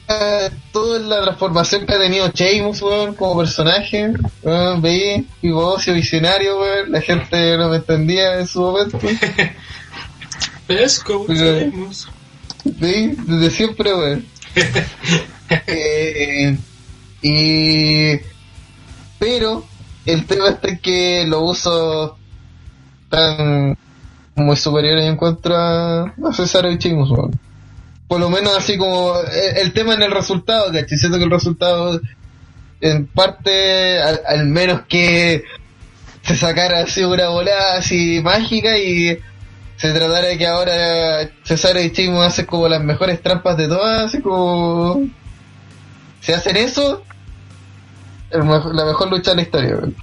toda 0.72 1.00
la 1.00 1.24
transformación 1.24 1.88
que 1.88 1.96
ha 1.96 2.00
tenido 2.00 2.30
Sheamus, 2.30 2.80
weón, 2.84 3.16
como 3.16 3.40
personaje, 3.40 4.14
weón, 4.44 4.84
veí, 4.84 5.28
negocio 5.42 5.96
visionario, 5.96 6.60
weón, 6.60 6.92
la 6.92 7.02
gente 7.02 7.58
no 7.58 7.70
me 7.70 7.78
entendía 7.78 8.40
en 8.40 8.48
su 8.48 8.62
momento. 8.62 9.00
Es 10.68 11.00
como 11.00 11.26
sabemos. 11.26 12.08
Sí, 12.64 13.16
desde 13.18 13.50
siempre, 13.50 13.94
weón. 13.94 14.26
Eh, 15.68 16.58
y. 17.22 18.20
Pero, 19.20 19.66
el 20.06 20.26
tema 20.26 20.50
está 20.50 20.70
en 20.70 20.80
que 20.80 21.26
los 21.28 21.58
usos 21.58 22.14
están 23.04 23.78
muy 24.36 24.56
superiores 24.56 25.06
en 25.06 25.18
contra 25.18 26.04
a 26.04 26.34
Cesaro 26.34 26.72
y 26.72 26.78
Chimus, 26.78 27.12
weón. 27.12 27.40
Por 28.08 28.20
lo 28.20 28.30
menos 28.30 28.56
así 28.58 28.78
como 28.78 29.16
el, 29.20 29.58
el 29.58 29.74
tema 29.74 29.94
en 29.94 30.04
el 30.04 30.12
resultado, 30.12 30.72
¿cachai? 30.72 30.98
Siento 30.98 31.18
que 31.18 31.24
el 31.24 31.32
resultado, 31.32 32.00
en 32.82 33.08
parte, 33.08 34.00
al, 34.02 34.46
menos 34.48 34.82
que 34.88 35.44
se 36.22 36.36
sacara 36.36 36.82
así 36.82 37.04
una 37.04 37.30
volada 37.30 37.78
así 37.78 38.22
mágica 38.24 38.78
y 38.78 39.18
se 39.78 39.92
tratara 39.92 40.28
de 40.28 40.38
que 40.38 40.48
ahora 40.48 41.30
Cesaro 41.44 41.82
y 41.82 41.92
Chimo 41.92 42.22
hacen 42.22 42.46
como 42.46 42.68
las 42.68 42.82
mejores 42.82 43.22
trampas 43.22 43.58
de 43.58 43.68
todas, 43.68 44.06
así 44.06 44.22
como... 44.22 45.08
Si 46.22 46.32
hacen 46.32 46.56
eso, 46.56 47.04
la 48.32 48.86
mejor 48.86 49.10
lucha 49.10 49.32
de 49.32 49.36
la 49.36 49.42
historia, 49.42 49.76
weón. 49.76 49.96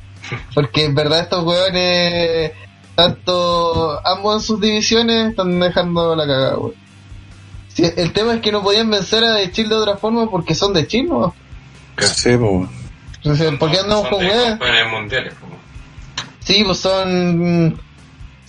Porque 0.54 0.84
en 0.84 0.94
verdad 0.94 1.20
estos 1.20 1.44
weones, 1.44 2.52
tanto 2.94 4.06
ambos 4.06 4.42
en 4.42 4.46
sus 4.46 4.60
divisiones, 4.60 5.30
están 5.30 5.58
dejando 5.58 6.14
la 6.14 6.26
cagada, 6.26 6.58
weón. 6.58 6.74
Si, 7.74 7.84
el 7.84 8.12
tema 8.12 8.34
es 8.34 8.40
que 8.40 8.52
no 8.52 8.62
podían 8.62 8.90
vencer 8.90 9.24
a 9.24 9.36
The 9.36 9.50
Chill 9.52 9.68
de 9.68 9.74
otra 9.74 9.96
forma 9.96 10.28
porque 10.30 10.54
son 10.54 10.72
de 10.72 10.86
Chill, 10.86 11.08
¿no? 11.08 11.34
Sí, 11.98 12.36
pues. 12.36 12.68
Entonces, 13.16 13.52
¿por 13.58 13.70
qué 13.70 13.78
andamos 13.78 14.04
Son 14.04 14.12
con 14.12 14.20
de 14.20 14.30
weas? 14.30 14.90
mundiales. 14.90 15.34
como. 15.34 15.56
Sí, 16.40 16.64
pues 16.64 16.78
son 16.78 17.78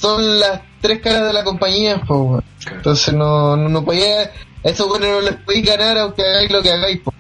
son 0.02 0.40
las 0.40 0.62
tres 0.82 1.00
caras 1.00 1.28
de 1.28 1.34
la 1.34 1.44
compañía, 1.44 2.02
pues. 2.08 2.44
Entonces 2.70 3.14
no, 3.14 3.56
no, 3.56 3.70
no 3.70 3.86
podía, 3.86 4.24
a 4.24 4.32
esos 4.64 4.88
buenos 4.88 5.10
no 5.10 5.22
les 5.22 5.36
podéis 5.36 5.66
ganar 5.66 5.98
aunque 6.00 6.24
hagáis 6.24 6.52
lo 6.52 6.62
que 6.64 6.72
hagáis, 6.72 7.02
pues. 7.04 7.16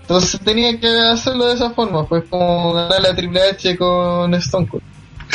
Entonces 0.00 0.40
tenía 0.40 0.80
que 0.80 0.88
hacerlo 0.88 1.46
de 1.48 1.54
esa 1.54 1.70
forma, 1.72 2.06
pues 2.06 2.24
como 2.30 2.72
ganar 2.72 3.02
la 3.02 3.14
Triple 3.14 3.42
H 3.50 3.76
con 3.76 4.32
Stone 4.34 4.66
Cold. 4.66 4.82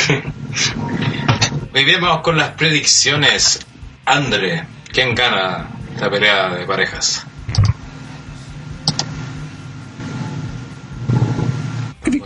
Muy 1.72 1.84
bien, 1.84 2.00
vamos 2.00 2.22
con 2.22 2.36
las 2.36 2.50
predicciones. 2.50 3.60
Andre, 4.04 4.66
¿quién 4.94 5.14
gana 5.14 5.68
la 6.00 6.10
pelea 6.10 6.48
de 6.54 6.64
parejas? 6.66 7.26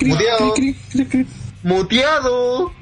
Muteado. 0.00 0.54
Muteado. 1.62 2.72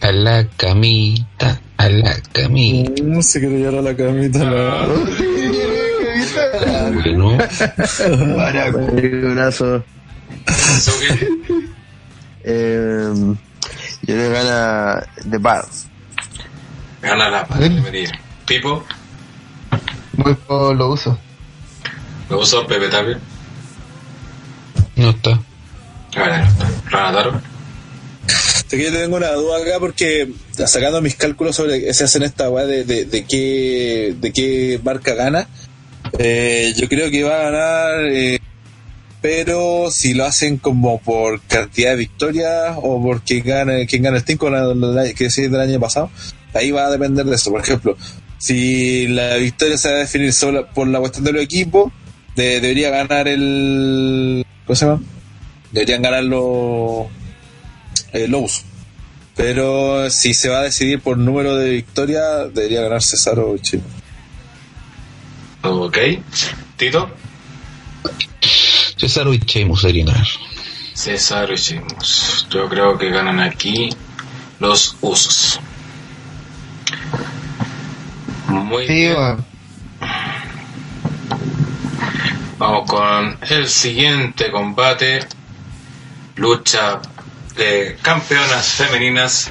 A 0.00 0.10
la 0.12 0.46
camita, 0.56 1.60
a 1.76 1.88
la 1.88 2.14
camita. 2.32 3.02
No 3.04 3.22
se 3.22 3.40
quiere 3.40 3.58
llevar 3.58 3.76
a 3.76 3.82
la 3.82 3.96
camita, 3.96 4.38
la... 4.44 4.86
Bueno, 6.92 7.38
Un 8.08 9.30
abrazo. 9.30 9.84
Suki, 10.80 11.26
Eh, 12.44 13.12
yo 13.14 14.14
creo 14.14 14.32
que 14.32 14.34
gana 14.34 15.06
The 15.30 15.38
Bar. 15.38 15.64
gana 17.00 17.28
la 17.30 17.46
Padre 17.46 17.70
Pipo, 18.46 18.84
Muy 20.16 20.34
poco 20.34 20.74
lo 20.74 20.90
uso. 20.90 21.18
lo 22.28 22.40
uso 22.40 22.66
Pepe 22.66 22.88
Tapio. 22.88 23.18
no 24.96 25.10
está. 25.10 25.40
Gana, 26.14 26.52
Ranataro. 26.90 27.40
Sé 28.66 28.76
que 28.76 28.84
yo 28.84 28.92
tengo 28.92 29.16
una 29.16 29.32
duda 29.32 29.58
acá 29.62 29.78
porque 29.80 30.32
sacando 30.52 31.00
mis 31.02 31.14
cálculos 31.14 31.56
sobre 31.56 31.80
que 31.80 31.94
se 31.94 32.04
hacen 32.04 32.22
esta 32.22 32.48
weá 32.50 32.66
de, 32.66 32.84
de, 32.84 33.04
de 33.04 33.24
qué 33.24 34.14
de 34.18 34.32
qué 34.32 34.80
marca 34.82 35.14
gana, 35.14 35.48
eh, 36.18 36.72
yo 36.76 36.88
creo 36.88 37.10
que 37.10 37.22
va 37.22 37.34
a 37.34 37.50
ganar, 37.50 38.04
eh, 38.06 38.38
pero 39.20 39.90
si 39.90 40.14
lo 40.14 40.24
hacen 40.24 40.58
como 40.58 41.00
por 41.00 41.40
cantidad 41.42 41.90
de 41.90 41.96
victorias 41.96 42.76
o 42.82 43.02
por 43.02 43.22
quién 43.22 43.44
gana, 43.44 43.86
quién 43.86 44.02
gana 44.02 44.18
el 44.18 44.24
5 44.24 44.50
que 45.16 45.30
sí 45.30 45.42
del 45.48 45.60
año 45.60 45.80
pasado, 45.80 46.10
ahí 46.54 46.70
va 46.70 46.86
a 46.86 46.90
depender 46.90 47.24
de 47.24 47.36
eso. 47.36 47.50
Por 47.50 47.60
ejemplo, 47.60 47.96
si 48.42 49.06
la 49.06 49.36
victoria 49.36 49.78
se 49.78 49.88
va 49.88 49.94
a 49.94 49.98
definir 50.00 50.32
solo 50.32 50.66
por 50.74 50.88
la 50.88 50.98
cuestión 50.98 51.24
de 51.24 51.32
los 51.32 51.42
equipos, 51.42 51.92
de- 52.34 52.60
debería 52.60 52.90
ganar 52.90 53.28
el. 53.28 54.44
¿Cómo 54.66 54.74
se 54.74 54.84
llama? 54.86 55.00
Deberían 55.70 56.02
ganar 56.02 56.24
los 56.24 57.06
eh, 58.12 58.26
Lobos. 58.26 58.62
Pero 59.36 60.10
si 60.10 60.34
se 60.34 60.48
va 60.48 60.58
a 60.58 60.62
decidir 60.64 61.00
por 61.00 61.16
número 61.18 61.56
de 61.56 61.70
victorias, 61.70 62.52
debería 62.52 62.80
ganar 62.82 63.00
Cesaro 63.00 63.52
o 63.52 63.58
Chile. 63.58 63.82
Ok. 65.62 65.98
Tito, 66.76 67.10
Cesaro 68.98 69.32
y 69.32 69.38
Sheamus 69.38 69.82
deberían 69.82 70.08
ganar. 70.08 70.26
César 70.94 71.48
y 71.52 71.56
Sheamus. 71.56 72.46
Yo 72.50 72.68
creo 72.68 72.98
que 72.98 73.08
ganan 73.10 73.38
aquí 73.40 73.88
los 74.58 74.96
usos. 75.00 75.60
Muy 78.48 78.86
Sí, 78.86 78.94
bien. 79.08 79.44
Vamos 82.58 82.88
con 82.88 83.36
el 83.48 83.68
siguiente 83.68 84.50
combate. 84.50 85.20
Lucha 86.36 87.00
de 87.56 87.98
campeonas 88.02 88.66
femeninas. 88.66 89.50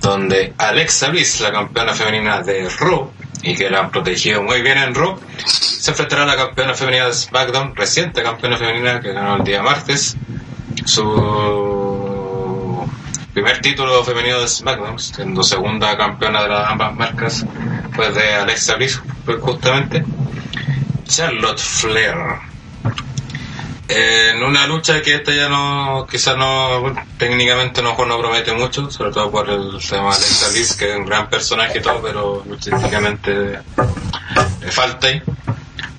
Donde 0.00 0.52
Alexa 0.58 1.08
Bliss, 1.08 1.40
la 1.40 1.50
campeona 1.50 1.94
femenina 1.94 2.42
de 2.42 2.68
Raw, 2.68 3.10
y 3.42 3.54
que 3.54 3.70
la 3.70 3.80
han 3.80 3.90
protegido 3.90 4.42
muy 4.42 4.60
bien 4.60 4.76
en 4.76 4.94
Raw, 4.94 5.18
se 5.46 5.90
enfrentará 5.92 6.24
a 6.24 6.26
la 6.26 6.36
campeona 6.36 6.74
femenina 6.74 7.06
de 7.06 7.14
SmackDown, 7.14 7.74
reciente 7.74 8.22
campeona 8.22 8.58
femenina 8.58 9.00
que 9.00 9.12
ganó 9.12 9.36
el 9.36 9.44
día 9.44 9.62
martes. 9.62 10.14
Su 10.84 11.02
primer 13.34 13.60
título 13.60 14.02
femenino 14.04 14.40
de 14.40 14.48
SmackDown, 14.48 14.98
siendo 14.98 15.42
segunda 15.42 15.96
campeona 15.96 16.42
de 16.42 16.48
las 16.48 16.70
ambas 16.70 16.94
marcas, 16.94 17.44
pues 17.94 18.14
de 18.14 18.34
Alexa 18.34 18.76
Bliss, 18.76 19.02
pues 19.24 19.40
justamente. 19.40 20.04
Charlotte 21.06 21.58
Flair 21.58 22.14
Eh, 23.86 24.32
en 24.34 24.42
una 24.42 24.66
lucha 24.66 25.02
que 25.02 25.16
esta 25.16 25.34
ya 25.34 25.48
no, 25.48 26.06
quizás 26.10 26.36
no, 26.38 26.80
bueno, 26.80 27.02
técnicamente 27.18 27.82
no, 27.82 27.94
no 28.06 28.18
promete 28.18 28.52
mucho, 28.54 28.90
sobre 28.90 29.10
todo 29.10 29.30
por 29.30 29.50
el 29.50 29.78
tema 29.78 30.10
de 30.10 30.16
Alexa 30.16 30.48
Bliss, 30.50 30.72
que 30.74 30.90
es 30.92 30.96
un 30.96 31.04
gran 31.04 31.28
personaje 31.28 31.78
y 31.78 31.82
todo, 31.82 32.00
pero 32.00 32.42
luchísticamente 32.48 33.58
le 34.62 34.72
falta 34.72 35.08
ahí, 35.08 35.22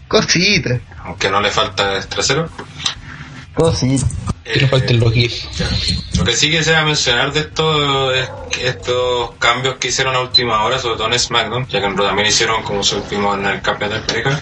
Cosita. 0.07 0.79
aunque 1.03 1.29
no 1.29 1.39
le 1.41 1.51
falta 1.51 1.97
es 1.97 2.07
trasero. 2.07 2.49
Cosita. 3.53 4.07
Que 4.45 4.59
le 4.59 4.67
falten 4.67 4.99
los 4.99 5.11
GIFs. 5.11 5.47
Lo 6.17 6.23
que 6.23 6.33
sí 6.33 6.51
quisiera 6.51 6.85
mencionar 6.85 7.33
de 7.33 7.39
esto 7.41 8.13
es 8.13 8.29
que 8.51 8.67
estos 8.67 9.31
cambios 9.39 9.75
que 9.75 9.87
hicieron 9.87 10.15
a 10.15 10.19
última 10.21 10.63
hora, 10.63 10.77
sobre 10.79 10.97
todo 10.97 11.07
en 11.11 11.19
SmackDown, 11.19 11.67
ya 11.67 11.81
que 11.81 11.87
también 11.95 12.27
hicieron 12.27 12.61
como 12.63 12.83
supimos 12.83 13.37
en 13.39 13.45
el 13.47 13.61
campeonato 13.61 14.01
de 14.01 14.07
pareja, 14.21 14.41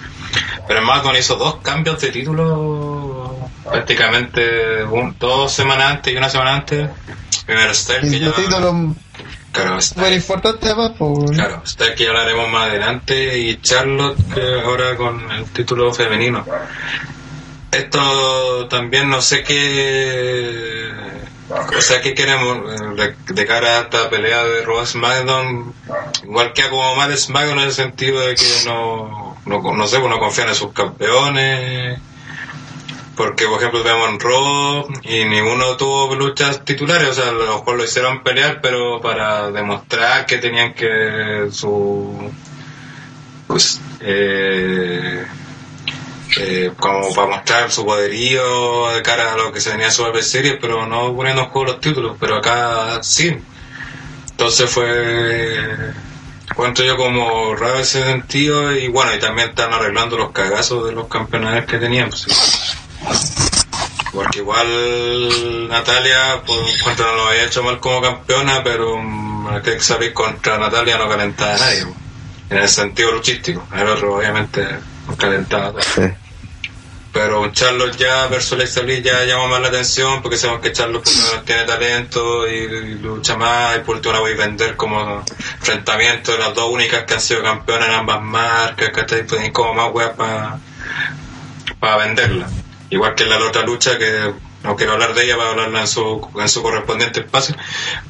pero 0.67 0.79
en 0.79 0.85
SmackDown 0.85 1.15
hizo 1.15 1.35
dos 1.37 1.55
cambios 1.61 1.99
de 2.01 2.09
título 2.09 3.37
prácticamente 3.71 4.83
un- 4.83 5.15
dos 5.17 5.51
semanas 5.51 5.91
antes 5.91 6.13
y 6.13 6.17
una 6.17 6.29
semana 6.29 6.55
antes. 6.55 6.89
Primero 7.45 7.73
Styles, 7.73 8.11
que 8.11 8.19
ya... 8.19 8.31
título 8.33 8.95
Claro, 9.51 9.79
Styles, 9.79 10.15
importante 10.15 10.65
además, 10.67 10.91
claro, 10.97 11.61
que 11.95 12.03
ya 12.03 12.09
hablaremos 12.09 12.49
más 12.49 12.69
adelante 12.69 13.37
y 13.37 13.61
Charlotte 13.61 14.17
que 14.33 14.41
ahora 14.65 14.95
con 14.97 15.29
el 15.31 15.45
título 15.45 15.93
femenino. 15.93 16.43
Esto 17.73 18.67
también 18.67 19.09
no 19.09 19.21
sé 19.21 19.43
qué... 19.43 20.91
O 21.49 21.81
sea, 21.81 22.01
¿qué 22.01 22.13
queremos 22.13 22.57
eh, 22.99 23.15
de, 23.27 23.45
cara 23.45 23.77
a 23.77 23.81
esta 23.81 24.09
pelea 24.09 24.43
de 24.43 24.63
Raw 24.63 24.85
SmackDown? 24.85 25.73
Igual 26.23 26.53
que 26.53 26.69
como 26.69 26.95
mal 26.95 27.15
SmackDown 27.15 27.59
en 27.59 27.65
el 27.65 27.73
sentido 27.73 28.21
de 28.21 28.35
que 28.35 28.45
no, 28.65 29.37
no, 29.45 29.61
no 29.61 29.87
sé, 29.87 29.99
pues 29.99 30.09
no 30.09 30.19
confían 30.19 30.49
en 30.49 30.55
sus 30.55 30.73
campeones. 30.73 31.99
Porque, 33.15 33.45
por 33.45 33.59
ejemplo, 33.59 33.83
vemos 33.83 34.09
en 34.09 34.19
Raw 34.19 34.87
y 35.03 35.25
ninguno 35.25 35.77
tuvo 35.77 36.15
luchas 36.15 36.65
titulares. 36.65 37.09
O 37.09 37.13
sea, 37.13 37.29
a 37.29 37.33
lo 37.33 37.57
mejor 37.57 37.77
lo 37.77 37.83
hicieron 37.83 38.23
pelear, 38.23 38.59
pero 38.61 39.01
para 39.01 39.51
demostrar 39.51 40.25
que 40.25 40.37
tenían 40.37 40.73
que 40.73 41.49
su. 41.51 42.31
Pues. 43.47 43.79
Eh, 43.99 45.23
eh, 46.39 46.71
como 46.79 47.13
para 47.13 47.27
mostrar 47.27 47.71
su 47.71 47.85
poderío 47.85 48.89
de 48.91 49.01
cara 49.01 49.33
a 49.33 49.37
lo 49.37 49.51
que 49.51 49.61
se 49.61 49.71
venía 49.71 49.87
a 49.87 49.91
su 49.91 50.05
series, 50.21 50.57
pero 50.59 50.85
no 50.85 51.15
poniendo 51.15 51.43
en 51.43 51.49
juego 51.49 51.71
los 51.71 51.81
títulos, 51.81 52.17
pero 52.19 52.37
acá 52.37 53.01
sí. 53.03 53.35
Entonces 54.31 54.69
fue, 54.69 55.93
cuento 56.55 56.83
yo 56.83 56.97
como 56.97 57.55
raro 57.55 57.79
ese 57.79 58.03
sentido 58.03 58.75
y 58.75 58.87
bueno, 58.87 59.13
y 59.13 59.19
también 59.19 59.49
están 59.49 59.73
arreglando 59.73 60.17
los 60.17 60.31
cagazos 60.31 60.85
de 60.85 60.91
los 60.91 61.07
campeonatos 61.07 61.65
que 61.65 61.77
tenían. 61.77 62.09
pues. 62.09 62.27
Porque 64.11 64.39
igual 64.39 65.69
Natalia, 65.69 66.41
pues 66.45 66.81
cuanto 66.83 67.03
no 67.03 67.15
lo 67.15 67.27
había 67.27 67.45
hecho 67.45 67.63
mal 67.63 67.79
como 67.79 68.01
campeona, 68.01 68.63
pero 68.63 68.97
mm, 68.97 69.61
que 69.63 69.79
saber 69.79 70.13
contra 70.13 70.57
Natalia 70.57 70.97
no 70.97 71.09
calentaba 71.09 71.55
a 71.55 71.57
nadie, 71.57 71.83
pues, 71.83 71.95
en 72.49 72.57
el 72.57 72.69
sentido 72.69 73.11
luchístico. 73.11 73.67
El 73.75 73.87
otro 73.87 74.15
obviamente 74.15 74.67
calentaba. 75.17 75.73
Pero 77.13 77.41
un 77.41 77.51
Charlotte 77.51 77.95
ya 77.95 78.25
versus 78.25 78.53
Alexa 78.53 78.81
Bliss 78.81 79.03
ya 79.03 79.23
llama 79.23 79.47
más 79.47 79.61
la 79.61 79.67
atención 79.67 80.21
porque 80.23 80.35
sabemos 80.35 80.61
que 80.63 80.73
lo 80.81 80.87
menos 80.99 81.45
tiene 81.45 81.63
talento 81.63 82.47
y, 82.47 82.95
lucha 82.95 83.37
más 83.37 83.77
y 83.77 83.79
por 83.81 83.97
último 83.97 84.13
la 84.15 84.19
voy 84.19 84.31
a 84.33 84.35
vender 84.35 84.75
como 84.75 85.23
enfrentamiento 85.59 86.31
de 86.31 86.39
las 86.39 86.55
dos 86.55 86.71
únicas 86.71 87.03
que 87.03 87.13
han 87.13 87.21
sido 87.21 87.43
campeonas 87.43 87.89
en 87.89 87.93
ambas 87.93 88.19
marcas, 88.21 88.89
que 88.89 89.23
Pues, 89.25 89.51
como 89.51 89.75
más 89.75 89.91
weas 89.93 90.11
para 91.79 91.97
venderla. 91.97 92.49
Igual 92.89 93.13
que 93.13 93.25
la 93.25 93.37
otra 93.37 93.61
lucha 93.61 93.97
que 93.99 94.33
no 94.63 94.75
quiero 94.75 94.93
hablar 94.93 95.13
de 95.13 95.23
ella 95.25 95.37
para 95.37 95.49
hablarla 95.51 95.81
en 95.81 95.87
su, 95.87 96.27
en 96.39 96.49
su 96.49 96.63
correspondiente 96.63 97.19
espacio, 97.19 97.55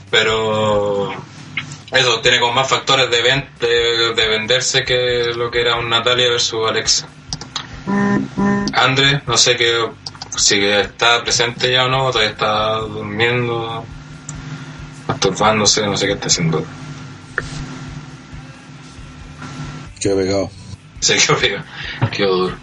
pero 0.09 1.13
eso 1.91 2.21
tiene 2.21 2.39
como 2.39 2.53
más 2.53 2.69
factores 2.69 3.09
de, 3.11 3.21
ven- 3.21 3.49
de, 3.59 4.13
de 4.13 4.27
venderse 4.29 4.83
que 4.85 5.33
lo 5.35 5.51
que 5.51 5.59
era 5.61 5.75
un 5.75 5.89
Natalia 5.89 6.29
versus 6.29 6.69
Alexa. 6.69 7.07
André, 8.73 9.21
no 9.27 9.37
sé 9.37 9.55
qué, 9.55 9.85
si 10.35 10.63
está 10.65 11.23
presente 11.23 11.71
ya 11.71 11.85
o 11.85 11.89
no, 11.89 12.09
todavía 12.09 12.31
está 12.31 12.77
durmiendo, 12.79 13.85
masturbándose, 15.07 15.85
no 15.85 15.95
sé 15.95 16.07
qué 16.07 16.13
está 16.13 16.27
haciendo. 16.27 16.65
Qué 19.99 20.09
pegado. 20.09 20.49
Se 20.99 21.17
quedó 21.17 21.37
pegado, 21.37 21.65
quedó 22.11 22.35
duro. 22.35 22.55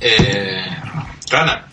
Eh, 0.00 0.64
Rana, 1.30 1.66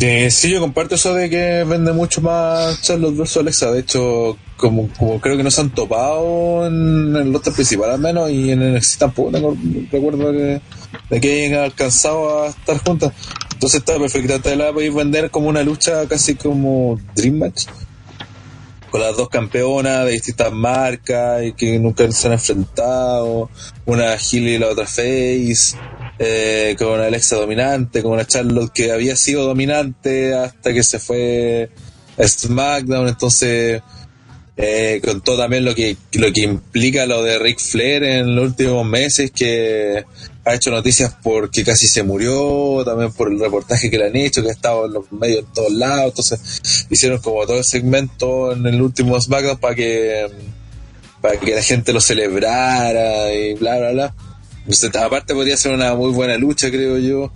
Eh, 0.00 0.30
sí, 0.30 0.50
yo 0.50 0.60
comparto 0.60 0.94
eso 0.94 1.12
de 1.12 1.28
que 1.28 1.62
vende 1.64 1.92
mucho 1.92 2.22
más 2.22 2.80
Charlotte 2.80 3.18
versus 3.18 3.36
Alexa. 3.36 3.70
De 3.70 3.80
hecho, 3.80 4.38
como, 4.56 4.88
como 4.98 5.20
creo 5.20 5.36
que 5.36 5.42
no 5.42 5.50
se 5.50 5.60
han 5.60 5.70
topado 5.70 6.66
en 6.66 7.14
el 7.14 7.32
roster 7.32 7.52
principal 7.52 7.90
al 7.90 8.00
menos 8.00 8.30
y 8.30 8.50
en 8.50 8.62
el 8.62 8.74
NXT 8.76 8.98
tampoco 8.98 9.30
tengo 9.30 9.56
recuerdo 9.90 10.32
que, 10.32 10.60
de 11.10 11.20
que 11.20 11.46
hayan 11.46 11.64
alcanzado 11.64 12.44
a 12.44 12.48
estar 12.48 12.78
juntas. 12.78 13.12
Entonces 13.52 13.80
está 13.80 13.98
perfecta. 13.98 14.38
Te 14.38 14.56
la 14.56 14.72
podéis 14.72 14.94
vender 14.94 15.30
como 15.30 15.48
una 15.48 15.62
lucha 15.62 16.06
casi 16.08 16.34
como 16.34 16.98
Dream 17.14 17.38
Match. 17.38 17.66
Con 18.90 19.00
las 19.00 19.16
dos 19.16 19.28
campeonas 19.28 20.06
de 20.06 20.12
distintas 20.12 20.52
marcas 20.52 21.44
y 21.44 21.52
que 21.52 21.78
nunca 21.78 22.10
se 22.10 22.26
han 22.26 22.32
enfrentado. 22.34 23.50
Una 23.86 24.14
Heel 24.14 24.48
y 24.48 24.58
la 24.58 24.68
otra 24.68 24.86
Face 24.86 25.76
eh, 26.22 26.76
con 26.78 26.88
una 26.88 27.06
Alexa 27.06 27.36
dominante, 27.36 28.02
con 28.02 28.12
una 28.12 28.26
Charlotte 28.26 28.70
que 28.74 28.92
había 28.92 29.16
sido 29.16 29.46
dominante 29.46 30.34
hasta 30.34 30.74
que 30.74 30.82
se 30.82 30.98
fue 30.98 31.70
a 32.18 32.28
SmackDown, 32.28 33.08
entonces 33.08 33.80
eh, 34.54 35.00
con 35.02 35.22
todo 35.22 35.38
también 35.38 35.64
lo 35.64 35.74
que 35.74 35.96
lo 36.12 36.30
que 36.30 36.42
implica 36.42 37.06
lo 37.06 37.22
de 37.22 37.38
Ric 37.38 37.58
Flair 37.58 38.02
en 38.02 38.36
los 38.36 38.50
últimos 38.50 38.84
meses 38.84 39.30
que 39.30 40.04
ha 40.44 40.54
hecho 40.54 40.70
noticias 40.70 41.14
porque 41.22 41.64
casi 41.64 41.86
se 41.86 42.02
murió, 42.02 42.82
también 42.84 43.12
por 43.12 43.30
el 43.30 43.38
reportaje 43.38 43.90
que 43.90 43.98
le 43.98 44.06
han 44.06 44.16
hecho, 44.16 44.42
que 44.42 44.48
ha 44.48 44.52
estado 44.52 44.86
en 44.86 44.94
los 44.94 45.12
medios 45.12 45.40
en 45.40 45.52
todos 45.52 45.72
lados, 45.72 46.06
entonces 46.06 46.86
hicieron 46.90 47.18
como 47.20 47.44
todo 47.46 47.58
el 47.58 47.64
segmento 47.64 48.52
en 48.52 48.66
el 48.66 48.80
último 48.80 49.20
SmackDown 49.20 49.58
para 49.58 49.74
que 49.74 50.26
para 51.20 51.38
que 51.38 51.54
la 51.54 51.62
gente 51.62 51.92
lo 51.92 52.00
celebrara 52.00 53.32
y 53.34 53.52
bla 53.54 53.76
bla 53.78 53.92
bla. 53.92 54.14
Entonces, 54.60 54.94
aparte 54.96 55.34
podría 55.34 55.56
ser 55.56 55.72
una 55.72 55.94
muy 55.94 56.12
buena 56.12 56.36
lucha, 56.38 56.70
creo 56.70 56.96
yo. 56.98 57.30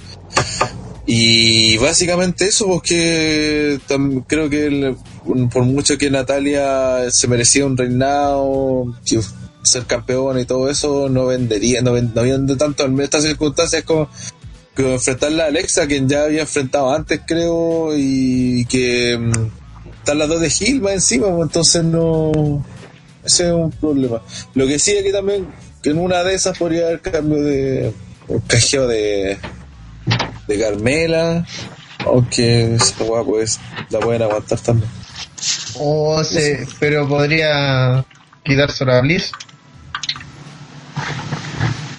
Y 1.07 1.77
básicamente 1.79 2.47
eso, 2.47 2.67
porque 2.67 3.79
tam- 3.87 4.25
creo 4.27 4.49
que 4.49 4.95
por 5.53 5.65
mucho 5.65 5.99
que 5.99 6.11
Natalia 6.11 7.11
se 7.11 7.29
merecía 7.29 7.67
un 7.67 7.77
reinado, 7.77 8.95
que 9.05 9.21
ser 9.65 9.85
campeona 9.87 10.41
y 10.41 10.45
todo 10.45 10.69
eso, 10.71 11.09
no 11.09 11.27
vendería, 11.27 11.83
no, 11.83 11.93
ven- 11.93 12.13
no 12.15 12.23
vende 12.23 12.57
tanto 12.57 12.85
en 12.85 13.01
estas 13.01 13.23
circunstancias 13.25 13.83
como, 13.85 14.09
enfrentarla 14.77 15.45
a 15.45 15.47
Alexa, 15.49 15.87
quien 15.87 16.09
ya 16.09 16.25
había 16.25 16.43
enfrentado 16.43 16.93
antes, 16.95 17.21
creo, 17.27 17.91
y 17.97 18.65
que 18.67 19.17
mm, 19.19 19.33
están 19.99 20.19
las 20.19 20.29
dos 20.29 20.41
de 20.41 20.51
Gil 20.51 20.81
más 20.81 20.93
encima, 20.93 21.29
pues, 21.31 21.43
entonces 21.43 21.85
no. 21.85 22.65
Ese 23.25 23.47
es 23.49 23.53
un 23.55 23.71
problema. 23.71 24.21
Lo 24.55 24.67
que 24.67 24.79
sí 24.79 24.91
es 24.93 25.03
que 25.03 25.13
también, 25.13 25.47
que 25.83 25.91
en 25.91 25.99
una 25.99 26.23
de 26.23 26.35
esas 26.35 26.59
podría 26.59 26.87
haber 26.87 27.01
cambio 27.01 27.43
de. 27.43 27.93
un 28.29 28.41
cajeo 28.41 28.87
de. 28.87 29.39
de 30.47 30.59
Carmela, 30.61 31.47
aunque 32.05 32.75
esa 32.75 33.03
weá, 33.05 33.23
pues 33.25 33.59
la 33.91 34.01
pueden 34.01 34.23
aguantar 34.23 34.59
también. 34.61 34.91
O 35.79 36.23
se, 36.25 36.67
pero 36.79 37.09
podría 37.09 38.05
quitarse 38.45 38.85
la 38.85 39.01
Bliss. 39.01 39.33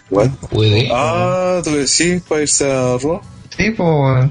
Igual. 0.09 0.31
Puede. 0.51 0.89
Ah, 0.93 1.61
tú 1.63 1.71
decís 1.71 2.21
para 2.27 2.41
irse 2.41 2.71
a 2.71 2.97
Raw. 2.97 3.21
Sí, 3.57 3.71
pues. 3.71 4.29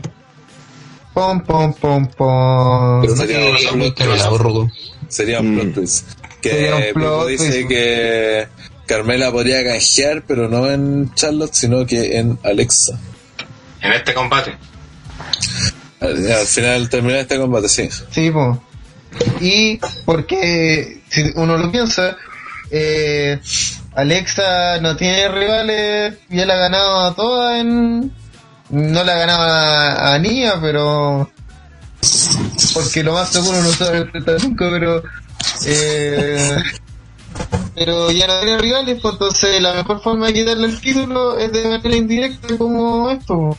Pom, 1.12 1.40
pom, 1.42 1.72
pom, 1.74 2.06
pom. 2.08 3.00
Pero 3.02 3.14
no 3.14 3.22
sería 3.22 3.38
un 3.72 3.78
plot 3.80 3.96
cargado, 3.98 4.38
Roco. 4.38 4.70
Sería 5.08 5.40
un 5.40 5.54
Mm. 5.54 5.60
plot 5.60 5.74
twist. 5.74 6.08
Que 6.40 6.50
Sería 6.50 6.74
un 6.76 6.82
Pipo 6.82 6.94
plot 7.00 7.28
dice 7.28 7.50
twist. 7.52 7.68
que 7.68 8.48
Carmela 8.86 9.30
podría 9.32 9.64
canjear, 9.64 10.22
pero 10.26 10.48
no 10.48 10.70
en 10.70 11.12
Charlotte, 11.14 11.54
sino 11.54 11.86
que 11.86 12.18
en 12.18 12.38
Alexa. 12.42 12.98
en 13.80 13.92
este 13.92 14.14
combate, 14.14 14.54
Al, 16.00 16.32
al 16.32 16.46
final 16.46 16.88
terminar 16.88 17.20
este 17.20 17.38
combate, 17.38 17.68
sí. 17.68 17.88
Sí, 18.10 18.30
pues. 18.30 18.58
Y 19.40 19.78
porque, 20.04 21.02
si 21.08 21.22
uno 21.36 21.56
lo 21.56 21.70
piensa, 21.70 22.16
eh, 22.70 23.38
Alexa 23.94 24.80
no 24.80 24.96
tiene 24.96 25.28
rivales, 25.28 26.18
ya 26.28 26.46
la 26.46 26.54
ha 26.54 26.58
ganado 26.58 27.00
a 27.00 27.14
todas 27.14 27.60
en... 27.60 28.12
No 28.70 29.04
la 29.04 29.12
ha 29.12 29.18
ganado 29.18 30.12
a, 30.12 30.18
Nia, 30.18 30.54
pero... 30.60 31.30
Porque 32.72 33.04
lo 33.04 33.12
más 33.12 33.28
seguro 33.28 33.62
no 33.62 33.68
se 33.70 33.84
va 33.84 33.90
a 33.90 33.96
enfrentar 33.98 34.42
nunca, 34.42 34.68
pero... 34.70 35.02
Eh, 35.66 36.56
pero 37.74 38.10
ya 38.10 38.26
no 38.26 38.40
tiene 38.40 38.58
rivales, 38.58 38.98
pues 39.00 39.14
entonces 39.14 39.62
la 39.62 39.74
mejor 39.74 40.02
forma 40.02 40.26
de 40.26 40.34
quitarle 40.34 40.66
el 40.66 40.80
título 40.80 41.38
es 41.38 41.52
de 41.52 41.68
manera 41.68 41.96
indirecta 41.96 42.56
como 42.56 43.10
esto. 43.10 43.56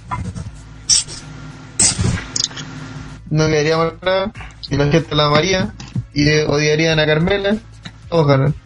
no 3.30 3.48
quedaría 3.48 3.78
mal 3.78 3.98
y 4.70 4.78
la 4.78 4.88
gente 4.88 5.16
la 5.16 5.26
amaría, 5.28 5.74
y 6.14 6.30
odiarían 6.30 7.00
a 7.00 7.06
Carmela, 7.06 7.58
todos 8.10 8.28
ganan. 8.28 8.65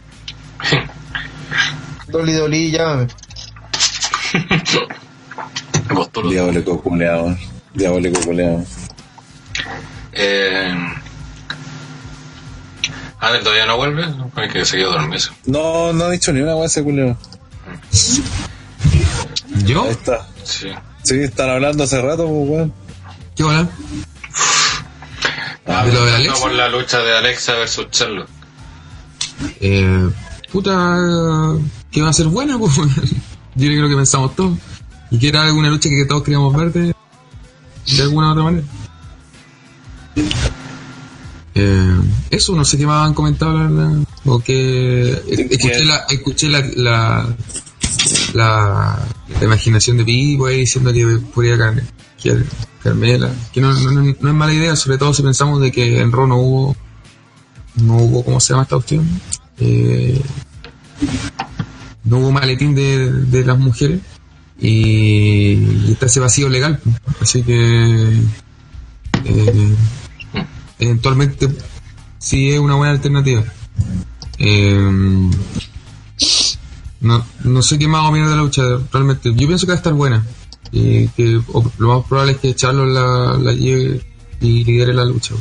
Dolly 2.10 2.34
Dolly, 2.34 2.72
llámame. 2.72 3.08
Diabólico 6.30 6.82
culeado. 6.82 7.36
Diabólico 7.74 8.22
culeado. 8.22 8.64
Eh... 10.12 10.76
A 13.20 13.32
ver, 13.32 13.44
¿todavía 13.44 13.66
no 13.66 13.78
vuelve? 13.78 14.06
Hay 14.36 14.50
que 14.50 14.64
se 14.66 14.78
quedó 14.78 14.94
dormido. 14.94 15.30
No, 15.46 15.92
no 15.94 16.06
ha 16.06 16.10
dicho 16.10 16.32
ni 16.32 16.42
una 16.42 16.56
weá 16.56 16.68
ese 16.68 16.84
culeado. 16.84 17.18
¿Yo? 19.66 19.84
Ahí 19.84 19.90
está. 19.92 20.28
Sí. 20.44 20.70
Sí, 21.04 21.20
están 21.22 21.50
hablando 21.50 21.84
hace 21.84 22.02
rato, 22.02 22.26
pues, 22.28 22.50
weón. 22.50 22.74
¿Qué 23.36 23.44
hola? 23.44 23.68
Ah, 25.66 25.86
¿De 25.86 25.94
lo 25.94 26.06
de 26.06 26.16
Alexa? 26.16 26.42
por 26.42 26.52
la 26.54 26.70
lucha 26.70 27.00
de 27.00 27.18
Alexa 27.18 27.54
versus 27.56 27.90
Charlotte. 27.92 28.30
Eh, 29.60 30.10
puta, 30.52 30.98
que 31.92 32.02
va 32.02 32.10
a 32.10 32.14
ser 32.14 32.28
buena, 32.28 32.58
pues. 32.60 32.76
Yo 32.76 33.68
creo 33.68 33.90
que 33.90 33.96
pensamos 33.96 34.36
todos. 34.36 34.58
Y 35.12 35.18
que 35.20 35.30
era 35.30 35.44
alguna 35.44 35.70
lucha 35.70 35.90
que 35.90 36.06
todos 36.06 36.24
queríamos 36.24 36.56
ver 36.56 36.72
de, 36.72 36.94
de 37.96 38.02
alguna 38.04 38.28
u 38.30 38.32
otra 38.32 38.44
manera. 38.44 38.64
Eh, 41.56 42.00
eso, 42.30 42.56
no 42.56 42.64
sé 42.64 42.78
qué 42.78 42.86
más 42.86 43.08
han 43.08 43.14
comentado, 43.14 43.54
la 43.58 43.64
verdad. 43.68 44.04
O 44.26 44.40
que 44.40 45.12
escuché 45.30 45.84
la, 45.86 45.98
escuché 46.10 46.50
la, 46.50 46.62
la, 46.76 47.28
la, 48.34 49.00
la 49.40 49.44
imaginación 49.46 49.98
de 49.98 50.06
Pipo 50.06 50.46
ahí 50.46 50.60
diciendo 50.60 50.94
que 50.94 51.06
podría 51.34 51.58
Car- 51.58 51.84
que 52.22 52.44
Carmela. 52.84 53.32
Que 53.52 53.62
no, 53.62 53.74
no, 53.74 54.10
es 54.10 54.22
mala 54.22 54.54
idea, 54.54 54.76
sobre 54.76 54.98
todo 54.98 55.14
si 55.14 55.24
pensamos 55.24 55.60
de 55.62 55.72
que 55.72 56.00
en 56.00 56.12
Raw 56.12 56.28
no 56.28 56.38
hubo, 56.38 56.76
no 57.76 57.98
hubo, 57.98 58.24
¿cómo 58.24 58.40
se 58.40 58.54
llama 58.54 58.64
esta 58.64 58.76
opción? 58.78 59.08
Eh, 59.58 60.22
no 62.04 62.18
hubo 62.20 62.32
maletín 62.32 62.76
de, 62.76 63.12
de 63.12 63.46
las 63.46 63.58
mujeres 63.60 64.00
y, 64.60 65.54
y 65.88 65.92
está 65.92 66.06
ese 66.08 66.20
vacío 66.20 66.50
legal. 66.50 66.80
Así 67.22 67.44
que 67.44 68.20
eh, 69.26 69.76
eventualmente 70.80 71.50
sí 72.18 72.50
es 72.52 72.60
una 72.60 72.76
buena 72.76 72.94
alternativa. 72.94 73.44
Eh, 74.38 75.30
no, 77.02 77.26
no 77.44 77.62
sé 77.62 77.80
qué 77.80 77.88
más 77.88 78.10
opinar 78.10 78.30
de 78.30 78.36
la 78.36 78.42
lucha, 78.42 78.62
realmente. 78.92 79.34
Yo 79.34 79.48
pienso 79.48 79.66
que 79.66 79.72
va 79.72 79.76
a 79.76 79.78
estar 79.78 79.94
buena. 79.94 80.26
Y 80.72 81.08
que 81.10 81.42
o- 81.54 81.72
lo 81.80 81.98
más 81.98 82.08
probable 82.08 82.34
es 82.34 82.38
que 82.40 82.54
Charlo 82.56 82.86
la, 82.86 83.38
la 83.38 83.54
lleve 83.54 84.06
y 84.42 84.64
lidere 84.64 84.94
la 84.94 85.06
lucha. 85.06 85.34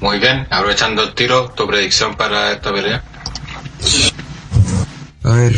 Muy 0.00 0.18
bien, 0.18 0.46
aprovechando 0.50 1.02
el 1.02 1.14
tiro, 1.14 1.50
tu 1.54 1.66
predicción 1.66 2.16
para 2.16 2.52
esta 2.52 2.72
pelea. 2.72 3.04
A 5.22 5.32
ver, 5.32 5.54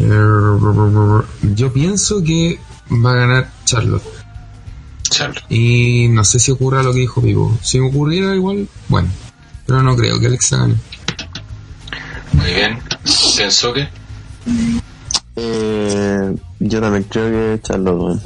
eh, 0.00 1.26
yo 1.54 1.72
pienso 1.72 2.22
que 2.22 2.58
va 2.90 3.12
a 3.12 3.14
ganar 3.14 3.50
Charlotte. 3.64 4.04
Charlotte. 5.08 5.44
Y 5.48 6.08
no 6.08 6.24
sé 6.24 6.40
si 6.40 6.50
ocurra 6.50 6.82
lo 6.82 6.92
que 6.92 7.00
dijo 7.00 7.20
Vivo. 7.20 7.56
Si 7.62 7.78
ocurriera 7.78 8.34
igual, 8.34 8.68
bueno. 8.88 9.08
Pero 9.66 9.82
no 9.82 9.96
creo 9.96 10.18
que 10.18 10.26
Alexa 10.26 10.56
gane. 10.58 10.74
Muy 12.32 12.52
bien. 12.54 12.78
Pienso 13.36 13.72
que. 13.72 13.88
Eh, 15.36 16.34
yo 16.58 16.80
también 16.80 17.04
creo 17.04 17.30
que 17.30 17.62
Charlotte. 17.62 18.20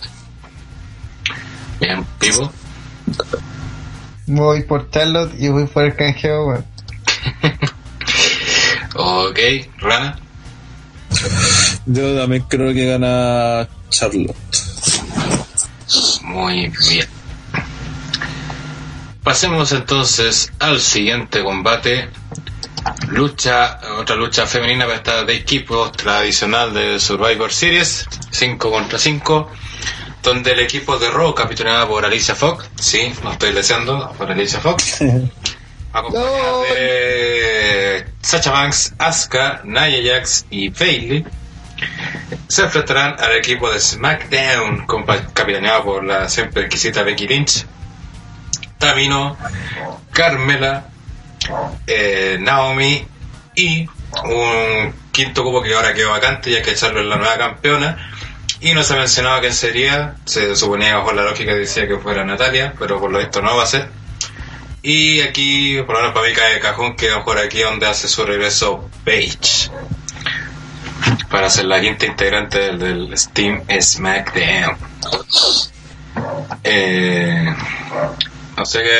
Bien, 1.80 2.04
Pipo. 2.18 2.50
Voy 4.26 4.62
por 4.64 4.90
Charlotte 4.90 5.34
y 5.38 5.48
voy 5.48 5.66
por 5.66 5.84
el 5.84 5.94
canjeo, 5.94 6.46
weón. 6.46 6.64
Ok, 9.00 9.38
Rana. 9.78 10.18
Yo 11.86 12.16
también 12.16 12.44
creo 12.48 12.72
que 12.74 12.86
gana 12.86 13.68
Charlotte. 13.88 14.36
Muy 16.22 16.72
bien. 16.88 17.06
Pasemos 19.22 19.72
entonces 19.72 20.52
al 20.58 20.80
siguiente 20.80 21.42
combate. 21.42 22.08
Lucha, 23.08 23.80
otra 23.98 24.16
lucha 24.16 24.46
femenina 24.46 24.84
para 24.86 24.96
esta 24.96 25.24
de 25.24 25.34
equipos 25.34 25.92
tradicional 25.92 26.72
de 26.72 26.98
Survivor 26.98 27.52
Series, 27.52 28.06
5 28.30 28.70
contra 28.70 28.98
5, 28.98 29.50
donde 30.22 30.52
el 30.52 30.60
equipo 30.60 30.98
de 30.98 31.10
Raw, 31.10 31.34
capitaneado 31.34 31.88
por 31.88 32.04
Alicia 32.04 32.34
Fox, 32.34 32.66
sí, 32.80 33.12
no 33.22 33.32
estoy 33.32 33.52
deseando, 33.52 34.12
por 34.16 34.30
Alicia 34.30 34.60
Fox, 34.60 34.98
acompañada 35.92 36.62
de 36.62 38.06
Sacha 38.20 38.50
Banks, 38.50 38.94
Asuka, 38.98 39.62
Nia 39.64 40.14
Jax 40.14 40.46
y 40.50 40.68
Bailey, 40.68 41.24
se 42.48 42.62
enfrentarán 42.62 43.16
al 43.18 43.36
equipo 43.36 43.70
de 43.70 43.80
SmackDown, 43.80 44.86
capitaneado 45.32 45.84
por 45.84 46.04
la 46.04 46.28
siempre 46.28 46.62
exquisita 46.62 47.02
Becky 47.02 47.26
Lynch, 47.26 47.66
Tamino, 48.78 49.36
Carmela, 50.12 50.88
eh, 51.86 52.38
Naomi 52.40 53.06
y 53.54 53.88
un 54.24 54.94
quinto 55.12 55.42
cupo 55.42 55.62
que 55.62 55.74
ahora 55.74 55.94
quedó 55.94 56.10
vacante 56.10 56.50
ya 56.50 56.62
que 56.62 56.74
Charlo 56.74 57.00
es 57.00 57.06
la 57.06 57.16
nueva 57.16 57.36
campeona. 57.36 58.12
Y 58.60 58.72
no 58.74 58.82
se 58.82 58.96
mencionaba 58.96 59.40
quién 59.40 59.52
sería, 59.52 60.16
se 60.24 60.56
suponía 60.56 60.88
que 60.88 60.94
bajo 60.94 61.12
la 61.12 61.22
lógica 61.22 61.54
decía 61.54 61.86
que 61.86 61.98
fuera 61.98 62.24
Natalia, 62.24 62.74
pero 62.76 62.98
por 62.98 63.10
lo 63.10 63.18
visto 63.18 63.40
no 63.40 63.56
va 63.56 63.62
a 63.62 63.66
ser. 63.66 63.88
Y 64.82 65.20
aquí, 65.22 65.82
por 65.82 65.94
lo 65.96 66.00
menos 66.02 66.14
para 66.14 66.28
mí 66.28 66.34
cae 66.34 66.54
de 66.54 66.60
cajón, 66.60 66.94
queda 66.96 67.24
por 67.24 67.38
aquí 67.38 67.60
donde 67.62 67.86
hace 67.86 68.08
su 68.08 68.24
regreso 68.24 68.88
Paige. 69.04 69.70
Para 71.30 71.50
ser 71.50 71.64
la 71.66 71.80
quinta 71.80 72.06
integrante 72.06 72.58
del, 72.58 72.78
del 72.78 73.18
Steam 73.18 73.62
SmackDown. 73.80 74.76
Eh, 76.64 77.54
no 78.56 78.64
sé 78.66 78.82
qué 78.82 78.98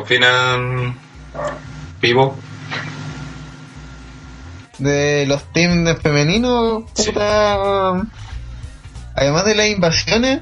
opinan 0.00 0.98
Vivo. 2.00 2.36
de 4.78 5.26
los 5.26 5.44
teams 5.52 5.84
de 5.84 5.96
femeninos, 5.96 6.84
Sí. 6.94 7.12
además 9.14 9.44
de 9.44 9.54
las 9.54 9.66
invasiones, 9.66 10.40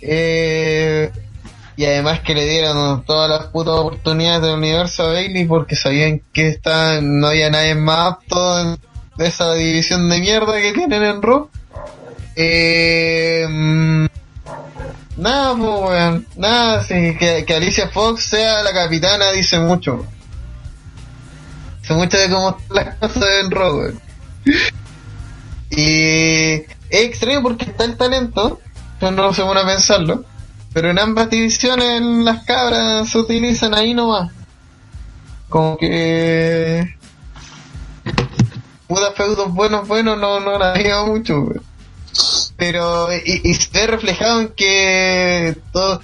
eh, 0.00 1.10
y 1.76 1.84
además 1.84 2.20
que 2.20 2.34
le 2.34 2.46
dieron 2.46 3.04
todas 3.04 3.30
las 3.30 3.48
putas 3.48 3.74
oportunidades 3.74 4.42
del 4.42 4.54
universo 4.56 5.04
a 5.04 5.12
Bailey 5.12 5.46
porque 5.46 5.76
sabían 5.76 6.22
que 6.32 6.48
está, 6.48 7.00
no 7.00 7.28
había 7.28 7.50
nadie 7.50 7.74
más 7.74 8.12
apto 8.12 8.60
en 8.60 8.78
esa 9.18 9.54
división 9.54 10.08
de 10.08 10.20
mierda 10.20 10.60
que 10.60 10.72
tienen 10.72 11.02
en 11.02 11.22
Raw. 11.22 11.48
Mm, 13.48 14.06
nada, 15.16 15.54
pues, 15.56 15.80
weón, 15.80 16.26
nada, 16.36 16.82
sí, 16.82 17.16
que, 17.18 17.54
Alicia 17.54 17.88
Fox 17.88 18.24
sea 18.24 18.62
la 18.62 18.72
capitana 18.72 19.32
dice 19.32 19.58
mucho. 19.58 20.06
Dice 21.80 21.94
mucho 21.94 22.18
de 22.18 22.30
cómo 22.30 22.56
las 22.70 22.96
cosas 22.96 23.24
en 23.42 23.50
Raw, 23.50 23.78
weón. 23.78 24.00
Y 25.70 26.52
es 26.90 27.06
extraño 27.06 27.42
porque 27.42 27.64
está 27.64 27.84
el 27.84 27.96
talento, 27.96 28.60
no 29.00 29.32
se 29.32 29.42
pone 29.42 29.60
a 29.60 29.66
pensarlo, 29.66 30.24
pero 30.72 30.90
en 30.90 30.98
ambas 30.98 31.30
divisiones 31.30 32.00
las 32.00 32.44
cabras 32.44 33.08
se 33.08 33.18
utilizan 33.18 33.74
ahí 33.74 33.94
nomás. 33.94 34.32
Como 35.48 35.76
que... 35.76 36.96
Puta 38.86 39.12
feudos 39.12 39.52
buenos, 39.52 39.86
buenos, 39.86 40.18
no, 40.18 40.40
no 40.40 40.58
la 40.58 40.72
digo 40.74 41.06
mucho, 41.06 41.40
weón. 41.40 41.62
Pero, 42.56 43.08
y, 43.12 43.50
y 43.50 43.54
se 43.54 43.70
ve 43.72 43.86
reflejado 43.86 44.40
en 44.42 44.48
que 44.48 45.56
todo, 45.72 46.00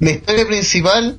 la 0.00 0.10
historia 0.10 0.46
principal, 0.46 1.18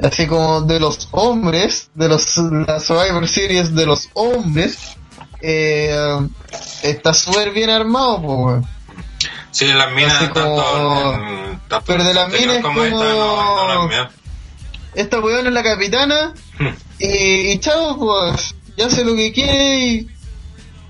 así 0.00 0.26
como 0.26 0.62
de 0.62 0.80
los 0.80 1.08
hombres, 1.10 1.90
de 1.94 2.08
los, 2.08 2.36
la 2.36 2.80
Survivor 2.80 3.26
Series 3.28 3.74
de 3.74 3.86
los 3.86 4.08
hombres, 4.14 4.96
eh, 5.40 6.28
está 6.82 7.12
súper 7.12 7.50
bien 7.50 7.70
armado, 7.70 8.18
weón. 8.18 8.73
Sí, 9.54 9.66
las 9.72 9.92
minas, 9.92 10.14
como- 10.30 10.56
tanto, 10.56 11.14
en- 11.14 11.60
tanto 11.68 11.84
pero 11.86 12.02
de 12.04 12.12
las 12.12 12.28
minas 12.28 12.58
como 12.60 12.82
esta, 12.82 12.96
no, 12.98 13.88
no 13.88 14.08
esta 14.96 15.20
weón 15.20 15.46
es 15.46 15.52
la 15.52 15.62
capitana 15.62 16.34
y, 16.98 17.06
y 17.52 17.58
chao 17.60 17.96
pues 17.98 18.54
ya 18.76 18.86
hace 18.86 19.04
lo 19.04 19.14
que 19.14 19.32
quiere 19.32 19.78
y, 19.78 20.08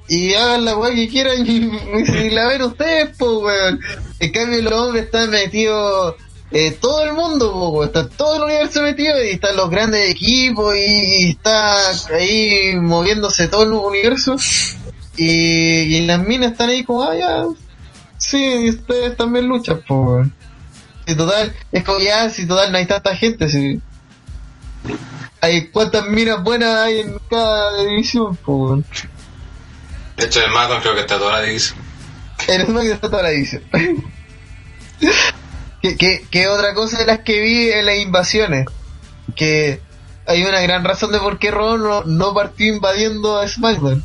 y 0.09 0.35
hagan 0.35 0.65
la 0.65 0.77
weá 0.77 0.95
que 0.95 1.09
quieran 1.09 1.47
y, 1.47 1.71
y 2.27 2.31
la 2.31 2.49
ven 2.49 2.63
ustedes 2.63 3.11
pues 3.19 3.31
weón 3.43 3.81
en 4.21 4.33
cambio 4.33 4.63
los 4.63 4.73
hombres 4.73 5.05
están 5.05 5.29
metidos 5.31 6.15
eh, 6.51 6.73
todo 6.81 7.03
el 7.05 7.13
mundo 7.15 7.53
po, 7.53 7.69
weón. 7.71 7.87
está 7.89 8.09
todo 8.09 8.37
el 8.37 8.43
universo 8.45 8.81
metido 8.83 9.23
y 9.23 9.29
están 9.31 9.57
los 9.57 9.69
grandes 9.71 10.11
equipos 10.11 10.75
y, 10.75 11.27
y 11.27 11.31
está 11.33 11.75
ahí 12.15 12.77
moviéndose 12.77 13.49
todo 13.49 13.65
el 13.65 13.73
universo 13.73 14.37
y, 15.17 15.27
y 15.97 16.01
las 16.07 16.21
minas 16.27 16.53
están 16.53 16.71
ahí 16.71 16.83
como 16.85 17.03
ah 17.05 17.15
ya 17.17 17.45
sí 18.25 18.69
ustedes 18.71 19.17
también 19.17 19.47
luchan 19.47 19.83
weón 19.89 20.33
Si 21.07 21.15
total, 21.15 21.55
es 21.73 21.85
como 21.85 21.99
ya, 21.99 22.31
si 22.31 22.47
total 22.47 22.73
no 22.73 22.79
hay 22.79 22.87
tanta 22.87 23.15
gente, 23.17 23.49
si. 23.49 23.81
Hay 25.41 25.69
cuántas 25.69 26.07
minas 26.07 26.43
buenas 26.43 26.77
hay 26.77 27.01
en 27.01 27.19
cada 27.31 27.83
división, 27.83 28.39
weón. 28.47 28.85
De 30.17 30.25
hecho, 30.25 30.41
el 30.45 30.51
Macon 30.53 30.81
creo 30.81 30.95
que 30.95 31.01
está 31.01 31.19
toda 31.19 31.33
la 31.33 31.43
división. 31.43 31.79
En 32.49 32.61
el 32.61 32.67
que 32.67 32.93
está 32.93 33.11
toda 33.11 33.25
la 33.25 33.31
división. 33.31 33.63
¿Qué, 35.83 35.97
qué, 35.97 36.27
qué 36.31 36.49
otra 36.49 36.73
cosa 36.73 36.99
de 36.99 37.07
las 37.07 37.21
que 37.21 37.43
vi 37.43 37.71
en 37.71 37.85
las 37.87 37.99
invasiones? 37.99 38.67
Que 39.37 39.81
hay 40.27 40.43
una 40.45 40.61
gran 40.61 40.85
razón 40.85 41.13
de 41.13 41.19
por 41.19 41.39
qué 41.39 41.51
Raw 41.51 41.77
no, 41.77 42.05
no 42.05 42.33
partió 42.33 42.73
invadiendo 42.73 43.39
a 43.39 43.47
SmackDown. 43.47 44.03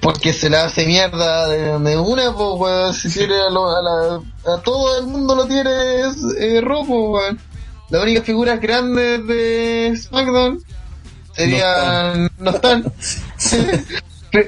Porque 0.00 0.32
se 0.32 0.48
la 0.48 0.64
hace 0.64 0.86
mierda 0.86 1.48
de, 1.48 1.78
de 1.78 1.96
una, 1.98 2.32
pues, 2.32 2.48
weón. 2.58 2.94
Si 2.94 3.10
tiene 3.10 3.34
a, 3.34 3.50
lo- 3.50 3.70
a, 3.76 3.82
la- 3.82 4.54
a 4.54 4.62
todo 4.62 4.98
el 4.98 5.06
mundo 5.06 5.34
lo 5.34 5.46
tiene 5.46 5.70
es, 6.08 6.16
eh, 6.38 6.62
pues, 6.64 6.86
weón. 6.88 7.38
Las 7.90 8.02
únicas 8.02 8.24
figuras 8.24 8.60
grandes 8.60 9.26
de 9.26 9.94
SmackDown 10.00 10.62
serían. 11.34 12.30
No 12.38 12.50
están. 12.50 12.92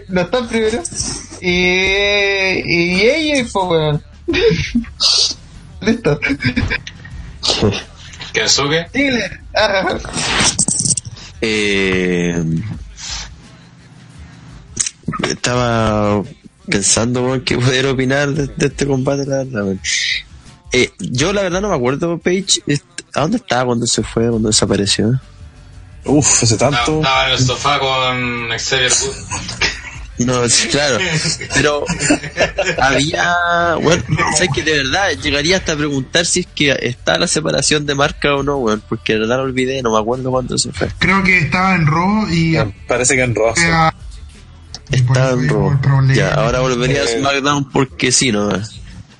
No 0.08 0.20
están, 0.22 0.48
primero. 0.48 0.82
Y. 1.40 1.50
Y 1.50 3.00
ella, 3.02 3.46
pues, 3.52 3.64
weón. 3.66 4.02
Listo. 5.82 6.20
Kensuke, 8.32 8.88
Ziggler. 8.92 9.40
Ajá. 9.54 9.98
Eh, 11.40 12.42
estaba 15.28 16.22
pensando 16.68 17.22
weón, 17.24 17.40
qué 17.42 17.56
poder 17.56 17.86
opinar 17.86 18.30
de, 18.30 18.46
de 18.46 18.66
este 18.66 18.86
combate, 18.86 19.26
la 19.26 19.38
verdad. 19.44 19.76
Eh, 20.72 20.90
yo 20.98 21.32
la 21.32 21.42
verdad 21.42 21.60
no 21.60 21.68
me 21.68 21.74
acuerdo, 21.76 22.18
Paige, 22.18 22.60
est- 22.66 22.84
¿a 23.14 23.20
dónde 23.22 23.36
estaba 23.38 23.66
cuando 23.66 23.86
se 23.86 24.02
fue, 24.02 24.28
cuando 24.30 24.48
desapareció? 24.48 25.20
Uf, 26.04 26.42
hace 26.42 26.56
tanto. 26.56 26.96
estaba 26.98 27.26
en 27.26 27.32
el 27.32 27.38
sofá 27.38 27.78
con 27.78 28.48
Xavier 28.58 28.92
Wood. 29.02 29.14
No, 30.18 30.42
claro, 30.70 30.98
pero 31.54 31.84
había, 32.78 33.74
bueno, 33.82 34.04
sabes 34.34 34.50
que 34.54 34.62
de 34.62 34.76
verdad 34.84 35.10
llegaría 35.20 35.56
hasta 35.56 35.72
a 35.72 35.76
preguntar 35.76 36.26
si 36.26 36.40
es 36.40 36.46
que 36.54 36.76
está 36.80 37.18
la 37.18 37.26
separación 37.26 37.86
de 37.86 37.94
marca 37.94 38.34
o 38.34 38.42
no, 38.42 38.58
weón, 38.58 38.82
porque 38.88 39.14
de 39.14 39.20
verdad 39.20 39.38
lo 39.38 39.44
olvidé, 39.44 39.82
no 39.82 39.90
me 39.92 39.98
acuerdo 39.98 40.30
cuándo 40.30 40.56
se 40.58 40.70
fue. 40.70 40.88
Creo 40.98 41.24
que 41.24 41.38
estaba 41.38 41.74
en 41.74 41.86
Raw 41.86 42.28
y 42.30 42.56
Parece 42.86 43.16
que 43.16 43.22
en 43.22 43.32
era- 43.32 43.94
y 43.96 44.11
por 45.00 45.16
Está 45.16 45.30
eso 45.30 45.38
en 45.38 45.42
digo 45.48 45.78
Raw. 45.82 46.00
el. 46.10 46.14
Ya, 46.14 46.34
ahora 46.34 46.60
volvería 46.60 47.00
a 47.00 47.04
Eh, 47.04 47.18
SmackDown 47.18 47.70
porque 47.70 48.12
sí, 48.12 48.30
¿no? 48.30 48.50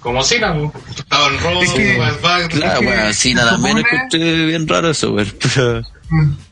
Como 0.01 0.23
Cena, 0.23 0.53
pues. 0.55 0.99
estaba 0.99 1.29
en 1.29 1.39
Raw, 1.41 1.63
Es 1.63 1.71
que- 1.71 1.93
en 1.97 1.97
SmackDown. 2.19 2.49
Claro, 2.61 2.81
que 2.81 2.87
bueno, 2.87 3.13
sí, 3.15 3.35
nada 3.35 3.57
menos 3.59 3.83
supone- 3.85 3.97
encontré 3.97 4.47
bien 4.47 4.69
raro 4.69 4.91
eso, 4.91 5.15
pero... 5.17 5.83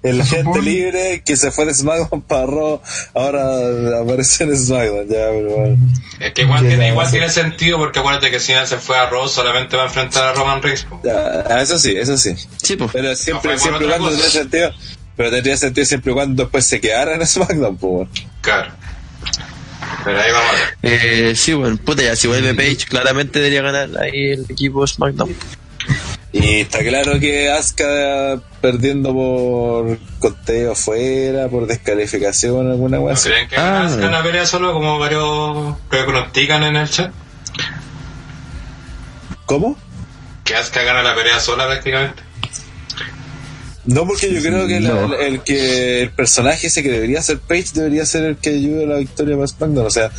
El 0.03 0.17
Se 0.17 0.23
agente 0.23 0.45
supone- 0.45 0.63
libre 0.63 1.23
que 1.27 1.37
se 1.37 1.51
fue 1.51 1.67
de 1.67 1.75
SmackDown 1.75 2.23
para 2.23 2.47
Raw, 2.47 2.81
ahora 3.15 4.01
aparece 4.03 4.45
en 4.45 4.57
SmackDown, 4.57 5.07
ya, 5.09 5.27
pero 5.31 5.51
bueno. 5.51 5.77
Es 6.19 6.33
que 6.33 6.43
igual, 6.43 6.63
Que 6.63 6.69
tiene, 6.69 6.89
igual 6.89 7.11
tiene 7.11 7.29
sentido 7.29 7.77
porque 7.77 7.99
acuérdate 7.99 8.31
que 8.31 8.41
Cena 8.41 8.65
se 8.67 8.79
fue 8.79 8.97
a 8.97 9.11
Raw 9.11 9.29
solamente 9.29 9.77
va 9.77 9.83
a 9.83 9.87
enfrentar 9.87 10.25
a 10.29 10.33
Roman 10.33 10.63
Reigns. 10.63 10.87
Ya, 11.05 11.45
ah, 11.51 11.61
eso 11.61 11.79
sí, 11.79 11.93
eso 11.95 12.17
sí. 12.17 12.35
Sí, 12.63 12.77
pues. 12.77 12.91
Pero 12.93 13.15
siempre, 13.17 13.53
No, 13.53 13.59
siempre 13.59 13.87
cuando 13.89 14.09
tendría 14.09 14.31
sentido. 14.31 14.71
Pero 15.17 15.31
tendría 15.31 15.57
sentido 15.59 15.85
siempre 15.85 16.13
y 16.13 16.15
cuando 16.15 16.43
después 16.45 16.65
se 16.65 16.81
quedara 16.81 17.15
en 17.17 17.27
SmackDown, 17.27 17.77
pues. 17.77 18.09
Claro. 18.41 18.73
Pero 20.05 20.21
ahí 20.21 20.31
vamos 20.33 20.51
a 20.51 20.53
ver. 20.55 20.77
Eh, 20.83 21.35
sí, 21.37 21.53
bueno, 21.55 21.77
puta, 21.77 22.03
ya 22.03 22.17
si 22.17 22.27
vuelve 22.29 22.55
Page, 22.55 22.87
claramente 22.89 23.39
debería 23.39 23.63
ganar 23.63 23.91
ahí 24.01 24.31
el 24.33 24.47
equipo 24.49 24.87
SmackDown. 24.87 25.35
Y 26.33 26.61
está 26.61 26.79
claro 26.79 27.19
que 27.19 27.51
Asuka 27.51 28.41
perdiendo 28.61 29.13
por 29.13 29.99
conteo 30.21 30.73
afuera, 30.73 31.49
por 31.49 31.67
descalificación, 31.67 32.71
alguna 32.71 32.99
¿No 32.99 33.05
cosa. 33.05 33.29
creen 33.31 33.49
que 33.49 33.57
Ah, 33.57 33.87
Asuka 33.87 34.11
la 34.11 34.23
pelea 34.23 34.47
solo 34.47 34.73
como 34.73 34.99
varios 34.99 35.77
que 35.91 35.99
pronostican 36.05 36.63
en 36.63 36.77
el 36.77 36.89
chat? 36.89 37.11
¿Cómo? 39.47 39.77
Que 40.45 40.55
Asuka 40.55 40.83
gana 40.83 41.03
la 41.03 41.15
pelea 41.15 41.41
sola 41.41 41.67
prácticamente. 41.67 42.23
No, 43.95 44.07
porque 44.07 44.33
yo 44.33 44.41
creo 44.41 44.67
que 44.69 44.79
No. 44.81 45.15
el, 45.17 45.35
el 45.35 45.41
que 45.43 46.03
el 46.03 46.11
personaje 46.11 46.69
ese 46.69 46.83
que 46.83 46.91
debería 46.91 47.21
ser 47.23 47.39
Page 47.41 47.67
debería 47.75 48.07
ser 48.07 48.25
el 48.25 48.37
que 48.37 48.51
ayude 48.51 48.85
a 48.85 48.87
la 48.87 48.97
victoria 48.99 49.35
para 49.35 49.49
SmackDown. 49.49 49.87
O 49.87 49.91
sea, 49.91 50.11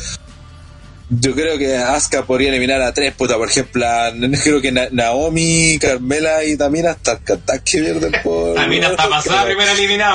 yo 1.08 1.34
creo 1.34 1.56
que 1.58 1.76
Asuka 1.76 2.24
podría 2.24 2.50
eliminar 2.50 2.80
a 2.82 2.92
tres, 2.92 3.14
puta. 3.14 3.36
Por 3.36 3.48
ejemplo, 3.48 3.86
a- 3.86 4.12
creo 4.42 4.60
que 4.60 4.72
Na- 4.72 4.88
Naomi, 4.90 5.78
Carmela 5.80 6.44
y 6.44 6.56
Tamina 6.56 6.90
hasta 6.90 7.12
hasta 7.12 7.58
que 7.64 7.78
pierden 7.78 8.12
por. 8.22 8.66
Mí 8.68 8.78
hasta 8.80 9.08
pasada 9.08 9.44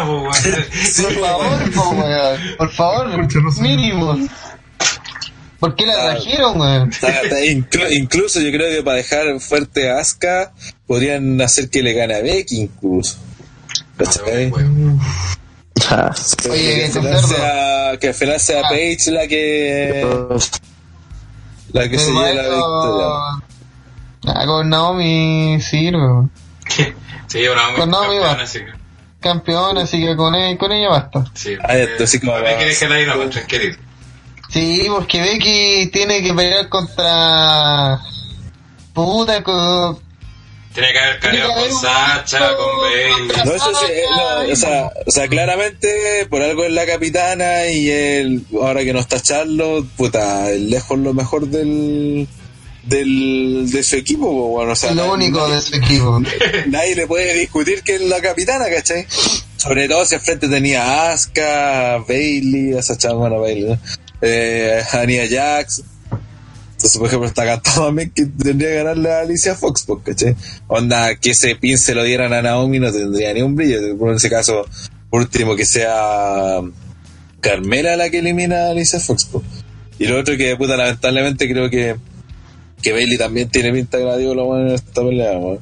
po, 0.05 0.21
weón. 0.21 0.33
Sí, 0.33 1.03
Por 1.03 1.13
favor, 1.13 1.71
po, 1.73 1.89
weón. 1.91 2.39
Por 2.57 2.71
favor, 2.71 3.07
mínimo. 3.61 4.17
¿Por 5.59 5.75
qué 5.75 5.85
la 5.87 5.93
trajeron, 6.11 6.59
weón? 6.61 6.91
Inclu- 6.91 7.91
incluso 7.91 8.39
yo 8.39 8.51
creo 8.51 8.69
que 8.69 8.83
para 8.83 8.97
dejar 8.97 9.39
fuerte 9.39 9.89
a 9.89 9.99
Asuka 9.99 10.51
podrían 10.85 11.41
hacer 11.41 11.69
que 11.69 11.81
le 11.81 11.93
gane 11.93 12.13
a 12.15 12.21
Becky 12.21 12.57
incluso. 12.61 13.17
¿Cachai? 13.97 14.51
Ah, 15.89 16.11
Que 16.41 16.49
Oye, 16.49 16.89
final 16.91 17.23
sea, 17.23 17.97
que 17.99 18.07
al 18.09 18.13
final 18.13 18.39
sea 18.39 18.61
Ah. 18.65 18.69
Paige 18.69 19.11
la 19.11 19.27
que 19.27 20.03
la 21.73 21.89
que 21.89 21.99
se 21.99 22.11
lleve 22.11 22.33
la 22.33 22.41
victoria. 22.43 23.07
Ah, 24.25 24.45
con 24.45 24.69
Naomi 24.69 25.59
sirve. 25.61 26.27
Sí, 27.27 27.47
una 27.47 27.75
Con 27.75 27.89
Naomi 27.91 28.07
campeona, 28.17 28.37
va. 28.37 28.43
así 28.43 28.59
que. 28.59 28.71
Campeona, 29.19 29.81
así 29.83 29.99
que 30.03 30.15
con 30.15 30.33
ella, 30.35 30.57
con 30.57 30.71
ella 30.71 30.89
basta. 30.89 31.25
Sí. 31.33 31.55
Ah, 31.63 31.75
como 32.19 32.33
que 33.47 33.57
la. 33.57 33.77
Sí, 34.49 34.85
porque 34.89 35.21
Becky 35.21 35.89
tiene 35.91 36.21
que 36.23 36.33
pelear 36.33 36.69
contra. 36.69 37.99
Puta, 38.93 39.43
con. 39.43 39.99
Tiene 40.77 40.93
que 40.93 40.99
haber 40.99 41.19
haber 41.19 41.47
con 41.55 41.81
Sacha, 41.81 42.55
con 42.55 42.77
Bailey. 42.81 43.27
No, 43.45 43.53
eso 43.55 43.71
sí, 43.79 43.85
eh, 43.89 44.01
no, 44.15 44.53
o, 44.53 44.55
sea, 44.55 44.91
o 45.07 45.09
sea, 45.11 45.27
claramente 45.27 46.27
por 46.29 46.43
algo 46.43 46.65
es 46.65 46.71
la 46.71 46.85
capitana 46.85 47.65
y 47.65 47.89
él, 47.89 48.43
ahora 48.61 48.83
que 48.83 48.93
no 48.93 48.99
está 48.99 49.19
Charlotte, 49.19 49.87
puta, 49.97 50.51
lejos 50.51 50.99
lo 50.99 51.15
mejor 51.15 51.47
del, 51.47 52.27
del 52.83 53.69
de 53.71 53.81
su 53.83 53.95
equipo, 53.95 54.29
bueno, 54.49 54.73
o 54.73 54.75
sea, 54.75 54.91
lo 54.93 55.03
nadie- 55.07 55.13
único 55.13 55.49
de 55.49 55.61
su 55.61 55.75
equipo. 55.77 56.21
nadie 56.67 56.95
le 56.95 57.07
puede 57.07 57.33
discutir 57.33 57.81
que 57.81 57.95
es 57.95 58.01
la 58.01 58.21
capitana, 58.21 58.65
¿cachai? 58.69 59.07
Sobre 59.57 59.87
todo 59.87 60.05
si 60.05 60.13
al 60.13 60.21
frente 60.21 60.47
tenía 60.47 60.83
a 60.83 61.13
Asuka, 61.13 61.95
a 61.95 61.97
Bailey, 61.97 62.77
a 62.77 62.83
Sacha, 62.83 63.13
bueno, 63.13 63.39
Bailey, 63.41 63.63
¿no? 63.71 63.79
eh, 64.21 64.81
a 64.91 65.05
Nia 65.07 65.23
Jax. 65.27 65.81
Entonces, 66.77 66.99
por 66.99 67.07
ejemplo, 67.07 67.27
está 67.27 67.59
también 67.61 68.11
que 68.11 68.27
tendría 68.27 68.69
que 68.69 68.75
ganarle 68.75 69.11
a 69.11 69.21
Alicia 69.21 69.55
Fox, 69.55 69.83
pues, 69.87 70.03
¿cachai? 70.05 70.35
Onda, 70.67 71.15
que 71.15 71.31
ese 71.31 71.55
pin 71.55 71.77
se 71.77 71.95
lo 71.95 72.03
dieran 72.03 72.33
a 72.33 72.43
Naomi 72.43 72.77
no 72.79 72.91
tendría 72.91 73.33
ni 73.33 73.41
un 73.41 73.55
brillo. 73.55 73.97
Por 73.97 74.13
ese 74.13 74.29
caso, 74.29 74.63
por 75.09 75.21
último, 75.21 75.55
que 75.55 75.65
sea 75.65 76.61
Carmela 77.41 77.97
la 77.97 78.11
que 78.11 78.19
elimina 78.19 78.67
a 78.67 78.69
Alicia 78.69 78.99
Fox, 78.99 79.27
pues. 79.31 79.43
Y 79.97 80.05
lo 80.05 80.19
otro 80.19 80.37
que, 80.37 80.55
puta, 80.55 80.77
lamentablemente 80.77 81.49
creo 81.49 81.67
que 81.69 81.95
que 82.81 82.91
Bailey 82.91 83.17
también 83.17 83.49
tiene 83.49 83.71
pinta 83.71 83.97
la 83.97 84.15
buena 84.43 84.69
en 84.69 84.75
esta 84.75 85.01
pelea, 85.03 85.37
weón. 85.37 85.59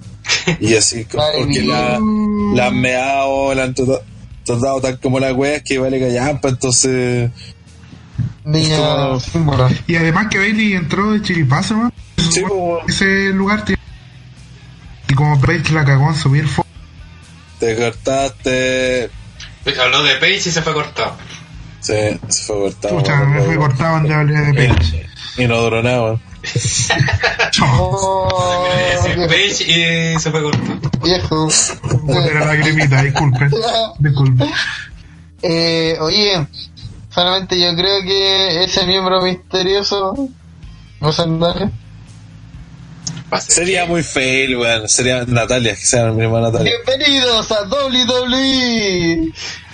Y 0.59 0.75
así, 0.75 1.05
porque 1.09 1.61
la, 1.61 1.99
la 2.53 2.67
han 2.67 2.81
meado, 2.81 3.55
la 3.55 3.63
han 3.63 3.73
tratado, 3.73 4.03
tratado 4.43 4.81
tal 4.81 4.99
como 4.99 5.19
la 5.19 5.33
wea, 5.33 5.61
que 5.61 5.77
vale 5.77 5.99
callampa, 5.99 6.49
entonces. 6.49 7.31
Niña 8.45 8.77
como- 8.77 9.19
símbolo. 9.31 9.69
Y 9.87 9.95
además 9.95 10.27
que 10.29 10.37
Bailey 10.37 10.73
entró 10.73 11.11
de 11.11 11.21
chiripazo, 11.21 11.75
¿no? 11.75 11.91
Sí, 12.17 12.41
como 12.43 12.79
Ese 12.87 13.29
lugar 13.33 13.65
tiene- 13.65 13.81
Y 15.09 15.13
como 15.13 15.39
Page 15.41 15.71
la 15.73 15.83
cagó 15.85 16.09
en 16.09 16.15
subir 16.15 16.45
fo- 16.47 16.63
te 17.59 17.75
cortaste. 17.75 19.09
Habló 19.81 20.03
de 20.03 20.15
Paige 20.15 20.49
y 20.49 20.51
se 20.51 20.61
fue 20.61 20.73
cortado. 20.73 21.15
Sí, 21.79 21.93
se 22.27 22.43
fue 22.45 22.57
cortado. 22.59 22.97
Pucha, 22.97 23.15
me 23.25 23.41
fue 23.41 23.55
cortado 23.55 23.95
donde 23.95 24.13
hablé 24.13 24.39
de 24.41 24.53
Page. 24.53 25.09
Y 25.37 25.47
no 25.47 25.57
duró 25.61 25.81
nada, 25.81 26.03
weón. 26.03 26.21
Oh, 27.63 28.67
Paige 29.29 29.63
y 30.15 30.19
se 30.19 30.31
fue 30.31 30.41
cortado. 30.43 30.79
viejo. 31.03 31.49
Era 32.29 32.45
la 32.45 32.55
gremita, 32.55 33.01
disculpen. 33.01 33.49
Disculpen. 33.99 34.49
Eh, 35.41 35.97
oye, 36.01 36.45
solamente 37.15 37.57
yo 37.59 37.73
creo 37.75 38.01
que 38.03 38.63
ese 38.65 38.85
miembro 38.85 39.21
misterioso, 39.21 40.13
no 40.99 41.11
sé 41.13 41.21
dónde. 41.23 41.69
Va 43.33 43.37
a 43.37 43.41
ser 43.41 43.51
Sería 43.55 43.85
muy 43.85 44.03
fail, 44.03 44.57
weón. 44.57 44.87
Sería 44.89 45.23
Natalia, 45.25 45.75
que 45.75 45.85
sea 45.85 46.05
mi 46.11 46.23
hermana 46.23 46.51
Natalia. 46.51 46.73
Bienvenidos 46.85 47.51
a 47.51 47.63
WWE. 47.63 49.31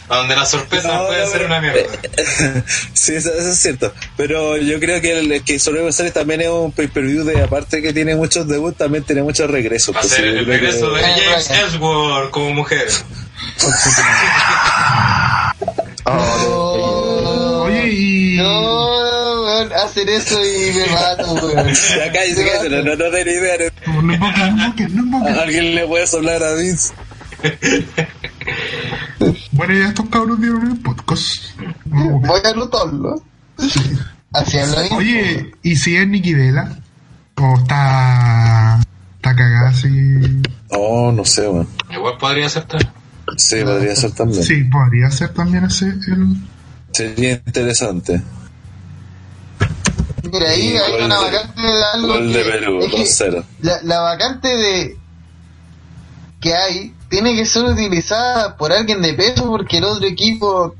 A 0.10 0.18
donde 0.18 0.36
la 0.36 0.45
sorpresa 0.45 0.90
No, 0.98 1.08
puede 1.08 1.26
no, 1.26 1.32
ser 1.32 1.45
una 1.45 1.61
mierda. 1.61 1.80
Sí, 2.94 3.16
eso, 3.16 3.34
eso 3.34 3.50
es 3.50 3.58
cierto. 3.58 3.94
Pero 4.18 4.58
yo 4.58 4.80
creo 4.80 5.00
que, 5.02 5.18
el, 5.20 5.44
que 5.44 5.58
Survivor 5.58 5.92
Series 5.94 6.14
también 6.14 6.42
es 6.42 6.50
un 6.50 6.72
pay-per-view 6.74 7.24
de, 7.24 7.42
aparte 7.44 7.82
que 7.82 7.94
tiene 7.94 8.16
muchos 8.16 8.48
debuts, 8.48 8.78
también 8.78 9.03
tiene 9.06 9.24
muchos 9.24 9.50
regresos. 9.50 9.95
Va 9.95 10.00
a 10.00 10.02
Pues, 10.02 10.14
ser 10.14 10.26
el 10.26 10.45
que- 10.45 10.52
regreso 10.52 10.92
de 10.92 11.03
Ah, 11.06 11.16
James. 11.18 11.50
Ellsworth 11.50 12.30
como 12.32 12.52
mujer. 12.53 12.88
Oh. 16.03 16.70
No, 18.42 19.44
weón, 19.44 19.74
hacer 19.74 20.10
eso 20.10 20.40
y 20.44 20.74
me 20.74 20.88
mato, 20.88 21.34
weón. 21.34 21.68
Ya 21.68 22.11
cállese, 22.11 22.45
cállese, 22.45 22.70
no, 22.70 22.84
no, 22.84 22.95
no 22.95 23.11
tengo 23.11 23.32
idea. 23.32 23.72
No 23.86 24.14
invoquen, 24.14 24.56
no 24.56 24.64
invoquen, 24.64 24.95
no 24.95 25.03
invoquen. 25.03 25.36
¿A 25.36 25.42
alguien 25.42 25.76
le 25.76 25.88
puede 25.88 26.08
soplar 26.08 26.44
a 26.44 26.53
Vince? 26.56 26.94
Bueno, 29.52 29.74
ya 29.74 29.90
estos 29.90 30.10
cabros 30.10 30.40
dieron 30.40 30.72
el 30.72 30.80
podcast. 30.80 31.44
No, 31.86 32.20
Voy 32.20 32.40
a 32.44 32.50
anotarlo. 32.50 33.22
Así 34.34 34.58
habla 34.58 34.82
bien. 34.82 34.94
Oye, 34.94 35.52
¿y 35.61 35.76
si 35.76 35.95
es 35.95 36.08
Nikki 36.08 36.34
Vela? 36.34 36.80
¿O 37.36 37.56
está. 37.58 38.80
está 39.18 39.36
cagada 39.36 39.70
así? 39.70 40.42
Oh, 40.70 41.11
no 41.11 41.26
sé, 41.26 41.50
man. 41.50 41.68
Igual 41.92 42.18
podría 42.18 42.50
ser 42.50 42.64
también. 42.64 42.92
Sí, 43.38 43.64
podría 43.64 43.95
ser 43.95 44.11
también. 44.11 44.44
Sí, 44.44 44.64
podría 44.64 45.11
ser 45.11 45.30
también 45.34 45.66
ese 45.66 45.86
el. 45.86 46.38
Sería 46.94 47.42
interesante. 47.45 48.22
Mira, 50.32 50.50
ahí 50.50 50.78
hay 50.78 51.03
una 51.06 51.18
de- 51.18 51.24
vacante 51.32 51.61
de 51.61 51.84
algo. 51.94 52.08
Gol 52.08 52.34
de 52.34 52.44
Perú, 52.44 52.80
es 52.84 53.18
que 53.18 53.26
2-0. 53.30 53.44
La, 53.61 53.80
la 53.84 54.00
vacante 54.02 54.48
de 54.56 54.98
que 56.40 56.53
hay 56.56 56.94
tiene 57.10 57.36
que 57.36 57.45
ser 57.45 57.66
utilizada 57.66 58.56
por 58.58 58.72
alguien 58.72 59.02
de 59.02 59.14
peso 59.14 59.45
porque 59.48 59.78
el 59.78 59.84
otro 59.84 60.08
equipo 60.08 60.76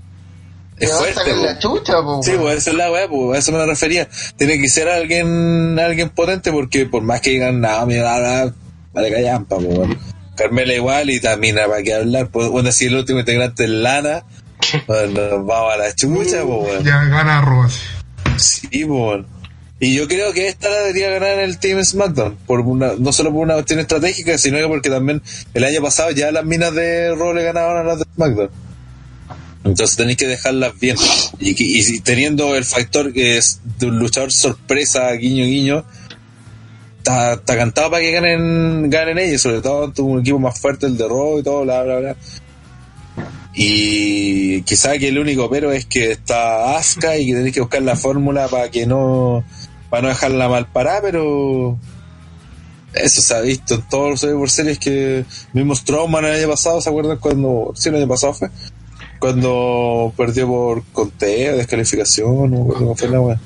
te 0.78 0.86
Es 0.86 0.92
va 0.92 0.96
a 0.96 1.00
fuerte, 1.00 1.14
sacar 1.20 1.38
la 1.38 1.60
chucha, 1.60 2.02
po, 2.02 2.22
Sí, 2.24 2.32
pues 2.40 2.58
esa 2.60 2.72
es 2.72 2.76
la 2.78 2.92
weá, 2.92 3.08
pues 3.08 3.36
a 3.36 3.40
eso 3.40 3.52
me 3.52 3.66
refería. 3.66 4.08
Tiene 4.38 4.60
que 4.60 4.68
ser 4.70 4.88
alguien 4.90 5.78
alguien 5.80 6.10
potente 6.10 6.52
porque 6.52 6.86
por 6.86 7.04
más 7.04 7.22
que 7.22 7.32
digan, 7.32 7.62
nada, 7.62 7.86
me 7.86 8.00
va 8.00 8.16
a 8.16 8.20
dar, 8.22 8.54
vale 8.94 9.12
callampa, 9.12 9.58
pues. 9.58 9.90
Carmela 10.36 10.74
igual 10.74 11.10
y 11.10 11.20
Tamina, 11.20 11.68
para 11.68 11.84
qué 11.84 11.94
hablar. 11.94 12.30
Pues, 12.30 12.48
bueno, 12.50 12.72
si 12.72 12.86
el 12.86 12.96
último 12.96 13.20
integrante 13.20 13.66
es 13.66 13.70
Lana, 13.70 14.24
pues 14.86 15.12
nos 15.12 15.46
vamos 15.46 15.74
a 15.74 15.78
la 15.78 15.96
chucha, 15.96 16.44
pues 16.44 16.46
bueno. 16.46 16.82
Ya 16.82 17.04
gana 17.06 17.42
Ross. 17.42 17.82
Sí, 18.38 18.68
pues 18.70 18.88
bueno. 18.88 19.26
Y 19.84 19.96
yo 19.96 20.08
creo 20.08 20.32
que 20.32 20.48
esta 20.48 20.70
la 20.70 20.78
debería 20.82 21.10
ganar 21.10 21.40
el 21.40 21.58
Team 21.58 21.84
SmackDown, 21.84 22.38
por 22.46 22.60
una, 22.60 22.94
no 23.00 23.12
solo 23.12 23.32
por 23.32 23.40
una 23.40 23.56
cuestión 23.56 23.80
estratégica, 23.80 24.38
sino 24.38 24.60
que 24.60 24.68
porque 24.68 24.92
también 24.92 25.24
el 25.56 25.64
año 25.64 25.82
pasado 25.82 26.12
ya 26.12 26.32
las 26.32 26.46
minas 26.46 26.76
de 26.76 27.16
Raw 27.16 27.34
le 27.34 27.44
ganaban 27.44 27.78
a 27.78 27.84
las 27.84 27.98
de 27.98 28.06
SmackDown. 28.14 28.50
Entonces 29.64 29.96
tenéis 29.96 30.18
que 30.18 30.28
dejarlas 30.28 30.80
bien. 30.80 30.98
Y, 31.40 32.00
teniendo 32.02 32.56
el 32.56 32.64
factor 32.64 33.12
que 33.12 33.38
es 33.38 33.60
de 33.80 33.88
un 33.88 33.98
luchador 33.98 34.32
sorpresa, 34.32 35.12
guiño, 35.14 35.46
guiño, 35.46 35.86
está, 37.00 37.40
cantado 37.44 37.90
para 37.90 38.04
que 38.04 38.12
ganen, 38.12 38.90
ganen 38.90 39.18
ellos, 39.18 39.42
sobre 39.42 39.62
todo 39.62 39.92
un 40.06 40.20
equipo 40.20 40.38
más 40.38 40.60
fuerte, 40.60 40.86
el 40.86 40.96
de 40.98 41.08
Raw 41.08 41.40
y 41.40 41.44
todo, 41.44 41.64
bla, 41.64 41.82
bla, 41.84 42.00
bla. 42.00 42.16
Y 43.54 44.62
quizá 44.62 44.98
que 44.98 45.10
el 45.10 45.20
único 45.20 45.50
pero 45.50 45.72
es 45.72 45.86
que 45.86 46.12
está 46.12 46.78
Asuka 46.78 47.18
y 47.18 47.28
que 47.28 47.34
tenéis 47.34 47.54
que 47.54 47.62
buscar 47.62 47.82
la 47.82 47.96
fórmula 47.96 48.48
para 48.48 48.70
que 48.70 48.86
no, 48.86 49.44
para 49.90 50.04
no 50.04 50.08
dejarla 50.10 50.48
mal 50.48 50.68
parada, 50.68 51.02
pero 51.02 51.78
eso 52.94 53.22
se 53.22 53.36
ha 53.36 53.42
visto 53.42 53.76
en 53.76 53.82
todos 53.84 54.12
los 54.12 54.20
Survivor 54.22 54.50
Series 54.50 54.80
que 54.80 55.26
mismo 55.54 55.76
Strowman 55.76 56.26
el 56.26 56.36
año 56.36 56.50
pasado, 56.50 56.82
¿se 56.82 56.90
acuerdan 56.90 57.18
cuando, 57.18 57.72
sí, 57.76 57.90
el 57.90 57.96
año 57.96 58.08
pasado 58.08 58.34
fue? 58.34 58.50
Cuando 59.20 60.14
perdió 60.18 60.48
por 60.48 60.84
conteo, 60.92 61.58
descalificación, 61.58 62.50
no 62.52 62.58
me 62.58 62.62
acuerdo 62.62 62.80
cómo 62.80 62.96
fue 62.96 63.10
la 63.10 63.20
wea. 63.20 63.40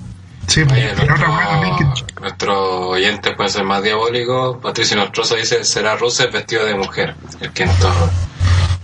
Sí, 0.48 0.62
Oye, 0.62 0.94
también 0.94 1.76
que. 1.78 1.84
nuestro, 1.84 2.22
nuestro 2.22 2.90
oyente 2.90 3.34
puede 3.34 3.50
ser 3.50 3.64
más 3.64 3.84
diabólico. 3.84 4.60
Patricio 4.62 4.96
Nostroza 4.96 5.36
dice: 5.36 5.64
será 5.64 5.96
Rusev 5.96 6.32
vestido 6.32 6.66
de 6.66 6.76
mujer. 6.76 7.16
El 7.42 7.52
quinto. 7.52 7.92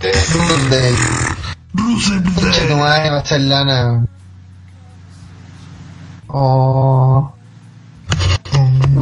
De, 0.02 0.08
De- 0.10 0.94
Concha 2.34 2.66
tu 2.68 2.76
madre 2.76 3.10
va 3.10 3.18
a 3.20 3.24
ser 3.24 3.40
lana. 3.42 4.04
Oh, 6.28 7.32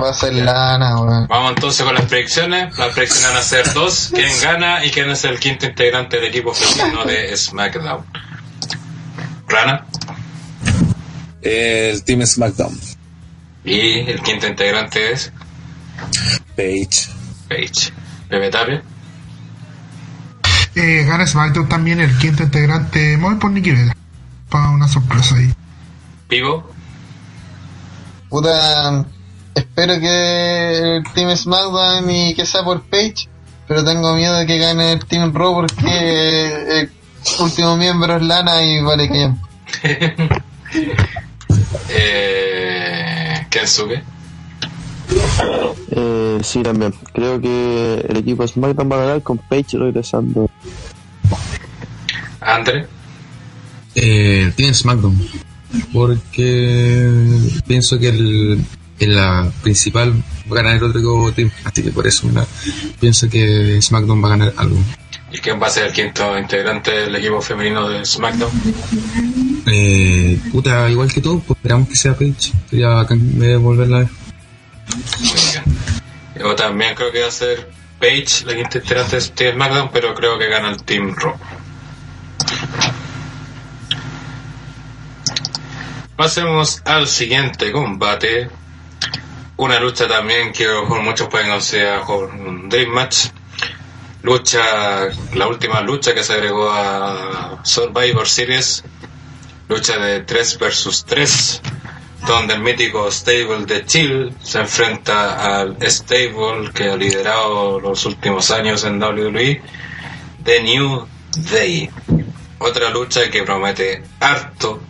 va 0.00 0.10
a 0.10 0.14
ser 0.14 0.34
lana, 0.34 1.00
weón. 1.00 1.26
Vamos 1.28 1.50
entonces 1.54 1.84
con 1.84 1.94
las 1.94 2.04
predicciones. 2.04 2.76
Las 2.78 2.94
predicciones 2.94 3.28
van 3.28 3.36
a 3.38 3.42
ser 3.42 3.72
dos: 3.72 4.10
quién 4.14 4.30
gana 4.42 4.84
y 4.84 4.90
quién 4.90 5.10
es 5.10 5.24
el 5.24 5.38
quinto 5.38 5.66
integrante 5.66 6.16
del 6.16 6.26
equipo 6.26 6.52
femenino 6.54 7.04
de 7.04 7.36
SmackDown. 7.36 8.04
Rana. 9.48 9.86
El 11.42 12.04
Team 12.04 12.24
SmackDown, 12.26 12.78
Y 13.64 14.00
el 14.10 14.20
quinto 14.22 14.46
integrante 14.46 15.12
es 15.12 15.32
Page. 16.54 17.08
Paige. 17.48 17.92
Pepe 18.28 18.50
Tapia. 18.50 18.82
Eh, 20.74 21.04
gana 21.06 21.26
SmackDown 21.26 21.68
también 21.68 22.00
el 22.00 22.16
quinto 22.18 22.42
integrante. 22.42 23.16
Voy 23.16 23.36
por 23.36 23.50
Nikki 23.50 23.72
Vela. 23.72 23.96
Para 24.48 24.70
una 24.70 24.88
sorpresa 24.88 25.36
ahí. 25.36 25.52
Vivo. 26.28 26.70
Puta, 28.28 29.04
espero 29.54 29.98
que 29.98 30.96
el 30.96 31.02
Team 31.14 31.36
SmackDown 31.36 32.10
y 32.10 32.34
que 32.34 32.46
sea 32.46 32.62
por 32.62 32.82
Page, 32.82 33.28
pero 33.66 33.84
tengo 33.84 34.14
miedo 34.14 34.36
de 34.36 34.46
que 34.46 34.58
gane 34.58 34.92
el 34.92 35.04
Team 35.04 35.32
Raw 35.34 35.54
porque 35.54 36.80
el 36.80 36.90
último 37.40 37.76
miembro 37.76 38.16
es 38.16 38.22
Lana 38.22 38.62
y 38.62 38.80
vale 38.82 39.08
que 39.08 39.30
Eh, 41.88 43.46
Kensuke. 43.50 44.02
Eh, 45.90 46.38
sí, 46.42 46.62
también. 46.62 46.94
Creo 47.12 47.40
que 47.40 48.04
el 48.08 48.16
equipo 48.16 48.46
SmackDown 48.46 48.90
va 48.90 48.96
a 48.96 49.04
ganar 49.06 49.22
con 49.22 49.38
Page 49.38 49.78
regresando. 49.78 50.48
Andre. 52.40 52.86
Eh, 53.94 54.52
Team 54.56 54.74
SmackDown. 54.74 55.18
Porque 55.92 57.08
pienso 57.66 57.98
que 57.98 58.08
el, 58.08 58.64
en 58.98 59.14
la 59.14 59.50
principal 59.62 60.12
va 60.50 60.60
a 60.60 60.62
ganar 60.62 60.76
el 60.76 60.84
otro 60.84 61.32
team. 61.32 61.50
Así 61.64 61.82
que 61.82 61.90
por 61.90 62.06
eso 62.06 62.26
una- 62.26 62.46
pienso 62.98 63.28
que 63.28 63.80
SmackDown 63.80 64.22
va 64.22 64.28
a 64.28 64.30
ganar 64.30 64.54
algo. 64.56 64.78
¿Y 65.32 65.38
quién 65.38 65.62
va 65.62 65.68
a 65.68 65.70
ser 65.70 65.86
el 65.86 65.92
quinto 65.92 66.36
integrante 66.36 66.90
del 66.90 67.14
equipo 67.14 67.40
femenino 67.40 67.88
de 67.88 68.04
SmackDown? 68.04 68.50
Eh, 69.66 70.40
puta, 70.50 70.90
igual 70.90 71.12
que 71.12 71.20
todo, 71.20 71.38
pues 71.38 71.56
esperamos 71.58 71.88
que 71.88 71.94
sea 71.96 72.14
Page. 72.14 72.52
Sería 72.68 73.04
de 73.04 73.56
volverla 73.56 73.96
a 73.98 74.00
ver. 74.00 74.08
Yo 76.38 76.54
también 76.54 76.94
creo 76.94 77.12
que 77.12 77.20
va 77.22 77.28
a 77.28 77.30
ser 77.30 77.70
Page, 78.00 78.46
la 78.46 78.54
quinta 78.54 78.78
integrante 78.78 79.20
de 79.20 79.28
Team 79.28 79.54
SmackDown, 79.56 79.90
pero 79.92 80.14
creo 80.14 80.38
que 80.38 80.48
gana 80.48 80.70
el 80.70 80.82
Team 80.82 81.14
Raw. 81.14 81.36
Pasemos 86.16 86.80
al 86.86 87.06
siguiente 87.06 87.70
combate. 87.72 88.48
Una 89.58 89.78
lucha 89.78 90.08
también 90.08 90.52
que 90.52 90.66
mejor 90.66 91.02
muchos 91.02 91.28
pueden 91.28 91.50
considerar 91.50 92.02
un 92.08 92.70
Dream 92.70 92.88
Match. 92.90 93.26
Lucha, 94.22 95.08
la 95.34 95.46
última 95.46 95.82
lucha 95.82 96.14
que 96.14 96.24
se 96.24 96.32
agregó 96.32 96.70
a 96.70 97.60
Survivor 97.64 98.26
Series. 98.26 98.82
Lucha 99.68 99.98
de 99.98 100.20
3 100.22 100.58
versus 100.58 101.04
3 101.04 101.60
donde 102.26 102.54
el 102.54 102.60
mítico 102.60 103.10
stable 103.10 103.64
de 103.66 103.84
Chill 103.86 104.34
se 104.42 104.60
enfrenta 104.60 105.60
al 105.60 105.76
stable 105.90 106.70
que 106.74 106.90
ha 106.90 106.96
liderado 106.96 107.80
los 107.80 108.04
últimos 108.06 108.50
años 108.50 108.84
en 108.84 109.02
WWE, 109.02 109.62
The 110.44 110.62
New 110.62 111.06
Day. 111.50 111.90
Otra 112.58 112.90
lucha 112.90 113.30
que 113.30 113.42
promete 113.42 114.02
harto, 114.20 114.80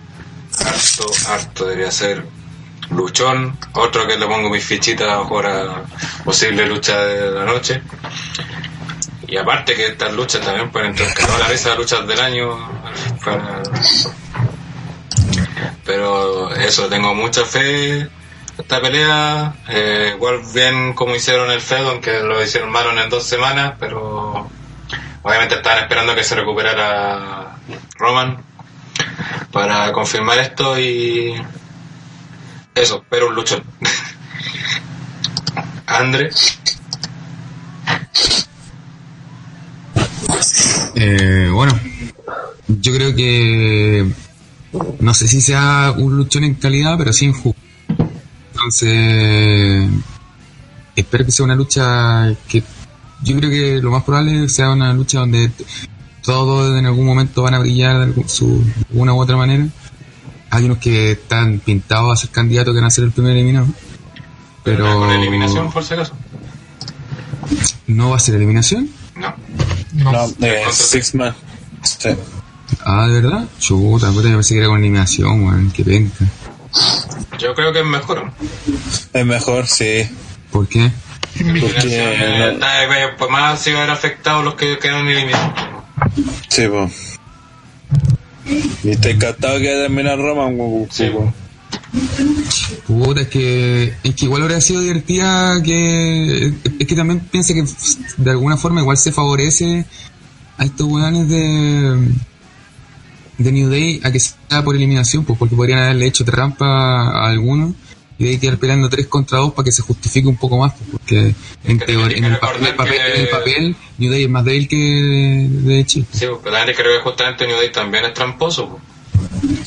harto, 0.58 1.06
harto, 1.28 1.66
debería 1.66 1.90
ser 1.90 2.24
luchón. 2.90 3.56
Otro 3.74 4.06
que 4.06 4.16
le 4.16 4.26
pongo 4.26 4.50
mis 4.50 4.64
fichitas 4.64 5.08
ahora 5.08 5.84
posible 6.24 6.66
lucha 6.66 7.04
de 7.04 7.30
la 7.30 7.44
noche. 7.44 7.82
Y 9.28 9.36
aparte 9.36 9.76
que 9.76 9.86
estas 9.86 10.12
luchas 10.12 10.44
también 10.44 10.70
pueden 10.70 10.88
entrar 10.90 11.30
en 11.30 11.38
la 11.38 11.46
risa 11.46 11.70
de 11.70 11.76
luchas 11.76 12.04
del 12.06 12.18
año 12.18 12.58
para 13.24 13.62
pero 15.84 16.54
eso, 16.54 16.88
tengo 16.88 17.14
mucha 17.14 17.44
fe 17.44 18.08
esta 18.58 18.80
pelea. 18.80 19.54
Eh, 19.68 20.12
igual 20.14 20.40
bien 20.54 20.94
como 20.94 21.14
hicieron 21.14 21.50
el 21.50 21.60
Fed, 21.60 21.86
aunque 21.86 22.20
lo 22.20 22.42
hicieron 22.42 22.70
malo 22.70 22.98
en 22.98 23.10
dos 23.10 23.24
semanas, 23.24 23.74
pero 23.78 24.48
obviamente 25.22 25.56
estaban 25.56 25.82
esperando 25.82 26.14
que 26.14 26.24
se 26.24 26.34
recuperara 26.34 27.56
Roman 27.96 28.42
para 29.52 29.92
confirmar 29.92 30.38
esto 30.38 30.78
y 30.78 31.34
eso, 32.74 33.04
pero 33.08 33.28
un 33.28 33.34
luchón. 33.34 33.62
Andre, 35.86 36.30
Eh, 41.02 41.48
bueno, 41.50 41.72
yo 42.68 42.92
creo 42.92 43.14
que 43.14 44.04
no 45.00 45.14
sé 45.14 45.26
si 45.28 45.40
sea 45.40 45.94
un 45.96 46.16
luchón 46.16 46.44
en 46.44 46.54
calidad, 46.54 46.96
pero 46.98 47.12
sí 47.12 47.26
en 47.26 47.32
juego. 47.32 47.56
Entonces, 48.52 49.88
espero 50.96 51.24
que 51.24 51.32
sea 51.32 51.44
una 51.44 51.54
lucha 51.56 52.34
que 52.48 52.62
yo 53.22 53.36
creo 53.36 53.50
que 53.50 53.80
lo 53.82 53.90
más 53.90 54.04
probable 54.04 54.48
sea 54.48 54.70
una 54.70 54.92
lucha 54.92 55.20
donde 55.20 55.50
todos 56.22 56.78
en 56.78 56.86
algún 56.86 57.06
momento 57.06 57.42
van 57.42 57.54
a 57.54 57.58
brillar 57.58 57.98
de 57.98 58.04
algún- 58.04 58.28
su- 58.28 58.62
de 58.90 58.98
una 59.00 59.12
u 59.14 59.20
otra 59.20 59.36
manera. 59.36 59.66
Hay 60.50 60.64
unos 60.64 60.78
que 60.78 61.12
están 61.12 61.60
pintados 61.60 62.12
a 62.12 62.16
ser 62.20 62.30
candidatos 62.30 62.72
que 62.74 62.80
van 62.80 62.86
a 62.86 62.90
ser 62.90 63.04
el 63.04 63.12
primer 63.12 63.32
eliminado. 63.36 63.66
Pero 64.64 64.98
Con 64.98 65.10
eliminación, 65.10 65.70
por 65.72 65.82
si 65.84 65.94
acaso. 65.94 66.12
no 67.86 68.10
va 68.10 68.16
a 68.16 68.20
ser 68.20 68.34
eliminación. 68.34 68.90
No. 69.16 69.34
No, 69.92 70.12
No, 70.12 70.46
eh, 70.46 70.64
Six 70.70 71.14
Man. 71.14 71.34
Sí. 71.82 72.10
Ah, 72.84 73.06
¿de 73.06 73.20
verdad? 73.20 73.48
Chuta, 73.58 74.10
puta, 74.10 74.28
yo 74.28 74.34
pensé 74.34 74.54
que 74.54 74.60
era 74.60 74.68
con 74.68 74.78
eliminación, 74.78 75.44
weón, 75.44 75.70
qué 75.70 75.84
penca. 75.84 76.24
Yo 77.38 77.54
creo 77.54 77.72
que 77.72 77.80
es 77.80 77.86
mejor. 77.86 78.32
Es 79.12 79.26
mejor, 79.26 79.66
sí. 79.66 80.08
¿Por 80.50 80.68
qué? 80.68 80.90
Porque 81.32 83.14
pues 83.18 83.30
más 83.30 83.60
se 83.60 83.72
van 83.72 83.82
a 83.82 83.86
ver 83.86 83.90
afectados 83.90 84.44
los 84.44 84.54
que 84.54 84.78
quedan 84.78 85.06
eliminados. 85.06 85.52
Sí, 86.48 86.66
po. 86.68 86.90
Y 88.82 88.90
estoy 88.90 89.12
encantado 89.12 89.58
que 89.58 89.68
haya 89.68 89.82
terminado 89.82 90.16
Roman, 90.22 90.56
po, 90.56 90.86
Sí, 90.90 91.08
po. 91.10 91.32
Puta, 92.86 93.22
es 93.22 93.28
que, 93.28 93.94
es 94.02 94.14
que 94.14 94.24
igual 94.24 94.42
habría 94.42 94.60
sido 94.60 94.80
divertida 94.80 95.62
que... 95.62 96.52
Es 96.78 96.86
que 96.86 96.94
también 96.94 97.20
piensa 97.20 97.54
que 97.54 97.64
de 98.16 98.30
alguna 98.30 98.56
forma 98.56 98.80
igual 98.80 98.96
se 98.96 99.12
favorece 99.12 99.84
a 100.56 100.64
estos 100.64 100.86
weones 100.86 101.28
de... 101.28 102.08
De 103.42 103.52
New 103.52 103.70
Day 103.70 104.00
a 104.04 104.12
que 104.12 104.20
sea 104.20 104.62
por 104.62 104.76
eliminación, 104.76 105.24
pues 105.24 105.38
porque 105.38 105.56
podrían 105.56 105.78
haberle 105.80 106.06
hecho 106.06 106.24
trampa 106.24 106.66
a 106.66 107.28
algunos 107.30 107.72
y 108.18 108.24
de 108.24 108.30
ahí 108.30 108.38
quedar 108.38 108.58
peleando 108.58 108.90
3 108.90 109.06
contra 109.06 109.38
2 109.38 109.54
para 109.54 109.64
que 109.64 109.72
se 109.72 109.80
justifique 109.80 110.28
un 110.28 110.36
poco 110.36 110.58
más, 110.58 110.74
pues, 110.74 110.90
porque 110.90 111.34
en, 111.64 111.78
que 111.78 111.86
teoría, 111.86 112.18
en, 112.18 112.24
el 112.26 112.38
papel, 112.38 112.60
recordar 112.66 112.76
papel- 112.76 112.96
que- 113.06 113.14
en 113.14 113.20
el 113.22 113.28
papel 113.28 113.76
New 113.96 114.10
Day 114.12 114.24
es 114.24 114.28
más 114.30 114.44
débil 114.44 114.68
que 114.68 114.76
de, 115.48 115.86
Chile. 115.86 116.06
Sí, 116.12 116.26
pues, 116.26 116.38
pero 116.44 116.54
también 116.56 116.76
creo 116.76 116.98
que 116.98 117.02
justamente 117.02 117.46
New 117.46 117.56
Day 117.56 117.72
también 117.72 118.04
es 118.04 118.12
tramposo. 118.14 118.68
pues. 118.68 118.82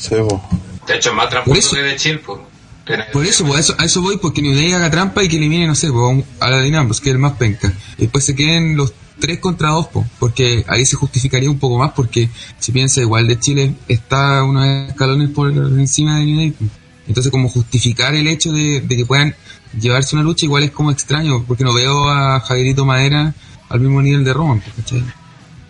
Sí, 0.02 0.14
po. 0.28 0.40
De 0.86 0.94
hecho, 0.96 1.10
es 1.10 1.16
más 1.16 1.28
tramposo 1.30 1.58
eso- 1.58 1.74
que 1.76 1.82
de 1.82 1.96
Chill. 1.96 2.20
Pues. 2.20 2.38
Tiene- 2.86 3.04
Por 3.12 3.24
eso, 3.26 3.44
pues, 3.44 3.56
a 3.56 3.60
eso, 3.60 3.74
a 3.78 3.84
eso 3.86 4.02
voy, 4.02 4.18
porque 4.18 4.40
New 4.42 4.54
Day 4.54 4.72
haga 4.72 4.88
trampa 4.90 5.24
y 5.24 5.28
que 5.28 5.36
elimine, 5.38 5.66
no 5.66 5.74
sé, 5.74 5.90
pues, 5.90 6.22
a 6.38 6.50
la 6.50 6.60
Dynamos, 6.60 7.00
que 7.00 7.08
es 7.08 7.14
el 7.14 7.18
más 7.18 7.32
penca. 7.32 7.72
Y 7.98 8.02
después 8.02 8.24
se 8.24 8.36
queden 8.36 8.76
los 8.76 8.92
tres 9.18 9.38
contra 9.38 9.70
dos, 9.70 9.88
pues, 9.92 10.06
porque 10.18 10.64
ahí 10.68 10.84
se 10.84 10.96
justificaría 10.96 11.50
un 11.50 11.58
poco 11.58 11.78
más, 11.78 11.92
porque 11.92 12.28
si 12.58 12.72
piensa 12.72 13.00
igual 13.00 13.26
de 13.26 13.38
Chile, 13.38 13.74
está 13.88 14.42
unos 14.42 14.66
escalones 14.88 15.30
por 15.30 15.50
encima 15.50 16.18
de 16.18 16.24
New 16.26 16.54
pues. 16.58 16.70
Entonces, 17.06 17.30
como 17.30 17.48
justificar 17.48 18.14
el 18.14 18.26
hecho 18.26 18.50
de, 18.52 18.80
de 18.80 18.96
que 18.96 19.04
puedan 19.04 19.34
llevarse 19.78 20.16
una 20.16 20.24
lucha, 20.24 20.46
igual 20.46 20.64
es 20.64 20.70
como 20.70 20.90
extraño, 20.90 21.44
porque 21.46 21.64
no 21.64 21.74
veo 21.74 22.08
a 22.08 22.40
Javierito 22.40 22.84
Madera 22.84 23.34
al 23.68 23.80
mismo 23.80 24.00
nivel 24.00 24.24
de 24.24 24.32
Roman, 24.32 24.62
¿cachai? 24.76 25.02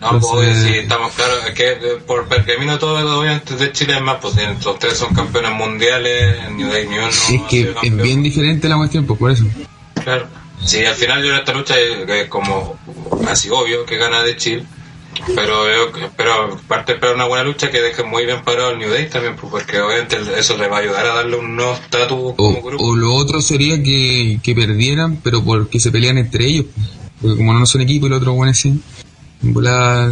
No, 0.01 0.19
pues 0.19 0.57
sí, 0.63 0.75
estamos 0.75 1.13
claros. 1.13 1.39
Es 1.47 1.53
que 1.53 1.71
eh, 1.71 1.77
por 2.05 2.27
pergamino 2.27 2.77
todo, 2.77 3.19
obviamente, 3.19 3.55
de 3.55 3.71
Chile 3.71 3.95
es 3.95 4.01
más, 4.01 4.17
pues 4.21 4.35
los 4.63 4.79
tres 4.79 4.97
son 4.97 5.13
campeones 5.13 5.51
mundiales, 5.53 6.51
New 6.51 6.69
Day 6.69 6.87
ni 6.87 6.97
uno. 6.97 7.07
es 7.07 7.29
ha 7.29 7.47
que 7.47 7.73
es 7.81 7.97
bien 7.97 8.21
diferente 8.21 8.69
la 8.69 8.77
cuestión, 8.77 9.05
pues, 9.05 9.19
por 9.19 9.31
eso. 9.31 9.45
Claro. 10.03 10.27
Sí, 10.65 10.83
al 10.85 10.95
final 10.95 11.23
yo 11.23 11.31
en 11.31 11.37
esta 11.39 11.53
lucha 11.53 11.75
es 11.79 12.07
es 12.09 12.27
como 12.29 12.77
casi 13.23 13.49
obvio 13.49 13.85
que 13.85 13.97
gana 13.97 14.23
de 14.23 14.35
Chile. 14.37 14.63
Pero 15.33 15.65
yo 15.65 15.97
espero, 16.05 16.59
parte 16.67 16.91
de 16.91 16.95
esperar 16.97 17.15
una 17.15 17.25
buena 17.25 17.43
lucha 17.45 17.71
que 17.71 17.81
deje 17.81 18.03
muy 18.03 18.25
bien 18.25 18.43
parado 18.43 18.71
el 18.71 18.79
New 18.79 18.89
Day 18.89 19.07
también, 19.09 19.35
pues, 19.37 19.49
porque 19.49 19.79
obviamente 19.79 20.17
eso 20.37 20.57
le 20.57 20.67
va 20.67 20.77
a 20.77 20.79
ayudar 20.81 21.05
a 21.05 21.13
darle 21.15 21.37
un 21.37 21.55
nuevo 21.55 21.73
estatus 21.73 22.33
como 22.35 22.59
O, 22.59 22.61
grupo. 22.61 22.83
o 22.83 22.95
lo 22.95 23.13
otro 23.15 23.41
sería 23.41 23.81
que, 23.81 24.39
que 24.43 24.53
perdieran, 24.53 25.17
pero 25.23 25.41
porque 25.43 25.79
se 25.79 25.89
pelean 25.89 26.17
entre 26.17 26.45
ellos. 26.45 26.65
Porque 27.21 27.37
como 27.37 27.53
no 27.53 27.65
son 27.65 27.81
equipo 27.81 28.07
y 28.07 28.53
sí. 28.53 28.77
en 29.41 29.53
volada- 29.53 30.11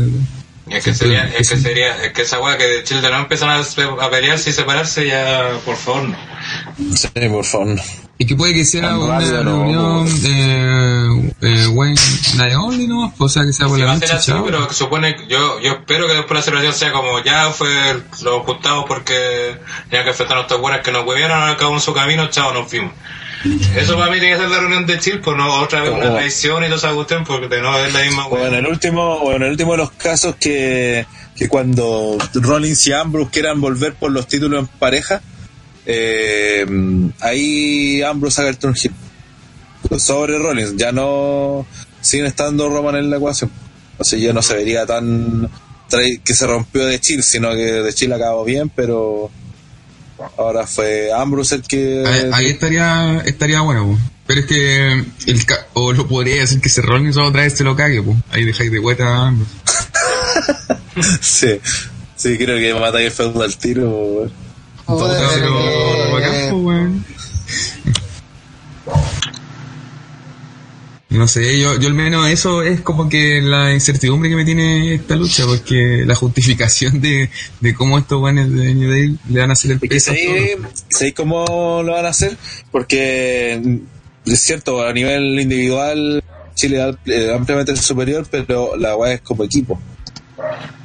Y 0.69 0.73
es 0.75 0.83
que 0.85 0.93
sería, 0.93 1.23
es 1.37 1.49
que 1.49 1.57
sería, 1.57 2.03
es 2.05 2.13
que 2.13 2.21
esa 2.21 2.39
weá 2.39 2.57
que 2.57 2.63
de 2.65 2.83
Chile 2.85 3.01
no 3.01 3.19
empiezan 3.19 3.49
a, 3.49 3.59
a 3.59 4.09
pelearse 4.09 4.51
y 4.51 4.53
separarse, 4.53 5.05
ya 5.05 5.59
por 5.65 5.75
favor 5.75 6.03
no. 6.03 6.17
Sí, 6.95 7.09
por 7.29 7.43
favor. 7.43 7.67
no. 7.67 7.81
Y 8.17 8.25
que 8.25 8.35
puede 8.35 8.53
que 8.53 8.63
sea 8.63 8.97
una 8.97 9.19
reunión 9.19 10.07
eh, 10.23 11.31
eh, 11.41 11.67
Wayne 11.67 11.99
Night 12.35 12.55
Only, 12.55 12.87
¿no? 12.87 13.13
O 13.17 13.27
sea, 13.27 13.43
que 13.43 13.53
sea 13.53 13.67
por 13.67 13.79
la 13.79 13.95
noche, 13.95 14.13
así, 14.13 14.31
pero 14.45 14.71
supone, 14.71 15.15
yo, 15.27 15.59
yo 15.59 15.71
espero 15.71 16.07
que 16.07 16.13
después 16.13 16.39
la 16.39 16.41
celebración 16.43 16.73
sea 16.73 16.91
como 16.91 17.23
ya 17.23 17.49
fue, 17.49 17.69
lo 18.21 18.41
juntamos 18.43 18.85
porque 18.87 19.57
tenían 19.89 20.03
que 20.05 20.11
enfrentar 20.11 20.37
a 20.37 20.41
estos 20.41 20.61
buenas 20.61 20.81
que 20.81 20.91
nos 20.91 21.07
huevieron, 21.07 21.39
ahora 21.39 21.57
cada 21.57 21.69
uno 21.69 21.79
su 21.79 21.93
camino, 21.93 22.27
chao, 22.27 22.53
nos 22.53 22.69
fuimos. 22.69 22.93
Eso 23.75 23.97
para 23.97 24.09
mí 24.09 24.19
tiene 24.19 24.35
que 24.35 24.41
ser 24.41 24.49
la 24.49 24.59
reunión 24.59 24.85
de 24.85 24.99
Chile, 24.99 25.19
pues 25.21 25.35
no 25.35 25.61
otra 25.61 25.81
vez 25.81 25.91
una 25.91 26.13
traición 26.13 26.63
y 26.63 26.67
toda 26.67 26.77
esa 26.77 26.93
cuestión, 26.93 27.25
porque 27.25 27.47
de 27.47 27.61
no 27.61 27.77
es 27.77 27.93
la 27.93 28.01
misma 28.03 28.27
O 28.27 28.37
en 28.37 28.53
el 28.53 28.67
último, 28.67 29.15
o 29.15 29.33
en 29.33 29.43
el 29.43 29.51
último 29.51 29.73
de 29.73 29.79
los 29.79 29.91
casos 29.91 30.35
que, 30.35 31.05
que 31.35 31.49
cuando 31.49 32.17
Rollins 32.35 32.87
y 32.87 32.93
Ambrose 32.93 33.31
quieran 33.31 33.59
volver 33.59 33.95
por 33.95 34.11
los 34.11 34.27
títulos 34.27 34.59
en 34.59 34.67
pareja, 34.67 35.21
eh, 35.85 36.65
ahí 37.19 38.01
Ambrose 38.01 38.41
haga 38.41 38.49
el 38.49 38.57
turn 38.57 38.75
heel. 38.81 38.93
Sobre 39.99 40.37
Rollins, 40.39 40.75
ya 40.77 40.91
no 40.91 41.65
siguen 42.01 42.25
estando 42.27 42.69
Roman 42.69 42.95
en 42.95 43.09
la 43.09 43.17
ecuación. 43.17 43.51
O 43.97 44.03
sea, 44.03 44.17
ya 44.17 44.33
no 44.33 44.41
se 44.41 44.55
vería 44.55 44.85
tan 44.85 45.49
que 46.23 46.33
se 46.33 46.47
rompió 46.47 46.85
de 46.87 46.99
Chile, 46.99 47.21
sino 47.21 47.51
que 47.51 47.57
de 47.57 47.93
Chile 47.93 48.15
acabó 48.15 48.43
bien, 48.43 48.69
pero 48.69 49.29
ahora 50.37 50.65
fue 50.65 51.11
Ambrose 51.15 51.55
el 51.55 51.61
que 51.61 52.03
Ahí, 52.07 52.29
ahí 52.33 52.45
estaría 52.47 53.21
estaría 53.25 53.61
bueno, 53.61 53.99
pero 54.25 54.39
es 54.39 54.45
que 54.47 55.05
el 55.27 55.45
ca- 55.45 55.67
o 55.73 55.93
lo 55.93 56.07
podría 56.07 56.37
decir 56.41 56.59
que 56.61 56.69
se 56.69 56.81
Rollins 56.81 57.17
otra 57.17 57.43
vez 57.43 57.53
se 57.53 57.63
lo 57.63 57.75
cague, 57.75 58.01
po. 58.01 58.15
ahí 58.31 58.43
dejáis 58.43 58.71
de 58.71 58.79
vuelta 58.79 59.05
a 59.05 59.27
ambos. 59.27 59.47
sí, 61.21 61.59
sí 62.15 62.37
creo 62.37 62.57
que 62.57 62.79
mata 62.79 62.99
el 62.99 63.11
feudo 63.11 63.43
al 63.43 63.55
tiro. 63.57 63.83
po, 63.91 64.27
weón. 64.87 67.05
No 71.09 71.27
sé, 71.27 71.59
yo, 71.59 71.79
yo 71.79 71.87
al 71.87 71.93
menos 71.93 72.27
eso 72.27 72.63
es 72.63 72.81
como 72.81 73.07
que 73.07 73.39
la 73.39 73.71
incertidumbre 73.71 74.29
que 74.29 74.35
me 74.35 74.45
tiene 74.45 74.95
esta 74.95 75.15
lucha, 75.15 75.45
porque 75.45 76.03
la 76.07 76.15
justificación 76.15 77.01
de, 77.01 77.29
de 77.59 77.73
cómo 77.75 77.99
estos 77.99 78.19
buenos 78.19 78.51
de 78.51 78.73
New 78.73 78.89
Day 78.89 79.15
le 79.29 79.39
van 79.39 79.51
a 79.51 79.53
hacer 79.53 79.73
el 79.73 79.79
peso. 79.79 80.11
sé 80.89 81.13
cómo 81.13 81.83
lo 81.83 81.91
van 81.91 82.07
a 82.07 82.09
hacer, 82.09 82.35
porque 82.71 83.61
mm, 83.63 84.31
es 84.31 84.41
cierto, 84.41 84.83
a 84.83 84.91
nivel 84.91 85.39
individual 85.39 86.23
Chile 86.55 86.89
es 86.89 87.13
eh, 87.13 87.33
ampliamente 87.33 87.75
superior, 87.75 88.25
pero 88.29 88.75
la 88.75 88.95
weá 88.95 89.13
es 89.13 89.21
como 89.21 89.43
equipo. 89.43 89.79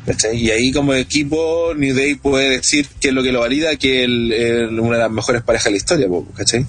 ¿Cachai? 0.08 0.36
Y 0.38 0.50
ahí 0.50 0.72
como 0.72 0.94
equipo 0.94 1.74
New 1.76 1.94
Day 1.94 2.14
puede 2.14 2.48
decir 2.48 2.88
que 2.98 3.08
es 3.08 3.14
lo 3.14 3.22
que 3.22 3.30
lo 3.30 3.40
valida, 3.40 3.76
que 3.76 4.04
el- 4.04 4.78
una 4.80 4.96
de 4.96 5.02
las 5.02 5.10
mejores 5.10 5.42
parejas 5.42 5.66
de 5.66 5.70
la 5.72 5.76
historia, 5.76 6.08
po, 6.08 6.26
¿cachai? 6.34 6.64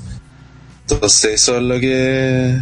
Entonces 0.90 1.34
eso 1.36 1.56
es 1.58 1.64
lo 1.64 1.80
que 1.80 2.60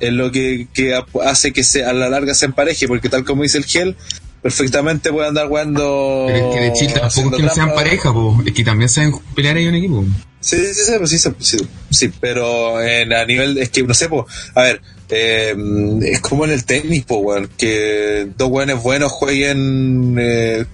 es 0.00 0.12
lo 0.12 0.30
que, 0.30 0.68
que 0.72 0.94
hace 1.24 1.52
que 1.52 1.64
se, 1.64 1.84
a 1.84 1.92
la 1.92 2.08
larga 2.08 2.32
se 2.32 2.46
empareje, 2.46 2.86
porque 2.86 3.08
tal 3.08 3.24
como 3.24 3.42
dice 3.42 3.58
el 3.58 3.64
Gel, 3.64 3.96
perfectamente 4.40 5.10
puede 5.10 5.26
andar 5.26 5.48
jugando 5.48 6.26
Pero 6.28 6.38
es 6.48 6.54
que 6.54 6.60
de 6.60 6.72
Chile 6.74 6.92
tampoco 7.00 7.30
es 7.30 7.36
que 7.36 7.42
no 7.42 7.54
sean 7.54 7.74
pareja, 7.74 8.12
po. 8.12 8.40
es 8.46 8.52
que 8.52 8.62
también 8.62 8.88
saben 8.88 9.12
pelear 9.34 9.56
ahí 9.56 9.66
un 9.66 9.74
equipo. 9.74 10.04
Sí, 10.40 10.56
sí, 10.58 10.84
sí, 10.84 10.92
pues 10.98 11.10
sí, 11.10 11.18
sí, 11.18 11.30
sí, 11.40 11.56
sí, 11.90 12.12
pero 12.20 12.80
en, 12.80 13.12
a 13.12 13.24
nivel, 13.24 13.58
es 13.58 13.70
que 13.70 13.82
no 13.82 13.92
sé, 13.94 14.08
pues, 14.08 14.26
a 14.54 14.62
ver, 14.62 14.80
eh, 15.08 15.54
es 16.02 16.20
como 16.20 16.44
en 16.44 16.50
el 16.50 16.64
tenis, 16.64 17.04
weón, 17.08 17.48
que 17.56 18.28
dos 18.36 18.50
weones 18.50 18.82
buenos 18.82 19.10
jueguen, 19.12 20.16
eh, 20.18 20.66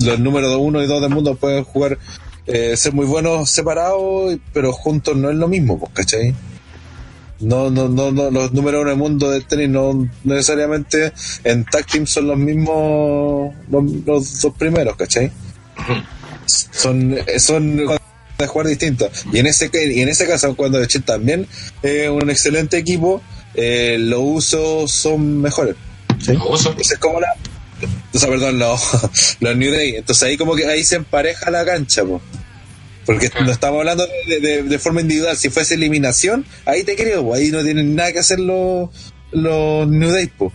los 0.00 0.18
números 0.18 0.56
uno 0.58 0.82
y 0.82 0.86
dos 0.86 1.00
del 1.00 1.10
mundo 1.10 1.36
pueden 1.36 1.64
jugar, 1.64 1.98
eh, 2.46 2.76
ser 2.76 2.92
muy 2.92 3.06
buenos 3.06 3.48
separados, 3.50 4.36
pero 4.52 4.72
juntos 4.72 5.16
no 5.16 5.30
es 5.30 5.36
lo 5.36 5.48
mismo, 5.48 5.78
pues, 5.78 5.92
¿cachai? 5.92 6.34
No, 7.38 7.70
no, 7.70 7.88
no, 7.88 8.10
no, 8.10 8.30
los 8.30 8.52
números 8.52 8.80
uno 8.80 8.90
del 8.90 8.98
mundo 8.98 9.30
del 9.30 9.44
tenis 9.44 9.68
no 9.68 10.08
necesariamente 10.24 11.12
en 11.44 11.64
tag 11.64 11.86
team 11.86 12.06
son 12.06 12.28
los 12.28 12.38
mismos, 12.38 13.54
los, 13.70 13.84
los 14.06 14.40
dos 14.40 14.54
primeros, 14.54 14.96
¿cachai? 14.96 15.30
Son, 16.46 17.14
son 17.38 17.76
de 18.38 18.46
jugar 18.46 18.66
distintos. 18.66 19.26
Y 19.32 19.38
en 19.38 19.46
ese 19.46 19.70
y 19.72 20.00
en 20.00 20.08
ese 20.08 20.26
caso, 20.26 20.54
cuando 20.56 20.78
de 20.78 20.86
también 21.04 21.46
es 21.82 22.08
un 22.08 22.30
excelente 22.30 22.78
equipo, 22.78 23.22
eh, 23.56 23.96
los 23.98 24.20
usos 24.22 24.92
son 24.92 25.40
mejores. 25.40 25.74
¿sí? 26.22 26.32
Los 26.34 26.44
usos. 26.46 26.66
Entonces, 26.66 26.92
es 26.92 26.98
como 26.98 27.20
la. 27.20 27.28
O 28.14 28.18
sea, 28.18 28.28
perdón, 28.28 28.58
los, 28.58 28.80
los 29.40 29.56
New 29.56 29.72
Day. 29.72 29.96
Entonces 29.96 30.22
ahí 30.22 30.36
como 30.36 30.54
que 30.54 30.66
ahí 30.66 30.84
se 30.84 30.96
empareja 30.96 31.50
la 31.50 31.64
cancha, 31.64 32.04
po. 32.04 32.20
Porque 33.04 33.30
no 33.44 33.52
estamos 33.52 33.78
hablando 33.80 34.06
de, 34.26 34.40
de- 34.40 34.62
de 34.64 34.78
forma 34.78 35.00
individual. 35.00 35.36
Si 35.36 35.48
fuese 35.50 35.74
eliminación, 35.74 36.44
ahí 36.64 36.82
te 36.84 36.96
creo, 36.96 37.22
po. 37.24 37.34
ahí 37.34 37.50
no 37.50 37.62
tienen 37.62 37.94
nada 37.94 38.12
que 38.12 38.18
hacer 38.20 38.40
los, 38.40 38.90
los 39.32 39.86
New 39.88 40.10
Day, 40.10 40.26
po. 40.28 40.52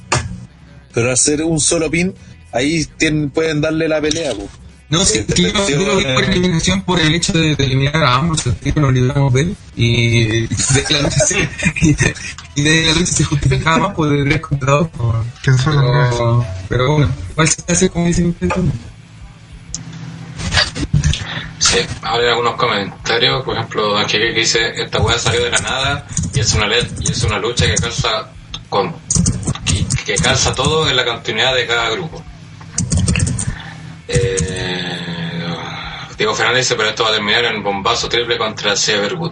Pero 0.94 1.16
ser 1.16 1.44
un 1.44 1.60
solo 1.62 1.90
pin, 1.90 2.14
ahí 2.52 2.86
tienen, 2.98 3.30
pueden 3.30 3.62
darle 3.62 3.88
la 3.88 4.02
pelea, 4.02 4.34
pues. 4.36 4.50
No, 4.92 5.06
sí, 5.06 5.24
que 5.24 5.42
yo, 5.44 5.70
yo 5.70 5.86
lo 5.86 5.96
vi 5.96 6.04
por 6.04 6.24
eliminación 6.26 6.82
por 6.82 7.00
el 7.00 7.16
hecho 7.16 7.32
de, 7.32 7.56
de 7.56 7.64
eliminar 7.64 7.96
a 8.04 8.16
ambos, 8.16 8.46
el 8.46 8.56
tipo 8.58 8.82
nos 8.82 8.92
libramos 8.94 9.34
de 9.34 9.42
él 9.42 9.58
y 9.78 10.26
de 10.48 10.86
la 10.90 11.02
lucha 11.04 11.20
se, 11.26 11.50
y 11.82 11.94
de, 11.94 12.14
y 12.56 12.62
de 12.62 12.86
la 12.88 12.94
lucha 12.94 13.06
se 13.14 13.24
justificaba 13.24 13.78
más 13.78 13.96
por 13.96 14.14
el 14.14 14.28
Que 14.28 14.42
que- 14.42 15.52
pero, 15.66 16.46
pero 16.68 16.92
bueno, 16.92 17.12
igual 17.32 17.48
se 17.48 17.64
hace 17.72 17.90
como 17.90 18.06
dicen. 18.08 18.36
Sí, 21.60 21.78
ahora 22.02 22.24
hay 22.24 22.30
algunos 22.32 22.56
comentarios, 22.56 23.44
por 23.46 23.56
ejemplo, 23.56 23.98
aquí 23.98 24.18
que 24.18 24.34
dice, 24.34 24.60
esta 24.84 25.00
weá 25.00 25.18
salió 25.18 25.44
de 25.44 25.52
la 25.52 25.60
nada 25.60 26.08
y 26.34 26.40
es 26.42 26.54
una 26.54 26.68
y 27.00 27.12
es 27.12 27.24
una 27.24 27.40
lucha 27.40 27.66
que 27.66 27.76
calza 27.76 28.30
con 28.68 28.94
que, 29.66 29.86
que 30.06 30.16
calza 30.16 30.54
todo 30.54 30.90
en 30.90 30.96
la 30.98 31.06
continuidad 31.06 31.56
de 31.56 31.66
cada 31.68 31.90
grupo. 31.92 32.22
Eh, 34.08 35.46
Diego 36.18 36.34
Fernández 36.36 36.66
dice, 36.66 36.76
pero 36.76 36.90
esto 36.90 37.04
va 37.04 37.10
a 37.10 37.14
terminar 37.14 37.46
en 37.46 37.64
bombazo 37.64 38.08
triple 38.10 38.38
contra 38.38 38.76
Severwood. 38.76 39.32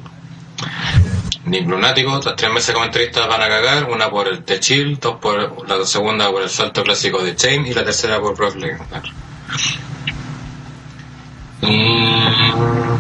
Nick 1.46 1.68
Lunático, 1.68 2.20
tras 2.20 2.36
tres 2.36 2.52
meses 2.52 2.68
de 2.68 2.74
comentaristas 2.74 3.28
van 3.28 3.42
a 3.42 3.48
cagar, 3.48 3.86
una 3.90 4.10
por 4.10 4.28
el 4.28 4.44
The 4.44 4.60
Chill, 4.60 5.00
dos 5.00 5.18
por 5.20 5.68
la 5.68 5.86
segunda 5.86 6.30
por 6.32 6.44
el 6.44 6.50
salto 6.50 6.84
clásico 6.84 7.24
de 7.24 7.36
Chain 7.36 7.66
y 7.66 7.74
la 7.74 7.84
tercera 7.84 8.20
por 8.20 8.36
Brock 8.36 8.56
Lesnar. 8.56 9.04
Mm, 11.62 13.00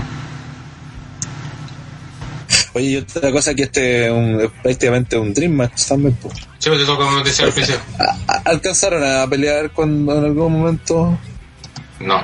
Oye, 2.74 2.86
y 2.88 2.98
otra 2.98 3.32
cosa 3.32 3.54
que 3.56 3.64
este 3.64 4.06
es 4.06 4.12
un- 4.12 4.42
es 4.42 4.52
prácticamente 4.62 5.18
un 5.18 5.34
Dream 5.34 5.54
Match 5.54 5.86
también, 5.88 6.16
pues. 6.22 6.36
Sí, 6.60 6.70
pues 6.70 6.82
eso 6.82 6.96
como 6.98 7.24
decía 7.24 7.46
al 7.46 7.52
principio. 7.52 7.82
¿A- 8.00 8.34
a- 8.34 8.42
¿Alcanzaron 8.46 9.04
a 9.04 9.28
pelear 9.28 9.72
cuando 9.72 10.18
en 10.18 10.26
algún 10.26 10.54
momento? 10.54 11.18
No. 12.00 12.24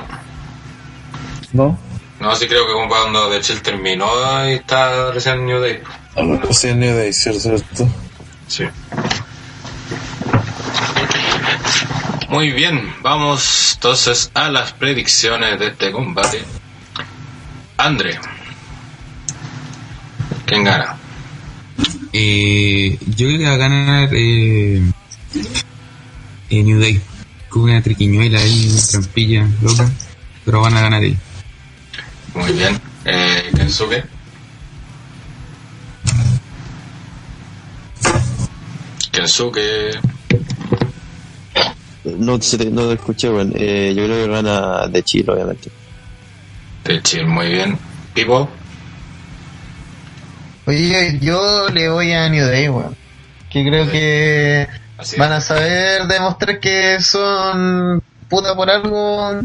¿No? 1.52 1.78
No, 2.20 2.34
sí 2.34 2.46
creo 2.46 2.66
que 2.66 2.72
como 2.72 2.88
cuando 2.88 3.30
The 3.30 3.40
Chill 3.40 3.62
terminó 3.62 4.06
y 4.48 4.54
está 4.54 5.12
recién 5.12 5.44
New 5.44 5.60
Day. 5.60 5.82
Sí, 6.50 6.74
New 6.74 6.96
Day, 6.96 7.12
cierto, 7.12 7.40
cierto. 7.40 7.88
Sí. 8.48 8.64
Muy 12.28 12.52
bien, 12.52 12.94
vamos 13.02 13.74
entonces 13.74 14.30
a 14.34 14.48
las 14.48 14.72
predicciones 14.72 15.58
de 15.58 15.68
este 15.68 15.92
combate. 15.92 16.42
André. 17.76 18.18
¿Quién 20.46 20.64
gana? 20.64 20.96
Eh, 22.12 22.98
yo 23.14 23.26
creo 23.26 23.38
que 23.38 23.44
va 23.44 23.52
a 23.52 23.56
ganar 23.56 24.08
eh, 24.12 24.82
eh, 26.50 26.62
New 26.62 26.80
Day 26.80 27.00
con 27.56 27.70
una 27.70 27.80
triquiñuela 27.80 28.38
ahí, 28.38 28.68
una 28.70 28.82
trampilla 28.82 29.48
loca, 29.62 29.90
pero 30.44 30.60
van 30.60 30.76
a 30.76 30.82
ganar 30.82 31.02
ellos. 31.02 31.18
Muy 32.34 32.52
bien. 32.52 32.78
Eh, 33.06 33.50
Kensuke. 33.56 34.04
Kensuke. 39.10 39.98
No, 42.04 42.40
se 42.42 42.58
te, 42.58 42.66
no 42.66 42.88
te 42.88 42.94
escuché, 42.94 43.30
weón. 43.30 43.52
Eh, 43.56 43.94
yo 43.96 44.04
creo 44.04 44.26
que 44.26 44.32
gana 44.32 44.86
de 44.88 45.02
Chile, 45.02 45.32
obviamente. 45.32 45.70
The 46.82 47.02
Chill, 47.02 47.26
muy 47.26 47.48
bien. 47.48 47.78
Pipo. 48.14 48.48
Oye, 50.66 51.18
yo 51.22 51.68
le 51.70 51.88
voy 51.88 52.12
a 52.12 52.28
New 52.28 52.46
Day, 52.46 52.68
weón. 52.68 52.94
Que 53.50 53.64
creo 53.64 53.90
que 53.90 54.68
Así 54.98 55.16
van 55.16 55.32
a 55.32 55.40
saber 55.40 56.06
demostrar 56.06 56.58
que 56.58 57.00
son 57.00 58.02
puta 58.28 58.54
por 58.54 58.70
algo 58.70 59.40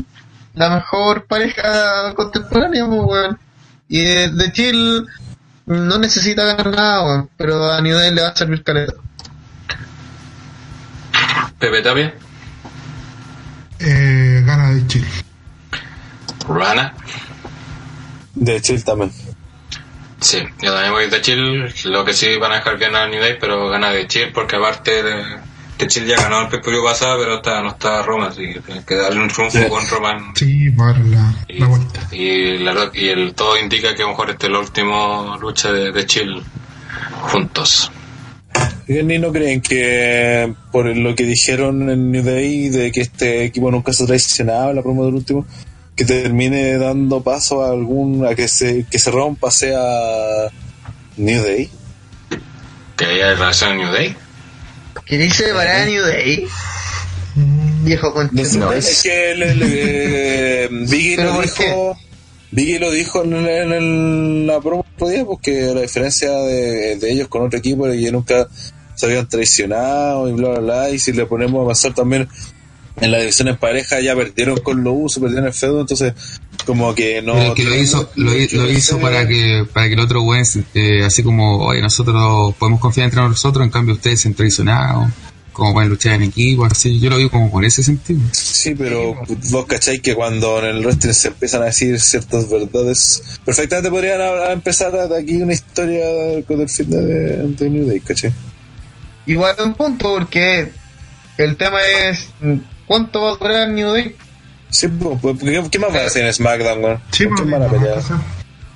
la 0.54 0.70
mejor 0.70 1.26
pareja 1.26 2.14
contemporánea, 2.16 2.86
pues, 2.86 3.02
weón. 3.04 3.40
Y 3.88 4.00
eh, 4.00 4.30
de 4.30 4.52
Chill 4.52 5.06
no 5.66 5.98
necesita 5.98 6.46
ganar 6.46 6.68
nada, 6.68 7.04
weón. 7.04 7.30
Pero 7.38 7.64
a 7.66 7.82
Day 7.82 8.14
le 8.14 8.22
va 8.22 8.30
a 8.30 8.36
servir 8.36 8.64
caleta. 8.64 8.94
Pepe 11.60 11.82
Tapia. 11.82 12.14
Eh, 13.80 14.44
gana 14.46 14.72
de 14.72 14.88
Chile. 14.88 15.08
Rana. 16.48 16.94
De 18.36 18.62
Chill 18.62 18.84
también. 18.84 19.12
Sí, 20.22 20.38
yo 20.62 20.72
también 20.72 20.94
voy 20.94 21.10
de 21.10 21.20
Chill. 21.22 21.74
Lo 21.92 22.06
que 22.06 22.14
sí 22.14 22.38
van 22.38 22.52
a 22.52 22.56
dejar 22.56 22.78
ganar 22.78 23.10
New 23.10 23.20
Day, 23.20 23.38
pero 23.40 23.70
gana 23.70 23.90
de 23.90 24.08
Chill 24.08 24.32
porque 24.32 24.56
aparte 24.56 25.02
de, 25.04 25.16
de 25.80 25.88
Chill 25.88 26.06
ya 26.06 26.16
ganó 26.16 26.42
el 26.42 26.48
pay-per-view 26.48 26.84
pasado, 26.84 27.18
pero 27.20 27.36
está, 27.38 27.62
no 27.64 27.70
está 27.70 28.04
Roma, 28.04 28.28
así 28.28 28.54
que 28.54 28.60
tienen 28.60 28.84
que 28.86 28.96
darle 28.96 29.20
un 29.20 29.30
triunfo 29.30 29.58
Sí. 29.58 29.68
con 29.68 29.88
Roman. 29.90 30.36
Sí, 30.36 30.70
para 30.72 31.00
la, 31.00 31.34
Y, 31.48 31.60
la 31.60 31.66
vuelta. 31.68 32.00
y, 32.12 32.58
la 32.60 32.92
y 32.94 33.10
el 33.10 33.34
todo 33.34 33.58
indica 33.58 33.96
que 33.96 34.04
a 34.04 34.06
lo 34.06 34.12
mejor 34.12 34.30
esta 34.30 34.46
es 34.46 34.52
la 34.54 34.60
última 34.60 35.38
lucha 35.38 35.72
de, 35.72 35.92
de 35.92 36.06
Chill 36.06 36.44
juntos. 37.32 37.92
¿Y 38.88 39.02
ni 39.04 39.18
no 39.18 39.32
creen 39.32 39.62
que 39.62 40.54
por 40.72 40.86
lo 40.96 41.16
que 41.16 41.24
dijeron 41.26 41.90
en 41.90 42.12
New 42.12 42.24
Day 42.24 42.70
de 42.70 42.92
que 42.92 43.02
este 43.02 43.46
equipo 43.46 43.72
nunca 43.72 43.94
se 43.94 44.06
traicionaba 44.06 44.70
en 44.72 44.76
la 44.76 44.82
promo 44.84 45.06
del 45.06 45.16
último, 45.16 45.46
que 46.06 46.14
termine 46.22 46.78
dando 46.78 47.22
paso 47.22 47.64
a 47.64 47.70
algún 47.72 48.26
a 48.26 48.36
que 48.36 48.48
se 48.48 48.86
que 48.90 48.98
se 49.00 49.12
rompa 49.12 49.52
sea 49.52 49.80
New 51.18 51.44
Day? 51.44 51.70
Que 52.98 53.06
haya 53.06 53.34
relación 53.34 53.78
New 53.78 53.92
Day. 53.92 54.16
¿Queréis 55.06 55.34
separar 55.36 55.82
a 55.84 55.86
New 55.86 56.04
Day? 56.04 56.48
Viejo 57.84 58.14
con 58.14 58.30
No 58.34 58.74
es, 58.74 58.88
es- 58.90 59.02
que 59.04 59.36
le- 59.36 59.56
le- 59.56 60.68
Biggie 60.88 61.16
¿Pero 61.18 61.34
lo 61.34 61.42
dijo 61.42 61.98
Biggie 62.52 62.80
lo 62.80 62.92
dijo 62.92 63.24
en, 63.24 63.34
el- 63.34 63.48
en 63.48 63.72
el- 63.72 64.48
la 64.48 64.60
promo 64.60 64.86
otro 64.96 65.08
día 65.08 65.24
porque 65.26 65.62
la 65.74 65.82
diferencia 65.82 66.30
de, 66.32 66.98
de 66.98 67.12
ellos 67.12 67.28
con 67.30 67.44
otro 67.46 67.58
equipo 67.60 67.88
era 67.88 67.96
que 68.00 68.12
nunca 68.12 68.48
se 68.96 69.06
habían 69.06 69.28
traicionado 69.28 70.28
y 70.30 70.34
bla 70.34 70.50
bla 70.50 70.60
bla 70.60 70.90
y 70.90 71.00
si 71.00 71.14
le 71.14 71.26
ponemos 71.26 71.64
a 71.66 71.70
pasar 71.70 71.94
también 71.94 72.28
en 73.02 73.12
la 73.12 73.18
división 73.20 73.48
en 73.50 73.58
pareja 73.58 74.00
ya 74.00 74.16
perdieron 74.16 74.58
con 74.60 74.84
los 74.84 74.94
usos, 74.96 75.22
perdieron 75.22 75.48
el 75.48 75.54
feudo, 75.54 75.82
entonces 75.82 76.14
como 76.66 76.94
que 76.96 77.22
no... 77.22 77.34
Pero 77.34 77.54
que 77.56 77.64
lo 77.66 77.76
hizo, 77.76 78.10
lo, 78.16 78.34
hi- 78.38 78.48
lo 78.54 78.70
hizo 78.70 79.00
para 79.00 79.28
que, 79.28 79.66
para 79.74 79.88
que 79.88 79.94
el 79.96 80.00
otro 80.00 80.22
güey, 80.22 80.44
eh, 80.76 81.04
así 81.04 81.24
como, 81.24 81.58
oye, 81.66 81.82
nosotros 81.82 82.56
podemos 82.60 82.80
confiar 82.80 83.06
entre 83.06 83.22
nosotros, 83.22 83.66
en 83.66 83.72
cambio 83.72 83.96
ustedes 83.96 84.22
se 84.22 84.28
han 84.28 84.36
traicionado, 84.36 85.10
como 85.52 85.74
pueden 85.74 85.90
luchar 85.90 86.14
en 86.14 86.22
equipo, 86.24 86.64
así, 86.66 87.00
yo 87.00 87.10
lo 87.10 87.18
digo 87.18 87.30
como 87.32 87.52
por 87.52 87.66
ese 87.66 87.84
sentido. 87.84 88.22
Sí, 88.32 88.74
pero 88.76 89.20
vos 89.50 89.66
cacháis 89.66 90.00
que 90.02 90.16
cuando 90.16 90.60
en 90.60 90.78
el 90.78 90.84
wrestling 90.86 91.12
se 91.14 91.28
empiezan 91.30 91.64
a 91.64 91.66
decir 91.66 92.00
ciertas 92.00 92.50
verdades, 92.50 93.22
perfectamente 93.44 93.90
podrían 93.90 94.22
a- 94.22 94.46
a 94.50 94.52
empezar 94.54 94.92
de 95.10 95.18
aquí 95.20 95.42
una 95.42 95.54
historia 95.54 96.06
con 96.48 96.62
el 96.62 96.70
fin 96.70 96.90
de, 96.90 97.02
de 97.48 97.70
New 97.70 97.88
Day, 97.88 98.00
¿cachai? 98.00 98.32
Igual 99.26 99.56
un 99.66 99.74
punto, 99.74 100.14
porque 100.18 100.70
el 101.38 101.56
tema 101.58 101.80
es 102.10 102.28
cuánto 102.88 103.22
va 103.22 103.32
a 103.32 103.36
durar 103.36 103.70
New 103.70 103.92
Day. 103.94 104.16
Sí, 104.70 104.88
¿qué, 105.42 105.64
qué 105.72 105.80
más 105.80 105.92
van 105.92 106.04
a 106.04 106.06
hacer 106.06 106.26
en 106.26 106.34
SmackDown, 106.34 106.84
weón? 106.84 107.02
Sí, 107.12 107.26
¿Con 107.26 107.50
pues, 107.50 107.62
va 107.62 107.68
pelear? 107.70 107.96
pasar. 107.96 108.18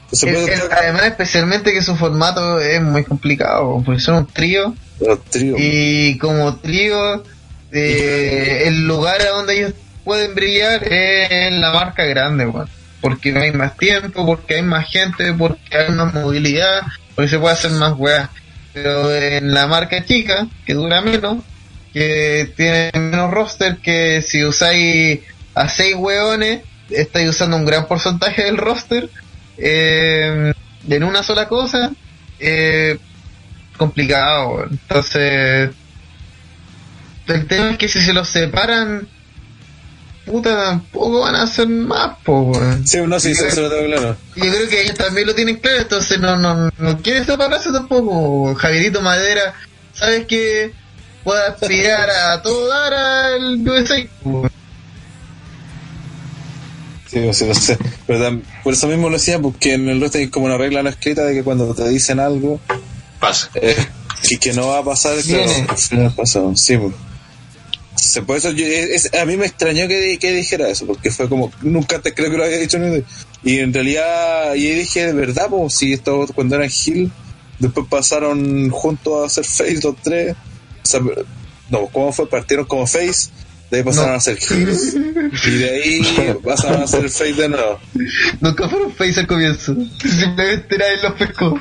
Pues 0.09 0.23
El- 0.23 0.35
el- 0.49 0.71
además, 0.71 1.05
especialmente 1.05 1.73
que 1.73 1.81
su 1.81 1.95
formato 1.95 2.59
es 2.59 2.81
muy 2.81 3.03
complicado, 3.03 3.81
porque 3.85 3.99
son 4.01 4.15
un 4.17 4.27
trío 4.27 4.73
y 5.57 6.17
como 6.19 6.55
trío, 6.57 7.23
eh, 7.71 8.63
el 8.67 8.85
lugar 8.87 9.21
a 9.21 9.29
donde 9.29 9.57
ellos 9.57 9.73
pueden 10.03 10.35
brillar 10.35 10.83
es 10.83 11.31
en 11.31 11.61
la 11.61 11.71
marca 11.71 12.03
grande, 12.05 12.45
weón. 12.45 12.69
Porque 13.01 13.31
no 13.31 13.41
hay 13.41 13.51
más 13.51 13.75
tiempo, 13.77 14.25
porque 14.25 14.55
hay 14.55 14.61
más 14.63 14.89
gente, 14.89 15.33
porque 15.33 15.77
hay 15.77 15.91
más 15.91 16.13
movilidad, 16.13 16.81
porque 17.13 17.29
se 17.29 17.37
puede 17.39 17.53
hacer 17.53 17.71
más 17.71 17.93
weas. 17.97 18.29
Pero 18.73 19.13
en 19.15 19.53
la 19.53 19.67
marca 19.67 20.03
chica, 20.05 20.47
que 20.65 20.73
dura 20.73 21.01
menos, 21.01 21.37
que 21.95 22.51
tiene 22.57 22.91
menos 22.93 23.31
roster, 23.31 23.77
que 23.77 24.21
si 24.21 24.43
usáis 24.43 25.21
a 25.53 25.69
seis 25.69 25.95
weones, 25.95 26.61
estáis 26.89 27.29
usando 27.29 27.55
un 27.55 27.63
gran 27.63 27.87
porcentaje 27.87 28.43
del 28.43 28.57
roster 28.57 29.09
eh, 29.57 30.53
en 30.89 31.03
una 31.05 31.23
sola 31.23 31.47
cosa, 31.47 31.93
eh, 32.37 32.97
complicado. 33.77 34.65
Entonces, 34.69 35.69
el 37.27 37.47
tema 37.47 37.69
es 37.71 37.77
que 37.77 37.87
si 37.87 38.01
se 38.01 38.11
los 38.11 38.27
separan, 38.27 39.07
puta, 40.25 40.53
tampoco 40.53 41.21
van 41.21 41.35
a 41.35 41.43
hacer 41.43 41.69
más, 41.69 42.17
po, 42.25 42.41
weón. 42.41 42.85
Sí, 42.85 42.97
no, 43.07 43.17
sí, 43.21 43.31
eso 43.31 43.49
se 43.49 43.61
lo 43.61 43.69
tengo 43.69 43.85
claro. 43.85 44.17
Yo 44.35 44.51
creo 44.51 44.67
que 44.67 44.81
ellos 44.81 44.97
también 44.97 45.27
lo 45.27 45.33
tienen 45.33 45.59
claro, 45.59 45.83
entonces 45.83 46.19
no, 46.19 46.35
no, 46.35 46.69
no 46.77 46.97
quieren 47.01 47.25
separarse 47.25 47.71
tampoco. 47.71 48.53
Javierito 48.55 49.01
Madera, 49.01 49.53
¿sabes 49.93 50.25
que 50.25 50.73
puede 51.25 51.45
aspirar 51.47 52.09
a 52.09 52.41
todo 52.41 52.67
dar 52.69 52.93
al 52.93 53.67
USA? 53.67 54.07
Sí, 57.09 57.33
sí, 57.33 57.45
lo 57.45 57.53
sé. 57.55 57.77
Pero 58.07 58.19
tam- 58.19 58.41
por 58.63 58.73
eso 58.73 58.87
mismo 58.87 59.09
lo 59.09 59.17
decía, 59.17 59.39
porque 59.39 59.73
en 59.73 59.87
el 59.89 59.99
wrestling 59.99 60.21
hay 60.21 60.27
como 60.29 60.45
una 60.47 60.57
regla 60.57 60.81
no 60.83 60.89
escrita 60.89 61.23
de 61.23 61.33
que 61.33 61.43
cuando 61.43 61.73
te 61.73 61.87
dicen 61.89 62.19
algo 62.19 62.59
eh, 62.69 62.79
Pasa. 63.19 63.49
y 64.29 64.37
que 64.37 64.53
no 64.53 64.67
va 64.67 64.79
a 64.79 64.83
pasar, 64.83 65.13
claro, 65.21 65.45
Viene. 65.45 65.65
al 65.69 65.77
final 65.77 66.13
pasa. 66.15 66.41
Sí, 66.55 66.77
pues. 66.77 66.93
Se- 67.95 68.21
Por 68.21 68.37
eso 68.37 68.51
yo- 68.51 68.65
es- 68.65 69.13
a 69.13 69.25
mí 69.25 69.37
me 69.37 69.45
extrañó 69.45 69.87
que, 69.87 70.17
que 70.19 70.31
dijera 70.33 70.67
eso, 70.69 70.85
porque 70.85 71.11
fue 71.11 71.29
como, 71.29 71.51
nunca 71.61 71.99
te 72.01 72.13
creo 72.13 72.29
que 72.29 72.37
lo 72.37 72.43
había 72.43 72.57
dicho 72.57 72.77
ni 72.79 72.89
de- 72.89 73.03
Y 73.43 73.59
en 73.59 73.73
realidad, 73.73 74.55
y 74.55 74.67
ahí 74.67 74.75
dije, 74.75 75.05
de 75.07 75.13
verdad, 75.13 75.47
pues, 75.49 75.75
si 75.75 75.93
esto 75.93 76.27
cuando 76.35 76.55
eran 76.55 76.69
Hill, 76.85 77.11
después 77.59 77.85
pasaron 77.89 78.69
juntos 78.71 79.23
a 79.23 79.27
hacer 79.27 79.45
Face 79.45 79.79
los 79.83 79.95
tres. 80.03 80.35
O 80.85 80.87
sea, 80.87 81.01
no, 81.69 81.87
¿cómo 81.87 82.13
fue? 82.13 82.29
Partieron 82.29 82.65
como 82.67 82.85
Face, 82.85 83.29
de 83.71 83.77
ahí 83.77 83.83
pasaron 83.83 84.11
No. 84.11 84.17
a 84.17 84.19
ser 84.19 84.37
Hill. 84.39 84.69
Y 85.47 85.49
de 85.49 85.69
ahí 85.71 86.35
pasaron 86.45 86.83
a 86.83 86.87
ser 86.87 87.09
Face 87.09 87.33
de 87.33 87.49
nuevo. 87.49 87.79
Nunca 88.39 88.69
fueron 88.69 88.93
face 88.93 89.19
al 89.21 89.27
comienzo. 89.27 89.75
Simplemente 89.99 90.77
nadie 90.77 90.97
los 91.01 91.13
pescó. 91.13 91.59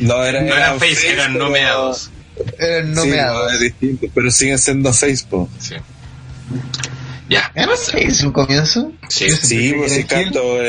No, 0.00 0.22
era, 0.22 0.42
No 0.42 0.54
eran 0.54 0.78
face, 0.78 0.94
Face, 0.94 1.12
eran 1.12 1.32
pero- 1.32 1.44
nomeados. 1.46 2.10
Eran 2.58 2.88
Sí, 2.88 2.92
nomeados. 2.94 3.44
no, 3.46 3.50
es 3.54 3.60
distinto, 3.60 4.06
pero 4.14 4.30
siguen 4.30 4.58
siendo 4.58 4.92
Face, 4.92 5.24
po. 5.30 5.48
Sí. 5.58 5.74
Ya, 7.28 7.50
¿Era 7.54 7.68
pasa- 7.68 7.92
face 7.92 8.26
un 8.26 8.32
comienzo? 8.32 8.92
Sí, 9.08 9.30
sí. 9.30 9.72
Pues 9.76 9.92
sí, 9.92 10.04
canto 10.04 10.60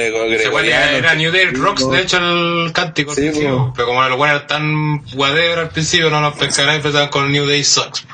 era 0.97 1.13
New 1.15 1.31
Day 1.31 1.45
Rocks, 1.47 1.89
de 1.89 2.01
hecho, 2.01 2.17
el 2.17 2.71
cántico. 2.71 3.13
po. 3.13 3.73
pero 3.75 3.87
como 3.87 4.01
los 4.07 4.17
buenos 4.17 4.37
eran 4.37 4.47
tan 4.47 5.03
whatever 5.17 5.59
al 5.59 5.69
principio, 5.69 6.09
no 6.09 6.21
los 6.21 6.35
pescaron 6.35 6.73
y 6.73 6.77
empezaban 6.77 7.09
con 7.09 7.29
New 7.31 7.45
Day 7.45 7.63
Sucks. 7.63 8.05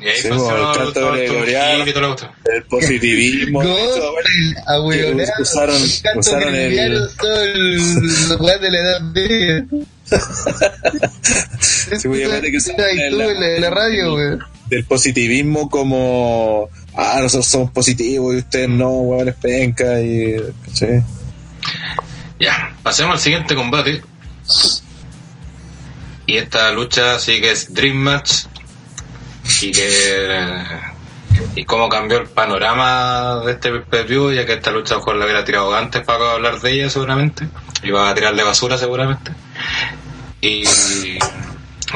Y 0.00 0.08
ahí 0.08 0.16
Sí, 0.18 0.28
funcionó 0.28 0.72
po, 0.72 0.78
el 0.78 0.84
canto 0.92 1.12
gregoriano. 1.12 1.84
El 2.44 2.62
positivismo. 2.68 3.60
usaron- 5.40 5.82
usaron 6.16 6.54
el- 6.54 7.00
los 8.28 8.40
weas 8.40 8.60
de 8.60 8.70
la 8.70 8.78
edad 8.78 9.00
media. 9.00 9.66
Sí, 11.60 12.08
que 12.08 12.58
en 13.06 13.18
la, 13.18 13.24
en 13.56 13.60
la 13.60 13.70
radio, 13.70 14.12
güey. 14.12 14.38
del 14.68 14.84
positivismo 14.84 15.68
como 15.68 16.68
ah 16.96 17.18
nosotros 17.20 17.46
somos 17.46 17.70
positivos 17.70 18.34
y 18.34 18.38
ustedes 18.38 18.68
no 18.68 18.88
huevones 18.90 19.34
penca 19.36 20.00
y 20.00 20.36
¿cachai? 20.64 21.02
Ya, 22.38 22.74
pasemos 22.82 23.14
al 23.14 23.20
siguiente 23.20 23.54
combate. 23.54 24.02
Y 26.26 26.36
esta 26.36 26.72
lucha 26.72 27.18
sí 27.18 27.40
que 27.40 27.52
es 27.52 27.72
Dream 27.72 27.96
Match. 27.96 28.44
Y 29.62 29.72
que. 29.72 30.64
Y 31.54 31.64
cómo 31.64 31.88
cambió 31.88 32.18
el 32.18 32.28
panorama 32.28 33.42
de 33.44 33.52
este 33.52 33.70
preview, 33.80 34.32
ya 34.32 34.44
que 34.46 34.54
esta 34.54 34.70
lucha 34.70 34.94
a 34.94 34.96
lo 34.96 35.00
mejor 35.00 35.16
la 35.16 35.24
hubiera 35.26 35.44
tirado 35.44 35.74
antes 35.74 36.02
para 36.02 36.32
hablar 36.32 36.60
de 36.60 36.72
ella, 36.72 36.90
seguramente. 36.90 37.48
Iba 37.82 38.10
a 38.10 38.14
tirarle 38.14 38.42
basura, 38.42 38.76
seguramente. 38.76 39.32
Y. 40.40 40.64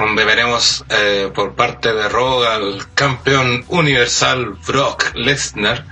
Donde 0.00 0.24
veremos 0.24 0.82
eh, 0.88 1.30
por 1.34 1.54
parte 1.54 1.92
de 1.92 2.08
Raw 2.08 2.42
al 2.42 2.94
campeón 2.94 3.66
universal 3.68 4.56
Brock 4.66 5.14
Lesnar 5.14 5.84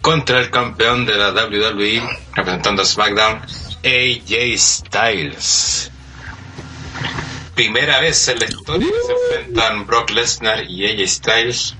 contra 0.00 0.38
el 0.38 0.48
campeón 0.48 1.04
de 1.06 1.16
la 1.16 1.32
WWE 1.32 2.02
representando 2.34 2.82
a 2.82 2.84
SmackDown, 2.84 3.42
AJ 3.84 4.56
Styles. 4.56 5.90
Primera 7.56 7.98
vez 7.98 8.28
en 8.28 8.38
la 8.38 8.44
historia 8.44 8.86
que 8.86 9.06
se 9.06 9.12
enfrentan 9.12 9.86
Brock 9.88 10.10
Lesnar 10.10 10.70
y 10.70 10.86
AJ 10.86 11.08
Styles. 11.08 11.74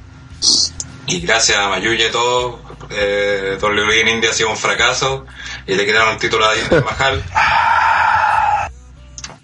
Y 1.07 1.21
gracias 1.21 1.59
a 1.59 1.69
Mayuya 1.69 2.09
y 2.09 2.11
todo, 2.11 2.61
eh, 2.91 3.57
WWE 3.63 4.01
en 4.01 4.09
India 4.09 4.31
ha 4.31 4.35
sido 4.35 4.51
un 4.51 4.57
fracaso 4.57 5.27
y 5.65 5.77
le 5.77 5.87
quitaron 5.87 6.15
el 6.15 6.19
título 6.19 6.45
a 6.45 6.55
Mahal. 6.85 7.23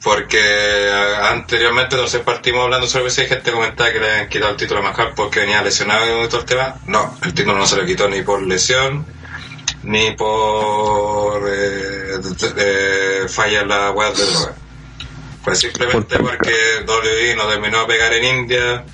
Porque 0.08 0.38
eh, 0.40 1.16
anteriormente, 1.22 1.94
entonces 1.94 2.22
partimos 2.22 2.64
hablando 2.64 2.86
sobre 2.86 3.10
si 3.10 3.20
hay 3.20 3.28
gente 3.28 3.52
comentaba 3.52 3.92
que 3.92 4.00
le 4.00 4.10
habían 4.10 4.28
quitado 4.30 4.52
el 4.52 4.56
título 4.56 4.80
a 4.80 4.84
Mahal 4.84 5.12
porque 5.14 5.40
venía 5.40 5.60
lesionado 5.62 6.24
y 6.24 6.28
todo 6.28 6.40
el 6.40 6.46
tema. 6.46 6.76
No, 6.86 7.14
el 7.22 7.34
título 7.34 7.58
no 7.58 7.66
se 7.66 7.76
le 7.76 7.84
quitó 7.84 8.08
ni 8.08 8.22
por 8.22 8.40
lesión, 8.42 9.04
ni 9.82 10.12
por 10.12 11.46
eh, 11.46 12.18
de- 12.22 12.52
de- 12.54 13.28
falla 13.28 13.60
en 13.60 13.68
la 13.68 13.90
web 13.90 14.14
de 14.14 14.24
droga. 14.24 14.54
Pues 15.44 15.58
simplemente 15.58 16.18
porque 16.18 16.54
WWE 16.86 17.36
no 17.36 17.46
terminó 17.46 17.80
a 17.80 17.86
pegar 17.86 18.10
en 18.14 18.24
India. 18.24 18.84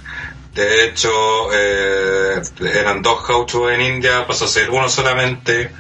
De 0.53 0.85
hecho, 0.85 1.13
eh, 1.53 2.43
eran 2.75 3.03
dos 3.03 3.25
gauchos 3.29 3.71
en 3.71 3.83
India, 3.83 4.27
pasó 4.27 4.47
a 4.47 4.49
ser 4.49 4.69
uno 4.69 4.89
solamente. 4.89 5.71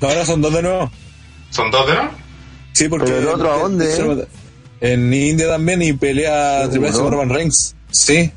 ahora 0.00 0.24
son 0.24 0.40
dos 0.40 0.52
de 0.54 0.62
nuevo 0.62 0.92
¿Son 1.50 1.72
dos 1.72 1.88
de 1.88 1.94
no? 1.96 2.10
sí 2.72 2.88
porque 2.88 3.06
¿Pero 3.06 3.18
el 3.18 3.26
otro 3.28 3.52
a 3.52 3.58
dónde, 3.58 3.92
eh? 3.92 4.26
En 4.80 5.12
India 5.12 5.46
también 5.48 5.82
y 5.82 5.92
pelea 5.92 6.68
Triple 6.70 6.88
H 6.88 6.98
con 6.98 7.12
Roman 7.12 7.28
Reigns 7.30 7.74
sí 7.90 8.32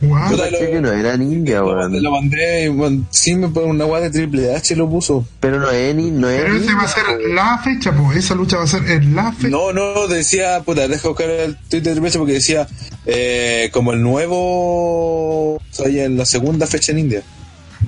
Wow. 0.00 0.36
Caché 0.36 0.70
que 0.70 0.80
no 0.82 0.92
era 0.92 1.16
ninja, 1.16 1.60
lo, 1.60 1.68
weón. 1.68 2.02
lo 2.02 2.10
mandé 2.10 2.64
y 2.64 2.68
bueno, 2.68 3.06
sí 3.10 3.34
me 3.36 3.48
pone 3.48 3.68
una 3.68 3.84
guay 3.86 4.02
de 4.02 4.10
Triple 4.10 4.54
H 4.54 4.76
lo 4.76 4.90
puso 4.90 5.26
Pero 5.40 5.58
no 5.60 5.70
es 5.70 5.94
ni, 5.94 6.10
no 6.10 6.28
es 6.28 6.42
Pero 6.42 6.56
ese 6.56 6.74
va 6.74 6.82
a 6.82 6.88
ser 6.88 7.04
la 7.32 7.58
fecha, 7.64 7.92
pues. 7.96 8.18
Esa 8.18 8.34
lucha 8.34 8.58
va 8.58 8.64
a 8.64 8.66
ser 8.66 8.82
en 8.90 9.14
la 9.16 9.32
fecha. 9.32 9.48
no 9.48 9.72
no 9.72 10.06
decía 10.06 10.60
puta 10.62 10.88
deja 10.88 11.08
buscar 11.08 11.30
el 11.30 11.56
tweet 11.70 11.80
de 11.80 11.92
Triple 11.92 12.08
H 12.10 12.18
porque 12.18 12.32
decía 12.34 12.66
eh, 13.06 13.70
como 13.72 13.92
el 13.92 14.02
nuevo 14.02 15.54
o 15.54 15.60
sea, 15.70 15.88
ya 15.88 16.04
en 16.04 16.18
la 16.18 16.26
segunda 16.26 16.66
fecha 16.66 16.92
en 16.92 16.98
India 16.98 17.22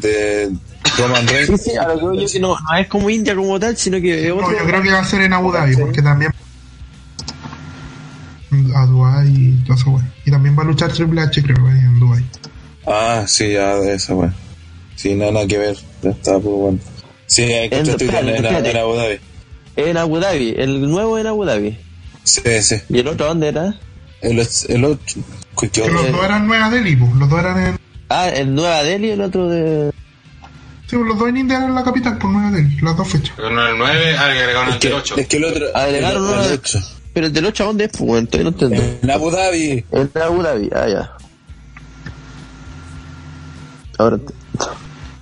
de 0.00 0.50
Roman 0.98 1.26
Sí, 1.28 1.34
Reigns 1.34 1.62
sí, 1.62 1.76
a 1.76 1.88
lo 1.94 2.12
que 2.12 2.18
yo 2.20 2.26
que 2.28 2.40
no, 2.40 2.48
no 2.58 2.76
es 2.78 2.86
como 2.88 3.10
India 3.10 3.34
como 3.34 3.58
tal, 3.60 3.76
sino 3.76 4.00
que 4.00 4.22
es 4.22 4.28
No, 4.34 4.36
otro. 4.36 4.58
yo 4.58 4.64
creo 4.64 4.80
que 4.82 4.90
va 4.92 5.00
a 5.00 5.04
ser 5.04 5.20
en 5.22 5.32
Abu 5.34 5.52
Dhabi, 5.52 5.76
porque 5.76 6.00
también. 6.02 6.32
A 8.74 8.86
Dubai 8.86 9.28
y 9.28 9.62
todo 9.64 9.76
eso, 9.76 9.90
bueno. 9.90 10.08
Y 10.24 10.30
también 10.30 10.56
va 10.58 10.62
a 10.62 10.66
luchar 10.66 10.92
Triple 10.92 11.20
H, 11.20 11.42
creo, 11.42 11.66
ahí 11.66 11.78
en 11.78 11.98
Dubai. 12.00 12.24
Ah, 12.86 13.24
sí, 13.26 13.52
ya, 13.52 13.74
de 13.76 13.94
esa, 13.94 14.14
weón. 14.14 14.34
Sí, 14.94 15.14
nada, 15.14 15.32
nada 15.32 15.46
que 15.46 15.58
ver. 15.58 15.76
Ya 16.02 16.10
está, 16.10 16.32
pues, 16.38 16.54
bueno. 16.54 16.78
Sí, 17.26 17.42
hay 17.42 17.68
que 17.68 17.78
En- 17.78 17.84
Twitter 17.84 18.14
en, 18.14 18.28
en, 18.28 18.34
espérate. 18.36 18.70
en 18.70 18.76
Abu 18.76 18.94
Dhabi. 18.94 19.20
En 19.76 19.96
Abu 19.96 20.18
Dhabi, 20.18 20.54
el 20.56 20.88
nuevo 20.90 21.18
en 21.18 21.26
Abu 21.26 21.44
Dhabi. 21.44 21.78
Sí, 22.24 22.40
sí. 22.62 22.76
¿Y 22.88 22.98
el 23.00 23.08
otro 23.08 23.26
dónde 23.26 23.48
era? 23.48 23.74
El, 24.22 24.38
el 24.68 24.84
otro. 24.84 25.22
¿Qué 25.60 25.68
Que 25.68 25.82
onda? 25.82 25.92
los 26.02 26.12
dos 26.12 26.24
eran 26.24 26.46
Nueva 26.46 26.70
Delhi, 26.70 26.96
pues. 26.96 27.12
Los 27.14 27.28
dos 27.28 27.38
eran 27.40 27.66
en. 27.66 27.78
Ah, 28.08 28.28
el 28.28 28.54
Nueva 28.54 28.82
Delhi 28.84 29.08
y 29.08 29.10
el 29.10 29.20
otro 29.20 29.48
de. 29.48 29.90
Sí, 30.88 30.96
pues, 30.96 31.06
los 31.08 31.18
dos 31.18 31.28
en 31.28 31.36
India 31.38 31.58
eran 31.58 31.74
la 31.74 31.82
capital, 31.84 32.16
por 32.18 32.30
Nueva 32.30 32.50
Delhi, 32.52 32.80
las 32.80 32.96
dos 32.96 33.08
fechas. 33.08 33.34
Uno 33.38 33.66
el 33.68 33.76
9, 33.78 34.16
ah, 34.18 34.26
le 34.28 34.40
agregaron 34.40 34.68
el 34.68 34.74
Es 34.74 34.80
que, 34.80 34.88
del 34.88 34.96
8. 34.98 35.14
es 35.18 35.26
que 35.26 35.36
el 35.36 35.44
otro. 35.44 35.66
Agregaron 35.76 36.24
el, 36.32 36.40
el 36.40 36.48
de- 36.48 36.54
ocho. 36.54 36.78
Pero 37.16 37.28
el 37.28 37.32
del 37.32 37.46
8 37.46 37.62
a 37.62 37.66
dónde 37.68 37.84
es, 37.86 37.92
pues? 37.96 38.28
Todavía 38.28 38.42
no 38.42 38.48
entiendo. 38.50 38.98
En 39.02 39.10
Abu 39.10 39.30
Dhabi. 39.30 39.86
En 39.90 40.10
Abu 40.22 40.42
Dhabi, 40.42 40.68
ah, 40.76 40.86
ya. 40.86 41.12
Ahora 43.96 44.16
ent- 44.18 44.34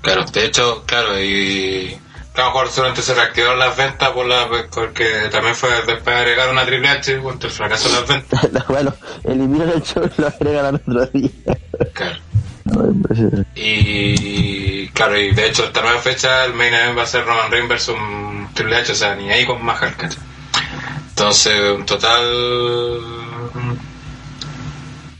Claro, 0.02 0.24
de 0.24 0.44
hecho, 0.44 0.82
claro, 0.86 1.22
y. 1.22 1.96
Claro, 2.32 2.50
mejor 2.50 2.68
solamente 2.70 3.00
se 3.00 3.14
reactivaron 3.14 3.60
las 3.60 3.76
ventas 3.76 4.08
por 4.10 4.26
la, 4.26 4.48
porque 4.74 5.04
también 5.30 5.54
fue 5.54 5.70
después 5.86 6.04
de 6.04 6.12
agregar 6.14 6.50
una 6.50 6.66
Triple 6.66 6.88
H 6.88 7.18
contra 7.20 7.48
el 7.48 7.54
fracaso 7.54 7.88
de 7.88 7.94
las 7.94 8.08
ventas. 8.08 8.48
la- 8.52 8.64
bueno, 8.68 8.92
eliminan 9.22 9.70
el 9.70 9.82
show 9.84 10.02
y 10.04 10.20
lo 10.20 10.26
agregan 10.26 10.66
al 10.66 10.74
otro 10.74 11.06
día. 11.06 11.30
Claro. 11.92 12.16
Y 13.54 14.88
claro, 14.88 15.16
y 15.20 15.32
de 15.32 15.46
hecho 15.46 15.64
esta 15.66 15.80
nueva 15.80 16.00
fecha 16.00 16.44
el 16.44 16.54
main 16.54 16.74
event 16.74 16.98
va 16.98 17.02
a 17.04 17.06
ser 17.06 17.24
Roman 17.24 17.52
Reigns 17.52 17.68
versus 17.68 17.94
Triple 18.54 18.78
H, 18.78 18.90
o 18.90 18.94
sea, 18.96 19.14
ni 19.14 19.30
ahí 19.30 19.46
con 19.46 19.64
Mahal, 19.64 19.94
¿cachai? 19.96 20.18
Entonces, 21.16 21.54
un 21.76 21.86
total... 21.86 23.00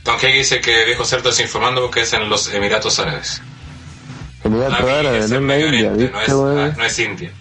Don 0.03 0.17
Kegi 0.19 0.37
dice 0.39 0.59
que 0.61 0.83
viejo 0.85 1.05
cerdo 1.05 1.29
desinformando 1.29 1.81
porque 1.81 2.01
es 2.01 2.11
en 2.13 2.29
los 2.29 2.53
Emiratos 2.53 2.99
Árabes. 2.99 3.41
Emiratos 4.43 4.79
Árabes, 4.81 5.25
es 5.25 5.31
no 5.31 5.37
en 5.37 5.51
es 5.51 5.65
India, 5.65 5.91
Oriente, 5.91 6.11
no 6.11 6.19
¿viste, 6.19 6.31
es, 6.31 6.33
ah, 6.33 6.73
no 6.77 6.85
es 6.85 6.99
India. 6.99 7.31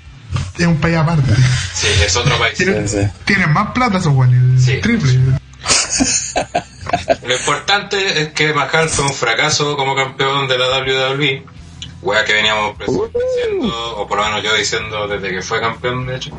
Es 0.59 0.67
un 0.67 0.81
país 0.81 0.97
aparte. 0.97 1.35
Sí, 1.75 1.89
es 2.07 2.17
otro 2.17 2.39
país. 2.39 2.57
Tienen, 2.57 2.89
Sí, 2.89 2.99
sí. 3.03 3.09
tienen 3.25 3.53
más 3.53 3.73
plata 3.73 3.99
esos 3.99 4.15
el 4.29 4.59
Sí. 4.61 4.81
triple. 4.81 5.13
Lo 7.27 7.37
importante 7.37 8.23
es 8.23 8.29
que 8.33 8.55
Mahal 8.55 8.89
fue 8.89 9.05
un 9.07 9.13
fracaso 9.13 9.77
como 9.77 9.95
campeón 9.97 10.47
de 10.49 10.57
la 10.59 10.69
WWE, 10.79 11.45
wea 12.03 12.25
que 12.25 12.33
veníamos 12.33 12.79
diciendo, 12.79 13.97
o 13.99 14.07
por 14.07 14.19
lo 14.19 14.25
menos 14.25 14.43
yo 14.43 14.55
diciendo 14.55 15.07
desde 15.09 15.31
que 15.33 15.43
fue 15.43 15.61
campeón, 15.61 16.07
de 16.07 16.17
hecho. 16.17 16.31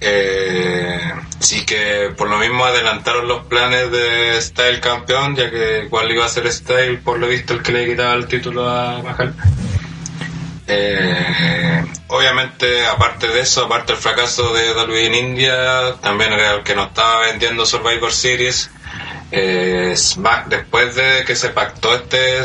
Eh, 0.00 1.12
sí 1.40 1.64
que 1.64 2.12
por 2.16 2.28
lo 2.28 2.38
mismo 2.38 2.64
adelantaron 2.64 3.26
los 3.26 3.46
planes 3.46 3.90
de 3.90 4.40
Style 4.40 4.80
campeón, 4.80 5.34
ya 5.36 5.50
que 5.50 5.84
igual 5.84 6.10
iba 6.10 6.24
a 6.24 6.28
ser 6.28 6.50
Style, 6.52 6.98
por 6.98 7.18
lo 7.18 7.28
visto, 7.28 7.54
el 7.54 7.62
que 7.62 7.72
le 7.72 7.86
quitaba 7.86 8.14
el 8.14 8.26
título 8.26 8.68
a 8.68 9.02
Mahal. 9.02 9.34
Eh, 10.70 11.84
obviamente, 12.08 12.86
aparte 12.86 13.28
de 13.28 13.40
eso, 13.40 13.64
aparte 13.64 13.94
del 13.94 14.02
fracaso 14.02 14.52
de 14.52 14.72
WWE 14.72 15.06
en 15.06 15.14
India, 15.14 15.94
también 16.02 16.32
era 16.32 16.56
el 16.56 16.62
que 16.62 16.74
nos 16.74 16.88
estaba 16.88 17.20
vendiendo 17.22 17.64
Survivor 17.64 18.12
Series. 18.12 18.70
Eh, 19.30 19.94
Smack, 19.94 20.48
después 20.48 20.94
de 20.94 21.24
que 21.26 21.36
se 21.36 21.50
pactó 21.50 21.94
este 21.94 22.38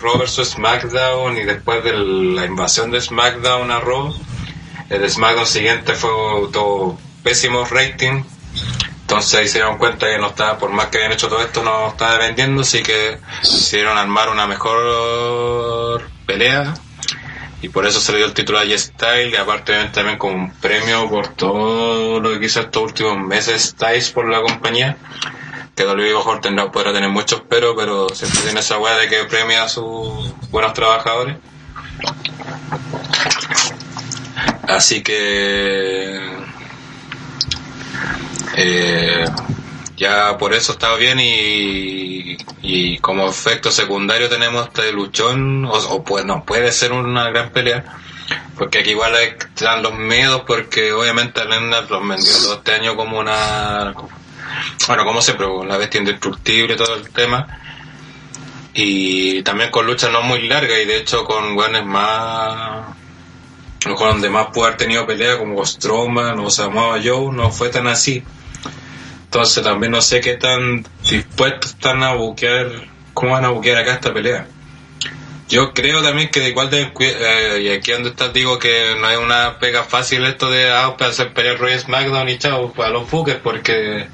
Raw 0.00 0.18
vs 0.18 0.50
SmackDown 0.50 1.36
y 1.36 1.44
después 1.44 1.84
de 1.84 1.92
la 1.92 2.44
invasión 2.44 2.90
de 2.90 3.00
SmackDown 3.00 3.70
a 3.70 3.78
Raw, 3.78 4.12
el 4.90 5.10
SmackDown 5.10 5.46
siguiente 5.46 5.94
fue 5.94 6.10
todo 6.52 6.98
pésimo 7.22 7.64
rating. 7.64 8.22
Entonces 9.02 9.50
se 9.50 9.58
dieron 9.58 9.78
cuenta 9.78 10.06
que 10.06 10.18
no 10.18 10.28
estaba, 10.28 10.58
por 10.58 10.70
más 10.70 10.86
que 10.86 10.98
habían 10.98 11.12
hecho 11.12 11.28
todo 11.28 11.42
esto, 11.42 11.62
no 11.62 11.88
estaba 11.88 12.18
vendiendo, 12.18 12.62
así 12.62 12.82
que 12.82 13.18
decidieron 13.42 13.98
armar 13.98 14.30
una 14.30 14.46
mejor 14.46 16.08
pelea. 16.26 16.74
Y 17.60 17.70
por 17.70 17.86
eso 17.86 17.98
se 17.98 18.12
le 18.12 18.18
dio 18.18 18.26
el 18.26 18.34
título 18.34 18.58
a 18.58 18.64
G-Style 18.64 19.30
y 19.30 19.36
aparte 19.36 19.72
también 19.86 20.18
como 20.18 20.34
un 20.34 20.52
premio 20.52 21.08
por 21.08 21.28
todo 21.28 22.20
lo 22.20 22.38
que 22.38 22.46
hizo 22.46 22.60
estos 22.60 22.82
últimos 22.82 23.18
meses 23.18 23.70
Styles 23.70 24.10
por 24.10 24.28
la 24.28 24.42
compañía. 24.42 24.98
Que 25.74 25.86
WWE 25.86 26.14
mejor 26.14 26.40
tendrá, 26.40 26.70
podrá 26.70 26.92
tener 26.92 27.08
muchos 27.08 27.42
pero, 27.48 27.74
pero 27.74 28.08
siempre 28.10 28.42
tiene 28.42 28.60
esa 28.60 28.78
weá 28.78 28.96
de 28.96 29.08
que 29.08 29.24
premia 29.24 29.64
a 29.64 29.68
sus 29.68 30.32
buenos 30.50 30.74
trabajadores. 30.74 31.36
Así 34.68 35.02
que 35.02 36.20
eh, 38.56 39.24
ya 39.96 40.36
por 40.38 40.54
eso 40.54 40.72
está 40.72 40.94
bien 40.96 41.20
y, 41.20 42.36
y 42.62 42.98
como 42.98 43.28
efecto 43.28 43.70
secundario 43.70 44.28
tenemos 44.28 44.68
este 44.68 44.92
luchón, 44.92 45.64
o, 45.66 46.04
pues 46.04 46.24
no, 46.24 46.44
puede 46.44 46.72
ser 46.72 46.92
una 46.92 47.30
gran 47.30 47.50
pelea, 47.50 47.84
porque 48.56 48.78
aquí 48.78 48.90
igual 48.90 49.14
están 49.16 49.82
los 49.82 49.94
miedos, 49.94 50.42
porque 50.46 50.92
obviamente 50.92 51.44
Lennart 51.44 51.90
los 51.90 52.08
vendió 52.08 52.32
todo 52.32 52.54
este 52.54 52.72
año 52.74 52.96
como 52.96 53.18
una, 53.18 53.94
bueno, 54.88 55.04
como 55.04 55.20
siempre, 55.20 55.46
la 55.66 55.76
bestia 55.76 56.00
indestructible 56.00 56.76
todo 56.76 56.94
el 56.96 57.10
tema, 57.10 57.46
y 58.72 59.42
también 59.42 59.70
con 59.70 59.86
luchas 59.86 60.10
no 60.10 60.22
muy 60.22 60.48
largas 60.48 60.78
y 60.82 60.86
de 60.86 60.98
hecho 60.98 61.24
con 61.24 61.54
buenos 61.54 61.84
más 61.84 63.03
mejor 63.90 64.08
donde 64.08 64.30
más 64.30 64.46
pudo 64.48 64.66
haber 64.66 64.76
tenido 64.76 65.06
pelea 65.06 65.38
como 65.38 65.64
Strowman 65.64 66.38
o 66.40 66.50
Samoa 66.50 67.00
Joe 67.02 67.32
no 67.32 67.50
fue 67.50 67.68
tan 67.68 67.86
así. 67.86 68.22
Entonces 69.24 69.64
también 69.64 69.92
no 69.92 70.00
sé 70.00 70.20
qué 70.20 70.36
tan 70.36 70.84
dispuestos 71.08 71.72
están 71.72 72.02
a 72.02 72.14
buquear 72.14 72.88
cómo 73.14 73.32
van 73.32 73.44
a 73.44 73.50
buquear 73.50 73.78
acá 73.78 73.94
esta 73.94 74.12
pelea. 74.12 74.46
Yo 75.48 75.74
creo 75.74 76.02
también 76.02 76.30
que 76.30 76.40
de 76.40 76.48
igual 76.48 76.70
de 76.70 76.90
eh, 77.00 77.60
y 77.62 77.68
aquí 77.68 77.92
donde 77.92 78.10
estás 78.10 78.32
digo 78.32 78.58
que 78.58 78.96
no 78.98 79.10
es 79.10 79.18
una 79.18 79.58
pega 79.58 79.84
fácil 79.84 80.24
esto 80.24 80.50
de 80.50 80.70
ah, 80.70 80.96
hacer 81.00 81.32
pelear 81.32 81.58
Roy 81.58 81.78
SmackDown 81.78 82.28
y 82.28 82.38
chao 82.38 82.72
a 82.82 82.88
los 82.88 83.10
buques 83.10 83.36
porque 83.36 84.08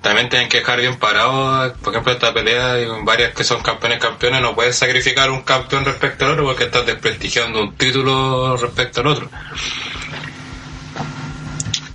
también 0.00 0.28
tienen 0.28 0.48
que 0.48 0.58
dejar 0.58 0.80
bien 0.80 0.96
parados, 0.96 1.72
por 1.82 1.92
ejemplo, 1.92 2.12
esta 2.12 2.32
pelea, 2.32 2.74
hay 2.74 2.86
varias 3.02 3.34
que 3.34 3.42
son 3.42 3.62
campeones 3.62 3.98
campeones, 3.98 4.40
no 4.40 4.54
puedes 4.54 4.76
sacrificar 4.76 5.30
un 5.30 5.42
campeón 5.42 5.84
respecto 5.84 6.24
al 6.24 6.32
otro 6.32 6.44
porque 6.44 6.64
estás 6.64 6.86
desprestigiando 6.86 7.60
un 7.60 7.74
título 7.74 8.56
respecto 8.56 9.00
al 9.00 9.06
otro. 9.08 9.30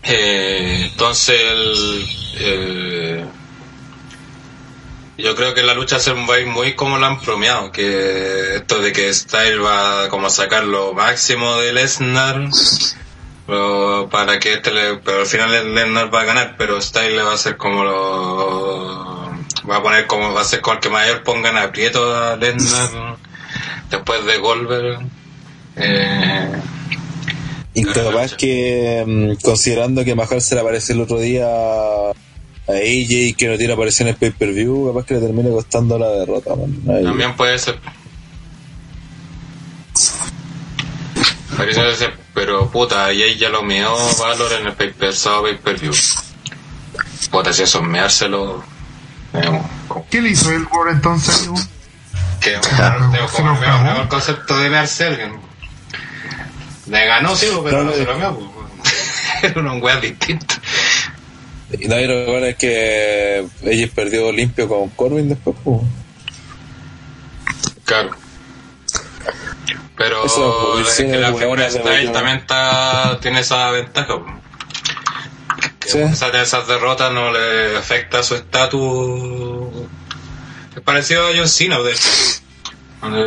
Eh, 0.03 0.89
entonces, 0.91 1.39
eh, 2.35 3.25
yo 5.17 5.35
creo 5.35 5.53
que 5.53 5.63
la 5.63 5.73
lucha 5.73 5.97
se 5.99 6.11
va 6.11 6.35
a 6.35 6.39
ir 6.39 6.47
muy 6.47 6.75
como 6.75 6.97
lo 6.97 7.05
han 7.05 7.21
bromeado, 7.21 7.71
que 7.71 8.57
esto 8.57 8.81
de 8.81 8.91
que 8.91 9.13
Style 9.13 9.59
va 9.59 10.09
como 10.09 10.27
a 10.27 10.29
sacar 10.29 10.65
lo 10.65 10.93
máximo 10.93 11.55
de 11.57 11.71
Lesnar 11.71 12.49
pero 13.53 14.09
para 14.09 14.39
que 14.39 14.53
este 14.53 14.71
le, 14.71 14.95
pero 14.97 15.21
al 15.21 15.27
final 15.27 15.75
Lesnar 15.75 16.13
va 16.13 16.21
a 16.21 16.25
ganar 16.25 16.55
pero 16.57 16.81
Style 16.81 17.15
le 17.15 17.21
va 17.21 17.31
a 17.31 17.35
hacer 17.35 17.55
como 17.55 17.83
lo 17.83 19.29
va 19.69 19.77
a 19.77 19.83
poner 19.83 20.07
como 20.07 20.33
va 20.33 20.41
a 20.41 20.43
ser 20.43 20.61
con 20.61 20.75
el 20.75 20.79
que 20.79 20.89
mayor 20.89 21.21
pongan 21.23 21.55
aprieto 21.57 22.15
a 22.15 22.35
Lesnar 22.35 23.17
después 23.91 24.25
de 24.25 24.37
Goldberg 24.37 24.99
eh, 25.75 26.51
Y 27.75 27.83
capaz 27.83 28.35
que, 28.35 29.37
considerando 29.43 30.03
que 30.03 30.15
mejor 30.15 30.41
se 30.41 30.55
le 30.55 30.61
apareció 30.61 30.95
el 30.95 31.01
otro 31.01 31.19
día 31.19 31.45
a 31.45 32.11
AJ 32.67 33.35
que 33.37 33.47
no 33.47 33.57
tiene 33.57 33.73
aparición 33.73 34.07
en 34.07 34.13
el 34.13 34.19
pay-per-view, 34.19 34.87
capaz 34.87 35.05
que 35.05 35.15
le 35.15 35.19
termine 35.19 35.49
costando 35.49 35.97
la 35.97 36.09
derrota. 36.09 36.55
man. 36.55 37.03
También 37.03 37.35
puede 37.35 37.57
ser 37.57 37.79
Parece 41.57 42.13
pero 42.33 42.69
puta, 42.69 43.11
y 43.13 43.21
ahí 43.21 43.37
ya 43.37 43.49
lo 43.49 43.63
meó 43.63 43.95
Valor 44.17 44.53
en 44.53 44.67
el 44.67 44.73
pay 44.73 44.91
per 44.91 45.13
pay 45.13 45.57
per 45.57 45.79
view. 45.79 45.93
Puta, 47.31 47.53
si 47.53 47.63
eso 47.63 47.79
es 47.79 47.85
meárselo. 47.85 48.63
¿Qué 50.09 50.21
le 50.21 50.29
hizo 50.29 50.51
el 50.51 50.65
War 50.71 50.89
entonces? 50.91 51.49
que 52.39 52.59
como 53.31 53.59
meó, 53.59 54.01
el 54.01 54.07
concepto 54.07 54.57
de 54.57 54.69
mearse 54.69 55.05
alguien. 55.05 55.39
Le 56.87 57.05
ganó, 57.05 57.35
sí, 57.35 57.47
pero 57.63 57.83
no 57.83 57.93
se 57.93 58.03
lo 58.03 58.17
meó. 58.17 58.35
pues. 58.35 58.93
Era 59.43 59.61
un 59.61 59.81
weá 59.81 59.99
distinto. 59.99 60.55
Y 61.79 61.87
nadie 61.87 62.07
lo 62.07 62.31
bueno 62.31 62.45
es 62.47 62.55
que 62.57 63.45
AJ 63.63 63.93
perdió 63.95 64.31
limpio 64.31 64.67
con 64.67 64.89
Corbin 64.89 65.29
después. 65.29 65.55
pues. 65.63 65.81
Claro. 67.85 68.22
Pero 69.97 70.25
Eso, 70.25 70.79
es 70.79 70.87
sí, 70.89 71.05
que 71.05 71.17
la 71.17 71.33
figura 71.33 71.69
Style 71.69 72.11
también 72.11 72.37
está, 72.37 73.19
tiene 73.21 73.39
esa 73.41 73.69
ventaja. 73.71 74.07
po. 74.19 74.25
Que 75.79 75.89
Sí. 75.89 75.97
de 75.99 76.41
esas 76.41 76.67
derrotas 76.67 77.11
no 77.13 77.31
le 77.31 77.77
afecta 77.77 78.23
su 78.23 78.35
estatus. 78.35 79.69
Es 80.75 80.81
parecido 80.81 81.27
a 81.27 81.31
John 81.35 81.47
Cena, 81.47 81.79
de 81.79 81.91
hecho. 81.91 82.01
Bueno, 83.01 83.25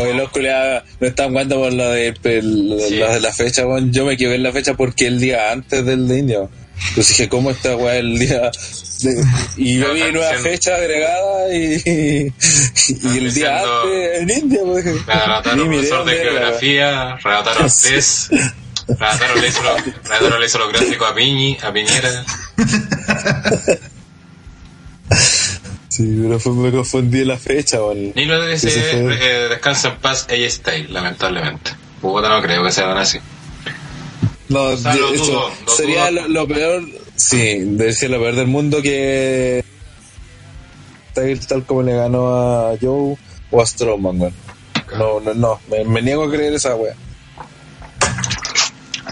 Oye, 0.00 0.14
los 0.14 0.30
culiados 0.30 0.82
no 0.98 1.06
están 1.06 1.30
jugando 1.30 1.56
por 1.60 1.72
la 1.72 1.88
de, 1.90 2.12
pel- 2.12 2.80
Sí. 2.88 2.96
la, 2.96 3.20
la 3.20 3.32
fecha, 3.32 3.64
weón. 3.66 3.92
Yo 3.92 4.04
me 4.04 4.14
equivoqué 4.14 4.34
en 4.34 4.42
la 4.42 4.50
fecha 4.52 4.74
porque 4.74 5.06
el 5.06 5.20
día 5.20 5.52
antes 5.52 5.86
del 5.86 6.08
de 6.08 6.18
India. 6.18 6.38
Pues 6.94 7.08
dije, 7.08 7.28
¿cómo 7.28 7.50
está, 7.50 7.76
weón, 7.76 7.96
el 7.96 8.18
día? 8.18 8.50
de- 9.02 9.24
y 9.56 9.78
yo 9.78 9.92
vi 9.94 10.00
nueva 10.12 10.28
diciendo- 10.28 10.42
fecha 10.50 10.74
agregada 10.76 11.54
y, 11.54 12.32
y 13.02 13.18
el 13.18 13.34
día 13.34 13.58
antes 13.60 14.20
en 14.22 14.30
India, 14.30 14.60
pues. 14.64 14.84
relataron 15.06 15.68
profesor 15.68 16.04
de 16.04 16.14
geografía, 16.16 17.16
relataron 17.16 17.62
test, 17.66 18.32
relataron 18.86 19.40
le 19.40 19.48
hizo 19.48 19.60
relataron 20.04 20.40
le 20.40 20.46
hizo 20.46 20.58
los 20.58 20.72
gráficos 20.72 21.10
a 21.10 21.14
Piñi, 21.14 21.58
a 21.62 21.72
Piñera. 21.72 22.24
Sí, 25.88 26.18
pero 26.22 26.40
fue, 26.40 26.52
me 26.52 26.70
confundí 26.70 27.24
la 27.24 27.36
fecha, 27.36 27.82
weón. 27.82 28.12
Ni 28.14 28.24
lo 28.24 28.40
de 28.40 28.54
ese 28.54 28.68
Ese 28.68 29.02
fue- 29.02 29.18
eh, 29.20 29.48
descansa 29.50 29.88
en 29.88 29.96
paz 29.98 30.26
ella 30.30 30.48
Style, 30.50 30.88
lamentablemente. 30.90 31.72
Bogotá 32.00 32.28
no 32.30 32.40
creo 32.42 32.64
que 32.64 32.72
sean 32.72 32.96
así. 32.96 33.18
No, 34.48 34.62
O 34.64 34.76
sea, 34.76 34.94
de 34.94 35.00
lo 35.00 35.14
hecho, 35.14 35.24
dudo, 35.24 35.50
lo 35.66 35.72
sería 35.72 36.10
lo, 36.10 36.28
lo 36.28 36.48
peor, 36.48 36.84
sí, 37.16 37.58
debe 37.60 37.92
ser 37.92 38.10
lo 38.10 38.20
peor 38.20 38.34
del 38.34 38.48
mundo 38.48 38.82
que 38.82 39.64
tal, 41.14 41.46
tal 41.46 41.64
como 41.64 41.82
le 41.82 41.94
ganó 41.94 42.34
a 42.34 42.76
Joe 42.80 43.16
o 43.50 43.62
a 43.62 43.66
Strowman, 43.66 44.20
weón. 44.20 44.34
No, 44.98 45.20
no, 45.20 45.34
no, 45.34 45.60
me, 45.68 45.84
me 45.84 46.02
niego 46.02 46.24
a 46.24 46.30
creer 46.30 46.54
esa 46.54 46.74
wea. 46.74 46.94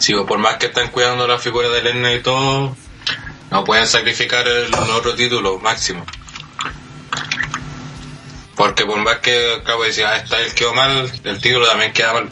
Sí, 0.01 0.13
pues, 0.15 0.27
por 0.27 0.39
más 0.39 0.57
que 0.57 0.67
están 0.67 0.89
cuidando 0.89 1.27
la 1.27 1.39
figura 1.39 1.69
de 1.69 1.83
Lennon 1.83 2.13
y 2.13 2.21
todo, 2.21 2.77
no 3.51 3.65
pueden 3.65 3.87
sacrificar 3.87 4.47
el 4.47 4.73
otro 4.75 5.15
título 5.15 5.59
máximo. 5.59 6.05
Porque 8.57 8.85
por 8.85 8.99
más 8.99 9.19
que 9.19 9.55
acabo 9.55 9.83
de 9.83 9.89
decir, 9.89 10.05
ah, 10.05 10.17
está 10.17 10.41
el 10.41 10.55
quedó 10.55 10.75
mal, 10.75 11.11
el 11.25 11.41
título 11.41 11.67
también 11.67 11.93
queda 11.93 12.13
mal. 12.15 12.31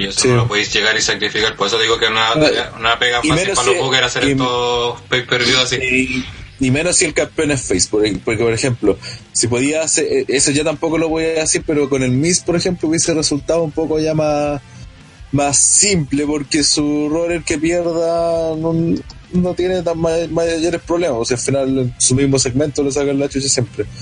Y 0.00 0.06
eso 0.06 0.20
Sí. 0.20 0.28
no 0.28 0.36
lo 0.36 0.48
podéis 0.48 0.72
llegar 0.72 0.96
y 0.96 1.00
sacrificar. 1.02 1.56
Por 1.56 1.66
eso 1.68 1.78
digo 1.78 1.98
que 1.98 2.06
una, 2.06 2.32
una 2.78 2.98
pega 2.98 3.18
fácil 3.22 3.34
para 3.54 3.66
los 3.66 3.76
si- 3.76 3.80
bookers 3.82 4.06
hacer 4.06 4.24
y- 4.24 4.30
estos 4.32 5.00
pay-per-view 5.02 5.58
así. 5.58 5.76
Y, 5.76 6.24
y 6.66 6.70
menos 6.70 6.96
si 6.96 7.04
el 7.06 7.14
campeón 7.14 7.50
es 7.52 7.62
face, 7.62 7.88
porque, 7.90 8.18
porque, 8.24 8.42
por 8.44 8.52
ejemplo, 8.52 8.98
si 9.32 9.48
podía 9.48 9.82
hacer, 9.82 10.04
eh, 10.10 10.24
eso 10.28 10.50
ya 10.50 10.62
tampoco 10.64 10.98
lo 10.98 11.08
voy 11.08 11.24
a 11.24 11.28
decir, 11.40 11.62
pero 11.66 11.88
con 11.88 12.02
el 12.02 12.10
Miss, 12.10 12.40
por 12.40 12.56
ejemplo, 12.56 12.88
hubiese 12.88 13.14
resultado 13.14 13.62
un 13.62 13.72
poco 13.72 13.98
ya 13.98 14.14
más, 14.14 14.60
más 15.32 15.58
simple, 15.58 16.26
porque 16.26 16.62
su 16.64 17.08
rol 17.08 17.32
el 17.32 17.44
que 17.44 17.58
pierda 17.58 18.56
no, 18.56 18.74
no 19.32 19.54
tiene 19.54 19.82
tan 19.82 19.98
ma- 19.98 20.10
mayores 20.30 20.80
problemas, 20.82 21.18
o 21.18 21.24
sea, 21.24 21.36
al 21.36 21.42
final 21.42 21.78
en 21.78 21.94
su 21.98 22.14
mismo 22.14 22.38
segmento 22.38 22.82
le 22.82 22.90
sacan 22.92 23.18
la 23.18 23.28
chucha 23.28 23.48
siempre. 23.48 23.84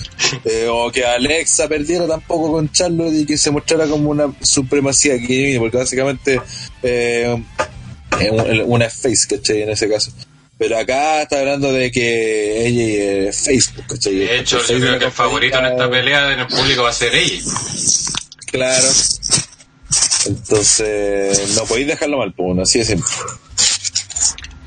Eh, 0.45 0.67
o 0.71 0.91
que 0.93 1.07
Alexa 1.07 1.69
perdiera 1.69 2.07
tampoco 2.07 2.53
con 2.53 2.71
Charlotte 2.71 3.15
y 3.15 3.25
que 3.25 3.39
se 3.39 3.51
mostrara 3.51 3.87
como 3.87 4.11
una 4.11 4.31
supremacía 4.43 5.19
que 5.19 5.57
porque 5.59 5.79
básicamente 5.79 6.39
eh, 6.83 7.35
una 8.67 8.91
face, 8.91 9.27
¿cachai? 9.29 9.63
En 9.63 9.71
ese 9.71 9.89
caso. 9.89 10.13
Pero 10.59 10.77
acá 10.77 11.23
está 11.23 11.39
hablando 11.41 11.73
de 11.73 11.91
que 11.91 12.67
ella 12.67 13.29
es 13.31 13.41
Facebook, 13.41 13.87
¿cachai? 13.87 14.17
De 14.17 14.39
hecho, 14.39 14.59
yo 14.67 14.79
creo 14.81 14.99
que 14.99 15.05
el 15.07 15.13
favorito 15.13 15.59
en 15.59 15.67
esta 15.67 15.89
pelea 15.89 16.33
en 16.35 16.41
el 16.41 16.47
público 16.47 16.83
va 16.83 16.91
a 16.91 16.93
ser 16.93 17.15
ella. 17.15 17.41
Claro. 18.51 18.87
Entonces, 20.29 21.57
no 21.57 21.65
podéis 21.65 21.87
dejarlo 21.89 22.19
mal, 22.19 22.33
pues, 22.35 22.59
así 22.59 22.79
de 22.81 22.85
simple. 22.85 23.11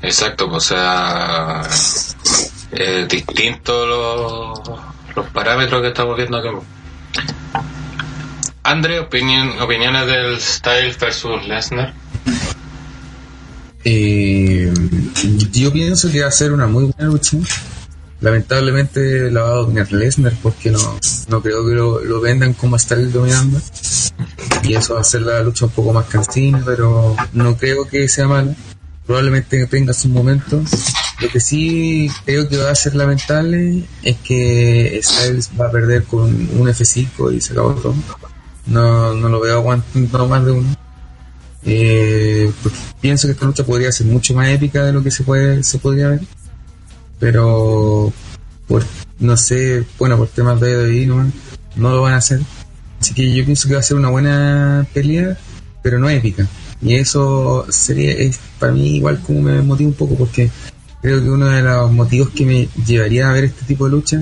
Exacto, 0.02 0.50
pues, 0.50 0.64
o 0.64 0.68
sea, 0.68 1.62
eh, 2.72 3.06
distintos 3.08 3.88
los, 3.88 4.78
los 5.14 5.26
parámetros 5.30 5.80
que 5.80 5.88
estamos 5.88 6.16
viendo 6.16 6.36
aquí. 6.38 6.48
Andre, 8.64 9.00
opinión, 9.00 9.60
opiniones 9.60 10.06
del 10.06 10.40
Styles 10.40 10.98
versus 10.98 11.46
Lesnar. 11.46 11.94
Eh, 13.84 14.72
Yo 15.52 15.72
pienso 15.72 16.10
que 16.10 16.22
va 16.22 16.28
a 16.28 16.32
ser 16.32 16.52
una 16.52 16.66
muy 16.66 16.84
buena 16.84 17.10
lucha. 17.10 17.36
Lamentablemente 18.22 19.32
la 19.32 19.42
va 19.42 19.48
a 19.48 19.56
dominar 19.56 19.92
Lesnar 19.92 20.32
porque 20.40 20.70
no, 20.70 20.78
no 21.26 21.42
creo 21.42 21.66
que 21.66 21.74
lo, 21.74 22.20
vendan 22.20 22.54
como 22.54 22.76
estar 22.76 22.96
dominando. 23.10 23.60
Y 24.62 24.74
eso 24.74 24.94
va 24.94 25.00
a 25.00 25.02
hacer 25.02 25.22
la 25.22 25.42
lucha 25.42 25.66
un 25.66 25.72
poco 25.72 25.92
más 25.92 26.06
cansina, 26.06 26.62
pero 26.64 27.16
no 27.32 27.56
creo 27.56 27.88
que 27.88 28.08
sea 28.08 28.28
malo. 28.28 28.54
Probablemente 29.06 29.66
tenga 29.66 29.92
sus 29.92 30.08
momentos. 30.12 30.70
Lo 31.20 31.28
que 31.28 31.40
sí 31.40 32.08
creo 32.24 32.48
que 32.48 32.58
va 32.58 32.70
a 32.70 32.74
ser 32.76 32.94
lamentable 32.94 33.82
es 34.04 34.16
que 34.18 35.00
Styles 35.02 35.50
va 35.60 35.66
a 35.66 35.72
perder 35.72 36.04
con 36.04 36.22
un 36.22 36.68
F5 36.68 37.34
y 37.34 37.40
se 37.40 37.54
acabó 37.54 37.72
todo. 37.74 37.94
No, 38.66 39.14
no 39.14 39.28
lo 39.28 39.40
veo 39.40 39.56
aguantando 39.56 40.28
más 40.28 40.44
de 40.44 40.52
uno. 40.52 40.76
Eh, 41.64 42.52
porque 42.62 42.78
pienso 43.00 43.26
que 43.26 43.32
esta 43.32 43.46
lucha 43.46 43.64
podría 43.64 43.90
ser 43.90 44.06
mucho 44.06 44.32
más 44.34 44.48
épica 44.48 44.84
de 44.84 44.92
lo 44.92 45.02
que 45.02 45.12
se 45.12 45.22
puede 45.22 45.62
se 45.62 45.78
podría 45.78 46.08
ver 46.08 46.20
pero 47.22 48.12
por 48.66 48.82
no 49.20 49.36
sé 49.36 49.84
bueno 49.96 50.16
por 50.18 50.26
temas 50.26 50.60
de 50.60 50.86
ahí 50.86 51.06
no, 51.06 51.30
no 51.76 51.90
lo 51.90 52.02
van 52.02 52.14
a 52.14 52.16
hacer. 52.16 52.40
Así 53.00 53.14
que 53.14 53.32
yo 53.32 53.44
pienso 53.44 53.68
que 53.68 53.74
va 53.74 53.80
a 53.80 53.84
ser 53.84 53.96
una 53.96 54.10
buena 54.10 54.84
pelea 54.92 55.38
pero 55.84 56.00
no 56.00 56.10
épica. 56.10 56.48
Y 56.80 56.96
eso 56.96 57.64
sería 57.70 58.10
es 58.10 58.40
para 58.58 58.72
mí 58.72 58.96
igual 58.96 59.20
como 59.20 59.40
me 59.40 59.62
motiva 59.62 59.88
un 59.88 59.94
poco 59.94 60.16
porque 60.16 60.50
creo 61.00 61.22
que 61.22 61.30
uno 61.30 61.46
de 61.46 61.62
los 61.62 61.92
motivos 61.92 62.30
que 62.30 62.44
me 62.44 62.68
llevaría 62.84 63.30
a 63.30 63.32
ver 63.32 63.44
este 63.44 63.66
tipo 63.66 63.84
de 63.84 63.92
lucha 63.92 64.20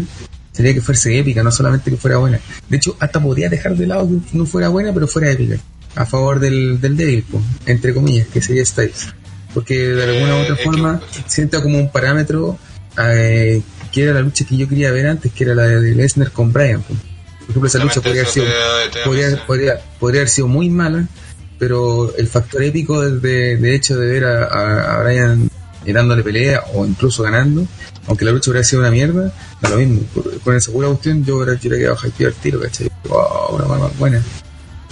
sería 0.53 0.75
que 0.75 0.83
fuese 0.83 1.19
épica 1.19 1.43
no 1.43 1.51
solamente 1.51 1.91
que 1.91 1.97
fuera 1.97 2.19
buena. 2.19 2.39
De 2.69 2.77
hecho 2.77 2.97
hasta 3.01 3.19
podría 3.19 3.49
dejar 3.49 3.77
de 3.77 3.87
lado 3.87 4.07
que 4.31 4.37
no 4.37 4.45
fuera 4.45 4.69
buena 4.69 4.93
pero 4.93 5.09
fuera 5.09 5.31
épica 5.31 5.57
a 5.95 6.05
favor 6.05 6.39
del, 6.39 6.79
del 6.83 6.99
débil, 6.99 7.25
entre 7.65 7.95
comillas, 7.95 8.27
que 8.29 8.43
sería 8.43 8.63
Styles. 8.65 9.09
Porque 9.55 9.75
de 9.89 10.05
alguna 10.05 10.37
u 10.37 10.41
otra 10.43 10.55
Eh, 10.55 10.65
forma 10.65 11.01
sienta 11.27 11.63
como 11.63 11.79
un 11.79 11.91
parámetro 11.91 12.59
eh, 12.99 13.63
que 13.93 14.03
era 14.03 14.15
la 14.15 14.21
lucha 14.21 14.45
que 14.45 14.57
yo 14.57 14.69
quería 14.69 14.91
ver 14.93 15.07
antes, 15.07 15.33
que 15.33 15.45
era 15.45 15.55
la 15.55 15.65
de 15.65 15.95
Lesnar 15.95 16.33
con 16.33 16.53
Bryan. 16.53 16.83
po. 16.83 16.95
Por 16.95 17.51
ejemplo, 17.51 17.67
esa 17.67 17.79
lucha 17.79 18.01
podría 18.01 18.23
haber, 18.23 18.33
sido, 18.33 18.47
podría, 19.05 19.47
podría, 19.47 19.81
podría 19.99 20.21
haber 20.21 20.29
sido 20.29 20.47
muy 20.47 20.71
mala, 20.71 21.09
pero 21.59 22.15
el 22.17 22.29
factor 22.29 22.63
épico 22.63 23.01
de, 23.03 23.57
de, 23.57 23.75
hecho 23.75 23.99
de 23.99 24.07
ver 24.07 24.25
a, 24.25 24.45
a, 24.45 24.95
a 24.95 25.03
Bryan 25.03 25.51
eh, 25.85 25.93
dándole 25.93 26.23
pelea 26.23 26.63
o 26.75 26.85
incluso 26.85 27.23
ganando, 27.23 27.67
aunque 28.07 28.25
la 28.25 28.33
lucha 28.33 28.51
hubiera 28.51 28.65
sido 28.65 28.83
una 28.83 28.91
mierda, 28.91 29.33
da 29.61 29.71
lo 29.71 29.77
mismo. 29.77 30.03
Con 30.45 30.55
esa 30.55 30.71
pura 30.71 30.89
cuestión 30.89 31.25
yo 31.25 31.37
hubiera, 31.37 31.55
yo 31.55 31.69
hubiera 31.69 31.95
quedado 31.95 31.99
al 32.05 32.33
tiro, 32.35 32.61
¿cachai? 32.61 32.91
Wow, 33.09 33.57
una 33.57 33.65
buena, 33.65 33.87
buena. 33.99 34.23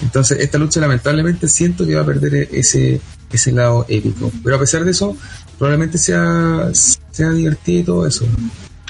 Entonces, 0.02 0.39
esta 0.41 0.59
lucha 0.59 0.81
lamentablemente 0.81 1.49
siento 1.49 1.86
que 1.86 1.94
va 1.94 2.02
a 2.02 2.07
perder 2.07 2.49
ese, 2.52 3.01
ese 3.31 3.52
lado 3.52 3.85
épico. 3.89 4.33
Pero 4.43 4.57
a 4.57 4.59
pesar 4.59 4.85
de 4.85 4.93
eso, 4.93 5.17
probablemente 5.59 5.99
sea, 5.99 6.70
sea 7.19 7.31
divertido 7.31 7.81
y 7.81 7.85
todo 7.85 8.07
eso. 8.07 8.25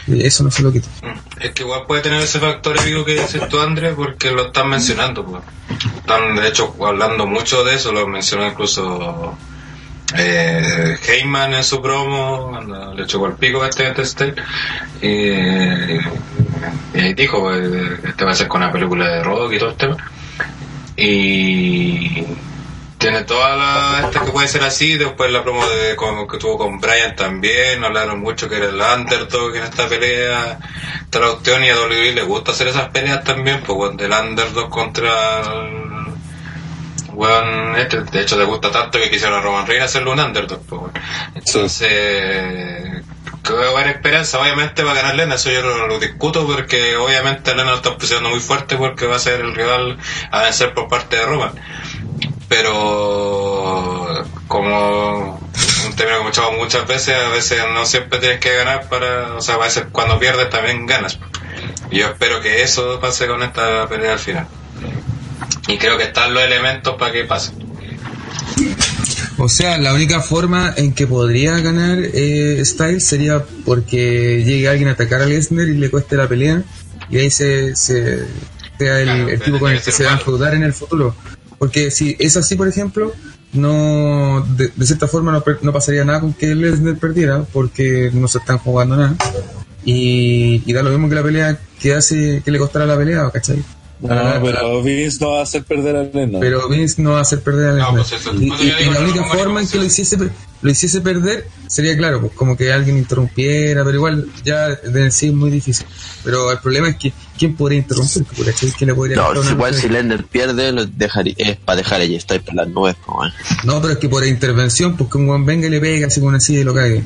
Eso 0.07 0.45
no 0.45 0.51
se 0.51 0.63
lo 0.63 0.71
quito. 0.71 0.89
Es 1.41 1.53
que 1.53 1.63
igual 1.63 1.85
puede 1.87 2.03
tener 2.03 2.21
ese 2.21 2.39
factor 2.39 2.77
épico 2.79 3.05
que 3.05 3.13
dices 3.13 3.49
tú, 3.49 3.59
Andrés, 3.59 3.95
porque 3.97 4.31
lo 4.31 4.47
están 4.47 4.69
mencionando. 4.69 5.25
Pues. 5.25 5.43
Están, 5.97 6.37
de 6.37 6.49
hecho, 6.49 6.75
hablando 6.85 7.27
mucho 7.27 7.65
de 7.65 7.75
eso, 7.75 7.93
lo 7.93 8.07
mencionó 8.07 8.47
incluso 8.47 9.37
eh, 10.17 10.97
Heyman 11.07 11.55
en 11.55 11.65
su 11.65 11.81
promo, 11.81 12.61
le 12.95 13.07
chocó 13.07 13.27
el 13.29 13.35
pico 13.35 13.63
a 13.63 13.69
este, 13.69 13.89
este 13.89 14.05
Style. 14.05 14.35
Y, 15.01 15.99
y 16.99 17.15
dijo 17.15 17.55
eh, 17.55 17.99
que 18.03 18.09
este 18.09 18.25
va 18.25 18.33
a 18.33 18.35
ser 18.35 18.49
con 18.49 18.63
una 18.63 18.73
película 18.73 19.09
de 19.09 19.23
rock 19.23 19.53
y 19.55 19.59
todo 19.59 19.71
el 19.71 19.77
tema. 19.77 19.97
Y 20.97 22.25
tiene 22.99 23.23
toda 23.23 23.57
la 23.57 24.01
esta 24.07 24.25
que 24.25 24.31
puede 24.33 24.49
ser 24.49 24.63
así 24.65 24.97
después 24.97 25.31
la 25.31 25.43
promo 25.43 25.65
de 25.69 25.95
con- 25.97 26.27
que 26.27 26.37
tuvo 26.39 26.59
con 26.59 26.81
Brian 26.81 27.15
también 27.17 27.85
hablaron 27.85 28.19
mucho 28.21 28.49
que 28.49 28.57
era 28.57 28.67
el 28.67 28.81
underdog 28.81 29.55
en 29.57 29.63
esta 29.63 29.89
pelea 29.89 30.59
esta 31.05 31.19
y 31.65 31.69
a 31.71 31.77
WWE 31.81 32.13
le 32.13 32.23
gusta 32.23 32.51
hacer 32.53 32.69
esas 32.69 32.89
peleas 32.91 33.23
también 33.25 33.63
pues 33.65 33.77
bueno, 33.77 33.97
del 33.97 34.11
underdog 34.13 34.69
contra 34.69 35.41
el 35.41 35.89
weón 37.13 37.77
este 37.77 38.03
de 38.03 38.21
hecho 38.21 38.37
le 38.37 38.45
gusta 38.45 38.71
tanto 38.71 38.99
que 38.99 39.11
quisieron 39.11 39.39
a 39.39 39.43
Roman 39.43 39.67
Reigns 39.67 39.85
hacerlo 39.87 40.13
un 40.13 40.21
underdog 40.21 40.61
pues 40.67 40.81
bueno. 40.81 40.95
entonces 41.35 43.03
que 43.43 43.53
va 43.53 43.67
a 43.67 43.71
haber 43.71 43.89
esperanza 43.89 44.41
obviamente 44.41 44.83
va 44.83 44.91
a 44.93 44.95
ganar 44.95 45.15
Lena 45.15 45.37
eso 45.37 45.51
yo 45.51 45.63
lo 45.87 45.99
discuto 45.99 46.47
porque 46.47 46.97
obviamente 46.97 47.55
Lena 47.55 47.71
lo 47.71 47.77
está 47.77 47.97
presionando 47.97 48.31
muy 48.31 48.41
fuerte 48.41 48.77
porque 48.77 49.07
va 49.07 49.17
a 49.17 49.21
ser 49.21 49.41
el 49.41 49.55
rival 49.55 49.99
a 50.31 50.43
vencer 50.43 50.75
por 50.75 50.89
parte 50.89 51.17
de 51.17 51.25
Roman 51.27 51.53
pero 52.49 54.25
como 54.47 55.39
un 55.87 55.97
término 55.97 56.17
que 56.17 56.21
hemos 56.21 56.33
escuchado 56.33 56.53
muchas 56.53 56.87
veces, 56.87 57.15
a 57.15 57.29
veces 57.29 57.59
no 57.73 57.85
siempre 57.85 58.19
tienes 58.19 58.41
que 58.41 58.55
ganar 58.57 58.89
para, 58.89 59.35
o 59.35 59.41
sea, 59.41 59.57
a 59.57 59.59
veces 59.59 59.85
cuando 59.93 60.19
pierdes 60.19 60.49
también 60.51 60.87
ganas. 60.87 61.19
Y 61.91 61.99
yo 61.99 62.07
espero 62.07 62.41
que 62.41 62.63
eso 62.63 62.99
pase 63.01 63.27
con 63.27 63.43
esta 63.43 63.89
pelea 63.89 64.13
al 64.13 64.19
final. 64.19 64.47
Y 65.67 65.77
creo 65.79 65.99
que 65.99 66.05
están 66.05 66.33
los 66.33 66.43
elementos 66.43 66.97
para 66.97 67.13
que 67.13 67.25
pase. 67.25 67.53
O 69.37 69.49
sea, 69.49 69.79
la 69.79 69.95
única 69.95 70.21
forma 70.21 70.75
en 70.77 70.93
que 70.95 71.07
podría 71.07 71.61
ganar 71.61 71.99
eh, 72.01 72.61
Styles 72.65 73.07
sería 73.07 73.45
porque 73.65 74.43
llegue 74.45 74.69
alguien 74.69 74.89
a 74.89 74.93
atacar 74.93 75.23
a 75.23 75.27
Lesnar 75.27 75.69
y 75.69 75.75
le 75.75 75.91
cueste 75.91 76.17
la 76.17 76.29
pelea 76.29 76.63
y 77.09 77.19
ahí 77.19 77.31
se, 77.31 77.77
se 77.77 78.25
sea 78.79 79.01
el, 79.01 79.07
Claro, 79.07 79.29
el 79.29 79.41
tipo 79.41 79.59
con 79.59 79.73
el 79.73 79.81
que 79.81 79.93
se 79.93 80.05
va 80.05 80.11
a 80.11 80.15
enfrentar 80.15 80.55
en 80.55 80.63
el 80.63 80.73
futuro. 80.73 81.15
Porque 81.59 81.91
si 81.91 82.17
es 82.19 82.37
así, 82.37 82.55
por 82.55 82.69
ejemplo, 82.69 83.13
no 83.53 84.47
de, 84.57 84.71
cierta 84.85 85.09
forma 85.09 85.33
no, 85.33 85.43
no 85.63 85.73
pasaría 85.73 86.05
nada 86.05 86.21
con 86.21 86.33
que 86.33 86.55
Lesnar 86.55 86.97
perdiera 86.99 87.45
porque 87.53 88.11
no 88.13 88.29
se 88.29 88.39
están 88.39 88.59
jugando 88.59 88.97
nada. 88.97 89.17
Y, 89.85 90.63
y 90.67 90.73
da 90.73 90.83
lo 90.83 90.91
mismo 90.91 91.09
que 91.09 91.15
la 91.15 91.23
pelea 91.23 91.59
que 91.81 91.95
hace 91.95 92.43
que 92.45 92.51
le 92.51 92.59
costara 92.59 92.87
la 92.87 92.97
pelea, 92.97 93.31
¿cachai? 93.31 93.65
No, 94.01 94.41
pero 94.45 94.83
Vince 94.83 95.19
no 95.21 95.31
va 95.33 95.41
a 95.41 95.43
hacer 95.43 95.65
perder 95.65 95.97
a 95.97 96.03
Lennon. 96.05 96.41
Pero 96.41 96.69
Vince 96.69 97.03
no 97.03 97.13
va 97.13 97.19
a 97.19 97.23
hacer 97.23 97.41
perder 97.41 97.71
a 97.71 97.73
No, 97.73 97.79
Lesnar. 97.79 97.95
pues 97.97 98.13
eso- 98.13 98.35
y, 98.35 98.49
pues 98.49 98.87
la 98.87 99.01
no 99.01 99.01
única 99.09 99.25
forma 99.25 99.61
en 99.61 99.69
que 99.69 99.79
lo 99.79 99.85
hiciese, 99.85 100.17
lo 100.63 100.71
hiciese 100.71 101.01
perder 101.01 101.49
sería, 101.67 101.97
claro, 101.97 102.21
pues 102.21 102.33
como 102.35 102.57
que 102.57 102.73
alguien 102.73 102.97
interrumpiera, 102.97 103.85
pero 103.85 103.97
igual 103.97 104.27
ya 104.45 104.69
de 104.69 105.05
en 105.05 105.11
sí 105.13 105.27
es 105.29 105.33
muy 105.35 105.51
difícil. 105.51 105.85
Pero 106.25 106.51
el 106.53 106.59
problema 106.59 106.89
es 106.91 106.97
que, 106.97 107.13
¿quién 107.37 107.57
podría 107.57 107.79
interrumpir? 107.81 108.25
¿Quién 108.77 108.89
le 108.89 108.95
podría 108.95 109.17
No, 109.17 109.43
si 109.43 109.51
igual 109.53 109.75
si 109.75 109.89
Lender 109.89 110.25
pierde, 110.25 110.71
lo 110.73 110.87
dejaría, 110.87 111.35
es 111.37 111.57
para 111.57 111.77
dejar 111.77 112.01
allí, 112.01 112.15
está 112.15 112.39
por 112.39 112.55
las 112.55 112.69
nubes, 112.69 112.95
weón. 113.07 113.33
No, 113.65 113.81
pero 113.81 113.95
es 113.95 113.99
que 113.99 114.09
por 114.09 114.25
intervención, 114.25 114.97
pues 114.97 115.11
que 115.11 115.19
un 115.19 115.27
buen 115.27 115.45
venga 115.45 115.67
y 115.67 115.71
le 115.71 115.81
pega 115.81 116.07
así 116.07 116.21
con 116.21 116.29
una 116.31 116.41
silla 116.41 116.61
y 116.61 116.65
lo 116.65 116.75
cague. 116.75 117.03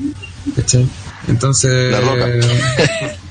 ¿Cachai? 0.55 0.87
Entonces. 1.27 1.91
La 1.91 2.01
Roca. 2.01 2.27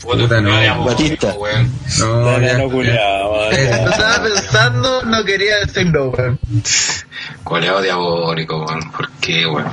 Puta, 0.00 0.40
no. 0.40 0.84
Batista. 0.84 1.32
weón. 1.34 1.70
No, 1.98 2.40
ya- 2.40 2.58
no 2.58 2.82
Eh, 3.52 3.80
Lo 3.84 3.90
estaba 3.90 4.22
pensando, 4.22 5.02
no 5.04 5.24
quería 5.24 5.56
decirlo, 5.64 6.10
weón. 6.10 6.38
Coleado 7.44 7.80
diabólico, 7.82 8.64
weón. 8.66 8.90
¿Por 8.92 9.10
qué, 9.20 9.46
weón? 9.46 9.66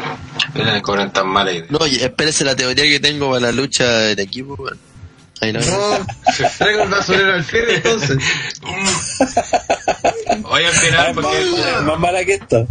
Me 0.53 0.81
cobran 0.81 1.11
tan 1.11 1.27
mala 1.27 1.51
idea. 1.51 1.65
No, 1.69 1.85
y 1.87 1.95
espérese 1.95 2.43
la 2.45 2.55
teoría 2.55 2.83
que 2.85 2.99
tengo 2.99 3.29
para 3.31 3.47
la 3.47 3.51
lucha 3.51 4.11
en 4.11 4.19
equipo, 4.19 4.55
weón. 4.55 4.77
Ahí 5.41 5.51
no. 5.51 5.59
No, 5.59 6.05
traigo 6.57 6.83
el 6.83 6.89
basurero 6.89 7.33
al 7.33 7.43
fiel 7.43 7.65
entonces. 7.69 8.17
Oye, 10.45 10.67
al 10.67 10.73
final, 10.73 11.07
Es 11.09 11.13
porque. 11.15 11.27
más, 11.51 11.75
es 11.77 11.81
más 11.83 11.99
mala 11.99 12.23
que 12.25 12.33
esta. 12.35 12.57
Eh, 12.59 12.67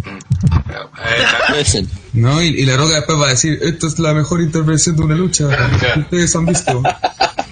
Espérese. 1.49 1.87
No, 2.15 2.43
y, 2.43 2.47
y 2.49 2.65
la 2.65 2.77
roca 2.77 2.95
después 2.97 3.19
va 3.19 3.27
a 3.27 3.31
decir: 3.31 3.59
Esto 3.63 3.89
es 3.89 3.99
la 3.99 4.15
mejor 4.15 4.41
intervención 4.41 4.97
de 4.97 5.03
una 5.03 5.15
lucha 5.15 5.49
que 5.95 6.01
ustedes 6.01 6.35
han 6.37 6.47
visto. 6.47 6.83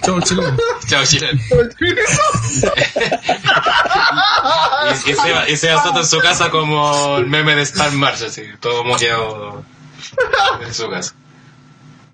Chao, 0.01 0.19
chileno. 0.21 0.57
Chao, 0.87 1.05
Chile. 1.05 1.29
y, 4.89 5.11
y, 5.11 5.13
Seba, 5.13 5.49
y 5.49 5.57
Seba 5.57 5.83
Soto 5.83 5.99
en 5.99 6.05
su 6.05 6.19
casa 6.19 6.49
como 6.49 7.17
el 7.17 7.27
meme 7.27 7.55
de 7.55 7.61
Star 7.63 7.91
March, 7.91 8.23
así, 8.23 8.43
todo 8.59 8.83
moqueado 8.83 9.63
en 10.61 10.73
su 10.73 10.89
casa. 10.89 11.13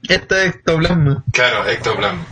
Esto 0.03 0.35
es 0.35 0.55
ectoplasma. 0.55 1.23
Claro, 1.31 1.67
ectoplasma. 1.67 2.25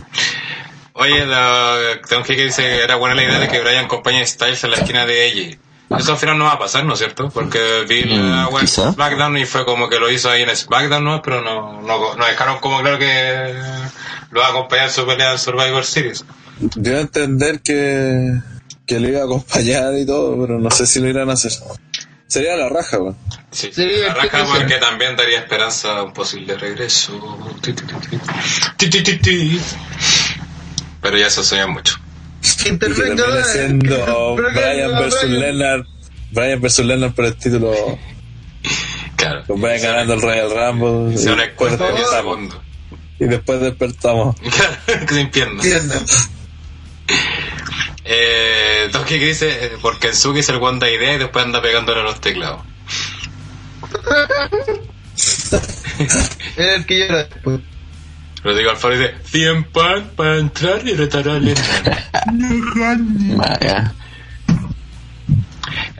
Oye, 0.92 1.26
la, 1.26 1.98
Don 2.08 2.22
que 2.22 2.34
dice 2.34 2.62
que 2.62 2.82
era 2.82 2.96
buena 2.96 3.14
la 3.14 3.22
idea 3.24 3.38
de 3.38 3.48
que 3.48 3.60
Brian 3.60 3.84
acompañe 3.84 4.22
a 4.22 4.26
Styles 4.26 4.64
en 4.64 4.70
la 4.70 4.76
esquina 4.76 5.04
de 5.04 5.26
ella. 5.26 5.58
Eso 5.88 6.12
al 6.12 6.18
final 6.18 6.36
no 6.38 6.44
va 6.46 6.52
a 6.52 6.58
pasar, 6.58 6.84
¿no 6.84 6.94
es 6.94 6.98
cierto? 6.98 7.30
Porque 7.30 7.84
vi 7.88 8.02
la 8.04 8.48
Mm, 8.48 8.52
web 8.52 8.60
quizá. 8.64 8.92
SmackDown 8.92 9.38
y 9.38 9.46
fue 9.46 9.64
como 9.64 9.88
que 9.88 9.98
lo 10.00 10.10
hizo 10.10 10.28
ahí 10.30 10.42
en 10.42 10.54
SmackDown, 10.56 11.04
¿no? 11.04 11.22
Pero 11.22 11.42
no, 11.42 11.80
no, 11.82 12.14
no 12.16 12.26
dejaron 12.26 12.58
como 12.58 12.80
claro 12.80 12.98
que 12.98 13.54
lo 14.32 14.40
va 14.40 14.48
a 14.48 14.50
acompañar 14.50 14.86
en 14.86 14.92
su 14.92 15.06
pelea 15.06 15.32
en 15.32 15.38
Survivor 15.38 15.84
Series. 15.84 16.24
Dio 16.58 16.96
a 16.96 17.00
entender 17.02 17.60
que, 17.60 18.32
que 18.86 18.98
lo 18.98 19.08
iba 19.08 19.20
a 19.20 19.24
acompañar 19.24 19.94
y 19.94 20.04
todo, 20.04 20.40
pero 20.40 20.58
no 20.58 20.70
sé 20.72 20.86
si 20.86 20.98
lo 21.00 21.08
irán 21.08 21.30
a 21.30 21.34
hacer. 21.34 21.52
Sería 22.26 22.56
la 22.56 22.68
raja, 22.68 22.98
weón. 22.98 23.16
Sí, 23.52 23.70
Sí, 23.72 23.86
la 24.04 24.12
raja 24.14 24.40
sí, 24.40 24.46
sí. 24.46 24.52
porque 24.58 24.74
también 24.78 25.14
daría 25.16 25.38
esperanza 25.38 25.98
a 25.98 26.02
un 26.02 26.12
posible 26.12 26.56
regreso. 26.56 27.12
Ti, 27.62 27.72
ti, 27.72 27.84
ti, 27.84 27.94
ti. 28.10 28.18
Ti, 28.76 28.90
ti, 28.90 29.02
ti, 29.04 29.18
ti. 29.18 29.60
Pero 31.00 31.16
ya 31.16 31.30
se 31.30 31.44
soña 31.44 31.68
mucho. 31.68 31.96
Que 32.62 32.72
termine 32.74 33.44
siendo 33.44 34.36
que- 34.36 34.42
Brian 34.42 34.90
versus 34.98 35.22
Brian- 35.22 35.40
Leonard. 35.40 35.86
Brian 36.30 36.60
versus 36.60 36.84
Leonard 36.86 37.12
por 37.12 37.24
el 37.26 37.34
título. 37.36 37.98
Claro. 39.16 39.44
Nos 39.48 39.60
vayan 39.60 39.82
ganando 39.82 40.14
el 40.14 40.20
Royal 40.22 40.50
Rumble. 40.50 41.16
Se 41.16 41.24
y 41.24 41.28
van 41.30 41.40
a 41.40 41.42
después 41.46 41.76
cuarto 41.76 41.84
de 41.84 41.92
despertamos. 42.00 42.36
segundo. 42.38 42.62
Y 43.18 43.24
después 43.24 43.60
despertamos. 43.60 44.36
Claro, 44.40 44.76
sin 45.08 45.30
piernas. 45.30 45.66
Eh, 48.04 48.88
Donkey 48.92 49.18
que 49.18 49.26
dice, 49.26 49.48
eh, 49.66 49.72
porque 49.82 50.08
Kensuke 50.08 50.38
es 50.40 50.48
el 50.48 50.56
Wanda 50.58 50.88
idea 50.90 51.14
y 51.14 51.18
después 51.18 51.44
anda 51.44 51.60
pegándole 51.62 52.00
a 52.00 52.04
los 52.04 52.20
teclados. 52.20 52.62
Era 56.56 56.74
el 56.76 56.86
que 56.86 56.98
llora 56.98 57.24
después. 57.24 57.60
Rodrigo 58.46 58.70
Alfaro 58.70 58.96
dice, 58.96 59.14
100 59.24 59.64
pan 59.64 60.10
para 60.14 60.36
entrar 60.38 60.86
y 60.86 60.94
retar 60.94 61.28
a 61.28 61.38
Lennon. 61.40 63.36
Vaya. 63.36 63.92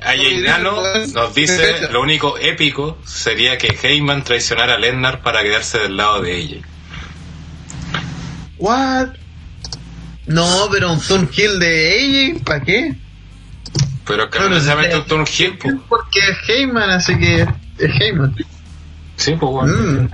Aye 0.03 0.41
Nano 0.43 0.81
nos 1.13 1.35
dice, 1.35 1.89
lo 1.91 2.01
único 2.03 2.39
épico 2.39 2.99
sería 3.05 3.59
que 3.59 3.77
Heyman 3.83 4.23
traicionara 4.23 4.75
a 4.75 4.79
Lennar 4.79 5.23
para 5.23 5.43
quedarse 5.43 5.79
del 5.79 5.97
lado 5.97 6.23
de 6.23 6.37
ella. 6.37 6.57
What? 8.59 9.09
No, 10.27 10.69
pero 10.71 10.93
un 10.93 11.01
Turn 11.01 11.29
Hill 11.37 11.59
de 11.59 12.33
AJ, 12.37 12.45
¿para 12.45 12.63
qué? 12.63 12.95
Pero 14.07 14.25
es 14.25 14.31
que 14.31 14.39
No, 14.39 14.49
necesariamente 14.51 14.95
no. 14.95 15.03
un 15.03 15.09
turn 15.09 15.25
heel, 15.27 15.59
po. 15.59 15.69
Porque 15.89 16.21
es 16.21 16.49
Heyman, 16.49 16.91
así 16.91 17.19
que 17.19 17.43
es 17.43 18.01
Heyman. 18.01 18.37
Sí, 19.17 19.33
pues 19.33 19.51
bueno. 19.53 19.73
Mm. 19.75 20.09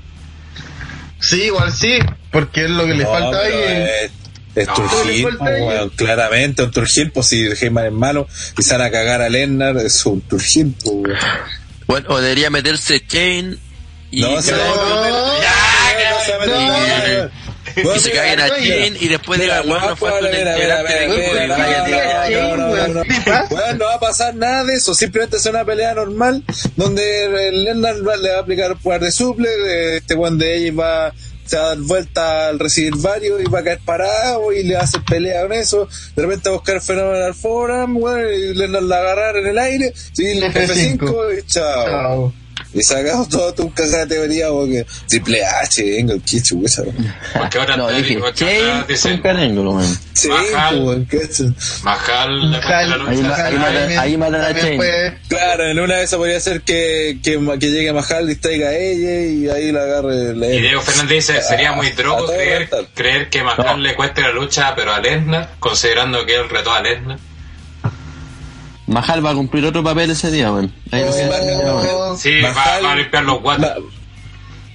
Sí, 1.22 1.42
igual 1.44 1.72
sí, 1.72 1.98
porque 2.30 2.64
es 2.64 2.70
lo 2.70 2.84
que 2.84 2.94
le 2.94 3.04
No, 3.04 3.10
falta 3.10 3.38
a 3.38 3.42
pero 3.42 3.56
AJ. 3.56 3.88
Es, 4.04 4.10
es 4.56 4.66
No, 4.68 4.74
Turgil, 4.74 5.28
ahí. 5.40 5.62
weón, 5.62 5.88
claramente 5.90 6.62
un 6.64 6.70
Turgil, 6.70 7.10
pues 7.12 7.26
si 7.28 7.44
Heyman 7.60 7.86
es 7.86 7.92
malo 7.92 8.26
y 8.58 8.62
se 8.62 8.72
van 8.76 8.82
a 8.86 8.90
cagar 8.90 9.22
a 9.22 9.28
Lennar, 9.28 9.76
es 9.78 10.04
un 10.04 10.20
Turgil, 10.20 10.74
pues. 10.84 11.18
Bueno, 11.86 12.06
o 12.10 12.20
debería 12.20 12.50
meterse 12.50 13.06
Chain 13.06 13.58
y, 14.10 14.20
No, 14.22 14.42
se 14.42 14.52
va 14.52 14.58
a 14.58 14.68
meter- 14.68 16.48
No, 16.48 16.56
no 16.56 17.24
no. 17.24 17.30
Y 17.76 17.98
se 17.98 18.10
caguen 18.10 18.40
a 18.40 18.58
y 18.58 19.08
después 19.08 19.40
digan, 19.40 19.66
bueno, 19.68 19.90
no, 19.90 19.96
falta 19.96 20.28
un 20.28 20.34
integrante 20.36 21.04
y 21.04 21.08
no, 23.78 23.84
va 23.86 23.94
a 23.94 24.00
pasar 24.00 24.34
nada 24.34 24.64
de 24.64 24.74
eso, 24.74 24.94
simplemente 24.94 25.36
es 25.36 25.46
una 25.46 25.64
pelea 25.64 25.94
normal 25.94 26.42
donde 26.76 27.24
el 27.48 27.64
Lennar 27.64 28.06
va- 28.06 28.16
le 28.16 28.30
va 28.30 28.38
a 28.38 28.40
aplicar 28.40 28.76
poder 28.76 29.00
de 29.02 29.12
suple, 29.12 29.96
este 29.96 30.14
weón 30.14 30.38
de 30.38 30.56
ella 30.56 30.72
va 30.74 31.12
se 31.44 31.56
va 31.56 31.64
a 31.64 31.68
dar 31.70 31.78
vuelta 31.78 32.48
al 32.48 32.58
recibir 32.60 32.94
varios 32.96 33.40
y 33.40 33.44
va 33.44 33.58
a 33.58 33.64
caer 33.64 33.80
parado 33.84 34.52
y 34.52 34.62
le 34.62 34.74
va 34.74 34.80
a 34.80 34.84
hacer 34.84 35.02
pelea 35.02 35.42
con 35.42 35.52
eso, 35.52 35.88
de 36.14 36.22
repente 36.22 36.48
va 36.48 36.54
a 36.54 36.58
buscar 36.58 36.80
fenómeno 36.80 37.24
al 37.24 37.34
forum, 37.34 37.96
weón, 37.96 38.32
y 38.32 38.54
Lennar 38.54 38.82
la 38.84 38.98
agarrar 38.98 39.36
en 39.38 39.46
el 39.48 39.58
aire, 39.58 39.92
sí, 40.12 40.24
el 40.26 40.42
F5 40.44 40.98
F5 40.98 41.38
y 41.38 41.42
chao. 41.46 41.84
Chao. 41.84 42.32
Y 42.74 42.82
sacamos 42.82 43.28
todo 43.28 43.52
tu 43.52 43.72
categoría 43.72 44.48
porque 44.48 44.86
triple 45.08 45.44
H, 45.44 45.82
venga, 45.82 46.14
qué 46.24 46.40
chucha. 46.42 46.82
Porque 47.36 47.58
ahora 47.58 47.76
No, 47.76 47.88
dije, 47.90 48.16
ahora 48.16 48.32
con 48.32 48.86
dicen, 48.88 49.20
Carengo, 49.20 49.72
man. 49.74 49.98
Sí, 50.14 50.28
Majal. 51.82 52.60
pues, 53.04 53.20
la 53.20 54.00
Ahí 54.00 54.16
matan 54.16 54.40
a 54.40 54.54
Chain. 54.54 54.80
Claro, 55.28 55.66
en 55.66 55.78
una 55.80 55.96
de 55.96 56.04
esas 56.04 56.18
podría 56.18 56.40
ser 56.40 56.62
que, 56.62 57.18
que, 57.22 57.38
que 57.58 57.70
llegue 57.70 57.92
Mahal, 57.92 58.26
distraiga 58.26 58.68
a 58.68 58.74
ella 58.74 59.20
y 59.22 59.48
ahí 59.48 59.72
la 59.72 59.82
agarre 59.82 60.34
la 60.34 60.46
Y 60.46 60.60
Diego 60.60 60.80
Fernández 60.80 61.26
dice, 61.26 61.42
sería 61.42 61.72
muy 61.72 61.90
drogo 61.90 62.26
creer, 62.26 62.68
creer 62.94 63.28
que 63.28 63.42
Mahal 63.42 63.82
le 63.82 63.94
cueste 63.94 64.22
la 64.22 64.32
lucha, 64.32 64.74
pero 64.74 64.92
a 64.92 65.00
Lesnar, 65.00 65.50
considerando 65.58 66.24
que 66.24 66.36
él 66.36 66.48
retó 66.48 66.72
a 66.72 66.80
Lesnar. 66.80 67.18
Mahal 68.86 69.24
va 69.24 69.30
a 69.30 69.34
cumplir 69.34 69.64
otro 69.64 69.82
papel 69.82 70.10
ese 70.10 70.30
día, 70.30 70.50
man. 70.50 70.72
Ahí 70.90 71.02
no 71.04 71.12
Sí, 71.12 72.28
Sí, 72.28 72.40
va, 72.42 72.52
Mahal- 72.52 72.84
va 72.84 72.92
a 72.92 72.96
limpiar 72.96 73.24
los 73.24 73.40
guantes. 73.40 73.70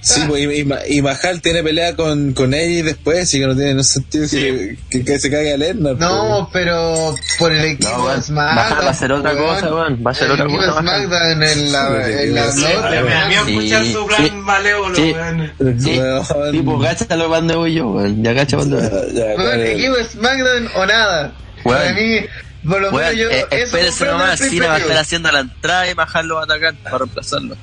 Sí, 0.00 0.20
pues, 0.28 0.42
y, 0.42 0.46
y, 0.46 0.96
y 0.98 1.02
Mahal 1.02 1.42
tiene 1.42 1.60
pelea 1.62 1.94
con, 1.96 2.32
con 2.32 2.54
ella 2.54 2.78
y 2.78 2.82
después, 2.82 3.18
así 3.24 3.40
que 3.40 3.46
no 3.48 3.54
tiene 3.56 3.74
no 3.74 3.82
sentido 3.82 4.26
que, 4.30 4.78
que, 4.88 5.04
que 5.04 5.18
se 5.18 5.28
caiga 5.28 5.56
Lennar. 5.56 5.96
No, 5.96 6.48
pero 6.52 7.14
por 7.38 7.52
el 7.52 7.64
equipo 7.64 7.90
No, 7.90 8.04
weón. 8.04 8.22
SmackDown. 8.22 8.54
Mahal 8.54 8.84
va 8.84 8.86
a 8.86 8.90
hacer 8.90 9.12
otra 9.12 9.32
weón. 9.34 9.46
cosa, 9.56 9.74
weón. 9.74 10.02
Va 10.06 10.10
a 10.10 10.12
hacer 10.12 10.26
el 10.26 10.32
otra 10.32 10.44
equipo 10.46 10.60
cosa, 10.60 10.80
Mahal. 10.82 11.02
SmackDown 11.04 11.42
en 11.42 11.72
la, 11.72 12.10
en 12.22 12.34
la 12.34 12.52
Sí, 12.52 12.60
me 12.62 12.74
da 12.74 13.02
weón. 13.02 13.28
miedo 13.28 13.46
escuchar 13.48 13.84
su 13.86 14.06
plan 14.06 14.24
Sí, 14.24 14.30
malévolo, 14.36 14.94
sí. 14.94 15.12
weón. 15.12 15.52
Sí, 15.80 15.98
Weón. 15.98 16.52
tipo, 16.52 16.80
cáchalo 16.80 17.28
cuando 17.28 17.58
voy 17.58 17.74
yo, 17.74 17.88
weón. 17.88 18.22
Ya 18.22 18.34
cacha 18.34 18.56
cuando 18.56 18.76
Weón, 18.78 19.60
equipo 19.66 19.94
SmackDown 20.12 20.68
o 20.76 20.86
nada. 20.86 21.32
Weón. 21.64 21.78
Para 21.80 21.92
mí, 21.92 22.20
por 22.68 22.80
lo 22.80 22.92
menos 22.92 23.14
yo. 23.14 23.30
eh, 23.30 23.46
espérese 23.50 24.04
nomás, 24.06 24.40
el 24.40 24.50
Cena 24.50 24.68
va 24.68 24.74
a 24.74 24.78
estar 24.78 24.96
haciendo 24.98 25.32
la 25.32 25.40
entrada 25.40 25.90
y 25.90 25.94
Mahal 25.94 26.26
lo 26.26 26.34
va 26.36 26.40
a 26.42 26.44
atacar 26.44 26.74
para 26.82 26.98
reemplazarlo. 26.98 27.56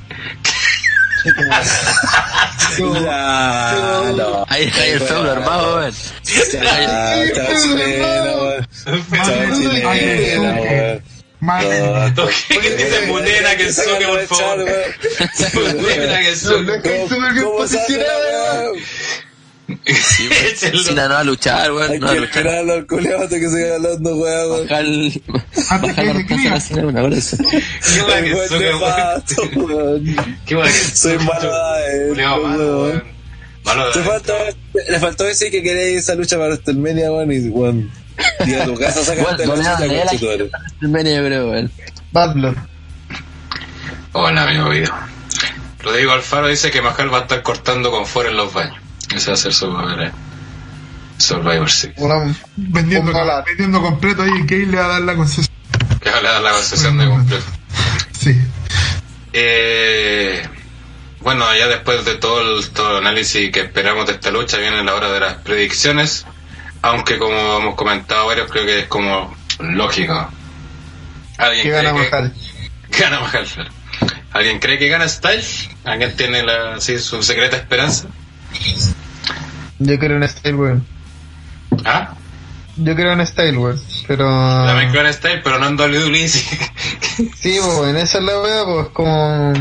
Ya, 2.77 4.11
no. 4.15 4.45
Ahí 4.47 4.65
está 4.65 4.85
el 4.85 4.99
feudo 5.01 5.31
armado, 5.31 5.77
weón. 5.77 5.93
¿Qué 12.49 12.69
dice 12.75 13.01
Mutena 13.07 13.55
que 13.55 13.71
suque, 13.73 14.05
por 14.07 14.25
favor? 14.27 14.65
Mutena 15.75 16.19
que 16.19 16.31
No, 16.31 16.35
suque. 16.37 16.63
no, 16.63 16.81
que 16.81 17.07
súper 17.07 17.33
bien 17.33 17.45
¿Cómo 17.45 17.67
se 17.67 17.79
hace 17.79 17.97
la 17.97 18.03
posicionado, 18.03 18.73
Cena 20.83 21.07
no 21.07 21.13
va 21.15 21.19
a 21.19 21.23
luchar, 21.23 21.71
weón. 21.71 21.91
Hay 21.91 21.99
No 21.99 22.07
a 22.07 22.13
que 22.13 22.19
luchar. 22.19 22.37
esperar 22.37 22.69
al 22.69 22.85
culiado 22.87 23.23
hasta 23.23 23.39
que 23.39 23.49
siga 23.49 23.75
hablando, 23.75 24.15
weón. 24.15 24.67
Mahal, 24.67 25.21
Mahal 25.69 25.81
va 25.97 26.09
a 26.09 26.13
reemplazar 26.13 26.53
a 26.53 26.59
Cena 26.59 26.87
una 26.87 27.03
hora. 27.03 27.15
Qué 27.95 28.01
guay 28.01 28.23
que 28.49 28.59
nefasto, 28.59 29.41
weón. 29.55 30.15
Qué 30.45 30.55
guay 30.55 30.71
que 30.71 30.77
Soy 30.77 31.17
malo 31.19 31.51
de 31.75 32.07
Culeado 32.09 32.47
malo, 32.47 32.81
weón. 32.83 33.03
Malo 33.63 33.91
Te 33.91 33.99
de 33.99 34.05
falta, 34.05 34.33
le 34.89 34.99
faltó 34.99 35.23
decir 35.23 35.49
que 35.49 35.63
queréis 35.63 35.99
esa 36.01 36.13
lucha 36.13 36.37
para 36.37 36.49
WrestleMania, 36.49 37.11
weón, 37.11 37.31
y 37.31 37.49
weón. 37.49 37.91
Y 38.45 38.53
a 38.53 38.65
tu 38.65 38.75
casa 38.79 39.03
sacaste 39.03 39.47
Weón, 39.47 39.63
la. 39.63 39.77
El 40.81 40.89
menú, 40.89 41.09
yo 41.09 41.25
creo, 41.25 41.49
weón. 41.49 41.71
Badlord. 42.11 42.57
Hola, 44.13 44.43
amigo 44.43 44.69
video. 44.69 44.93
Rodrigo 45.79 46.11
Alfaro 46.13 46.47
dice 46.47 46.71
que 46.71 46.81
Mahal 46.81 47.13
va 47.13 47.19
a 47.19 47.21
estar 47.21 47.41
cortando 47.43 47.91
con 47.91 48.05
fuera 48.05 48.29
en 48.29 48.37
los 48.37 48.53
baños. 48.53 48.77
Va 49.27 49.33
a 49.33 49.37
ser 49.37 49.53
su 49.53 49.71
papel. 49.73 50.11
Survivor 51.17 51.69
Series. 51.71 51.97
Una- 51.99 52.35
vendiendo, 52.57 53.11
vendiendo 53.45 53.81
completo 53.81 54.23
ahí, 54.23 54.45
que 54.45 54.57
le 54.65 54.77
va 54.77 54.85
a 54.85 54.87
dar 54.89 55.01
la 55.01 55.15
concesión. 55.15 55.55
Que 56.01 56.09
va 56.11 56.17
a 56.17 56.21
dar 56.21 56.41
la 56.41 56.51
concesión 56.51 56.97
de 56.97 57.07
completo. 57.07 57.45
Sí. 58.19 58.35
Eh, 59.33 60.47
bueno, 61.21 61.45
ya 61.55 61.67
después 61.67 62.05
de 62.05 62.15
todo 62.15 62.41
el, 62.41 62.69
todo 62.69 62.91
el 62.91 62.97
análisis 63.07 63.51
que 63.51 63.61
esperamos 63.61 64.05
de 64.07 64.13
esta 64.13 64.31
lucha, 64.31 64.57
viene 64.57 64.83
la 64.83 64.93
hora 64.93 65.11
de 65.11 65.19
las 65.19 65.35
predicciones. 65.35 66.25
Aunque, 66.81 67.17
como 67.17 67.57
hemos 67.57 67.75
comentado 67.75 68.27
varios, 68.27 68.51
creo 68.51 68.65
que 68.65 68.79
es 68.81 68.87
como 68.87 69.35
lógico. 69.59 70.29
¿Alguien 71.37 71.63
Que 71.63 71.69
cree 71.71 71.83
gana 71.83 71.93
que- 72.03 72.09
Mahal. 72.11 72.33
Gana 72.99 73.19
Mahal. 73.21 73.47
¿Alguien 74.33 74.59
cree 74.59 74.77
que 74.77 74.87
gana 74.89 75.07
Styles? 75.07 75.69
¿Alguien 75.85 76.15
tiene 76.15 76.43
la, 76.43 76.75
así, 76.75 76.99
su 76.99 77.23
secreta 77.23 77.55
esperanza? 77.57 78.07
Yo 79.79 79.99
creo 79.99 80.17
en 80.17 80.27
Style, 80.27 80.55
weón. 80.55 80.85
¿Ah? 81.85 82.13
Yo 82.77 82.95
creo 82.95 83.13
en 83.13 83.25
Style, 83.25 83.57
weón. 83.57 83.81
Pero. 84.07 84.25
También 84.27 84.91
creo 84.91 85.05
en 85.05 85.13
Styles, 85.13 85.41
pero 85.43 85.59
no 85.59 85.67
en 85.67 85.75
WWE. 85.79 86.27
sí. 86.27 86.57
Sí, 87.37 87.57
pues, 87.63 87.89
en 87.89 87.95
esa 87.97 88.17
es 88.17 88.23
la 88.25 88.41
wea, 88.41 88.65
pues 88.65 88.87
como. 88.89 89.53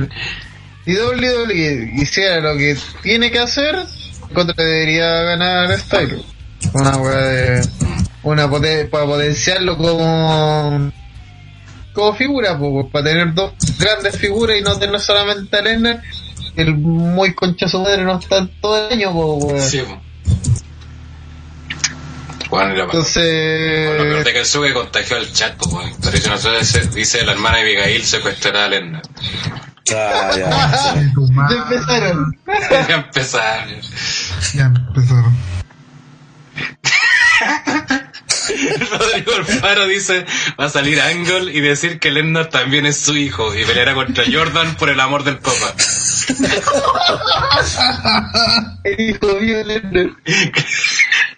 Si 0.84 0.92
WWE 0.96 1.92
hiciera 1.94 2.40
lo 2.40 2.56
que 2.58 2.76
tiene 3.02 3.30
que 3.30 3.38
hacer, 3.38 3.76
contra 4.34 4.64
debería 4.64 5.06
ganar 5.22 5.78
Style. 5.78 6.24
Una 6.72 6.96
wea 6.96 7.16
de. 7.16 7.68
Una 8.24 8.48
poten- 8.48 8.88
para 8.90 9.04
potenciarlo 9.06 9.76
como. 9.76 10.90
Como 11.92 12.14
figura, 12.14 12.58
pues, 12.58 12.86
para 12.90 13.04
tener 13.04 13.34
dos 13.34 13.52
grandes 13.78 14.16
figuras 14.18 14.58
y 14.58 14.62
no 14.62 14.76
tener 14.78 14.98
solamente 15.00 15.56
a 15.56 15.62
Lesnar. 15.62 16.02
El 16.56 16.74
muy 16.76 17.34
concha 17.34 17.68
su 17.68 17.80
madre 17.80 18.02
no 18.04 18.18
está 18.18 18.48
todo 18.60 18.88
el 18.88 18.92
año, 18.94 19.12
pues, 19.12 19.44
weón. 19.44 19.60
Sí, 19.70 19.78
po. 19.78 20.00
Bueno, 22.54 22.74
peor 22.74 22.84
Entonces. 22.84 24.24
de 24.24 24.32
que 24.32 24.38
el 24.38 24.46
Suge 24.46 24.72
contagió 24.72 25.16
al 25.16 25.32
chat, 25.32 25.56
pues, 25.56 25.72
weón. 25.72 25.92
Pero 26.02 26.16
si 26.18 26.28
nosotros 26.28 26.60
dice, 26.60 26.86
dice 26.88 27.24
la 27.24 27.32
hermana 27.32 27.56
de 27.58 27.62
Abigail 27.62 28.04
secuestrará 28.04 28.66
a 28.66 28.68
Lennar. 28.68 29.02
Ah, 29.92 30.30
ya. 30.36 30.46
Madre. 31.32 31.56
Ya 31.56 31.62
empezaron. 31.62 32.38
ya 32.70 32.94
empezar. 32.94 33.68
Ya 34.54 34.64
empezaron. 34.66 35.36
Rodrigo 38.90 39.34
Alfaro 39.36 39.86
dice, 39.86 40.24
va 40.60 40.66
a 40.66 40.68
salir 40.68 41.00
Angle 41.00 41.52
y 41.52 41.60
decir 41.60 41.98
que 41.98 42.10
Lennar 42.10 42.50
también 42.50 42.86
es 42.86 42.98
su 42.98 43.16
hijo 43.16 43.54
y 43.54 43.64
peleará 43.64 43.94
contra 43.94 44.24
Jordan 44.30 44.76
por 44.76 44.90
el 44.90 45.00
amor 45.00 45.24
del 45.24 45.38
papá. 45.38 45.74
El 48.84 49.00
hijo 49.00 49.26
mío 49.40 49.64
Lesnar. 49.64 50.10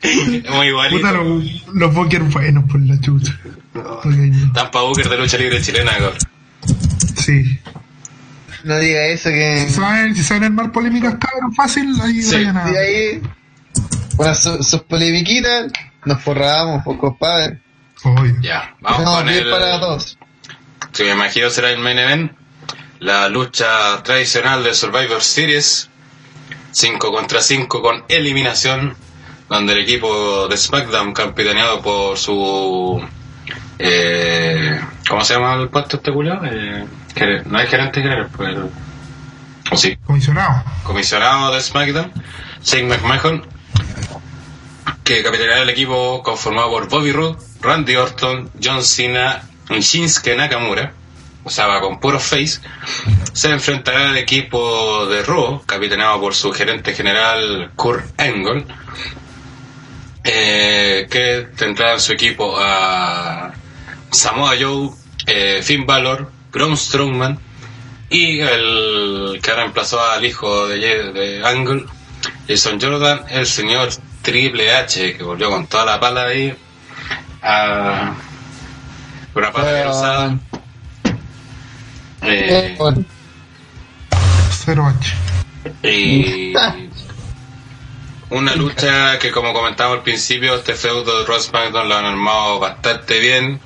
Muy 0.54 0.66
igualito. 0.68 0.96
Puta, 1.00 1.12
los, 1.12 1.44
los 1.74 1.94
Booker 1.94 2.22
buenos 2.22 2.64
por 2.70 2.80
la 2.80 3.00
chucha. 3.00 3.38
Ok, 3.74 4.06
Tampa 4.54 4.82
Booker 4.82 5.08
de 5.08 5.18
lucha 5.18 5.36
libre 5.38 5.60
chilena, 5.60 5.92
cabrón. 5.92 6.14
Sí. 7.16 7.58
no 8.64 8.78
diga 8.78 9.06
eso 9.06 9.30
que. 9.30 9.66
Si 9.68 9.74
saben, 9.74 10.14
si 10.14 10.22
saben 10.22 10.44
armar 10.44 10.72
polémicas, 10.72 11.14
cabrón, 11.20 11.54
fácil, 11.54 11.94
ahí 12.02 12.22
Sí. 12.22 12.36
vayan 12.36 12.56
a. 12.56 12.70
Y 12.70 12.76
ahí, 12.76 13.22
bueno, 14.16 14.34
su- 14.34 14.62
sus 14.62 14.82
polemiquitas, 14.82 15.72
nos 16.04 16.22
forrábamos, 16.22 16.82
pues, 16.84 16.98
compadre. 16.98 17.60
Oye, 18.04 18.34
Ya, 18.42 18.74
vamos 18.80 18.98
Vamos 19.04 19.16
con 19.20 19.26
bien 19.28 19.38
el... 19.44 19.50
para 19.50 19.80
todos. 19.80 20.18
que 20.92 21.04
me 21.04 21.10
imagino 21.12 21.50
será 21.50 21.70
el 21.70 21.78
main 21.80 21.98
event, 21.98 22.32
la 23.00 23.28
lucha 23.28 24.02
tradicional 24.02 24.62
de 24.62 24.72
Survivor 24.74 25.22
Series, 25.22 25.90
5 26.70 27.10
contra 27.12 27.40
5 27.40 27.82
con 27.82 28.04
eliminación, 28.08 28.94
donde 29.48 29.72
el 29.74 29.80
equipo 29.80 30.48
de 30.48 30.56
SmackDown, 30.56 31.12
capitaneado 31.12 31.80
por 31.80 32.18
su... 32.18 33.02
Eh, 33.78 34.80
¿Cómo 35.08 35.24
se 35.24 35.34
llama 35.34 35.54
el 35.54 35.68
puesto 35.68 35.96
este? 35.96 36.12
Eh, 36.14 37.42
no 37.44 37.60
es 37.60 37.70
gerente 37.70 38.02
general, 38.02 38.28
pero... 38.36 38.68
o 39.70 39.76
sí, 39.76 39.96
comisionado. 40.04 40.64
comisionado 40.82 41.54
de 41.54 41.60
SmackDown, 41.60 42.12
Shane 42.62 42.88
McMahon, 42.88 43.46
que 45.04 45.22
capitaneaba 45.22 45.62
el 45.62 45.70
equipo 45.70 46.22
conformado 46.22 46.70
por 46.70 46.88
Bobby 46.88 47.12
Roode, 47.12 47.38
Randy 47.60 47.96
Orton, 47.96 48.50
John 48.62 48.82
Cena 48.82 49.42
y 49.70 49.80
Shinsuke 49.80 50.36
Nakamura, 50.36 50.92
o 51.46 51.50
sea, 51.50 51.68
va 51.68 51.80
con 51.80 52.00
puro 52.00 52.18
face, 52.18 52.60
se 53.32 53.50
enfrentará 53.50 54.10
al 54.10 54.16
equipo 54.16 55.06
de 55.06 55.22
Raw, 55.22 55.62
capitaneado 55.64 56.20
por 56.20 56.34
su 56.34 56.52
gerente 56.52 56.92
general 56.92 57.70
Kurt 57.76 58.20
Angle, 58.20 58.66
eh, 60.26 61.06
que 61.08 61.48
tendrá 61.56 61.92
en 61.94 62.00
su 62.00 62.12
equipo 62.12 62.56
a 62.58 63.52
Samoa 64.10 64.54
Joe, 64.58 64.90
eh, 65.26 65.60
Finn 65.62 65.86
Balor, 65.86 66.30
Braun 66.52 66.76
Strowman 66.76 67.38
y 68.10 68.40
el 68.40 69.38
que 69.42 69.54
reemplazó 69.54 70.00
al 70.02 70.24
hijo 70.24 70.66
de, 70.68 71.42
Angle, 71.44 71.84
Jason 72.48 72.80
Jordan, 72.80 73.24
el 73.30 73.46
señor 73.46 73.88
Triple 74.22 74.74
H, 74.74 75.16
que 75.16 75.22
volvió 75.22 75.50
con 75.50 75.66
toda 75.66 75.84
la 75.84 76.00
pala 76.00 76.26
ahí 76.26 76.54
a 77.42 78.14
una 79.34 79.52
pala 79.52 79.90
usada. 79.90 80.38
Eh, 82.22 82.72
Eh, 82.72 82.74
bueno, 82.76 83.04
0H. 84.64 85.14
y 85.82 86.52
una 88.30 88.54
lucha 88.54 89.18
que 89.18 89.30
como 89.30 89.52
comentamos 89.52 89.98
al 89.98 90.02
principio, 90.02 90.54
este 90.56 90.74
feudo 90.74 91.20
de 91.20 91.26
Raw 91.26 91.40
SmackDown 91.40 91.88
lo 91.88 91.94
han 91.96 92.04
armado 92.04 92.58
bastante 92.58 93.20
bien, 93.20 93.60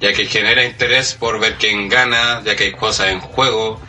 ya 0.00 0.12
que 0.12 0.26
genera 0.26 0.64
interés 0.64 1.14
por 1.14 1.38
ver 1.38 1.56
quién 1.58 1.88
gana, 1.88 2.42
ya 2.44 2.56
que 2.56 2.64
hay 2.64 2.72
cosas 2.72 3.08
en 3.08 3.20
juego. 3.20 3.80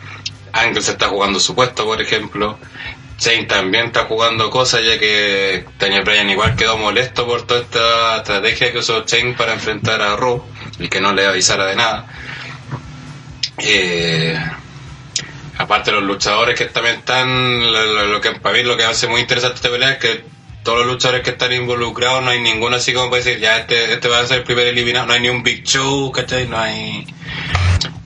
Angle 0.52 0.82
se 0.82 0.92
está 0.92 1.08
jugando 1.08 1.40
su 1.40 1.54
puesto, 1.54 1.84
por 1.84 2.00
ejemplo. 2.00 2.58
Shane 3.18 3.44
también 3.44 3.86
está 3.86 4.04
jugando 4.04 4.50
cosas, 4.50 4.82
ya 4.84 4.98
que 4.98 5.64
Daniel 5.78 6.04
Bryan 6.04 6.30
igual 6.30 6.56
quedó 6.56 6.76
molesto 6.78 7.26
por 7.26 7.46
toda 7.46 7.60
esta 7.60 8.16
estrategia 8.18 8.72
que 8.72 8.78
usó 8.78 9.04
Shane 9.04 9.34
para 9.34 9.54
enfrentar 9.54 10.00
a 10.00 10.16
Raw 10.16 10.44
y 10.78 10.88
que 10.88 11.00
no 11.00 11.12
le 11.12 11.26
avisara 11.26 11.66
de 11.66 11.76
nada. 11.76 12.06
Eh, 13.58 14.38
aparte 15.58 15.92
los 15.92 16.02
luchadores 16.02 16.58
que 16.58 16.66
también 16.66 16.96
están 16.96 17.60
lo, 17.72 17.84
lo- 17.86 18.06
lo 18.06 18.20
que 18.20 18.32
para 18.32 18.56
mí 18.56 18.62
lo 18.64 18.76
que 18.76 18.84
hace 18.84 19.06
muy 19.06 19.20
interesante 19.20 19.56
esta 19.56 19.70
pelea 19.70 19.92
es 19.92 19.98
que 19.98 20.24
todos 20.62 20.78
los 20.78 20.86
luchadores 20.94 21.22
que 21.22 21.30
están 21.30 21.52
involucrados 21.52 22.22
no 22.24 22.30
hay 22.30 22.40
ninguno 22.40 22.76
así 22.76 22.92
como 22.94 23.10
para 23.10 23.22
decir 23.22 23.38
ya 23.38 23.58
este, 23.58 23.92
este 23.92 24.08
va 24.08 24.20
a 24.20 24.26
ser 24.26 24.38
el 24.38 24.44
primer 24.44 24.66
eliminado 24.66 25.06
no 25.06 25.12
hay 25.12 25.20
ni 25.20 25.28
un 25.28 25.42
Big 25.42 25.62
Show 25.64 26.10
¿cachai? 26.10 26.48
no 26.48 26.58
hay 26.58 27.06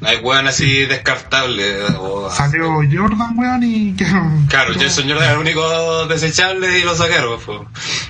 no 0.01 0.09
hay 0.09 0.17
weón 0.19 0.47
así 0.47 0.85
descartable 0.87 1.83
o- 1.99 2.31
Salió 2.31 2.67
Jordan, 2.75 3.39
weón, 3.39 3.63
y 3.65 3.93
que. 3.97 4.05
claro 4.49 4.75
Jason 4.79 5.09
Jordan 5.09 5.25
es 5.25 5.31
el 5.33 5.39
único 5.39 6.07
desechable 6.07 6.79
y 6.79 6.83
lo 6.83 6.95
sacaron 6.95 7.39
pues. 7.45 7.61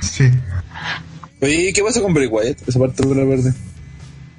Sí. 0.00 0.30
Oye, 1.40 1.72
¿qué 1.72 1.82
pasa 1.84 2.00
con 2.02 2.12
Bray 2.12 2.26
Wyatt? 2.26 2.66
Esa 2.68 2.78
parte 2.80 3.06
de 3.06 3.14
la 3.14 3.24
verde. 3.24 3.52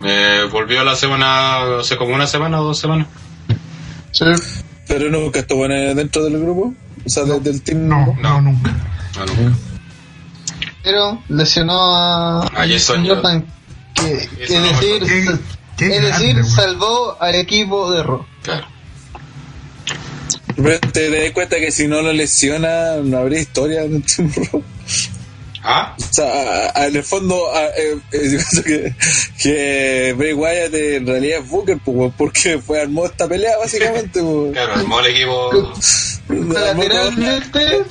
Eh, 0.03 0.48
volvió 0.52 0.84
la 0.84 0.95
semana 0.98 1.80
hace 1.80 1.95
como 1.98 2.14
una 2.14 2.28
semana 2.28 2.60
o 2.60 2.66
dos 2.66 2.80
semanas 2.80 3.08
sí. 4.11 4.26
Pero 4.90 5.09
nunca 5.09 5.40
estuvo 5.40 5.66
en- 5.66 5.95
dentro 5.95 6.26
del 6.26 6.42
grupo. 6.42 6.74
O 7.06 7.09
sea, 7.09 7.24
de- 7.24 7.40
del 7.40 7.61
team. 7.61 7.88
No, 7.88 8.14
no, 8.22 8.42
nunca. 8.42 8.76
No, 9.16 9.26
nunca. 9.27 9.58
Pero 10.84 11.22
lesionó 11.30 11.80
a, 11.95 12.42
A 12.48 12.68
Jason 12.68 13.08
Jordan, 13.08 13.45
que, 13.93 14.27
que 14.48 14.56
no 14.59 14.61
me 14.61 14.72
decir, 14.74 15.00
Qué- 15.77 15.85
qué 15.88 15.95
es 15.98 16.01
decir, 16.01 16.35
grande, 16.35 16.51
salvó 16.51 17.16
al 17.22 17.35
equipo 17.35 17.92
de 17.92 18.03
Raw. 18.03 18.26
claro 18.42 18.68
Pero 20.56 20.80
te 20.92 21.09
das 21.24 21.32
cuenta 21.34 21.58
que 21.58 21.72
si 21.72 21.88
no 21.88 22.01
lo 22.01 22.11
lesiona, 22.11 22.95
no 23.03 23.18
habría 23.19 23.40
historia 23.40 23.84
en 23.84 23.95
el 23.95 24.03
Team 24.03 24.32
Raw. 24.51 24.64
Ah 25.63 25.95
O 25.97 26.13
sea, 26.13 26.25
a- 26.25 26.71
a- 26.81 26.88
en 26.88 26.95
el 26.95 27.03
fondo, 27.03 27.53
a- 27.53 27.65
eh, 27.67 27.97
eh, 28.11 28.38
que, 28.65 28.95
que 29.41 30.13
Bray 30.17 30.33
Wyatt 30.33 30.73
en 30.73 31.07
realidad 31.07 31.39
es 31.43 31.49
Booker, 31.49 31.77
pues, 31.83 32.13
porque 32.17 32.59
fue 32.59 32.81
armó 32.81 33.05
esta 33.05 33.27
pelea, 33.27 33.57
básicamente. 33.57 34.21
pues. 34.21 34.51
claro 34.53 34.73
armó 34.73 34.99
el 34.99 35.05
equipo 35.07 35.73
Lateralmente, 36.29 37.83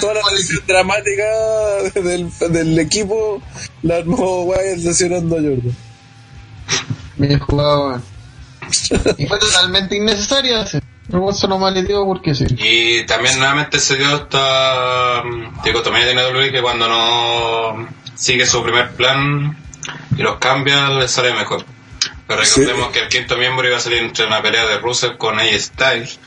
toda 0.00 0.14
la 0.14 0.22
sesión 0.36 0.62
dramática 0.66 1.24
del, 1.94 2.30
del 2.50 2.78
equipo 2.78 3.40
la 3.82 3.96
armó 3.98 4.42
Wyatt 4.44 4.78
lesionando 4.78 5.36
a 5.36 5.40
Jordan. 5.40 5.76
bien 7.16 7.38
jugado. 7.38 8.02
Y 9.18 9.26
fue 9.26 9.38
totalmente 9.38 9.96
innecesario. 9.96 10.58
así. 10.60 10.78
Luego 11.08 11.32
se 11.32 11.46
lo 11.46 11.58
maleteó 11.58 12.04
porque 12.04 12.34
sí. 12.34 12.46
Y 12.58 13.06
también 13.06 13.38
nuevamente 13.38 13.78
se 13.78 13.96
dio 13.96 14.14
esta 14.16 15.22
dicotomía 15.64 16.04
de 16.04 16.14
WWE 16.14 16.50
que 16.50 16.62
cuando 16.62 16.88
no 16.88 17.88
sigue 18.14 18.44
su 18.46 18.62
primer 18.62 18.90
plan 18.96 19.56
y 20.16 20.22
los 20.22 20.36
cambia, 20.38 20.88
le 20.90 21.06
sale 21.06 21.32
mejor. 21.34 21.64
Pero 22.26 22.40
recordemos 22.40 22.88
que 22.90 23.00
el 23.00 23.08
quinto 23.08 23.36
miembro 23.36 23.66
iba 23.68 23.76
a 23.76 23.80
salir 23.80 23.98
entre 23.98 24.26
una 24.26 24.42
pelea 24.42 24.66
de 24.66 24.78
Russell 24.78 25.16
con 25.16 25.38
AJ 25.38 25.60
Styles. 25.60 26.18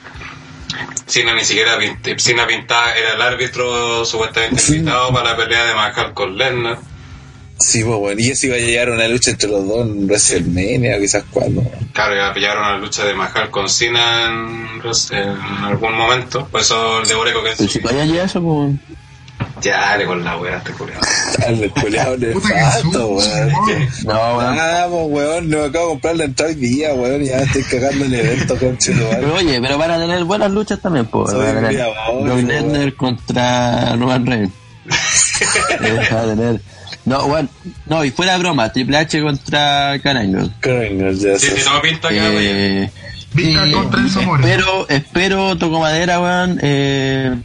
Cena 1.08 1.34
ni 1.34 1.44
siquiera 1.44 1.78
Cena 2.18 2.48
pintaba, 2.48 2.94
era 2.94 3.14
el 3.14 3.22
árbitro 3.22 4.06
supuestamente 4.06 4.62
Sí. 4.62 4.76
invitado 4.78 5.12
para 5.12 5.32
la 5.32 5.36
pelea 5.36 5.66
de 5.66 5.74
Mahal 5.74 6.14
con 6.14 6.38
Lesnar. 6.38 6.78
Sí, 7.60 7.84
pues, 7.84 7.98
bueno, 7.98 8.22
y 8.22 8.30
eso 8.30 8.48
iba 8.48 8.56
a 8.56 8.60
llegar 8.60 8.90
a 8.90 8.94
una 8.94 9.08
lucha 9.08 9.32
entre 9.32 9.50
los 9.50 9.68
dos 9.68 9.86
en 9.86 10.08
WrestleMania, 10.08 10.98
o 10.98 11.00
quizás 11.00 11.26
cuando. 11.30 11.62
Claro, 11.92 12.16
ya 12.16 12.34
pillaron 12.34 12.64
a 12.64 12.72
la 12.72 12.78
lucha 12.78 13.04
de 13.04 13.14
Mahal 13.14 13.50
con 13.52 13.68
Cena 13.70 14.28
en, 14.28 14.82
en 15.12 15.64
algún 15.66 15.94
momento. 15.94 16.48
Por 16.48 16.62
eso 16.62 17.02
el 17.02 17.08
de 17.08 17.16
Oreco 17.16 17.44
que 17.44 17.52
Pero 17.58 17.70
si 17.70 17.82
todavía 17.82 18.06
llega 18.06 18.24
eso, 18.24 18.42
pues. 18.42 18.76
Ya, 19.62 19.78
dale 19.78 20.06
con 20.06 20.24
la 20.24 20.38
wea, 20.38 20.58
este 20.58 20.72
culeado 20.72 21.02
Puta 21.76 22.18
que 22.18 22.28
nefasto, 22.28 23.08
weón. 23.08 23.50
No, 24.06 24.38
weón. 24.38 24.56
Vamos, 24.56 25.08
weón, 25.10 25.50
no 25.50 25.58
me 25.58 25.66
acabo 25.66 25.86
de 25.86 25.92
comprar 25.92 26.16
la 26.16 26.24
entrada 26.26 26.52
hoy 26.52 26.60
día, 26.60 26.94
weón, 26.94 27.24
ya 27.24 27.40
estoy 27.40 27.64
cagando 27.64 28.06
el 28.06 28.14
evento, 28.14 28.58
conche. 28.58 28.94
Pero 28.94 29.36
oye, 29.36 29.62
pero 29.62 29.78
van 29.78 29.92
a 29.92 30.00
tener 30.00 30.24
buenas 30.24 30.52
luchas 30.52 30.80
también, 30.80 31.06
pues. 31.08 31.34
Van 31.34 31.66
a 31.66 31.70
tener 31.70 31.88
Brock. 32.24 32.44
Lesnar 32.44 32.94
contra 32.96 33.96
Roman 33.96 34.26
Reigns. 34.26 34.52
Eh, 35.82 36.10
va 36.14 36.22
a 36.22 36.26
tener. 36.26 36.62
No, 37.10 37.28
bueno, 37.28 37.50
no, 37.88 38.06
y 38.06 38.12
fuera 38.12 38.34
de 38.34 38.38
broma, 38.40 38.72
Triple 38.72 38.98
H 38.98 39.20
contra 39.24 40.00
Karen 40.04 40.52
Coño, 40.62 41.12
ya 41.12 41.40
Sí, 41.40 41.48
sé. 41.48 41.60
si 41.62 41.68
no 41.70 41.82
pinta. 41.82 42.08
Eh, 42.12 42.92
y 43.36 43.72
contra 43.74 44.00
Enzo 44.02 44.22
Mora. 44.22 44.44
espero, 44.48 44.88
espero, 44.90 45.58
toco 45.58 45.80
madera, 45.80 46.20
weón, 46.22 46.60
eh, 46.62 47.36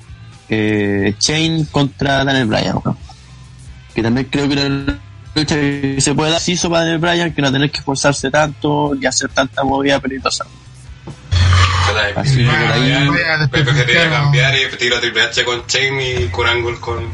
eh, 0.50 1.14
Chain 1.18 1.64
contra 1.66 2.24
Daniel 2.24 2.46
Bryan, 2.46 2.76
weón. 2.84 2.98
Que 3.94 4.02
también 4.02 4.26
creo 4.30 4.46
que 4.50 4.54
la 4.56 4.68
lucha 5.34 5.54
que 5.54 5.96
se 5.98 6.12
puede 6.14 6.32
dar 6.32 6.40
sí 6.40 6.52
hizo 6.52 6.68
para 6.68 6.80
Daniel 6.80 6.98
Bryan, 6.98 7.32
que 7.32 7.40
no 7.40 7.50
tener 7.50 7.70
que 7.70 7.78
esforzarse 7.78 8.30
tanto 8.30 8.94
y 9.00 9.06
hacer 9.06 9.30
tanta 9.30 9.64
movida 9.64 9.98
peligrosa. 9.98 10.44
Así 12.16 12.38
que 12.38 12.44
por 12.44 12.54
ahí- 12.72 13.08
Pepe 13.50 13.72
quería 13.74 14.10
cambiar 14.10 14.54
y 14.56 14.76
tiro 14.76 15.00
Triple 15.00 15.22
H 15.22 15.42
con 15.44 15.66
Chain 15.66 15.94
y 16.00 16.28
Kurangul 16.28 16.78
con. 16.80 17.10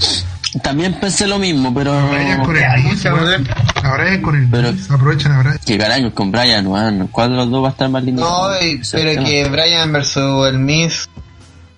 También 0.62 0.94
pensé 0.94 1.26
lo 1.26 1.38
mismo, 1.38 1.72
pero. 1.72 2.08
Brian 2.08 2.44
con 2.44 2.56
el 2.56 2.82
Miz, 2.82 3.04
weón. 3.04 3.48
A 3.82 3.94
Brian 3.94 4.20
con 4.20 4.36
el 4.36 4.48
Pero-. 4.48 4.72
Aprovechan 4.90 5.32
a 5.32 5.40
Brian. 5.40 5.58
Que 5.64 5.78
carajo, 5.78 6.12
con 6.12 6.32
Bryan, 6.32 6.66
weón. 6.66 7.08
¿Cuál 7.08 7.30
de 7.30 7.36
los 7.36 7.50
dos 7.50 7.62
va 7.62 7.68
a 7.68 7.70
estar 7.70 7.88
más 7.88 8.02
lindo? 8.02 8.22
No, 8.22 8.48
pero 8.92 9.24
que 9.24 9.48
Brian 9.48 9.92
versus 9.92 10.48
el 10.48 10.58
Miz 10.58 11.08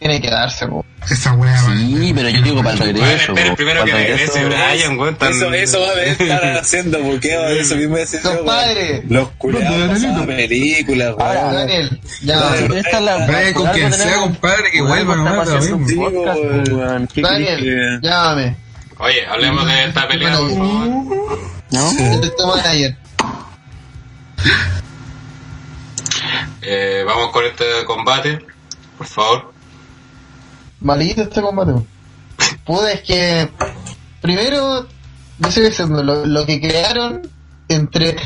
tiene 0.02 0.20
que 0.20 0.31
darse, 0.31 0.66
po. 0.66 0.84
Esa 1.10 1.32
weá, 1.34 1.58
Sí, 1.58 2.12
pero 2.14 2.28
yo 2.28 2.42
digo 2.42 2.62
para 2.62 2.72
el 2.72 2.78
regreso. 2.81 3.32
espera 3.32 3.50
po. 3.50 3.56
primero 3.56 3.84
que 3.84 3.92
regrese 3.92 4.44
Brian, 4.44 4.98
weón. 4.98 5.16
tan- 5.16 5.32
Eso, 5.32 5.52
eso 5.52 5.81
va 5.81 5.89
a 5.89 6.02
estar 6.05 6.44
haciendo 6.60 7.00
buqueo, 7.02 7.47
eso 7.48 7.76
mismo 7.76 7.97
yo, 7.97 8.18
weón. 8.22 8.36
Compadre. 8.39 9.02
Los 9.08 9.28
pasaban 9.89 10.26
películas, 10.26 11.14
weón. 11.16 11.55
Daniel, 11.55 12.00
ya. 12.22 12.56
Esta 12.56 12.98
es 12.98 13.02
la- 13.02 13.26
Brian, 13.26 13.52
con 13.55 13.66
quien 13.70 13.92
sea, 13.92 14.16
compadre, 14.20 14.70
que 14.70 14.81
vuelva 14.82 15.14
algo 15.14 15.16
nomás, 15.16 15.48
estamos 15.48 15.64
haciendo 15.64 15.70
lo 15.70 15.76
un 15.76 15.84
mismo. 15.84 16.05
podcast, 16.05 16.39
Sí, 16.39 16.70
po, 16.70 16.76
weón. 16.76 17.06
¿Qué 17.08 17.22
querés 17.22 17.32
Daniel, 17.32 18.00
llámame. 18.02 18.56
Oye, 18.98 19.26
hablemos 19.26 19.66
de 19.66 19.84
esta 19.84 20.06
pelea, 20.08 20.36
por 20.39 20.50
favor. 20.50 21.39
¿No? 21.70 21.92
Yo 22.12 22.20
te 22.20 22.31
tomo 22.31 22.55
ayer. 22.55 22.97
Eh, 26.62 27.02
vamos 27.06 27.31
con 27.32 27.44
este 27.44 27.64
combate, 27.86 28.39
por 28.98 29.06
favor. 29.06 29.51
Malito 30.83 31.23
este 31.23 31.41
combate. 31.41 31.73
Pude, 32.65 32.94
es 32.94 33.02
que. 33.02 33.49
Primero, 34.20 34.86
yo 35.39 35.51
sigo 35.51 35.67
diciendo, 35.67 36.02
lo, 36.02 36.47
que 36.47 36.61
crearon 36.61 37.23
entre. 37.69 38.17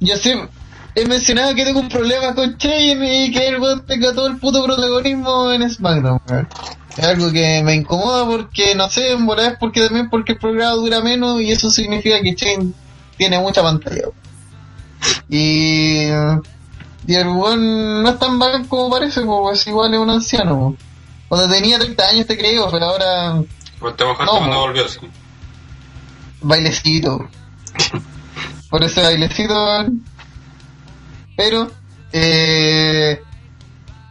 Yo 0.00 0.16
siempre. 0.16 0.50
He 0.94 1.06
mencionado 1.06 1.54
que 1.54 1.64
tengo 1.64 1.80
un 1.80 1.90
problema 1.90 2.34
con 2.34 2.56
Shane 2.56 3.26
y 3.26 3.30
que 3.30 3.48
el 3.48 3.60
weón 3.60 3.84
tenga 3.84 4.14
todo 4.14 4.28
el 4.28 4.38
puto 4.38 4.64
protagonismo 4.64 5.52
en 5.52 5.68
SmackDown. 5.68 6.20
Es 6.96 7.04
algo 7.04 7.30
que 7.30 7.62
me 7.62 7.74
incomoda 7.74 8.24
porque, 8.24 8.74
no 8.74 8.88
sé, 8.88 9.12
en 9.12 9.26
verdad 9.26 9.48
es 9.48 9.58
porque 9.58 9.82
también 9.82 10.08
porque 10.08 10.32
el 10.32 10.38
programa 10.38 10.70
dura 10.70 11.02
menos 11.02 11.38
y 11.42 11.52
eso 11.52 11.68
significa 11.68 12.22
que 12.22 12.34
Shane 12.34 12.72
tiene 13.18 13.38
mucha 13.38 13.62
pantalla. 13.62 14.04
Y. 15.28 16.06
El 17.08 17.28
weón 17.28 18.02
no 18.02 18.08
es 18.08 18.18
tan 18.18 18.38
bacán 18.38 18.64
como 18.66 18.90
parece, 18.90 19.20
pues 19.20 19.66
igual 19.66 19.94
es 19.94 20.00
un 20.00 20.10
anciano. 20.10 20.76
Cuando 21.28 21.48
tenía 21.52 21.78
30 21.78 22.08
años 22.08 22.26
te 22.26 22.36
creo, 22.38 22.70
pero 22.70 22.86
ahora 22.86 23.42
Pues 23.80 23.96
te 23.96 24.04
mojaste 24.04 24.24
No, 24.32 24.38
cuando 24.38 24.60
volvió, 24.60 24.88
sí. 24.88 24.98
bailecito. 26.40 27.28
Por 28.70 28.82
ese 28.84 29.02
bailecito. 29.02 29.54
weón. 29.54 30.04
Pero, 31.36 31.70
eh, 32.12 33.20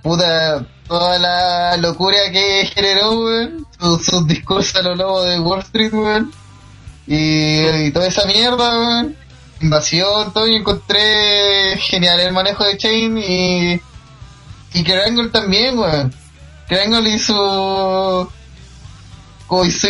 puta, 0.03 0.65
toda 0.87 1.17
la 1.19 1.77
locura 1.77 2.17
que 2.31 2.69
generó, 2.73 3.11
weón, 3.23 3.65
sus, 3.79 4.05
sus 4.05 4.27
discursos 4.27 4.75
a 4.75 4.81
los 4.83 4.97
lobos 4.97 5.25
de 5.25 5.39
Wall 5.39 5.59
Street, 5.61 5.93
weón, 5.93 6.31
y, 7.07 7.65
y 7.87 7.91
toda 7.91 8.07
esa 8.07 8.25
mierda, 8.25 8.77
weón, 8.77 9.15
invasión, 9.61 10.31
todo, 10.33 10.47
y 10.47 10.55
encontré 10.55 11.77
genial 11.79 12.19
el 12.19 12.33
manejo 12.33 12.63
de 12.63 12.77
Chain 12.77 13.17
y, 13.17 13.81
y 14.73 14.83
Krangle 14.83 15.29
también, 15.29 15.77
weón. 15.79 16.13
Krangle 16.67 17.09
hizo, 17.09 18.31
hizo 19.65 19.87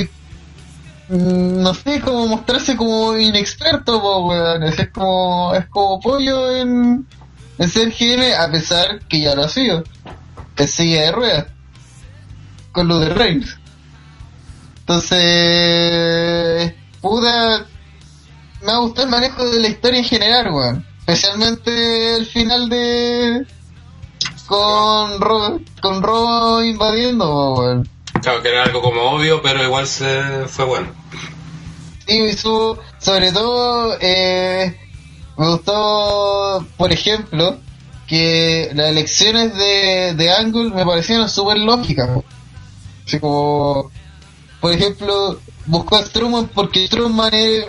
Mm, 1.07 1.61
no 1.61 1.73
sé, 1.73 2.01
como 2.01 2.27
mostrarse 2.27 2.75
como 2.75 3.15
inexperto, 3.17 4.01
po, 4.01 4.27
weón. 4.27 4.63
Es 4.63 4.89
como, 4.91 5.53
es 5.53 5.65
como 5.67 5.99
pollo 5.99 6.55
en, 6.55 7.07
en 7.57 7.69
ser 7.69 7.91
GM, 7.91 8.33
a 8.33 8.49
pesar 8.51 8.99
que 9.07 9.21
ya 9.21 9.35
lo 9.35 9.43
ha 9.43 9.49
sido. 9.49 9.83
En 10.57 10.67
silla 10.67 11.01
de 11.03 11.11
ruedas. 11.11 11.45
Con 12.71 12.87
lo 12.87 12.99
de 12.99 13.09
Reigns. 13.09 13.57
Entonces, 14.79 16.73
puta, 17.01 17.65
me 18.63 18.71
ha 18.71 18.77
gustado 18.77 19.05
el 19.05 19.11
manejo 19.11 19.47
de 19.49 19.59
la 19.59 19.67
historia 19.67 19.99
en 19.99 20.05
general, 20.05 20.51
weón. 20.51 20.85
Especialmente 20.99 22.15
el 22.15 22.25
final 22.25 22.67
de, 22.69 23.45
con 24.45 25.19
Ro, 25.19 25.59
con 25.81 26.01
Ro 26.01 26.63
invadiendo, 26.63 27.53
weón. 27.53 27.89
Claro, 28.21 28.41
que 28.41 28.49
era 28.49 28.63
algo 28.63 28.81
como 28.81 29.01
obvio, 29.01 29.41
pero 29.41 29.63
igual 29.63 29.87
se 29.87 30.47
fue 30.47 30.65
bueno. 30.65 30.87
Y 32.07 32.33
su, 32.33 32.77
sobre 32.99 33.31
todo, 33.31 33.97
eh, 33.99 34.77
me 35.37 35.47
gustó, 35.47 36.65
por 36.77 36.91
ejemplo, 36.91 37.57
que 38.07 38.71
las 38.73 38.89
elecciones 38.89 39.55
de, 39.55 40.13
de 40.15 40.31
Angle 40.31 40.71
me 40.71 40.85
parecieron 40.85 41.29
súper 41.29 41.57
lógicas. 41.57 42.09
Así 43.05 43.19
como, 43.19 43.91
por 44.59 44.73
ejemplo, 44.73 45.39
buscó 45.65 45.97
a 45.97 46.05
Strowman 46.05 46.47
porque 46.47 46.87
Strowman 46.87 47.33
es, 47.33 47.65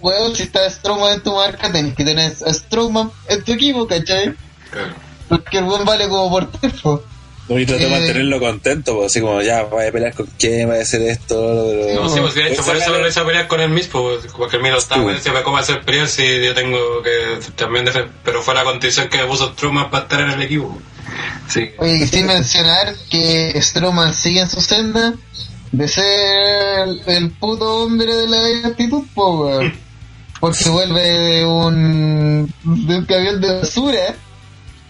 weón, 0.00 0.34
si 0.34 0.44
está 0.44 0.68
Strowman 0.68 1.14
en 1.14 1.22
tu 1.22 1.34
marca, 1.34 1.70
tenés 1.70 1.94
que 1.94 2.04
tener 2.04 2.32
a 2.46 2.52
Strowman 2.52 3.10
en 3.28 3.44
tu 3.44 3.52
equipo, 3.52 3.86
¿cachai? 3.86 4.34
Claro. 4.70 5.07
Porque 5.28 5.58
el 5.58 5.64
buen 5.64 5.84
vale 5.84 6.08
como 6.08 6.30
por 6.30 6.50
tiempo. 6.50 7.02
No, 7.48 7.58
y 7.58 7.64
traté 7.64 7.84
de 7.84 7.88
Eh. 7.88 7.90
mantenerlo 7.98 8.40
contento, 8.40 8.94
pues, 8.96 9.06
así 9.06 9.20
como 9.22 9.40
ya, 9.40 9.62
vaya 9.64 9.88
a 9.88 9.92
pelear 9.92 10.12
con 10.14 10.26
quién, 10.38 10.68
vaya 10.68 10.80
a 10.80 10.82
hacer 10.82 11.00
esto, 11.02 11.34
pero... 11.70 12.02
No, 12.02 12.08
sí, 12.10 12.20
pues 12.20 12.34
de 12.34 12.48
hecho, 12.52 12.62
por 12.62 12.76
eso 12.76 12.90
lo 12.98 13.08
hice 13.08 13.20
a 13.20 13.24
pelear 13.24 13.48
con 13.48 13.60
el 13.62 13.70
mismo, 13.70 14.02
pues, 14.02 14.30
porque 14.36 14.56
el 14.58 14.62
mío 14.62 14.76
está, 14.76 14.96
Sí. 14.96 15.00
bueno, 15.00 15.16
decía, 15.18 15.42
¿cómo 15.42 15.56
hacer 15.56 15.80
pelear 15.82 16.08
si 16.08 16.22
yo 16.44 16.52
tengo 16.54 16.78
que 17.02 17.38
también 17.56 17.86
defender? 17.86 18.12
Pero 18.22 18.42
fue 18.42 18.54
la 18.54 18.64
condición 18.64 19.08
que 19.08 19.16
me 19.16 19.24
puso 19.24 19.52
Truman 19.52 19.90
para 19.90 20.02
estar 20.02 20.20
en 20.20 20.30
el 20.32 20.42
equipo. 20.42 20.76
Sí. 21.48 21.70
Oye, 21.78 21.96
y 22.04 22.06
sin 22.06 22.26
mencionar 22.26 22.94
que 23.10 23.58
Strowman 23.62 24.12
sigue 24.12 24.40
en 24.40 24.50
su 24.50 24.60
senda 24.60 25.14
de 25.72 25.88
ser 25.88 26.04
el, 26.86 27.02
el 27.06 27.30
puto 27.30 27.78
hombre 27.84 28.14
de 28.14 28.28
la 28.28 28.68
actitud, 28.68 29.04
po, 29.14 29.46
weón. 29.46 29.72
Porque 30.40 30.68
vuelve 30.68 31.00
de 31.02 31.44
un, 31.46 32.52
de 32.62 32.96
un 32.98 33.04
camión 33.06 33.40
de 33.40 33.54
basura. 33.58 34.14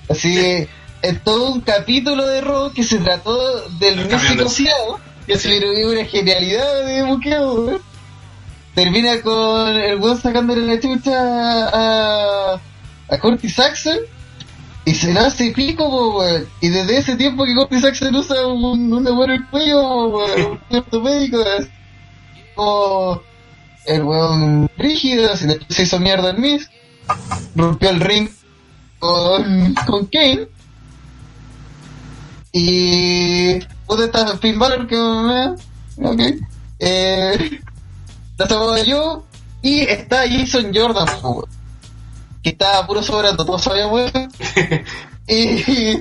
Así 0.09 0.67
es 1.03 1.23
todo 1.23 1.53
un 1.53 1.61
capítulo 1.61 2.27
de 2.27 2.41
rock 2.41 2.75
que 2.75 2.85
se 2.85 2.99
trató 2.99 3.69
del 3.79 4.01
El 4.01 4.11
músico 4.11 4.49
fiado, 4.49 4.99
que 5.27 5.39
se 5.39 5.49
le 5.49 5.77
dio 5.77 5.91
una 5.91 6.05
genialidad 6.05 6.85
de 6.87 7.03
buqueo, 7.03 7.53
weón. 7.55 7.83
Termina 8.75 9.21
con 9.23 9.69
el 9.77 9.99
weón 9.99 10.21
sacándole 10.21 10.67
la 10.67 10.81
chucha 10.81 11.13
a, 11.69 12.61
a 13.09 13.19
Curtis 13.19 13.59
Axel 13.59 14.01
y 14.85 14.95
se 14.95 15.13
la 15.13 15.27
hace 15.27 15.51
pico, 15.51 15.89
po, 15.91 16.19
weón. 16.19 16.47
Y 16.61 16.69
desde 16.69 16.99
ese 16.99 17.17
tiempo 17.17 17.45
que 17.45 17.55
Curtis 17.55 17.85
Axel 17.85 18.15
usa 18.15 18.47
un, 18.47 18.93
una 18.93 19.11
buena 19.11 19.35
el 19.35 19.47
cuello, 19.49 20.09
weón. 20.09 20.53
Un 20.53 20.61
cierto 20.71 21.01
médico, 21.01 21.41
es 21.43 21.69
como 22.55 23.23
el 23.87 24.03
weón 24.03 24.71
rígido, 24.77 25.37
se, 25.37 25.83
hizo 25.83 25.99
mierda 25.99 26.31
en 26.31 26.41
Miss, 26.41 26.71
rompió 27.55 27.91
el 27.91 28.01
ring 28.01 28.29
con, 28.99 29.75
con 29.87 30.07
Kane. 30.07 30.49
Y 32.53 33.61
puta 33.87 34.05
está 34.05 34.37
Finn 34.39 34.59
Balor 34.59 34.87
que 34.87 34.97
me 34.97 36.09
ok. 36.09 36.21
Eh, 36.79 37.61
la 38.37 38.47
salvaba 38.47 38.83
yo 38.83 39.27
y 39.63 39.81
está 39.81 40.23
Jason 40.29 40.73
Jordan, 40.75 41.07
que 42.43 42.51
está 42.51 42.87
puro 42.87 43.03
sobrando, 43.03 43.45
todos 43.45 43.63
sabíamos 43.63 44.13
y 45.27 46.01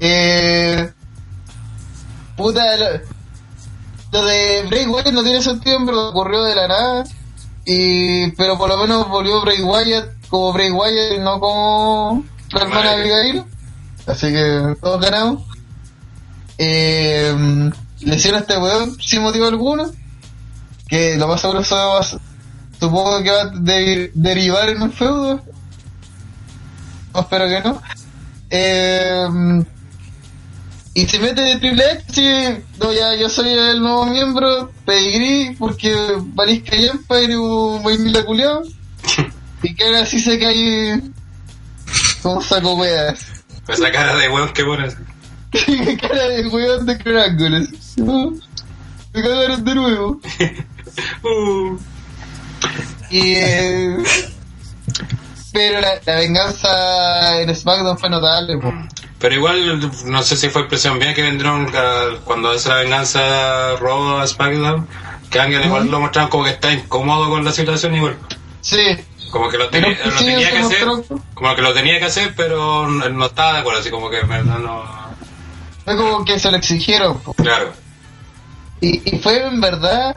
eh, 0.00 0.92
puta 2.36 2.76
lo, 2.76 2.86
lo 4.12 4.24
de 4.24 4.64
Bray 4.68 4.86
Wyatt 4.86 5.12
no 5.12 5.22
tiene 5.22 5.40
sentido, 5.40 5.78
pero 5.84 6.08
ocurrió 6.08 6.42
de 6.42 6.54
la 6.54 6.68
nada. 6.68 7.04
Y, 7.64 8.30
pero 8.32 8.56
por 8.56 8.68
lo 8.70 8.78
menos 8.78 9.08
volvió 9.08 9.40
Bray 9.42 9.60
Wyatt 9.60 10.17
como 10.28 10.52
Bray 10.52 10.70
Wyatt 10.70 11.12
y 11.16 11.18
no 11.20 11.40
como 11.40 12.24
la 12.52 12.62
hermana 12.62 12.92
Abigail. 12.92 13.44
Así 14.06 14.28
que 14.28 14.76
todos 14.80 15.00
ganamos. 15.00 15.42
Eh, 16.58 17.70
lesiona 18.00 18.38
a 18.38 18.40
este 18.40 18.58
weón 18.58 19.00
sin 19.00 19.22
motivo 19.22 19.46
alguno. 19.46 19.90
Que 20.88 21.16
lo 21.16 21.28
más 21.28 21.40
seguro 21.40 21.62
supongo 22.80 23.22
que 23.22 23.30
va 23.30 23.42
a 23.42 23.50
de- 23.50 24.10
derivar 24.14 24.68
en 24.70 24.82
un 24.82 24.92
feudo. 24.92 25.40
No, 27.14 27.20
espero 27.20 27.48
que 27.48 27.60
no. 27.60 27.82
Eh, 28.50 29.26
y 30.94 31.06
se 31.06 31.18
mete 31.20 31.42
de 31.42 31.56
Triple 31.58 31.84
H, 31.84 32.04
sí, 32.12 32.28
no, 32.80 32.92
ya 32.92 33.14
yo 33.14 33.28
soy 33.28 33.50
el 33.50 33.80
nuevo 33.80 34.06
miembro, 34.06 34.72
Pedigrí, 34.84 35.54
porque 35.58 35.94
valís 36.34 36.62
que 36.62 36.76
y 37.30 37.34
un 37.34 37.82
vainilla 37.82 38.24
culiao. 38.24 38.62
Y 39.62 39.74
que 39.74 39.84
ahora 39.84 40.06
sí 40.06 40.18
se 40.20 40.38
cae 40.38 41.00
como 42.22 42.40
saco 42.42 42.74
weas. 42.74 43.26
Esa 43.66 43.90
cara 43.90 44.16
de 44.16 44.28
weón 44.28 44.52
que 44.52 44.64
pones. 44.64 44.96
Cara 46.00 46.28
de 46.28 46.46
weón 46.48 46.84
de 46.86 46.98
crángulos. 46.98 47.68
Me 49.14 49.22
cagaron 49.22 49.64
de 49.64 49.74
nuevo. 49.74 50.20
Uh. 51.22 51.78
Y 53.10 53.34
eh, 53.36 53.96
pero 55.52 55.80
la, 55.80 55.90
la 56.04 56.14
venganza 56.16 57.40
en 57.40 57.54
SmackDown 57.54 57.98
fue 57.98 58.10
notable, 58.10 58.58
po. 58.58 58.72
Pero 59.20 59.34
igual, 59.34 59.90
no 60.06 60.22
sé 60.22 60.36
si 60.36 60.48
fue 60.48 60.62
impresión 60.62 60.98
mía 60.98 61.14
que 61.14 61.22
vendieron 61.22 61.68
a- 61.74 62.18
cuando 62.24 62.50
hace 62.50 62.68
la 62.68 62.76
venganza 62.76 63.76
Raw 63.76 64.18
a 64.18 64.26
SmackDown, 64.26 64.88
que 65.30 65.38
Ángel 65.40 65.66
igual 65.66 65.88
lo 65.88 66.00
mostraron 66.00 66.30
como 66.30 66.44
que 66.44 66.50
está 66.50 66.72
incómodo 66.72 67.28
con 67.30 67.44
la 67.44 67.52
situación 67.52 67.94
igual. 67.94 68.16
Sí, 68.60 68.96
Como 69.30 69.48
que 69.48 69.58
lo, 69.58 69.68
tenía, 69.68 69.96
que 69.96 70.10
lo 70.10 70.18
sí, 70.18 70.24
tenía 70.24 70.46
se 70.46 70.52
que 70.52 70.58
hacer, 70.58 70.88
como 71.34 71.54
que 71.54 71.62
lo 71.62 71.74
tenía 71.74 71.98
que 71.98 72.06
hacer, 72.06 72.34
pero 72.36 72.88
no 72.88 73.26
estaba 73.26 73.54
de 73.54 73.58
acuerdo, 73.60 73.80
así 73.80 73.90
como 73.90 74.08
que 74.08 74.20
en 74.20 74.28
verdad 74.28 74.58
no... 74.58 74.84
fue 75.84 75.96
como 75.96 76.24
que 76.24 76.38
se 76.38 76.50
lo 76.50 76.56
exigieron, 76.56 77.18
po. 77.20 77.34
Claro. 77.34 77.72
Y, 78.80 79.14
y 79.14 79.18
fue 79.18 79.46
en 79.46 79.60
verdad 79.60 80.16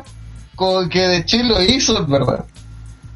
como 0.55 0.87
que 0.89 0.99
de 0.99 1.25
Chill 1.25 1.47
lo 1.47 1.61
hizo, 1.61 1.97
en 1.97 2.09
verdad. 2.09 2.45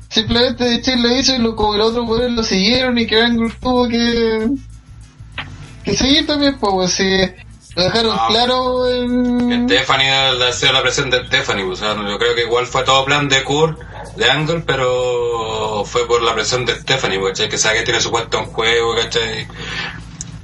Simplemente 0.10 0.64
de 0.64 0.82
Chill 0.82 1.02
lo 1.02 1.16
hizo 1.16 1.36
y 1.36 1.38
lo, 1.38 1.56
como 1.56 1.74
que 1.74 1.78
los 1.78 1.92
otros 1.92 2.08
poderes 2.08 2.32
lo 2.36 2.44
siguieron 2.44 2.98
y 2.98 3.06
que 3.06 3.22
Angle 3.22 3.54
tuvo 3.62 3.88
que, 3.88 4.50
que 5.84 5.96
seguir 5.96 6.26
también, 6.26 6.58
pues, 6.58 6.92
si 6.92 7.04
lo 7.76 7.84
dejaron 7.84 8.18
Ah. 8.18 8.26
claro 8.30 8.90
en... 8.90 9.68
Stephanie, 9.70 10.34
la 10.40 10.82
presión 10.82 11.10
de 11.10 11.26
Stephanie, 11.28 11.66
pues, 11.66 11.82
o 11.82 11.86
sea, 11.86 11.96
yo 11.96 12.18
creo 12.18 12.34
que 12.34 12.44
igual 12.44 12.66
fue 12.66 12.84
todo 12.84 13.06
plan 13.06 13.28
de 13.30 13.44
Kurt, 13.44 13.80
de 14.16 14.30
Angle, 14.30 14.64
pero 14.66 15.84
fue 15.85 16.08
por 16.08 16.22
la 16.22 16.34
presión 16.34 16.66
de 16.66 16.75
Stephanie, 16.75 17.19
pues, 17.19 17.34
¿cachai? 17.34 17.50
que 17.50 17.58
sabe 17.58 17.80
que 17.80 17.85
tiene 17.85 18.01
su 18.01 18.11
puesto 18.11 18.40
en 18.40 18.45
juego, 18.45 18.95
¿cachai? 18.95 19.48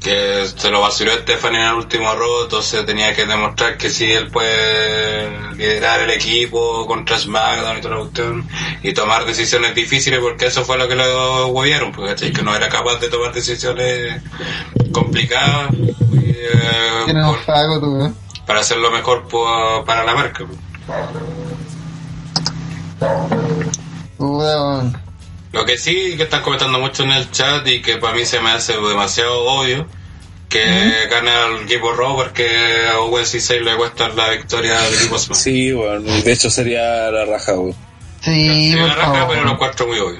que 0.01 0.45
se 0.47 0.71
lo 0.71 0.81
vaciló 0.81 1.11
Stephanie 1.13 1.59
en 1.59 1.67
el 1.67 1.73
último 1.75 2.11
robo, 2.15 2.43
entonces 2.43 2.83
tenía 2.87 3.15
que 3.15 3.27
demostrar 3.27 3.77
que 3.77 3.89
sí 3.91 4.11
él 4.11 4.31
puede 4.31 5.55
liderar 5.55 6.01
el 6.01 6.09
equipo 6.09 6.87
contra 6.87 7.19
SmackDown 7.19 7.77
y 7.77 7.81
toda 7.81 7.95
la 7.95 8.01
cuestión 8.01 8.47
y 8.81 8.93
tomar 8.93 9.25
decisiones 9.25 9.75
difíciles 9.75 10.19
porque 10.19 10.47
eso 10.47 10.63
fue 10.63 10.79
lo 10.79 10.87
que 10.87 10.95
lo 10.95 11.47
huevieron, 11.47 11.91
pues, 11.91 12.09
¿cachai? 12.09 12.33
que 12.33 12.41
no 12.41 12.55
era 12.55 12.67
capaz 12.67 12.99
de 12.99 13.09
tomar 13.09 13.31
decisiones 13.31 14.21
complicadas 14.91 15.71
eh, 15.73 17.01
Tiene 17.05 17.23
un 17.23 17.37
fago 17.37 17.79
tú, 17.79 18.03
¿eh? 18.03 18.11
para 18.47 18.61
hacerlo 18.61 18.89
mejor 18.89 19.27
pues, 19.29 19.85
para 19.85 20.03
la 20.03 20.15
marca. 20.15 20.45
Lo 25.51 25.65
que 25.65 25.77
sí 25.77 26.15
que 26.17 26.23
están 26.23 26.43
comentando 26.43 26.79
mucho 26.79 27.03
en 27.03 27.11
el 27.11 27.29
chat 27.31 27.67
y 27.67 27.81
que 27.81 27.97
para 27.97 28.15
mí 28.15 28.25
se 28.25 28.39
me 28.39 28.51
hace 28.51 28.73
demasiado 28.73 29.43
obvio 29.43 29.85
que 30.47 31.07
gana 31.09 31.45
el 31.45 31.63
equipo 31.63 31.93
Raw 31.93 32.15
porque 32.15 32.45
a 32.91 32.99
Owens 32.99 33.33
y 33.35 33.39
Sey 33.39 33.61
le 33.63 33.75
cuestan 33.77 34.15
la 34.17 34.29
victoria 34.31 34.79
del 34.81 34.93
equipo 34.95 35.17
SmackDown. 35.17 35.35
Sí, 35.43 35.71
bueno, 35.71 36.01
de 36.23 36.31
hecho 36.31 36.49
sería 36.49 37.09
la 37.09 37.25
raja, 37.25 37.53
weón. 37.53 37.73
Sí, 38.21 38.73
la 38.73 38.93
raja, 38.95 39.11
favor. 39.13 39.27
pero 39.29 39.43
lo 39.45 39.51
encuentro 39.53 39.87
muy 39.87 39.99
obvio. 39.99 40.19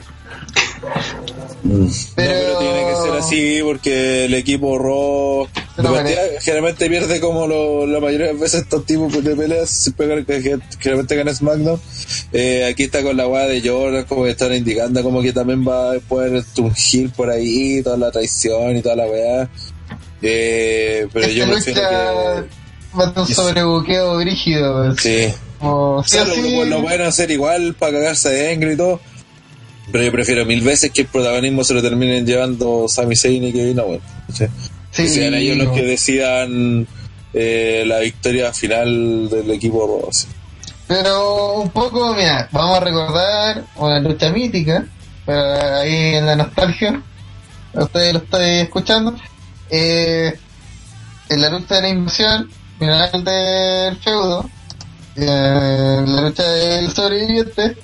No, 1.64 1.88
Pero- 2.16 2.34
pero 2.34 2.58
tiene 2.60 2.85
que 2.90 2.95
ser 3.03 3.11
así 3.19 3.60
porque 3.64 4.26
el 4.26 4.34
equipo 4.34 4.77
Raw 4.80 5.48
Pero 5.82 6.42
generalmente 6.42 6.90
pierde 6.90 7.19
como 7.19 7.48
lo- 7.48 7.85
la 7.85 8.00
mayoría 8.00 8.27
de 8.27 8.34
las 8.34 8.42
veces 8.42 8.61
estos 8.61 8.85
tipos 8.85 9.24
de 9.24 9.35
peleas 9.35 9.92
pegan, 9.98 10.26
que 10.26 10.42
generalmente 10.80 11.16
gana 11.16 11.34
SmackDown 11.34 11.80
eh, 12.34 12.66
aquí 12.72 12.84
está 12.84 13.01
con 13.03 13.18
la 13.18 13.27
weá 13.27 13.48
de 13.48 13.68
Jordan 13.68 14.03
como 14.06 14.24
que 14.24 14.32
están 14.32 14.53
indicando 14.53 15.01
como 15.03 15.22
que 15.22 15.34
también 15.34 15.68
va 15.68 15.93
a 15.93 16.00
poder 16.00 16.43
un 16.58 16.74
heel 16.76 17.10
por 17.10 17.30
ahí 17.30 17.82
toda 17.84 17.98
la 17.98 18.11
traición 18.11 18.77
y 18.77 18.82
toda 18.82 18.95
la 18.95 19.06
weá 19.08 19.50
eh, 20.22 21.08
pero 21.11 21.27
yo 21.30 21.48
prefiero 21.50 21.82
que 21.82 21.95
va 21.95 23.06
a 23.06 23.14
tener 23.14 23.27
un 23.27 23.27
sobrebuqueo 23.35 24.18
brígido, 24.18 24.76
weón. 24.82 24.98
sí 24.98 25.27
O 25.60 26.03
sea, 26.06 26.26
lo, 26.26 26.66
lo 26.66 26.82
pueden 26.82 27.01
hacer 27.01 27.32
igual 27.32 27.76
para 27.77 27.93
cagarse 27.93 28.30
de 28.30 28.51
Engel 28.53 28.74
y 28.74 28.77
todo. 28.77 29.00
Pero 29.92 30.03
yo 30.06 30.11
prefiero 30.11 30.45
mil 30.45 30.61
veces 30.61 30.90
que 30.92 31.01
el 31.01 31.08
protagonismo 31.08 31.64
se 31.64 31.74
lo 31.74 31.82
terminen 31.82 32.26
llevando 32.26 32.88
Sami 32.88 33.16
Zayn 33.16 33.43
y 33.43 33.51
Kevin 33.51 33.80
Owens. 33.80 34.03
¿sí? 34.34 34.45
Sí, 34.91 35.03
que 35.03 35.09
sean 35.09 35.33
ellos 35.33 35.57
los 35.57 35.73
que 35.73 35.83
decidan 35.83 36.87
eh, 37.33 37.83
la 37.85 37.99
victoria 37.99 38.53
final 38.53 39.29
del 39.29 39.51
equipo 39.51 40.09
sí. 40.11 40.27
Pero 40.87 41.53
un 41.53 41.69
poco, 41.69 42.13
mira, 42.13 42.49
vamos 42.51 42.77
a 42.77 42.79
recordar 42.81 43.63
una 43.77 43.99
lucha 43.99 44.29
mítica, 44.29 44.85
para 45.25 45.79
ahí 45.79 46.15
en 46.15 46.25
la 46.25 46.35
nostalgia, 46.35 47.01
ustedes 47.73 48.13
lo 48.13 48.19
estáis 48.19 48.63
escuchando, 48.63 49.15
eh, 49.69 50.37
en 51.29 51.41
la 51.41 51.49
lucha 51.49 51.75
de 51.75 51.81
la 51.81 51.89
invasión, 51.89 52.49
final 52.77 53.23
del 53.23 53.95
feudo, 53.97 54.49
eh, 55.15 56.03
la 56.05 56.21
lucha 56.21 56.43
del 56.43 56.91
sobreviviente, 56.91 57.77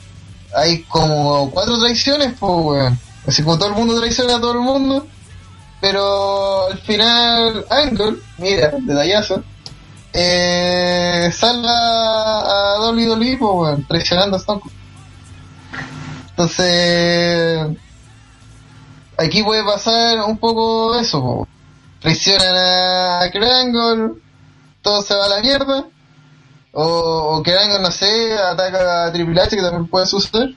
hay 0.53 0.83
como 0.83 1.49
cuatro 1.51 1.79
traiciones, 1.79 2.33
pues, 2.37 2.51
weón. 2.51 2.99
Así 3.25 3.43
como 3.43 3.57
todo 3.57 3.69
el 3.69 3.75
mundo 3.75 3.99
traiciona 3.99 4.35
a 4.35 4.41
todo 4.41 4.53
el 4.53 4.59
mundo, 4.59 5.07
pero 5.79 6.67
al 6.67 6.77
final, 6.79 7.65
Angle, 7.69 8.17
mira, 8.37 8.71
detallazo, 8.79 9.43
eh, 10.13 11.29
salva 11.31 11.69
a 11.69 12.91
WWE, 12.91 13.37
pues, 13.37 13.51
weón, 13.53 13.87
traicionando 13.87 14.37
a 14.37 14.39
Stone. 14.39 14.61
Entonces, 16.29 17.77
aquí 19.17 19.43
puede 19.43 19.63
pasar 19.63 20.19
un 20.21 20.37
poco 20.37 20.99
eso, 20.99 21.21
po. 21.21 21.47
traicionan 21.99 22.55
a 22.55 23.29
Krangle, 23.31 24.13
todo 24.81 25.01
se 25.01 25.15
va 25.15 25.25
a 25.25 25.29
la 25.29 25.41
mierda, 25.41 25.85
o, 26.71 26.83
o 27.37 27.43
Krangle, 27.43 27.79
no 27.79 27.91
sé, 27.91 28.33
ataca 28.33 29.05
a 29.05 29.11
Triple 29.11 29.41
H, 29.41 29.55
que 29.55 29.61
también 29.61 29.87
puede 29.87 30.05
suceder. 30.07 30.55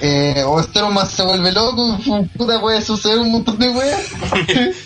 Eh, 0.00 0.42
o 0.46 0.62
Strowman 0.62 1.08
se 1.08 1.22
vuelve 1.24 1.50
loco, 1.52 1.98
puta, 2.36 2.60
puede 2.60 2.80
suceder 2.82 3.18
un 3.18 3.32
montón 3.32 3.58
de 3.58 3.68
weas. 3.68 4.00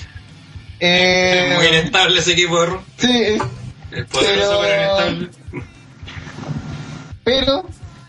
eh, 0.81 1.49
Es 1.51 1.57
muy 1.59 1.67
inestable 1.67 2.19
ese 2.21 2.33
equipo 2.33 2.59
de 2.61 2.67
Raw. 2.67 2.81
sí, 2.97 3.39
Es 3.91 4.07
poderoso, 4.07 4.61
Pero- 4.63 4.63
pero 4.63 4.77
inestable. 5.11 5.31
Pero 7.25 7.65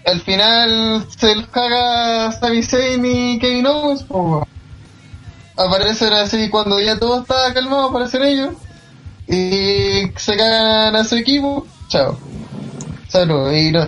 al 0.06 0.22
final 0.22 1.06
se 1.18 1.36
los 1.36 1.48
caga 1.48 2.32
Sami 2.32 2.64
Zayn 2.64 3.06
y 3.06 3.40
Kevin 3.40 3.68
Owens. 3.68 4.06
Aparecen 5.56 6.14
así 6.14 6.50
cuando 6.50 6.80
ya 6.80 6.98
todo 6.98 7.22
está 7.22 7.54
calmado, 7.54 7.90
aparecen 7.90 8.24
ellos. 8.24 8.54
Y 9.28 10.10
se 10.18 10.36
cagan 10.36 10.96
a 10.96 11.04
su 11.04 11.16
equipo. 11.16 11.68
Chao. 11.90 12.18
Salud. 13.08 13.52
Y 13.54 13.72
no, 13.72 13.88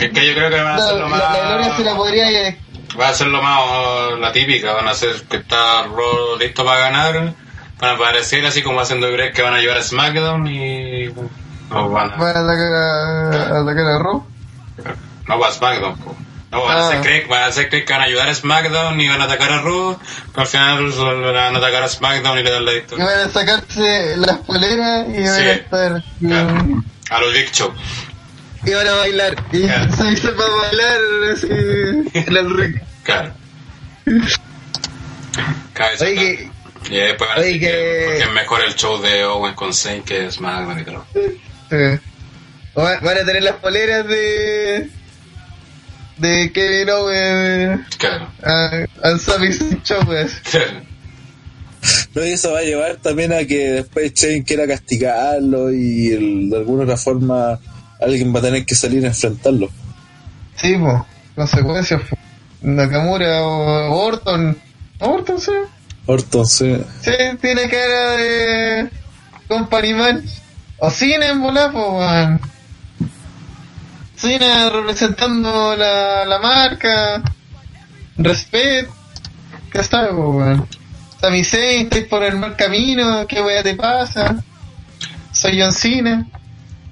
Es 0.00 0.10
que 0.12 0.26
yo 0.26 0.34
creo 0.34 0.50
que 0.50 0.56
van 0.56 0.66
a 0.66 0.74
hacer 0.76 0.94
lo 0.96 1.08
la- 1.08 1.18
la 1.18 1.38
gloria 1.40 1.76
se 1.76 1.84
la 1.84 1.90
más. 1.90 1.98
podría... 1.98 2.56
Va 3.00 3.08
a 3.08 3.14
ser 3.14 3.26
lo 3.28 3.40
más 3.42 4.18
la 4.18 4.32
típica. 4.32 4.72
Van 4.72 4.88
a 4.88 4.90
hacer 4.92 5.10
que 5.28 5.36
está 5.38 5.82
Raw 5.84 6.36
listo 6.38 6.64
para 6.64 6.80
ganar. 6.80 7.34
Van 7.80 7.90
a 7.90 7.94
aparecer 7.94 8.44
así 8.46 8.62
como 8.62 8.80
haciendo 8.80 9.06
creer 9.12 9.32
que 9.32 9.42
van 9.42 9.54
a 9.54 9.58
llevar 9.58 9.78
a 9.78 9.82
SmackDown 9.82 10.46
y. 10.48 11.06
No 11.70 11.88
van 11.90 12.12
a. 12.12 12.16
Van 12.16 12.36
a 12.36 12.40
atacar 12.40 12.74
a, 12.74 13.60
atacar 13.62 13.86
a 13.86 13.98
Raw. 13.98 14.26
No 15.28 15.38
va 15.38 15.48
a 15.48 15.52
SmackDown, 15.52 15.96
po. 15.98 16.16
No, 16.50 16.62
van 16.64 16.76
a 16.78 16.80
Ah. 16.80 16.88
hacer 16.88 17.00
creer, 17.02 17.28
van 17.28 17.42
a 17.42 17.46
hacer 17.46 17.68
creer 17.68 17.84
que 17.84 17.92
van 17.92 18.02
a 18.02 18.06
ayudar 18.06 18.28
a 18.28 18.34
SmackDown 18.34 19.00
y 19.00 19.08
van 19.08 19.20
a 19.20 19.24
atacar 19.26 19.52
a 19.52 19.60
Raw, 19.62 19.96
pero 20.32 20.40
al 20.42 20.46
final 20.48 20.90
van 21.32 21.54
a 21.54 21.58
atacar 21.58 21.82
a 21.84 21.88
SmackDown 21.88 22.38
y 22.40 22.42
le 22.42 22.50
dan 22.50 22.64
la 22.64 22.72
Y 22.72 22.74
victoria. 22.74 23.04
van 23.04 23.20
a 23.20 23.28
sacarse 23.30 24.16
las 24.16 24.38
poleras 24.38 25.06
y 25.08 25.22
van 25.22 25.36
Sí. 25.36 25.42
a 25.42 25.52
estar... 25.52 26.02
Claro. 26.18 26.82
A 27.10 27.20
los 27.20 27.32
Big 27.32 27.52
Show. 27.52 27.72
Y 28.64 28.70
van 28.72 28.86
a 28.86 28.92
bailar. 28.92 29.36
Y 29.52 29.62
Claro. 29.62 29.96
se 29.96 30.04
dice 30.04 30.28
para 30.30 30.48
bailar 30.50 31.00
así, 31.32 31.48
en 31.50 32.36
el 32.36 32.56
ring. 32.58 32.76
Claro. 33.02 33.32
Cabeza 35.72 36.04
Oye, 36.04 36.14
que- 36.16 36.50
Y 36.90 36.96
después 36.96 37.28
van 37.28 37.38
a 37.38 37.40
oye, 37.42 37.52
decir 37.52 37.60
que, 37.60 38.18
es 38.18 38.32
mejor 38.32 38.60
el 38.66 38.74
show 38.74 39.00
de 39.00 39.24
Owen 39.24 39.54
con 39.54 39.72
Zayn 39.72 40.02
que 40.02 40.30
y 40.80 40.84
todo. 40.84 41.04
Sí. 41.14 42.00
Va- 42.78 43.00
Van 43.00 43.18
a 43.18 43.24
tener 43.24 43.42
las 43.42 43.56
poleras 43.56 44.06
de. 44.08 44.88
de 46.18 46.52
Kevin 46.52 46.90
Owens 46.90 47.96
Claro. 47.96 48.30
a, 48.42 48.86
a 49.02 49.10
pues. 50.06 50.32
Claro. 50.50 50.82
Pero 52.12 52.26
eso 52.26 52.52
va 52.52 52.58
a 52.58 52.62
llevar 52.62 52.96
también 52.96 53.32
a 53.32 53.44
que 53.46 53.70
después 53.72 54.12
Shane 54.12 54.44
quiera 54.44 54.66
castigarlo 54.66 55.72
y 55.72 56.12
el- 56.12 56.50
de 56.50 56.56
alguna 56.58 56.82
otra 56.84 56.96
forma 56.98 57.58
alguien 58.00 58.34
va 58.34 58.38
a 58.38 58.42
tener 58.42 58.64
que 58.64 58.74
salir 58.74 59.04
a 59.04 59.08
enfrentarlo. 59.08 59.68
Sí, 60.56 60.76
pues. 60.78 61.02
Consecuencias. 61.34 62.02
Nakamura 62.62 63.42
o 63.42 64.06
Orton. 64.06 64.56
Orton, 64.98 65.40
sí. 65.40 65.52
Orton, 66.06 66.46
sí. 66.46 66.76
Sí, 67.00 67.12
tiene 67.40 67.68
cara 67.68 68.10
de. 68.16 68.90
Company 69.48 69.94
Man. 69.94 70.24
O 70.78 70.90
Cena 70.90 71.28
en 71.28 71.40
volar, 71.40 71.72
pues. 71.72 72.40
Cena 74.16 74.68
representando 74.70 75.74
la, 75.76 76.24
la 76.24 76.38
marca. 76.38 77.22
Respet. 78.16 78.88
¿Qué 79.72 79.78
pues, 79.78 80.02
weón? 80.02 80.68
Sami 81.20 81.40
estoy 81.40 82.04
por 82.08 82.22
el 82.22 82.36
mal 82.36 82.56
camino. 82.56 83.26
¿Qué 83.26 83.40
weá 83.40 83.62
te 83.62 83.74
pasa? 83.74 84.42
Soy 85.32 85.60
John 85.60 85.72
Cena. 85.72 86.26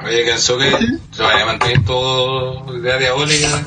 Oye, 0.05 0.25
Kensuke, 0.25 0.71
se 1.13 1.23
vaya 1.23 1.43
a 1.43 1.47
mantener 1.47 1.85
tu 1.85 2.77
idea 2.79 2.99
diabólica. 2.99 3.65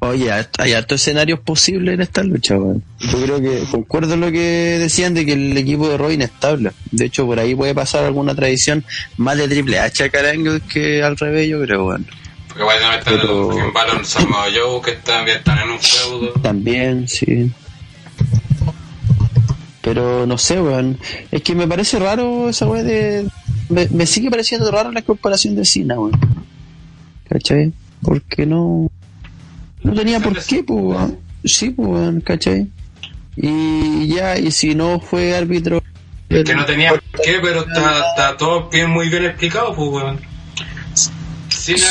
Oye, 0.00 0.30
hay 0.58 0.72
hartos 0.74 1.00
escenarios 1.00 1.40
posibles 1.40 1.94
en 1.94 2.02
esta 2.02 2.22
lucha, 2.22 2.56
weón. 2.58 2.84
Yo 3.00 3.22
creo 3.22 3.40
que 3.40 3.64
concuerdo 3.70 4.14
en 4.14 4.20
lo 4.20 4.30
que 4.30 4.76
decían 4.78 5.14
de 5.14 5.24
que 5.24 5.32
el 5.32 5.56
equipo 5.56 5.88
de 5.88 5.96
Roy 5.96 6.14
inestable. 6.14 6.72
De 6.90 7.06
hecho, 7.06 7.24
por 7.26 7.38
ahí 7.40 7.54
puede 7.54 7.74
pasar 7.74 8.04
alguna 8.04 8.34
tradición 8.34 8.84
más 9.16 9.38
de 9.38 9.48
Triple 9.48 9.78
H 9.78 10.04
a 10.04 10.10
Carango 10.10 10.58
que 10.68 11.02
al 11.02 11.16
revés, 11.16 11.48
yo 11.48 11.60
creo, 11.62 11.86
weón. 11.86 12.06
Porque 12.48 12.62
vaya 12.64 12.86
a 12.92 12.96
meter 12.98 13.18
Pero- 13.20 13.58
en 13.58 13.72
Balon 13.72 14.04
Samoa 14.04 14.46
Joe, 14.54 14.82
que 14.82 14.92
también 15.00 15.38
están 15.38 15.58
en 15.58 15.70
un 15.70 15.80
feudo. 15.80 16.32
También, 16.42 17.08
sí. 17.08 17.50
Pero 19.82 20.26
no 20.26 20.38
sé, 20.38 20.60
weón. 20.60 20.98
Es 21.30 21.42
que 21.42 21.54
me 21.54 21.66
parece 21.66 21.98
raro 21.98 22.48
esa 22.48 22.66
weá 22.66 22.82
de. 22.82 23.28
Me, 23.68 23.88
me 23.88 24.06
sigue 24.06 24.30
pareciendo 24.30 24.70
raro 24.70 24.92
la 24.92 25.02
comparación 25.02 25.56
de 25.56 25.64
Cena, 25.64 25.98
weón. 25.98 26.18
¿Cachai? 27.28 27.72
Porque 28.00 28.46
no. 28.46 28.90
No 29.82 29.94
tenía 29.94 30.20
por 30.20 30.40
qué, 30.44 30.62
pues, 30.62 30.80
weón. 30.82 31.18
Sí, 31.44 31.70
pues, 31.70 31.88
weón, 31.88 32.20
¿cachai? 32.20 32.68
Y 33.36 34.06
ya, 34.08 34.38
y 34.38 34.50
si 34.52 34.74
no 34.74 35.00
fue 35.00 35.36
árbitro. 35.36 35.82
Que 36.28 36.54
no 36.54 36.64
tenía 36.64 36.90
por 36.90 37.02
qué, 37.22 37.38
pero 37.42 37.60
está, 37.60 38.08
está 38.10 38.36
todo 38.36 38.70
bien, 38.70 38.88
muy 38.88 39.08
bien 39.08 39.24
explicado, 39.24 39.74
pues, 39.74 39.90
weón. 39.90 40.20
Cena, 41.48 41.86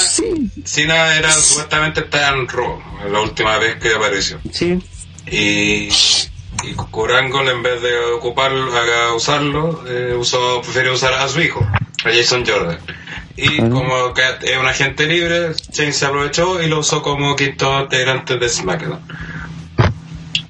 Cena 0.65 1.15
era 1.15 1.31
supuestamente 1.31 2.01
estaba 2.01 2.37
en 2.37 2.47
Raw, 2.47 2.81
la 3.09 3.21
última 3.21 3.57
vez 3.57 3.77
que 3.77 3.93
apareció. 3.93 4.39
Sí. 4.51 4.79
Y, 5.31 5.89
y 6.63 6.73
Kurangle 6.73 7.51
en 7.51 7.63
vez 7.63 7.81
de 7.81 7.97
ocuparlo, 8.13 8.75
haga 8.75 9.13
usarlo, 9.13 9.83
eh, 9.87 10.15
usó, 10.17 10.61
prefirió 10.61 10.93
usar 10.93 11.13
a 11.13 11.27
su 11.27 11.41
hijo, 11.41 11.65
a 12.05 12.09
Jason 12.09 12.43
Jordan. 12.45 12.79
Y 13.37 13.57
como 13.57 14.13
que 14.13 14.21
es 14.41 14.57
un 14.57 14.67
agente 14.67 15.07
libre, 15.07 15.53
Shane 15.71 15.93
se 15.93 16.05
aprovechó 16.05 16.61
y 16.61 16.67
lo 16.67 16.79
usó 16.79 17.01
como 17.01 17.35
quinto 17.35 17.81
integrante 17.81 18.37
de 18.37 18.49
SmackDown. 18.49 18.99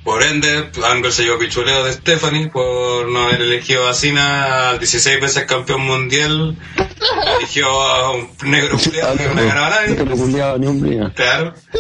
Por 0.03 0.23
ende, 0.23 0.71
Angle 0.83 1.11
se 1.11 1.23
llevó 1.23 1.38
pichuleo 1.38 1.83
de 1.83 1.93
Stephanie 1.93 2.47
por 2.49 3.07
no 3.07 3.23
haber 3.23 3.41
elegido 3.41 3.88
a 3.88 3.93
Cena 3.93 4.69
al 4.71 4.80
16 4.80 5.21
veces 5.21 5.45
campeón 5.45 5.81
mundial. 5.81 6.57
Eligió 7.38 7.67
a 7.69 8.11
un 8.11 8.30
negro 8.43 8.77
culiado 8.83 9.15
que 9.15 9.27
no 9.27 9.35
ganaba 9.35 9.69
nadie. 9.69 9.95
Claro. 11.13 11.53
Sí, 11.71 11.80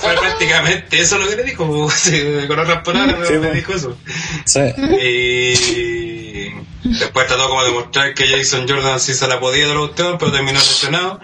Fue 0.00 0.14
prácticamente 0.14 1.00
eso 1.00 1.18
lo 1.18 1.28
que 1.28 1.36
le 1.36 1.42
dijo. 1.44 1.90
sí, 1.94 2.22
con 2.48 2.58
otras 2.58 2.82
palabras, 2.82 3.16
pero 3.28 3.42
le 3.42 3.52
dijo 3.52 3.72
eso. 3.74 3.96
Sí. 4.46 4.60
Y 5.02 6.98
después 6.98 7.26
trató 7.26 7.48
como 7.48 7.62
de 7.62 7.68
demostrar 7.68 8.14
que 8.14 8.26
Jason 8.26 8.66
Jordan 8.66 8.98
sí 8.98 9.12
se 9.12 9.28
la 9.28 9.38
podía 9.38 9.68
de 9.68 9.74
cuestión, 9.74 10.16
pero 10.18 10.32
terminó 10.32 10.58
lesionado. 10.58 11.20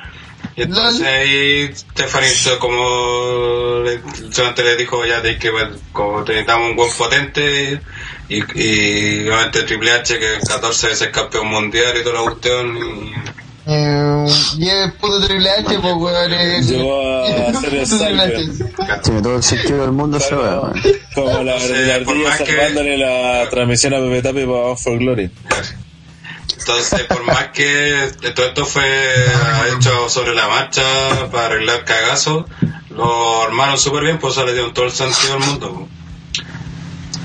Y 0.57 0.63
entonces 0.63 1.07
ahí 1.07 1.71
Stephanie 1.75 2.31
como 2.59 3.83
le- 3.85 4.01
solamente 4.33 4.63
le 4.65 4.77
dijo 4.77 5.05
ya 5.07 5.21
de 5.21 5.39
que 5.39 5.51
bueno, 5.51 5.77
como 5.93 6.21
necesitamos 6.23 6.71
un 6.71 6.77
buen 6.77 6.91
potente 6.93 7.81
y, 8.29 8.37
y 8.39 9.29
obviamente 9.29 9.63
Triple 9.63 9.93
H 9.93 10.19
que 10.19 10.37
es 10.37 10.45
14 10.49 10.87
veces 10.89 11.09
campeón 11.09 11.47
mundial 11.49 11.95
y 11.99 12.03
toda 12.05 12.17
la 12.17 12.23
cuestión 12.31 12.77
y 12.77 13.13
Eh, 13.67 14.27
y 14.59 14.69
el 14.69 14.93
puto 14.95 15.25
Triple 15.27 15.49
H, 15.51 15.79
pues, 15.81 15.95
weón. 15.95 16.33
eh, 16.33 16.61
Llegó 16.63 17.01
a 17.03 17.27
hacer 17.51 17.75
el 17.75 17.83
puto 17.83 17.99
Triple 17.99 18.23
H. 18.23 18.41
Cyber. 18.41 19.03
Tiene 19.03 19.23
todo 19.23 19.37
el 19.37 19.43
sentido 19.43 19.81
del 19.83 19.93
mundo 19.93 20.19
weá, 20.19 20.61
weón. 20.61 20.83
Como 21.15 21.43
la, 21.45 21.55
ardilla 21.55 21.99
que- 22.39 22.47
salvándole 22.47 22.97
la 22.99 23.49
transmisión 23.51 23.95
a 23.95 23.99
Pepe 23.99 24.23
Tapi 24.23 24.47
para 24.47 24.77
for 24.77 24.99
Glory. 24.99 25.31
Entonces, 26.61 27.03
por 27.05 27.25
más 27.25 27.49
que 27.49 28.13
todo 28.35 28.47
esto 28.47 28.65
fue 28.67 28.85
hecho 29.77 30.09
sobre 30.09 30.35
la 30.35 30.47
marcha 30.49 30.83
para 31.33 31.47
arreglar 31.47 31.85
cagazos, 31.85 32.45
lo 32.91 33.43
armaron 33.45 33.79
súper 33.79 34.05
bien, 34.05 34.19
pues 34.19 34.35
eso 34.35 34.45
le 34.47 34.53
dio 34.55 34.73
todo 34.73 34.85
el 34.85 34.93
sentido 34.93 35.35
del 35.39 35.47
mundo. 35.47 35.89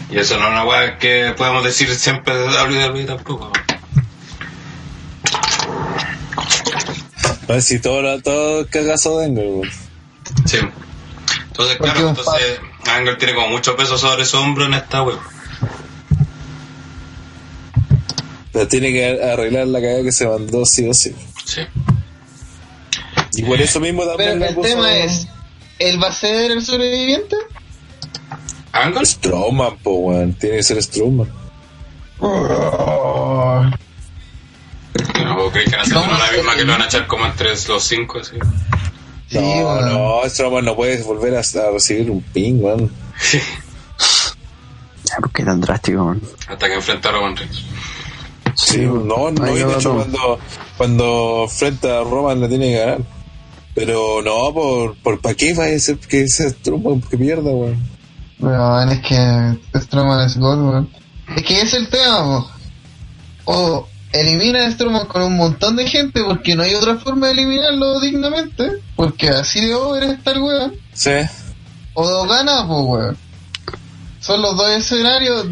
Y 0.10 0.18
eso 0.18 0.38
no 0.38 0.46
es 0.46 0.52
una 0.52 0.64
weá 0.66 0.98
que 0.98 1.34
podemos 1.38 1.64
decir 1.64 1.94
siempre 1.96 2.34
de 2.36 2.48
WWE 2.48 3.04
tampoco. 3.06 3.52
A 7.48 7.52
ver 7.54 7.62
si 7.62 7.80
todo, 7.80 8.02
lo- 8.02 8.22
todo 8.22 8.62
el 8.62 8.70
cagazo 8.70 9.20
de 9.20 9.26
Angle, 9.26 9.48
weón. 9.50 9.72
Sí. 10.46 10.58
Entonces, 11.48 11.78
claro, 11.78 12.10
entonces 12.10 12.60
Angle 12.86 13.16
tiene 13.16 13.36
como 13.36 13.50
mucho 13.50 13.76
peso 13.76 13.98
sobre 13.98 14.26
su 14.26 14.38
hombro 14.38 14.66
en 14.66 14.74
esta 14.74 15.04
web. 15.04 15.18
Pero 18.56 18.70
tiene 18.70 18.94
que 18.94 19.22
arreglar 19.22 19.68
la 19.68 19.82
cagada 19.82 20.02
que 20.02 20.14
se 20.14 20.26
mandó 20.26 20.66
sí 20.66 20.88
o 20.88 20.94
sí. 20.94 21.14
Sí. 21.44 21.60
Y 23.34 23.44
por 23.44 23.62
eso 23.62 23.82
mismo 23.82 24.06
también 24.06 24.40
Pero 24.40 24.46
el 24.46 24.56
puso 24.56 24.70
tema 24.70 24.96
es, 24.96 25.28
¿él 25.78 26.02
va 26.02 26.08
a 26.08 26.14
ser 26.14 26.52
el 26.52 26.62
sobreviviente? 26.66 27.36
¿Angle? 28.72 29.06
Strowman, 29.06 29.78
po, 29.80 29.96
weón. 29.96 30.36
Tiene 30.36 30.56
que 30.56 30.64
ser 30.64 30.82
Strowman. 30.82 31.28
No, 32.22 33.74
creí 35.52 35.66
que 35.66 35.72
van 35.72 35.80
a 35.80 35.84
hacer 35.84 35.94
No, 35.96 36.08
la 36.08 36.18
no, 36.18 36.32
misma 36.32 36.56
que 36.56 36.64
lo 36.64 36.72
van 36.72 36.82
a 36.84 36.86
echar 36.86 37.08
como 37.08 37.26
entre 37.26 37.50
los 37.50 37.84
cinco, 37.84 38.20
así. 38.20 38.38
Sí, 39.28 39.38
no, 39.38 39.42
weón. 39.42 39.90
no, 39.90 40.22
Strowman 40.30 40.64
no 40.64 40.78
puede 40.78 41.04
volver 41.04 41.36
a, 41.36 41.40
a 41.42 41.72
recibir 41.74 42.10
un 42.10 42.22
ping, 42.22 42.64
weón. 42.64 42.90
Ya, 45.08 45.18
¿Por 45.18 45.32
qué 45.34 45.44
tan 45.44 45.62
drástico, 45.62 46.04
man? 46.04 46.20
Hasta 46.48 46.68
que 46.68 46.74
enfrenta 46.74 47.10
a 47.10 47.12
Roman 47.12 47.36
Reigns. 47.38 47.64
Sí, 48.56 48.80
no, 48.82 49.32
no, 49.32 49.56
y 49.56 49.60
de 49.60 49.74
hecho 49.74 49.94
cuando, 49.94 50.40
cuando 50.78 51.46
frente 51.50 51.92
a 51.92 52.04
Roman 52.04 52.40
le 52.40 52.48
tiene 52.48 52.72
que 52.72 52.80
ganar. 52.80 53.02
Pero 53.76 54.22
no, 54.22 54.54
por, 54.54 54.96
por 55.00 55.20
¿para 55.20 55.36
qué 55.36 55.54
va 55.54 55.66
a 55.66 55.80
ser 55.80 55.98
que 55.98 56.28
sea 56.30 56.50
Strowman 56.50 57.02
que 57.02 57.18
pierda, 57.18 57.52
weón? 57.52 57.78
Weón, 58.40 58.90
es 58.90 59.02
que 59.02 59.80
Strowman 59.80 60.26
es 60.26 60.38
God, 60.38 60.70
weón. 60.70 60.90
Es 61.36 61.44
que 61.44 61.62
es 61.62 61.74
el 61.74 61.90
tema. 61.90 62.48
O 63.44 63.86
elimina 64.14 64.66
a 64.66 64.72
Strowman 64.72 65.08
con 65.08 65.24
un 65.24 65.36
montón 65.36 65.76
de 65.76 65.88
gente 65.90 66.24
porque 66.24 66.56
no 66.56 66.64
hay 66.64 66.74
otra 66.74 66.96
forma 66.96 67.28
de 67.28 67.34
eliminarlo 67.34 68.00
dignamente. 68.00 68.72
Porque 68.96 69.28
así 69.28 69.66
de 69.66 69.76
over 69.76 70.04
está 70.04 70.32
el 70.32 70.42
weón. 70.42 70.74
Sí. 70.94 71.12
O 71.96 72.26
gana, 72.28 72.66
pues 72.66 72.82
weón. 72.86 73.18
Son 74.22 74.42
los 74.42 74.56
dos 74.56 74.70
escenarios 74.70 75.48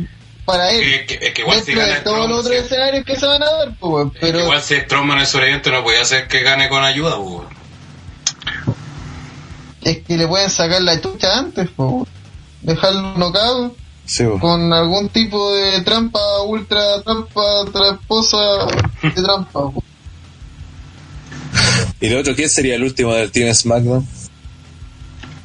para 0.45 0.71
él. 0.71 0.83
Es 0.83 1.01
que, 1.07 1.27
es 1.27 1.33
que 1.33 1.41
igual 1.41 1.59
si 1.61 1.73
Dentro 1.73 1.81
gana 1.85 1.95
de 1.95 2.01
todos 2.01 2.29
los 2.29 2.39
otros 2.39 2.57
sí. 2.57 2.63
escenarios 2.65 3.05
que 3.05 3.15
se 3.15 3.25
van 3.25 3.43
a 3.43 3.45
dar, 3.51 3.67
pues 3.79 3.91
weón. 3.93 4.07
Es 4.07 4.13
que 4.13 4.19
Pero 4.27 4.39
igual 4.41 4.61
si 4.61 4.75
Strowman 4.75 5.19
es 5.19 5.29
sobreviviente 5.29 5.71
no 5.71 5.83
podía 5.83 6.01
hacer 6.01 6.27
que 6.27 6.41
gane 6.41 6.69
con 6.69 6.83
ayuda, 6.83 7.17
pues. 7.17 7.47
es 9.83 9.97
que 10.05 10.17
le 10.17 10.27
pueden 10.27 10.49
sacar 10.49 10.81
la 10.81 10.99
chucha 11.01 11.37
antes, 11.39 11.69
pues. 11.75 12.07
Dejarlo 12.61 13.33
Sí, 14.05 14.23
weón. 14.23 14.39
con 14.39 14.73
algún 14.73 15.09
tipo 15.09 15.53
de 15.53 15.81
trampa, 15.81 16.19
ultra 16.45 17.01
trampa, 17.03 17.65
tramposa 17.71 18.37
de 19.01 19.11
trampa. 19.11 19.51
po. 19.71 19.83
¿Y 21.99 22.07
el 22.07 22.17
otro 22.17 22.35
quién 22.35 22.49
sería 22.49 22.75
el 22.75 22.83
último 22.83 23.13
del 23.13 23.31
Team 23.31 23.53
SmackDown? 23.53 24.05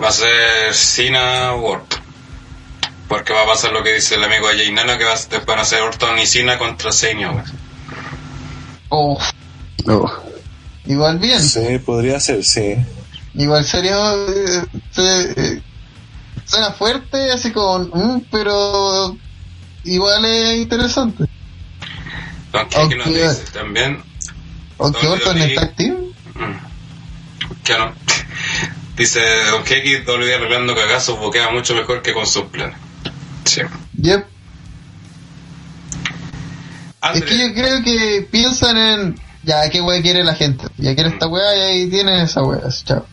Va 0.02 0.08
a 0.08 0.12
ser 0.12 0.74
Cena 0.74 1.54
Ward. 1.54 1.82
Porque 3.08 3.32
va 3.32 3.42
a 3.42 3.46
pasar 3.46 3.72
lo 3.72 3.82
que 3.82 3.94
dice 3.94 4.16
el 4.16 4.24
amigo 4.24 4.46
Jay 4.48 4.70
Nana, 4.70 4.98
que 4.98 5.04
va 5.04 5.14
a, 5.14 5.44
van 5.46 5.58
a 5.60 5.64
ser 5.64 5.80
Orton 5.80 6.18
y 6.18 6.26
Cena 6.26 6.58
contra 6.58 6.90
weón. 6.90 7.42
Oh, 8.90 9.18
Oh. 9.86 10.10
igual 10.86 11.18
bien. 11.18 11.42
Sí, 11.42 11.78
podría 11.84 12.20
ser, 12.20 12.44
sí. 12.44 12.76
Igual 13.34 13.64
sería. 13.64 13.96
eh, 14.14 14.62
se- 14.90 15.30
eh, 15.36 15.62
suena 16.44 16.72
fuerte, 16.72 17.30
así 17.32 17.52
con. 17.52 17.90
mm, 17.92 18.26
pero. 18.30 19.16
Igual 19.84 20.24
es 20.26 20.56
interesante. 20.58 21.24
Don 22.52 22.68
Kiki 22.68 22.94
nos 22.96 23.06
dice 23.06 23.44
también. 23.52 24.02
Aunque 24.78 25.06
No, 25.06 25.12
Orton 25.12 25.38
está 25.38 25.62
activo. 25.62 25.98
mm, 26.34 27.62
Que 27.64 27.78
no. 27.78 27.92
Dice 28.96 29.20
Don 29.50 29.62
Kiki, 29.64 29.98
WWE 30.04 30.34
arreglando 30.34 30.74
cagazos 30.74 31.18
boquea 31.18 31.50
mucho 31.50 31.74
mejor 31.74 32.02
que 32.02 32.12
con 32.12 32.26
sus 32.26 32.44
planes. 32.46 32.76
Sí. 33.48 33.62
Yep. 34.02 34.26
Es 37.14 37.24
que 37.24 37.38
yo 37.38 37.54
creo 37.54 37.82
que 37.82 38.28
piensan 38.30 38.76
en. 38.76 39.20
Ya, 39.42 39.68
¿qué 39.70 39.80
wea 39.80 40.02
quiere 40.02 40.22
la 40.24 40.34
gente? 40.34 40.66
Ya 40.76 40.94
quiere 40.94 41.10
esta 41.10 41.26
wea 41.26 41.56
y 41.56 41.60
ahí 41.60 41.88
tienen 41.88 42.20
esa 42.20 42.42
wea. 42.42 42.60
así, 42.66 42.84
Chao. 42.84 43.06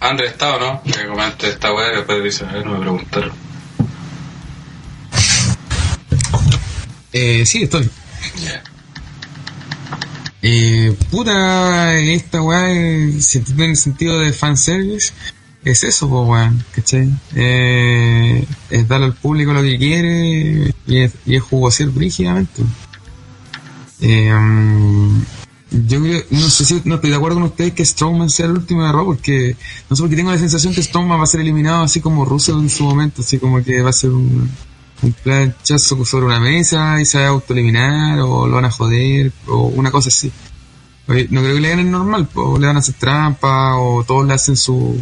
André 0.00 0.26
está 0.26 0.56
o 0.56 0.60
no? 0.60 0.82
Que 0.82 1.06
comente 1.06 1.48
esta 1.48 1.72
weá 1.72 1.92
y 1.92 1.96
después 1.96 2.24
dice, 2.24 2.44
a 2.44 2.52
ver, 2.52 2.66
no 2.66 2.72
me 2.72 2.80
preguntaron. 2.80 3.32
Eh, 7.12 7.46
sí, 7.46 7.62
estoy. 7.62 7.88
Eh, 10.42 10.96
puta, 11.10 11.94
esta 11.98 12.42
weá, 12.42 12.70
eh, 12.70 13.20
si 13.20 13.40
tiene 13.40 13.66
el 13.66 13.76
sentido 13.76 14.18
de 14.18 14.32
fanservice, 14.32 15.12
es 15.64 15.84
eso, 15.84 16.08
pues 16.08 16.28
weón, 16.28 16.64
¿cachai? 16.74 17.08
Eh, 17.34 18.46
es 18.70 18.88
darle 18.88 19.06
al 19.06 19.14
público 19.14 19.52
lo 19.52 19.62
que 19.62 19.78
quiere 19.78 20.74
y 20.86 20.98
es, 20.98 21.12
y 21.24 21.36
es 21.36 21.42
jugosear 21.42 21.90
brígidamente. 21.90 22.62
Eh, 24.00 24.32
yo 25.70 26.00
creo, 26.02 26.22
no 26.30 26.50
sé 26.50 26.64
si 26.64 26.82
no 26.84 26.96
estoy 26.96 27.10
de 27.10 27.16
acuerdo 27.16 27.36
con 27.36 27.44
ustedes 27.44 27.72
que 27.72 27.84
Strowman 27.84 28.28
sea 28.28 28.46
el 28.46 28.52
último 28.52 28.84
de 28.84 28.92
Raw 28.92 29.06
porque 29.06 29.56
no 29.88 29.96
sé 29.96 30.02
porque 30.02 30.16
tengo 30.16 30.30
la 30.30 30.38
sensación 30.38 30.74
que 30.74 30.82
Strowman 30.82 31.18
va 31.18 31.24
a 31.24 31.26
ser 31.26 31.40
eliminado 31.40 31.84
así 31.84 32.00
como 32.00 32.24
Russell 32.24 32.56
en 32.56 32.68
su 32.68 32.84
momento, 32.84 33.22
así 33.22 33.38
como 33.38 33.62
que 33.62 33.80
va 33.80 33.90
a 33.90 33.94
ser 33.94 34.10
un, 34.10 34.50
un 35.02 35.12
planchazo 35.12 36.04
sobre 36.04 36.26
una 36.26 36.40
mesa 36.40 37.00
y 37.00 37.04
se 37.04 37.18
va 37.18 37.26
a 37.26 37.28
autoeliminar 37.28 38.20
o 38.20 38.46
lo 38.46 38.54
van 38.56 38.66
a 38.66 38.70
joder 38.70 39.32
o 39.46 39.68
una 39.68 39.90
cosa 39.90 40.08
así. 40.08 40.30
No 41.06 41.42
creo 41.42 41.54
que 41.54 41.60
le 41.60 41.68
ganen 41.68 41.90
normal, 41.90 42.28
o 42.34 42.58
le 42.58 42.66
van 42.66 42.76
a 42.76 42.78
hacer 42.78 42.94
trampa 42.94 43.76
o 43.76 44.04
todos 44.04 44.26
le 44.26 44.34
hacen 44.34 44.56
su, 44.56 44.96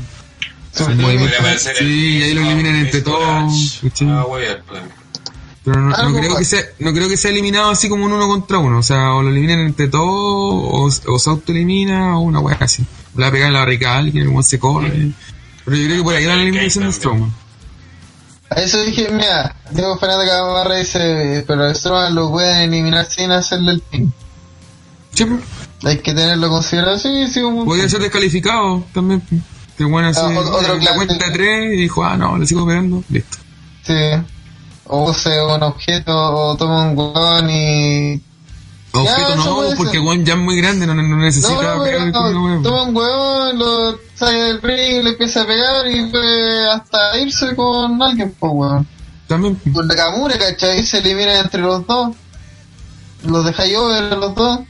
Sí, 0.72 2.18
y 2.18 2.22
ahí 2.22 2.34
lo 2.34 2.42
eliminan 2.42 2.76
entre 2.76 3.00
todos. 3.02 3.80
Ah, 4.02 4.24
pues. 4.28 4.58
Pero 5.64 5.80
no, 5.80 5.90
no 5.90 6.18
creo 6.18 6.36
que 6.36 6.44
sea, 6.44 6.62
no 6.78 6.92
creo 6.92 7.08
que 7.08 7.16
sea 7.16 7.30
eliminado 7.30 7.70
así 7.70 7.88
como 7.88 8.06
un 8.06 8.12
uno 8.12 8.28
contra 8.28 8.58
uno. 8.58 8.78
O 8.78 8.82
sea, 8.82 9.14
o 9.14 9.22
lo 9.22 9.30
eliminan 9.30 9.60
entre 9.60 9.88
todos, 9.88 11.02
o, 11.06 11.12
o 11.12 11.18
se 11.18 11.30
autoelimina, 11.30 12.18
o 12.18 12.22
una 12.22 12.40
weá 12.40 12.56
así. 12.60 12.84
Le 13.14 13.22
va 13.22 13.28
a 13.28 13.32
pegar 13.32 13.48
en 13.48 13.54
la 13.54 13.60
barriga 13.60 13.94
a 13.94 13.98
alguien, 13.98 14.24
el 14.24 14.28
weón 14.28 14.44
se 14.44 14.58
corre. 14.58 15.12
Pero 15.64 15.76
yo 15.76 15.84
creo 15.86 15.96
que 15.98 16.02
por 16.02 16.14
ahí 16.14 16.26
va 16.26 16.36
la 16.36 16.42
eliminación 16.42 16.86
de 16.86 16.92
Strowman. 16.92 17.34
A 18.48 18.60
eso 18.60 18.82
dije, 18.82 19.08
mira, 19.12 19.54
Diego 19.70 19.96
Fernández 19.98 20.28
Gamarra 20.28 20.76
dice, 20.76 21.44
pero 21.46 21.72
Strowman 21.74 22.14
lo 22.14 22.30
pueden 22.30 22.72
eliminar 22.72 23.06
sin 23.06 23.30
hacerle 23.30 23.72
el 23.72 23.80
pin. 23.80 24.12
Sí, 25.14 25.24
pues. 25.24 25.40
Hay 25.84 25.98
que 25.98 26.12
tenerlo 26.12 26.48
considerado. 26.48 26.98
Sí, 26.98 27.26
sí, 27.28 27.40
un 27.40 27.64
Podría 27.64 27.88
ser 27.88 28.00
descalificado 28.00 28.84
también. 28.92 29.22
Bueno, 29.84 30.10
Ah, 30.16 30.28
otro 30.52 30.76
la 30.78 30.94
cuenta 30.94 31.14
de 31.14 31.30
tres 31.32 31.72
y 31.72 31.76
dijo, 31.76 32.04
ah, 32.04 32.16
no, 32.16 32.36
le 32.38 32.46
sigo 32.46 32.66
pegando. 32.66 33.02
Listo. 33.08 33.38
Sí. 33.82 33.94
O 34.86 35.10
use 35.10 35.40
un 35.42 35.62
objeto 35.62 36.12
o 36.14 36.56
toma 36.56 36.82
un 36.90 36.98
huevón 36.98 37.50
y. 37.50 38.20
Objeto 38.92 39.36
no, 39.36 39.62
porque. 39.76 39.98
Juan 39.98 40.24
ya 40.24 40.34
es 40.34 40.40
muy 40.40 40.56
grande, 40.56 40.86
no, 40.86 40.94
no 40.94 41.16
necesita 41.16 41.62
No, 41.62 41.76
no, 41.76 41.84
pegar 41.84 42.02
hueá. 42.10 42.62
toma 42.62 42.82
un 42.82 42.96
huevón, 42.96 43.58
lo 43.58 43.98
saca 44.16 44.32
del 44.32 44.60
ring, 44.62 45.04
le 45.04 45.10
empieza 45.10 45.42
a 45.42 45.46
pegar 45.46 45.86
y 45.88 46.06
puede 46.06 46.70
hasta 46.70 47.18
irse 47.18 47.54
con 47.54 48.02
alguien, 48.02 48.34
pues 48.38 48.52
weón. 48.52 48.88
También, 49.28 49.60
Con 49.72 49.86
Nakamura, 49.86 50.36
¿cachai? 50.36 50.82
Se 50.84 50.98
elimina 50.98 51.38
entre 51.38 51.62
los 51.62 51.86
dos. 51.86 52.16
Los 53.24 53.44
deja 53.44 53.62
over 53.78 54.16
los 54.16 54.34
dos. 54.34 54.60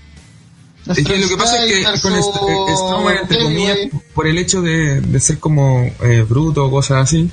Es 0.97 1.05
que 1.07 1.19
lo 1.19 1.29
que 1.29 1.37
pasa 1.37 1.65
es 1.65 1.73
que 1.73 1.81
Strowman 1.83 2.01
con 2.01 2.13
versus 2.13 2.35
St- 2.35 2.47
eh, 2.53 2.75
Strowman, 2.77 3.17
entre 3.19 3.39
comillas, 3.39 3.79
por 4.15 4.27
el 4.27 4.39
hecho 4.39 4.63
de, 4.63 5.01
de 5.01 5.21
ser 5.21 5.39
como 5.39 5.83
eh, 6.03 6.25
bruto 6.29 6.67
o 6.67 6.71
cosas 6.71 7.05
así, 7.05 7.31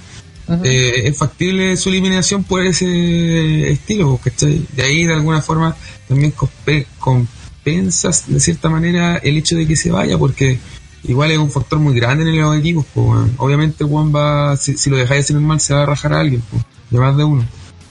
eh, 0.64 1.02
es 1.06 1.18
factible 1.18 1.76
su 1.78 1.90
eliminación 1.90 2.44
por 2.44 2.66
ese 2.66 3.72
estilo, 3.72 4.20
¿cachai? 4.24 4.66
De 4.74 4.84
ahí, 4.84 5.06
de 5.06 5.14
alguna 5.14 5.42
forma, 5.42 5.76
también 6.08 6.34
compe- 6.36 6.86
compensas 7.00 8.24
de 8.28 8.40
cierta 8.40 8.70
manera 8.70 9.18
el 9.18 9.38
hecho 9.38 9.56
de 9.58 9.68
que 9.68 9.76
se 9.76 9.92
vaya, 9.92 10.18
porque 10.18 10.58
igual 11.04 11.32
es 11.32 11.38
un 11.38 11.52
factor 11.52 11.80
muy 11.80 11.96
grande 11.96 12.24
en 12.30 12.40
los 12.40 12.58
equipos. 12.58 12.86
pues, 12.94 13.08
weón. 13.08 13.34
Obviamente, 13.38 13.84
Juan 13.84 14.14
va, 14.16 14.56
si, 14.58 14.78
si 14.78 14.90
lo 14.90 14.98
dejáis 14.98 15.26
así 15.26 15.34
normal, 15.34 15.60
se 15.60 15.74
va 15.74 15.84
a 15.84 15.86
rajar 15.86 16.14
a 16.14 16.20
alguien, 16.22 16.42
pues, 16.50 16.64
de 16.90 17.00
más 17.00 17.18
de 17.18 17.24
uno. 17.24 17.46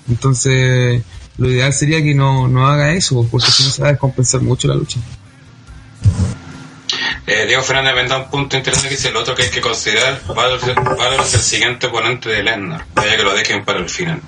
Entonces, 0.08 1.02
lo 1.38 1.50
ideal 1.50 1.72
sería 1.72 2.02
que 2.02 2.14
no, 2.14 2.48
no 2.48 2.66
haga 2.66 2.94
eso, 2.94 3.16
pues, 3.16 3.28
porque 3.30 3.50
si 3.50 3.64
no 3.64 3.70
se 3.70 3.82
va 3.82 3.88
a 3.88 3.92
descompensar 3.92 4.40
mucho 4.40 4.68
la 4.68 4.74
lucha. 4.76 4.98
Eh, 7.26 7.44
Diego 7.46 7.62
Fernández 7.62 7.94
me 7.94 8.08
da 8.08 8.18
un 8.18 8.30
punto 8.30 8.56
interesante 8.56 8.88
que 8.90 8.96
dice 8.96 9.08
el 9.08 9.16
otro 9.16 9.34
que 9.34 9.42
hay 9.44 9.50
que 9.50 9.60
considerar 9.60 10.20
Valor, 10.28 10.60
es 11.24 11.34
el 11.34 11.40
siguiente 11.40 11.86
oponente 11.88 12.28
de 12.28 12.42
Lesnar 12.44 12.84
vaya 12.94 13.16
que 13.16 13.22
lo 13.24 13.34
dejen 13.34 13.64
para 13.64 13.80
el 13.80 13.88
final 13.88 14.20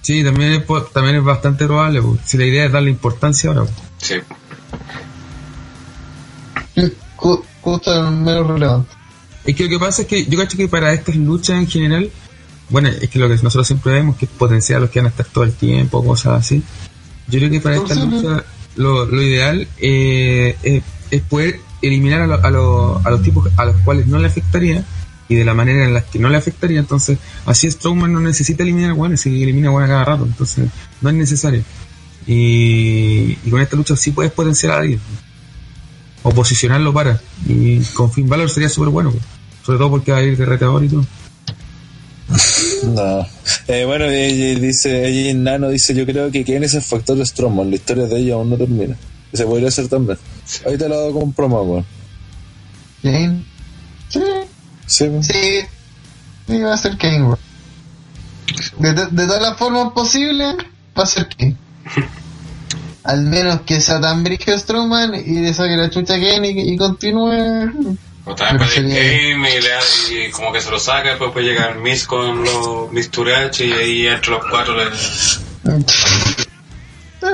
Sí, 0.00 0.24
también 0.24 0.52
es, 0.54 0.62
po- 0.62 0.82
también 0.82 1.16
es 1.16 1.22
bastante 1.24 1.64
probable, 1.66 2.02
si 2.24 2.36
la 2.38 2.44
idea 2.46 2.64
es 2.66 2.72
darle 2.72 2.90
importancia 2.90 3.50
ahora. 3.50 3.66
sí 3.98 4.14
Ju- 7.16 7.42
Justo 7.60 7.94
el 7.94 8.10
menos 8.10 8.46
relevante. 8.48 8.90
Es 9.44 9.54
que 9.54 9.64
lo 9.64 9.68
que 9.70 9.78
pasa 9.78 10.02
es 10.02 10.08
que 10.08 10.24
yo 10.26 10.38
cacho 10.38 10.56
que 10.56 10.66
para 10.68 10.92
estas 10.92 11.14
luchas 11.16 11.58
en 11.58 11.68
general, 11.68 12.10
bueno, 12.70 12.88
es 12.88 13.08
que 13.08 13.18
lo 13.20 13.28
que 13.28 13.34
nosotros 13.34 13.66
siempre 13.66 13.92
vemos 13.92 14.16
que 14.16 14.24
es 14.24 14.30
potenciar 14.32 14.78
a 14.78 14.80
los 14.80 14.90
que 14.90 14.98
van 15.00 15.06
a 15.06 15.10
estar 15.10 15.26
todo 15.26 15.44
el 15.44 15.52
tiempo, 15.52 16.04
cosas 16.04 16.40
así. 16.40 16.62
Yo 17.28 17.38
creo 17.38 17.50
que 17.50 17.60
para 17.60 17.76
estas 17.76 17.98
luchas 17.98 18.42
lo, 18.76 19.04
lo 19.06 19.22
ideal 19.22 19.66
eh, 19.78 20.56
es, 21.10 21.22
poder 21.22 21.60
eliminar 21.82 22.22
a, 22.22 22.26
lo- 22.26 22.44
a, 22.44 22.50
lo- 22.50 23.00
a 23.04 23.10
los 23.10 23.22
tipos 23.22 23.48
a 23.56 23.64
los 23.66 23.76
cuales 23.82 24.06
no 24.06 24.18
le 24.18 24.26
afectaría 24.28 24.84
y 25.28 25.34
de 25.34 25.44
la 25.44 25.54
manera 25.54 25.84
en 25.84 25.94
la 25.94 26.02
que 26.02 26.18
no 26.18 26.28
le 26.28 26.36
afectaría. 26.36 26.78
Entonces, 26.78 27.18
así 27.46 27.70
Strowman 27.70 28.12
no 28.12 28.20
necesita 28.20 28.62
eliminar 28.62 28.92
Juan, 28.92 29.16
si 29.16 29.42
elimina 29.42 29.70
a 29.70 29.86
cada 29.86 30.04
rato. 30.04 30.24
Entonces, 30.24 30.68
no 31.00 31.08
es 31.10 31.14
necesario. 31.14 31.62
Y, 32.26 33.38
y 33.44 33.50
con 33.50 33.60
esta 33.60 33.76
lucha 33.76 33.96
sí 33.96 34.10
puedes 34.12 34.30
potenciar 34.32 34.72
a 34.74 34.78
alguien 34.78 35.00
o 36.22 36.30
posicionarlo 36.32 36.92
para. 36.92 37.20
Y 37.48 37.80
con 37.94 38.12
Finn 38.12 38.28
Balor 38.28 38.48
sería 38.50 38.68
súper 38.68 38.90
bueno, 38.90 39.10
pues. 39.10 39.22
sobre 39.64 39.78
todo 39.78 39.90
porque 39.90 40.12
va 40.12 40.18
a 40.18 40.22
ir 40.22 40.36
de 40.36 40.44
y 40.44 40.88
todo. 40.88 41.06
No. 42.84 43.26
Eh, 43.68 43.84
bueno, 43.84 44.06
ella 44.06 44.58
dice, 44.60 45.06
ella 45.08 45.34
Nano 45.34 45.68
dice, 45.68 45.94
yo 45.94 46.04
creo 46.04 46.30
que 46.30 46.44
quién 46.44 46.64
es 46.64 46.74
el 46.74 46.82
factor 46.82 47.16
de 47.16 47.24
Strowman, 47.26 47.70
la 47.70 47.76
historia 47.76 48.06
de 48.06 48.18
ella 48.18 48.34
aún 48.34 48.50
no 48.50 48.56
termina. 48.56 48.96
Y 49.32 49.36
se 49.36 49.44
podría 49.46 49.68
hacer 49.68 49.88
también. 49.88 50.18
Ahorita 50.64 50.88
lo 50.88 50.94
hago 50.98 51.20
con 51.20 51.32
promo, 51.32 51.62
weón. 51.62 51.86
Kane. 53.02 53.44
Sí, 54.08 54.20
Sí, 54.86 55.06
sí. 55.22 55.32
Sí, 56.48 56.58
va 56.60 56.74
a 56.74 56.76
ser 56.76 56.96
Kane, 56.98 57.22
weón. 57.22 57.38
De, 58.78 58.92
to- 58.94 59.08
de 59.08 59.26
todas 59.26 59.42
las 59.42 59.56
formas 59.56 59.92
posibles, 59.92 60.54
va 60.98 61.02
a 61.04 61.06
ser 61.06 61.28
Kane. 61.28 61.56
Al 63.04 63.22
menos 63.22 63.62
que 63.62 63.80
sea 63.80 64.00
tan 64.00 64.22
brígido 64.22 64.58
Strowman 64.58 65.14
y 65.14 65.40
le 65.40 65.52
saque 65.54 65.76
la 65.76 65.88
chucha 65.90 66.14
a 66.14 66.20
Kane 66.20 66.50
y, 66.50 66.72
y 66.72 66.76
continúe. 66.76 67.96
O 68.24 68.34
también 68.34 68.58
puede 68.58 68.70
sería- 68.72 69.32
game 69.32 69.50
y, 69.56 69.60
le 69.62 69.68
da- 69.68 69.80
y 70.26 70.30
como 70.30 70.52
que 70.52 70.60
se 70.60 70.70
lo 70.70 70.78
saca 70.78 71.10
después 71.10 71.32
puede 71.32 71.46
llegar 71.46 71.78
Miss 71.78 72.06
con 72.06 72.44
los 72.44 72.92
Miss 72.92 73.10
y 73.60 73.72
ahí 73.72 74.06
entre 74.06 74.30
los 74.30 74.44
cuatro 74.50 74.76
le 74.76 74.84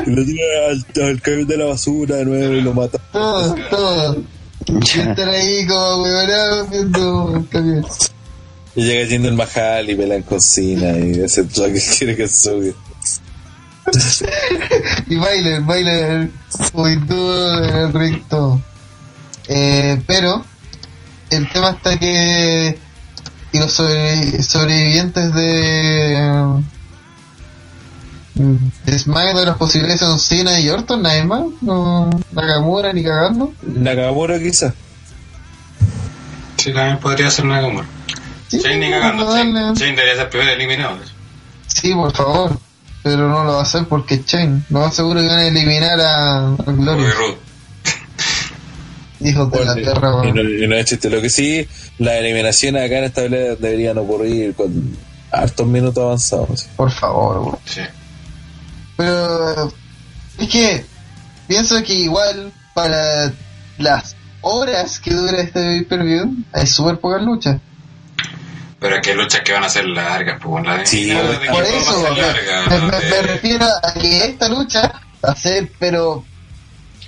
Y 0.06 0.10
lo 0.10 0.24
tira 0.24 0.42
al, 0.70 0.86
al 1.08 1.20
camión 1.22 1.46
de 1.46 1.56
la 1.56 1.64
basura 1.66 2.16
de 2.16 2.24
nuevo 2.24 2.52
y 2.54 2.60
lo 2.60 2.74
mata. 2.74 2.98
Todo, 3.12 3.54
todo. 3.70 4.16
Y 4.66 4.80
Ya. 4.96 5.02
estar 5.10 5.28
ahí 5.28 5.66
como 5.66 6.02
huevonado 6.02 6.66
viendo 6.66 7.36
el 7.36 7.48
camión. 7.48 7.86
Y 8.74 8.84
llega 8.84 9.08
Jinder 9.08 9.32
Mahal 9.32 9.88
y 9.90 9.94
pelan 9.94 10.22
con 10.22 10.40
Cena 10.40 10.96
y 10.98 11.20
ese 11.20 11.42
que 11.72 11.80
quiere 11.98 12.16
que 12.16 12.28
sube. 12.28 12.74
y 15.08 15.16
baila, 15.16 15.60
baila 15.60 16.28
muy 16.74 17.00
todo 17.06 17.86
el 17.86 17.92
todo. 18.28 18.60
Eh, 19.48 20.00
pero 20.06 20.44
el 21.30 21.48
tema 21.50 21.70
está 21.70 21.98
que 21.98 22.78
y 23.52 23.58
los 23.58 23.72
sobre- 23.72 24.42
sobrevivientes 24.42 25.32
de 25.34 26.62
de 28.84 28.98
SmackDown 28.98 29.46
las 29.46 29.56
posibilidades 29.56 30.00
son 30.00 30.18
Cena 30.20 30.60
y 30.60 30.68
Orton, 30.68 31.02
nadie 31.02 31.24
más, 31.24 31.42
no 31.60 32.08
Nakamura 32.32 32.92
ni 32.92 33.02
cagando. 33.02 33.52
Nakamura 33.62 34.38
quizás. 34.38 34.74
sí 36.56 36.72
también 36.72 36.98
podría 36.98 37.30
ser 37.30 37.46
Nakamura 37.46 37.86
Sí, 38.48 38.58
Shane 38.62 38.76
ni 38.78 38.90
cagando 38.90 39.26
Shane. 39.34 39.52
Shane 39.74 39.90
debería 39.96 40.14
ser 40.14 40.22
el 40.24 40.28
primer 40.28 40.48
eliminado 40.50 40.96
Sí, 41.66 41.92
por 41.94 42.12
favor. 42.14 42.58
Pero 43.02 43.28
no 43.28 43.44
lo 43.44 43.52
va 43.54 43.58
a 43.60 43.62
hacer 43.62 43.84
porque 43.86 44.14
es 44.16 44.24
Chain. 44.26 44.64
No 44.70 44.80
más 44.80 44.94
seguro 44.94 45.20
que 45.20 45.26
van 45.28 45.38
a 45.38 45.46
eliminar 45.46 46.00
a, 46.00 46.36
a 46.48 46.54
Ruby 46.66 47.04
Hijos 49.20 49.50
de 49.50 49.64
la 49.64 49.74
tierra, 49.74 50.12
y, 50.24 50.32
no, 50.32 50.42
y 50.42 50.66
no 50.68 50.74
es 50.76 50.84
chiste. 50.86 51.10
Lo 51.10 51.20
que 51.20 51.28
sí, 51.30 51.66
las 51.98 52.14
eliminaciones 52.14 52.86
acá 52.86 52.98
en 52.98 53.04
esta 53.04 53.22
pelea 53.22 53.56
deberían 53.56 53.98
ocurrir 53.98 54.54
con 54.54 54.96
hartos 55.32 55.66
minutos 55.66 56.02
avanzados. 56.02 56.68
Por 56.76 56.90
favor, 56.90 57.58
sí 57.66 57.80
Pero 58.96 59.72
es 60.38 60.48
que 60.48 60.84
pienso 61.46 61.82
que 61.82 61.94
igual 61.94 62.52
para 62.74 63.32
las 63.78 64.16
horas 64.40 64.98
que 65.00 65.12
dura 65.14 65.40
este 65.40 65.60
pay-per-view 65.60 66.32
hay 66.52 66.66
súper 66.66 66.98
pocas 66.98 67.22
luchas. 67.22 67.58
pero 68.80 68.96
es 68.96 69.02
que 69.02 69.10
hay 69.10 69.16
luchas 69.16 69.40
que 69.40 69.52
van 69.52 69.64
a 69.64 69.68
ser 69.68 69.86
largas 69.86 70.40
pues 70.42 70.64
la 70.64 70.78
de 70.78 70.86
Sí, 70.86 71.06
la 71.12 71.22
de 71.22 71.46
por 71.50 71.64
eso 71.64 72.14
larga, 72.16 72.66
me- 72.70 72.78
la 72.78 72.86
me- 72.86 73.00
de- 73.00 73.10
me 73.10 73.22
refiero 73.22 73.66
a 73.82 73.92
que 73.94 74.24
esta 74.26 74.48
lucha 74.48 74.92
va 75.24 75.32
a 75.32 75.36
ser 75.36 75.70
pero 75.80 76.24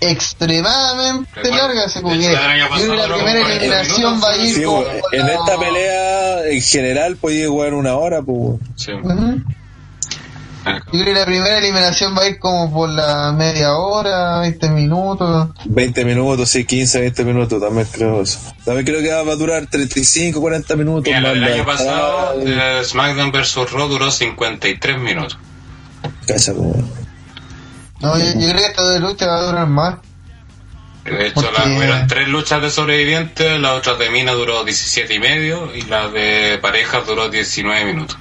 extremadamente 0.01 1.51
larga. 1.51 1.85
Así 1.85 2.01
como 2.01 2.15
que 2.15 2.23
yo 2.23 2.33
la 2.33 2.69
primera 2.69 3.09
como 3.09 3.21
40 3.21 3.53
eliminación 3.55 4.21
va 4.23 4.31
a 4.33 4.37
ir 4.37 4.55
Sí, 4.55 4.63
como 4.63 4.85
en 5.13 5.27
la- 5.27 5.33
esta 5.35 5.59
pelea, 5.59 6.47
en 6.51 6.63
general, 6.63 7.17
podía 7.17 7.49
jugar 7.49 7.75
una 7.75 7.95
hora, 7.97 8.23
pues. 8.23 8.61
sí. 8.77 8.93
Ujú. 8.93 9.43
Yo 10.63 10.91
creo 11.01 11.05
que 11.07 11.15
la 11.15 11.25
primera 11.25 11.57
eliminación 11.57 12.15
va 12.15 12.23
a 12.25 12.29
ir 12.29 12.39
como 12.39 12.71
por 12.71 12.91
la 12.91 13.33
media 13.33 13.77
hora, 13.77 14.41
20 14.41 14.69
minutos. 14.69 15.49
20 15.65 16.05
minutos, 16.05 16.51
sí, 16.51 16.67
15, 16.67 17.01
20 17.01 17.25
minutos, 17.25 17.61
también 17.63 17.89
creo 17.91 18.21
eso. 18.21 18.39
También 18.65 18.85
creo 18.85 19.01
que 19.01 19.11
va 19.11 19.33
a 19.33 19.37
durar 19.37 19.67
35, 19.67 20.39
40 20.39 20.77
minutos. 20.77 21.05
Mira, 21.07 21.21
más 21.23 21.33
el 21.33 21.45
año 21.45 21.65
pasado 21.65 22.35
entrada 22.43 22.81
eh, 22.83 22.85
SmackDown 22.85 23.33
vs 23.33 23.73
Raw 23.73 23.89
duró 23.89 24.11
53 24.11 24.99
minutos 25.01 25.39
y- 26.23 26.27
Cacha, 26.27 26.53
pues. 26.53 26.77
No, 28.01 28.19
yo, 28.19 28.25
yo 28.25 28.33
creo 28.33 28.55
que 28.55 28.65
esta 28.67 28.89
de 28.91 29.01
lucha 29.01 29.27
va 29.27 29.39
a 29.39 29.43
durar 29.43 29.67
más. 29.67 29.97
De 31.05 31.27
hecho, 31.27 31.35
Porque- 31.35 31.53
las 31.53 31.67
hubieron 31.67 32.07
tres 32.07 32.29
luchas 32.29 32.63
de 32.63 32.71
sobrevivientes, 32.71 33.61
la 33.61 33.75
otra 33.75 33.95
de 33.95 34.11
mina 34.11 34.33
duró 34.33 34.65
17 34.65 35.15
y 35.15 35.19
medio 35.19 35.75
y 35.75 35.83
la 35.83 36.09
de 36.09 36.59
parejas 36.61 37.07
duró 37.07 37.29
19 37.29 37.85
minutos. 37.85 38.17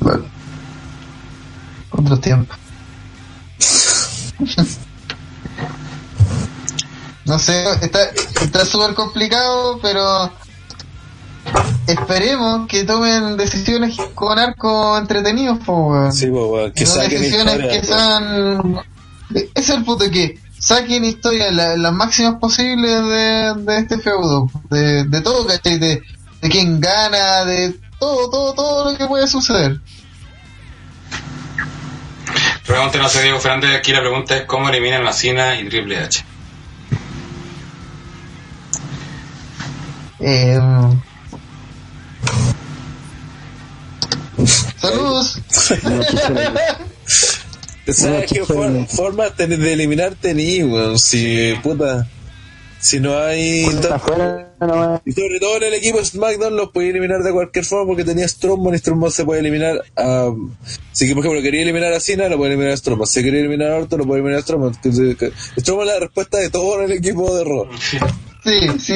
Bueno. 0.00 0.24
Otro 1.90 2.18
tiempo. 2.20 2.54
no 7.24 7.38
sé, 7.38 7.64
está 7.80 8.04
está 8.42 8.64
súper 8.66 8.94
complicado, 8.94 9.78
pero 9.80 10.30
esperemos 11.86 12.66
que 12.66 12.84
tomen 12.84 13.36
decisiones 13.36 13.96
con 14.14 14.38
arco 14.38 14.96
entretenidos, 14.98 15.58
po, 15.58 15.88
weón. 15.88 16.12
Sí, 16.12 16.26
pues, 16.26 16.44
weón, 16.44 16.72
que 16.72 16.84
no 16.84 16.90
saquen 16.90 17.10
decisiones 17.22 17.54
historia, 17.54 17.72
que 17.72 17.86
pues. 17.86 17.88
sean... 17.88 18.80
Ese 19.34 19.50
es 19.54 19.68
el 19.70 19.84
punto, 19.84 20.10
que 20.10 20.38
saquen 20.58 21.04
historias 21.04 21.52
la- 21.52 21.76
las 21.76 21.92
máximas 21.92 22.34
posibles 22.40 23.02
de, 23.06 23.54
de 23.58 23.78
este 23.78 23.98
feudo, 23.98 24.50
de, 24.70 25.04
de 25.04 25.20
todo, 25.20 25.46
¿cachai? 25.46 25.78
De, 25.78 26.02
de 26.40 26.48
quién 26.48 26.80
gana, 26.80 27.44
de 27.44 27.74
todo, 27.98 28.30
todo, 28.30 28.54
todo 28.54 28.90
lo 28.92 28.98
que 28.98 29.06
puede 29.06 29.26
suceder. 29.26 29.80
Pregúntenos 32.66 33.14
a 33.16 33.20
Diego 33.20 33.40
Fernández. 33.40 33.76
Aquí 33.76 33.92
la 33.92 34.00
pregunta 34.00 34.36
es: 34.36 34.44
¿cómo 34.44 34.68
eliminan 34.68 35.06
a 35.06 35.12
Cena 35.12 35.58
y 35.58 35.68
Triple 35.68 35.98
H? 35.98 36.24
Eh, 40.20 40.58
saludos. 44.78 45.38
¿Sabes 47.86 48.32
qué 48.32 48.44
for- 48.44 48.86
forma 48.88 49.30
de, 49.30 49.46
de 49.46 49.72
eliminar 49.72 50.14
tení, 50.14 50.62
weón? 50.62 50.98
Si, 50.98 51.54
puta. 51.62 52.06
Si 52.80 53.00
no 53.00 53.18
hay. 53.18 53.62
Y 55.06 55.12
sobre 55.12 55.40
todo 55.40 55.56
en 55.56 55.62
el 55.64 55.74
equipo 55.74 56.04
SmackDown 56.04 56.54
los 56.56 56.68
podía 56.70 56.90
eliminar 56.90 57.22
de 57.22 57.32
cualquier 57.32 57.64
forma 57.64 57.86
porque 57.86 58.04
tenía 58.04 58.28
Strowman 58.28 58.74
y 58.74 58.78
Strowman 58.78 59.10
se 59.10 59.24
puede 59.24 59.40
eliminar 59.40 59.82
a... 59.96 60.30
Si 60.92 61.06
que 61.06 61.14
por 61.14 61.24
ejemplo 61.24 61.42
quería 61.42 61.62
eliminar 61.62 61.94
a 61.94 62.00
Cena, 62.00 62.28
lo 62.28 62.36
puede 62.36 62.52
eliminar 62.52 62.74
a 62.74 62.76
Strowman. 62.76 63.06
Si 63.06 63.22
quería 63.22 63.40
eliminar 63.40 63.72
a 63.72 63.76
Orton, 63.76 64.00
lo 64.00 64.06
puede 64.06 64.20
eliminar 64.20 64.40
a 64.40 64.42
Strowman. 64.42 64.74
Strowman 64.74 65.88
es 65.88 65.94
la 65.94 66.00
respuesta 66.00 66.36
de 66.38 66.50
todo 66.50 66.78
en 66.80 66.90
el 66.90 66.98
equipo 66.98 67.34
de 67.34 67.44
Raw. 67.44 67.68
Sí, 67.80 67.98
sí. 68.78 68.94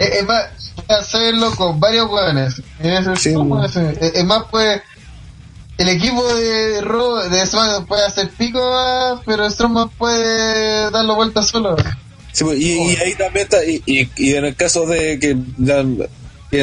Es, 0.00 0.26
más, 0.26 0.46
puede 0.74 1.00
hacerlo 1.00 1.54
con 1.54 1.78
varios 1.78 2.10
hueones. 2.10 2.60
Es, 2.82 4.24
más, 4.24 4.44
pues. 4.50 4.80
El 5.78 5.88
equipo 5.88 6.34
de 6.34 6.82
Raw, 6.82 7.30
de 7.30 7.46
SmackDown 7.46 7.86
puede 7.86 8.04
hacer 8.04 8.28
pico, 8.36 8.60
pero 9.24 9.48
Strowman 9.48 9.88
puede 9.90 10.90
darlo 10.90 11.14
vuelta 11.14 11.42
solo. 11.42 11.74
Sí, 12.32 12.44
pues, 12.44 12.58
y, 12.60 12.82
y 12.92 12.96
ahí 12.96 13.14
también 13.14 13.44
está, 13.44 13.64
y, 13.64 13.82
y, 13.86 14.10
y 14.16 14.34
en 14.34 14.44
el 14.44 14.54
caso 14.56 14.84
de 14.84 15.18
que 15.18 15.36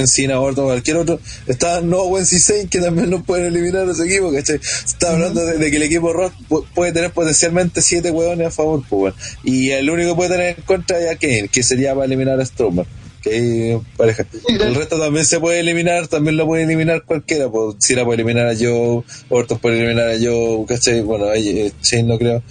Cena, 0.06 0.40
Orton 0.40 0.66
o 0.66 0.68
cualquier 0.68 0.98
otro, 0.98 1.20
está 1.48 1.82
No 1.82 2.04
Wency 2.04 2.40
Saint 2.40 2.70
que 2.70 2.80
también 2.80 3.10
no 3.10 3.24
pueden 3.24 3.48
eliminar 3.48 3.88
a 3.88 3.92
ese 3.92 4.06
equipo, 4.06 4.32
¿cachai? 4.32 4.60
Se 4.62 4.86
Está 4.86 5.12
hablando 5.14 5.44
de, 5.46 5.58
de 5.58 5.72
que 5.72 5.78
el 5.78 5.84
equipo 5.84 6.14
pu- 6.48 6.66
puede 6.76 6.92
tener 6.92 7.12
potencialmente 7.12 7.82
siete 7.82 8.12
hueones 8.12 8.48
a 8.48 8.52
favor, 8.52 8.84
pues 8.88 9.00
bueno. 9.00 9.16
Y 9.44 9.72
el 9.72 9.90
único 9.90 10.10
que 10.12 10.16
puede 10.16 10.30
tener 10.30 10.58
en 10.60 10.64
contra 10.64 11.00
es 11.00 11.10
a 11.10 11.16
Kane, 11.16 11.48
que 11.52 11.64
sería 11.64 11.94
para 11.96 12.06
eliminar 12.06 12.40
a 12.40 12.46
Strowman. 12.46 12.86
Ahí 13.32 13.80
pareja. 13.98 14.26
El 14.48 14.76
resto 14.76 15.00
también 15.00 15.26
se 15.26 15.40
puede 15.40 15.60
eliminar, 15.60 16.08
también 16.08 16.38
lo 16.38 16.46
puede 16.46 16.64
eliminar 16.64 17.04
cualquiera, 17.04 17.50
pues 17.50 17.76
Cena 17.80 18.04
puede 18.06 18.22
eliminar 18.22 18.48
a 18.48 18.56
Joe, 18.56 19.04
Orton 19.30 19.60
puede 19.60 19.78
eliminar 19.80 20.10
a 20.10 20.16
Joe, 20.20 20.66
¿cachai? 20.68 21.02
Bueno, 21.02 21.30
ahí 21.30 21.72
eh, 21.92 22.04
no 22.04 22.18
creo. 22.18 22.42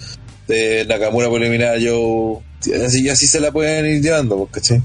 De 0.47 0.85
Nakamura 0.85 1.27
puede 1.29 1.45
eliminar 1.47 1.75
a 1.75 1.79
Joe, 1.81 2.39
así, 2.85 3.09
así 3.09 3.27
se 3.27 3.39
la 3.39 3.51
pueden 3.51 3.85
ir 3.85 4.01
llevando, 4.01 4.47
¿cachai? 4.51 4.81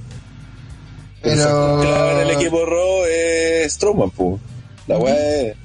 Pero. 1.23 1.79
Claro, 1.81 2.21
el 2.23 2.31
equipo 2.31 2.65
Raw 2.67 3.05
es 3.09 3.73
Strowman, 3.75 4.11
pues. 4.11 4.41
La 4.89 4.99
weá 4.99 5.15
es. 5.15 5.57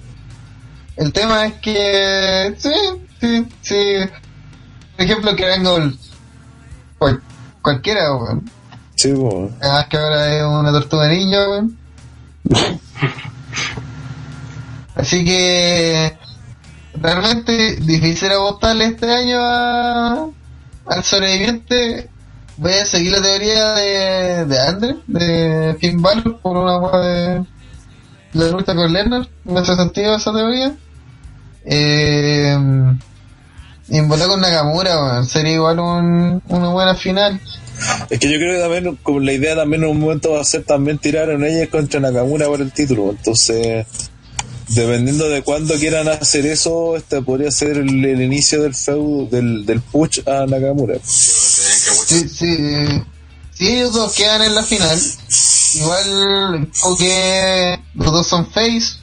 El 0.98 1.12
tema 1.14 1.48
es 1.48 1.54
que. 1.56 2.54
Sí, 2.58 2.70
sí, 3.20 3.46
sí. 3.62 3.84
Por 4.96 5.06
ejemplo, 5.06 5.36
que 5.36 5.46
venga 5.46 5.76
el- 5.78 5.98
cual- 7.00 7.22
cualquiera, 7.64 8.16
weón. 8.16 8.50
Sí, 8.98 9.14
pues. 9.14 9.52
Además 9.62 9.88
que 9.90 9.98
ahora 9.98 10.36
es 10.36 10.44
una 10.44 10.72
tortuga 10.72 11.08
niña, 11.08 11.48
weón. 11.48 11.78
Así 14.96 15.24
que 15.24 16.18
realmente 16.96 17.76
difícil 17.76 18.32
apostarle 18.32 18.86
este 18.86 19.14
año 19.14 19.38
a, 19.40 20.28
al 20.88 21.04
sobreviviente. 21.04 22.10
Voy 22.58 22.74
a 22.74 22.86
seguir 22.88 23.12
la 23.12 23.22
teoría 23.22 23.74
de, 23.74 24.46
de 24.46 24.60
Andre, 24.62 24.96
de 25.06 25.78
Finn 25.80 26.02
Balor, 26.02 26.40
por 26.40 26.58
una 26.58 26.80
hueá 26.80 27.00
de 27.00 27.46
la 28.34 28.48
lucha 28.48 28.74
con 28.74 28.92
Lennon. 28.92 29.30
Me 29.44 29.60
hace 29.60 29.76
sentido 29.76 30.16
esa 30.16 30.34
teoría. 30.34 30.76
Eh, 31.66 32.58
y 33.90 33.98
en 33.98 34.10
volar 34.10 34.28
con 34.28 34.42
Nakamura, 34.42 35.00
weón, 35.04 35.26
sería 35.28 35.54
igual 35.54 35.80
un, 35.80 36.42
una 36.48 36.70
buena 36.70 36.96
final. 36.96 37.40
Es 38.10 38.20
que 38.20 38.32
yo 38.32 38.38
creo 38.38 38.56
que 38.56 38.62
también, 38.62 38.96
como 39.04 39.20
la 39.20 39.34
idea 39.34 39.56
también 39.56 39.84
en 39.84 39.90
un 39.90 40.00
momento 40.00 40.32
va 40.32 40.42
a 40.42 40.46
ser 40.46 40.64
también 40.64 40.98
tirar 40.98 41.30
en 41.30 41.44
ella 41.44 41.70
contra 41.70 42.00
Nakamura 42.00 42.48
por 42.48 42.62
el 42.62 42.72
título. 42.72 43.12
Entonces, 43.12 43.86
dependiendo 44.70 45.30
de 45.30 45.44
cuándo 45.44 45.76
quieran 45.76 46.08
hacer 46.08 46.46
eso, 46.46 46.96
este 46.98 47.22
podría 47.22 47.52
ser 47.52 47.78
el, 47.78 48.22
inicio 48.22 48.64
del 48.64 48.76
feudo, 48.76 49.26
del, 49.26 49.66
del 49.66 49.82
push 49.82 50.20
a 50.28 50.46
Nakamura. 50.46 50.96
Sí, 51.04 52.28
sí. 52.30 52.58
Si 53.54 53.68
ellos 53.68 53.94
dos 53.94 54.14
quedan 54.14 54.44
en 54.44 54.54
la 54.56 54.64
final, 54.64 55.00
igual 55.74 56.70
porque 56.84 57.80
los 57.96 58.12
dos 58.12 58.28
son 58.28 58.46
face, 58.52 59.00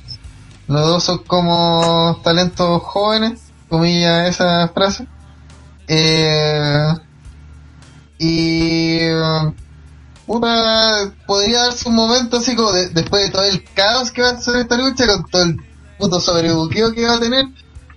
los 0.69 0.87
dos 0.87 1.03
son 1.03 1.19
como 1.25 2.21
talentos 2.23 2.83
jóvenes, 2.83 3.41
comilla 3.69 4.29
esa 4.29 4.69
frase. 4.69 5.07
Eh, 5.89 6.95
y 8.27 8.99
eh, 9.01 9.53
puta, 10.27 11.13
podría 11.27 11.65
darse 11.65 11.89
un 11.89 11.95
momento 11.95 12.39
así 12.39 12.55
como 12.57 12.73
de- 12.73 12.89
después 12.89 13.25
de 13.25 13.31
todo 13.31 13.45
el 13.45 13.63
caos 13.75 14.11
que 14.11 14.23
va 14.23 14.31
a 14.31 14.41
ser 14.41 14.57
esta 14.57 14.77
lucha, 14.77 15.07
con 15.07 15.31
todo 15.31 15.43
el 15.43 15.57
puto 15.99 16.21
sobrebuqueo 16.21 16.93
que 16.93 17.07
va 17.07 17.15
a 17.15 17.21
tener, 17.21 17.47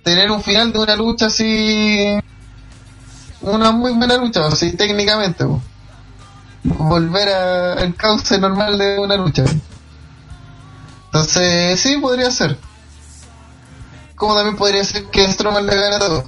tener 0.04 0.30
un 0.30 0.42
final 0.42 0.72
de 0.72 0.78
una 0.78 0.96
lucha 0.96 1.26
así 1.26 2.18
una 3.40 3.70
muy 3.70 3.92
buena 3.92 4.16
lucha, 4.16 4.46
así 4.46 4.72
técnicamente. 4.72 5.44
Volver 6.64 7.28
al 7.28 7.94
cauce 7.94 8.38
normal 8.38 8.76
de 8.76 8.98
una 8.98 9.16
lucha. 9.16 9.44
Entonces, 11.06 11.80
sí, 11.80 11.96
podría 11.98 12.30
ser. 12.30 12.58
Como 14.16 14.34
también 14.34 14.56
podría 14.56 14.84
ser 14.84 15.04
que 15.06 15.30
Strowman 15.32 15.66
le 15.66 15.74
gane 15.76 15.94
a 15.96 15.98
todo. 16.00 16.24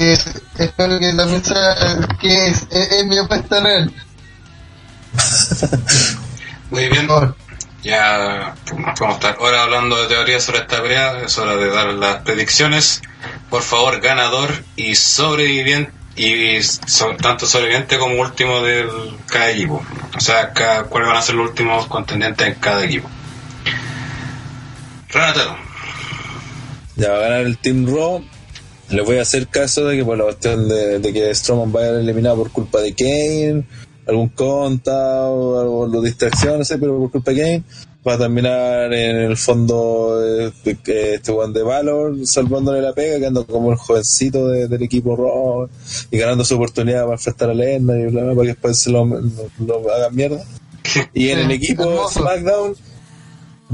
Que 0.00 0.14
es- 0.14 0.24
espero 0.56 0.98
que 0.98 1.12
también 1.12 1.44
sea, 1.44 1.74
que 2.18 2.46
es, 2.46 2.62
es- 2.70 2.90
es 2.92 3.04
mi 3.06 3.18
apuesta 3.18 3.60
real. 3.60 3.92
Muy 6.70 6.88
bien. 6.88 7.06
Ya 7.82 8.54
vamos 8.72 9.00
a 9.00 9.12
estar 9.12 9.36
ahora 9.38 9.62
hablando 9.64 10.00
de 10.00 10.06
teorías 10.08 10.42
sobre 10.42 10.60
esta 10.60 10.80
pelea. 10.82 11.20
Es 11.20 11.36
hora 11.36 11.56
de 11.56 11.68
dar 11.70 11.88
las 11.88 12.22
predicciones. 12.22 13.02
Por 13.50 13.62
favor, 13.62 14.00
ganador 14.00 14.50
y 14.74 14.94
sobreviviente. 14.94 15.92
Y 16.16 16.62
so- 16.62 17.14
tanto 17.16 17.44
sobreviviente 17.46 17.98
como 17.98 18.14
último 18.22 18.62
de 18.62 18.88
cada 19.26 19.50
equipo. 19.50 19.84
O 20.16 20.20
sea, 20.20 20.54
cada, 20.54 20.84
cuáles 20.84 21.08
van 21.08 21.18
a 21.18 21.22
ser 21.22 21.34
los 21.34 21.50
últimos 21.50 21.86
contendientes 21.88 22.46
en 22.46 22.54
cada 22.54 22.84
equipo. 22.84 23.08
Renatero. 25.10 25.56
Ya 26.96 27.10
va 27.10 27.16
a 27.16 27.20
ganar 27.20 27.40
el 27.42 27.58
Team 27.58 27.86
Raw. 27.86 28.24
Le 28.90 29.02
voy 29.02 29.18
a 29.18 29.22
hacer 29.22 29.46
caso 29.48 29.86
de 29.86 29.96
que 29.98 30.04
por 30.04 30.18
la 30.18 30.24
cuestión 30.24 30.68
de, 30.68 30.98
de 30.98 31.12
que 31.12 31.34
Strowman 31.34 31.72
vaya 31.72 31.90
eliminado 31.90 32.36
por 32.36 32.50
culpa 32.50 32.80
de 32.80 32.92
Kane, 32.94 33.64
algún 34.06 34.28
conta 34.30 35.26
o 35.28 35.60
algo, 35.60 35.86
lo 35.86 36.00
distracción, 36.02 36.58
no 36.58 36.64
sé, 36.64 36.76
pero 36.78 36.98
por 36.98 37.10
culpa 37.12 37.30
de 37.30 37.36
Kane, 37.40 37.62
va 38.06 38.14
a 38.14 38.18
terminar 38.18 38.92
en 38.92 39.16
el 39.16 39.36
fondo 39.36 40.18
eh, 40.26 40.74
que 40.82 41.14
este 41.14 41.30
Juan 41.32 41.52
de 41.52 41.62
Valor 41.62 42.16
salvándole 42.26 42.80
la 42.82 42.92
pega, 42.94 43.18
quedando 43.18 43.46
como 43.46 43.70
el 43.70 43.78
jovencito 43.78 44.48
de- 44.48 44.66
del 44.68 44.82
equipo 44.82 45.14
Raw 45.14 45.68
y 46.10 46.18
ganando 46.18 46.42
su 46.44 46.54
oportunidad 46.56 47.02
para 47.02 47.14
enfrentar 47.14 47.50
a 47.50 47.54
Lenda 47.54 47.96
y 47.98 48.06
bla, 48.06 48.22
bla, 48.24 48.34
para 48.34 48.42
que 48.42 48.52
después 48.54 48.78
se 48.78 48.90
lo, 48.90 49.04
lo, 49.04 49.20
lo 49.58 49.94
hagan 49.94 50.14
mierda. 50.16 50.42
Y 51.14 51.28
en 51.28 51.40
el 51.40 51.50
equipo. 51.52 52.08
SmackDown 52.10 52.74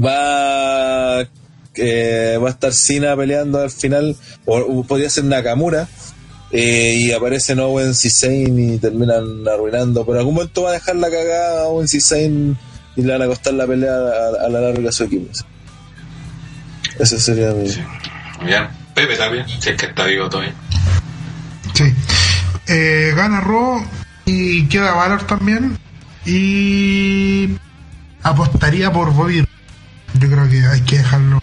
va 0.03 1.21
eh, 1.77 2.37
va 2.41 2.49
a 2.49 2.51
estar 2.51 2.73
Cena 2.73 3.15
peleando 3.15 3.59
al 3.59 3.71
final 3.71 4.15
o, 4.45 4.57
o 4.57 4.83
podría 4.83 5.09
ser 5.09 5.25
Nakamura 5.25 5.87
eh, 6.51 6.95
y 6.97 7.11
aparecen 7.11 7.59
Owens 7.59 8.05
y 8.05 8.09
Zayn 8.09 8.73
y 8.73 8.77
terminan 8.77 9.47
arruinando 9.47 10.05
pero 10.05 10.15
en 10.15 10.19
algún 10.19 10.35
momento 10.35 10.63
va 10.63 10.69
a 10.69 10.73
dejar 10.73 10.95
la 10.95 11.09
cagada 11.09 11.61
a 11.61 11.67
Owens 11.67 11.93
y 11.93 12.01
Zayn 12.01 12.57
y 12.95 13.01
le 13.01 13.13
van 13.13 13.21
a 13.21 13.27
costar 13.27 13.53
la 13.53 13.67
pelea 13.67 13.91
a, 13.91 14.45
a 14.45 14.49
la 14.49 14.61
larga 14.61 14.89
a 14.89 14.91
su 14.91 15.03
equipo 15.03 15.29
ese 16.99 17.19
sería 17.19 17.51
mi 17.51 17.69
bien. 18.45 18.67
Pepe 18.93 19.15
también, 19.15 19.45
si 19.47 19.69
es 19.69 19.77
que 19.77 19.85
está 19.85 20.05
vivo 20.05 20.27
todavía. 20.27 20.53
Sí. 21.73 21.83
Eh, 22.67 23.13
gana 23.15 23.41
Raw 23.41 23.85
y 24.25 24.65
queda 24.67 24.93
Valor 24.93 25.21
también. 25.27 25.77
Y 26.25 27.49
apostaría 28.23 28.91
por 28.91 29.13
Bobby. 29.13 29.45
Yo 30.19 30.29
creo 30.29 30.49
que 30.49 30.65
hay 30.65 30.81
que 30.81 30.97
dejarlo. 30.97 31.41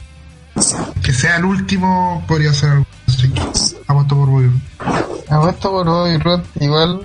Que 1.03 1.13
sea 1.13 1.37
el 1.37 1.45
último, 1.45 2.25
podría 2.29 2.53
ser 2.55 2.71
algo. 2.71 2.87
Así 3.09 3.33
apuesto 3.87 4.17
por 4.17 4.29
Bobby. 4.29 4.51
apuesto 5.29 5.71
por 5.71 5.89
hoy, 5.89 6.17
Rod, 6.19 6.41
igual. 6.61 7.01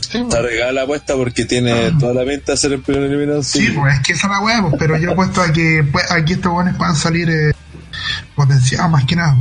Sí, 0.00 0.18
está 0.18 0.42
regada 0.42 0.72
la 0.72 0.82
apuesta 0.82 1.14
porque 1.14 1.44
tiene 1.44 1.92
toda 1.92 2.12
la 2.14 2.24
pinta 2.24 2.52
de 2.52 2.58
ser 2.58 2.72
el 2.72 2.82
primer 2.82 3.04
eliminado 3.04 3.44
Sí, 3.44 3.70
pues 3.70 3.94
es 3.94 4.00
que 4.02 4.12
esa 4.14 4.26
es 4.26 4.32
la 4.32 4.40
hueá, 4.40 4.60
pues, 4.62 4.74
pero 4.78 4.96
yo 4.98 5.12
apuesto 5.12 5.40
a 5.40 5.52
que 5.52 5.86
pues, 5.90 6.10
aquí 6.10 6.32
estos 6.32 6.52
buenos 6.52 6.76
puedan 6.76 6.96
salir 6.96 7.30
eh, 7.30 7.52
potenciados 8.34 8.90
más 8.90 9.04
que 9.04 9.14
nada. 9.16 9.36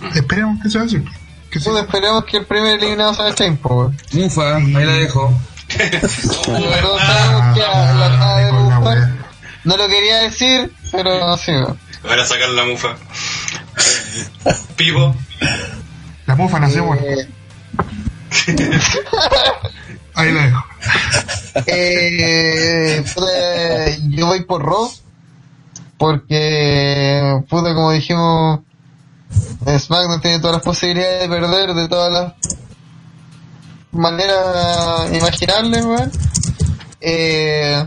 pues. 0.00 0.16
Esperemos 0.16 0.62
que 0.62 0.70
sea 0.70 0.82
así. 0.82 0.98
pues. 0.98 1.14
Que 1.50 1.60
sea. 1.60 1.72
pues 1.72 1.84
esperemos 1.84 2.24
que 2.24 2.36
el 2.38 2.46
primer 2.46 2.78
eliminado 2.78 3.14
sea 3.14 3.30
Shane, 3.30 3.56
po. 3.56 3.92
Mufa, 4.12 4.56
ahí 4.56 4.72
la 4.72 4.92
dejo. 4.92 5.32
A 6.48 6.58
wea. 8.80 9.16
No 9.64 9.76
lo 9.76 9.88
quería 9.88 10.18
decir, 10.18 10.72
pero 10.92 11.36
sí, 11.38 11.50
weón. 11.52 11.78
Van 12.04 12.18
a 12.20 12.24
sacar 12.24 12.48
la 12.50 12.64
mufa. 12.64 12.96
Pipo. 14.76 15.14
La 16.26 16.36
mufa 16.36 16.60
nació 16.60 16.84
muerta. 16.84 17.04
Eh, 17.06 17.28
Ahí 20.14 20.32
la 20.32 20.42
dejo. 20.44 20.64
eh, 21.66 23.04
puta, 23.14 23.26
yo 24.10 24.26
voy 24.26 24.44
por 24.44 24.64
Raw 24.64 24.90
porque 25.96 27.40
puta 27.48 27.74
como 27.74 27.92
dijimos 27.92 28.60
SmackDown 29.64 30.20
tiene 30.20 30.38
todas 30.40 30.56
las 30.56 30.62
posibilidades 30.64 31.22
de 31.22 31.28
perder 31.28 31.74
de 31.74 31.88
todas 31.88 32.12
las 32.12 32.32
maneras 33.92 35.12
imaginables 35.12 35.84
weón. 35.84 36.10
Eh, 37.00 37.86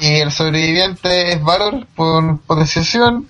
y 0.00 0.20
el 0.20 0.32
sobreviviente 0.32 1.32
es 1.32 1.42
Valor 1.42 1.86
por 1.94 2.40
potenciación 2.40 3.28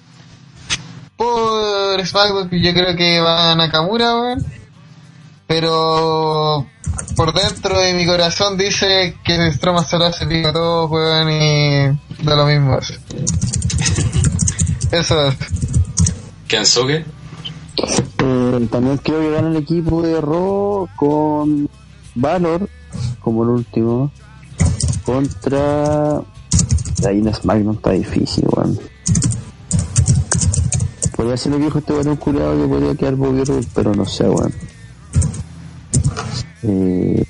por 1.17 2.07
SmackDown 2.07 2.49
yo 2.51 2.73
creo 2.73 2.97
que 2.97 3.21
va 3.21 3.51
a 3.51 3.55
Nakamura 3.55 4.17
weón. 4.17 4.47
pero 5.47 6.67
por 7.15 7.35
dentro 7.35 7.79
de 7.79 7.93
mi 7.93 8.07
corazón 8.07 8.57
dice 8.57 9.17
que 9.23 9.53
Strowman 9.53 9.85
se 9.85 9.99
lo 9.99 10.07
hace 10.07 10.27
pico 10.27 10.49
a 10.49 10.53
todo, 10.53 10.87
weón, 10.87 11.31
y 11.31 12.25
da 12.25 12.37
lo 12.37 12.47
mismo. 12.47 12.79
eso. 12.79 12.95
Eso 14.93 15.27
es. 15.27 15.37
Kensuke. 16.49 17.05
Eh, 18.19 18.69
también 18.71 18.97
creo 18.99 19.21
que 19.21 19.31
gana 19.31 19.49
el 19.49 19.57
equipo 19.57 20.03
de 20.03 20.21
Raw 20.21 20.89
con 20.97 21.69
Valor 22.15 22.69
como 23.21 23.45
el 23.45 23.51
último 23.51 24.11
contra 25.05 26.23
ahí 27.09 27.19
en 27.19 27.35
SmackDown 27.35 27.77
está 27.77 27.91
difícil 27.91 28.45
weón 28.55 28.79
podría 31.17 31.37
ser 31.37 31.53
el 31.53 31.59
viejo 31.59 31.79
este 31.79 31.93
weón 31.93 32.17
curado 32.17 32.61
que 32.61 32.69
podría 32.69 32.95
quedar 32.95 33.15
Bobby 33.17 33.45
Roode, 33.45 33.67
pero 33.75 33.95
no 33.95 34.05
sé 34.07 34.29
weón 34.29 34.55
eh, 36.63 37.25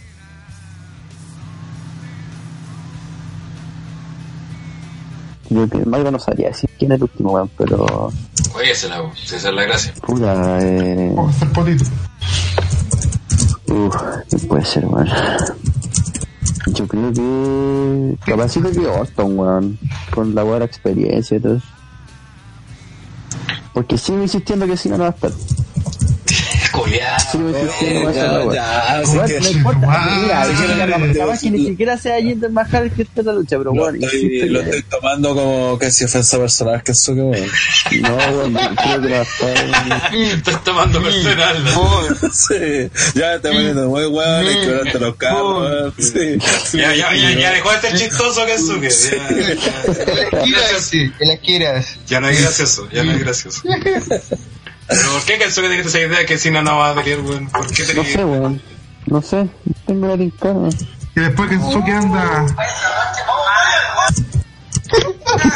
yo 5.49 5.69
que 5.69 5.83
SmackDown 5.83 6.13
no 6.13 6.19
sabría 6.19 6.49
decir 6.49 6.71
quién 6.79 6.93
es 6.93 6.97
el 6.97 7.03
último 7.05 7.33
weón 7.33 7.51
pero 7.57 8.13
Oye, 8.55 8.73
esa 8.73 8.89
es 9.37 9.45
la, 9.45 9.63
gracia. 9.63 9.93
puta 10.05 10.59
eh, 10.61 11.13
Vamos 11.15 11.35
a 11.35 11.37
hacer 11.37 11.53
potito. 11.53 11.85
Uf, 13.69 13.95
¿qué 14.29 14.39
puede 14.49 14.65
ser, 14.65 14.87
weón? 14.87 15.09
Yo 16.75 16.87
creo 16.87 17.13
que. 17.13 18.17
Capacito 18.25 18.71
que 18.71 18.87
Orton, 18.87 19.39
weón. 19.39 19.79
Con 20.15 20.35
la 20.35 20.43
buena 20.43 20.65
experiencia 20.65 21.37
y 21.37 21.41
todo. 21.41 21.61
Porque 23.73 23.97
sigo 23.99 24.21
insistiendo 24.23 24.67
que 24.67 24.77
si 24.77 24.89
no, 24.89 24.99
no 24.99 25.05
va 25.05 25.11
a 25.11 25.13
estar. 25.13 25.31
Que 26.73 26.79
que- 31.11 31.19
que 31.41 31.51
ni 31.51 31.67
siquiera 31.67 31.97
sea 31.97 32.21
Jinder 32.21 32.51
Mahal 32.51 32.91
que 32.93 33.03
esté 33.03 33.21
en 33.21 33.27
la 33.27 33.33
lucha, 33.33 33.59
pero 33.59 33.73
Lo 33.75 33.81
bueno, 33.83 33.99
estoy, 34.03 34.49
lo 34.49 34.61
que- 34.61 34.67
estoy 34.71 34.83
tomando 34.83 35.35
como 35.35 35.79
casi 35.79 36.05
ofensa 36.05 36.39
personal 36.39 36.83
que 36.83 36.93
eso 36.93 37.15
que 37.15 37.21
weón. 37.23 38.53
No, 38.53 38.61
creo 38.77 39.01
que 39.03 39.21
estar. 39.21 40.15
Estás 40.15 40.65
tomando 40.65 41.03
personal. 41.03 41.57
Sí, 42.33 42.91
ya 43.15 43.41
te 43.41 43.49
poniendo 43.51 43.89
muy 43.89 44.07
weón, 44.07 44.47
y 44.47 44.61
quebrante 44.61 44.99
los 44.99 45.17
carros. 45.17 45.95
Ya, 46.73 46.95
ya, 46.95 47.15
ya, 47.15 47.31
ya 47.33 47.53
dejó 47.53 47.73
de 47.73 47.81
ser 47.81 47.97
chistoso 47.99 48.47
Kensuke. 48.47 48.91
Ya, 48.91 49.29
En 49.31 50.17
la 50.17 50.23
esquina, 50.23 50.59
sí, 50.81 51.13
en 51.19 51.29
ya 52.07 52.21
no 52.21 52.29
es 52.29 52.41
gracioso, 52.41 52.89
ya 52.93 53.05
no 53.05 53.13
es 53.13 53.21
gracioso. 53.21 53.63
Pero 54.91 55.13
¿por 55.13 55.25
qué 55.25 55.39
Kensuke 55.39 55.69
tiene 55.69 55.83
esa 55.83 56.01
idea 56.01 56.27
que 56.27 56.37
si 56.37 56.51
no, 56.51 56.63
no 56.63 56.79
va 56.79 56.91
a 56.91 56.95
pelear, 56.95 57.21
weón? 57.21 57.49
¿Por 57.49 57.67
qué 57.73 57.83
No 57.83 57.89
tenía 57.89 58.13
sé, 58.13 58.25
weón. 58.25 58.63
No 59.07 59.23
sé, 59.23 59.49
tengo 59.87 60.09
la 60.09 60.17
tincada. 60.17 60.69
Y 61.17 61.21
después 61.21 61.49
que 61.49 61.59
Suki 61.59 61.91
anda. 61.91 62.47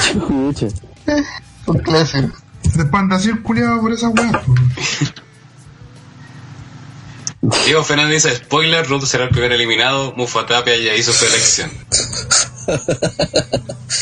Chucha. 0.03 0.67
Un 1.67 1.79
clásico. 1.79 2.37
Después 2.63 2.95
anda 2.95 3.17
así 3.17 3.31
culiado 3.43 3.81
por 3.81 3.93
esa 3.93 4.09
weá. 4.09 4.43
Diego 7.67 7.85
Fernández 7.85 8.25
dice, 8.25 8.37
spoiler, 8.37 8.87
Ruth 8.87 9.05
será 9.05 9.25
el 9.25 9.31
primer 9.31 9.53
eliminado, 9.53 10.15
Mufa 10.17 10.47
Tapia 10.47 10.77
ya 10.77 10.95
hizo 10.95 11.13
su 11.13 11.27
elección. 11.27 11.71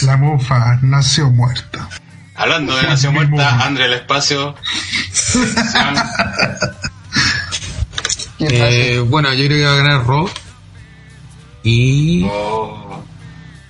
La 0.02 0.16
mufa 0.16 0.78
nació 0.82 1.30
muerta. 1.30 1.88
Hablando 2.34 2.76
de 2.76 2.82
Nación 2.82 3.14
Muerta, 3.14 3.64
André 3.64 3.86
el 3.86 3.92
Espacio. 3.94 4.54
Eh, 8.38 8.98
bueno, 9.06 9.32
yo 9.34 9.46
creo 9.46 9.58
que 9.58 9.64
va 9.64 9.72
a 9.72 9.76
ganar 9.76 10.04
Raw. 10.04 10.28
Y. 11.62 12.24
oh, 12.24 13.04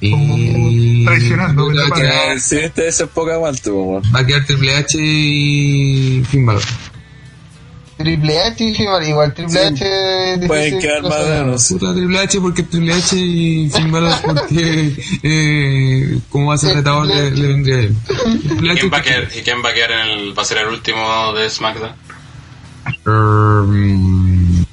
y 0.00 1.04
Traicionando, 1.04 1.66
va, 1.66 1.86
a 1.86 1.90
quedar, 2.00 2.32
El 2.32 2.40
siguiente 2.40 2.88
es 2.88 3.00
el 3.00 3.08
poco 3.08 3.32
aguante, 3.32 3.70
va 3.70 4.20
a 4.20 4.26
quedar 4.26 4.44
Triple 4.46 4.74
H 4.74 4.98
y 4.98 6.24
Finn 6.24 6.46
Balor. 6.46 6.62
Triple 8.02 8.38
H 8.40 8.64
y 8.64 9.08
igual 9.08 9.34
Triple 9.34 9.66
H 9.66 10.34
es 10.34 10.46
Pueden 10.46 10.78
quedar 10.78 11.02
más 11.02 11.28
ganos. 11.28 11.66
Puta 11.68 11.94
Triple 11.94 12.18
H 12.18 12.40
porque 12.40 12.62
Triple 12.64 12.92
H 12.94 13.16
y 13.16 13.70
Finn 13.70 13.90
Balor 13.90 14.12
porque 14.24 14.96
eh, 15.22 16.18
como 16.28 16.46
va 16.48 16.54
a 16.54 16.58
ser 16.58 16.74
retador 16.76 17.06
le, 17.06 17.30
le 17.30 17.46
vendría. 17.48 17.88
Triple 18.06 18.70
H 18.72 18.80
¿quién 18.80 18.92
va 18.92 18.98
a 18.98 19.02
quedar, 19.02 19.28
¿y 19.36 19.40
quién 19.42 19.58
va 19.64 19.68
a 19.70 19.74
quedar 19.74 19.90
en 19.92 20.10
el, 20.18 20.38
va 20.38 20.42
a 20.42 20.44
ser 20.44 20.58
el 20.58 20.68
último 20.68 21.32
de 21.34 21.48
SmackDown? 21.50 21.92
Um, 23.06 24.64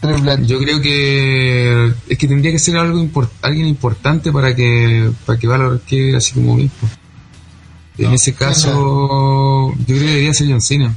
Triple 0.00 0.32
H. 0.32 0.46
yo 0.46 0.58
creo 0.58 0.80
que 0.80 1.92
es 2.08 2.18
que 2.18 2.26
tendría 2.26 2.52
que 2.52 2.58
ser 2.58 2.76
algo 2.76 2.98
import- 2.98 3.30
alguien 3.42 3.66
importante 3.66 4.32
para 4.32 4.54
que 4.54 5.10
para 5.26 5.38
que 5.38 5.46
Valor 5.46 5.80
quede 5.86 6.16
así 6.16 6.32
como 6.32 6.56
mismo. 6.56 6.88
En 7.98 8.12
ese 8.14 8.32
caso, 8.32 9.74
yo 9.80 9.84
creo 9.84 9.98
que 9.98 10.06
debería 10.06 10.32
ser 10.32 10.48
John 10.48 10.62
Cena. 10.62 10.94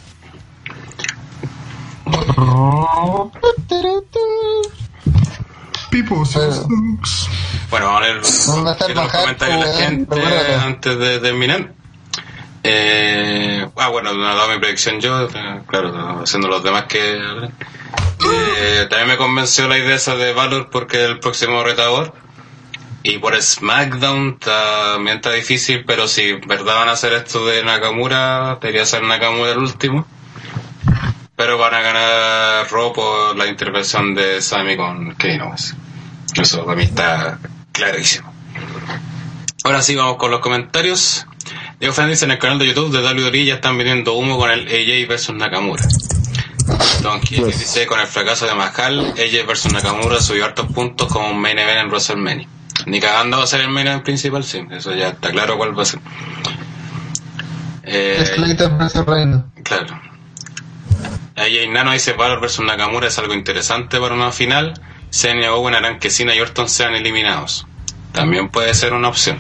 Pipo. 5.90 6.24
Bueno, 7.69 7.85
vamos 7.88 8.01
a 8.01 8.06
leer 8.06 8.16
los 8.17 8.45
comentarios 8.48 9.59
de 9.59 9.66
la 9.66 9.74
gente 9.77 10.56
antes 10.56 10.98
de 10.98 11.19
terminar. 11.19 11.74
Eh, 12.64 13.67
ah, 13.75 13.90
bueno, 13.90 14.14
no 14.14 14.32
he 14.32 14.35
dado 14.35 14.50
mi 14.50 14.59
predicción 14.59 15.01
yo, 15.01 15.27
eh, 15.27 15.61
claro, 15.67 16.22
haciendo 16.24 16.48
los 16.48 16.64
demás 16.64 16.85
que. 16.85 17.22
Eh, 18.25 18.88
también 18.90 19.09
me 19.09 19.17
convenció 19.17 19.67
la 19.67 19.77
idea 19.77 19.95
esa 19.95 20.16
de 20.16 20.33
Valor 20.33 20.69
porque 20.72 21.03
es 21.03 21.09
el 21.09 21.19
próximo 21.19 21.64
retador. 21.64 22.14
Y 23.03 23.17
por 23.17 23.40
SmackDown 23.40 24.40
también 24.40 25.17
está 25.17 25.33
difícil, 25.33 25.83
pero 25.85 26.08
si 26.08 26.33
verdad 26.33 26.75
van 26.75 26.88
a 26.88 26.93
hacer 26.93 27.11
esto 27.11 27.45
de 27.45 27.61
Nakamura, 27.64 28.58
debería 28.61 28.85
ser 28.85 29.03
Nakamura 29.03 29.51
el 29.51 29.58
último. 29.58 30.08
Pero 31.36 31.58
van 31.58 31.74
a 31.74 31.82
ganar 31.82 32.72
Raw 32.72 32.94
por 32.94 33.36
la 33.36 33.48
intervención 33.48 34.14
de 34.14 34.42
Sammy 34.42 34.78
con 34.78 35.16
Kevin 35.16 35.42
Owens. 35.42 35.76
Eso 36.36 36.64
para 36.66 36.78
mí 36.78 36.84
está 36.84 37.40
clarísimo. 37.72 38.32
Ahora 39.64 39.82
sí, 39.82 39.95
vamos 39.95 40.18
con 40.18 40.30
los 40.32 40.42
comentarios. 40.42 41.26
Diego 41.80 41.94
Fernández 41.94 42.22
en 42.24 42.32
el 42.32 42.38
canal 42.40 42.60
de 42.60 42.68
YouTube 42.68 42.92
de 42.92 43.02
WWE 43.02 43.45
ya 43.45 43.56
están 43.56 43.78
vendiendo 43.78 44.14
humo 44.14 44.38
con 44.38 44.52
el 44.52 44.68
AJ 44.68 45.08
versus 45.08 45.36
Nakamura. 45.36 45.84
Don 47.02 47.20
King 47.20 47.45
Yes. 47.45 47.60
dice, 47.60 47.86
con 47.88 48.00
el 48.00 48.08
fracaso 48.08 48.45
de 48.45 48.53
Mahal, 48.56 49.14
AJ 49.18 49.45
versus 49.48 49.74
Nakamura 49.74 50.22
subió 50.22 50.45
hartos 50.45 50.68
puntos 50.72 51.12
como 51.12 51.30
un 51.30 51.40
main 51.40 51.58
event 51.60 51.80
en 51.82 51.88
WrestleMania. 51.90 52.48
Ni 52.86 53.00
cagando 53.00 53.38
va 53.38 53.44
a 53.44 53.48
ser 53.48 53.62
el 53.62 53.70
main 53.70 53.88
event 53.88 54.03
principal, 54.03 54.44
sí, 54.44 54.62
eso 54.72 54.94
ya 54.94 55.10
está 55.10 55.32
claro 55.32 55.58
cuál 55.58 55.78
va 55.78 55.84
a 55.84 55.86
ser. 55.86 56.00
Eh, 57.84 58.18
Esclavitas 58.22 58.78
versus 58.78 59.06
Reino. 59.06 59.45
Claro. 59.64 60.00
AJ 61.36 61.70
Nano 61.72 61.92
dice 61.94 62.14
Valor 62.14 62.42
versus 62.42 62.66
Nakamura 62.66 63.08
es 63.08 63.18
algo 63.18 63.34
interesante 63.34 64.00
para 64.00 64.14
una 64.14 64.32
final. 64.32 64.74
Senia 65.10 65.53
Owen 65.53 65.76
harán 65.76 66.00
que 66.00 66.10
Cena 66.10 66.36
y 66.36 66.40
Orton 66.40 66.70
sean 66.70 66.95
eliminados. 66.95 67.68
También 68.12 68.50
puede 68.50 68.74
ser 68.74 68.94
una 68.94 69.10
opción. 69.10 69.40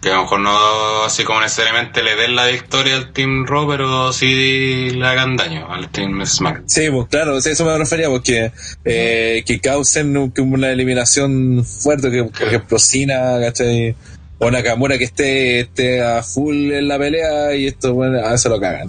Que 0.00 0.10
a 0.10 0.16
lo 0.16 0.22
mejor 0.22 0.40
no 0.40 1.04
así 1.04 1.24
como 1.24 1.40
necesariamente 1.40 2.02
le 2.02 2.14
den 2.16 2.36
la 2.36 2.46
victoria 2.46 2.96
al 2.96 3.12
Team 3.12 3.46
Raw, 3.46 3.66
pero 3.68 4.12
sí 4.12 4.90
le 4.90 5.06
hagan 5.06 5.36
daño 5.36 5.72
al 5.72 5.88
Team 5.88 6.24
SmackDown. 6.24 6.68
Sí, 6.68 6.90
pues 6.90 7.08
claro, 7.08 7.38
eso 7.38 7.64
me 7.64 7.78
refería, 7.78 8.08
porque 8.08 8.52
eh, 8.84 9.42
que 9.46 9.60
causen 9.60 10.16
una 10.16 10.70
eliminación 10.70 11.64
fuerte, 11.64 12.10
que 12.10 12.24
por 12.24 12.48
ejemplo 12.48 12.78
Cena, 12.78 13.38
¿cachai? 13.40 13.96
O 14.38 14.50
Nakamura 14.50 14.98
que 14.98 15.04
esté, 15.04 15.60
esté 15.60 16.02
a 16.02 16.22
full 16.22 16.72
en 16.72 16.86
la 16.86 16.98
pelea 16.98 17.54
y 17.54 17.66
esto, 17.66 17.94
bueno, 17.94 18.18
a 18.18 18.34
eso 18.34 18.50
lo 18.50 18.60
cagan. 18.60 18.88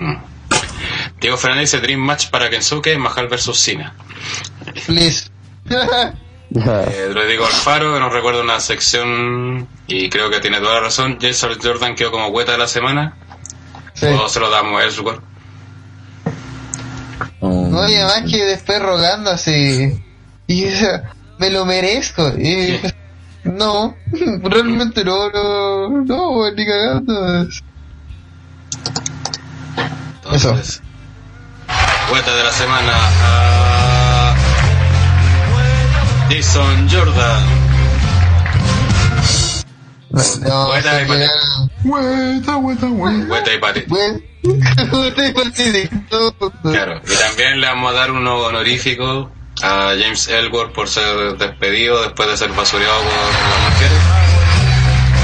Mm. 0.00 0.35
Diego 1.20 1.36
Fernández 1.36 1.72
dice 1.72 1.80
Dream 1.80 2.00
Match 2.00 2.28
para 2.28 2.50
Kensuke, 2.50 2.96
Mahal 2.98 3.28
versus 3.28 3.58
Cena. 3.58 3.94
Please. 4.86 5.28
Eh, 6.54 7.10
Rodrigo 7.12 7.44
Alfaro, 7.44 7.94
que 7.94 8.00
nos 8.00 8.12
recuerda 8.12 8.40
una 8.40 8.60
sección 8.60 9.66
y 9.88 10.08
creo 10.08 10.30
que 10.30 10.38
tiene 10.38 10.60
toda 10.60 10.74
la 10.74 10.80
razón. 10.80 11.18
Jason 11.20 11.58
Jordan 11.60 11.96
quedó 11.96 12.12
como 12.12 12.30
cueta 12.32 12.52
de 12.52 12.58
la 12.58 12.68
semana. 12.68 13.16
Sí. 13.94 14.06
O 14.06 14.28
se 14.28 14.38
lo 14.38 14.48
damos 14.48 14.80
a 14.80 14.84
Ellsworth. 14.84 15.22
No, 17.40 17.88
y 17.88 17.94
además 17.96 18.30
que 18.30 18.44
después 18.44 18.80
rogando 18.80 19.30
así. 19.30 20.00
Y 20.46 20.64
eso, 20.64 20.86
me 21.38 21.50
lo 21.50 21.66
merezco. 21.66 22.28
Y, 22.38 22.80
no, 23.44 23.96
realmente 24.42 25.04
no, 25.04 25.30
no, 25.30 25.88
no, 26.04 26.50
ni 26.52 26.64
cagando. 26.64 27.48
Entonces, 30.24 30.82
vuelta 32.08 32.34
de 32.34 32.44
la 32.44 32.52
semana 32.52 32.92
a 33.22 34.34
Jason 36.30 36.88
Jordan. 36.90 37.44
No. 40.40 40.68
Vuelta 43.26 43.52
y 43.52 43.58
partí 43.58 43.82
Claro. 46.62 47.00
Y 47.06 47.16
también 47.16 47.60
le 47.60 47.66
vamos 47.66 47.92
a 47.92 47.94
dar 47.94 48.10
uno 48.12 48.38
honorífico 48.38 49.30
a 49.62 49.92
James 49.98 50.28
Elworth 50.28 50.72
por 50.72 50.88
ser 50.88 51.36
despedido 51.36 52.02
después 52.02 52.28
de 52.28 52.36
ser 52.36 52.50
basureado 52.52 52.98
por 52.98 53.12
las 53.12 53.72
mujeres. 53.72 53.98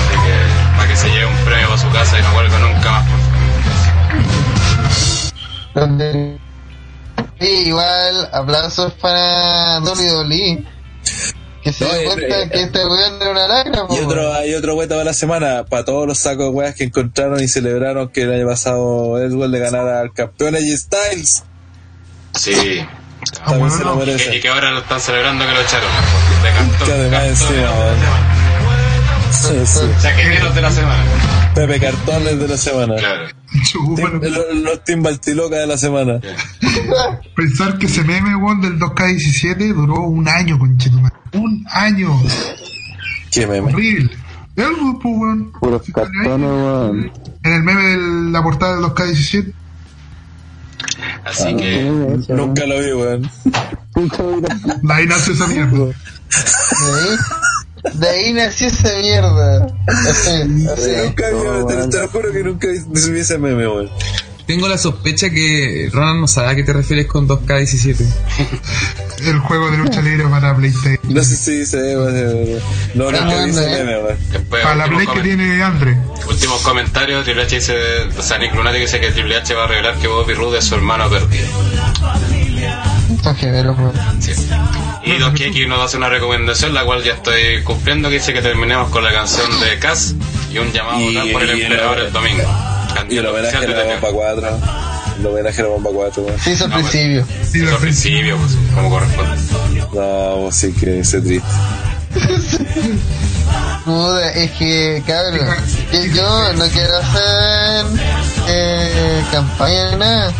Así 0.08 0.16
que 0.26 0.76
para 0.76 0.88
que 0.88 0.96
se 0.96 1.08
lleve 1.08 1.26
un 1.26 1.44
premio 1.44 1.68
para 1.68 1.80
su 1.80 1.90
casa 1.90 2.18
y 2.18 2.22
no 2.22 2.32
vuelva 2.32 2.58
nunca 2.58 2.90
más. 2.90 3.06
por 3.08 3.20
favor. 5.74 6.51
Sí, 7.40 7.46
igual, 7.66 8.28
aplausos 8.32 8.92
para 8.94 9.78
WWE. 9.80 10.64
Que 11.62 11.72
se 11.72 11.84
No, 11.84 11.92
dio 11.94 12.04
cuenta 12.12 12.40
eh, 12.42 12.50
que 12.50 12.62
este 12.62 12.84
weón 12.86 13.22
era 13.22 13.30
una 13.30 13.46
lacra, 13.48 13.86
po, 13.86 13.94
Y 13.94 14.00
otro, 14.00 14.20
weón. 14.22 14.36
hay 14.36 14.54
otro 14.54 14.74
vuelta 14.74 14.94
para 14.96 15.04
la 15.04 15.12
semana, 15.14 15.64
para 15.64 15.84
todos 15.84 16.06
los 16.08 16.18
sacos 16.18 16.46
de 16.46 16.50
weas 16.50 16.74
que 16.74 16.84
encontraron 16.84 17.40
y 17.42 17.46
celebraron 17.48 18.08
que 18.08 18.22
el 18.22 18.32
año 18.32 18.46
pasado 18.48 19.18
Edward 19.22 19.50
le 19.50 19.58
ganara 19.60 20.00
al 20.00 20.12
campeón 20.12 20.56
AJ 20.56 20.76
Styles. 20.76 21.44
Sí. 22.34 22.84
También 23.44 23.60
bueno, 23.68 23.76
se 23.78 23.84
lo 23.84 23.94
no. 23.94 24.34
Y 24.34 24.40
que 24.40 24.48
ahora 24.48 24.72
lo 24.72 24.80
están 24.80 25.00
celebrando 25.00 25.46
que 25.46 25.52
lo 25.52 25.60
echaron. 25.60 25.90
De 26.42 26.50
cantón, 26.50 26.86
Que 26.86 26.92
además 26.92 27.24
encima. 27.24 27.70
Sí, 29.30 29.66
sí. 29.66 29.80
Chaqueteros 30.02 30.54
de 30.54 30.60
la 30.62 30.70
semana. 30.70 31.04
Pepe 31.54 31.80
Cartones 31.80 32.38
de 32.40 32.48
la 32.48 32.56
semana. 32.56 32.96
Claro. 32.96 33.28
Tim- 33.96 34.20
los, 34.22 34.54
los 34.62 34.84
Timbaltiloca 34.84 35.56
de 35.56 35.66
la 35.66 35.78
semana. 35.78 36.20
Pensar 37.36 37.78
que 37.78 37.86
ese 37.86 38.02
meme, 38.04 38.34
weón, 38.36 38.60
del 38.60 38.78
2K17 38.78 39.74
duró 39.74 40.00
un 40.02 40.28
año, 40.28 40.58
conchetumare. 40.58 41.14
Un 41.34 41.64
año. 41.70 42.10
Qué 43.30 43.46
meme. 43.46 43.72
Horrible. 43.72 44.10
El 44.56 44.74
grupo, 44.76 45.08
weón. 45.08 45.52
Puros 45.52 45.82
cartones, 45.92 46.26
weón. 46.28 47.12
En 47.42 47.52
el 47.52 47.62
meme 47.62 47.82
de 47.82 48.30
la 48.30 48.42
portada 48.42 48.76
del 48.76 48.84
2K17. 48.84 49.52
Así 51.24 51.56
que 51.56 51.82
Nunca 52.30 52.66
lo 52.66 52.80
vi, 52.80 52.92
weón. 52.92 53.30
Ahí 54.90 55.06
nació 55.06 55.32
esa 55.34 55.46
mierda. 55.46 55.84
Ahí, 55.84 57.16
de 57.94 58.08
ahí 58.08 58.32
nació 58.32 58.68
esa 58.68 58.96
mierda. 58.98 59.66
Así, 59.86 60.30
así. 60.30 60.90
Nunca 61.04 61.30
vi, 61.30 61.66
te, 61.66 61.88
te 61.88 61.98
lo 61.98 62.08
juro 62.08 62.32
que 62.32 62.42
nunca 62.44 62.68
ese 62.70 63.38
meme, 63.38 63.66
weón. 63.66 63.90
Tengo 64.46 64.68
la 64.68 64.76
sospecha 64.76 65.30
que 65.30 65.88
Ronan 65.92 66.20
no 66.20 66.26
sabe 66.26 66.48
a 66.48 66.54
qué 66.56 66.64
te 66.64 66.72
refieres 66.72 67.06
con 67.06 67.28
2K17. 67.28 68.06
El 69.26 69.38
juego 69.38 69.70
de 69.70 69.78
lucha 69.78 70.02
libre 70.02 70.26
para 70.26 70.56
PlayStation. 70.56 71.14
No 71.14 71.22
sé 71.22 71.36
si 71.36 71.64
se 71.64 71.80
ve, 71.80 72.60
No, 72.94 73.12
nunca 73.12 73.44
vi 73.44 73.50
ese 73.50 73.82
eh. 73.82 74.16
después 74.32 74.62
Para 74.64 74.74
la 74.74 74.86
Play 74.86 75.06
que 75.06 75.20
tiene 75.20 75.62
Andre. 75.62 75.96
últimos 76.28 76.60
comentarios, 76.62 77.24
Triple 77.24 77.44
H 77.44 77.54
dice, 77.54 77.74
o 78.18 78.22
sea, 78.22 78.38
Nick 78.38 78.52
Lunatic 78.54 78.80
dice 78.80 78.98
que 79.00 79.12
Triple 79.12 79.36
H 79.36 79.54
va 79.54 79.64
a 79.64 79.68
revelar 79.68 79.96
que 79.98 80.08
Bobby 80.08 80.34
Roode 80.34 80.58
es 80.58 80.64
su 80.64 80.74
hermano 80.74 81.08
perdido. 81.08 81.46
Sí. 84.20 84.32
Y 85.04 85.18
Dos 85.18 85.32
Keki 85.34 85.66
nos 85.66 85.80
hace 85.84 85.96
una 85.96 86.08
recomendación, 86.08 86.74
la 86.74 86.84
cual 86.84 87.02
ya 87.02 87.14
estoy 87.14 87.62
cumpliendo, 87.64 88.08
que 88.08 88.16
dice 88.16 88.32
que 88.32 88.42
terminemos 88.42 88.90
con 88.90 89.02
la 89.04 89.12
canción 89.12 89.48
de 89.60 89.78
Cass 89.78 90.14
y 90.52 90.58
un 90.58 90.72
llamado 90.72 91.00
Y- 91.00 91.14
votar 91.14 91.32
por 91.32 91.42
el 91.42 91.50
emperador 91.62 91.98
el 92.00 92.12
domingo. 92.12 92.42
Y 93.08 93.16
el 93.18 93.26
homenaje 93.26 93.56
a 93.56 93.60
la 93.60 93.66
de 93.66 93.94
bomba 93.94 94.08
4. 94.12 94.58
El 95.18 95.26
homenaje 95.26 95.60
a 95.60 95.64
la 95.64 95.70
bomba 95.70 95.90
4, 95.92 96.22
weón. 96.22 96.38
Se 96.40 96.52
hizo 96.52 96.64
al 96.64 96.70
No, 96.70 96.76
principio. 96.76 97.26
Sí, 97.50 97.58
Eso 97.58 97.64
la 97.66 97.72
al 97.72 97.78
principio, 97.78 98.36
pues, 98.38 98.52
como 98.74 98.90
corresponde. 98.90 99.40
No, 99.92 100.36
pues 100.42 100.56
sí 100.56 100.72
que 100.72 101.00
ese 101.00 101.20
triste. 101.20 101.48
Es 104.34 104.50
que, 104.52 105.02
cabrón, 105.06 105.48
que 105.90 106.10
yo 106.14 106.52
no 106.54 106.64
quiero 106.68 106.96
hacer 106.98 107.84
eh, 108.48 109.24
campaña 109.30 109.90
ni 109.90 109.96
nada, 109.96 110.32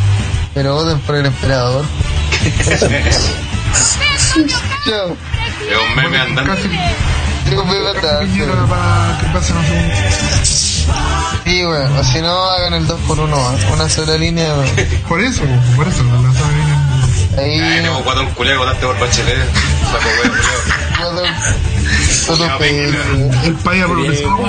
pero 0.54 0.74
voten 0.74 0.98
por 1.00 1.16
el 1.16 1.26
emperador. 1.26 1.84
Yo, 4.86 5.16
Es 5.70 5.78
un 5.88 5.96
meme 5.96 6.18
andante. 6.18 6.68
Para 8.68 9.18
que 9.20 9.26
pasen. 9.32 9.56
Sí, 11.44 11.64
weón, 11.64 11.96
o 11.96 12.04
si 12.04 12.20
no, 12.20 12.44
hagan 12.50 12.74
el 12.74 12.86
2x1, 12.86 13.72
una 13.72 13.88
sola 13.88 14.16
línea. 14.16 14.54
Por 15.08 15.20
eso, 15.20 15.42
por 15.76 15.86
eso, 15.86 16.02
la 16.04 16.18
bien. 16.18 16.32
Ay, 17.38 17.60
Ahí, 17.60 17.82
tengo 17.82 18.02
guatón 18.02 18.26
culiao, 18.34 18.58
votaste 18.58 18.86
por 18.86 18.98
Bachelet. 18.98 19.38
Weón. 21.14 21.34
El 23.44 23.54
país 23.54 23.84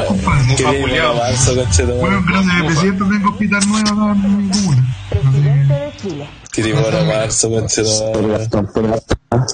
compadre. 0.08 0.56
Qué 0.56 0.64
bien, 0.64 0.82
culiao. 0.82 1.14
bueno. 1.16 2.00
Bueno, 2.00 2.24
gracias 2.28 2.64
presidente 2.66 3.04
tengo 3.10 3.30
hospital 3.30 3.68
nuevo 3.68 3.90
acá 3.90 4.12
en 4.14 4.38
mi 4.38 4.50
comuna. 4.50 4.84
Así 5.26 6.62
que, 6.62 6.64
Qué 6.64 6.74
bueno, 6.74 7.06
marzo. 7.06 7.50
Gastón, 7.50 8.68
por 8.68 8.88
Gastón. 8.90 9.46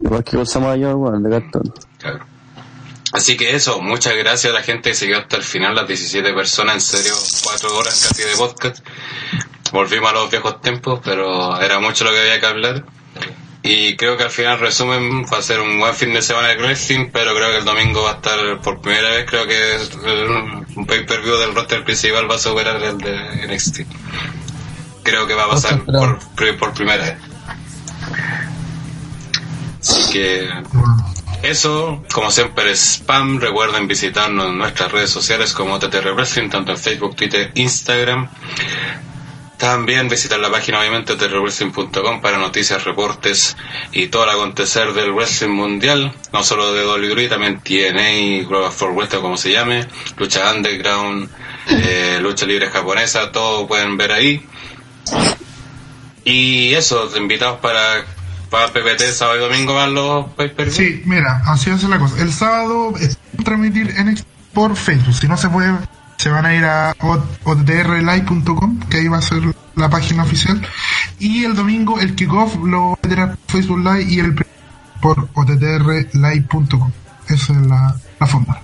Igual 0.00 0.24
que 0.24 0.36
cosa 0.36 0.60
mayor, 0.60 0.94
weón, 0.96 1.22
de 1.22 1.30
Gastón. 1.30 1.74
Claro. 1.98 2.26
Así 3.12 3.36
que 3.36 3.56
eso, 3.56 3.80
muchas 3.82 4.14
gracias 4.16 4.52
a 4.52 4.56
la 4.56 4.62
gente 4.62 4.90
que 4.90 4.94
siguió 4.94 5.18
hasta 5.18 5.36
el 5.36 5.42
final, 5.42 5.74
las 5.74 5.88
17 5.88 6.32
personas, 6.32 6.76
en 6.76 6.80
serio, 6.80 7.14
4 7.44 7.76
horas 7.76 8.06
casi 8.08 8.22
de 8.22 8.36
podcast. 8.36 8.86
Volvimos 9.72 10.10
a 10.10 10.14
los 10.14 10.30
viejos 10.30 10.60
tiempos, 10.60 11.00
pero 11.04 11.60
era 11.60 11.80
mucho 11.80 12.04
lo 12.04 12.12
que 12.12 12.20
había 12.20 12.38
que 12.38 12.46
hablar. 12.46 12.84
Y 13.62 13.94
creo 13.96 14.16
que 14.16 14.24
al 14.24 14.30
final, 14.30 14.58
resumen, 14.58 15.26
va 15.26 15.38
a 15.38 15.42
ser 15.42 15.60
un 15.60 15.78
buen 15.78 15.94
fin 15.94 16.14
de 16.14 16.22
semana 16.22 16.48
de 16.48 16.56
wrestling, 16.56 17.10
pero 17.12 17.34
creo 17.34 17.50
que 17.50 17.58
el 17.58 17.64
domingo 17.64 18.02
va 18.02 18.12
a 18.12 18.14
estar 18.14 18.60
por 18.62 18.80
primera 18.80 19.10
vez, 19.10 19.26
creo 19.28 19.46
que 19.46 19.78
un 20.76 20.86
pay-per-view 20.86 21.36
del 21.36 21.54
roster 21.54 21.84
principal 21.84 22.30
va 22.30 22.36
a 22.36 22.38
superar 22.38 22.82
el 22.82 22.96
de 22.98 23.46
NXT. 23.48 23.80
Creo 25.02 25.26
que 25.26 25.34
va 25.34 25.44
a 25.44 25.50
pasar 25.50 25.84
por, 25.84 26.18
por 26.58 26.72
primera 26.72 27.04
vez. 27.04 27.16
Así 29.80 30.12
que 30.12 30.48
eso, 31.42 32.02
como 32.12 32.30
siempre, 32.30 32.70
es 32.70 32.80
spam. 32.80 33.40
Recuerden 33.40 33.88
visitarnos 33.88 34.46
en 34.46 34.58
nuestras 34.58 34.92
redes 34.92 35.10
sociales 35.10 35.52
como 35.52 35.78
TTR 35.78 36.12
Wrestling, 36.14 36.48
tanto 36.48 36.72
en 36.72 36.78
Facebook, 36.78 37.16
Twitter, 37.16 37.50
Instagram. 37.54 38.28
También 39.60 40.08
visitar 40.08 40.40
la 40.40 40.50
página, 40.50 40.80
obviamente, 40.80 41.16
trwrestling.com 41.16 42.22
para 42.22 42.38
noticias, 42.38 42.82
reportes 42.82 43.58
y 43.92 44.06
todo 44.06 44.24
el 44.24 44.30
acontecer 44.30 44.94
del 44.94 45.12
wrestling 45.12 45.50
mundial. 45.50 46.14
No 46.32 46.42
solo 46.42 46.72
de 46.72 46.86
WWE, 46.86 47.28
también 47.28 47.60
TNA, 47.60 48.48
Global 48.48 48.72
for 48.72 48.94
Wrestling, 48.94 49.20
como 49.20 49.36
se 49.36 49.52
llame, 49.52 49.86
lucha 50.16 50.50
underground, 50.50 51.28
eh, 51.68 52.18
lucha 52.22 52.46
libre 52.46 52.70
japonesa, 52.70 53.32
todo 53.32 53.66
pueden 53.68 53.98
ver 53.98 54.12
ahí. 54.12 54.42
Y 56.24 56.72
eso, 56.72 57.14
invitados 57.18 57.60
para, 57.60 58.06
para 58.48 58.68
PPT 58.68 59.12
sábado 59.12 59.36
y 59.36 59.40
domingo 59.42 59.74
van 59.74 59.92
los 59.92 60.30
pay 60.30 60.54
Sí, 60.70 61.02
mira, 61.04 61.42
así 61.44 61.68
hace 61.68 61.86
la 61.86 61.98
cosa. 61.98 62.18
El 62.22 62.32
sábado 62.32 62.94
es 62.98 63.18
transmitir 63.44 63.90
en 63.90 64.18
por 64.54 64.74
Facebook. 64.74 65.14
Si 65.14 65.28
no 65.28 65.36
se 65.36 65.50
puede, 65.50 65.74
se 66.20 66.28
van 66.28 66.44
a 66.44 66.54
ir 66.54 66.62
a 66.66 66.94
ottrlive.com, 67.44 68.80
que 68.90 68.98
ahí 68.98 69.08
va 69.08 69.16
a 69.16 69.22
ser 69.22 69.40
la 69.74 69.88
página 69.88 70.22
oficial. 70.22 70.60
Y 71.18 71.44
el 71.44 71.56
domingo 71.56 71.98
el 71.98 72.14
kickoff 72.14 72.56
lo 72.56 72.98
por 73.00 73.38
Facebook 73.46 73.78
Live 73.78 74.02
y 74.02 74.20
el 74.20 74.34
por 75.00 75.30
ottrlive.com. 75.32 76.92
Esa 77.26 77.52
es 77.54 77.66
la, 77.66 77.96
la 78.18 78.26
forma. 78.26 78.60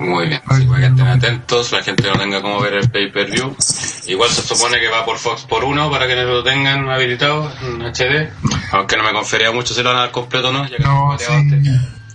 Muy 0.00 0.26
bien, 0.26 0.40
así 0.46 0.64
para 0.64 0.80
que 0.80 0.86
estén 0.86 1.06
atentos, 1.06 1.70
la 1.70 1.84
gente 1.84 2.02
no 2.08 2.18
tenga 2.18 2.42
cómo 2.42 2.60
ver 2.60 2.74
el 2.74 2.90
pay-per-view. 2.90 3.54
Igual 4.08 4.30
se 4.30 4.42
supone 4.42 4.80
que 4.80 4.88
va 4.88 5.04
por 5.04 5.18
Fox 5.18 5.42
por 5.42 5.62
uno 5.62 5.88
para 5.92 6.08
que 6.08 6.16
lo 6.16 6.42
tengan 6.42 6.88
habilitado 6.90 7.52
en 7.62 7.80
HD. 7.82 8.28
Aunque 8.72 8.96
no 8.96 9.04
me 9.04 9.12
confería 9.12 9.52
mucho 9.52 9.72
si 9.72 9.84
lo 9.84 9.90
van 9.90 9.98
a 9.98 10.00
dar 10.02 10.10
completo 10.10 10.48
o 10.48 10.52
no, 10.52 10.66
ya 10.66 10.78
que 10.78 10.82
No, 10.82 11.16
sí. 11.16 11.24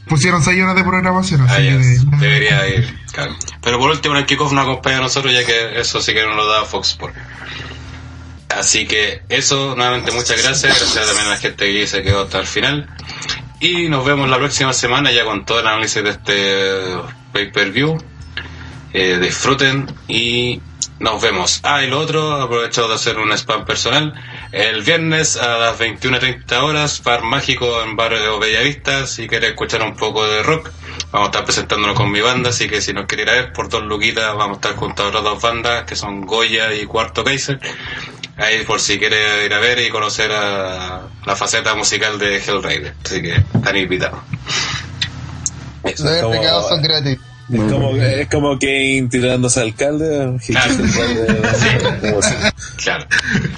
Pusieron 0.07 0.43
6 0.43 0.61
horas 0.61 0.75
de 0.75 0.83
programación, 0.83 1.41
así 1.41 1.53
Ah, 1.53 1.59
ya, 1.59 1.71
que 1.71 1.77
de- 1.77 2.17
debería 2.19 2.67
ir, 2.67 2.97
claro. 3.11 3.35
Pero 3.61 3.79
por 3.79 3.89
último, 3.91 4.15
el 4.15 4.25
kickoff 4.25 4.51
nos 4.51 4.63
acompaña 4.65 4.97
a 4.97 5.01
nosotros, 5.01 5.33
ya 5.33 5.45
que 5.45 5.79
eso 5.79 6.01
sí 6.01 6.13
que 6.13 6.23
no 6.23 6.33
lo 6.35 6.45
da 6.47 6.65
Fox 6.65 6.89
Sports. 6.89 7.17
Así 8.49 8.85
que 8.85 9.21
eso, 9.29 9.75
nuevamente 9.75 10.11
muchas 10.11 10.41
gracias. 10.43 10.77
Gracias 10.77 11.07
también 11.07 11.27
a 11.27 11.31
la 11.31 11.37
gente 11.37 11.65
que 11.73 11.87
se 11.87 12.03
quedó 12.03 12.23
hasta 12.23 12.39
el 12.39 12.47
final. 12.47 12.87
Y 13.59 13.87
nos 13.89 14.05
vemos 14.05 14.29
la 14.29 14.37
próxima 14.37 14.73
semana 14.73 15.11
ya 15.11 15.23
con 15.25 15.45
todo 15.45 15.59
el 15.61 15.67
análisis 15.67 16.03
de 16.03 16.09
este 16.09 16.97
pay-per-view. 17.31 17.97
Eh, 18.93 19.17
disfruten 19.19 19.87
y 20.07 20.61
Nos 20.99 21.21
vemos. 21.21 21.59
Ah, 21.63 21.83
y 21.83 21.87
lo 21.87 21.99
otro, 21.99 22.41
aprovecho 22.41 22.87
de 22.87 22.95
hacer 22.95 23.17
un 23.17 23.31
spam 23.33 23.65
personal. 23.65 24.13
El 24.51 24.83
viernes 24.83 25.37
a 25.37 25.57
las 25.57 25.79
21.30 25.79 26.61
horas, 26.61 27.01
Bar 27.03 27.23
Mágico 27.23 27.81
en 27.81 27.95
Barrio 27.95 28.39
Bellavista. 28.39 29.07
Si 29.07 29.27
quieres 29.27 29.51
escuchar 29.51 29.81
un 29.81 29.95
poco 29.95 30.25
de 30.25 30.43
rock, 30.43 30.71
vamos 31.11 31.27
a 31.27 31.31
estar 31.31 31.45
presentándolo 31.45 31.93
con 31.95 32.11
mi 32.11 32.21
banda. 32.21 32.51
Así 32.51 32.69
que 32.69 32.79
si 32.79 32.93
nos 32.93 33.05
quiere 33.05 33.23
ir 33.23 33.29
a 33.29 33.33
ver 33.33 33.53
por 33.53 33.69
dos 33.69 33.83
luquitas, 33.83 34.35
vamos 34.35 34.57
a 34.57 34.61
estar 34.61 34.75
junto 34.75 35.03
a 35.03 35.07
otras 35.07 35.23
dos 35.23 35.41
bandas 35.41 35.83
que 35.85 35.95
son 35.95 36.21
Goya 36.21 36.73
y 36.73 36.85
Cuarto 36.85 37.23
Kaiser. 37.23 37.59
Ahí 38.37 38.63
por 38.63 38.79
si 38.79 38.97
quiere 38.97 39.45
ir 39.45 39.53
a 39.53 39.59
ver 39.59 39.79
y 39.79 39.89
conocer 39.89 40.31
a 40.31 41.01
la 41.25 41.35
faceta 41.35 41.75
musical 41.75 42.17
de 42.17 42.37
Hellraider. 42.37 42.95
Así 43.03 43.21
que 43.21 43.35
están 43.35 43.77
invitados. 43.77 44.19
Los 45.83 46.69
son 46.69 46.81
gratis. 46.81 47.19
Es 47.51 47.71
como, 47.71 47.95
es 47.95 48.27
como 48.29 48.57
Kane 48.57 49.07
tirándose 49.11 49.59
al 49.59 49.67
alcalde. 49.67 50.37
Claro. 50.47 50.75
Claro. 52.77 53.05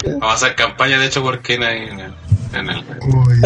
Vamos 0.04 0.24
a 0.24 0.34
hacer 0.34 0.54
campaña, 0.54 0.98
de 0.98 1.06
hecho, 1.06 1.22
por 1.22 1.40
Ken 1.40 1.62
ahí 1.62 1.88
en 2.52 2.68
el... 2.70 2.76
El 2.78 2.84
Uy, 3.14 3.40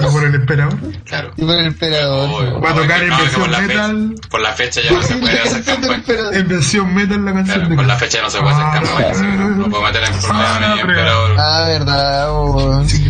¿y 0.00 0.04
por 0.12 0.24
el 0.24 0.34
emperador. 0.34 0.78
claro. 1.04 1.32
Y 1.36 1.44
por 1.44 1.54
el 1.56 1.66
emperador. 1.66 2.28
Uy, 2.30 2.60
Va 2.60 2.70
a 2.70 2.74
tocar 2.74 3.02
en 3.02 3.08
no, 3.10 3.16
que 3.18 3.22
por 3.30 3.48
versión 3.48 3.50
la 3.52 3.58
fecha- 3.58 3.88
metal. 3.88 4.14
por 4.30 4.40
la 4.40 4.52
fecha 4.52 4.80
ya 4.82 4.90
no 4.92 5.02
se 5.02 5.14
puede 5.16 5.40
hacer 5.40 5.64
campaña. 5.64 6.02
En 6.32 6.48
versión 6.48 6.94
metal 6.94 7.24
la 7.24 7.32
canción 7.32 7.56
Claro, 7.58 7.68
de 7.70 7.76
por 7.76 7.86
la 7.86 7.96
fecha 7.96 8.18
ya 8.18 8.22
no 8.24 8.30
se 8.30 8.38
puede 8.40 8.54
hacer 8.54 8.64
Ah, 8.66 8.72
campaña. 8.72 9.12
que 9.12 9.26
no, 9.56 9.70
puedo 9.70 9.82
meter 9.82 10.02
en 10.04 10.18
problemas 10.20 10.60
ni 10.60 10.80
en 10.80 10.86
pero 10.86 11.26
Ah, 11.38 11.64
verdad. 11.68 12.84
Sí. 12.86 13.06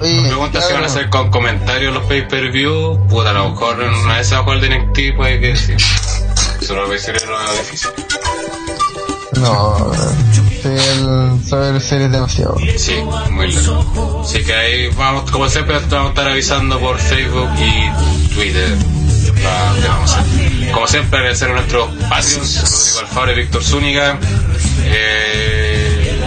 Oye, 0.00 0.20
Me 0.22 0.28
pregunta 0.28 0.60
si 0.60 0.72
van 0.72 0.82
a 0.82 0.86
hacer 0.86 1.10
con 1.10 1.30
comentarios 1.30 1.94
los 1.94 2.04
pay-per-view. 2.04 3.06
Puta, 3.08 3.30
a 3.30 3.32
lo 3.34 3.50
mejor 3.50 3.82
en 3.82 3.94
una 3.94 4.16
vez 4.18 4.28
se 4.28 4.34
va 4.34 4.40
a 4.40 4.44
jugar 4.44 4.60
de 4.60 4.68
NXT, 4.78 5.16
puede 5.16 5.40
que 5.40 5.56
sí. 5.56 5.72
Eso 6.60 6.74
lo 6.74 6.82
voy 6.82 6.90
a 6.90 6.94
decir 6.94 7.14
es 7.16 7.26
lo 7.26 7.38
difícil. 7.52 7.90
No, 9.40 9.92
el 10.64 11.40
saber 11.46 11.80
series 11.80 12.10
demasiado. 12.12 12.56
Sí, 12.76 12.94
muy 13.30 13.52
largo. 13.52 14.22
Así 14.24 14.42
que 14.42 14.54
ahí 14.54 14.88
vamos, 14.96 15.30
como 15.30 15.48
siempre, 15.48 15.78
vamos 15.90 16.06
a 16.06 16.08
estar 16.10 16.28
avisando 16.28 16.78
por 16.80 16.98
Facebook 16.98 17.50
y 17.58 18.34
Twitter. 18.34 18.76
la- 19.42 19.88
vamos 19.88 20.14
a. 20.16 20.24
Como 20.72 20.86
siempre, 20.86 21.18
agradecer 21.18 21.50
a 21.50 21.54
nuestros 21.54 21.88
patrios, 22.08 22.60
Rodrigo 22.62 23.00
Alfaro 23.00 23.32
y 23.32 23.34
Víctor 23.36 23.62
Zúñiga. 23.64 24.18
Eh, 24.84 26.20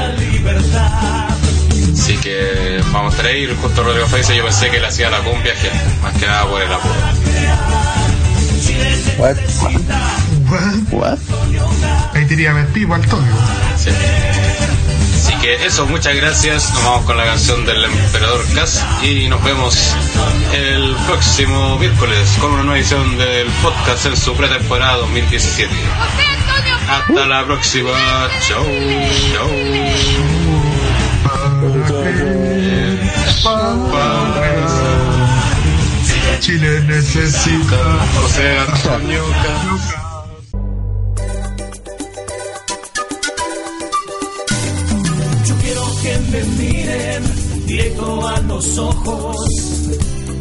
así 1.94 2.18
que 2.18 2.82
vamos 2.92 3.14
a 3.14 3.18
estar 3.18 3.26
ahí. 3.32 3.48
Justo 3.62 3.84
Rodrigo 3.84 4.08
Faiza, 4.08 4.34
yo 4.34 4.44
pensé 4.44 4.70
que 4.70 4.80
le 4.80 4.88
hacía 4.88 5.10
la 5.10 5.20
cumbia, 5.20 5.54
que 5.54 5.72
más 6.02 6.14
que 6.18 6.26
nada 6.28 6.46
por 6.46 6.62
el 6.62 6.72
apodo. 6.72 6.94
What? 9.18 9.36
What? 10.50 10.76
What? 10.92 11.18
Ahí 12.14 12.26
diría 12.26 12.68
Pipo 12.74 12.94
al 12.94 13.02
toque. 13.08 13.24
Sí. 13.92 14.38
Así 15.28 15.36
que 15.42 15.66
eso, 15.66 15.86
muchas 15.88 16.16
gracias. 16.16 16.72
Nos 16.74 16.84
vamos 16.84 17.06
con 17.06 17.18
la 17.18 17.26
canción 17.26 17.66
del 17.66 17.84
Emperador 17.84 18.46
Cass 18.56 18.86
y 19.04 19.28
nos 19.28 19.44
vemos 19.44 19.94
el 20.54 20.96
próximo 21.06 21.78
miércoles 21.78 22.30
con 22.40 22.54
una 22.54 22.64
nueva 22.64 22.80
edición 22.80 23.18
del 23.18 23.48
podcast 23.62 24.06
en 24.06 24.16
su 24.16 24.34
pretemporada 24.36 24.98
2017. 24.98 25.74
Hasta 26.90 27.26
la 27.26 27.46
próxima. 27.46 27.92
Chau. 28.48 28.64
Chau. 29.34 29.50
Chile 36.40 36.82
necesita. 36.88 37.78
José 38.22 38.58
Antonio 38.60 39.24
me 46.32 46.44
miren 46.44 47.24
directo 47.66 48.28
a 48.28 48.40
los 48.42 48.78
ojos 48.78 49.36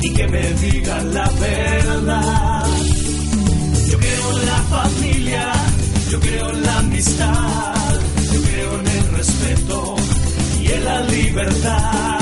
y 0.00 0.10
que 0.10 0.26
me 0.28 0.52
digan 0.54 1.14
la 1.14 1.28
verdad. 1.28 2.66
Yo 3.90 3.98
creo 3.98 4.40
en 4.40 4.46
la 4.46 4.62
familia, 4.76 5.52
yo 6.10 6.20
creo 6.20 6.50
en 6.50 6.62
la 6.62 6.78
amistad, 6.78 8.00
yo 8.32 8.42
creo 8.42 8.80
en 8.80 8.86
el 8.88 9.16
respeto 9.16 9.96
y 10.62 10.72
en 10.72 10.84
la 10.84 11.00
libertad. 11.00 12.18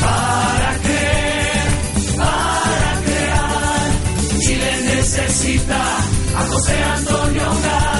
Para 0.00 0.78
creer, 0.84 2.16
para 2.16 3.00
crear, 3.04 4.40
Chile 4.40 4.94
necesita 4.94 5.98
a 6.36 6.46
José 6.46 6.74
Antonio 6.96 7.44
Gas. 7.62 7.95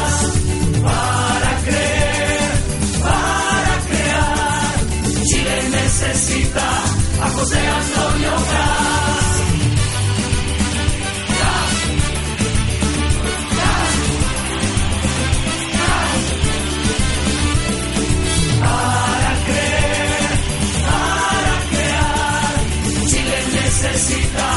necesita 6.08 6.68
a 7.20 7.30
José 7.30 7.58
Antonio 7.58 8.30
Gas. 8.30 9.26
Para 18.60 19.32
creer, 19.46 20.30
para 20.86 21.54
crear, 21.70 22.54
Chile 23.08 23.38
necesita 23.52 24.48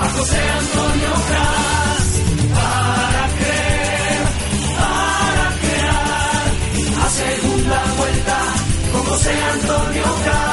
a 0.00 0.08
José 0.10 0.42
Antonio 0.60 1.12
Gas. 1.30 2.06
Para 2.54 3.24
creer, 3.38 4.22
para 4.80 5.46
crear, 5.64 6.46
a 7.04 7.08
segunda 7.10 7.84
vuelta 7.98 8.38
con 8.92 9.02
José 9.04 9.32
Antonio 9.52 10.04
Gas. 10.24 10.43